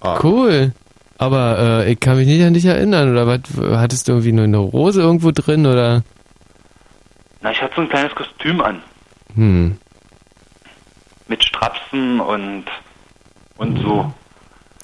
Ah. 0.00 0.18
Cool. 0.22 0.72
Aber 1.18 1.58
äh, 1.84 1.92
ich 1.92 2.00
kann 2.00 2.16
mich 2.16 2.26
nicht 2.26 2.44
an 2.44 2.54
dich 2.54 2.64
erinnern, 2.64 3.10
oder 3.12 3.26
was? 3.26 3.40
Hattest 3.78 4.08
du 4.08 4.12
irgendwie 4.12 4.32
nur 4.32 4.44
eine 4.44 4.58
Rose 4.58 5.00
irgendwo 5.00 5.30
drin, 5.30 5.66
oder? 5.66 6.02
Na, 7.40 7.50
ich 7.52 7.62
hatte 7.62 7.74
so 7.76 7.82
ein 7.82 7.88
kleines 7.88 8.14
Kostüm 8.14 8.60
an. 8.60 8.82
Hm. 9.34 9.78
Mit 11.28 11.44
Strapsen 11.44 12.20
und, 12.20 12.64
und 13.56 13.78
so. 13.80 14.12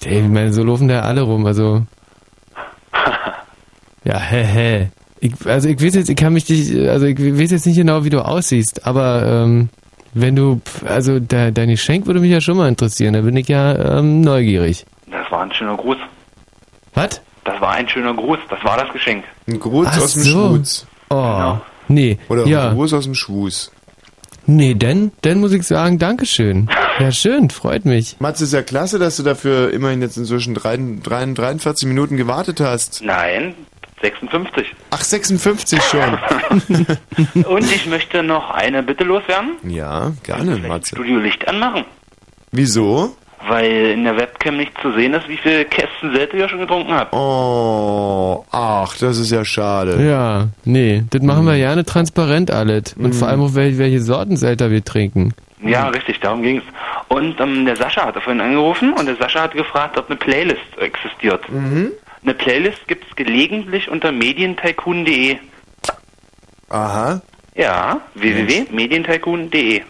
Ey, 0.05 0.20
ich 0.20 0.28
meine, 0.28 0.52
so 0.52 0.62
laufen 0.62 0.89
da 0.89 1.00
alle 1.00 1.23
rum, 1.23 1.47
also. 1.47 1.84
Ja, 4.02 4.18
hä, 4.18 4.44
hä. 4.44 4.89
Ich, 5.20 5.34
also 5.47 5.68
ich 5.68 5.83
weiß 5.83 5.94
jetzt, 5.94 6.09
ich 6.09 6.17
kann 6.17 6.33
mich 6.33 6.47
dich, 6.47 6.75
also 6.89 7.05
ich 7.05 7.18
weiß 7.18 7.50
jetzt 7.50 7.67
nicht 7.67 7.76
genau, 7.76 8.02
wie 8.05 8.09
du 8.09 8.25
aussiehst, 8.25 8.86
aber 8.86 9.23
ähm, 9.26 9.68
wenn 10.15 10.34
du, 10.34 10.62
also 10.86 11.20
de, 11.20 11.52
dein 11.52 11.68
Geschenk 11.68 12.07
würde 12.07 12.20
mich 12.20 12.31
ja 12.31 12.41
schon 12.41 12.57
mal 12.57 12.68
interessieren, 12.68 13.12
da 13.12 13.20
bin 13.20 13.36
ich 13.36 13.49
ja 13.49 13.99
ähm, 13.99 14.23
neugierig. 14.23 14.86
Das 15.10 15.31
war 15.31 15.42
ein 15.42 15.52
schöner 15.52 15.76
Gruß. 15.76 15.99
Was? 17.03 17.20
Das 17.45 17.61
war 17.61 17.70
ein 17.73 17.89
schöner 17.89 18.15
Gruß. 18.15 18.39
Das 18.49 18.62
war 18.65 18.77
das 18.77 18.93
Geschenk. 18.93 19.25
Ein 19.49 19.59
Gruß 19.59 19.89
Ach 19.91 19.99
aus 19.99 20.12
dem 20.15 20.23
so. 20.23 20.49
Schwutz. 20.49 20.87
Oh, 21.09 21.57
nee, 21.89 22.19
Oder 22.29 22.47
ja. 22.47 22.69
ein 22.69 22.75
Gruß 22.75 22.93
aus 22.95 23.05
dem 23.05 23.15
Schwuß. 23.15 23.73
Nee, 24.47 24.75
denn, 24.75 25.12
denn 25.25 25.41
muss 25.41 25.53
ich 25.53 25.65
sagen, 25.65 25.99
Dankeschön. 25.99 26.69
Ja, 26.99 27.12
schön, 27.12 27.51
freut 27.51 27.85
mich. 27.85 28.17
Mats, 28.20 28.41
ist 28.41 28.53
ja 28.53 28.62
klasse, 28.62 28.99
dass 28.99 29.17
du 29.17 29.23
dafür 29.23 29.73
immerhin 29.73 30.03
jetzt 30.03 30.17
inzwischen 30.17 30.55
drei, 30.55 30.79
drei, 31.03 31.25
43 31.27 31.89
Minuten 31.89 32.17
gewartet 32.17 32.61
hast. 32.61 33.03
Nein, 33.05 33.55
56. 34.03 34.67
Ach, 34.91 35.03
56 35.03 35.81
schon. 35.83 36.19
und 37.45 37.73
ich 37.73 37.87
möchte 37.87 38.23
noch 38.23 38.51
eine 38.51 38.83
Bitte 38.83 39.05
loswerden. 39.05 39.57
ja, 39.65 40.12
gerne, 40.23 40.57
Matze. 40.57 40.97
Studio 40.97 41.19
Licht 41.19 41.47
anmachen. 41.47 41.85
Wieso? 42.53 43.17
Weil 43.49 43.93
in 43.93 44.05
der 44.05 44.17
Webcam 44.19 44.59
nicht 44.59 44.73
zu 44.83 44.93
sehen 44.93 45.15
ist, 45.15 45.27
wie 45.28 45.36
viele 45.39 45.65
Kästen 45.65 46.15
Selte 46.15 46.36
ihr 46.36 46.49
schon 46.49 46.59
getrunken 46.60 46.93
habt. 46.93 47.15
Oh, 47.15 48.44
ach, 48.51 48.94
das 48.99 49.19
ist 49.19 49.31
ja 49.31 49.44
schade. 49.44 50.05
Ja, 50.07 50.49
nee, 50.65 51.05
das 51.10 51.23
machen 51.23 51.47
wir 51.47 51.57
gerne 51.57 51.85
transparent 51.85 52.51
alles. 52.51 52.94
Und 52.99 53.15
vor 53.15 53.28
allem 53.28 53.41
auch, 53.43 53.55
wel- 53.55 53.78
welche 53.78 54.01
Sortenselter 54.01 54.70
wir 54.70 54.85
trinken. 54.85 55.33
Ja, 55.62 55.89
richtig, 55.89 56.20
darum 56.20 56.43
ging's. 56.43 56.62
Und 57.09 57.41
ähm, 57.41 57.65
der 57.65 57.77
Sascha 57.77 58.05
hatte 58.07 58.20
vorhin 58.20 58.41
angerufen 58.43 58.93
und 58.93 59.07
der 59.07 59.17
Sascha 59.17 59.43
hat 59.43 59.52
gefragt, 59.52 59.97
ob 59.99 60.09
eine 60.10 60.17
Playlist 60.19 60.60
existiert. 60.78 61.41
Mhm. 61.51 61.93
Eine 62.23 62.35
Playlist 62.35 62.86
gibt's 62.89 63.15
gelegentlich 63.17 63.89
unter 63.91 64.12
medientycoon.de. 64.12 65.39
Aha. 66.69 67.20
Ja, 67.55 68.01
www.medientycoon.de. 68.15 69.83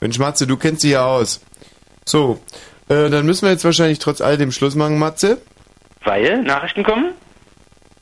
Mensch, 0.00 0.18
Matze, 0.18 0.46
du 0.46 0.56
kennst 0.56 0.82
dich 0.82 0.92
ja 0.92 1.04
aus. 1.06 1.40
So, 2.04 2.40
äh, 2.88 3.10
dann 3.10 3.26
müssen 3.26 3.46
wir 3.46 3.50
jetzt 3.52 3.64
wahrscheinlich 3.64 3.98
trotz 3.98 4.20
alledem 4.20 4.52
Schluss 4.52 4.74
machen, 4.74 4.98
Matze. 4.98 5.40
Weil 6.04 6.42
Nachrichten 6.42 6.82
kommen? 6.82 7.12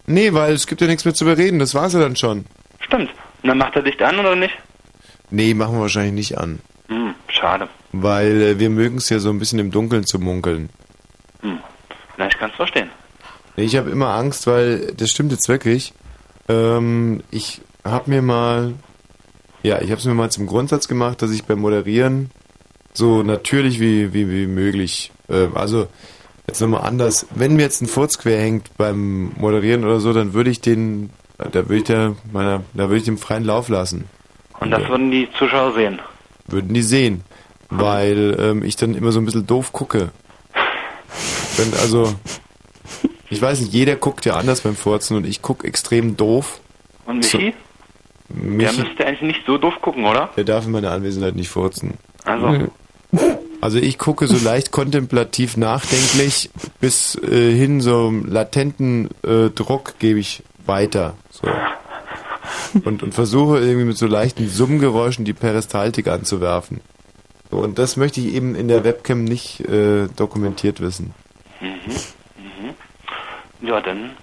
Nee, 0.06 0.32
weil 0.32 0.52
es 0.54 0.66
gibt 0.66 0.80
ja 0.80 0.86
nichts 0.86 1.04
mehr 1.04 1.14
zu 1.14 1.24
bereden, 1.24 1.58
das 1.58 1.74
war's 1.74 1.92
ja 1.92 2.00
dann 2.00 2.16
schon. 2.16 2.44
Stimmt. 2.80 3.10
Und 3.42 3.48
dann 3.48 3.58
macht 3.58 3.76
er 3.76 3.82
Licht 3.82 4.02
an 4.02 4.18
oder 4.18 4.34
nicht? 4.34 4.54
Nee, 5.30 5.54
machen 5.54 5.74
wir 5.76 5.82
wahrscheinlich 5.82 6.12
nicht 6.14 6.38
an. 6.38 6.60
Hm, 6.88 7.14
schade. 7.28 7.68
Weil 7.92 8.42
äh, 8.42 8.58
wir 8.58 8.70
mögen 8.70 8.98
es 8.98 9.08
ja 9.08 9.18
so 9.18 9.30
ein 9.30 9.38
bisschen 9.38 9.58
im 9.58 9.70
Dunkeln 9.70 10.04
zu 10.04 10.18
munkeln. 10.18 10.68
Hm. 11.40 11.58
Na, 12.16 12.26
ich 12.26 12.38
kann's 12.38 12.54
verstehen. 12.54 12.90
Nee, 13.56 13.64
Ich 13.64 13.76
habe 13.76 13.90
immer 13.90 14.08
Angst, 14.08 14.46
weil 14.46 14.92
das 14.96 15.10
stimmt 15.10 15.32
jetzt 15.32 15.48
wirklich. 15.48 15.94
Ähm, 16.48 17.22
ich 17.30 17.60
habe 17.84 18.10
mir 18.10 18.22
mal, 18.22 18.74
ja, 19.62 19.80
ich 19.80 19.90
habe 19.90 19.98
es 20.00 20.04
mir 20.04 20.14
mal 20.14 20.30
zum 20.30 20.46
Grundsatz 20.46 20.88
gemacht, 20.88 21.22
dass 21.22 21.30
ich 21.30 21.44
beim 21.44 21.60
Moderieren 21.60 22.30
so 22.92 23.22
natürlich 23.22 23.80
wie 23.80 24.12
wie, 24.12 24.30
wie 24.30 24.46
möglich, 24.46 25.12
äh, 25.28 25.48
also 25.54 25.88
jetzt 26.46 26.60
nochmal 26.60 26.82
anders. 26.82 27.26
Wenn 27.34 27.56
mir 27.56 27.62
jetzt 27.62 27.82
ein 27.82 27.88
Furz 27.88 28.18
quer 28.18 28.40
hängt 28.40 28.76
beim 28.76 29.32
Moderieren 29.36 29.84
oder 29.84 30.00
so, 30.00 30.12
dann 30.12 30.34
würde 30.34 30.50
ich 30.50 30.60
den, 30.60 31.10
da 31.38 31.54
würde 31.54 31.76
ich 31.76 31.84
der 31.84 32.14
meiner, 32.32 32.62
da 32.74 32.84
würde 32.84 32.98
ich 32.98 33.04
dem 33.04 33.18
freien 33.18 33.44
Lauf 33.44 33.68
lassen. 33.68 34.08
Und 34.60 34.70
das 34.70 34.86
würden 34.88 35.10
die 35.10 35.28
Zuschauer 35.38 35.74
sehen. 35.74 36.00
Würden 36.46 36.74
die 36.74 36.82
sehen, 36.82 37.22
weil 37.70 38.36
ähm, 38.38 38.62
ich 38.62 38.76
dann 38.76 38.94
immer 38.94 39.12
so 39.12 39.20
ein 39.20 39.24
bisschen 39.24 39.46
doof 39.46 39.72
gucke. 39.72 40.10
Wenn, 41.56 41.74
also, 41.80 42.14
ich 43.28 43.40
weiß 43.40 43.60
nicht, 43.60 43.72
jeder 43.72 43.96
guckt 43.96 44.24
ja 44.24 44.36
anders 44.36 44.60
beim 44.62 44.76
Furzen 44.76 45.16
und 45.16 45.26
ich 45.26 45.42
gucke 45.42 45.66
extrem 45.66 46.16
doof. 46.16 46.60
Und 47.06 47.18
Michi? 47.18 47.54
Der 48.28 48.36
Michi, 48.36 48.82
müsste 48.82 49.06
eigentlich 49.06 49.22
nicht 49.22 49.46
so 49.46 49.58
doof 49.58 49.74
gucken, 49.82 50.04
oder? 50.04 50.30
der 50.36 50.44
darf 50.44 50.64
in 50.64 50.72
meiner 50.72 50.90
Anwesenheit 50.90 51.34
nicht 51.34 51.48
furzen. 51.48 51.94
Also. 52.24 52.68
Also 53.62 53.78
ich 53.78 53.96
gucke 53.96 54.26
so 54.26 54.44
leicht 54.44 54.72
kontemplativ 54.72 55.56
nachdenklich 55.56 56.50
bis 56.80 57.14
äh, 57.14 57.54
hin 57.54 57.80
so 57.80 58.08
einem 58.08 58.26
latenten 58.26 59.08
äh, 59.22 59.50
Druck 59.50 59.98
gebe 60.00 60.18
ich 60.18 60.42
weiter. 60.66 61.14
So. 61.30 61.48
Und, 62.84 63.02
und 63.04 63.14
versuche 63.14 63.60
irgendwie 63.60 63.84
mit 63.84 63.96
so 63.96 64.06
leichten 64.06 64.48
Summgeräuschen 64.48 65.24
die 65.24 65.32
Peristaltik 65.32 66.08
anzuwerfen. 66.08 66.80
So, 67.52 67.58
und 67.58 67.78
das 67.78 67.96
möchte 67.96 68.20
ich 68.20 68.34
eben 68.34 68.56
in 68.56 68.66
der 68.66 68.82
Webcam 68.82 69.22
nicht 69.24 69.60
äh, 69.60 70.08
dokumentiert 70.16 70.80
wissen. 70.80 71.14
Mhm. 71.60 71.68
Mhm. 72.36 73.68
Ja, 73.68 73.80
dann 73.80 74.16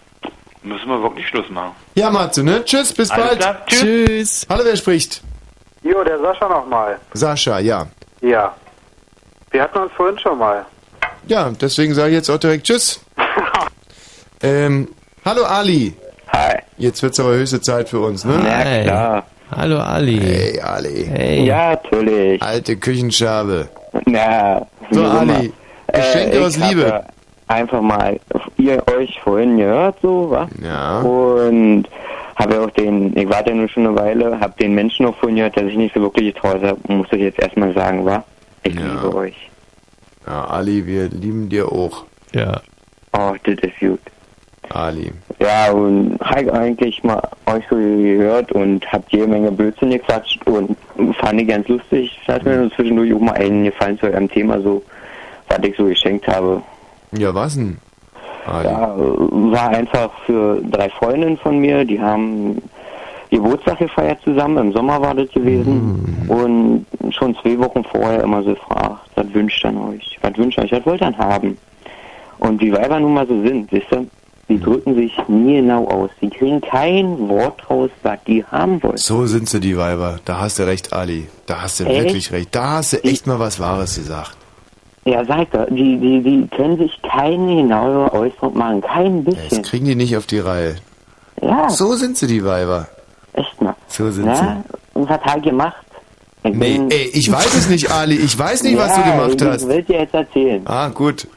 müssen 0.64 0.88
wir 0.90 1.02
wirklich 1.02 1.26
Schluss 1.30 1.50
machen. 1.50 1.72
Ja, 1.96 2.10
Matze, 2.10 2.44
ne? 2.44 2.66
Tschüss, 2.66 2.92
bis 2.94 3.10
Alles 3.10 3.26
bald. 3.26 3.40
klar, 3.40 3.66
tschüss. 3.68 3.80
Tschüss. 3.80 4.48
Hallo, 4.50 4.64
wer 4.66 4.76
spricht? 4.76 5.22
Jo, 5.84 6.04
der 6.04 6.20
Sascha 6.20 6.50
nochmal. 6.50 7.00
Sascha, 7.14 7.60
ja. 7.60 7.88
Ja. 8.22 8.54
Wir 9.52 9.64
hatten 9.64 9.80
uns 9.80 9.92
vorhin 9.94 10.18
schon 10.20 10.38
mal. 10.38 10.66
Ja, 11.28 11.52
deswegen 11.60 11.94
sage 11.94 12.10
ich 12.10 12.16
jetzt 12.16 12.30
auch 12.30 12.38
direkt 12.38 12.66
Tschüss. 12.66 13.04
ähm, 14.44 14.88
hallo 15.26 15.44
Ali. 15.44 15.94
Hi. 16.32 16.60
Jetzt 16.78 17.02
wird's 17.02 17.20
aber 17.20 17.32
höchste 17.32 17.60
Zeit 17.62 17.90
für 17.90 18.00
uns, 18.00 18.24
ne? 18.26 18.40
Na 18.44 18.82
klar. 18.84 19.24
Hallo 19.56 19.80
Ali. 19.80 20.20
Hey 20.20 20.62
Ali. 20.62 21.06
Hey. 21.06 21.46
Ja, 21.46 21.72
natürlich. 21.72 22.42
Alte 22.42 22.78
Küchenschabe. 22.78 23.70
Na, 24.06 24.66
So. 24.92 25.04
Ali, 25.04 25.52
Geschenke 25.92 26.38
ich 26.38 26.46
aus 26.46 26.58
Liebe. 26.58 26.94
habe 26.94 27.06
Einfach 27.48 27.82
mal 27.82 28.20
ihr 28.58 28.84
euch 28.96 29.20
vorhin 29.24 29.58
gehört, 29.58 29.98
so, 30.04 30.30
was? 30.30 30.50
Ja. 30.64 31.00
Und 31.00 31.86
habe 32.36 32.62
auch 32.62 32.70
den, 32.72 33.18
ich 33.18 33.28
warte 33.28 33.50
ja 33.50 33.56
nur 33.56 33.68
schon 33.68 33.88
eine 33.88 33.98
Weile, 33.98 34.40
habe 34.40 34.54
den 34.60 34.76
Menschen 34.76 35.08
auch 35.08 35.16
vorhin 35.16 35.38
gehört, 35.38 35.56
der 35.56 35.66
sich 35.66 35.76
nicht 35.76 35.96
so 35.96 36.02
wirklich 36.02 36.36
getraut 36.36 36.62
hat, 36.62 36.88
muss 36.88 37.08
ich 37.12 37.22
jetzt 37.22 37.40
erstmal 37.40 37.74
sagen, 37.74 38.06
wa? 38.06 38.24
Ich 38.64 38.76
liebe 38.76 39.16
euch. 39.16 39.50
Ja, 40.28 40.46
Ali, 40.46 40.86
wir 40.86 41.10
lieben 41.10 41.50
dir 41.50 41.72
auch. 41.72 42.06
Ja. 42.34 42.62
Oh, 43.14 43.34
das 43.44 43.56
ist 43.56 43.80
gut. 43.80 44.00
Ali. 44.70 45.12
Ja, 45.40 45.72
und 45.72 46.20
habe 46.22 46.54
eigentlich 46.54 47.04
mal 47.04 47.22
euch 47.48 47.64
so 47.70 47.76
gehört 47.76 48.52
und 48.52 48.86
habt 48.92 49.12
jede 49.12 49.28
Menge 49.28 49.52
Blödsinn 49.52 49.90
gequatscht 49.90 50.46
und 50.46 50.78
fand 51.20 51.42
ich 51.42 51.48
ganz 51.48 51.68
lustig. 51.68 52.20
Es 52.22 52.34
hat 52.34 52.44
mir 52.44 52.58
nur 52.58 52.72
zwischendurch 52.72 53.14
auch 53.14 53.20
mal 53.20 53.34
eingefallen 53.34 53.98
zu 54.00 54.06
eurem 54.06 54.30
Thema 54.30 54.62
so, 54.62 54.84
was 55.48 55.60
ich 55.64 55.76
so 55.76 55.86
geschenkt 55.86 56.28
habe. 56.28 56.62
Ja, 57.14 57.34
was 57.34 57.56
denn? 57.56 57.80
Ali. 58.46 58.68
Ja, 58.68 58.94
war 58.96 59.70
einfach 59.70 60.12
für 60.26 60.62
drei 60.62 60.90
Freundinnen 60.90 61.38
von 61.38 61.58
mir, 61.58 61.86
die 61.86 62.00
haben 62.00 62.62
Geburtstag 63.30 63.78
gefeiert 63.80 64.20
zusammen, 64.24 64.58
im 64.58 64.74
Sommer 64.74 65.00
war 65.02 65.14
das 65.14 65.30
gewesen 65.32 66.26
und 66.28 66.86
schon 67.14 67.36
zwei 67.42 67.58
Wochen 67.60 67.84
vorher 67.84 68.24
immer 68.24 68.42
so 68.44 68.50
gefragt, 68.56 69.10
was 69.16 69.34
wünscht 69.34 69.64
ihr 69.64 69.74
euch, 69.90 70.18
was 70.22 70.38
wünscht 70.38 70.58
ihr 70.58 70.64
euch, 70.64 70.72
was 70.72 70.86
wollt 70.86 71.02
ihr 71.02 71.18
haben? 71.18 71.58
Und 72.40 72.60
wie 72.62 72.72
Weiber 72.74 73.00
nun 73.00 73.14
mal 73.14 73.28
so 73.28 73.40
sind, 73.44 73.72
wisst 73.72 73.92
ihr, 73.92 74.06
die 74.48 74.60
drücken 74.60 74.96
sich 74.96 75.12
nie 75.28 75.58
genau 75.58 75.86
aus, 75.88 76.10
die 76.22 76.30
kriegen 76.30 76.60
kein 76.62 77.30
Wort 77.30 77.70
raus, 77.70 77.92
was 78.02 78.18
die 78.26 78.44
haben 78.46 78.82
wollen. 78.82 78.98
So 78.98 79.28
sind 79.28 79.48
sie, 79.48 79.60
die 79.60 79.78
Weiber. 79.78 80.20
Da 80.26 80.40
hast 80.40 80.58
du 80.58 80.64
recht, 80.66 80.92
Ali. 80.92 81.28
Da 81.46 81.62
hast 81.62 81.80
du 81.80 81.84
Echt? 81.84 82.04
wirklich 82.04 82.32
recht. 82.32 82.56
Da 82.56 82.78
hast 82.78 82.94
du 82.94 83.04
echt 83.04 83.28
mal 83.28 83.38
was 83.40 83.60
Wahres 83.60 83.96
gesagt. 83.96 84.36
Ja, 85.06 85.24
sag 85.24 85.52
doch, 85.52 85.68
die, 85.70 85.98
die, 86.00 86.22
die 86.24 86.48
können 86.56 86.78
sich 86.78 87.00
keinen 87.04 87.48
genauen 87.58 88.10
Ausdruck 88.10 88.56
machen, 88.56 88.82
kein 88.82 89.24
Das 89.24 89.36
bisschen. 89.36 89.62
kriegen 89.64 89.86
die 89.86 89.96
nicht 89.96 90.18
auf 90.18 90.26
die 90.26 90.40
Reihe. 90.40 90.76
Ja. 91.42 91.70
So 91.70 91.94
sind 91.94 92.18
sie, 92.18 92.26
die 92.28 92.44
Weiber. 92.44 92.88
Echt 93.40 93.62
mal. 93.62 93.76
So 93.88 94.10
sind 94.12 94.26
Ja, 94.28 94.62
und 94.94 95.10
was 95.10 95.22
habe 95.22 95.40
ich 95.40 95.46
gemacht? 95.46 95.76
Ich 96.44 96.54
Nee, 96.54 96.80
ey, 96.90 97.10
ich 97.14 97.32
weiß 97.32 97.54
es 97.56 97.70
nicht, 97.70 97.92
Ali. 97.92 98.16
Ich 98.16 98.38
weiß 98.38 98.64
nicht, 98.64 98.78
was 98.78 98.96
ja, 98.96 99.04
du 99.04 99.12
gemacht 99.12 99.42
ich 99.42 99.48
hast. 99.48 99.68
will 99.68 99.84
dir 99.84 100.00
jetzt 100.00 100.14
erzählen. 100.14 100.62
Ah, 100.66 100.88
gut. 100.90 101.28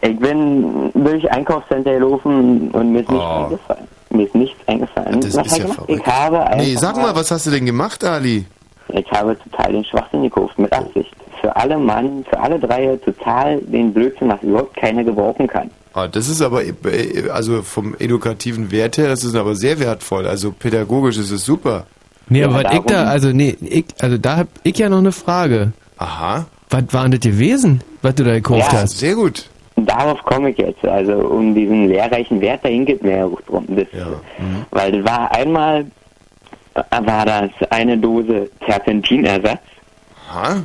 Ich 0.00 0.18
bin 0.18 0.90
durch 0.94 1.30
Einkaufscenter 1.30 1.92
gelaufen 1.94 2.70
und 2.70 2.92
mir 2.92 3.00
ist 3.00 3.10
nichts 3.10 3.24
Oh. 3.24 3.44
eingefallen. 3.44 3.88
Mir 4.10 4.26
ist 4.26 4.34
nichts 4.34 4.58
eingefallen. 4.68 5.20
Das 5.20 5.36
was 5.36 5.46
ist 5.46 5.52
ich 5.52 5.58
ja 5.58 5.64
gemacht? 5.64 5.80
verrückt. 5.86 6.02
Ich 6.06 6.12
habe 6.12 6.56
Nee, 6.56 6.74
sag 6.76 6.96
mal, 6.96 7.14
was 7.14 7.30
hast 7.30 7.46
du 7.46 7.50
denn 7.50 7.66
gemacht, 7.66 8.02
Ali? 8.04 8.46
Ich 8.88 9.10
habe 9.12 9.36
total 9.38 9.72
den 9.72 9.84
Schwachsinn 9.84 10.22
gekauft, 10.22 10.58
mit 10.58 10.72
Absicht. 10.72 11.12
Für 11.48 11.56
alle 11.56 11.78
Mann, 11.78 12.26
für 12.28 12.38
alle 12.38 12.58
drei 12.58 12.94
total 13.02 13.58
den 13.62 13.94
Blödsinn, 13.94 14.28
was 14.28 14.42
überhaupt 14.42 14.76
keiner 14.76 15.02
gebrauchen 15.02 15.46
kann. 15.46 15.70
Ah, 15.94 16.06
das 16.06 16.28
ist 16.28 16.42
aber, 16.42 16.62
äh, 16.62 16.74
also 17.32 17.62
vom 17.62 17.94
edukativen 17.98 18.70
Wert 18.70 18.98
her, 18.98 19.08
das 19.08 19.24
ist 19.24 19.34
aber 19.34 19.54
sehr 19.54 19.80
wertvoll. 19.80 20.26
Also 20.26 20.52
pädagogisch 20.52 21.16
ist 21.16 21.30
es 21.30 21.46
super. 21.46 21.86
Nee, 22.28 22.44
aber 22.44 22.62
was 22.62 22.74
ich 22.74 22.80
da, 22.80 23.04
also 23.04 23.30
nee, 23.30 23.56
ich, 23.62 23.86
also 24.00 24.18
da 24.18 24.36
hab 24.36 24.48
ich 24.62 24.76
ja 24.76 24.90
noch 24.90 24.98
eine 24.98 25.10
Frage. 25.12 25.72
Aha. 25.96 26.44
Was 26.68 26.82
war 26.92 27.02
denn 27.04 27.12
das 27.12 27.20
gewesen, 27.20 27.80
was 28.02 28.14
du 28.16 28.24
da 28.24 28.32
gekauft 28.34 28.70
Ja. 28.70 28.80
hast? 28.82 28.98
Sehr 28.98 29.14
gut. 29.14 29.48
Darauf 29.76 30.22
komme 30.24 30.50
ich 30.50 30.58
jetzt. 30.58 30.84
Also 30.84 31.14
um 31.14 31.54
diesen 31.54 31.88
lehrreichen 31.88 32.42
Wert 32.42 32.62
dahin 32.62 32.84
geht 32.84 33.02
mir 33.02 33.16
ja 33.16 33.24
auch 33.24 33.40
drum. 33.46 33.64
Das, 33.68 33.86
Mhm. 34.38 34.66
Weil 34.70 34.92
das 34.92 35.10
war 35.10 35.34
einmal, 35.34 35.86
äh, 36.74 36.82
war 37.06 37.24
das 37.24 37.48
eine 37.70 37.96
Dose 37.96 38.50
Terpentinersatz. 38.66 39.60
Aha. 40.30 40.56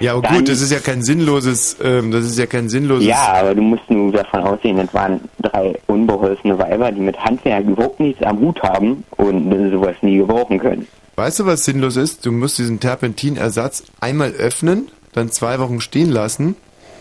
Ja, 0.00 0.12
aber 0.12 0.22
Dann- 0.22 0.38
gut, 0.38 0.48
das 0.48 0.60
ist 0.60 0.72
ja 0.72 0.80
kein 0.80 1.02
sinnloses, 1.02 1.76
ähm, 1.82 2.10
das 2.10 2.24
ist 2.24 2.38
ja 2.38 2.46
kein 2.46 2.68
sinnloses. 2.68 3.06
Ja, 3.06 3.34
aber 3.40 3.54
du 3.54 3.62
musst 3.62 3.88
nur 3.90 4.12
davon 4.12 4.40
ausgehen, 4.40 4.76
das 4.76 4.92
waren 4.92 5.20
drei 5.40 5.74
unbeholfene 5.86 6.58
Weiber, 6.58 6.90
die 6.92 7.00
mit 7.00 7.18
Handwerk 7.18 7.64
überhaupt 7.66 8.00
nichts 8.00 8.22
am 8.22 8.40
Hut 8.40 8.62
haben 8.62 9.04
und 9.16 9.50
sowas 9.72 9.96
nie 10.02 10.18
gebrauchen 10.18 10.58
können. 10.58 10.86
Weißt 11.16 11.38
du, 11.38 11.46
was 11.46 11.64
sinnlos 11.64 11.96
ist? 11.96 12.26
Du 12.26 12.32
musst 12.32 12.58
diesen 12.58 12.80
Terpentinersatz 12.80 13.84
einmal 14.00 14.32
öffnen, 14.32 14.88
dann 15.12 15.30
zwei 15.30 15.60
Wochen 15.60 15.80
stehen 15.80 16.10
lassen, 16.10 16.56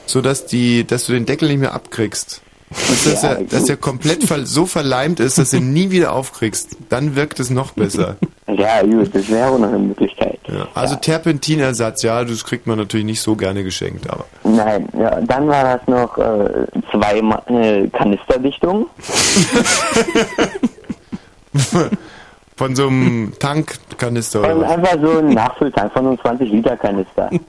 sodass 0.05 0.45
die, 0.45 0.85
dass 0.85 1.05
du 1.07 1.13
den 1.13 1.25
Deckel 1.25 1.49
nicht 1.49 1.59
mehr 1.59 1.73
abkriegst. 1.73 2.41
Und 2.69 3.05
dass, 3.11 3.23
Ja, 3.23 3.29
er, 3.33 3.43
dass 3.43 3.69
er 3.69 3.77
komplett 3.77 4.27
so 4.45 4.65
verleimt 4.65 5.19
ist, 5.19 5.37
dass 5.37 5.51
du 5.51 5.57
ihn 5.57 5.73
nie 5.73 5.91
wieder 5.91 6.13
aufkriegst. 6.13 6.77
Dann 6.89 7.15
wirkt 7.15 7.39
es 7.39 7.49
noch 7.49 7.71
besser. 7.71 8.17
Ja, 8.47 8.81
gut, 8.81 9.15
das 9.15 9.29
wäre 9.29 9.49
auch 9.49 9.57
noch 9.57 9.69
eine 9.69 9.79
Möglichkeit. 9.79 10.37
Ja. 10.47 10.67
Also 10.73 10.95
Terpentinersatz, 10.97 12.03
ja, 12.03 12.23
das 12.25 12.43
kriegt 12.43 12.67
man 12.67 12.77
natürlich 12.77 13.05
nicht 13.05 13.21
so 13.21 13.35
gerne 13.35 13.63
geschenkt, 13.63 14.09
aber. 14.09 14.25
Nein, 14.43 14.87
ja, 14.99 15.21
dann 15.21 15.47
war 15.47 15.77
das 15.77 15.87
noch 15.87 16.17
äh, 16.17 16.65
zwei 16.91 17.21
Ma 17.21 17.41
äh, 17.47 17.87
Kanisterdichtungen. 17.87 18.85
Von 22.55 22.75
so 22.75 22.87
einem 22.87 23.33
Tankkanister 23.39 24.41
oder 24.41 24.59
was? 24.61 24.71
einfach 24.71 24.97
so 25.01 25.17
ein 25.17 25.29
Nachfülltank 25.29 25.91
von 25.93 26.05
einem 26.07 26.19
20 26.19 26.51
Liter 26.51 26.77
Kanister. 26.77 27.29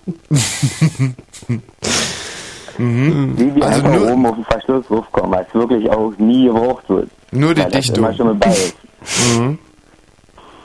Mhm. 2.77 3.37
Die, 3.39 3.51
die 3.53 3.63
Also 3.63 3.85
einfach 3.87 4.01
nur- 4.01 4.11
oben 4.13 4.27
auf 4.27 4.35
den 4.35 4.45
Verschluss 4.47 4.85
raufkommen, 4.91 5.31
weil 5.31 5.47
es 5.49 5.55
wirklich 5.55 5.89
auch 5.91 6.13
nie 6.19 6.47
gebraucht 6.47 6.83
wird. 6.89 7.09
Nur 7.31 7.55
die 7.55 7.63
weil 7.63 7.71
das 7.71 7.81
Dichtung. 7.87 8.05
immer 8.05 8.15
schon 8.15 8.29
mit 8.31 8.41
bei 8.41 8.51
ist. 8.51 8.75
Mhm. 9.39 9.59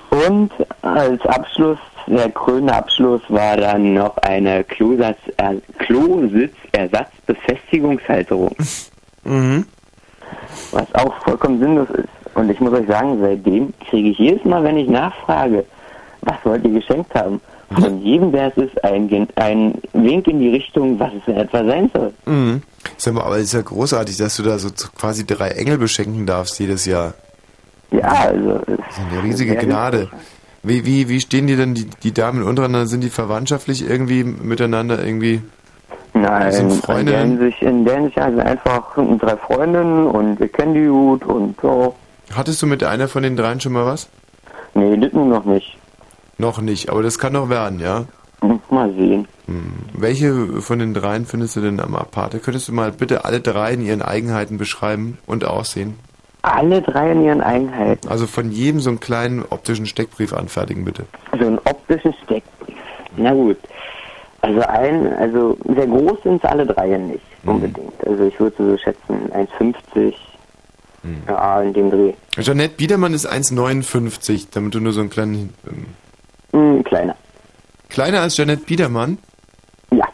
Und 0.10 0.52
als 0.82 1.22
Abschluss, 1.26 1.78
der 2.08 2.30
krönende 2.32 2.74
Abschluss 2.74 3.22
war 3.30 3.58
dann 3.58 3.94
noch 3.94 4.18
eine 4.18 4.60
äh, 4.60 4.64
Klositzersatzbefestigungshalterung, 5.80 8.56
Mhm. 9.24 9.66
was 10.72 10.96
auch 10.96 11.14
vollkommen 11.24 11.60
sinnlos 11.60 11.90
ist. 11.92 12.08
Und 12.36 12.50
ich 12.50 12.60
muss 12.60 12.74
euch 12.74 12.88
sagen, 12.88 13.20
seitdem 13.22 13.74
kriege 13.90 14.10
ich 14.10 14.18
jedes 14.18 14.44
Mal, 14.46 14.64
wenn 14.64 14.78
ich 14.78 14.90
nachfrage, 14.90 15.66
was 16.22 16.36
wollt 16.44 16.64
ihr 16.66 16.72
geschenkt 16.72 17.14
haben, 17.16 17.42
von 17.74 18.02
jedem, 18.02 18.32
der 18.32 18.48
es 18.48 18.58
ist, 18.58 18.84
ein, 18.84 19.08
Gen- 19.08 19.28
ein 19.36 19.76
Wink 19.94 20.28
in 20.28 20.40
die 20.40 20.50
Richtung, 20.50 21.00
was 21.00 21.12
es 21.14 21.28
in 21.28 21.36
etwa 21.38 21.64
sein 21.64 21.90
soll. 21.94 22.14
Mhm. 22.26 22.64
Sag 22.98 23.14
mal, 23.14 23.24
aber 23.24 23.38
es 23.38 23.44
ist 23.44 23.54
ja 23.54 23.62
großartig, 23.62 24.18
dass 24.18 24.36
du 24.38 24.44
da 24.44 24.58
so 24.58 24.70
quasi 24.98 25.26
drei 25.26 25.50
Engel 25.50 25.78
beschenken 25.78 26.26
darfst 26.26 26.60
jedes 26.60 26.86
Jahr. 26.86 27.14
Ja, 27.92 28.28
also. 28.28 28.60
Das 28.66 28.78
ist 28.78 29.00
eine 29.12 29.24
riesige 29.24 29.56
Gnade. 29.56 30.10
Wie, 30.62 30.86
wie, 30.86 31.08
wie 31.08 31.20
stehen 31.20 31.48
die 31.48 31.56
denn, 31.56 31.74
die, 31.74 31.86
die 31.86 32.14
Damen 32.14 32.44
untereinander? 32.44 32.88
Sind 32.88 33.02
die 33.02 33.10
verwandtschaftlich 33.10 33.88
irgendwie 33.88 34.24
miteinander 34.24 35.04
irgendwie? 35.04 35.42
Nein, 36.14 36.52
Sind 36.52 36.64
in 36.64 36.70
der 36.70 36.78
Freundinnen? 36.78 37.38
Hinsicht, 37.38 37.62
in 37.62 37.86
der 37.86 37.96
Hinsicht 37.96 38.18
also 38.18 38.40
einfach 38.40 38.96
drei 38.96 39.38
Freundinnen 39.38 40.08
und 40.08 40.40
wir 40.40 40.50
kennen 40.50 40.74
die 40.74 40.88
gut 40.88 41.24
und 41.26 41.56
so. 41.62 41.96
Hattest 42.36 42.62
du 42.62 42.68
mit 42.68 42.84
einer 42.84 43.08
von 43.08 43.24
den 43.24 43.38
dreien 43.38 43.60
schon 43.60 43.74
mal 43.74 43.86
was? 43.86 44.10
Nee, 44.74 44.98
das 44.98 45.14
nur 45.14 45.26
noch 45.26 45.46
nicht. 45.46 45.78
Noch 46.38 46.62
nicht, 46.62 46.90
aber 46.90 47.04
das 47.04 47.20
kann 47.20 47.34
noch 47.34 47.50
werden, 47.50 47.80
ja? 47.80 48.06
Mal 48.70 48.94
sehen. 48.94 49.28
Hm. 49.48 49.74
Welche 49.94 50.62
von 50.62 50.80
den 50.80 50.94
dreien 50.94 51.26
findest 51.26 51.56
du 51.56 51.62
denn 51.62 51.80
am 51.80 51.96
aparte? 51.96 52.40
Könntest 52.40 52.68
du 52.68 52.74
mal 52.74 52.92
bitte 52.92 53.26
alle 53.26 53.42
drei 53.42 53.74
in 53.74 53.82
ihren 53.82 54.02
Eigenheiten 54.02 54.58
beschreiben 54.58 55.18
und 55.26 55.44
aussehen? 55.46 55.96
Alle 56.42 56.82
drei 56.82 57.12
in 57.12 57.24
ihren 57.24 57.42
Eigenheiten. 57.42 58.08
Also 58.08 58.26
von 58.28 58.52
jedem 58.52 58.80
so 58.80 58.90
einen 58.90 59.00
kleinen 59.00 59.44
optischen 59.50 59.86
Steckbrief 59.86 60.34
anfertigen, 60.34 60.86
bitte. 60.86 61.06
So 61.38 61.46
einen 61.48 61.60
optischen 61.66 62.14
Steckbrief. 62.24 62.78
Na 63.18 63.34
gut. 63.34 63.58
Also 64.42 64.62
ein, 64.62 65.14
also 65.16 65.58
sehr 65.76 65.88
groß 65.88 66.24
sind 66.24 66.42
es 66.44 66.50
alle 66.50 66.66
drei 66.66 66.88
nicht 66.98 67.20
unbedingt. 67.44 67.92
Also 68.08 68.24
ich 68.26 68.40
würde 68.40 68.56
so 68.58 68.78
schätzen 68.78 69.30
1,50. 69.34 70.14
Ja, 71.28 71.62
in 71.62 71.74
dem 71.74 71.90
Dreh. 71.92 72.14
Jeanette 72.38 72.76
Biedermann 72.76 73.14
ist 73.14 73.30
1,59, 73.30 74.48
damit 74.52 74.76
du 74.76 74.80
nur 74.80 74.92
so 74.94 75.00
einen 75.02 75.10
kleinen... 75.10 75.54
Ähm, 75.68 75.86
Hm, 76.52 76.84
kleiner. 76.84 77.16
kleiner 77.90 78.22
als 78.22 78.36
Jeanette 78.36 78.64
Biedermann? 78.66 79.18
Ja. 79.92 80.06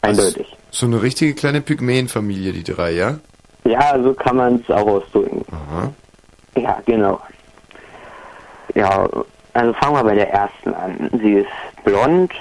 Eindeutig. 0.00 0.46
So 0.70 0.86
eine 0.86 1.02
richtige 1.02 1.34
kleine 1.34 1.60
Pygmäenfamilie, 1.60 2.52
die 2.52 2.64
drei, 2.64 2.92
ja? 2.92 3.18
Ja, 3.64 3.98
so 4.02 4.12
kann 4.14 4.36
man 4.36 4.56
es 4.56 4.70
auch 4.70 4.86
ausdrücken. 4.86 5.44
Aha. 5.50 5.90
Ja, 6.56 6.78
genau. 6.86 7.20
Ja, 8.74 9.08
also 9.54 9.72
fangen 9.74 9.94
wir 9.96 10.04
bei 10.04 10.14
der 10.14 10.30
ersten 10.32 10.74
an. 10.74 11.10
Sie 11.22 11.34
ist 11.34 11.84
blond, 11.84 12.32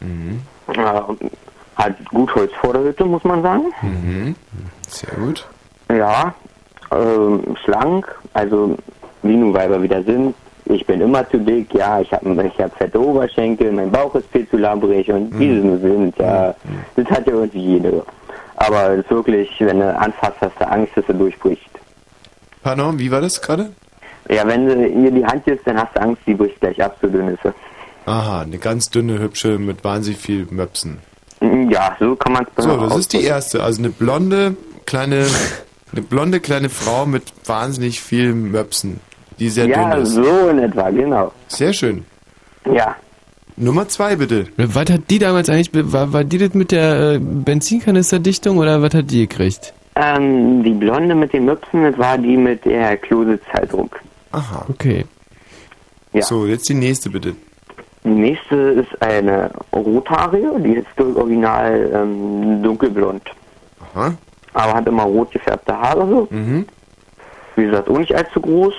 Mhm. 0.00 0.40
äh, 0.68 1.00
hat 1.76 1.94
gut 2.10 2.34
Holz 2.34 2.52
vor 2.60 2.72
der 2.72 2.82
Hütte, 2.82 3.04
muss 3.04 3.22
man 3.24 3.42
sagen. 3.42 3.64
Mhm. 3.82 4.34
Sehr 4.88 5.14
gut. 5.16 5.46
Ja, 5.90 6.34
ähm, 6.90 7.56
schlank, 7.64 8.06
also 8.34 8.76
wie 9.22 9.36
nun 9.36 9.54
Weiber 9.54 9.80
wieder 9.82 10.02
sind. 10.02 10.34
Ich 10.64 10.86
bin 10.86 11.00
immer 11.00 11.28
zu 11.30 11.38
dick, 11.38 11.72
ja, 11.74 12.00
ich 12.00 12.12
habe 12.12 12.46
ich 12.46 12.58
hab 12.60 12.74
fette 12.76 13.00
Oberschenkel, 13.00 13.72
mein 13.72 13.90
Bauch 13.90 14.14
ist 14.14 14.28
viel 14.30 14.48
zu 14.48 14.56
labbrig 14.56 15.10
und 15.10 15.32
sie 15.36 15.48
nur 15.48 15.78
sind, 15.78 16.16
ja, 16.18 16.54
das 16.96 17.06
hat 17.06 17.26
ja 17.26 17.32
irgendwie 17.34 17.58
jeder. 17.58 18.02
Aber 18.56 18.96
wirklich, 19.08 19.50
wenn 19.60 19.80
du 19.80 19.96
anfasst, 19.98 20.36
hast 20.40 20.58
du 20.60 20.68
Angst, 20.68 20.92
dass 20.96 21.04
er 21.08 21.14
durchbricht. 21.14 21.70
Pardon, 22.62 22.98
wie 22.98 23.10
war 23.10 23.20
das 23.20 23.40
gerade? 23.40 23.72
Ja, 24.28 24.46
wenn 24.46 24.66
du 24.66 24.86
ihr 24.86 25.10
die 25.10 25.24
Hand 25.24 25.44
gibst, 25.44 25.66
dann 25.66 25.78
hast 25.78 25.96
du 25.96 26.00
Angst, 26.02 26.22
die 26.26 26.34
bricht 26.34 26.60
gleich 26.60 26.82
ab, 26.82 26.96
so 27.02 27.08
dünn 27.08 27.28
ist 27.28 27.42
sie. 27.42 27.52
Aha, 28.06 28.42
eine 28.42 28.58
ganz 28.58 28.88
dünne, 28.90 29.18
hübsche 29.18 29.58
mit 29.58 29.82
wahnsinnig 29.84 30.20
viel 30.20 30.46
Möpsen. 30.50 30.98
Mm, 31.40 31.70
Ja, 31.70 31.96
so 31.98 32.14
kann 32.16 32.32
man 32.34 32.46
es 32.56 32.64
So, 32.64 32.76
das 32.76 32.96
ist 32.96 33.12
die 33.12 33.22
erste. 33.24 33.62
Also 33.62 33.80
eine 33.80 33.90
blonde, 33.90 34.56
kleine, 34.86 35.26
eine 35.92 36.02
blonde 36.02 36.40
kleine 36.40 36.68
Frau 36.68 37.04
mit 37.06 37.32
wahnsinnig 37.46 38.00
viel 38.00 38.32
Möpsen, 38.32 39.00
die 39.38 39.48
sehr 39.48 39.66
Ja, 39.66 39.90
dünn 39.94 40.02
ist. 40.02 40.10
so 40.12 40.48
in 40.48 40.58
etwa, 40.60 40.90
genau. 40.90 41.32
Sehr 41.48 41.72
schön. 41.72 42.04
Ja. 42.72 42.94
Nummer 43.56 43.88
zwei, 43.88 44.16
bitte. 44.16 44.46
Was 44.56 44.90
hat 44.90 45.10
die 45.10 45.18
damals 45.18 45.48
eigentlich, 45.50 45.70
war, 45.92 46.12
war 46.12 46.24
die 46.24 46.38
das 46.38 46.54
mit 46.54 46.72
der 46.72 47.14
äh, 47.14 47.18
Benzinkanisterdichtung 47.20 48.58
oder 48.58 48.80
was 48.82 48.94
hat 48.94 49.10
die 49.10 49.26
gekriegt? 49.26 49.74
Ähm, 49.94 50.62
die 50.62 50.70
Blonde 50.70 51.14
mit 51.14 51.32
den 51.32 51.44
Möpsen, 51.44 51.82
das 51.82 51.98
war 51.98 52.16
die 52.16 52.36
mit 52.36 52.64
der 52.64 52.96
Klosezeitung. 52.96 53.90
Aha. 54.32 54.64
Okay. 54.70 55.04
Ja. 56.14 56.22
So, 56.22 56.46
jetzt 56.46 56.68
die 56.68 56.74
nächste, 56.74 57.10
bitte. 57.10 57.34
Die 58.04 58.08
nächste 58.08 58.56
ist 58.56 59.02
eine 59.02 59.50
Rothaarige, 59.72 60.58
die 60.58 60.72
ist 60.74 60.86
Original 61.16 61.90
ähm, 61.94 62.62
dunkelblond. 62.62 63.22
Aha. 63.94 64.14
Aber 64.54 64.74
hat 64.74 64.86
immer 64.88 65.04
rot 65.04 65.30
gefärbte 65.30 65.78
Haare 65.78 66.08
so. 66.08 66.28
Mhm. 66.30 66.66
Wie 67.56 67.64
gesagt, 67.64 67.88
auch 67.88 67.98
nicht 67.98 68.14
allzu 68.14 68.40
groß. 68.40 68.74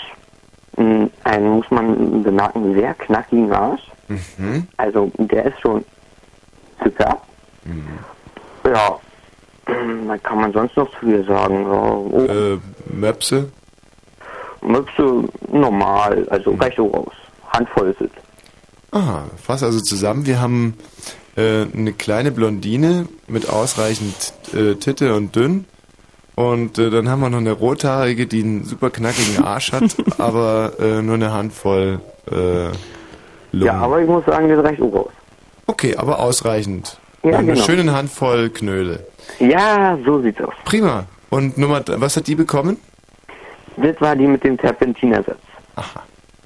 Mm, 0.78 1.06
Einen 1.24 1.50
muss 1.50 1.70
man 1.70 2.24
bemerken, 2.24 2.74
sehr 2.74 2.94
knackigen 2.96 3.52
Arsch. 3.52 3.82
Mhm. 4.38 4.68
Also 4.78 5.12
der 5.18 5.46
ist 5.46 5.60
schon 5.62 5.84
super. 6.84 7.22
Ja. 8.66 9.00
Was 10.08 10.24
kann 10.24 10.40
man 10.42 10.52
sonst 10.54 10.76
noch 10.76 10.90
zu 11.00 11.06
ihr 11.08 11.24
sagen? 11.24 11.66
Oh, 11.66 12.26
Äh, 12.28 12.60
Möpse? 12.94 13.50
Möpse 14.62 15.24
normal, 15.52 16.28
also 16.30 16.54
reicht 16.56 16.78
so 16.78 16.88
raus. 16.88 17.14
Handvoll 17.50 17.90
ist 17.90 18.02
es. 18.02 18.10
Aha, 18.92 19.24
fass 19.42 19.64
also 19.64 19.80
zusammen. 19.80 20.26
Wir 20.26 20.40
haben 20.40 20.76
äh, 21.36 21.66
eine 21.74 21.94
kleine 21.94 22.32
Blondine 22.32 23.08
mit 23.28 23.50
ausreichend 23.50 24.34
äh, 24.54 24.76
Titte 24.76 25.16
und 25.16 25.36
dünn. 25.36 25.66
Und 26.36 26.80
äh, 26.80 26.90
dann 26.90 27.10
haben 27.10 27.20
wir 27.22 27.30
noch 27.30 27.38
eine 27.38 27.52
rothaarige, 27.52 28.26
die 28.26 28.42
einen 28.44 28.64
super 28.64 28.90
knackigen 28.90 29.44
Arsch 29.44 29.72
hat, 29.72 29.96
aber 30.20 30.74
äh, 30.80 31.02
nur 31.02 31.16
eine 31.16 31.32
Handvoll 31.32 32.00
äh, 32.32 32.70
Lungen. 33.54 33.66
Ja, 33.66 33.74
aber 33.76 34.02
ich 34.02 34.08
muss 34.08 34.26
sagen, 34.26 34.50
das 34.50 34.64
reicht 34.64 34.82
auch 34.82 34.94
raus. 34.94 35.12
Okay, 35.68 35.96
aber 35.96 36.20
ausreichend. 36.20 36.98
Ja, 37.24 37.38
eine 37.38 37.54
genau. 37.54 37.66
schöne 37.66 37.94
Handvoll 37.94 38.50
Knödel. 38.50 39.06
Ja, 39.40 39.98
so 40.06 40.22
sieht's 40.22 40.42
aus. 40.42 40.54
Prima. 40.66 41.06
Und 41.30 41.58
Nummer, 41.58 41.82
was 41.88 42.18
hat 42.18 42.28
die 42.28 42.36
bekommen? 42.36 42.78
Das 43.78 44.00
war 44.02 44.16
die 44.16 44.28
mit 44.28 44.44
dem 44.44 44.58
Terpentinersatz. 44.58 45.38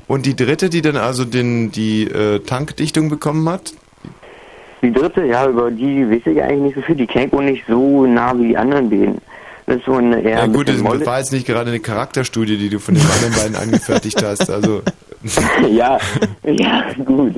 Und 0.08 0.26
die 0.26 0.36
dritte, 0.36 0.70
die 0.70 0.82
dann 0.82 0.96
also 0.96 1.26
den, 1.26 1.72
die 1.72 2.04
äh, 2.04 2.40
Tankdichtung 2.40 3.10
bekommen 3.10 3.50
hat? 3.50 3.74
Die 4.82 4.94
dritte, 4.94 5.26
ja, 5.26 5.48
über 5.48 5.72
die 5.72 6.10
weiß 6.10 6.22
ich 6.26 6.42
eigentlich 6.42 6.62
nicht 6.62 6.76
so 6.76 6.82
viel. 6.82 6.96
Die 6.96 7.08
kennt 7.08 7.34
auch 7.34 7.42
nicht 7.42 7.66
so 7.68 8.06
nah 8.06 8.38
wie 8.38 8.50
die 8.50 8.58
anderen 8.58 8.90
beiden. 8.90 9.18
So 9.86 9.96
eine 9.96 10.22
eher 10.22 10.38
Ja, 10.38 10.44
ein 10.44 10.54
gut, 10.54 10.70
das 10.70 10.78
Molle. 10.78 11.06
war 11.06 11.20
jetzt 11.20 11.34
nicht 11.34 11.46
gerade 11.46 11.70
eine 11.70 11.82
Charakterstudie, 11.82 12.58
die 12.58 12.70
du 12.70 12.80
von 12.80 12.96
den 12.96 13.04
anderen 13.06 13.34
beiden 13.34 13.56
angefertigt 13.58 14.24
hast. 14.24 14.50
Also, 14.50 14.82
ja, 15.70 15.98
ja, 16.46 16.84
gut. 17.04 17.34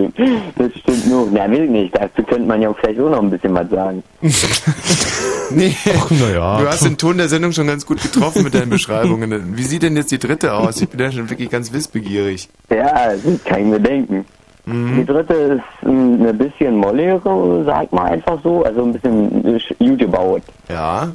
Das 0.56 0.72
stimmt 0.80 1.08
nur. 1.08 1.28
Na, 1.32 1.50
will 1.50 1.64
ich 1.64 1.70
nicht. 1.72 1.96
Dazu 1.98 2.22
könnte 2.22 2.46
man 2.46 2.62
ja 2.62 2.72
vielleicht 2.74 3.00
auch 3.00 3.10
noch 3.10 3.24
ein 3.24 3.32
bisschen 3.32 3.56
was 3.56 3.68
sagen. 3.72 4.04
nee, 5.50 5.76
naja. 6.20 6.60
du 6.60 6.68
hast 6.68 6.86
den 6.86 6.98
Ton 6.98 7.18
der 7.18 7.30
Sendung 7.30 7.52
schon 7.52 7.66
ganz 7.66 7.84
gut 7.86 8.00
getroffen 8.00 8.44
mit 8.44 8.54
deinen 8.54 8.70
Beschreibungen. 8.70 9.58
Wie 9.58 9.64
sieht 9.64 9.82
denn 9.82 9.96
jetzt 9.98 10.12
die 10.12 10.20
dritte 10.20 10.54
aus? 10.54 10.80
Ich 10.82 10.90
bin 10.90 11.00
ja 11.00 11.12
schon 11.12 11.30
wirklich 11.32 11.50
ganz 11.50 11.74
wissbegierig. 11.74 12.48
Ja, 12.70 13.14
das 13.14 13.44
kann 13.44 13.62
ich 13.62 13.66
mir 13.66 13.80
denken. 13.80 14.24
Mhm. 14.66 14.98
Die 14.98 15.06
dritte 15.06 15.34
ist 15.34 15.88
ein 15.88 16.38
bisschen 16.38 16.76
molligere, 16.76 17.64
sag 17.66 17.92
mal 17.92 18.12
einfach 18.12 18.38
so. 18.44 18.64
Also 18.64 18.84
ein 18.84 18.94
bisschen 18.94 19.60
gut 19.80 19.98
gebaut. 19.98 20.44
Ja. 20.70 21.12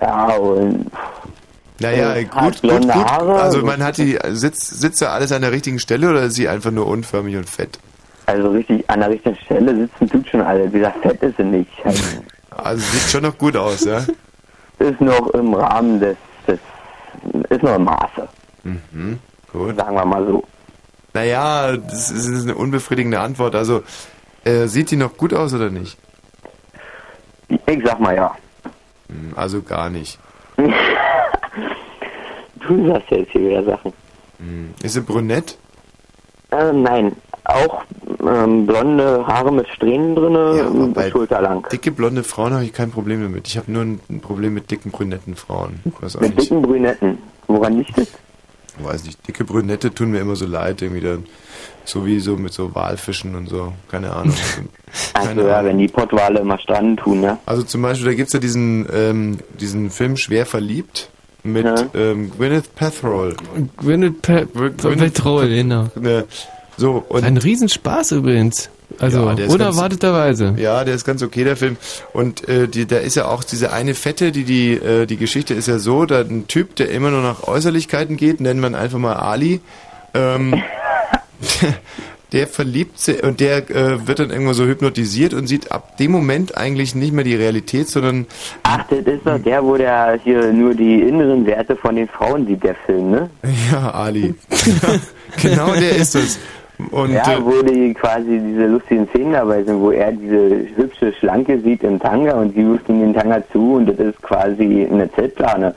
Ja, 0.00 0.36
und 0.36 0.90
Naja, 1.80 2.22
gut, 2.22 2.62
gut, 2.62 2.82
gut. 2.82 2.94
Haare. 2.94 3.40
Also 3.40 3.64
man 3.64 3.82
hat 3.82 3.98
die, 3.98 4.18
sitzt, 4.30 4.80
sitzt 4.80 5.02
da 5.02 5.12
alles 5.12 5.32
an 5.32 5.42
der 5.42 5.52
richtigen 5.52 5.78
Stelle 5.78 6.10
oder 6.10 6.22
ist 6.22 6.34
sie 6.34 6.48
einfach 6.48 6.70
nur 6.70 6.86
unförmig 6.86 7.36
und 7.36 7.48
fett? 7.48 7.78
also 8.28 8.50
richtig 8.50 8.88
an 8.90 9.00
der 9.00 9.10
richtigen 9.10 9.36
Stelle 9.36 9.74
sitzen 9.74 10.08
tut 10.08 10.28
schon 10.28 10.42
alles. 10.42 10.72
Wie 10.72 10.78
gesagt, 10.78 11.00
fett 11.02 11.22
ist 11.22 11.36
sie 11.36 11.44
nicht. 11.44 11.70
Also 12.50 12.80
sieht 12.80 13.08
schon 13.08 13.22
noch 13.22 13.38
gut 13.38 13.56
aus, 13.56 13.84
ja? 13.84 13.98
ist 14.80 15.00
noch 15.00 15.28
im 15.28 15.54
Rahmen 15.54 16.00
des, 16.00 16.16
des 16.44 16.58
ist 17.50 17.62
noch 17.62 17.76
im 17.76 17.84
Maße. 17.84 18.28
Mhm, 18.64 19.20
gut. 19.52 19.76
Sagen 19.76 19.94
wir 19.94 20.04
mal 20.04 20.26
so. 20.26 20.42
Naja, 21.14 21.76
das 21.76 22.10
ist 22.10 22.42
eine 22.42 22.56
unbefriedigende 22.56 23.20
Antwort. 23.20 23.54
Also, 23.54 23.84
äh, 24.42 24.66
sieht 24.66 24.90
die 24.90 24.96
noch 24.96 25.16
gut 25.16 25.32
aus 25.32 25.54
oder 25.54 25.70
nicht? 25.70 25.98
Ich 27.48 27.80
sag 27.84 28.00
mal 28.00 28.16
ja. 28.16 28.34
Hm, 29.08 29.32
Also 29.36 29.62
gar 29.62 29.90
nicht. 29.90 30.18
Du 32.66 32.86
sagst 32.86 33.10
ja 33.10 33.16
jetzt 33.18 33.32
hier 33.32 33.40
wieder 33.48 33.64
Sachen. 33.64 33.92
Hm. 34.38 34.74
Ist 34.82 34.92
sie 34.92 35.00
brünett? 35.00 35.56
Äh, 36.50 36.72
nein, 36.72 37.12
auch 37.44 37.82
ähm, 38.20 38.66
blonde 38.66 39.26
Haare 39.26 39.52
mit 39.52 39.68
Strähnen 39.68 40.14
drin, 40.14 40.34
ja, 40.94 41.10
schulterlang. 41.10 41.66
Dicke 41.72 41.90
blonde 41.90 42.24
Frauen 42.24 42.52
habe 42.52 42.64
ich 42.64 42.72
kein 42.72 42.90
Problem 42.90 43.22
damit. 43.22 43.48
Ich 43.48 43.56
habe 43.56 43.70
nur 43.72 43.82
ein 43.82 44.20
Problem 44.20 44.54
mit 44.54 44.70
dicken 44.70 44.90
brünetten 44.90 45.34
Frauen. 45.34 45.80
Mit 46.20 46.40
dicken 46.40 46.60
Brünetten. 46.62 47.18
Woran 47.46 47.78
liegt 47.78 47.96
das? 47.96 48.08
Ich 48.78 48.84
weiß 48.84 49.04
nicht. 49.04 49.26
Dicke 49.26 49.44
Brünette 49.44 49.92
tun 49.92 50.10
mir 50.10 50.20
immer 50.20 50.36
so 50.36 50.46
leid, 50.46 50.82
irgendwie 50.82 51.00
dann. 51.02 51.24
So 51.84 52.04
wie 52.04 52.20
so 52.20 52.36
mit 52.36 52.52
so 52.52 52.74
Walfischen 52.74 53.34
und 53.34 53.48
so. 53.48 53.72
Keine 53.90 54.12
Ahnung. 54.14 54.34
Also 55.12 55.42
ja, 55.46 55.62
wenn 55.64 55.76
die 55.78 55.88
Pottwale 55.88 56.40
immer 56.40 56.58
stranden 56.58 56.96
tun, 56.96 57.20
ne? 57.20 57.36
Also 57.44 57.62
zum 57.62 57.82
Beispiel, 57.82 58.06
da 58.06 58.14
gibt's 58.14 58.32
ja 58.32 58.38
diesen, 58.38 58.86
ähm, 58.90 59.38
diesen 59.60 59.90
Film 59.90 60.16
Schwer 60.16 60.46
verliebt 60.46 61.10
mit 61.42 61.66
ähm, 61.94 62.30
Gwyneth 62.30 62.74
Paltrow. 62.74 63.34
Gwyneth 63.76 64.22
Pa- 64.22 64.46
Paltrow, 64.46 65.42
genau. 65.42 65.88
Ne, 65.96 66.24
so, 66.78 67.04
und 67.08 67.22
Ein 67.24 67.36
Riesenspaß 67.36 68.12
übrigens. 68.12 68.70
Also, 68.98 69.30
Ja, 69.30 69.46
unerwarteterweise. 69.48 70.54
Ja, 70.56 70.84
der 70.84 70.94
ist 70.94 71.04
ganz 71.04 71.22
okay, 71.22 71.44
der 71.44 71.56
Film. 71.56 71.76
Und 72.12 72.48
äh, 72.48 72.68
die, 72.68 72.86
da 72.86 72.96
ist 72.96 73.16
ja 73.16 73.26
auch 73.26 73.44
diese 73.44 73.72
eine 73.72 73.94
Fette, 73.94 74.32
die 74.32 74.44
die 74.44 74.72
äh, 74.72 75.06
die 75.06 75.16
Geschichte 75.16 75.54
ist 75.54 75.68
ja 75.68 75.78
so, 75.78 76.06
da 76.06 76.20
ein 76.20 76.46
Typ, 76.48 76.76
der 76.76 76.90
immer 76.90 77.10
nur 77.10 77.22
nach 77.22 77.42
Äußerlichkeiten 77.42 78.16
geht, 78.16 78.40
nennen 78.40 78.60
wir 78.60 78.68
ihn 78.68 78.74
einfach 78.74 78.98
mal 78.98 79.14
Ali. 79.14 79.60
Ähm, 80.14 80.62
der 82.32 82.46
verliebt 82.46 82.98
sich 82.98 83.22
und 83.22 83.40
der 83.40 83.70
äh, 83.70 84.06
wird 84.06 84.18
dann 84.18 84.30
irgendwo 84.30 84.52
so 84.52 84.66
hypnotisiert 84.66 85.32
und 85.32 85.46
sieht 85.46 85.72
ab 85.72 85.96
dem 85.96 86.10
Moment 86.10 86.56
eigentlich 86.56 86.94
nicht 86.94 87.12
mehr 87.12 87.24
die 87.24 87.34
Realität, 87.34 87.88
sondern 87.88 88.26
Ach, 88.64 88.84
das 88.88 89.00
ist 89.00 89.24
doch 89.24 89.38
der, 89.38 89.64
wo 89.64 89.76
der 89.76 90.18
hier 90.22 90.52
nur 90.52 90.74
die 90.74 91.00
inneren 91.00 91.46
Werte 91.46 91.76
von 91.76 91.96
den 91.96 92.08
Frauen 92.08 92.46
sieht, 92.46 92.62
der 92.62 92.74
Film, 92.74 93.10
ne? 93.10 93.30
ja, 93.72 93.90
Ali. 93.92 94.34
genau 95.42 95.72
der 95.72 95.96
ist 95.96 96.14
es. 96.14 96.38
Und 96.90 97.12
ja, 97.12 97.32
äh, 97.32 97.44
wo 97.44 97.60
die 97.62 97.92
quasi 97.92 98.38
diese 98.38 98.66
lustigen 98.66 99.08
Szenen 99.08 99.32
dabei 99.32 99.64
sind, 99.64 99.80
wo 99.80 99.90
er 99.90 100.12
diese 100.12 100.66
hübsche 100.76 101.12
Schlanke 101.18 101.58
sieht 101.60 101.82
im 101.82 101.98
Tanga 101.98 102.34
und 102.34 102.54
sie 102.54 102.62
ruft 102.62 102.88
ihm 102.88 103.00
den 103.00 103.14
Tanga 103.14 103.42
zu 103.52 103.74
und 103.74 103.86
das 103.86 103.98
ist 103.98 104.22
quasi 104.22 104.86
eine 104.90 105.10
Zeltplane. 105.12 105.74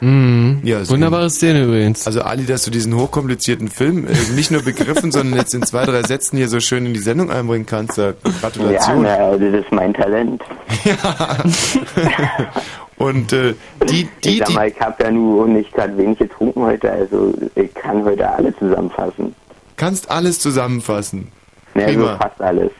Mhm. 0.00 0.60
Ja, 0.62 0.88
Wunderbare 0.88 1.30
Szene 1.30 1.64
übrigens. 1.64 2.06
Also 2.06 2.22
Ali, 2.22 2.44
dass 2.44 2.64
du 2.64 2.70
diesen 2.70 2.94
hochkomplizierten 2.94 3.68
Film 3.68 4.06
äh, 4.06 4.34
nicht 4.34 4.50
nur 4.50 4.62
begriffen, 4.62 5.10
sondern 5.12 5.38
jetzt 5.38 5.54
in 5.54 5.62
zwei, 5.62 5.84
drei 5.84 6.02
Sätzen 6.02 6.36
hier 6.36 6.48
so 6.48 6.60
schön 6.60 6.86
in 6.86 6.94
die 6.94 7.00
Sendung 7.00 7.30
einbringen 7.30 7.66
kannst, 7.66 7.98
da 7.98 8.12
Gratulation. 8.40 9.04
Ja, 9.04 9.30
na, 9.30 9.36
das 9.36 9.64
ist 9.64 9.72
mein 9.72 9.94
Talent. 9.94 10.42
Und 12.98 13.32
äh, 13.32 13.54
die, 13.88 14.08
die, 14.24 14.28
ich 14.28 14.38
sag 14.38 14.54
mal, 14.54 14.68
ich 14.68 14.80
habe 14.80 15.02
ja 15.02 15.10
nur 15.10 15.46
nicht 15.48 15.72
gerade 15.74 15.96
wenig 15.98 16.18
getrunken 16.18 16.62
heute, 16.62 16.90
also 16.90 17.34
ich 17.54 17.74
kann 17.74 18.04
heute 18.04 18.30
alles 18.30 18.54
zusammenfassen. 18.58 19.34
Kannst 19.76 20.10
alles 20.10 20.38
zusammenfassen. 20.40 21.28
Ja, 21.74 21.82
so 21.82 21.86
Prima. 21.94 22.16
fast 22.16 22.40
alles. 22.40 22.70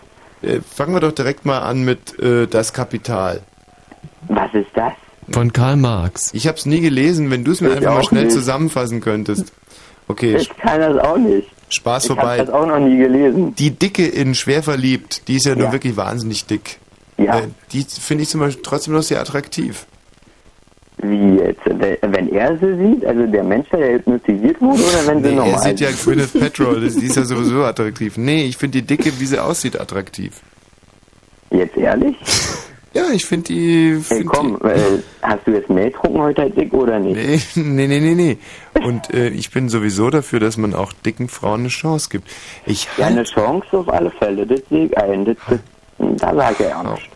Äh, 0.42 0.60
fangen 0.60 0.94
wir 0.94 1.00
doch 1.00 1.12
direkt 1.12 1.44
mal 1.44 1.60
an 1.60 1.84
mit 1.84 2.18
äh, 2.18 2.47
Das 2.47 2.73
Kapital. 2.73 3.42
Was 4.28 4.52
ist 4.55 4.68
das? 4.75 4.92
Von 5.31 5.52
Karl 5.52 5.76
Marx. 5.76 6.33
Ich 6.34 6.47
habe 6.47 6.57
es 6.57 6.66
nie 6.66 6.81
gelesen, 6.81 7.31
wenn 7.31 7.44
du 7.44 7.52
es 7.52 7.60
mir 7.60 7.70
Ich 7.70 7.76
einfach 7.76 7.94
mal 7.94 8.05
schnell 8.05 8.25
nicht. 8.25 8.34
zusammenfassen 8.34 9.00
könntest. 9.00 9.52
Okay, 10.08 10.36
Ich 10.36 10.49
kann 10.57 10.81
das 10.81 10.99
auch 10.99 11.16
nicht. 11.16 11.49
Spaß 11.68 12.05
Ich 12.05 12.08
vorbei. 12.08 12.39
habe 12.39 12.47
das 12.47 12.50
auch 12.55 12.66
noch 12.66 12.78
nie 12.78 12.97
gelesen. 12.97 13.55
Die 13.57 13.70
Dicke 13.73 14.07
in 14.07 14.34
Schwer 14.36 14.62
verliebt, 14.62 15.26
die 15.26 15.36
ist 15.36 15.47
ja, 15.47 15.57
nur 15.57 15.66
Ja. 15.66 15.73
wirklich 15.73 15.97
wahnsinnig 15.97 16.47
dick. 16.47 16.78
Ja. 17.18 17.41
Äh, 17.41 17.49
die 17.73 17.83
finde 17.83 18.23
ich 18.23 18.28
zum 18.28 18.41
Beispiel 18.41 18.62
trotzdem 18.62 18.94
noch 18.94 19.02
sehr 19.02 19.20
attraktiv. 19.20 19.86
Wie 20.99 21.36
jetzt? 21.36 21.60
Wenn 21.66 22.28
er 22.33 22.57
sie 22.58 22.75
sieht, 22.76 23.05
also 23.05 23.26
der 23.26 23.44
Mensch, 23.44 23.68
der 23.70 23.94
hypnotisiert 23.94 24.60
wurde, 24.62 24.83
oder 24.83 25.07
wenn 25.07 25.23
sie 25.23 25.28
Nee, 25.31 25.34
normal 25.36 25.52
er 25.55 25.58
sieht 25.60 25.81
ja 25.81 25.89
Gwyneth 26.05 26.34
das- 26.34 26.97
die 26.97 27.07
ist 27.07 27.16
ja 27.16 27.25
sowieso 27.25 27.65
attraktiv. 27.65 28.16
Nee, 28.16 28.44
ich 28.47 28.57
finde 28.57 28.81
die 28.81 28.86
Dicke, 28.86 29.12
wie 29.18 29.26
sie 29.26 29.39
aussieht, 29.39 29.78
attraktiv. 29.78 30.41
Jetzt 31.50 31.76
ehrlich? 31.76 32.16
Ja, 32.94 33.10
ich 33.12 33.26
finde 33.26 33.49
die. 33.49 33.91
Hey, 34.08 34.20
Find 34.20 34.26
komm, 34.26 34.58
die, 34.62 34.68
äh, 34.68 35.02
hast 35.20 35.41
du 35.47 35.50
jetzt 35.50 35.68
mehr 35.68 35.91
getrunken 35.91 36.18
heute 36.18 36.41
als 36.44 36.57
ich 36.57 36.73
oder 36.73 36.99
nicht? 36.99 37.55
Nee, 37.55 37.62
nee, 37.62 37.86
nee, 37.89 38.00
nee, 38.00 38.15
nee. 38.15 38.39
Und 38.83 39.12
äh, 39.12 39.28
ich 39.28 39.50
bin 39.50 39.68
sowieso 39.68 40.08
dafür, 40.08 40.41
dass 40.41 40.57
man 40.57 40.73
auch 40.73 40.94
dicken 40.94 41.28
Frauen 41.28 41.60
eine 41.60 41.68
Chance 41.68 42.08
gibt. 42.10 42.26
Ich 42.65 42.89
Ja, 42.97 43.05
halte 43.05 43.18
eine 43.18 43.25
Chance 43.25 43.66
auf 43.76 43.92
alle 43.92 44.10
Fälle, 44.12 44.47
das 44.47 44.60
sehe 44.70 44.86
ich 44.86 44.97
ein. 44.97 45.26
Das, 45.26 45.36
das, 45.47 45.58
da 45.99 46.34
sage 46.34 46.57
ich 46.66 46.75
auch 46.75 46.92
nicht. 46.94 47.10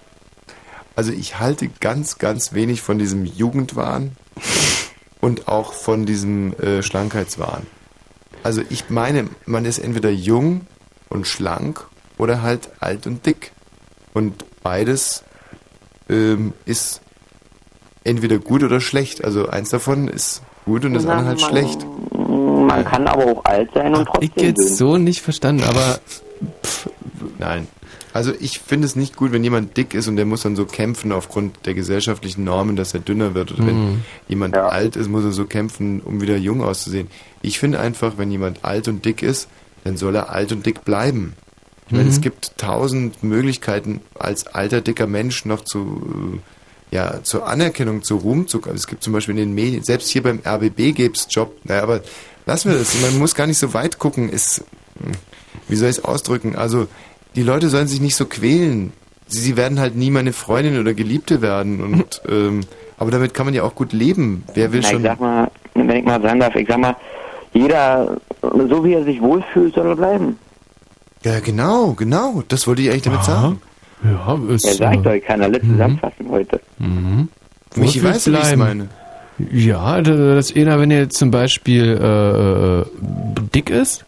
Also 1.01 1.13
ich 1.13 1.39
halte 1.39 1.71
ganz, 1.81 2.19
ganz 2.19 2.53
wenig 2.53 2.83
von 2.83 2.99
diesem 2.99 3.25
Jugendwahn 3.25 4.13
und 5.23 5.49
auch 5.49 5.73
von 5.73 6.05
diesem 6.05 6.53
äh, 6.61 6.83
Schlankheitswahn. 6.83 7.67
Also 8.43 8.61
ich 8.69 8.91
meine, 8.91 9.29
man 9.47 9.65
ist 9.65 9.79
entweder 9.79 10.11
jung 10.11 10.67
und 11.09 11.27
schlank 11.27 11.87
oder 12.19 12.43
halt 12.43 12.69
alt 12.81 13.07
und 13.07 13.25
dick. 13.25 13.53
Und 14.13 14.45
beides 14.63 15.25
ähm, 16.11 16.53
ist 16.67 17.01
entweder 18.05 18.39
gut 18.39 18.63
oder 18.63 18.83
schlecht. 18.83 19.25
Also 19.25 19.49
eins 19.49 19.71
davon 19.71 20.07
ist 20.07 20.43
gut 20.67 20.85
und 20.85 20.93
das 20.93 21.05
Na, 21.05 21.13
andere 21.15 21.29
halt 21.29 21.41
man- 21.41 21.51
schlecht. 21.51 21.87
Man 22.13 22.85
kann 22.85 23.07
aber 23.09 23.25
auch 23.25 23.45
alt 23.47 23.71
sein 23.73 23.95
und 23.95 24.03
Ich 24.03 24.29
trotzdem 24.29 24.45
jetzt 24.49 24.69
dünn. 24.69 24.75
so 24.77 24.99
nicht 24.99 25.23
verstanden, 25.23 25.65
aber 25.65 25.99
Nein. 27.39 27.69
Also 28.13 28.33
ich 28.41 28.59
finde 28.59 28.87
es 28.87 28.97
nicht 28.97 29.17
gut, 29.17 29.33
wenn 29.33 29.45
jemand 29.45 29.77
dick 29.77 29.95
ist 29.95 30.09
und 30.09 30.17
der 30.17 30.27
muss 30.27 30.43
dann 30.43 30.57
so 30.57 30.65
kämpfen 30.67 31.13
aufgrund 31.13 31.65
der 31.67 31.75
gesellschaftlichen 31.75 32.45
Normen, 32.45 32.75
dass 32.77 32.93
er 32.95 33.01
dünner 33.01 33.35
wird. 33.35 33.53
Oder 33.53 33.67
wenn 33.67 33.77
Mhm. 33.93 34.01
jemand 34.29 34.57
alt 34.57 34.97
ist, 34.97 35.09
muss 35.09 35.25
er 35.25 35.33
so 35.33 35.45
kämpfen, 35.45 36.01
um 36.01 36.21
wieder 36.21 36.37
jung 36.37 36.63
auszusehen. 36.63 37.09
Ich 37.43 37.59
finde 37.59 37.79
einfach, 37.81 38.15
wenn 38.19 38.31
jemand 38.31 38.65
alt 38.65 38.89
und 38.89 39.05
dick 39.05 39.23
ist, 39.23 39.49
dann 39.85 39.97
soll 39.97 40.17
er 40.17 40.31
alt 40.31 40.51
und 40.53 40.67
dick 40.67 40.85
bleiben. 40.85 41.35
Ich 41.87 41.93
meine, 41.93 42.05
Mhm. 42.05 42.11
es 42.11 42.21
gibt 42.21 42.59
tausend 42.59 43.23
Möglichkeiten, 43.23 44.01
als 44.19 44.47
alter, 44.47 44.81
dicker 44.81 45.07
Mensch 45.07 45.45
noch 45.45 45.65
zu, 45.65 46.41
äh, 46.93 46.95
ja, 46.97 47.23
zur 47.23 47.47
Anerkennung, 47.47 48.03
zu 48.03 48.17
Ruhm 48.17 48.47
zu 48.49 48.61
kommen. 48.61 48.77
Es 48.77 48.87
gibt 48.89 49.03
zum 49.05 49.13
Beispiel 49.13 49.33
in 49.39 49.41
den 49.41 49.55
Medien, 49.55 49.83
selbst 49.85 50.09
hier 50.09 50.23
beim 50.23 50.41
RBB 50.45 50.93
gibt's 50.93 51.27
Job. 51.31 51.55
Naja, 51.65 51.83
aber 51.85 52.03
lassen 52.47 52.71
wir 52.73 52.79
das. 52.79 53.01
Man 53.01 53.19
muss 53.19 53.35
gar 53.37 53.47
nicht 53.47 53.59
so 53.59 53.73
weit 53.75 53.99
gucken. 54.01 54.29
Ist, 54.29 54.65
hm, 55.03 55.13
wie 55.69 55.77
soll 55.77 55.89
ich 55.89 55.99
es 55.99 56.05
ausdrücken? 56.05 56.57
Also, 56.57 56.89
die 57.37 57.43
Leute 57.43 57.69
sollen 57.69 57.87
sich 57.89 58.01
nicht 58.01 58.17
so 58.17 58.25
quälen. 58.27 58.93
Sie, 59.27 59.41
sie 59.41 59.57
werden 59.57 59.79
halt 59.81 59.97
nie 59.97 60.11
meine 60.11 60.33
Freundin 60.33 60.79
oder 60.81 60.95
Geliebte 60.95 61.41
werden. 61.43 61.81
Und, 61.81 62.23
ähm, 62.29 62.61
aber 62.99 63.11
damit 63.11 63.35
kann 63.35 63.47
man 63.47 63.55
ja 63.55 63.63
auch 63.63 63.75
gut 63.75 63.93
leben. 63.93 64.45
Wer 64.55 64.73
will 64.73 64.81
Na, 64.81 64.87
ich 64.89 64.93
schon. 64.93 65.03
sag 65.03 65.21
mal, 65.21 65.51
wenn 65.75 65.91
ich 65.91 66.05
mal 66.05 66.21
sagen 66.21 66.41
darf, 66.41 66.55
ich 66.57 66.69
sag 66.69 66.79
mal, 66.79 66.97
jeder, 67.53 68.17
so 68.43 68.85
wie 68.85 68.95
er 68.95 69.05
sich 69.05 69.21
wohlfühlt, 69.21 69.75
soll 69.75 69.87
er 69.87 69.97
bleiben. 69.97 70.39
Ja, 71.25 71.41
genau, 71.41 71.93
genau. 71.95 72.43
Das 72.49 72.67
wollte 72.67 72.83
ich 72.83 72.91
eigentlich 72.91 73.03
damit 73.03 73.25
sagen. 73.25 73.61
Ja, 74.03 74.39
ist. 74.55 74.65
Ja, 74.65 74.73
sag 74.75 74.95
ich 74.97 75.03
doch, 75.03 75.13
ich 75.13 75.25
kann 75.25 75.43
alles 75.43 75.61
zusammenfassen 75.63 76.29
heute. 76.31 76.61
Mhm. 76.79 77.29
Michi 77.77 78.03
weiß, 78.03 78.27
wie 78.33 78.37
ich 78.37 78.57
meine. 78.57 78.89
Ja, 79.51 80.01
da- 80.01 80.35
dass 80.35 80.55
einer, 80.55 80.79
wenn 80.81 80.91
er 80.91 81.01
jetzt 81.01 81.19
zum 81.19 81.31
Beispiel 81.31 81.99
äh, 82.01 82.81
äh, 82.81 82.85
dick 83.55 83.69
ist, 83.71 84.05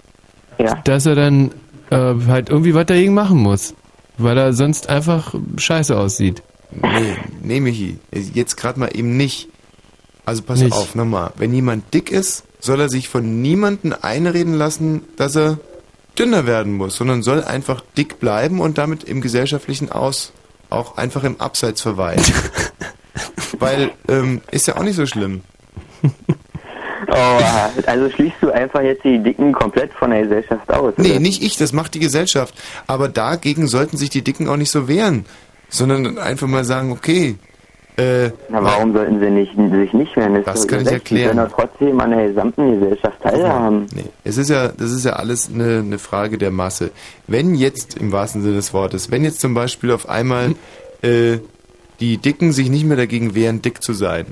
dass 0.85 1.07
er 1.07 1.15
dann 1.15 1.51
äh, 1.93 2.15
halt 2.27 2.49
irgendwie 2.49 2.75
was 2.75 2.87
dagegen 2.87 3.15
machen 3.15 3.39
muss. 3.39 3.75
Weil 4.19 4.37
er 4.37 4.53
sonst 4.53 4.89
einfach 4.89 5.35
scheiße 5.57 5.97
aussieht. 5.97 6.43
Nee, 6.71 7.17
nee, 7.43 7.61
Michi. 7.61 7.99
Jetzt 8.13 8.57
gerade 8.57 8.81
mal 8.81 8.97
eben 8.97 9.17
nicht. 9.17 9.49
Also 10.25 10.43
pass 10.43 10.61
Nicht. 10.61 10.73
auf, 10.73 10.95
nochmal. 10.95 11.33
Wenn 11.37 11.53
jemand 11.53 11.93
dick 11.93 12.11
ist, 12.11 12.45
soll 12.61 12.81
er 12.81 12.89
sich 12.89 13.09
von 13.09 13.43
niemandem 13.43 13.95
einreden 14.01 14.55
lassen, 14.55 15.03
dass 15.17 15.37
er 15.37 15.59
dünner 16.19 16.47
werden 16.47 16.75
muss, 16.75 16.97
sondern 16.97 17.23
soll 17.23 17.43
einfach 17.43 17.83
dick 17.97 18.21
bleiben 18.21 18.61
und 18.61 18.79
damit 18.79 19.05
im 19.05 19.21
gesellschaftlichen 19.21 19.91
Aus 19.91 20.33
auch 20.71 20.97
einfach 20.97 21.25
im 21.25 21.41
Abseits 21.41 21.83
verweilen. 21.83 22.23
Weil, 23.59 23.91
ähm, 24.09 24.41
ist 24.51 24.67
ja 24.67 24.77
auch 24.77 24.83
nicht 24.83 24.97
so 24.97 25.07
schlimm. 25.07 25.43
Oh, 27.13 27.41
also 27.87 28.11
schließt 28.11 28.37
du 28.41 28.51
einfach 28.51 28.81
jetzt 28.81 29.05
die 29.05 29.19
Dicken 29.19 29.53
komplett 29.53 29.93
von 29.93 30.11
der 30.11 30.23
Gesellschaft 30.23 30.73
aus? 30.73 30.95
Nee, 30.97 31.11
oder? 31.11 31.21
nicht 31.21 31.43
ich, 31.43 31.57
das 31.57 31.73
macht 31.73 31.95
die 31.95 32.01
Gesellschaft. 32.01 32.55
Aber 32.87 33.09
dagegen 33.09 33.67
sollten 33.67 33.97
sich 33.97 34.11
die 34.11 34.23
Dicken 34.23 34.49
auch 34.49 34.57
nicht 34.57 34.71
so 34.71 34.89
wehren, 34.89 35.27
sondern 35.69 36.19
einfach 36.19 36.47
mal 36.47 36.65
sagen, 36.65 36.91
okay, 36.93 37.37
äh, 37.99 38.31
Na, 38.49 38.63
warum 38.63 38.95
sollten 38.95 39.21
sie 39.21 39.31
nicht, 39.31 39.53
sich 39.55 39.93
nicht 39.93 40.17
wehren? 40.17 40.43
Das 40.45 40.63
doch 40.63 40.67
kann 40.67 40.81
ich 40.81 40.89
erklären. 40.91 41.37
sollen 41.37 41.51
doch 41.51 41.57
trotzdem 41.57 42.01
an 42.01 42.11
der 42.11 42.29
gesamten 42.29 42.81
Gesellschaft 42.81 43.21
teilhaben. 43.23 43.87
Nee, 43.95 44.05
es 44.25 44.39
ist 44.39 44.49
ja, 44.49 44.69
das 44.69 44.91
ist 44.93 45.05
ja 45.05 45.13
alles 45.13 45.51
eine, 45.53 45.81
eine 45.81 45.99
Frage 45.99 46.39
der 46.39 46.51
Masse. 46.51 46.91
Wenn 47.27 47.55
jetzt, 47.55 47.99
im 47.99 48.11
wahrsten 48.11 48.41
Sinne 48.43 48.55
des 48.55 48.73
Wortes, 48.73 49.11
wenn 49.11 49.25
jetzt 49.25 49.41
zum 49.43 49.53
Beispiel 49.53 49.91
auf 49.91 50.09
einmal 50.09 50.55
äh, 51.03 51.39
die 52.01 52.17
Dicken 52.17 52.53
sich 52.53 52.71
nicht 52.71 52.87
mehr 52.87 52.97
dagegen 52.97 53.35
wehren, 53.35 53.61
dick 53.61 53.83
zu 53.83 53.93
sein, 53.93 54.27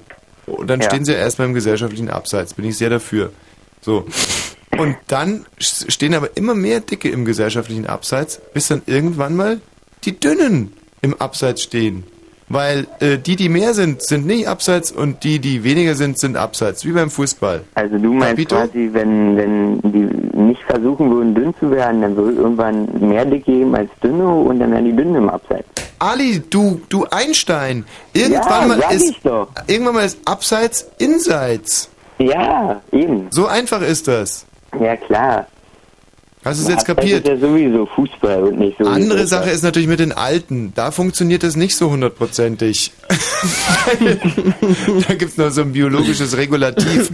dann 0.67 0.81
Ja. 0.81 0.87
stehen 0.87 1.05
sie 1.05 1.13
ja 1.13 1.19
erstmal 1.19 1.49
im 1.49 1.55
gesellschaftlichen 1.55 2.11
Abseits, 2.11 2.55
bin 2.55 2.65
ich 2.65 2.77
sehr 2.77 2.91
dafür. 2.91 3.33
So. 3.81 4.07
Und 4.79 4.97
dann 5.09 5.47
stehen 5.59 6.15
aber 6.15 6.37
immer 6.37 6.55
mehr 6.55 6.81
Dicke 6.81 7.09
im 7.09 7.25
gesellschaftlichen 7.25 7.87
Abseits, 7.87 8.41
bis 8.55 8.69
dann 8.69 8.83
irgendwann 8.87 9.35
mal 9.37 9.61
die 10.05 10.19
Dünnen 10.19 10.73
im 11.03 11.15
Abseits 11.21 11.63
stehen. 11.63 12.05
Weil 12.49 12.87
äh, 12.99 13.17
die, 13.17 13.37
die 13.37 13.49
mehr 13.49 13.75
sind, 13.75 14.03
sind 14.03 14.27
nicht 14.27 14.49
abseits 14.49 14.91
und 14.91 15.23
die, 15.23 15.39
die 15.39 15.63
weniger 15.63 15.95
sind, 15.95 16.19
sind 16.19 16.37
abseits. 16.37 16.85
Wie 16.85 16.91
beim 16.91 17.09
Fußball. 17.11 17.63
Also 17.75 17.97
du 17.97 18.13
meinst 18.13 18.31
Capito? 18.31 18.57
quasi, 18.57 18.91
wenn, 18.93 19.37
wenn 19.37 19.81
die 19.83 20.30
nicht 20.47 20.63
versuchen 20.65 21.11
würden, 21.11 21.35
dünn 21.35 21.55
zu 21.59 21.71
werden, 21.71 22.03
dann 22.03 22.17
würde 22.17 22.33
es 22.33 22.39
irgendwann 22.39 22.89
mehr 23.01 23.25
Dick 23.25 23.45
geben 23.45 23.75
als 23.75 23.91
dünne 24.03 24.27
und 24.29 24.59
dann 24.59 24.73
wären 24.73 24.85
die 24.85 24.97
dünnen 24.97 25.15
im 25.17 25.29
Abseits. 25.29 25.69
Ali, 25.99 26.43
du, 26.51 26.81
du 26.89 27.05
Einstein. 27.11 27.85
Irgendwann 28.15 28.71
Ja, 28.71 28.77
mal 28.77 28.95
ist 28.95 29.15
irgendwann 29.67 29.95
mal 29.95 30.05
ist 30.07 30.19
abseits 30.25 30.91
inseits. 30.99 31.91
Ja, 32.19 32.81
eben. 32.93 33.29
So 33.31 33.47
einfach 33.47 33.83
ist 33.83 34.09
das. 34.09 34.47
Ja, 34.79 34.97
klar. 34.97 35.47
Hast 36.43 36.61
du 36.61 36.65
es 36.65 36.71
jetzt 36.71 36.87
kapiert? 36.87 37.27
ist 37.27 37.29
ja 37.29 37.37
sowieso 37.37 37.85
Fußball 37.85 38.45
und 38.45 38.59
nicht 38.59 38.79
so. 38.79 38.89
Andere 38.89 39.27
Sache 39.27 39.51
ist 39.51 39.63
natürlich 39.63 39.89
mit 39.89 40.01
den 40.01 40.13
Alten. 40.13 40.73
Da 40.75 40.91
funktioniert 40.91 41.43
das 41.43 41.55
nicht 41.55 41.77
so 41.77 41.91
hundertprozentig. 41.91 42.93
da 45.09 45.15
gibt's 45.15 45.37
noch 45.37 45.51
so 45.51 45.61
ein 45.61 45.73
biologisches 45.73 46.39
Regulativ. 46.39 47.11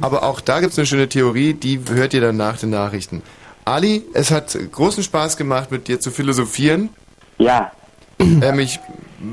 Aber 0.00 0.22
auch 0.22 0.40
da 0.40 0.60
gibt's 0.60 0.78
eine 0.78 0.86
schöne 0.86 1.10
Theorie, 1.10 1.52
die 1.52 1.78
hört 1.90 2.14
ihr 2.14 2.22
dann 2.22 2.38
nach 2.38 2.56
den 2.56 2.70
Nachrichten. 2.70 3.20
Ali, 3.66 4.02
es 4.14 4.30
hat 4.30 4.58
großen 4.72 5.02
Spaß 5.02 5.36
gemacht, 5.36 5.70
mit 5.70 5.86
dir 5.86 6.00
zu 6.00 6.10
philosophieren. 6.10 6.88
Ja. 7.36 7.72
Ähm, 8.18 8.60
ich, 8.60 8.80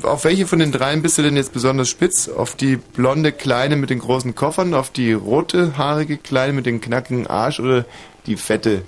auf 0.04 0.26
welche 0.26 0.46
von 0.46 0.60
den 0.60 0.74
dreien 0.74 1.02
bist 1.02 1.18
du 1.18 1.22
denn 1.22 1.38
jetzt 1.38 1.54
besonders 1.54 1.88
spitz? 1.88 2.28
Auf 2.28 2.56
die 2.56 2.76
blonde 2.76 3.32
Kleine 3.32 3.78
mit 3.78 3.90
den 3.90 4.00
großen 4.00 4.36
Koffern, 4.36 4.74
auf 4.74 4.90
die 4.90 5.14
rote 5.14 5.78
haarige 5.78 6.18
Kleine 6.18 6.52
mit 6.52 6.66
dem 6.66 6.82
knackigen 6.82 7.28
Arsch 7.28 7.62
oder 7.62 7.86
die 8.26 8.36
fette? 8.36 8.82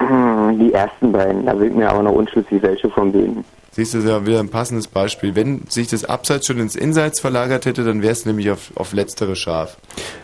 Hm, 0.00 0.58
Die 0.58 0.72
ersten 0.72 1.12
beiden, 1.12 1.46
da 1.46 1.58
wird 1.58 1.74
mir 1.74 1.88
aber 1.90 2.02
noch 2.02 2.12
unschlüssig, 2.12 2.62
welche 2.62 2.88
von 2.90 3.12
denen. 3.12 3.44
Siehst 3.72 3.94
du, 3.94 3.98
das 3.98 4.06
ist 4.06 4.10
ja 4.10 4.26
wieder 4.26 4.40
ein 4.40 4.48
passendes 4.48 4.88
Beispiel. 4.88 5.36
Wenn 5.36 5.62
sich 5.68 5.86
das 5.86 6.04
Abseits 6.04 6.46
schon 6.48 6.58
ins 6.58 6.74
Inseits 6.74 7.20
verlagert 7.20 7.66
hätte, 7.66 7.84
dann 7.84 8.02
wärst 8.02 8.24
du 8.24 8.30
nämlich 8.30 8.50
auf, 8.50 8.72
auf 8.74 8.92
letztere 8.92 9.36
scharf. 9.36 9.76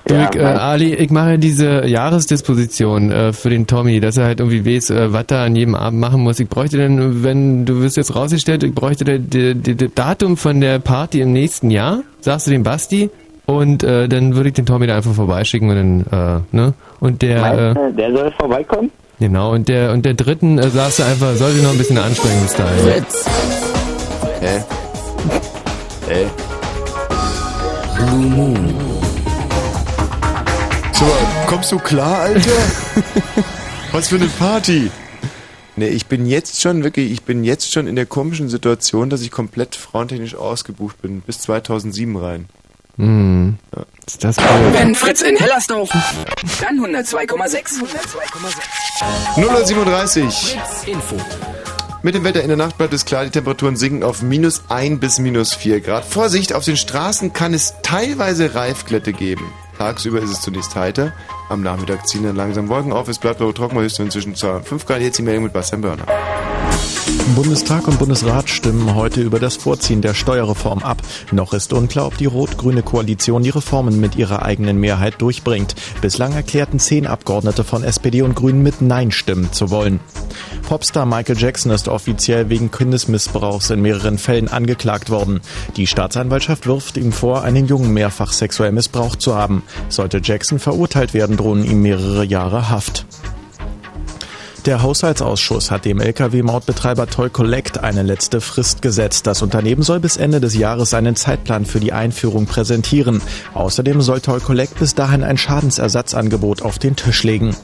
Du, 0.09 0.17
ich, 0.17 0.35
äh, 0.35 0.43
Ali, 0.43 0.95
ich 0.95 1.11
mache 1.11 1.39
diese 1.39 1.87
Jahresdisposition 1.87 3.13
äh, 3.13 3.33
für 3.33 3.49
den 3.49 3.69
Tommy, 3.69 4.01
dass 4.01 4.17
er 4.17 4.25
halt 4.25 4.41
irgendwie 4.41 4.67
weiß, 4.67 4.91
äh, 4.91 5.13
was 5.13 5.27
er 5.29 5.43
an 5.43 5.55
jedem 5.55 5.77
Abend 5.77 6.01
machen 6.01 6.23
muss. 6.23 6.41
Ich 6.41 6.49
bräuchte 6.49 6.77
denn, 6.77 7.23
wenn 7.23 7.65
du 7.65 7.81
wirst 7.83 7.97
jetzt 7.97 8.17
rausgestellt, 8.17 8.65
ich 8.65 8.75
bräuchte 8.75 9.05
das 9.05 9.91
Datum 9.95 10.37
von 10.37 10.61
der 10.61 10.81
Party 10.81 11.21
im 11.21 11.33
nächsten 11.33 11.71
Jahr, 11.71 12.01
sagst 12.21 12.49
du 12.49 12.51
dem 12.51 12.65
Basti, 12.65 13.11
und 13.47 13.85
äh, 13.85 14.09
dann 14.09 14.35
würde 14.35 14.49
ich 14.49 14.55
den 14.57 14.67
Tommy 14.67 14.89
da 14.89 14.97
einfach 14.97 15.13
vorbeischicken 15.15 15.71
und 15.71 15.77
dann, 16.11 16.41
äh, 16.51 16.57
ne? 16.57 16.75
Und 16.99 17.23
der, 17.23 17.41
Meinst 17.43 17.77
äh, 17.77 17.93
der 17.93 18.13
soll 18.13 18.33
vorbeikommen? 18.33 18.91
Genau, 19.19 19.53
und 19.53 19.69
der 19.69 19.93
und 19.93 20.05
der 20.05 20.15
dritten 20.15 20.59
äh, 20.59 20.71
sagst 20.71 20.99
du 20.99 21.05
einfach, 21.05 21.35
soll 21.37 21.53
sich 21.53 21.63
noch 21.63 21.71
ein 21.71 21.79
bisschen 21.79 21.99
anstrengen 21.99 22.43
bis 22.43 22.55
dahin. 22.55 23.05
Hä? 24.41 24.65
Hä? 26.09 26.27
Blue 27.97 28.27
Moon. 28.27 28.75
So, 30.93 31.05
kommst 31.47 31.73
du 31.73 31.79
klar, 31.79 32.21
Alter? 32.21 32.51
Was 33.93 34.09
für 34.09 34.17
eine 34.17 34.29
Party? 34.29 34.91
Nee, 35.77 35.89
ich 35.89 36.07
bin 36.07 36.25
jetzt 36.25 36.63
schon 36.63 36.85
wirklich, 36.85 37.13
ich 37.13 37.23
bin 37.23 37.45
jetzt 37.45 37.71
schon 37.71 37.87
in 37.87 37.97
der 37.97 38.07
komischen 38.07 38.49
Situation, 38.49 39.11
dass 39.11 39.21
ich 39.21 39.31
komplett 39.31 39.77
frauentechnisch 39.77 40.35
ausgebucht 40.35 41.03
bin, 41.03 41.21
bis 41.21 41.41
2007 41.41 42.17
rein. 42.17 42.49
Hm. 42.99 43.59
Ist 44.07 44.25
das 44.25 44.37
Wenn 44.73 44.95
Fritz 44.95 45.21
in 45.21 45.37
Hellersdorf, 45.37 45.91
dann 46.61 46.79
102,6. 46.81 47.85
037. 49.37 50.59
Info. 50.87 51.17
Mit 52.03 52.15
dem 52.15 52.25
Wetter 52.25 52.43
in 52.43 52.49
der 52.49 52.57
Nacht 52.57 52.79
bleibt 52.79 52.95
es 52.95 53.05
klar, 53.05 53.25
die 53.25 53.31
Temperaturen 53.31 53.77
sinken 53.77 54.05
auf 54.05 54.23
minus 54.23 54.63
1 54.69 55.01
bis 55.01 55.19
minus 55.19 55.55
4 55.55 55.81
Grad. 55.81 56.05
Vorsicht, 56.05 56.53
auf 56.53 56.65
den 56.65 56.77
Straßen 56.77 57.33
kann 57.33 57.53
es 57.53 57.75
teilweise 57.83 58.55
Reifglätte 58.55 59.13
geben. 59.13 59.53
Tagsüber 59.77 60.21
ist 60.21 60.31
es 60.31 60.41
zunächst 60.41 60.75
heiter, 60.75 61.13
am 61.49 61.63
Nachmittag 61.63 62.07
ziehen 62.09 62.23
dann 62.23 62.37
langsam 62.37 62.69
Wolken 62.69 62.93
auf, 62.93 63.09
es 63.09 63.19
bleibt 63.19 63.43
aber 63.43 63.53
trocken, 63.53 63.79
höchstens 63.79 64.07
inzwischen 64.07 64.35
2 64.37 64.51
und 64.57 64.69
5 64.69 64.87
Grad. 64.87 65.01
Jetzt 65.01 65.19
die 65.19 65.23
Meldung 65.23 65.45
mit 65.45 65.53
Bastian 65.53 65.83
Börner. 65.83 66.07
Bundestag 67.35 67.89
und 67.89 67.99
Bundesrat 67.99 68.49
stimmen 68.49 68.95
heute 68.95 69.21
über 69.21 69.41
das 69.41 69.57
Vorziehen 69.57 70.01
der 70.01 70.15
Steuerreform 70.15 70.79
ab. 70.79 71.03
Noch 71.33 71.53
ist 71.53 71.73
unklar, 71.73 72.07
ob 72.07 72.17
die 72.17 72.27
rot-grüne 72.27 72.83
Koalition 72.83 73.43
die 73.43 73.51
Reformen 73.51 74.01
mit 74.01 74.17
ihrer 74.17 74.43
eigenen 74.43 74.79
Mehrheit 74.79 75.21
durchbringt. 75.21 75.75
Bislang 76.01 76.33
erklärten 76.33 76.79
zehn 76.79 77.07
Abgeordnete 77.07 77.65
von 77.65 77.83
SPD 77.83 78.23
und 78.23 78.37
Grünen 78.37 78.63
mit 78.63 78.81
Nein 78.81 79.11
stimmen 79.11 79.53
zu 79.53 79.71
wollen. 79.71 80.01
Popstar 80.69 81.05
Michael 81.05 81.37
Jackson 81.37 81.73
ist 81.73 81.89
offiziell 81.89 82.49
wegen 82.49 82.71
Kindesmissbrauchs 82.71 83.71
in 83.71 83.83
mehreren 83.83 84.19
Fällen 84.19 84.49
angeklagt 84.49 85.11
worden. 85.11 85.41
Die 85.77 85.87
Staatsanwaltschaft 85.87 86.67
wirft 86.67 86.97
ihm 86.97 87.13
vor, 87.13 87.43
einen 87.43 87.67
Jungen 87.67 87.93
mehrfach 87.93 88.33
sexuell 88.33 88.73
missbraucht 88.73 89.21
zu 89.21 89.35
haben. 89.35 89.63
Sollte 89.89 90.21
Jackson 90.23 90.59
verurteilt 90.59 91.13
werden, 91.13 91.37
drohen 91.37 91.65
ihm 91.65 91.83
mehrere 91.83 92.25
Jahre 92.25 92.71
Haft. 92.71 93.05
Der 94.67 94.83
Haushaltsausschuss 94.83 95.71
hat 95.71 95.85
dem 95.85 96.01
Lkw-Mautbetreiber 96.01 97.07
Toll 97.07 97.31
Collect 97.31 97.79
eine 97.79 98.03
letzte 98.03 98.41
Frist 98.41 98.83
gesetzt. 98.83 99.29
Das 99.29 99.41
Unternehmen 99.41 99.83
soll 99.83 100.01
bis 100.01 100.17
Ende 100.17 100.41
des 100.41 100.57
Jahres 100.57 100.93
einen 100.93 101.15
Zeitplan 101.15 101.65
für 101.65 101.79
die 101.79 101.93
Einführung 101.93 102.47
präsentieren. 102.47 103.23
Außerdem 103.55 104.01
soll 104.01 104.21
Toll 104.21 104.41
Collect 104.41 104.77
bis 104.81 104.97
dahin 104.97 105.23
ein 105.23 105.39
Schadensersatzangebot 105.39 106.63
auf 106.63 106.81
den 106.81 106.97
Tisch 106.97 107.23
legen. 107.23 107.55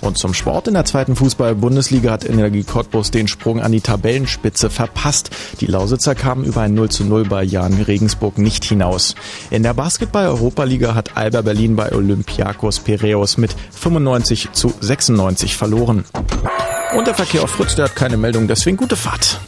Und 0.00 0.18
zum 0.18 0.34
Sport 0.34 0.68
in 0.68 0.74
der 0.74 0.84
zweiten 0.84 1.16
Fußball-Bundesliga 1.16 2.10
hat 2.10 2.28
Energie 2.28 2.64
Cottbus 2.64 3.10
den 3.10 3.28
Sprung 3.28 3.60
an 3.60 3.72
die 3.72 3.80
Tabellenspitze 3.80 4.70
verpasst. 4.70 5.30
Die 5.60 5.66
Lausitzer 5.66 6.14
kamen 6.14 6.44
über 6.44 6.62
ein 6.62 6.74
0 6.74 6.90
zu 6.90 7.04
0 7.04 7.24
bei 7.24 7.42
Jan 7.42 7.74
Regensburg 7.74 8.38
nicht 8.38 8.64
hinaus. 8.64 9.14
In 9.50 9.62
der 9.62 9.74
Basketball-Europaliga 9.74 10.94
hat 10.94 11.16
Alba 11.16 11.42
Berlin 11.42 11.76
bei 11.76 11.92
Olympiakos 11.92 12.80
Piraeus 12.80 13.36
mit 13.36 13.54
95 13.72 14.50
zu 14.52 14.72
96 14.80 15.56
verloren. 15.56 16.04
Und 16.96 17.06
der 17.06 17.14
Verkehr 17.14 17.42
auf 17.42 17.50
Fritz, 17.50 17.74
der 17.74 17.86
hat 17.86 17.96
keine 17.96 18.16
Meldung, 18.16 18.48
deswegen 18.48 18.76
gute 18.76 18.96
Fahrt. 18.96 19.40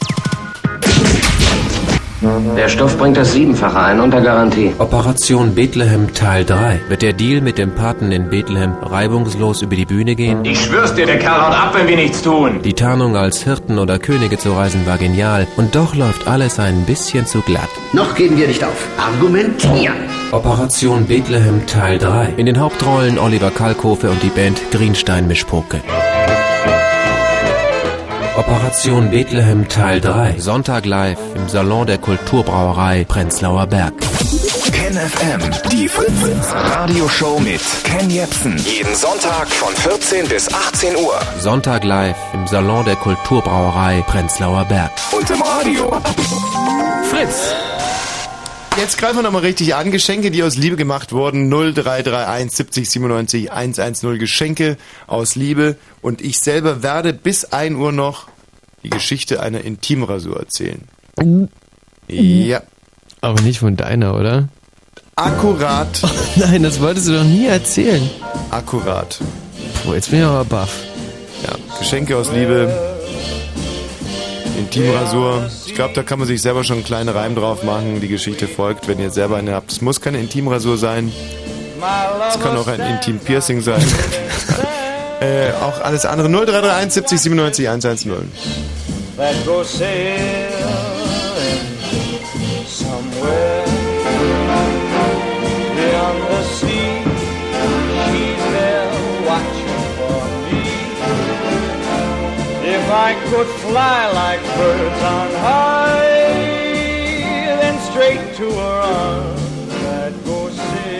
Der 2.21 2.67
Stoff 2.67 2.97
bringt 2.97 3.15
das 3.15 3.31
Siebenfache 3.31 3.79
ein 3.79 3.99
unter 4.01 4.19
Garantie. 4.19 4.73
Operation 4.77 5.55
Bethlehem 5.55 6.13
Teil 6.13 6.43
3. 6.43 6.81
Wird 6.89 7.01
der 7.01 7.13
Deal 7.13 7.39
mit 7.39 7.57
dem 7.57 7.73
Paten 7.73 8.11
in 8.11 8.29
Bethlehem 8.29 8.73
reibungslos 8.81 9.61
über 9.61 9.77
die 9.77 9.85
Bühne 9.85 10.15
gehen? 10.15 10.43
Ich 10.43 10.59
schwör's 10.59 10.93
dir, 10.93 11.05
der 11.05 11.17
Kerl 11.17 11.41
haut 11.41 11.53
ab, 11.53 11.71
wenn 11.75 11.87
wir 11.87 11.95
nichts 11.95 12.21
tun. 12.21 12.61
Die 12.61 12.73
Tarnung 12.73 13.15
als 13.15 13.43
Hirten 13.43 13.79
oder 13.79 13.99
Könige 13.99 14.37
zu 14.37 14.51
reisen 14.51 14.85
war 14.85 14.97
genial 14.97 15.47
und 15.55 15.75
doch 15.75 15.95
läuft 15.95 16.27
alles 16.27 16.59
ein 16.59 16.83
bisschen 16.85 17.25
zu 17.25 17.39
glatt. 17.41 17.69
Noch 17.93 18.15
geben 18.15 18.37
wir 18.37 18.47
nicht 18.47 18.65
auf. 18.65 18.87
Argumentieren. 18.97 19.95
Operation 20.31 21.05
Bethlehem 21.05 21.65
Teil 21.67 21.99
3. 21.99 22.33
In 22.35 22.45
den 22.47 22.59
Hauptrollen 22.59 23.17
Oliver 23.17 23.49
Kalkofe 23.51 24.09
und 24.09 24.21
die 24.21 24.29
Band 24.29 24.59
Greenstein 24.71 25.25
Mischpoke. 25.25 25.79
Operation 28.39 29.09
Bethlehem 29.09 29.67
Teil 29.67 29.99
3. 29.99 30.39
Sonntag 30.39 30.85
live 30.85 31.17
im 31.35 31.49
Salon 31.49 31.85
der 31.85 31.97
Kulturbrauerei 31.97 33.03
Prenzlauer 33.03 33.67
Berg. 33.67 33.93
Ken 34.71 34.95
FM, 34.95 35.41
die 35.69 35.89
Fritz 35.89 36.53
Radioshow 36.53 37.37
mit 37.41 37.59
Ken 37.83 38.09
Jepsen. 38.09 38.57
Jeden 38.59 38.95
Sonntag 38.95 39.49
von 39.49 39.75
14 39.75 40.29
bis 40.29 40.47
18 40.53 40.95
Uhr. 40.95 41.19
Sonntag 41.41 41.83
live 41.83 42.15
im 42.33 42.47
Salon 42.47 42.85
der 42.85 42.95
Kulturbrauerei 42.95 44.05
Prenzlauer 44.07 44.63
Berg. 44.63 44.91
Und 45.11 45.29
im 45.29 45.41
Radio. 45.41 46.01
Fritz! 47.09 47.53
Jetzt 48.79 48.97
greifen 48.97 49.17
wir 49.17 49.23
nochmal 49.23 49.41
richtig 49.41 49.75
an. 49.75 49.91
Geschenke, 49.91 50.31
die 50.31 50.41
aus 50.41 50.55
Liebe 50.55 50.77
gemacht 50.77 51.11
wurden. 51.11 51.49
0331 51.49 52.49
70 52.55 52.89
97 52.89 53.51
110 53.51 54.17
Geschenke 54.17 54.77
aus 55.05 55.35
Liebe. 55.35 55.75
Und 56.01 56.21
ich 56.21 56.39
selber 56.39 56.81
werde 56.81 57.11
bis 57.11 57.43
1 57.43 57.75
Uhr 57.75 57.91
noch 57.91 58.29
die 58.83 58.89
Geschichte 58.89 59.41
einer 59.41 59.65
Intimrasur 59.65 60.39
erzählen. 60.39 60.87
Ja. 62.07 62.61
Aber 63.19 63.41
nicht 63.41 63.59
von 63.59 63.75
deiner, 63.75 64.15
oder? 64.15 64.47
Akkurat. 65.17 66.01
Nein, 66.37 66.63
das 66.63 66.79
wolltest 66.79 67.09
du 67.09 67.17
doch 67.17 67.25
nie 67.25 67.47
erzählen. 67.47 68.09
Akkurat. 68.49 69.19
Puh, 69.83 69.93
jetzt 69.93 70.09
bin 70.09 70.19
ich 70.19 70.25
aber 70.25 70.45
baff. 70.45 70.73
Ja, 71.43 71.53
Geschenke 71.77 72.15
aus 72.15 72.31
Liebe. 72.31 72.98
Intimrasur. 74.59 75.49
Ich 75.65 75.75
glaube, 75.75 75.93
da 75.93 76.03
kann 76.03 76.19
man 76.19 76.27
sich 76.27 76.41
selber 76.41 76.63
schon 76.63 76.77
einen 76.77 76.85
kleinen 76.85 77.09
Reim 77.09 77.35
drauf 77.35 77.63
machen. 77.63 78.01
Die 78.01 78.07
Geschichte 78.07 78.47
folgt, 78.47 78.87
wenn 78.87 78.99
ihr 78.99 79.09
selber 79.09 79.37
eine 79.37 79.53
habt. 79.53 79.71
Es 79.71 79.81
muss 79.81 80.01
keine 80.01 80.19
Intimrasur 80.19 80.77
sein. 80.77 81.11
Es 82.29 82.39
kann 82.39 82.57
auch 82.57 82.67
ein 82.67 82.79
Intim-Piercing 82.81 83.61
sein. 83.61 83.81
äh, 85.21 85.51
auch 85.61 85.81
alles 85.81 86.05
andere. 86.05 86.29
0331 86.29 86.93
70 86.93 87.21
97 87.21 87.67
110. 87.67 88.31
that 89.19 89.45
go 89.45 89.63
sailing 89.63 90.17
somewhere 92.65 93.68
I 102.91 103.13
could 103.29 103.47
fly 103.61 104.11
like 104.11 104.41
birds 104.57 105.01
on 105.03 105.29
high, 105.47 106.07
then 107.61 107.79
straight 107.91 108.35
to 108.37 108.51
her 108.51 108.81
arms 108.81 109.73
I'd 109.99 110.15
go 110.25 110.49
sailing. 110.49 110.97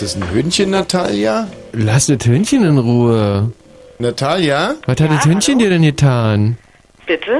Ist 0.00 0.16
das 0.16 0.22
ein 0.22 0.30
Hündchen, 0.30 0.70
Natalia? 0.70 1.46
Lass 1.74 2.06
das 2.06 2.24
Hündchen 2.24 2.64
in 2.64 2.78
Ruhe. 2.78 3.52
Natalia? 3.98 4.76
Was 4.86 4.98
hat 4.98 5.10
das 5.10 5.26
Hündchen 5.26 5.58
dir 5.58 5.68
denn 5.68 5.82
getan? 5.82 6.56
Bitte? 7.04 7.38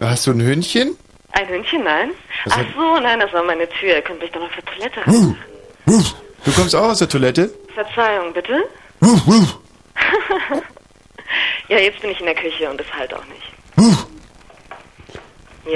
Hast 0.00 0.26
du 0.26 0.32
ein 0.32 0.40
Hündchen? 0.40 0.96
Ein 1.30 1.48
Hündchen, 1.48 1.84
nein? 1.84 2.10
Was 2.46 2.54
Ach 2.54 2.58
hat- 2.58 2.66
so, 2.76 2.98
nein, 3.00 3.20
das 3.20 3.32
war 3.32 3.44
meine 3.44 3.68
Tür. 3.68 3.94
Ihr 3.94 4.02
könnt 4.02 4.20
mich 4.20 4.32
doch 4.32 4.40
noch 4.40 4.50
für 4.50 4.60
Toilette 4.64 5.06
rein. 5.06 5.36
Du 5.86 6.50
kommst 6.50 6.74
auch 6.74 6.88
aus 6.90 6.98
der 6.98 7.08
Toilette? 7.08 7.48
Verzeihung, 7.72 8.32
bitte? 8.32 8.54
ja, 11.68 11.78
jetzt 11.78 12.00
bin 12.00 12.10
ich 12.10 12.18
in 12.18 12.26
der 12.26 12.34
Küche 12.34 12.68
und 12.68 12.80
das 12.80 12.92
halt 12.92 13.14
auch 13.14 13.22
nicht. 13.26 13.52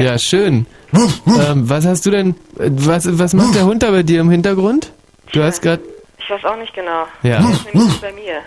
Ja, 0.00 0.18
schön. 0.18 0.66
ähm, 0.92 1.70
was 1.70 1.86
hast 1.86 2.04
du 2.06 2.10
denn, 2.10 2.30
äh, 2.58 2.70
was, 2.72 3.06
was 3.20 3.34
macht 3.34 3.54
der 3.54 3.66
Hund 3.66 3.84
da 3.84 3.92
bei 3.92 4.02
dir 4.02 4.20
im 4.20 4.30
Hintergrund? 4.30 4.90
Du 5.32 5.42
hast 5.42 5.62
gerade, 5.62 5.82
Ich 6.24 6.30
weiß 6.30 6.44
auch 6.46 6.56
nicht 6.56 6.72
genau. 6.72 7.06
Ja. 7.22 7.38
Der 7.40 7.50
ist 7.50 7.64
nämlich 7.66 7.84
nicht 7.84 8.00
bei 8.00 8.12
mir. 8.12 8.40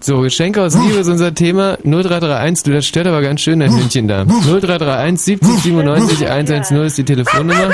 so, 0.00 0.20
Geschenke 0.20 0.62
aus 0.62 0.74
Liebe 0.74 0.98
ist 0.98 1.08
unser 1.08 1.34
Thema. 1.34 1.78
0331, 1.84 2.64
du, 2.64 2.72
das 2.72 2.86
stört 2.86 3.06
aber 3.06 3.22
ganz 3.22 3.40
schön, 3.40 3.60
dein 3.60 3.70
Hündchen 3.70 4.08
da. 4.08 4.24
0331 4.24 5.20
70 5.40 5.62
97 5.62 6.28
110 6.28 6.76
ist 6.82 6.98
die 6.98 7.04
Telefonnummer. 7.04 7.70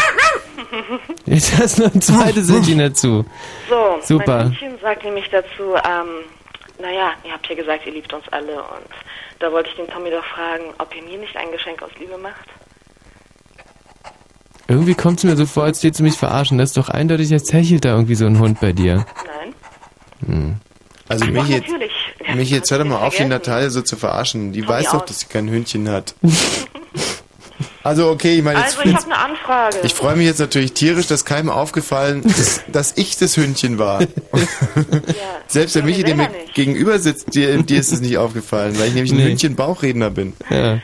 Jetzt 1.27 1.59
hast 1.59 1.79
du 1.79 1.83
noch 1.83 1.95
ein 1.95 2.01
zweites 2.01 2.49
Hündchen 2.49 2.79
dazu. 2.79 3.25
So, 3.69 3.99
Super. 4.03 4.37
mein 4.37 4.51
Mädchen 4.51 4.79
sagt 4.81 5.03
nämlich 5.03 5.29
dazu, 5.31 5.75
ähm, 5.75 6.25
naja, 6.81 7.11
ihr 7.25 7.33
habt 7.33 7.49
ja 7.49 7.57
gesagt, 7.57 7.87
ihr 7.87 7.93
liebt 7.93 8.13
uns 8.13 8.25
alle 8.31 8.55
und 8.55 8.87
da 9.41 9.51
wollte 9.51 9.69
ich 9.71 9.77
den 9.77 9.89
Tommy 9.89 10.11
doch 10.11 10.25
fragen, 10.25 10.63
ob 10.79 10.95
ihr 10.95 11.03
mir 11.03 11.19
nicht 11.19 11.37
ein 11.37 11.51
Geschenk 11.51 11.83
aus 11.83 11.91
Liebe 11.99 12.17
macht. 12.19 12.47
Irgendwie 14.69 14.95
kommt 14.95 15.19
es 15.19 15.25
mir 15.25 15.37
so 15.37 15.47
vor, 15.47 15.65
als 15.65 15.83
würdest 15.83 16.01
du 16.01 16.05
mich 16.05 16.17
verarschen. 16.17 16.59
Das 16.59 16.71
ist 16.71 16.77
doch 16.77 16.89
eindeutig, 16.89 17.33
als 17.33 17.53
hechelt 17.53 17.85
da 17.85 17.91
irgendwie 17.91 18.15
so 18.17 18.27
ein 18.27 18.39
Hund 18.39 18.61
bei 18.61 18.73
dir. 18.73 19.07
Nein? 19.27 19.55
Hm. 20.27 20.55
Also 21.09 21.25
Ach, 21.27 21.31
mich 21.31 21.43
doch, 21.43 21.49
jetzt. 21.49 21.69
Ja, 22.27 22.35
mich 22.35 22.51
jetzt 22.51 22.71
hör 22.73 22.79
doch 22.79 22.85
mal 22.87 22.97
auf, 22.97 23.15
die. 23.15 23.25
Natalia 23.25 23.71
so 23.71 23.81
zu 23.83 23.97
verarschen. 23.97 24.53
Die 24.53 24.61
Komm 24.63 24.71
weiß 24.71 24.87
die 24.87 24.93
doch, 24.93 25.03
aus. 25.03 25.09
dass 25.09 25.21
sie 25.21 25.27
kein 25.27 25.49
Hündchen 25.49 25.89
hat. 25.89 26.15
Also 27.83 28.11
okay, 28.11 28.37
ich 28.37 28.43
meine 28.43 28.59
jetzt, 28.59 28.77
Also, 28.79 28.81
ich 28.89 28.95
jetzt 28.97 29.05
habe 29.09 29.15
eine 29.15 29.25
Anfrage. 29.31 29.77
ich 29.85 29.95
freue 29.95 30.17
mich 30.17 30.27
jetzt 30.27 30.41
natürlich 30.41 30.73
tierisch, 30.73 31.07
dass 31.07 31.25
keinem 31.25 31.49
aufgefallen 31.51 32.25
ist, 32.25 32.65
dass 32.73 32.93
ich 32.97 33.17
das 33.17 33.37
Hündchen 33.37 33.79
war. 33.79 34.01
Selbst 35.47 35.77
der 35.77 35.85
Michi, 35.85 36.03
der 36.03 36.17
mir 36.17 36.29
gegenüber 36.55 36.99
sitzt, 36.99 37.33
dir, 37.35 37.63
dir 37.63 37.79
ist 37.79 37.93
es 37.93 38.01
nicht 38.01 38.19
aufgefallen, 38.19 38.77
weil 38.79 38.89
ich 38.89 38.95
nämlich 38.95 39.13
ein 39.13 39.19
Nee. 39.19 39.29
Hündchen-Bauchredner 39.29 40.11
bin. 40.11 40.33
Ja. 40.51 40.81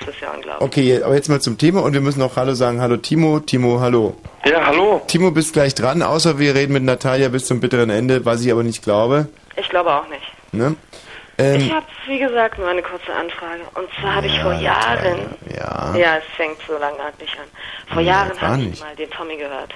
Das 0.00 0.08
ist 0.14 0.20
ja 0.20 0.30
unglaublich. 0.32 0.66
Okay, 0.66 1.02
aber 1.02 1.14
jetzt 1.14 1.28
mal 1.28 1.40
zum 1.40 1.58
Thema 1.58 1.82
und 1.82 1.92
wir 1.92 2.00
müssen 2.00 2.22
auch 2.22 2.36
Hallo 2.36 2.54
sagen. 2.54 2.80
Hallo 2.80 2.96
Timo, 2.96 3.40
Timo, 3.40 3.80
hallo. 3.80 4.16
Ja, 4.44 4.66
hallo. 4.66 5.02
Timo, 5.06 5.30
bist 5.30 5.52
gleich 5.52 5.74
dran, 5.74 6.02
außer 6.02 6.38
wir 6.38 6.54
reden 6.54 6.72
mit 6.72 6.82
Natalia 6.84 7.28
bis 7.28 7.46
zum 7.46 7.60
bitteren 7.60 7.90
Ende, 7.90 8.24
was 8.24 8.44
ich 8.44 8.52
aber 8.52 8.62
nicht 8.62 8.82
glaube. 8.82 9.28
Ich 9.56 9.68
glaube 9.68 9.92
auch 9.92 10.08
nicht. 10.08 10.22
Ne? 10.52 10.76
ich 11.36 11.44
Ähm, 11.44 11.74
habe, 11.74 11.86
wie 12.06 12.18
gesagt, 12.18 12.58
nur 12.58 12.68
eine 12.68 12.82
kurze 12.82 13.12
Anfrage. 13.12 13.60
Und 13.74 13.88
zwar 14.00 14.16
habe 14.16 14.26
ich 14.26 14.40
vor 14.40 14.54
Jahren, 14.54 15.36
ja. 15.56 15.94
ja, 15.96 16.16
es 16.16 16.24
fängt 16.36 16.58
so 16.66 16.72
langatmig 16.78 17.30
an. 17.38 17.92
Vor 17.92 18.02
Ja, 18.02 18.24
Jahren 18.24 18.40
habe 18.40 18.62
ich 18.62 18.80
mal 18.80 18.96
den 18.96 19.10
Tommy 19.10 19.36
gehört. 19.36 19.72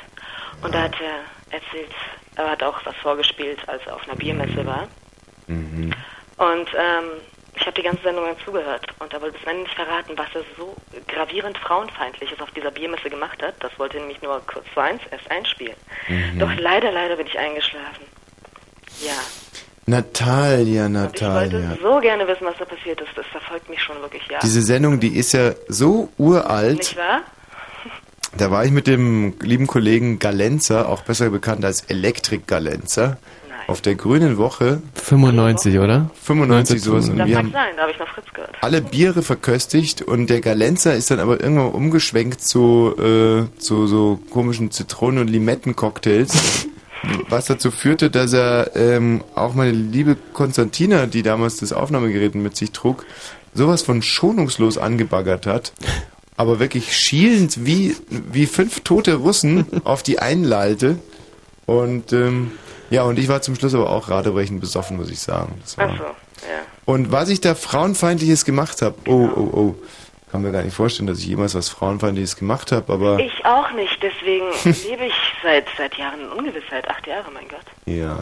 Und 0.63 0.75
da 0.75 0.83
hat 0.83 0.95
er 1.01 1.57
erzählt, 1.59 1.91
er 2.37 2.51
hat 2.51 2.63
auch 2.63 2.79
was 2.85 2.95
vorgespielt, 2.97 3.59
als 3.69 3.83
er 3.87 3.95
auf 3.97 4.03
einer 4.09 4.17
Biermesse 4.17 4.65
war. 4.65 4.89
Mhm. 5.47 5.93
Und 6.39 6.69
ähm, 6.75 7.11
ich 7.55 7.63
habe 7.63 7.73
die 7.73 7.83
ganze 7.83 8.03
Sendung 8.03 8.25
lang 8.25 8.37
zugehört 8.45 8.87
und 8.99 9.13
er 9.13 9.21
wollte 9.21 9.39
bis 9.39 9.47
Ende 9.47 9.63
nicht 9.63 9.75
verraten, 9.75 10.13
was 10.17 10.29
er 10.35 10.43
so 10.57 10.75
gravierend 11.09 11.59
frauenfeindliches 11.59 12.41
auf 12.41 12.51
dieser 12.53 12.71
Biermesse 12.71 13.11
gemacht 13.11 13.43
hat. 13.43 13.55
Das 13.61 13.79
wollte 13.79 13.99
nämlich 13.99 14.21
nur 14.23 14.41
kurz 14.47 14.67
vor 14.73 14.85
eins 14.85 15.03
erst 15.11 15.31
einspielen. 15.31 15.77
Mhm. 16.09 16.39
Doch 16.39 16.53
leider, 16.59 16.91
leider 16.91 17.17
bin 17.17 17.27
ich 17.27 17.39
eingeschlafen. 17.39 18.05
Ja, 19.01 19.13
Natalia, 19.87 20.87
ich 20.87 20.95
wollte 20.95 21.25
Natalia. 21.25 21.77
so 21.83 22.01
gerne 22.01 22.27
wissen, 22.29 22.47
was 22.47 22.57
da 22.59 22.65
passiert 22.65 23.01
ist. 23.01 23.11
Das 23.17 23.27
verfolgt 23.27 23.69
mich 23.69 23.83
schon 23.83 24.01
wirklich 24.01 24.27
Jahre. 24.29 24.43
Diese 24.43 24.63
Sendung, 24.63 25.01
die 25.01 25.17
ist 25.17 25.33
ja 25.33 25.53
so 25.69 26.09
uralt. 26.19 26.79
Nicht 26.79 26.97
wahr? 26.97 27.23
Da 28.37 28.51
war 28.51 28.65
ich 28.65 28.71
mit 28.71 28.87
dem 28.87 29.35
lieben 29.41 29.67
Kollegen 29.67 30.19
Galenzer, 30.19 30.89
auch 30.89 31.03
besser 31.03 31.29
bekannt 31.29 31.65
als 31.65 31.83
Elektrik 31.83 32.47
Galenzer, 32.47 33.19
auf 33.67 33.81
der 33.81 33.95
Grünen 33.95 34.37
Woche. 34.39 34.81
95, 34.95 35.79
oder? 35.79 36.11
95 36.23 36.83
sowas. 36.83 37.09
Und 37.09 37.19
Das 37.19 37.29
wir 37.29 37.35
mag 37.37 37.45
haben 37.45 37.53
sein, 37.53 37.69
da 37.77 37.83
habe 37.83 37.93
ich 37.93 37.99
noch 37.99 38.09
Fritz 38.09 38.27
gehört. 38.35 38.51
alle 38.61 38.81
Biere 38.83 39.23
verköstigt 39.23 40.03
und 40.03 40.29
der 40.29 40.41
Galenzer 40.41 40.95
ist 40.95 41.11
dann 41.11 41.21
aber 41.21 41.41
irgendwann 41.41 41.71
umgeschwenkt 41.73 42.41
zu, 42.43 42.95
äh, 42.99 43.59
zu 43.59 43.87
so 43.87 44.19
komischen 44.31 44.71
Zitronen- 44.71 45.19
und 45.21 45.29
Limettencocktails. 45.29 46.69
Was 47.29 47.47
dazu 47.47 47.73
führte, 47.73 48.11
dass 48.11 48.33
er 48.33 48.77
ähm, 48.77 49.25
auch 49.35 49.55
meine 49.55 49.73
liebe 49.73 50.17
Konstantina, 50.33 51.07
die 51.07 51.23
damals 51.25 51.57
das 51.57 51.73
Aufnahmegerät 51.73 52.37
mit 52.37 52.57
sich 52.57 52.71
trug, 52.71 53.05
sowas 53.55 53.83
von 53.83 54.03
schonungslos 54.03 54.79
angebaggert 54.79 55.47
hat. 55.47 55.73
Aber 56.37 56.61
wirklich 56.61 56.97
schielend 56.97 57.67
wie, 57.67 57.97
wie 58.09 58.47
fünf 58.47 58.81
tote 58.81 59.15
Russen 59.15 59.67
auf 59.85 60.03
die 60.05 60.21
einlallte. 60.21 60.97
Und 61.67 62.13
ähm, 62.13 62.53
ja, 62.93 63.03
und 63.03 63.19
ich 63.19 63.29
war 63.29 63.43
zum 63.43 63.55
Schluss 63.55 63.75
aber 63.75 63.91
auch 63.91 64.09
radebrechend 64.09 64.61
besoffen, 64.61 64.97
muss 64.97 65.11
ich 65.11 65.21
sagen. 65.21 65.59
Das 65.63 65.77
war, 65.79 65.89
Ach 65.93 65.99
so, 65.99 66.05
ja. 66.05 66.61
und 66.85 67.11
was 67.13 67.29
ich 67.29 67.41
da 67.41 67.55
Frauenfeindliches 67.55 68.45
gemacht 68.45 68.83
habe, 68.83 68.97
oh, 69.07 69.29
oh, 69.35 69.41
oh, 69.53 69.75
kann 70.31 70.43
mir 70.43 70.53
gar 70.53 70.63
nicht 70.63 70.75
vorstellen, 70.75 71.07
dass 71.07 71.19
ich 71.19 71.27
jemals 71.27 71.55
was 71.55 71.69
Frauenfeindliches 71.69 72.37
gemacht 72.37 72.73
habe, 72.73 72.93
aber 72.93 73.19
Ich 73.19 73.45
auch 73.45 73.71
nicht, 73.73 73.99
deswegen 74.03 74.47
lebe 74.89 75.05
ich 75.07 75.15
seit, 75.43 75.67
seit 75.77 75.95
Jahren 75.97 76.21
in 76.21 76.29
Ungewissheit. 76.29 76.89
Acht 76.89 77.07
Jahre, 77.07 77.31
mein 77.33 77.49
Gott. 77.49 77.65
ja. 77.87 78.19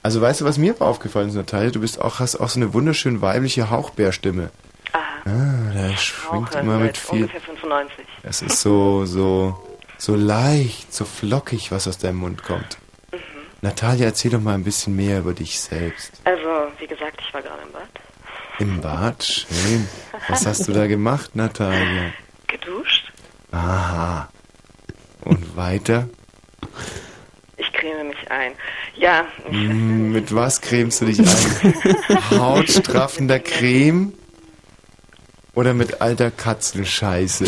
Also 0.00 0.20
weißt 0.20 0.40
du, 0.40 0.44
was 0.44 0.58
mir 0.58 0.76
aufgefallen 0.80 1.28
ist, 1.28 1.34
Natalia? 1.34 1.70
Du 1.70 1.80
bist 1.80 2.00
auch, 2.00 2.20
hast 2.20 2.36
auch 2.36 2.48
so 2.48 2.60
eine 2.60 2.72
wunderschön 2.72 3.20
weibliche 3.20 3.68
Hauchbärstimme. 3.68 4.50
Ah, 4.92 5.30
da 5.74 5.96
schwingt 5.96 6.54
immer 6.54 6.78
mit 6.78 6.96
viel. 6.96 7.22
ungefähr 7.22 7.40
95. 7.40 8.06
Es 8.22 8.40
ist 8.40 8.60
so, 8.60 9.04
so, 9.06 9.58
so 9.98 10.14
leicht, 10.14 10.94
so 10.94 11.04
flockig, 11.04 11.72
was 11.72 11.88
aus 11.88 11.98
deinem 11.98 12.18
Mund 12.18 12.44
kommt. 12.44 12.78
Natalia, 13.60 14.06
erzähl 14.06 14.30
doch 14.30 14.40
mal 14.40 14.54
ein 14.54 14.62
bisschen 14.64 14.94
mehr 14.94 15.18
über 15.20 15.34
dich 15.34 15.60
selbst. 15.60 16.12
Also, 16.24 16.68
wie 16.78 16.86
gesagt, 16.86 17.20
ich 17.26 17.34
war 17.34 17.42
gerade 17.42 17.62
im 17.62 17.72
Bad. 17.72 17.88
Im 18.60 18.80
Bad, 18.80 19.24
schön. 19.24 19.88
Was 20.28 20.46
hast 20.46 20.68
du 20.68 20.72
da 20.72 20.86
gemacht, 20.86 21.34
Natalia? 21.34 22.12
Geduscht. 22.46 23.12
Aha. 23.50 24.28
Und 25.24 25.56
weiter? 25.56 26.08
Ich 27.56 27.72
creme 27.72 28.08
mich 28.08 28.30
ein. 28.30 28.52
Ja, 28.96 29.26
Mm, 29.50 30.12
Mit 30.12 30.32
was 30.34 30.60
cremst 30.60 31.00
du 31.00 31.06
dich 31.06 31.18
ein? 31.20 31.74
Hautstraffender 32.30 33.40
Creme? 33.40 34.12
Oder 35.54 35.74
mit 35.74 36.00
alter 36.00 36.30
Katzenscheiße? 36.30 37.44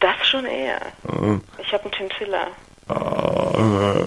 das 0.00 0.26
schon 0.26 0.44
eher. 0.46 0.80
Oh, 1.08 1.38
Ich 1.58 1.72
habe 1.72 1.84
einen 1.84 1.92
Chinchilla. 1.94 2.48
äh, 2.88 4.04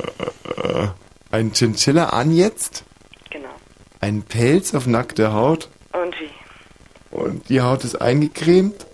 Ein 1.36 1.52
Chinchilla 1.52 2.06
an 2.12 2.32
jetzt? 2.32 2.86
Genau. 3.30 3.50
Ein 4.00 4.22
Pelz 4.24 4.74
auf 4.74 4.88
nackter 4.88 5.34
Haut? 5.34 5.68
Und 5.92 6.16
wie? 6.18 6.30
Und 7.12 7.50
die 7.50 7.60
Haut 7.60 7.84
ist 7.84 8.02
eingecremt? 8.02 8.86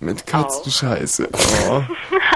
Mit 0.00 0.26
Katzenscheiße. 0.26 1.28
Oh, 1.68 1.82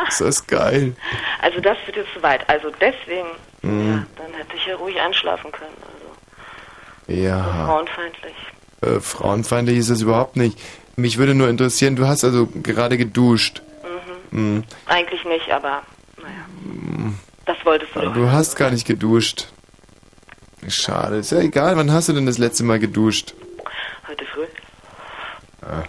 ist 0.08 0.20
das 0.20 0.46
geil. 0.46 0.94
Also, 1.40 1.58
das 1.60 1.78
wird 1.86 1.96
jetzt 1.96 2.12
zu 2.12 2.22
weit. 2.22 2.46
Also, 2.50 2.70
deswegen, 2.82 3.28
Mm, 3.62 4.02
dann 4.16 4.32
hätte 4.34 4.56
ich 4.56 4.66
ja 4.66 4.76
ruhig 4.76 5.00
einschlafen 5.00 5.50
können. 5.52 5.72
Also, 5.86 7.18
ja. 7.22 7.64
frauenfeindlich. 7.64 8.34
Äh, 8.82 9.00
frauenfeindlich 9.00 9.78
ist 9.78 9.88
das 9.88 10.02
überhaupt 10.02 10.36
nicht. 10.36 10.58
Mich 10.96 11.16
würde 11.16 11.34
nur 11.34 11.48
interessieren, 11.48 11.96
du 11.96 12.06
hast 12.06 12.24
also 12.24 12.46
gerade 12.46 12.98
geduscht. 12.98 13.62
Mhm. 14.32 14.58
Mm, 14.58 14.64
Eigentlich 14.84 15.24
nicht, 15.24 15.50
aber, 15.50 15.82
naja. 16.18 16.44
mm. 16.62 17.14
Das 17.46 17.56
wolltest 17.64 17.94
du 17.94 18.00
doch. 18.00 18.12
du 18.12 18.30
hast 18.30 18.56
gar 18.56 18.70
nicht 18.70 18.86
geduscht. 18.86 19.48
Schade. 20.68 21.16
Ist 21.16 21.32
ja 21.32 21.40
egal. 21.40 21.76
Wann 21.76 21.90
hast 21.90 22.08
du 22.08 22.12
denn 22.12 22.26
das 22.26 22.38
letzte 22.38 22.62
Mal 22.64 22.78
geduscht? 22.78 23.34
Heute 24.06 24.24
früh. 24.26 24.46
Ah. 25.62 25.82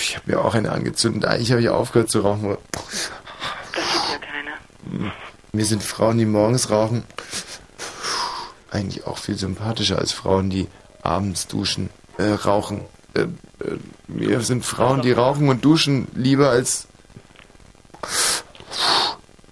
Ich 0.00 0.16
habe 0.16 0.30
mir 0.30 0.44
auch 0.44 0.54
eine 0.54 0.72
angezündet. 0.72 1.24
Eigentlich 1.26 1.52
habe 1.52 1.60
ich 1.60 1.68
aufgehört 1.68 2.10
zu 2.10 2.20
rauchen. 2.20 2.56
Das 2.72 3.92
sieht 3.92 4.10
ja 4.10 4.18
keiner. 4.18 4.56
Hm. 4.90 5.12
Mir 5.52 5.64
sind 5.64 5.82
Frauen, 5.82 6.18
die 6.18 6.26
morgens 6.26 6.70
rauchen, 6.70 7.04
eigentlich 8.70 9.06
auch 9.06 9.18
viel 9.18 9.36
sympathischer 9.36 9.98
als 9.98 10.12
Frauen, 10.12 10.50
die 10.50 10.68
abends 11.02 11.46
duschen, 11.46 11.90
äh, 12.18 12.24
rauchen. 12.24 12.82
Äh, 13.14 13.22
äh, 13.22 13.78
mir 14.08 14.40
sind 14.42 14.64
Frauen, 14.64 15.02
die 15.02 15.12
rauchen 15.12 15.48
und 15.48 15.64
duschen 15.64 16.08
lieber 16.14 16.50
als... 16.50 16.86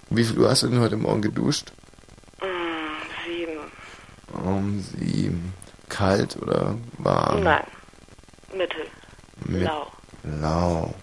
Wie 0.09 0.23
viel 0.23 0.39
Uhr 0.39 0.49
hast 0.49 0.63
du 0.63 0.67
denn 0.67 0.79
heute 0.79 0.97
Morgen 0.97 1.21
geduscht? 1.21 1.71
Mm, 2.41 2.45
sieben. 3.25 3.59
Um 4.43 4.79
sieben. 4.79 5.53
Kalt 5.89 6.37
oder 6.41 6.75
warm? 6.97 7.43
Nein. 7.43 7.63
Mittel. 8.55 8.85
Mit 9.45 9.63
Lau. 9.63 9.91
Lau. 10.23 10.93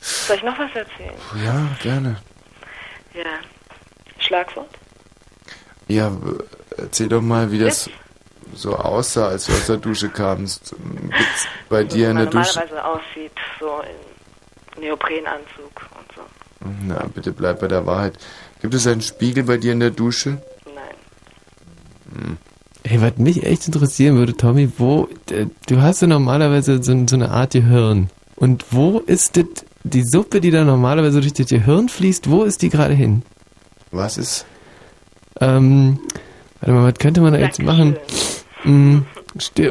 Soll 0.00 0.36
ich 0.36 0.42
noch 0.42 0.58
was 0.58 0.74
erzählen? 0.74 1.14
Ja, 1.44 1.68
gerne. 1.82 2.16
Ja. 3.14 3.24
Schlagwort? 4.18 4.70
Ja, 5.88 6.12
erzähl 6.76 7.08
doch 7.08 7.20
mal, 7.20 7.50
wie 7.50 7.58
das... 7.58 7.90
so 8.54 8.76
aussah, 8.76 9.28
als 9.28 9.46
du 9.46 9.52
aus 9.52 9.66
der 9.66 9.76
Dusche 9.76 10.08
kamst. 10.08 10.74
Gibt's 10.76 11.48
bei 11.68 11.84
dir 11.84 12.10
in 12.10 12.16
der 12.16 12.26
Dusche... 12.26 12.58
normalerweise 12.60 12.84
aussieht, 12.84 13.32
so 13.58 13.82
in 14.76 14.82
Neoprenanzug 14.82 15.88
und 15.98 16.12
so. 16.14 16.22
Na, 16.86 17.06
bitte 17.14 17.32
bleib 17.32 17.60
bei 17.60 17.68
der 17.68 17.86
Wahrheit. 17.86 18.18
Gibt 18.60 18.74
es 18.74 18.86
einen 18.86 19.00
Spiegel 19.00 19.44
bei 19.44 19.56
dir 19.56 19.72
in 19.72 19.80
der 19.80 19.90
Dusche? 19.90 20.42
Hm. 22.14 22.36
Ey, 22.82 23.00
was 23.00 23.16
mich 23.18 23.44
echt 23.44 23.66
interessieren 23.66 24.16
würde, 24.16 24.36
Tommy, 24.36 24.70
wo, 24.78 25.08
du 25.66 25.82
hast 25.82 26.02
ja 26.02 26.06
normalerweise 26.06 26.82
so, 26.82 27.06
so 27.06 27.16
eine 27.16 27.30
Art 27.30 27.52
Gehirn. 27.52 28.10
Und 28.36 28.66
wo 28.70 29.00
ist 29.00 29.36
das, 29.36 29.44
die 29.84 30.02
Suppe, 30.02 30.40
die 30.40 30.50
da 30.50 30.64
normalerweise 30.64 31.20
durch 31.20 31.34
das 31.34 31.46
Gehirn 31.48 31.88
fließt, 31.88 32.30
wo 32.30 32.42
ist 32.42 32.62
die 32.62 32.70
gerade 32.70 32.94
hin? 32.94 33.22
Was 33.90 34.18
ist? 34.18 34.46
Ähm, 35.40 36.00
warte 36.60 36.72
mal, 36.72 36.84
was 36.90 36.98
könnte 36.98 37.20
man 37.20 37.32
da 37.32 37.38
jetzt 37.38 37.62
machen? 37.62 37.96
Hm, 38.62 39.04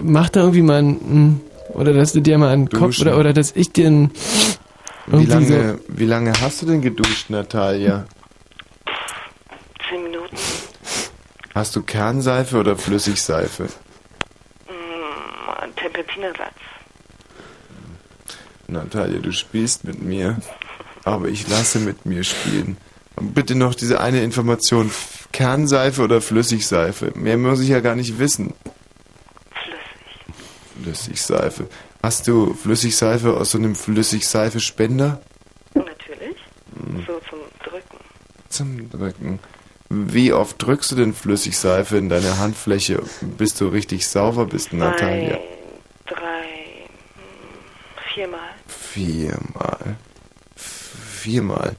mach 0.04 0.30
da 0.30 0.42
irgendwie 0.42 0.62
mal 0.62 0.82
ein, 0.82 1.00
hm, 1.00 1.42
oder 1.74 1.94
dass 1.94 2.14
du 2.14 2.22
dir 2.22 2.38
mal 2.38 2.50
einen 2.50 2.70
Kopf, 2.70 2.98
Duschen. 2.98 3.08
oder, 3.08 3.20
oder 3.20 3.34
dass 3.34 3.56
ich 3.56 3.72
dir 3.72 4.10
Wie 5.12 5.26
lange, 5.26 5.80
wie 5.88 6.06
lange 6.06 6.34
hast 6.40 6.62
du 6.62 6.68
denn 6.68 6.82
geduscht, 6.82 7.32
Natalia? 7.32 8.06
Zehn 9.90 10.04
Minuten. 10.04 10.38
Hast 11.56 11.76
du 11.76 11.82
Kernseife 11.82 12.58
oder 12.58 12.78
Flüssigseife? 12.78 13.64
Mm, 14.68 15.76
Terpentinersatz. 15.76 16.54
Natalia, 18.68 19.20
du 19.20 19.32
spielst 19.32 19.84
mit 19.84 20.00
mir, 20.00 20.38
aber 21.06 21.28
ich 21.30 21.48
lasse 21.50 21.80
mit 21.80 22.06
mir 22.06 22.24
spielen. 22.24 22.78
Und 23.16 23.34
bitte 23.34 23.56
noch 23.56 23.74
diese 23.74 24.00
eine 24.00 24.22
Information. 24.22 24.92
Kernseife 25.32 26.04
oder 26.04 26.22
Flüssigseife? 26.22 27.14
Mehr 27.16 27.38
muss 27.38 27.62
ich 27.62 27.70
ja 27.70 27.80
gar 27.80 27.96
nicht 27.96 28.20
wissen. 28.20 28.54
Flüssigseife. 30.82 31.68
Hast 32.02 32.28
du 32.28 32.54
Flüssigseife 32.54 33.36
aus 33.36 33.52
so 33.52 33.58
einem 33.58 33.76
Flüssigseife-Spender? 33.76 35.22
Natürlich. 35.74 36.38
Hm. 36.76 37.06
So 37.06 37.20
zum 37.30 37.40
Drücken. 37.64 37.98
Zum 38.48 38.90
Drücken. 38.90 39.40
Wie 39.90 40.32
oft 40.34 40.62
drückst 40.62 40.92
du 40.92 40.96
denn 40.96 41.14
Flüssigseife 41.14 41.98
in 41.98 42.10
deine 42.10 42.38
Handfläche, 42.38 43.02
bis 43.22 43.56
du 43.56 43.68
richtig 43.68 44.08
sauber 44.08 44.46
bist, 44.46 44.72
Natalia? 44.72 45.40
Drei, 46.06 46.88
hm, 47.16 48.14
viermal. 48.14 48.50
Viermal. 48.68 49.96
Viermal. 50.56 51.76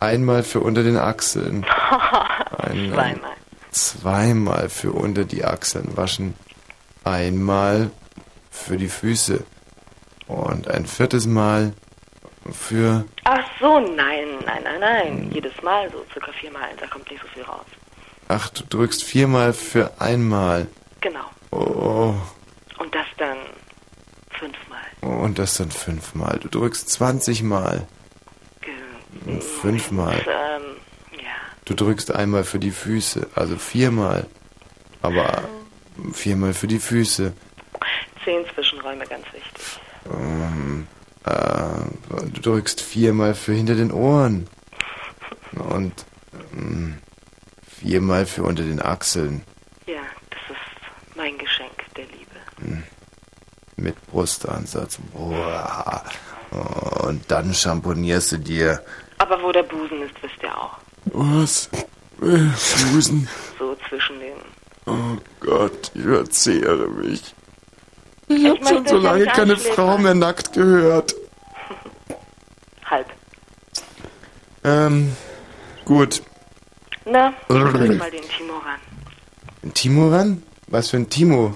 Einmal 0.00 0.42
für 0.42 0.60
unter 0.60 0.82
den 0.82 0.96
Achseln. 0.96 1.66
Einmal. 2.58 3.12
Zweimal. 3.12 3.36
Zweimal 3.70 4.68
für 4.68 4.92
unter 4.92 5.24
die 5.24 5.44
Achseln 5.44 5.96
waschen. 5.96 6.34
Einmal 7.04 7.90
für 8.50 8.78
die 8.78 8.88
Füße. 8.88 9.44
Und 10.30 10.68
ein 10.68 10.86
viertes 10.86 11.26
Mal 11.26 11.72
für... 12.52 13.04
Ach 13.24 13.44
so, 13.60 13.80
nein, 13.80 14.28
nein, 14.46 14.62
nein, 14.62 14.80
nein. 14.80 15.18
Hm. 15.24 15.32
Jedes 15.32 15.60
Mal 15.62 15.90
so 15.90 16.04
circa 16.12 16.30
viermal. 16.32 16.68
Da 16.78 16.86
kommt 16.86 17.10
nicht 17.10 17.20
so 17.22 17.28
viel 17.28 17.42
raus. 17.42 17.66
Ach, 18.28 18.48
du 18.50 18.62
drückst 18.64 19.02
viermal 19.04 19.52
für 19.52 20.00
einmal. 20.00 20.68
Genau. 21.00 21.24
Oh, 21.50 22.14
Und 22.78 22.94
das 22.94 23.06
dann 23.18 23.36
fünfmal. 24.30 24.80
und 25.00 25.38
das 25.38 25.56
dann 25.56 25.70
fünfmal. 25.70 26.38
Du 26.40 26.48
drückst 26.48 26.88
20 26.90 27.42
Mal. 27.42 27.86
Fünfmal. 29.60 30.16
Und, 30.18 30.26
ähm, 30.26 30.76
Du 31.66 31.74
drückst 31.74 32.12
einmal 32.12 32.42
für 32.42 32.58
die 32.58 32.72
Füße, 32.72 33.28
also 33.36 33.56
viermal. 33.56 34.26
Aber 35.02 35.44
viermal 36.12 36.52
für 36.52 36.66
die 36.66 36.80
Füße. 36.80 37.32
zehn 38.24 38.44
Zwischenräume, 38.54 39.06
ganz 39.06 39.24
wichtig. 39.32 39.80
Ähm, 40.06 40.86
äh, 41.24 42.30
du 42.32 42.40
drückst 42.40 42.80
viermal 42.80 43.34
für 43.34 43.52
hinter 43.52 43.74
den 43.74 43.92
Ohren. 43.92 44.48
Und 45.52 45.92
ähm, 46.52 46.98
viermal 47.66 48.26
für 48.26 48.42
unter 48.44 48.62
den 48.62 48.80
Achseln. 48.80 49.42
Ja, 49.86 50.00
das 50.30 50.56
ist 50.56 51.16
mein 51.16 51.36
Geschenk 51.38 51.72
der 51.96 52.04
Liebe. 52.06 52.82
Mit 53.76 54.06
Brustansatz. 54.06 54.98
Boah. 55.12 56.04
Und 57.02 57.30
dann 57.30 57.54
champonierst 57.54 58.32
du 58.32 58.38
dir. 58.38 58.84
Aber 59.18 59.42
wo 59.42 59.52
der 59.52 59.62
Busen 59.62 60.02
ist, 60.02 60.14
wisst 60.22 60.42
ihr 60.42 60.56
auch. 60.56 60.78
Was? 61.12 61.70
Äh, 62.20 62.48
Busen. 62.92 63.28
So 63.58 63.76
zwischen 63.88 64.18
den. 64.20 64.36
Oh 64.86 65.16
Gott, 65.40 65.90
ich 65.94 66.02
verzehre 66.02 66.88
mich. 66.88 67.34
Ich 68.30 68.44
Ich 68.44 68.48
hab 68.48 68.68
schon 68.68 68.86
so 68.86 68.96
lange 68.98 69.26
keine. 69.26 69.56
Frau 69.56 69.98
mehr 69.98 70.14
nackt 70.14 70.52
gehört. 70.52 71.14
Halb. 72.84 73.06
Ähm, 74.64 75.16
gut. 75.84 76.22
Na, 77.04 77.32
Brrr. 77.48 77.72
drück 77.72 77.98
mal 77.98 78.10
den 78.10 78.22
Timo 78.22 78.52
ran. 78.58 78.80
Ein 79.64 79.74
Timo 79.74 80.08
ran? 80.10 80.42
Was 80.68 80.90
für 80.90 80.98
ein 80.98 81.08
Timo? 81.10 81.54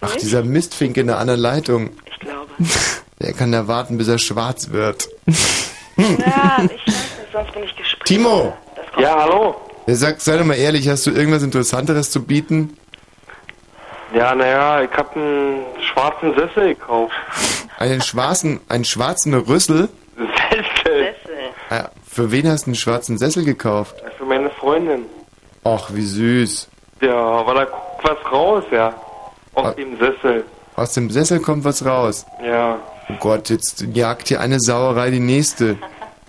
Ach, 0.00 0.08
Nicht? 0.14 0.22
dieser 0.22 0.42
Mistfink 0.42 0.96
in 0.96 1.06
der 1.06 1.18
anderen 1.18 1.40
Leitung. 1.40 1.90
Ich 2.06 2.18
glaube. 2.18 2.50
Der 3.20 3.32
kann 3.34 3.52
da 3.52 3.68
warten, 3.68 3.96
bis 3.98 4.08
er 4.08 4.18
schwarz 4.18 4.70
wird. 4.70 5.08
ja, 5.26 5.34
ich 6.06 6.16
weiß 6.16 6.70
nicht, 6.70 6.88
sonst 7.32 7.52
bin 7.52 7.62
ich 7.64 7.76
gesprächig. 7.76 8.04
Timo! 8.06 8.56
Ja, 8.98 9.20
hallo. 9.22 9.54
Er 9.86 9.94
sagt, 9.96 10.22
sei 10.22 10.36
doch 10.38 10.44
mal 10.46 10.54
ehrlich, 10.54 10.88
hast 10.88 11.06
du 11.06 11.10
irgendwas 11.10 11.42
Interessanteres 11.42 12.10
zu 12.10 12.24
bieten? 12.24 12.76
Ja, 14.14 14.34
naja, 14.34 14.82
ich 14.82 14.90
hab 14.92 15.14
einen 15.16 15.64
schwarzen 15.92 16.34
Sessel 16.34 16.74
gekauft. 16.74 17.14
Einen 17.78 18.00
schwarzen, 18.02 18.60
einen 18.68 18.84
schwarzen 18.84 19.34
Rüssel? 19.34 19.88
Sessel. 20.16 21.14
Ah, 21.70 21.88
für 22.06 22.30
wen 22.32 22.48
hast 22.48 22.66
du 22.66 22.70
einen 22.70 22.74
schwarzen 22.74 23.18
Sessel 23.18 23.44
gekauft? 23.44 23.94
Für 24.18 24.24
meine 24.24 24.50
Freundin. 24.50 25.06
Ach, 25.64 25.88
wie 25.92 26.02
süß. 26.04 26.68
Ja, 27.02 27.46
weil 27.46 27.54
da 27.54 27.64
guckt 27.64 28.02
was 28.02 28.32
raus, 28.32 28.64
ja. 28.72 28.92
Aus 29.54 29.66
Ah. 29.66 29.70
dem 29.72 29.96
Sessel. 29.98 30.44
Aus 30.76 30.92
dem 30.94 31.10
Sessel 31.10 31.40
kommt 31.40 31.64
was 31.64 31.84
raus. 31.84 32.26
Ja. 32.44 32.78
Oh 33.08 33.14
Gott, 33.20 33.48
jetzt 33.50 33.82
jagt 33.94 34.28
hier 34.28 34.40
eine 34.40 34.58
Sauerei 34.60 35.10
die 35.10 35.20
nächste. 35.20 35.76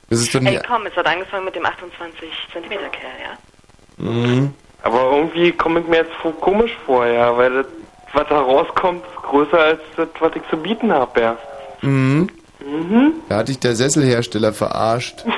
Das 0.09 0.19
ist 0.19 0.33
doch 0.35 0.41
Ey, 0.41 0.51
nicht... 0.51 0.67
komm, 0.67 0.85
es 0.85 0.95
hat 0.95 1.05
angefangen 1.07 1.45
mit 1.45 1.55
dem 1.55 1.65
28 1.65 2.29
Zentimeter 2.51 2.89
Kerl, 2.89 3.11
ja? 3.23 4.03
Mhm. 4.05 4.53
Aber 4.83 5.11
irgendwie 5.15 5.51
komme 5.51 5.79
ich 5.81 5.87
mir 5.87 5.97
jetzt 5.97 6.11
so 6.23 6.31
komisch 6.31 6.75
vor, 6.85 7.05
ja, 7.05 7.35
weil 7.37 7.53
das, 7.53 7.65
was 8.13 8.27
da 8.29 8.39
rauskommt, 8.41 9.03
ist 9.05 9.21
größer 9.23 9.59
als 9.59 9.79
das, 9.95 10.07
was 10.19 10.35
ich 10.35 10.41
zu 10.49 10.57
bieten 10.57 10.91
habe, 10.91 11.21
ja. 11.21 11.37
Mhm. 11.81 12.27
Mhm. 12.65 13.13
Da 13.29 13.37
hat 13.37 13.47
dich 13.47 13.59
der 13.59 13.75
Sesselhersteller 13.75 14.53
verarscht. 14.53 15.23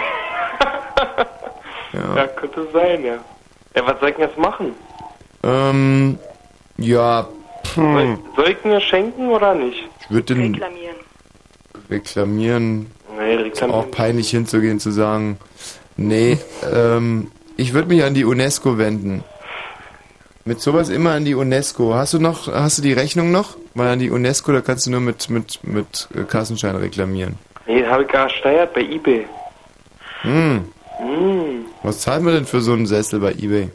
Ja, 2.16 2.26
könnte 2.28 2.68
sein, 2.74 3.04
ja. 3.06 3.18
Ja, 3.76 3.86
was 3.88 4.00
soll 4.00 4.10
ich 4.10 4.16
denn 4.16 4.26
jetzt 4.28 4.38
machen? 4.38 4.74
Ähm, 5.44 6.18
ja, 6.78 7.28
Soll, 7.76 8.18
pff, 8.18 8.36
soll 8.36 8.50
ich 8.50 8.64
mir 8.66 8.82
schenken 8.82 9.30
oder 9.30 9.54
nicht? 9.54 9.88
ich 10.02 10.10
würde 10.10 10.34
den 10.36 10.54
Reklamieren. 10.54 10.96
reklamieren. 11.90 12.92
Nee, 13.18 13.36
Ist 13.48 13.62
auch 13.64 13.92
peinlich 13.92 14.30
hinzugehen, 14.32 14.80
zu 14.80 14.90
sagen, 14.92 15.38
nee, 15.96 16.40
ähm, 16.74 17.32
ich 17.58 17.74
würde 17.74 17.90
mich 17.90 18.04
an 18.04 18.16
die 18.16 18.26
UNESCO 18.26 18.78
wenden. 18.80 19.24
Mit 20.46 20.60
sowas 20.62 20.90
immer 20.90 21.12
an 21.12 21.24
die 21.26 21.36
UNESCO. 21.36 21.94
Hast 21.94 22.14
du 22.14 22.20
noch, 22.20 22.48
hast 22.52 22.78
du 22.78 22.82
die 22.82 22.92
Rechnung 22.94 23.32
noch? 23.32 23.56
Weil 23.76 23.88
an 23.90 24.00
die 24.00 24.10
UNESCO, 24.12 24.52
da 24.52 24.62
kannst 24.62 24.86
du 24.86 24.92
nur 24.92 25.00
mit, 25.00 25.30
mit, 25.30 25.64
mit 25.64 26.10
äh, 26.14 26.24
Kassenschein 26.24 26.76
reklamieren. 26.76 27.38
Nee, 27.66 27.86
habe 27.86 28.04
ich 28.04 28.10
gar 28.10 28.30
steuert 28.30 28.74
bei 28.74 28.82
eBay. 28.82 29.26
Hm. 30.22 30.66
Hm, 30.98 31.66
Was 31.82 32.02
zahlen 32.02 32.26
wir 32.26 32.34
denn 32.34 32.46
für 32.46 32.62
so 32.62 32.74
einen 32.74 32.86
Sessel 32.86 33.20
bei 33.20 33.32
eBay? 33.32 33.70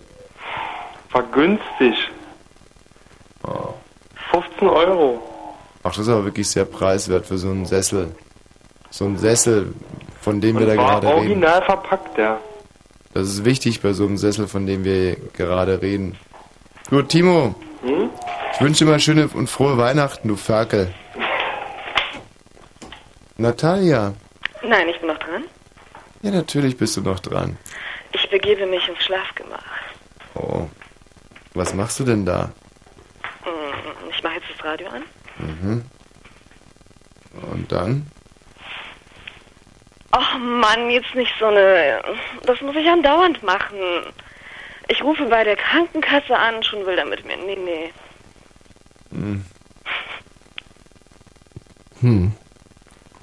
war 1.12 1.22
günstig. 1.32 1.97
15 4.30 4.68
Euro. 4.68 5.22
Ach, 5.82 5.90
das 5.90 5.98
ist 5.98 6.08
aber 6.08 6.26
wirklich 6.26 6.48
sehr 6.48 6.66
preiswert 6.66 7.26
für 7.26 7.38
so 7.38 7.48
einen 7.48 7.64
Sessel. 7.64 8.14
So 8.90 9.06
ein 9.06 9.16
Sessel, 9.16 9.72
von 10.20 10.40
dem 10.40 10.58
wir 10.58 10.66
da 10.66 10.72
Und 10.72 10.78
gerade 10.78 11.06
reden. 11.06 11.18
original 11.18 11.62
verpackt, 11.62 12.18
ja. 12.18 12.38
Das 13.14 13.26
ist 13.28 13.44
wichtig 13.44 13.80
bei 13.80 13.94
so 13.94 14.05
einem 14.05 14.18
Sessel, 14.18 14.47
von 14.48 14.66
dem 14.66 14.84
wir 14.84 15.16
gerade 15.36 15.80
reden. 15.80 16.16
Gut, 16.91 17.08
Timo. 17.10 17.55
Hm? 17.83 18.10
Ich 18.55 18.60
wünsche 18.60 18.84
dir 18.84 18.91
mal 18.91 18.99
schöne 19.00 19.28
und 19.28 19.49
frohe 19.49 19.76
Weihnachten, 19.78 20.28
du 20.28 20.36
Ferkel. 20.36 20.92
Natalia. 23.36 24.15
Nein, 24.62 24.89
ich 24.89 24.99
bin 24.99 25.08
noch 25.08 25.18
dran. 25.18 25.44
Ja, 26.23 26.31
natürlich 26.33 26.76
bist 26.76 26.97
du 26.97 27.02
noch 27.02 27.20
dran. 27.20 27.57
Ich 28.12 28.28
begebe 28.31 28.67
mich 28.67 28.89
ins 28.89 28.99
Schlafgemach. 29.05 29.62
Oh. 30.34 30.67
Was 31.55 31.75
machst 31.75 32.00
du 32.00 32.05
denn 32.05 32.25
da? 32.26 32.50
Hm, 33.44 33.52
Ich 34.10 34.23
mache 34.23 34.34
jetzt 34.34 34.47
das 34.57 34.65
Radio 34.65 34.89
an. 34.89 35.02
Mhm. 35.39 35.84
Und 37.52 37.70
dann? 37.70 38.07
Ach 40.10 40.36
Mann, 40.39 40.91
jetzt 40.91 41.15
nicht 41.15 41.33
so 41.39 41.47
eine. 41.47 42.02
Das 42.44 42.60
muss 42.60 42.75
ich 42.75 42.89
andauernd 42.89 43.42
machen. 43.44 43.76
Ich 44.89 45.02
rufe 45.02 45.26
bei 45.26 45.44
der 45.44 45.57
Krankenkasse 45.57 46.36
an, 46.36 46.62
schon 46.62 46.84
will 46.86 46.99
er 46.99 47.05
mit 47.05 47.25
mir. 47.26 47.36
Nee, 47.36 47.57
nee. 47.57 47.92
Hm. 49.10 49.44
Hm. 52.00 52.33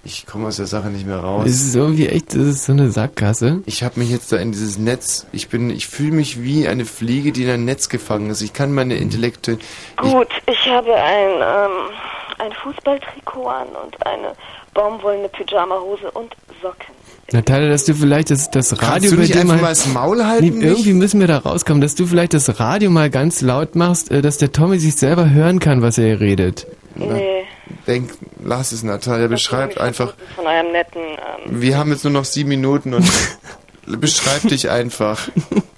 Ich 0.04 0.28
komme 0.28 0.48
aus 0.48 0.58
der 0.58 0.68
Sache 0.68 0.90
nicht 0.90 1.08
mehr 1.08 1.18
raus. 1.18 1.46
Es 1.48 1.64
ist 1.64 1.76
irgendwie 1.76 2.08
echt, 2.08 2.36
das 2.36 2.44
ist 2.44 2.66
so 2.66 2.74
eine 2.74 2.92
Sackgasse. 2.92 3.64
Ich 3.66 3.84
habe 3.84 4.00
mich 4.00 4.12
jetzt 4.12 4.32
da 4.32 4.38
in 4.38 4.52
dieses 4.52 4.78
Netz, 4.78 5.26
ich 5.32 5.50
bin, 5.50 5.72
ich 5.72 5.88
fühle 5.88 6.12
mich 6.12 6.44
wie 6.44 6.68
eine 6.68 6.86
Fliege, 6.86 7.32
die 7.32 7.44
in 7.44 7.50
ein 7.50 7.66
Netz 7.66 7.90
gefangen 7.90 8.30
ist. 8.30 8.42
Ich 8.42 8.54
kann 8.54 8.72
meine 8.72 8.98
Intellekte. 8.98 9.58
Gut, 9.98 10.28
ich 10.46 10.70
habe 10.70 10.94
ein, 10.94 11.30
ähm, 11.42 11.90
ein 12.38 12.54
Fußballtrikot 12.54 13.48
an 13.48 13.68
und 13.84 14.06
eine 14.06 14.34
baumwollene 14.76 15.30
Pyjamahose 15.30 16.12
und 16.12 16.36
Socken. 16.62 16.94
Natalia, 17.32 17.70
dass 17.70 17.86
du 17.86 17.94
vielleicht 17.96 18.30
das, 18.30 18.52
das 18.52 18.74
Radio 18.82 19.10
Kannst 19.10 19.12
du 19.12 19.16
bei 19.16 19.22
nicht 19.24 19.44
mal, 19.46 19.58
mal 19.58 19.70
das 19.70 19.88
Maul 19.88 20.24
halten, 20.26 20.60
Nee, 20.60 20.66
irgendwie 20.66 20.94
müssen 20.94 21.20
wir 21.20 21.28
da 21.28 21.40
rauskommen, 21.40 21.82
dass 21.82 21.96
du 21.96 22.06
vielleicht 22.06 22.34
das 22.36 22.60
Radio 22.60 22.92
mal 22.92 23.10
ganz 23.10 23.42
laut 23.42 23.76
machst, 23.76 24.12
äh, 24.12 24.22
dass 24.22 24.38
der 24.38 24.52
Tommy 24.52 24.78
sich 24.80 24.96
selber 24.96 25.30
hören 25.32 25.60
kann, 25.60 25.82
was 25.82 25.98
er 25.98 26.06
hier 26.06 26.20
redet. 26.20 26.68
Nee, 26.94 27.44
Denk, 27.88 28.12
lass 28.44 28.72
es, 28.72 28.84
Natalia, 28.84 29.28
beschreib 29.28 29.80
einfach. 29.80 30.14
von 30.36 30.46
eurem 30.46 30.72
netten, 30.72 31.02
ähm, 31.02 31.62
Wir 31.62 31.78
haben 31.80 31.90
jetzt 31.92 32.04
nur 32.04 32.14
noch 32.14 32.26
sieben 32.26 32.50
Minuten 32.50 32.94
und 32.94 33.10
beschreib 33.88 34.44
dich 34.48 34.70
einfach. 34.70 35.28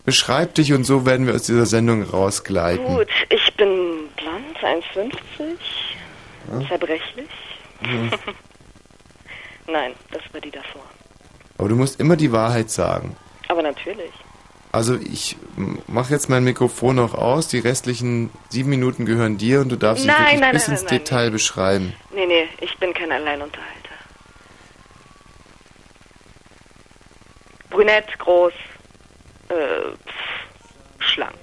Beschreib 0.06 0.54
dich 0.56 0.74
und 0.74 0.84
so 0.84 1.06
werden 1.06 1.28
wir 1.28 1.34
aus 1.36 1.44
dieser 1.44 1.66
Sendung 1.66 2.04
rausgleiten. 2.04 2.86
gut, 2.86 3.08
ich 3.30 3.54
bin 3.56 3.68
blond, 4.18 4.58
1,50, 4.62 5.12
Ja. 6.62 6.68
zerbrechlich. 6.68 7.30
Mhm. 7.82 8.12
Nein, 9.72 9.92
das 10.12 10.22
war 10.34 10.42
die 10.42 10.52
davor. 10.52 10.84
Aber 11.58 11.70
du 11.70 11.76
musst 11.76 12.00
immer 12.00 12.16
die 12.16 12.32
Wahrheit 12.32 12.70
sagen. 12.70 13.16
Aber 13.48 13.62
natürlich. 13.62 14.12
Also 14.72 14.96
ich 14.96 15.38
mache 15.88 16.12
jetzt 16.14 16.30
mein 16.30 16.44
Mikrofon 16.44 16.98
noch 16.98 17.14
aus, 17.14 17.48
die 17.48 17.60
restlichen 17.60 18.30
sieben 18.50 18.70
Minuten 18.70 19.06
gehören 19.06 19.38
dir 19.38 19.62
und 19.62 19.70
du 19.70 19.76
darfst 19.76 20.04
dich 20.04 20.12
Nein, 20.12 20.20
wirklich 20.20 20.42
nein, 20.42 20.52
bis 20.52 20.68
nein, 20.68 20.74
ins 20.78 20.84
nein, 20.84 20.92
nein. 20.92 21.00
Detail 21.00 21.32
beschreiben. 21.32 21.94
Nee, 22.14 22.26
nee, 22.26 22.48
ich 22.62 22.78
bin 22.78 22.94
kein 22.94 23.12
Alleinunterhalter. 23.12 23.74
Brünett, 27.70 28.20
groß, 28.20 28.54
äh, 29.50 29.56
pff, 29.56 31.00
schlank. 31.00 31.34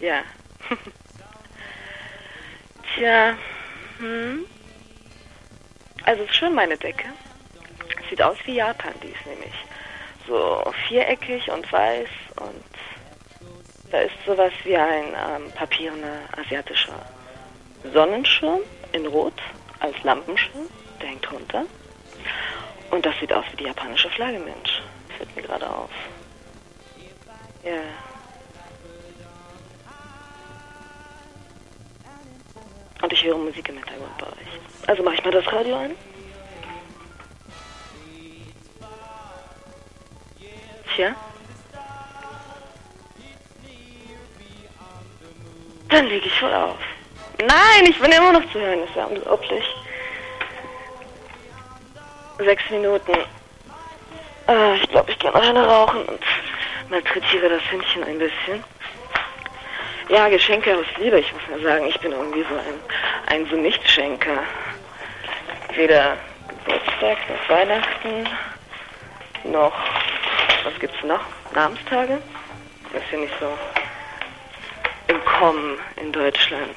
Ja. 0.00 0.22
Tja, 2.96 3.34
hm. 3.98 4.44
Also 6.04 6.22
es 6.22 6.30
ist 6.30 6.36
schon 6.36 6.54
meine 6.54 6.76
Decke. 6.76 7.06
Sieht 8.10 8.22
aus 8.22 8.36
wie 8.44 8.56
Japan, 8.56 8.92
die 9.02 9.08
ist 9.08 9.26
nämlich 9.26 9.54
so 10.26 10.62
viereckig 10.88 11.50
und 11.50 11.70
weiß 11.72 12.08
und 12.36 12.64
da 13.90 14.00
ist 14.00 14.14
sowas 14.26 14.52
wie 14.64 14.76
ein 14.76 15.06
ähm, 15.08 15.50
papierner 15.52 16.20
asiatischer 16.36 16.98
Sonnenschirm 17.92 18.60
in 18.92 19.06
Rot 19.06 19.38
als 19.80 19.94
Lampenschirm, 20.02 20.66
der 21.00 21.08
hängt 21.08 21.30
runter. 21.30 21.64
Und 22.90 23.04
das 23.04 23.14
sieht 23.20 23.32
aus 23.32 23.44
wie 23.52 23.56
die 23.56 23.64
japanische 23.64 24.08
Flagge, 24.10 24.38
Mensch. 24.38 24.82
Fällt 25.16 25.34
mir 25.36 25.42
gerade 25.42 25.68
auf. 25.68 25.90
Ja. 27.64 27.72
Und 33.02 33.12
ich 33.12 33.24
höre 33.24 33.38
Musik 33.38 33.68
im 33.68 33.76
Hintergrund 33.76 34.18
bei 34.18 34.26
euch. 34.26 34.71
Also 34.86 35.02
mache 35.02 35.14
ich 35.14 35.24
mal 35.24 35.30
das 35.30 35.52
Radio 35.52 35.76
an. 35.76 35.90
Tja. 40.94 41.14
Dann 45.88 46.06
lege 46.06 46.26
ich 46.26 46.42
wohl 46.42 46.52
auf. 46.52 46.78
Nein, 47.38 47.90
ich 47.90 47.98
bin 47.98 48.12
immer 48.12 48.32
noch 48.32 48.50
zu 48.52 48.60
hören, 48.60 48.84
ist 48.84 48.94
ja 48.94 49.04
unglaublich. 49.04 49.64
Sechs 52.38 52.62
Minuten. 52.70 53.12
Ah, 54.46 54.74
ich 54.74 54.88
glaube, 54.88 55.10
ich 55.10 55.18
gehe 55.18 55.30
noch 55.30 55.40
eine 55.40 55.66
rauchen 55.66 56.04
und 56.04 56.20
malträtiere 56.88 57.48
das 57.48 57.62
Händchen 57.70 58.04
ein 58.04 58.18
bisschen. 58.18 58.64
Ja, 60.08 60.28
Geschenke 60.28 60.76
aus 60.76 60.86
Liebe, 60.98 61.20
ich 61.20 61.32
muss 61.32 61.42
mal 61.48 61.62
sagen, 61.62 61.86
ich 61.86 61.98
bin 62.00 62.12
irgendwie 62.12 62.42
so 62.42 62.54
ein, 62.54 62.74
ein 63.26 63.46
so 63.48 63.56
Nichtschenker. 63.56 64.42
Weder 65.74 66.18
Geburtstag 66.48 67.18
noch 67.30 67.48
Weihnachten 67.48 68.28
noch, 69.44 69.72
was 70.64 70.78
gibt's 70.78 71.02
noch? 71.02 71.24
Namenstage? 71.54 72.20
Das 72.92 73.02
ist 73.02 73.12
ja 73.12 73.18
nicht 73.18 73.32
so 73.40 73.58
im 75.08 75.24
Kommen 75.24 75.78
in 75.96 76.12
Deutschland. 76.12 76.76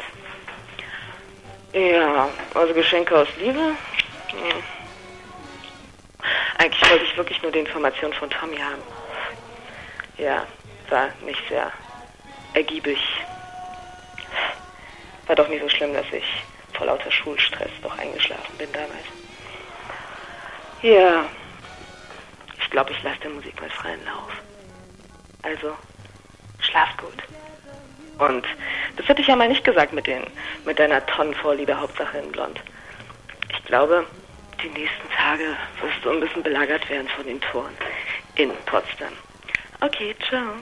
Ja, 1.74 2.30
also 2.54 2.74
Geschenke 2.74 3.18
aus 3.18 3.28
Liebe. 3.38 3.60
Hm. 3.60 4.64
Eigentlich 6.58 6.90
wollte 6.90 7.04
ich 7.04 7.18
wirklich 7.18 7.42
nur 7.42 7.52
die 7.52 7.60
Information 7.60 8.14
von 8.14 8.30
Tommy 8.30 8.58
haben. 8.58 8.82
Ja, 10.18 10.48
war 10.90 11.10
nicht 11.26 11.42
sehr 11.50 11.70
ergiebig. 12.54 13.00
War 15.28 15.36
doch 15.36 15.50
nicht 15.50 15.62
so 15.62 15.70
schlimm, 15.70 15.94
dass 15.94 16.06
ich 16.14 16.24
vor 16.76 16.88
lauter 16.88 17.12
Schulstress 17.12 17.72
doch 17.82 17.98
eingeschlafen 17.98 18.58
bin 18.58 18.72
damals. 18.72 19.06
Ja, 20.82 21.26
ich 22.60 22.70
glaube, 22.70 22.92
ich 22.92 23.04
lasse 23.04 23.20
der 23.22 23.32
Musik 23.32 23.60
mal 23.60 23.70
freien 23.70 24.04
Lauf. 24.06 24.32
Also, 25.42 25.76
schlaft 26.60 26.98
gut. 26.98 27.24
Und 28.18 28.46
das 28.98 29.08
hätte 29.08 29.22
ich 29.22 29.28
ja 29.28 29.36
mal 29.36 29.48
nicht 29.48 29.64
gesagt 29.64 29.94
mit, 29.94 30.08
den, 30.08 30.24
mit 30.66 30.80
deiner 30.80 31.06
Tonnenvorliebe, 31.06 31.80
Hauptsache 31.80 32.18
in 32.18 32.32
Blond. 32.32 32.62
Ich 33.52 33.66
glaube, 33.66 34.06
die 34.64 34.70
nächsten 34.70 35.10
Tage 35.16 35.56
wirst 35.82 36.04
du 36.04 36.12
ein 36.12 36.20
bisschen 36.20 36.44
belagert 36.44 36.90
werden 36.90 37.08
von 37.10 37.26
den 37.26 37.42
Toren 37.42 37.74
in 38.36 38.52
Potsdam. 38.66 39.14
Okay, 39.82 40.16
ciao. 40.28 40.56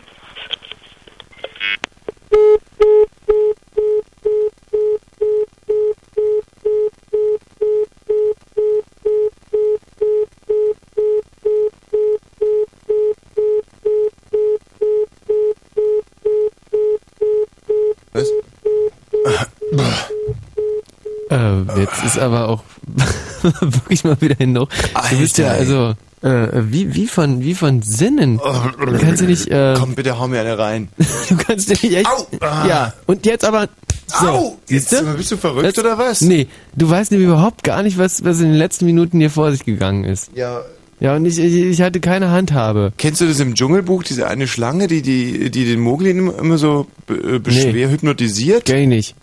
Äh, 21.34 21.80
jetzt 21.82 22.04
ist 22.06 22.20
aber 22.20 22.50
auch 22.50 22.64
wirklich 23.60 24.04
mal 24.04 24.20
wieder 24.22 24.36
hin 24.36 24.54
noch. 24.54 24.70
Du 25.10 25.18
bist 25.18 25.38
ja 25.38 25.48
also 25.50 25.94
äh, 26.22 26.48
wie, 26.54 26.94
wie 26.96 27.08
von 27.08 27.42
wie 27.44 27.54
von 27.56 27.82
Sinnen. 27.82 28.38
Du 28.38 28.98
kannst 28.98 29.22
ja 29.22 29.28
nicht. 29.28 29.48
Äh, 29.50 29.76
Komm, 29.78 29.96
bitte 29.96 30.18
hau 30.20 30.28
mir 30.28 30.42
eine 30.42 30.58
rein. 30.58 30.90
du 31.30 31.36
kannst 31.38 31.70
ja 31.70 31.76
nicht 31.82 31.96
echt. 31.96 32.10
Ja. 32.42 32.94
Und 33.06 33.26
jetzt 33.26 33.46
aber. 33.46 33.68
So, 34.08 34.28
Au! 34.28 34.58
Jetzt, 34.70 34.92
du? 34.92 35.02
bist 35.16 35.32
du 35.32 35.38
verrückt 35.38 35.66
Jetzt- 35.66 35.80
oder 35.80 35.98
was? 35.98 36.22
Nee, 36.22 36.48
du 36.76 36.90
weißt 36.90 37.12
nämlich 37.12 37.28
überhaupt 37.28 37.64
gar 37.64 37.82
nicht, 37.84 37.98
was, 37.98 38.24
was 38.24 38.40
in 38.42 38.48
den 38.50 38.56
letzten 38.58 38.86
Minuten 38.86 39.20
hier 39.20 39.30
vor 39.30 39.52
sich 39.52 39.66
gegangen 39.66 40.04
ist. 40.04 40.30
Ja. 40.36 40.62
Ja, 41.00 41.16
und 41.16 41.26
ich, 41.26 41.38
ich, 41.40 41.54
ich 41.56 41.82
hatte 41.82 42.00
keine 42.00 42.30
Handhabe. 42.30 42.94
Kennst 42.98 43.20
du 43.20 43.26
das 43.26 43.40
im 43.40 43.56
Dschungelbuch, 43.56 44.04
diese 44.04 44.28
eine 44.28 44.48
Schlange, 44.48 44.88
die, 44.88 45.02
die, 45.02 45.50
die 45.52 45.66
den 45.66 45.80
Mogli 45.80 46.12
immer 46.12 46.58
so 46.58 46.88
äh, 47.10 47.40
beschwer 47.40 47.88
Nee. 47.88 47.94
hypnotisiert? 47.94 48.66
Kenn 48.66 48.84
ich 48.84 48.88
nicht. 48.88 49.16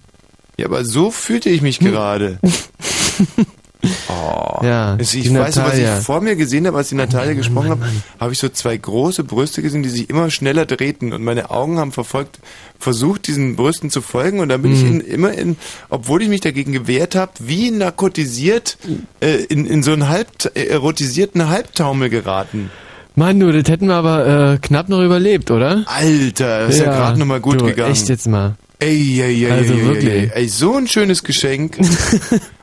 Ja, 0.60 0.66
aber 0.66 0.84
so 0.84 1.10
fühlte 1.10 1.48
ich 1.50 1.62
mich 1.62 1.78
gerade. 1.78 2.38
Oh. 4.10 4.62
Ja, 4.62 4.96
Also 4.98 5.16
ich 5.16 5.32
weiß 5.32 5.56
noch, 5.56 5.64
was 5.64 5.78
ich 5.78 5.88
vor 6.04 6.20
mir 6.20 6.36
gesehen 6.36 6.66
habe, 6.66 6.76
als 6.76 6.90
die 6.90 6.96
Natalia 6.96 7.32
gesprochen 7.32 7.70
hat, 7.70 7.78
habe 8.20 8.32
ich 8.32 8.38
so 8.38 8.50
zwei 8.50 8.76
große 8.76 9.24
Brüste 9.24 9.62
gesehen, 9.62 9.82
die 9.82 9.88
sich 9.88 10.10
immer 10.10 10.30
schneller 10.30 10.66
drehten 10.66 11.14
und 11.14 11.24
meine 11.24 11.50
Augen 11.50 11.78
haben 11.78 11.90
verfolgt, 11.90 12.40
versucht, 12.78 13.26
diesen 13.26 13.56
Brüsten 13.56 13.88
zu 13.88 14.02
folgen 14.02 14.40
und 14.40 14.50
dann 14.50 14.60
bin 14.60 14.74
ich 14.74 14.82
Mhm. 14.82 14.86
in, 14.88 15.00
immer 15.00 15.32
in, 15.32 15.56
obwohl 15.88 16.20
ich 16.20 16.28
mich 16.28 16.42
dagegen 16.42 16.72
gewehrt 16.72 17.14
habe, 17.14 17.32
wie 17.38 17.70
narkotisiert 17.70 18.76
äh, 19.20 19.44
in, 19.44 19.64
in 19.64 19.82
so 19.82 19.92
einen 19.92 20.10
halb, 20.10 20.28
äh, 20.54 20.64
erotisierten 20.66 21.48
Halbtaumel 21.48 22.10
geraten. 22.10 22.70
Mann, 23.14 23.40
du, 23.40 23.50
das 23.50 23.70
hätten 23.70 23.86
wir 23.86 23.94
aber 23.94 24.52
äh, 24.54 24.58
knapp 24.58 24.90
noch 24.90 25.00
überlebt, 25.00 25.50
oder? 25.50 25.84
Alter, 25.86 26.66
das 26.66 26.74
ist 26.74 26.80
ja, 26.82 26.92
gerade 26.94 27.18
nochmal 27.18 27.40
gut 27.40 27.62
du, 27.62 27.64
gegangen. 27.64 27.92
Echt 27.92 28.10
jetzt 28.10 28.28
mal. 28.28 28.56
Ey, 28.80 29.20
ey, 29.22 29.44
ey, 29.44 29.50
Also 29.50 29.74
ey, 29.74 29.84
wirklich. 29.84 30.12
Ey, 30.12 30.30
ey, 30.34 30.48
so 30.48 30.76
ein 30.76 30.86
schönes 30.88 31.22
Geschenk. 31.22 31.78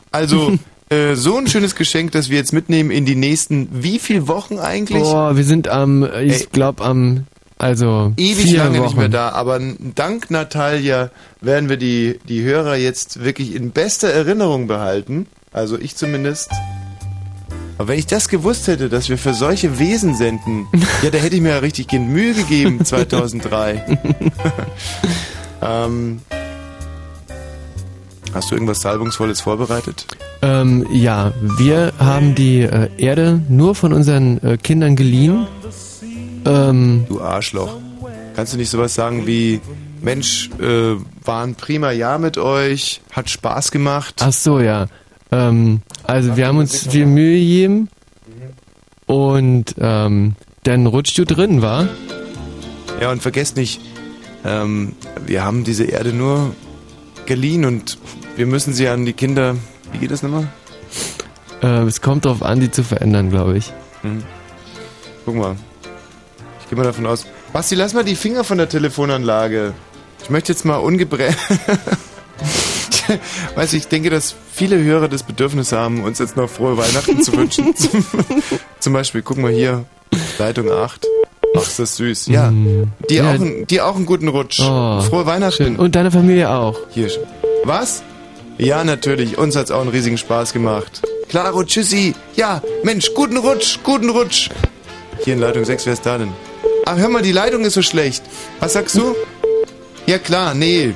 Also, 0.09 0.57
äh, 0.89 1.15
so 1.15 1.37
ein 1.37 1.47
schönes 1.47 1.75
Geschenk, 1.75 2.13
das 2.13 2.29
wir 2.29 2.37
jetzt 2.37 2.53
mitnehmen 2.53 2.91
in 2.91 3.05
die 3.05 3.15
nächsten, 3.15 3.67
wie 3.71 3.99
viel 3.99 4.27
Wochen 4.27 4.57
eigentlich? 4.57 5.03
Boah, 5.03 5.35
wir 5.35 5.43
sind 5.43 5.67
am, 5.67 6.07
ich 6.23 6.49
glaube 6.51 6.83
am, 6.83 7.27
also 7.57 8.13
Ewig 8.17 8.51
lange 8.53 8.79
Wochen. 8.79 8.85
nicht 8.85 8.97
mehr 8.97 9.09
da, 9.09 9.29
aber 9.29 9.59
dank 9.95 10.31
Natalia 10.31 11.11
werden 11.41 11.69
wir 11.69 11.77
die, 11.77 12.19
die 12.27 12.41
Hörer 12.41 12.77
jetzt 12.77 13.23
wirklich 13.23 13.53
in 13.53 13.71
bester 13.71 14.07
Erinnerung 14.07 14.67
behalten. 14.67 15.27
Also 15.51 15.77
ich 15.77 15.95
zumindest. 15.95 16.49
Aber 17.77 17.89
wenn 17.89 17.99
ich 17.99 18.07
das 18.07 18.29
gewusst 18.29 18.67
hätte, 18.67 18.89
dass 18.89 19.09
wir 19.09 19.17
für 19.17 19.33
solche 19.33 19.77
Wesen 19.77 20.15
senden, 20.15 20.67
ja, 21.03 21.11
da 21.11 21.17
hätte 21.17 21.35
ich 21.35 21.41
mir 21.41 21.49
ja 21.49 21.57
richtig 21.59 21.91
Mühe 21.91 22.33
gegeben 22.33 22.83
2003. 22.85 23.99
Ähm, 25.61 26.21
hast 28.33 28.51
du 28.51 28.55
irgendwas 28.55 28.81
Salbungsvolles 28.81 29.41
vorbereitet? 29.41 30.05
Ähm, 30.41 30.85
ja, 30.91 31.33
wir 31.57 31.93
haben 31.97 32.35
die 32.35 32.61
äh, 32.61 32.89
Erde 32.97 33.41
nur 33.49 33.73
von 33.75 33.93
unseren 33.93 34.43
äh, 34.43 34.57
Kindern 34.57 34.95
geliehen. 34.95 35.47
Ähm, 36.45 37.05
Du 37.09 37.21
Arschloch. 37.21 37.75
Kannst 38.35 38.53
du 38.53 38.57
nicht 38.57 38.69
sowas 38.69 38.93
sagen 38.93 39.25
wie, 39.25 39.59
Mensch, 40.01 40.51
äh, 40.59 40.95
war 41.25 41.43
ein 41.43 41.55
prima 41.55 41.91
Jahr 41.91 42.19
mit 42.19 42.37
euch, 42.37 43.01
hat 43.11 43.29
Spaß 43.29 43.71
gemacht? 43.71 44.15
ach 44.19 44.31
so, 44.31 44.59
ja. 44.59 44.85
Ähm, 45.31 45.81
also 46.03 46.37
wir 46.37 46.47
haben 46.47 46.59
uns 46.59 46.87
viel 46.87 47.05
Mühe 47.07 47.39
gegeben 47.39 47.89
und 49.07 49.75
ähm, 49.79 50.35
dann 50.63 50.85
rutscht 50.85 51.17
du 51.17 51.25
drin, 51.25 51.61
war? 51.61 51.87
Ja, 53.01 53.11
und 53.11 53.21
vergesst 53.21 53.57
nicht, 53.57 53.81
ähm, 54.47 54.93
wir 55.25 55.43
haben 55.43 55.63
diese 55.63 55.83
Erde 55.83 56.13
nur 56.13 56.55
geliehen 57.25 57.65
und 57.65 57.97
wir 58.35 58.45
müssen 58.45 58.73
sie 58.73 58.87
an 58.87 59.05
die 59.05 59.13
Kinder. 59.13 59.55
Wie 59.91 59.99
geht 59.99 60.11
das 60.11 60.23
nochmal? 60.23 60.47
Äh, 61.61 61.83
es 61.83 62.01
kommt 62.01 62.25
darauf 62.25 62.41
an, 62.41 62.59
die 62.59 62.71
zu 62.71 62.83
verändern, 62.83 63.29
glaube 63.29 63.57
ich. 63.57 63.73
Mhm. 64.03 64.23
Guck 65.25 65.35
mal. 65.35 65.55
Ich 66.61 66.69
gehe 66.69 66.77
mal 66.77 66.85
davon 66.85 67.05
aus. 67.05 67.25
Basti, 67.51 67.75
lass 67.75 67.93
mal 67.93 68.03
die 68.03 68.15
Finger 68.15 68.43
von 68.43 68.57
der 68.57 68.69
Telefonanlage. 68.69 69.73
Ich 70.23 70.29
möchte 70.29 70.53
jetzt 70.53 70.65
mal 70.65 70.77
ungebremst. 70.77 71.37
Weißt 73.55 73.73
du, 73.73 73.77
ich 73.77 73.87
denke, 73.87 74.09
dass 74.09 74.35
viele 74.51 74.81
Hörer 74.81 75.07
das 75.07 75.23
Bedürfnis 75.23 75.71
haben, 75.71 76.03
uns 76.03 76.19
jetzt 76.19 76.35
noch 76.35 76.49
frohe 76.49 76.77
Weihnachten 76.77 77.21
zu 77.21 77.33
wünschen. 77.33 77.75
Zum, 77.75 78.05
zum 78.79 78.93
Beispiel, 78.93 79.21
guck 79.21 79.37
mal 79.37 79.51
hier, 79.51 79.85
Leitung 80.37 80.69
8. 80.71 81.05
Ach, 81.63 81.67
ist 81.67 81.79
das 81.79 81.95
süß. 81.97 82.27
Ja, 82.27 82.51
dir, 83.09 83.23
Ja. 83.23 83.29
auch, 83.29 83.33
einen- 83.35 83.67
dir 83.67 83.85
auch 83.87 83.95
einen 83.95 84.05
guten 84.05 84.27
Rutsch. 84.27 84.59
Oh, 84.61 85.01
frohe 85.01 85.25
Weihnachten. 85.25 85.63
Schön. 85.63 85.75
Und 85.77 85.95
deine 85.95 86.11
Familie 86.11 86.49
auch. 86.49 86.77
Hier. 86.91 87.09
Was? 87.63 88.03
Ja, 88.57 88.83
natürlich. 88.83 89.37
Uns 89.37 89.55
hat's 89.55 89.71
auch 89.71 89.81
einen 89.81 89.89
riesigen 89.89 90.17
Spaß 90.17 90.53
gemacht. 90.53 91.01
Klaro, 91.29 91.63
tschüssi. 91.63 92.15
Ja, 92.35 92.61
Mensch, 92.83 93.13
guten 93.13 93.37
Rutsch, 93.37 93.79
guten 93.83 94.09
Rutsch. 94.09 94.49
Hier 95.23 95.33
in 95.33 95.39
Leitung 95.39 95.65
6, 95.65 95.85
wer 95.85 95.93
ist 95.93 96.05
da 96.05 96.17
denn? 96.17 96.29
Ah, 96.85 96.95
hör 96.95 97.09
mal, 97.09 97.21
die 97.21 97.31
Leitung 97.33 97.65
ist 97.65 97.73
so 97.73 97.81
schlecht. 97.81 98.23
Was 98.59 98.73
sagst 98.73 98.95
du? 98.97 99.13
Ja 100.05 100.17
klar, 100.19 100.53
nee. 100.53 100.93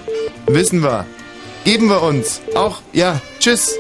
Wissen 0.48 0.82
wir. 0.84 1.06
Geben 1.66 1.88
wir 1.90 2.02
uns. 2.02 2.40
Auch, 2.56 2.80
ja, 2.94 3.20
tschüss. 3.40 3.76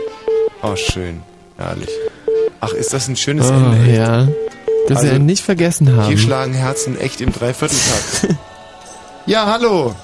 Oh, 0.61 0.75
schön. 0.75 1.21
Herrlich. 1.57 1.89
Ach, 2.59 2.73
ist 2.73 2.93
das 2.93 3.07
ein 3.07 3.15
schönes 3.15 3.49
Oh, 3.49 3.53
Ende, 3.53 3.87
echt? 3.89 3.97
ja. 3.97 4.27
Das 4.87 4.97
Also, 4.99 5.11
wir 5.11 5.19
nicht 5.19 5.43
vergessen 5.43 5.95
haben. 5.95 6.07
Hier 6.07 6.17
schlagen 6.17 6.53
Herzen 6.53 6.99
echt 6.99 7.21
im 7.21 7.31
Dreivierteltakt. 7.31 8.35
ja, 9.25 9.45
hallo. 9.45 9.95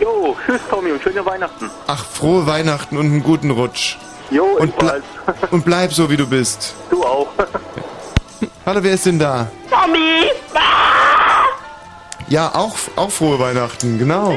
Jo, 0.00 0.36
tschüss 0.44 0.60
Tommy 0.68 0.90
und 0.92 1.02
schöne 1.02 1.24
Weihnachten. 1.24 1.70
Ach, 1.86 2.04
frohe 2.04 2.46
Weihnachten 2.46 2.96
und 2.98 3.06
einen 3.06 3.22
guten 3.22 3.50
Rutsch. 3.50 3.96
Jo, 4.30 4.44
und, 4.58 4.76
ble 4.78 5.00
ebenfalls. 5.26 5.52
und 5.52 5.64
bleib 5.64 5.92
so, 5.92 6.10
wie 6.10 6.16
du 6.16 6.26
bist. 6.26 6.74
Du 6.90 7.04
auch. 7.04 7.28
Hallo, 8.66 8.82
wer 8.82 8.92
ist 8.94 9.06
denn 9.06 9.18
da? 9.18 9.48
Tommy! 9.70 10.30
Ja, 12.28 12.52
auch, 12.54 12.76
auch 12.96 13.10
frohe 13.10 13.38
Weihnachten, 13.38 13.98
genau. 13.98 14.36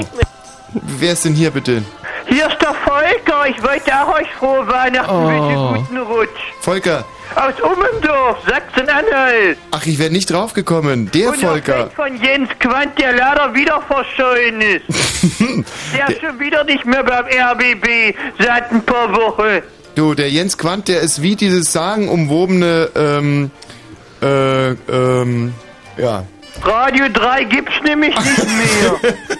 Wer 0.73 1.13
ist 1.13 1.25
denn 1.25 1.33
hier 1.33 1.49
bitte? 1.49 1.83
Hier 2.27 2.47
ist 2.47 2.61
der 2.61 2.75
Volker. 2.85 3.47
Ich 3.47 3.61
wollte 3.63 3.91
auch 3.91 4.13
euch 4.13 4.27
frohe 4.37 4.67
Weihnachten 4.67 5.11
Oh. 5.11 5.27
wünschen. 5.27 5.87
Guten 5.87 5.97
Rutsch. 5.97 6.53
Volker. 6.61 7.03
Aus 7.35 7.53
Ummendorf, 7.61 8.37
Sachsen-Anhalt. 8.47 9.57
Ach, 9.71 9.85
ich 9.85 9.99
wäre 9.99 10.11
nicht 10.11 10.31
draufgekommen. 10.31 11.11
Der 11.11 11.29
Und 11.29 11.41
der 11.41 11.49
Volker. 11.49 11.91
Von 11.95 12.21
Jens 12.21 12.49
Quandt, 12.59 12.99
der 12.99 13.13
leider 13.13 13.53
wieder 13.53 13.81
verschollen 13.81 14.61
ist. 14.61 14.85
der 15.95 16.09
ist 16.09 16.21
schon 16.21 16.39
wieder 16.39 16.63
nicht 16.63 16.85
mehr 16.85 17.03
beim 17.03 17.25
RBB 17.25 18.15
seit 18.39 18.71
ein 18.71 18.83
paar 18.83 19.13
Wochen. 19.15 19.61
Du, 19.95 20.15
der 20.15 20.29
Jens 20.29 20.57
Quandt, 20.57 20.87
der 20.87 21.01
ist 21.01 21.21
wie 21.21 21.35
dieses 21.35 21.71
sagenumwobene, 21.71 22.89
ähm, 22.95 23.51
äh, 24.21 24.69
ähm, 24.71 25.53
ja. 25.97 26.25
Radio 26.63 27.05
3 27.13 27.43
gibt's 27.45 27.73
nämlich 27.85 28.15
nicht 28.15 28.47
mehr. 28.47 29.13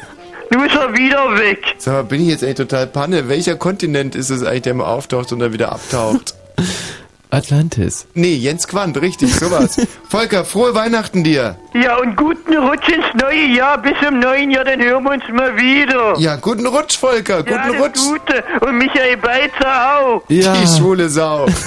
Nun 0.52 0.66
ist 0.66 0.76
er 0.76 0.94
wieder 0.94 1.38
weg. 1.38 1.60
Sag 1.78 1.94
mal, 1.94 2.04
bin 2.04 2.22
ich 2.22 2.28
jetzt 2.28 2.44
echt 2.44 2.58
total 2.58 2.88
Panne? 2.88 3.30
Welcher 3.30 3.56
Kontinent 3.56 4.16
ist 4.16 4.30
es 4.30 4.44
eigentlich, 4.44 4.64
der 4.64 4.74
mal 4.74 4.86
auftaucht 4.86 5.32
und 5.32 5.40
dann 5.40 5.54
wieder 5.54 5.72
abtaucht? 5.72 6.36
Atlantis. 7.32 8.08
Nee, 8.16 8.34
Jens 8.36 8.68
Quandt, 8.68 9.00
richtig, 9.00 9.36
sowas. 9.36 9.78
Volker, 10.10 10.44
frohe 10.46 10.74
Weihnachten 10.74 11.24
dir. 11.24 11.58
Ja, 11.74 11.98
und 11.98 12.16
guten 12.16 12.58
Rutsch 12.58 12.90
ins 12.90 13.06
neue 13.22 13.46
Jahr. 13.56 13.78
Bis 13.80 13.94
im 14.08 14.20
neuen 14.20 14.50
Jahr, 14.50 14.64
dann 14.64 14.82
hören 14.82 15.04
wir 15.04 15.12
uns 15.12 15.24
mal 15.32 15.56
wieder. 15.56 16.18
Ja, 16.18 16.38
guten 16.38 16.66
Rutsch, 16.66 16.98
Volker, 16.98 17.44
guten 17.44 17.52
ja, 17.52 17.72
das 17.72 17.82
Rutsch. 17.82 18.00
Gute. 18.00 18.44
Und 18.62 18.78
Michael 18.78 19.18
Beitzer 19.18 20.00
auch. 20.00 20.24
Die 20.28 20.42
schwule 20.42 21.08
Sau. 21.08 21.46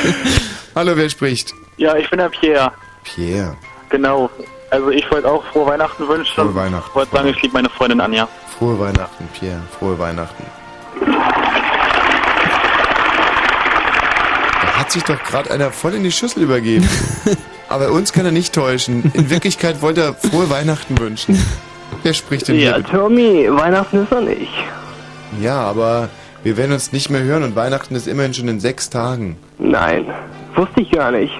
Hallo, 0.74 0.96
wer 0.96 1.08
spricht? 1.10 1.52
Ja, 1.76 1.96
ich 1.96 2.08
bin 2.08 2.18
der 2.18 2.28
Pierre. 2.28 2.72
Pierre. 3.04 3.56
Genau. 3.88 4.30
Also 4.70 4.90
ich 4.90 5.10
wollte 5.10 5.28
auch 5.28 5.44
frohe 5.52 5.66
Weihnachten 5.66 6.06
wünschen. 6.08 6.34
Frohe 6.34 6.54
Weihnachten. 6.54 6.88
Ich 6.88 6.94
wollte 6.94 7.12
sagen, 7.16 7.28
ich 7.28 7.42
liebe 7.42 7.54
meine 7.54 7.68
Freundin 7.68 8.00
Anja. 8.00 8.28
Frohe 8.58 8.78
Weihnachten, 8.78 9.28
Pierre. 9.38 9.60
Frohe 9.78 9.98
Weihnachten. 9.98 10.44
Da 14.62 14.68
hat 14.82 14.90
sich 14.90 15.04
doch 15.04 15.22
gerade 15.22 15.48
einer 15.52 15.70
voll 15.70 15.94
in 15.94 16.02
die 16.02 16.10
Schüssel 16.10 16.42
übergeben. 16.42 16.88
Aber 17.68 17.92
uns 17.92 18.12
kann 18.12 18.26
er 18.26 18.32
nicht 18.32 18.52
täuschen. 18.52 19.12
In 19.14 19.30
Wirklichkeit 19.30 19.80
wollte 19.80 20.00
er 20.00 20.14
frohe 20.14 20.50
Weihnachten 20.50 20.98
wünschen. 20.98 21.38
Wer 22.02 22.12
spricht 22.14 22.48
denn 22.48 22.58
Ja, 22.58 22.74
hier? 22.74 22.84
Tommy, 22.84 23.46
Weihnachten 23.48 24.02
ist 24.02 24.10
er 24.10 24.22
nicht. 24.22 24.52
Ja, 25.40 25.60
aber 25.60 26.08
wir 26.42 26.56
werden 26.56 26.72
uns 26.72 26.92
nicht 26.92 27.10
mehr 27.10 27.22
hören 27.22 27.44
und 27.44 27.54
Weihnachten 27.54 27.94
ist 27.94 28.08
immerhin 28.08 28.34
schon 28.34 28.48
in 28.48 28.58
sechs 28.58 28.90
Tagen. 28.90 29.36
Nein, 29.58 30.06
wusste 30.56 30.80
ich 30.80 30.90
gar 30.90 31.12
nicht. 31.12 31.32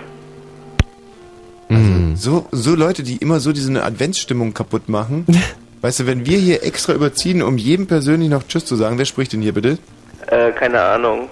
So, 2.14 2.46
so 2.52 2.76
Leute, 2.76 3.02
die 3.02 3.16
immer 3.16 3.40
so 3.40 3.52
diese 3.52 3.82
Adventsstimmung 3.82 4.54
kaputt 4.54 4.88
machen. 4.88 5.26
weißt 5.80 6.00
du, 6.00 6.06
wenn 6.06 6.24
wir 6.26 6.38
hier 6.38 6.62
extra 6.62 6.92
überziehen, 6.92 7.42
um 7.42 7.58
jedem 7.58 7.88
persönlich 7.88 8.28
noch 8.28 8.46
Tschüss 8.46 8.64
zu 8.64 8.76
sagen, 8.76 8.98
wer 8.98 9.04
spricht 9.04 9.32
denn 9.32 9.42
hier 9.42 9.52
bitte? 9.54 9.78
Äh, 10.28 10.52
keine 10.52 10.80
Ahnung. 10.80 11.28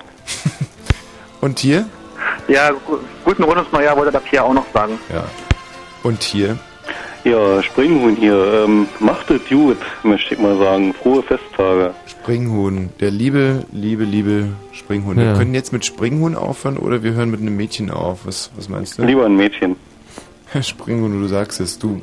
Und 1.41 1.61
hier? 1.61 1.87
Ja, 2.51 2.71
gu 2.73 2.99
guten 3.25 3.45
Rund 3.45 3.59
ins 3.59 3.73
neue 3.73 3.85
Jahr 3.85 3.97
wollte 3.97 4.11
der 4.13 4.19
Pierre 4.21 4.45
auch 4.45 4.53
noch 4.55 4.67
sagen. 4.75 4.99
Ja. 5.13 5.25
Und 6.03 6.23
hier? 6.23 6.59
Ja, 7.23 7.63
Springhuhn 7.63 8.17
hier. 8.17 8.65
Ähm, 8.65 8.89
macht 8.99 9.31
es 9.31 9.41
gut, 9.49 9.77
möchte 10.03 10.35
ich 10.35 10.41
mal 10.41 10.57
sagen. 10.59 10.93
Frohe 10.95 11.23
Festtage. 11.23 11.95
Springhuhn. 12.07 12.89
Der 12.99 13.11
liebe, 13.11 13.65
liebe, 13.73 14.05
liebe 14.05 14.49
Springhuhn. 14.73 15.19
Ja. 15.19 15.25
Wir 15.27 15.35
können 15.35 15.55
jetzt 15.55 15.73
mit 15.73 15.85
Springhuhn 15.85 16.35
aufhören 16.35 16.77
oder 16.79 17.03
wir 17.03 17.13
hören 17.13 17.31
mit 17.31 17.41
einem 17.41 17.57
Mädchen 17.57 17.91
auf. 17.91 18.21
Was, 18.25 18.51
was 18.57 18.69
meinst 18.69 18.99
du? 18.99 19.05
Lieber 19.05 19.27
ein 19.27 19.37
Mädchen. 19.37 19.77
Springhuhn, 20.63 21.21
du 21.23 21.29
sagst 21.29 21.61
es. 21.61 21.79
Du 21.79 22.01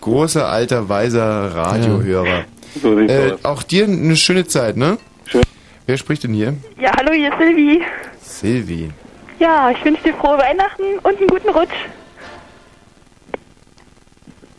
großer, 0.00 0.48
alter, 0.48 0.88
weiser 0.88 1.54
Radiohörer. 1.54 2.44
So 2.80 2.96
sieht's 2.96 3.12
Äh, 3.12 3.32
auch 3.42 3.62
dir 3.62 3.84
eine 3.84 4.16
schöne 4.16 4.46
Zeit, 4.46 4.76
ne? 4.76 4.96
Schön. 5.26 5.42
Wer 5.86 5.96
spricht 5.98 6.22
denn 6.24 6.32
hier? 6.32 6.54
Ja, 6.80 6.92
hallo, 6.96 7.12
hier 7.12 7.30
ist 7.32 7.38
Silvi. 7.38 7.82
Silvi. 8.22 8.90
Ja, 9.38 9.70
ich 9.70 9.84
wünsche 9.84 10.02
dir 10.02 10.14
frohe 10.14 10.38
Weihnachten 10.38 10.98
und 10.98 11.18
einen 11.18 11.28
guten 11.28 11.50
Rutsch. 11.50 11.74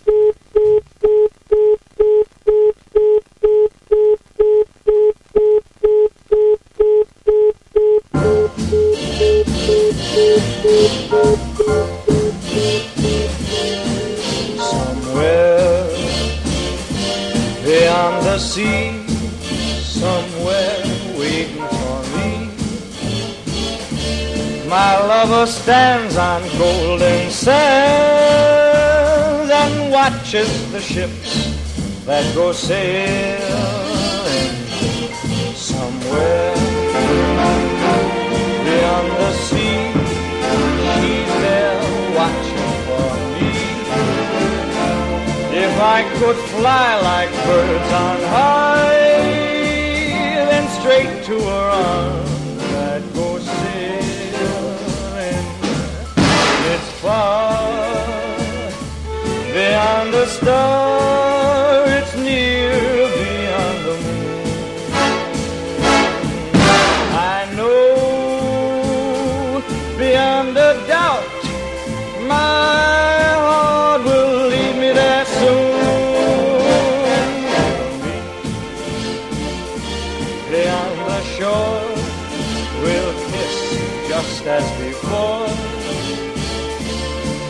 sea, 18.40 19.06
somewhere 19.82 20.82
waiting 21.18 21.62
for 21.68 22.02
me. 22.16 22.50
My 24.68 24.98
lover 25.06 25.46
stands 25.46 26.16
on 26.16 26.42
golden 26.56 27.30
sands 27.30 27.60
and 29.50 29.92
watches 29.92 30.72
the 30.72 30.80
ships 30.80 31.50
that 32.06 32.34
go 32.34 32.52
sailing 32.52 33.40
somewhere 35.54 36.54
beyond 38.64 39.08
the 39.20 39.32
sea. 39.32 39.89
I 45.82 46.02
could 46.18 46.36
fly 46.36 47.00
like 47.00 47.30
birds 47.46 47.92
on 47.92 48.20
high, 48.36 48.98
then 50.50 50.68
straight 50.78 51.24
to 51.24 51.40
her 51.40 51.70
arms 51.70 52.62
I'd 52.74 53.14
go 53.14 53.38
sailing. 53.38 53.86
It's 56.72 56.90
far 57.00 57.70
beyond 59.54 60.12
the 60.12 60.26
stars 60.26 62.09